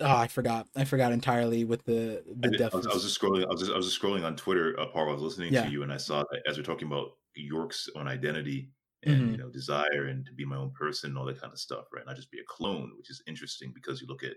oh 0.00 0.16
i 0.16 0.26
forgot 0.28 0.66
i 0.76 0.84
forgot 0.84 1.12
entirely 1.12 1.64
with 1.64 1.84
the 1.84 2.22
I, 2.42 2.48
the 2.48 2.50
did, 2.50 2.62
I, 2.62 2.76
was, 2.76 2.86
I 2.86 2.94
was 2.94 3.02
just 3.02 3.20
scrolling. 3.20 3.44
I 3.44 3.48
was 3.48 3.60
just, 3.60 3.72
I 3.72 3.76
was 3.76 3.86
just 3.86 4.00
scrolling 4.00 4.24
on 4.24 4.36
Twitter. 4.36 4.78
Uh, 4.78 4.86
Paul, 4.86 5.08
I 5.08 5.12
was 5.12 5.22
listening 5.22 5.52
Yeah. 5.52 5.64
to 5.64 5.70
you, 5.70 5.82
and 5.82 5.92
I 5.92 5.96
saw 5.96 6.22
that 6.30 6.42
as 6.48 6.56
we're 6.58 6.64
talking 6.64 6.86
about 6.86 7.12
York's 7.34 7.88
own 7.96 8.06
identity 8.08 8.70
and 9.04 9.20
Mhm. 9.22 9.30
you 9.32 9.36
know 9.38 9.48
desire 9.48 10.06
and 10.06 10.24
to 10.26 10.32
be 10.32 10.44
my 10.44 10.56
own 10.56 10.70
person, 10.72 11.10
and 11.10 11.18
all 11.18 11.24
that 11.26 11.40
kind 11.40 11.52
of 11.52 11.58
stuff, 11.58 11.86
right? 11.92 12.04
Not 12.06 12.16
just 12.16 12.30
be 12.30 12.38
a 12.40 12.44
clone, 12.44 12.92
which 12.98 13.10
is 13.10 13.22
interesting 13.26 13.72
because 13.74 14.00
you 14.00 14.06
look 14.06 14.22
at 14.22 14.36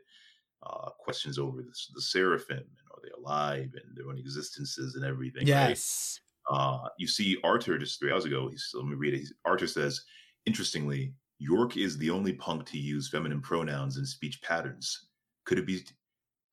uh, 0.63 0.89
questions 0.99 1.37
over 1.39 1.61
the, 1.61 1.73
the 1.93 2.01
seraphim 2.01 2.57
and 2.57 2.87
are 2.91 3.01
they 3.03 3.09
alive 3.21 3.71
and 3.75 3.95
their 3.95 4.07
own 4.09 4.17
existences 4.17 4.95
and 4.95 5.03
everything. 5.05 5.41
right? 5.41 5.69
yes 5.69 6.19
Uh, 6.49 6.87
you 6.97 7.07
see 7.07 7.37
Artur 7.43 7.77
just 7.77 7.99
three 7.99 8.11
hours 8.11 8.25
ago. 8.25 8.49
He's 8.49 8.69
let 8.73 8.85
me 8.85 8.95
read 8.95 9.13
it. 9.13 9.19
He's, 9.19 9.33
Artur 9.45 9.67
says, 9.67 10.01
interestingly, 10.45 11.13
York 11.37 11.77
is 11.77 11.97
the 11.97 12.09
only 12.09 12.33
punk 12.33 12.65
to 12.67 12.77
use 12.77 13.07
feminine 13.09 13.41
pronouns 13.41 13.97
and 13.97 14.07
speech 14.07 14.41
patterns. 14.41 15.07
Could 15.45 15.59
it 15.59 15.65
be? 15.65 15.83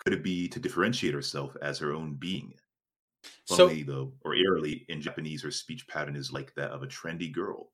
Could 0.05 0.13
it 0.13 0.23
be 0.23 0.49
to 0.49 0.61
differentiate 0.61 1.15
herself 1.15 1.57
as 1.63 1.79
her 1.79 1.93
own 1.93 2.15
being? 2.15 2.53
so 3.47 3.57
Funnily, 3.57 3.83
though, 3.83 4.13
or 4.25 4.35
eerily, 4.35 4.85
in 4.89 5.01
Japanese, 5.01 5.43
her 5.43 5.51
speech 5.51 5.89
pattern 5.89 6.15
is 6.15 6.33
like 6.33 6.55
that 6.55 6.71
of 6.71 6.83
a 6.83 6.87
trendy 6.87 7.33
girl. 7.33 7.73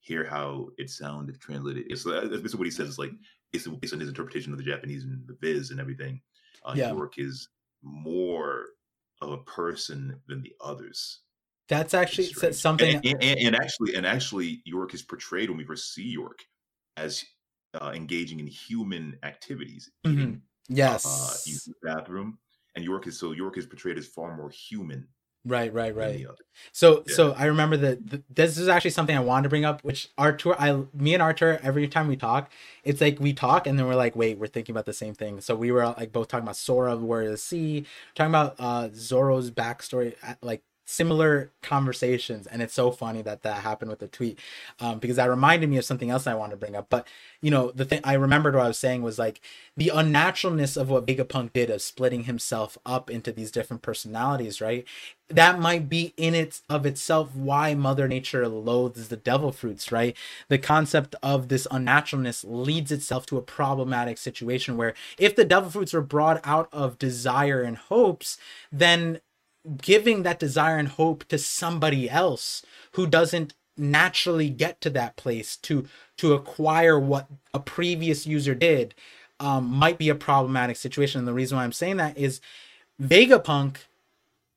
Hear 0.00 0.24
how 0.24 0.68
it 0.78 0.90
sound 0.90 1.28
if 1.28 1.38
translated. 1.38 1.86
It's 1.88 2.06
uh, 2.06 2.28
that's 2.30 2.42
basically 2.42 2.58
what 2.58 2.66
he 2.66 2.70
says. 2.70 2.88
Is 2.88 2.98
like 2.98 3.12
based 3.52 3.66
on 3.66 3.76
based 3.80 3.92
on 3.92 4.00
his 4.00 4.08
interpretation 4.08 4.52
of 4.52 4.58
the 4.58 4.64
Japanese 4.64 5.04
and 5.04 5.26
the 5.26 5.36
viz 5.40 5.70
and 5.70 5.80
everything. 5.80 6.20
Uh, 6.64 6.74
Yeah. 6.76 6.92
York 6.92 7.18
is 7.18 7.48
more 7.82 8.66
of 9.20 9.32
a 9.32 9.38
person 9.38 10.18
than 10.28 10.40
the 10.42 10.54
others. 10.60 11.20
That's 11.68 11.94
actually 11.94 12.24
is 12.24 12.30
s- 12.30 12.36
strange. 12.36 12.60
something 12.60 13.00
And, 13.04 13.22
and, 13.22 13.38
and, 13.40 13.56
actually, 13.56 13.94
and 13.94 14.06
actually, 14.06 14.62
York 14.64 14.94
is 14.94 15.02
portrayed 15.02 15.48
when 15.50 15.58
we 15.58 15.64
first 15.64 15.94
see 15.94 16.08
York 16.08 16.38
as 16.96 17.24
uh, 17.74 17.92
engaging 17.94 18.40
in 18.40 18.46
human 18.46 19.18
activities, 19.22 19.90
Mhm. 20.06 20.12
eating, 20.12 20.42
uh, 21.04 21.36
yes 21.38 21.38
using 21.44 21.74
the 21.82 21.94
bathroom. 21.94 22.38
And 22.76 22.84
York 22.84 23.06
is 23.06 23.18
so 23.18 23.32
York 23.32 23.56
is 23.58 23.66
portrayed 23.66 23.98
as 23.98 24.06
far 24.08 24.36
more 24.36 24.50
human 24.50 25.08
right 25.46 25.72
right 25.74 25.94
than 25.94 25.94
right 25.94 26.12
the 26.12 26.26
other. 26.26 26.44
So 26.72 27.04
Yeah. 27.06 27.14
so 27.14 27.32
I 27.32 27.44
remember 27.46 27.76
that 27.78 28.24
this 28.34 28.58
is 28.58 28.68
actually 28.68 28.90
something 28.90 29.16
I 29.16 29.20
wanted 29.20 29.44
to 29.44 29.48
bring 29.50 29.64
up, 29.64 29.82
which 29.84 30.08
Artur, 30.18 30.54
I 30.60 30.84
me 30.94 31.14
and 31.14 31.22
Artur 31.22 31.60
every 31.62 31.86
time 31.88 32.08
we 32.08 32.16
talk, 32.16 32.50
it's 32.84 33.00
like 33.00 33.20
we 33.20 33.32
talk 33.34 33.66
and 33.66 33.78
then 33.78 33.86
we're 33.86 33.94
like, 33.94 34.16
wait, 34.16 34.38
we're 34.38 34.46
thinking 34.46 34.72
about 34.74 34.86
the 34.86 34.92
same 34.94 35.14
thing. 35.14 35.40
So 35.40 35.54
we 35.54 35.70
were 35.72 35.86
like 35.86 36.12
both 36.12 36.28
talking 36.28 36.44
about 36.44 36.56
Sora, 36.56 36.96
Warrior 36.96 37.26
of 37.28 37.32
the 37.32 37.38
Sea, 37.38 37.86
talking 38.14 38.30
about 38.30 38.56
uh 38.58 38.88
Zoro's 38.94 39.50
backstory, 39.50 40.14
like 40.42 40.62
similar 40.86 41.50
conversations 41.62 42.46
and 42.46 42.60
it's 42.60 42.74
so 42.74 42.90
funny 42.90 43.22
that 43.22 43.42
that 43.42 43.62
happened 43.62 43.90
with 43.90 44.00
the 44.00 44.06
tweet 44.06 44.38
um, 44.80 44.98
because 44.98 45.16
that 45.16 45.30
reminded 45.30 45.70
me 45.70 45.78
of 45.78 45.84
something 45.84 46.10
else 46.10 46.26
i 46.26 46.34
wanted 46.34 46.50
to 46.52 46.56
bring 46.56 46.76
up. 46.76 46.86
But 46.90 47.06
you 47.40 47.50
know 47.50 47.70
the 47.70 47.86
thing 47.86 48.00
i 48.04 48.12
remembered 48.14 48.54
what 48.54 48.64
i 48.64 48.68
was 48.68 48.78
saying 48.78 49.02
was 49.02 49.18
like 49.18 49.40
the 49.76 49.90
unnaturalness 49.94 50.76
of 50.76 50.90
what 50.90 51.06
vegapunk 51.06 51.52
did 51.54 51.70
of 51.70 51.80
splitting 51.80 52.24
himself 52.24 52.76
up 52.84 53.10
into 53.10 53.32
these 53.32 53.50
different 53.50 53.82
personalities 53.82 54.60
right? 54.60 54.84
That 55.28 55.58
might 55.58 55.88
be 55.88 56.12
in 56.18 56.34
it 56.34 56.60
of 56.68 56.84
itself 56.84 57.34
why 57.34 57.74
mother 57.74 58.06
nature 58.06 58.46
loathes 58.46 59.08
the 59.08 59.16
devil 59.16 59.52
fruits 59.52 59.90
right? 59.90 60.14
The 60.48 60.58
concept 60.58 61.14
of 61.22 61.48
this 61.48 61.66
unnaturalness 61.70 62.44
leads 62.46 62.92
itself 62.92 63.24
to 63.26 63.38
a 63.38 63.42
problematic 63.42 64.18
situation 64.18 64.76
where 64.76 64.92
if 65.18 65.34
the 65.34 65.46
devil 65.46 65.70
fruits 65.70 65.94
were 65.94 66.02
brought 66.02 66.40
out 66.44 66.68
of 66.72 66.98
desire 66.98 67.62
and 67.62 67.78
hopes 67.78 68.36
then 68.70 69.20
giving 69.80 70.22
that 70.22 70.38
desire 70.38 70.76
and 70.78 70.88
hope 70.88 71.24
to 71.28 71.38
somebody 71.38 72.08
else 72.10 72.62
who 72.92 73.06
doesn't 73.06 73.54
naturally 73.76 74.50
get 74.50 74.80
to 74.80 74.90
that 74.90 75.16
place 75.16 75.56
to 75.56 75.86
to 76.16 76.32
acquire 76.32 76.98
what 76.98 77.28
a 77.52 77.58
previous 77.58 78.26
user 78.26 78.54
did 78.54 78.94
um, 79.40 79.66
might 79.66 79.98
be 79.98 80.08
a 80.08 80.14
problematic 80.14 80.76
situation. 80.76 81.18
And 81.18 81.26
the 81.26 81.32
reason 81.32 81.56
why 81.56 81.64
i'm 81.64 81.72
saying 81.72 81.96
that 81.96 82.16
is 82.16 82.40
vegapunk 83.02 83.78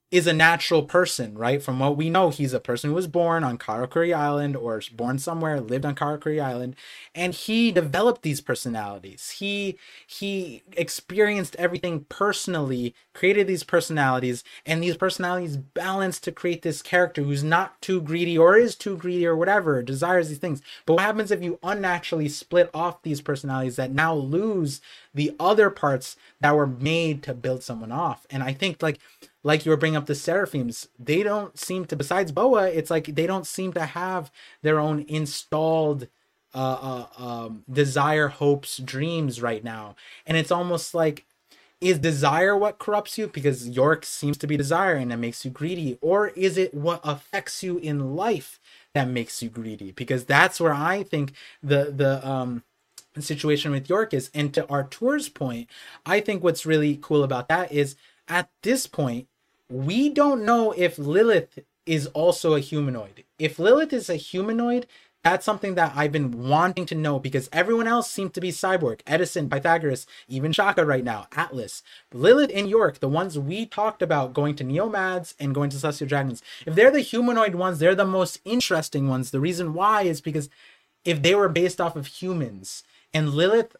is 0.09 0.25
a 0.25 0.31
natural 0.31 0.83
person, 0.83 1.37
right? 1.37 1.61
From 1.61 1.79
what 1.79 1.97
we 1.97 2.09
know, 2.09 2.29
he's 2.29 2.53
a 2.53 2.61
person 2.61 2.89
who 2.89 2.95
was 2.95 3.07
born 3.07 3.43
on 3.43 3.57
Karakuri 3.57 4.13
Island 4.13 4.55
or 4.55 4.81
born 4.93 5.19
somewhere, 5.19 5.59
lived 5.59 5.85
on 5.85 5.95
Karakuri 5.95 6.41
Island, 6.41 6.77
and 7.13 7.33
he 7.33 7.73
developed 7.73 8.21
these 8.21 8.39
personalities. 8.39 9.31
He 9.31 9.77
he 10.05 10.63
experienced 10.77 11.57
everything 11.57 12.05
personally, 12.07 12.95
created 13.13 13.47
these 13.47 13.63
personalities, 13.63 14.45
and 14.65 14.81
these 14.81 14.95
personalities 14.95 15.57
balanced 15.57 16.23
to 16.23 16.31
create 16.31 16.61
this 16.61 16.81
character 16.81 17.23
who's 17.23 17.43
not 17.43 17.81
too 17.81 17.99
greedy 17.99 18.37
or 18.37 18.55
is 18.55 18.75
too 18.75 18.95
greedy 18.95 19.25
or 19.25 19.35
whatever, 19.35 19.83
desires 19.83 20.29
these 20.29 20.37
things. 20.37 20.61
But 20.85 20.93
what 20.93 21.03
happens 21.03 21.31
if 21.31 21.43
you 21.43 21.59
unnaturally 21.63 22.29
split 22.29 22.69
off 22.73 23.01
these 23.01 23.19
personalities 23.19 23.75
that 23.75 23.91
now 23.91 24.13
lose 24.15 24.79
the 25.13 25.35
other 25.37 25.69
parts 25.69 26.15
that 26.39 26.55
were 26.55 26.67
made 26.67 27.23
to 27.23 27.33
build 27.33 27.61
someone 27.61 27.91
off? 27.91 28.25
And 28.29 28.41
I 28.41 28.53
think 28.53 28.81
like 28.81 28.99
like 29.43 29.65
you 29.65 29.71
were 29.71 29.77
bringing 29.77 29.97
up 29.97 30.07
the 30.07 30.15
seraphims 30.15 30.87
they 30.99 31.23
don't 31.23 31.57
seem 31.57 31.85
to 31.85 31.95
besides 31.95 32.31
boa 32.31 32.67
it's 32.67 32.89
like 32.91 33.05
they 33.15 33.27
don't 33.27 33.47
seem 33.47 33.71
to 33.73 33.85
have 33.85 34.31
their 34.61 34.79
own 34.79 35.05
installed 35.07 36.07
uh, 36.53 37.05
uh 37.17 37.23
um 37.23 37.63
desire 37.71 38.29
hopes 38.29 38.77
dreams 38.77 39.41
right 39.41 39.63
now. 39.63 39.95
And 40.25 40.37
it's 40.37 40.51
almost 40.51 40.93
like 40.93 41.25
is 41.79 41.99
desire 41.99 42.57
what 42.57 42.79
corrupts 42.79 43.17
you? 43.17 43.27
Because 43.27 43.69
york 43.69 44.05
seems 44.05 44.37
to 44.39 44.47
be 44.47 44.57
desire 44.57 44.95
and 44.95 45.11
it 45.11 45.17
makes 45.17 45.45
you 45.45 45.51
greedy. 45.51 45.97
Or 46.01 46.29
is 46.29 46.57
it 46.57 46.73
what 46.73 47.01
affects 47.03 47.63
you 47.63 47.77
in 47.77 48.15
life 48.15 48.59
that 48.93 49.07
makes 49.07 49.43
you 49.43 49.49
greedy? 49.49 49.91
Because 49.91 50.25
that's 50.25 50.59
where 50.59 50.73
i 50.73 51.03
think 51.03 51.33
the 51.61 51.93
the 51.95 52.27
um 52.27 52.63
situation 53.19 53.71
with 53.71 53.89
york 53.89 54.13
is. 54.13 54.29
And 54.33 54.53
to 54.53 54.65
artur's 54.67 55.29
point 55.29 55.69
i 56.05 56.19
think 56.19 56.43
what's 56.43 56.65
really 56.65 56.97
cool 57.01 57.23
about 57.23 57.49
that 57.49 57.71
is 57.71 57.95
at 58.27 58.49
this 58.61 58.87
point, 58.87 59.27
we 59.69 60.09
don't 60.09 60.45
know 60.45 60.71
if 60.71 60.97
Lilith 60.97 61.59
is 61.85 62.07
also 62.07 62.55
a 62.55 62.59
humanoid. 62.59 63.23
If 63.39 63.59
Lilith 63.59 63.93
is 63.93 64.09
a 64.09 64.15
humanoid, 64.15 64.87
that's 65.23 65.45
something 65.45 65.75
that 65.75 65.93
I've 65.95 66.11
been 66.11 66.47
wanting 66.47 66.85
to 66.85 66.95
know 66.95 67.19
because 67.19 67.49
everyone 67.51 67.87
else 67.87 68.09
seemed 68.09 68.33
to 68.35 68.41
be 68.41 68.49
cyborg. 68.49 69.01
Edison, 69.05 69.49
Pythagoras, 69.49 70.07
even 70.27 70.51
Shaka 70.51 70.85
right 70.85 71.03
now, 71.03 71.27
Atlas. 71.35 71.83
Lilith 72.13 72.51
and 72.53 72.69
York, 72.69 72.99
the 72.99 73.09
ones 73.09 73.37
we 73.37 73.65
talked 73.65 74.01
about 74.01 74.33
going 74.33 74.55
to 74.55 74.63
Neomads 74.63 75.33
and 75.39 75.53
going 75.53 75.69
to 75.71 75.79
Celestial 75.79 76.07
Dragons, 76.07 76.41
if 76.65 76.75
they're 76.75 76.91
the 76.91 77.01
humanoid 77.01 77.55
ones, 77.55 77.79
they're 77.79 77.95
the 77.95 78.05
most 78.05 78.39
interesting 78.45 79.09
ones. 79.09 79.31
The 79.31 79.41
reason 79.41 79.73
why 79.73 80.03
is 80.03 80.21
because 80.21 80.49
if 81.03 81.21
they 81.21 81.35
were 81.35 81.49
based 81.49 81.81
off 81.81 81.95
of 81.95 82.07
humans, 82.07 82.83
and 83.13 83.31
Lilith 83.31 83.75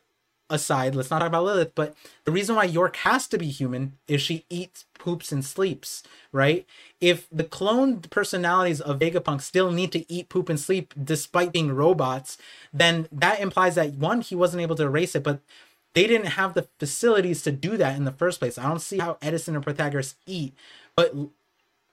aside, 0.49 0.95
let's 0.95 1.10
not 1.10 1.19
talk 1.19 1.28
about 1.28 1.44
Lilith, 1.44 1.76
but 1.76 1.95
the 2.24 2.32
reason 2.32 2.56
why 2.56 2.64
York 2.64 2.95
has 2.98 3.28
to 3.28 3.38
be 3.38 3.48
human 3.48 3.94
is 4.07 4.22
she 4.22 4.45
eats, 4.49 4.86
poops, 4.98 5.32
and 5.32 5.44
sleeps, 5.44 6.03
right? 6.32 6.65
If 7.02 7.28
the 7.32 7.44
cloned 7.44 8.10
personalities 8.10 8.82
of 8.82 8.99
Vegapunk 8.99 9.41
still 9.41 9.72
need 9.72 9.91
to 9.91 10.11
eat, 10.11 10.30
poop, 10.30 10.49
and 10.49 10.60
sleep 10.60 10.94
despite 11.02 11.52
being 11.52 11.74
robots, 11.74 12.38
then 12.74 13.07
that 13.11 13.40
implies 13.40 13.76
that 13.76 13.94
one, 13.94 14.22
he 14.22 14.36
wasn't 14.36 14.61
able 14.61 14.76
to 14.76 14.84
erase 14.84 15.15
it, 15.15 15.24
but 15.24 15.41
they 15.94 16.07
didn't 16.07 16.28
have 16.28 16.53
the 16.53 16.68
facilities 16.80 17.41
to 17.44 17.52
do 17.52 17.76
that 17.78 17.95
in 17.95 18.06
the 18.06 18.11
first 18.11 18.40
place. 18.40 18.57
I 18.57 18.68
don't 18.68 18.80
see 18.80 18.99
how 18.99 19.18
Edison 19.22 19.56
or 19.56 19.61
Pythagoras 19.61 20.15
eat, 20.26 20.53
but 20.95 21.14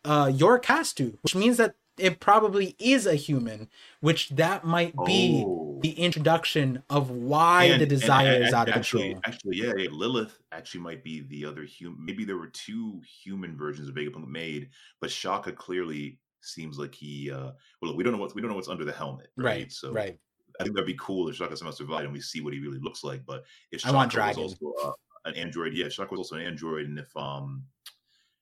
uh, 0.04 0.30
York 0.34 0.66
has 0.66 0.92
to, 0.94 1.18
which 1.22 1.34
means 1.34 1.56
that 1.56 1.74
it 1.98 2.20
probably 2.20 2.74
is 2.78 3.06
a 3.06 3.14
human, 3.14 3.68
which 4.00 4.30
that 4.30 4.64
might 4.64 4.94
be 5.04 5.44
oh. 5.46 5.78
the 5.82 5.92
introduction 5.92 6.82
of 6.90 7.10
why 7.10 7.64
and, 7.64 7.80
the 7.80 7.86
desire 7.86 8.34
and, 8.34 8.44
is 8.44 8.52
out 8.52 8.68
of 8.68 8.74
actually, 8.74 9.14
control. 9.14 9.22
Actually, 9.26 9.56
yeah, 9.56 9.72
yeah, 9.76 9.88
Lilith 9.92 10.38
actually 10.52 10.80
might 10.80 11.04
be 11.04 11.20
the 11.28 11.44
other 11.44 11.62
human. 11.62 12.04
Maybe 12.04 12.24
there 12.24 12.36
were 12.36 12.48
two 12.48 13.00
human 13.22 13.56
versions 13.56 13.88
of 13.88 13.94
Vegapunk 13.94 14.26
made, 14.26 14.70
but 15.00 15.10
Shaka 15.10 15.52
clearly 15.52 16.18
seems 16.40 16.78
like 16.78 16.94
he. 16.94 17.30
uh 17.30 17.52
Well, 17.80 17.96
we 17.96 18.02
don't 18.02 18.12
know 18.12 18.18
what 18.18 18.34
we 18.34 18.40
don't 18.40 18.50
know 18.50 18.56
what's 18.56 18.68
under 18.68 18.84
the 18.84 18.92
helmet, 18.92 19.28
right? 19.36 19.44
right 19.44 19.72
so, 19.72 19.92
right. 19.92 20.18
I 20.60 20.62
think 20.62 20.76
that'd 20.76 20.86
be 20.86 20.96
cool 21.00 21.28
if 21.28 21.36
Shaka 21.36 21.56
somehow 21.56 21.72
survived 21.72 22.04
and 22.04 22.12
we 22.12 22.20
see 22.20 22.40
what 22.40 22.52
he 22.52 22.60
really 22.60 22.78
looks 22.78 23.02
like. 23.02 23.24
But 23.26 23.44
if 23.72 23.80
Shaka 23.80 23.92
I 23.92 23.96
want 23.96 24.14
was 24.14 24.36
also 24.36 24.72
uh, 24.84 24.92
an 25.24 25.34
android, 25.34 25.74
yeah, 25.74 25.88
Shaka 25.88 26.12
was 26.12 26.18
also 26.18 26.36
an 26.36 26.42
android, 26.42 26.86
and 26.86 26.98
if 26.98 27.16
um, 27.16 27.64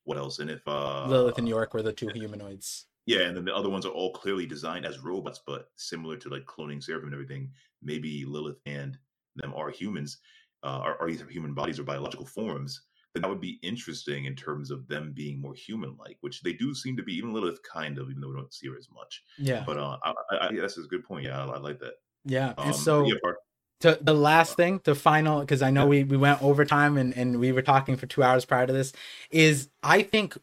what 0.04 0.18
else? 0.18 0.38
And 0.38 0.50
if 0.50 0.66
uh, 0.66 1.06
Lilith 1.06 1.38
and 1.38 1.48
York 1.48 1.74
were 1.74 1.82
the 1.82 1.92
two 1.92 2.08
humanoids. 2.08 2.86
Yeah, 3.06 3.22
and 3.22 3.36
then 3.36 3.44
the 3.44 3.54
other 3.54 3.68
ones 3.68 3.84
are 3.84 3.90
all 3.90 4.12
clearly 4.12 4.46
designed 4.46 4.86
as 4.86 5.00
robots, 5.00 5.40
but 5.46 5.70
similar 5.76 6.16
to 6.18 6.28
like 6.28 6.44
cloning 6.44 6.82
Seraphim 6.82 7.08
and 7.08 7.14
everything. 7.14 7.50
Maybe 7.82 8.24
Lilith 8.24 8.58
and 8.64 8.96
them 9.34 9.52
are 9.56 9.70
humans, 9.70 10.18
uh, 10.62 10.78
are, 10.78 11.00
are 11.00 11.08
either 11.08 11.26
human 11.26 11.52
bodies 11.52 11.80
or 11.80 11.84
biological 11.84 12.26
forms. 12.26 12.82
Then 13.12 13.22
that 13.22 13.28
would 13.28 13.40
be 13.40 13.58
interesting 13.62 14.26
in 14.26 14.36
terms 14.36 14.70
of 14.70 14.86
them 14.88 15.12
being 15.14 15.40
more 15.40 15.54
human-like, 15.54 16.16
which 16.20 16.42
they 16.42 16.52
do 16.52 16.74
seem 16.74 16.96
to 16.96 17.02
be. 17.02 17.14
Even 17.14 17.32
Lilith, 17.32 17.60
kind 17.62 17.98
of, 17.98 18.08
even 18.08 18.22
though 18.22 18.28
we 18.28 18.36
don't 18.36 18.54
see 18.54 18.68
her 18.68 18.76
as 18.78 18.88
much. 18.94 19.22
Yeah. 19.36 19.64
But 19.66 19.78
uh, 19.78 19.98
I, 20.02 20.12
I, 20.30 20.46
I, 20.46 20.48
that's 20.58 20.78
a 20.78 20.82
good 20.82 21.04
point. 21.04 21.24
Yeah, 21.24 21.44
I, 21.44 21.46
I 21.48 21.58
like 21.58 21.80
that. 21.80 21.94
Yeah, 22.24 22.54
um, 22.56 22.68
and 22.68 22.76
so. 22.76 23.04
Yeah, 23.04 23.14
part- 23.22 23.38
to 23.80 23.98
the 24.00 24.14
last 24.14 24.54
thing, 24.54 24.80
the 24.84 24.94
final, 24.94 25.40
because 25.40 25.60
I 25.60 25.70
know 25.70 25.86
we, 25.86 26.04
we 26.04 26.16
went 26.16 26.40
overtime 26.40 26.96
and, 26.96 27.12
and 27.16 27.40
we 27.40 27.50
were 27.50 27.62
talking 27.62 27.96
for 27.96 28.06
two 28.06 28.22
hours 28.22 28.44
prior 28.44 28.64
to 28.64 28.72
this, 28.72 28.92
is 29.32 29.70
I 29.82 30.02
think 30.02 30.38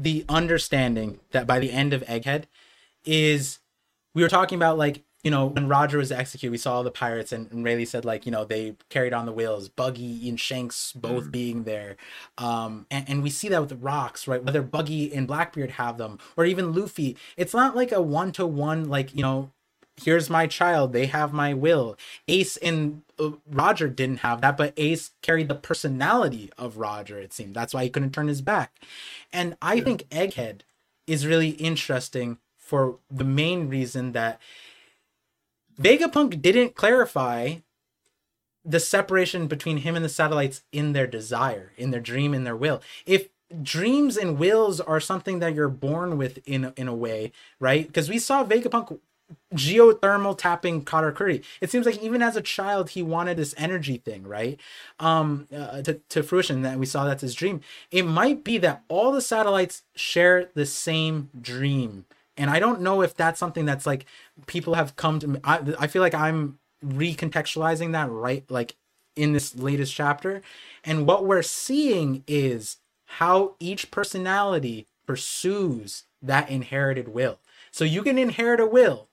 the 0.00 0.24
understanding 0.28 1.20
that 1.32 1.46
by 1.46 1.58
the 1.58 1.70
end 1.70 1.92
of 1.92 2.02
Egghead 2.04 2.44
is 3.04 3.58
we 4.14 4.22
were 4.22 4.28
talking 4.28 4.56
about 4.56 4.78
like 4.78 5.04
you 5.22 5.30
know 5.30 5.46
when 5.46 5.68
Roger 5.68 5.98
was 5.98 6.10
executed, 6.10 6.50
we 6.50 6.56
saw 6.56 6.76
all 6.76 6.82
the 6.82 6.90
pirates 6.90 7.30
and, 7.30 7.50
and 7.52 7.62
Rayleigh 7.62 7.84
said 7.84 8.06
like 8.06 8.24
you 8.24 8.32
know 8.32 8.46
they 8.46 8.76
carried 8.88 9.12
on 9.12 9.26
the 9.26 9.32
wheels, 9.32 9.68
Buggy 9.68 10.26
and 10.28 10.40
Shanks 10.40 10.92
both 10.94 11.24
mm. 11.24 11.30
being 11.30 11.64
there, 11.64 11.96
um, 12.38 12.86
and, 12.90 13.06
and 13.06 13.22
we 13.22 13.28
see 13.28 13.48
that 13.48 13.60
with 13.60 13.68
the 13.68 13.76
rocks, 13.76 14.26
right? 14.26 14.42
Whether 14.42 14.62
Buggy 14.62 15.12
and 15.14 15.26
Blackbeard 15.26 15.72
have 15.72 15.98
them, 15.98 16.18
or 16.38 16.46
even 16.46 16.72
Luffy, 16.72 17.18
it's 17.36 17.52
not 17.52 17.76
like 17.76 17.92
a 17.92 18.00
one 18.00 18.32
to 18.32 18.46
one 18.46 18.88
like 18.88 19.14
you 19.14 19.22
know 19.22 19.50
here's 20.04 20.30
my 20.30 20.46
child 20.46 20.92
they 20.92 21.06
have 21.06 21.32
my 21.32 21.52
will 21.54 21.96
ace 22.28 22.56
and 22.58 23.02
uh, 23.18 23.30
roger 23.50 23.88
didn't 23.88 24.18
have 24.18 24.40
that 24.40 24.56
but 24.56 24.72
ace 24.76 25.10
carried 25.22 25.48
the 25.48 25.54
personality 25.54 26.50
of 26.58 26.76
roger 26.76 27.18
it 27.18 27.32
seemed 27.32 27.54
that's 27.54 27.74
why 27.74 27.84
he 27.84 27.90
couldn't 27.90 28.12
turn 28.12 28.28
his 28.28 28.42
back 28.42 28.74
and 29.32 29.56
i 29.60 29.74
yeah. 29.74 29.84
think 29.84 30.08
egghead 30.10 30.60
is 31.06 31.26
really 31.26 31.50
interesting 31.50 32.38
for 32.56 32.98
the 33.10 33.24
main 33.24 33.68
reason 33.68 34.12
that 34.12 34.40
vegapunk 35.78 36.40
didn't 36.40 36.74
clarify 36.74 37.54
the 38.64 38.80
separation 38.80 39.46
between 39.46 39.78
him 39.78 39.96
and 39.96 40.04
the 40.04 40.08
satellites 40.08 40.62
in 40.72 40.92
their 40.92 41.06
desire 41.06 41.72
in 41.76 41.90
their 41.90 42.00
dream 42.00 42.34
in 42.34 42.44
their 42.44 42.56
will 42.56 42.80
if 43.06 43.28
dreams 43.62 44.16
and 44.16 44.38
wills 44.38 44.80
are 44.80 45.00
something 45.00 45.40
that 45.40 45.54
you're 45.54 45.68
born 45.68 46.16
with 46.16 46.38
in 46.46 46.72
in 46.76 46.88
a 46.88 46.94
way, 46.94 47.32
right? 47.58 47.86
Because 47.86 48.08
we 48.08 48.18
saw 48.18 48.44
Vegapunk 48.44 48.98
geothermal 49.54 50.36
tapping 50.36 50.84
Karakuri. 50.84 51.42
It 51.60 51.70
seems 51.70 51.86
like 51.86 52.02
even 52.02 52.22
as 52.22 52.36
a 52.36 52.40
child, 52.40 52.90
he 52.90 53.02
wanted 53.02 53.36
this 53.36 53.54
energy 53.56 53.96
thing, 53.98 54.24
right? 54.24 54.58
Um, 54.98 55.48
uh, 55.54 55.82
to, 55.82 55.94
to 56.10 56.22
fruition 56.22 56.62
that 56.62 56.78
we 56.78 56.86
saw 56.86 57.04
that's 57.04 57.22
his 57.22 57.34
dream. 57.34 57.60
It 57.90 58.04
might 58.04 58.44
be 58.44 58.58
that 58.58 58.82
all 58.88 59.12
the 59.12 59.20
satellites 59.20 59.82
share 59.94 60.50
the 60.54 60.66
same 60.66 61.30
dream. 61.40 62.06
And 62.36 62.48
I 62.48 62.58
don't 62.58 62.80
know 62.80 63.02
if 63.02 63.14
that's 63.14 63.38
something 63.38 63.64
that's 63.64 63.86
like 63.86 64.06
people 64.46 64.74
have 64.74 64.96
come 64.96 65.18
to, 65.20 65.40
I, 65.44 65.60
I 65.78 65.86
feel 65.86 66.02
like 66.02 66.14
I'm 66.14 66.58
recontextualizing 66.84 67.92
that 67.92 68.10
right, 68.10 68.44
like 68.48 68.76
in 69.16 69.32
this 69.32 69.56
latest 69.56 69.94
chapter. 69.94 70.40
And 70.84 71.06
what 71.06 71.26
we're 71.26 71.42
seeing 71.42 72.24
is 72.26 72.78
how 73.04 73.54
each 73.58 73.90
personality 73.90 74.86
pursues 75.06 76.04
that 76.22 76.48
inherited 76.48 77.08
will. 77.08 77.38
So 77.72 77.84
you 77.84 78.02
can 78.02 78.16
inherit 78.16 78.60
a 78.60 78.66
will 78.66 79.08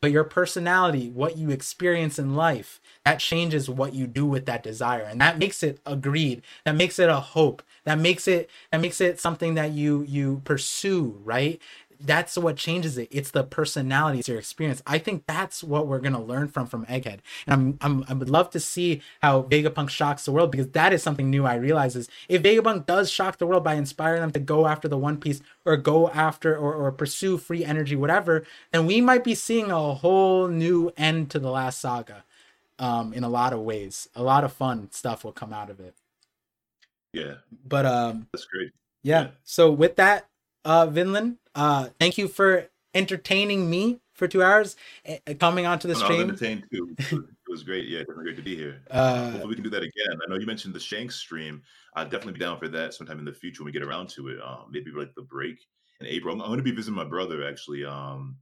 but 0.00 0.12
your 0.12 0.24
personality, 0.24 1.10
what 1.10 1.36
you 1.36 1.50
experience 1.50 2.18
in 2.18 2.34
life, 2.34 2.80
that 3.04 3.18
changes 3.20 3.68
what 3.68 3.94
you 3.94 4.06
do 4.06 4.26
with 4.26 4.46
that 4.46 4.62
desire. 4.62 5.02
And 5.02 5.20
that 5.20 5.38
makes 5.38 5.62
it 5.62 5.80
a 5.84 5.96
greed. 5.96 6.42
That 6.64 6.76
makes 6.76 6.98
it 6.98 7.08
a 7.08 7.20
hope. 7.20 7.62
That 7.84 7.98
makes 7.98 8.28
it 8.28 8.50
that 8.70 8.80
makes 8.80 9.00
it 9.00 9.18
something 9.18 9.54
that 9.54 9.72
you 9.72 10.02
you 10.02 10.42
pursue, 10.44 11.20
right? 11.24 11.60
That's 12.00 12.36
what 12.38 12.56
changes 12.56 12.96
it. 12.96 13.08
It's 13.10 13.30
the 13.30 13.42
personality, 13.42 14.20
it's 14.20 14.28
your 14.28 14.38
experience. 14.38 14.82
I 14.86 14.98
think 14.98 15.24
that's 15.26 15.64
what 15.64 15.86
we're 15.86 15.98
gonna 15.98 16.22
learn 16.22 16.48
from 16.48 16.66
from 16.66 16.86
Egghead, 16.86 17.20
and 17.46 17.52
I'm, 17.54 17.78
I'm 17.80 18.04
I 18.08 18.14
would 18.14 18.30
love 18.30 18.50
to 18.50 18.60
see 18.60 19.02
how 19.20 19.42
Vegapunk 19.42 19.90
shocks 19.90 20.24
the 20.24 20.32
world 20.32 20.50
because 20.50 20.68
that 20.68 20.92
is 20.92 21.02
something 21.02 21.30
new. 21.30 21.44
I 21.44 21.56
realize 21.56 21.96
is 21.96 22.08
if 22.28 22.42
Vegapunk 22.42 22.86
does 22.86 23.10
shock 23.10 23.38
the 23.38 23.46
world 23.46 23.64
by 23.64 23.74
inspiring 23.74 24.20
them 24.20 24.32
to 24.32 24.40
go 24.40 24.66
after 24.66 24.88
the 24.88 24.98
One 24.98 25.18
Piece 25.18 25.40
or 25.64 25.76
go 25.76 26.08
after 26.10 26.56
or, 26.56 26.74
or 26.74 26.92
pursue 26.92 27.38
free 27.38 27.64
energy, 27.64 27.96
whatever, 27.96 28.44
then 28.72 28.86
we 28.86 29.00
might 29.00 29.24
be 29.24 29.34
seeing 29.34 29.70
a 29.70 29.94
whole 29.94 30.48
new 30.48 30.92
end 30.96 31.30
to 31.30 31.38
the 31.38 31.50
last 31.50 31.80
saga. 31.80 32.24
Um, 32.80 33.12
in 33.12 33.24
a 33.24 33.28
lot 33.28 33.52
of 33.52 33.58
ways, 33.58 34.08
a 34.14 34.22
lot 34.22 34.44
of 34.44 34.52
fun 34.52 34.92
stuff 34.92 35.24
will 35.24 35.32
come 35.32 35.52
out 35.52 35.68
of 35.68 35.80
it. 35.80 35.94
Yeah, 37.12 37.34
but 37.66 37.84
um, 37.84 38.28
that's 38.32 38.44
great. 38.44 38.70
yeah. 39.02 39.22
yeah. 39.22 39.28
So 39.42 39.72
with 39.72 39.96
that, 39.96 40.28
uh, 40.64 40.86
Vinland, 40.86 41.38
uh, 41.54 41.88
thank 41.98 42.18
you 42.18 42.28
for 42.28 42.68
entertaining 42.94 43.68
me 43.70 44.00
for 44.12 44.26
two 44.26 44.42
hours, 44.42 44.76
uh, 45.08 45.34
coming 45.38 45.66
onto 45.66 45.86
the 45.86 45.94
no, 45.94 46.00
stream. 46.00 46.20
I 46.20 46.32
was 46.32 46.42
entertained 46.42 46.64
too. 46.72 46.96
It 47.48 47.52
was 47.52 47.62
great. 47.62 47.88
Yeah, 47.88 48.00
definitely 48.00 48.24
great 48.24 48.36
to 48.36 48.42
be 48.42 48.56
here. 48.56 48.82
Uh, 48.90 49.30
Hopefully 49.30 49.46
we 49.46 49.54
can 49.54 49.64
do 49.64 49.70
that 49.70 49.82
again. 49.82 50.18
I 50.26 50.28
know 50.28 50.38
you 50.38 50.46
mentioned 50.46 50.74
the 50.74 50.80
Shanks 50.80 51.16
stream. 51.16 51.62
I'd 51.94 52.10
definitely 52.10 52.34
be 52.34 52.40
down 52.40 52.58
for 52.58 52.68
that 52.68 52.94
sometime 52.94 53.18
in 53.18 53.24
the 53.24 53.32
future 53.32 53.62
when 53.62 53.66
we 53.66 53.72
get 53.72 53.86
around 53.86 54.08
to 54.10 54.28
it. 54.28 54.38
Um, 54.42 54.66
maybe 54.70 54.90
like 54.90 55.14
the 55.14 55.22
break 55.22 55.56
in 56.00 56.06
April. 56.06 56.34
I'm, 56.34 56.42
I'm 56.42 56.48
going 56.48 56.58
to 56.58 56.64
be 56.64 56.72
visiting 56.72 56.96
my 56.96 57.04
brother 57.04 57.48
actually. 57.48 57.84
Um, 57.84 58.36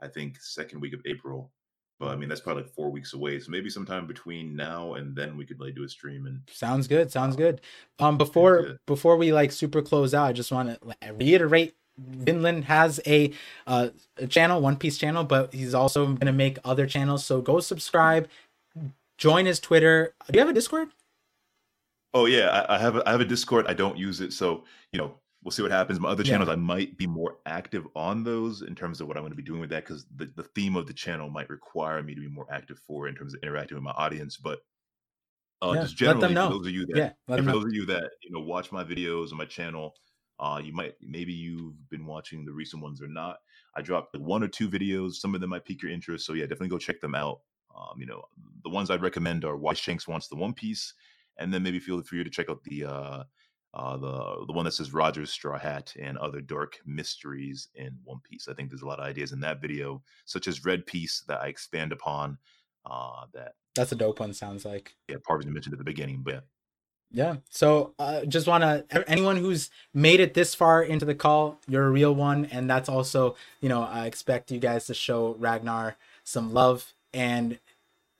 I 0.00 0.08
think 0.08 0.36
second 0.40 0.80
week 0.80 0.92
of 0.92 1.00
April. 1.06 1.50
But 1.98 2.08
I 2.08 2.16
mean, 2.16 2.28
that's 2.28 2.40
probably 2.40 2.64
like 2.64 2.74
four 2.74 2.90
weeks 2.90 3.14
away. 3.14 3.40
So 3.40 3.50
maybe 3.50 3.70
sometime 3.70 4.06
between 4.06 4.54
now 4.54 4.94
and 4.94 5.16
then 5.16 5.36
we 5.36 5.46
could 5.46 5.60
like 5.60 5.74
do 5.74 5.84
a 5.84 5.88
stream 5.88 6.26
and 6.26 6.42
sounds 6.50 6.86
good. 6.86 7.10
Sounds 7.10 7.36
good. 7.36 7.60
Um, 7.98 8.18
before 8.18 8.78
before 8.86 9.16
we 9.16 9.32
like 9.32 9.50
super 9.50 9.80
close 9.80 10.12
out, 10.12 10.26
I 10.26 10.32
just 10.32 10.52
want 10.52 10.78
to 10.80 11.14
reiterate 11.14 11.74
Vinland 11.98 12.64
has 12.64 13.00
a, 13.06 13.32
uh, 13.66 13.88
a 14.18 14.26
channel, 14.26 14.60
One 14.60 14.76
Piece 14.76 14.98
channel, 14.98 15.24
but 15.24 15.52
he's 15.54 15.74
also 15.74 16.04
going 16.06 16.26
to 16.26 16.32
make 16.32 16.58
other 16.64 16.86
channels. 16.86 17.24
So 17.24 17.40
go 17.40 17.60
subscribe, 17.60 18.28
join 19.16 19.46
his 19.46 19.60
Twitter. 19.60 20.14
Do 20.30 20.38
you 20.38 20.40
have 20.40 20.50
a 20.50 20.54
Discord? 20.54 20.88
Oh 22.12 22.26
yeah, 22.26 22.48
I, 22.68 22.76
I 22.76 22.78
have 22.78 22.96
a, 22.96 23.08
I 23.08 23.12
have 23.12 23.20
a 23.20 23.26
Discord. 23.26 23.66
I 23.66 23.74
don't 23.74 23.96
use 23.96 24.20
it, 24.20 24.32
so 24.32 24.64
you 24.92 24.98
know 24.98 25.14
we'll 25.42 25.52
see 25.52 25.62
what 25.62 25.70
happens. 25.70 26.00
My 26.00 26.08
other 26.08 26.22
yeah. 26.22 26.32
channels, 26.32 26.48
I 26.48 26.56
might 26.56 26.96
be 26.96 27.06
more 27.06 27.38
active 27.46 27.86
on 27.94 28.24
those 28.24 28.62
in 28.62 28.74
terms 28.74 29.00
of 29.00 29.08
what 29.08 29.16
I'm 29.16 29.22
going 29.22 29.32
to 29.32 29.36
be 29.36 29.42
doing 29.42 29.60
with 29.60 29.70
that 29.70 29.84
because 29.84 30.06
the, 30.16 30.30
the 30.36 30.42
theme 30.42 30.76
of 30.76 30.86
the 30.86 30.92
channel 30.92 31.30
might 31.30 31.48
require 31.48 32.02
me 32.02 32.14
to 32.14 32.20
be 32.20 32.28
more 32.28 32.46
active 32.50 32.78
for 32.86 33.08
in 33.08 33.14
terms 33.14 33.34
of 33.34 33.42
interacting 33.42 33.76
with 33.76 33.84
my 33.84 33.92
audience. 33.92 34.36
But 34.36 34.60
uh, 35.62 35.72
yeah, 35.74 35.82
just 35.82 35.96
generally, 35.96 36.34
for 36.34 36.34
those 36.34 36.66
of 36.66 36.72
you 36.72 36.86
that, 36.86 36.96
yeah, 36.96 37.10
for 37.26 37.42
those 37.42 37.64
of 37.64 37.72
you 37.72 37.86
that 37.86 38.10
you 38.22 38.30
know 38.30 38.40
watch 38.40 38.72
my 38.72 38.84
videos 38.84 39.32
on 39.32 39.38
my 39.38 39.44
channel, 39.44 39.94
uh, 40.38 40.60
you 40.62 40.72
might 40.72 40.94
maybe 41.00 41.32
you've 41.32 41.88
been 41.88 42.06
watching 42.06 42.44
the 42.44 42.52
recent 42.52 42.82
ones 42.82 43.00
or 43.00 43.08
not. 43.08 43.38
I 43.74 43.82
dropped 43.82 44.18
one 44.18 44.42
or 44.42 44.48
two 44.48 44.68
videos. 44.68 45.14
Some 45.14 45.34
of 45.34 45.40
them 45.40 45.50
might 45.50 45.64
pique 45.64 45.82
your 45.82 45.92
interest. 45.92 46.26
So 46.26 46.34
yeah, 46.34 46.44
definitely 46.44 46.68
go 46.68 46.78
check 46.78 47.00
them 47.00 47.14
out. 47.14 47.40
Um, 47.76 48.00
you 48.00 48.06
know, 48.06 48.22
the 48.64 48.70
ones 48.70 48.90
I'd 48.90 49.02
recommend 49.02 49.44
are 49.44 49.56
Why 49.56 49.74
Shanks 49.74 50.08
Wants 50.08 50.28
the 50.28 50.36
One 50.36 50.54
Piece, 50.54 50.94
and 51.38 51.52
then 51.52 51.62
maybe 51.62 51.78
feel 51.78 52.02
free 52.02 52.24
to 52.24 52.30
check 52.30 52.50
out 52.50 52.64
the 52.64 52.84
uh, 52.84 53.22
uh, 53.76 53.96
the 53.98 54.46
the 54.46 54.52
one 54.54 54.64
that 54.64 54.72
says 54.72 54.94
Roger's 54.94 55.30
Straw 55.30 55.58
Hat 55.58 55.92
and 56.00 56.16
other 56.16 56.40
dark 56.40 56.78
mysteries 56.86 57.68
in 57.74 57.94
One 58.04 58.20
Piece. 58.28 58.48
I 58.48 58.54
think 58.54 58.70
there's 58.70 58.80
a 58.80 58.86
lot 58.86 58.98
of 58.98 59.04
ideas 59.04 59.32
in 59.32 59.40
that 59.40 59.60
video, 59.60 60.02
such 60.24 60.48
as 60.48 60.64
Red 60.64 60.86
Piece 60.86 61.22
that 61.28 61.42
I 61.42 61.48
expand 61.48 61.92
upon. 61.92 62.38
Uh, 62.86 63.26
that 63.34 63.52
that's 63.74 63.92
a 63.92 63.96
dope 63.96 64.20
one. 64.20 64.32
Sounds 64.32 64.64
like 64.64 64.94
yeah, 65.08 65.16
Parvin 65.22 65.52
mentioned 65.52 65.74
at 65.74 65.78
the 65.78 65.84
beginning, 65.84 66.22
but 66.24 66.34
yeah. 66.34 66.40
Yeah. 67.12 67.36
So 67.50 67.94
uh, 67.98 68.24
just 68.24 68.46
want 68.46 68.62
to 68.62 69.04
anyone 69.06 69.36
who's 69.36 69.70
made 69.92 70.20
it 70.20 70.32
this 70.32 70.54
far 70.54 70.82
into 70.82 71.04
the 71.04 71.14
call, 71.14 71.60
you're 71.68 71.86
a 71.86 71.90
real 71.90 72.14
one, 72.14 72.46
and 72.46 72.70
that's 72.70 72.88
also 72.88 73.36
you 73.60 73.68
know 73.68 73.82
I 73.82 74.06
expect 74.06 74.50
you 74.50 74.58
guys 74.58 74.86
to 74.86 74.94
show 74.94 75.36
Ragnar 75.38 75.98
some 76.24 76.54
love 76.54 76.94
and 77.12 77.58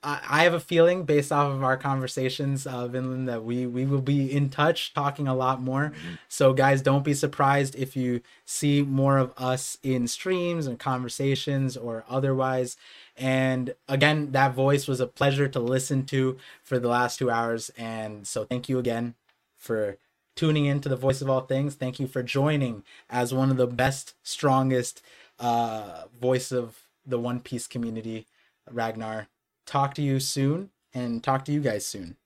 I, 0.03 0.43
have 0.43 0.53
a 0.53 0.59
feeling 0.59 1.03
based 1.03 1.31
off 1.31 1.51
of 1.51 1.63
our 1.63 1.75
conversations, 1.75 2.67
uh, 2.67 2.87
Vinland, 2.87 3.27
that 3.27 3.43
we 3.43 3.65
we 3.65 3.85
will 3.85 4.01
be 4.01 4.31
in 4.31 4.49
touch, 4.49 4.93
talking 4.93 5.27
a 5.27 5.35
lot 5.35 5.59
more. 5.61 5.89
Mm-hmm. 5.89 6.15
So, 6.29 6.53
guys, 6.53 6.81
don't 6.83 7.03
be 7.03 7.15
surprised 7.15 7.75
if 7.75 7.95
you 7.95 8.21
see 8.45 8.83
more 8.83 9.17
of 9.17 9.33
us 9.37 9.77
in 9.81 10.07
streams 10.07 10.67
and 10.67 10.77
conversations 10.77 11.75
or 11.75 12.05
otherwise. 12.07 12.77
And 13.17 13.73
again, 13.89 14.31
that 14.33 14.53
voice 14.53 14.87
was 14.87 14.99
a 14.99 15.07
pleasure 15.07 15.47
to 15.47 15.59
listen 15.59 16.05
to 16.05 16.37
for 16.61 16.77
the 16.77 16.89
last 16.89 17.17
two 17.17 17.31
hours. 17.31 17.71
And 17.77 18.27
so, 18.27 18.45
thank 18.45 18.69
you 18.69 18.77
again 18.77 19.15
for 19.57 19.97
tuning 20.35 20.65
in 20.65 20.79
to 20.81 20.89
the 20.89 20.95
voice 20.95 21.21
of 21.21 21.29
all 21.29 21.41
things. 21.41 21.73
Thank 21.73 21.99
you 21.99 22.07
for 22.07 22.21
joining 22.21 22.83
as 23.09 23.33
one 23.33 23.49
of 23.49 23.57
the 23.57 23.67
best, 23.67 24.13
strongest 24.21 25.01
uh, 25.39 26.03
voice 26.21 26.51
of 26.51 26.83
the 27.03 27.19
One 27.19 27.39
Piece 27.39 27.65
community, 27.65 28.27
Ragnar 28.69 29.27
talk 29.67 29.93
to 29.95 30.01
you 30.01 30.19
soon 30.19 30.71
and 30.93 31.23
talk 31.23 31.45
to 31.45 31.51
you 31.51 31.59
guys 31.59 31.85
soon. 31.85 32.17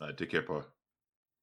Uh, 0.00 0.12
take 0.12 0.30
care, 0.30 0.42
Paul. 0.42 0.64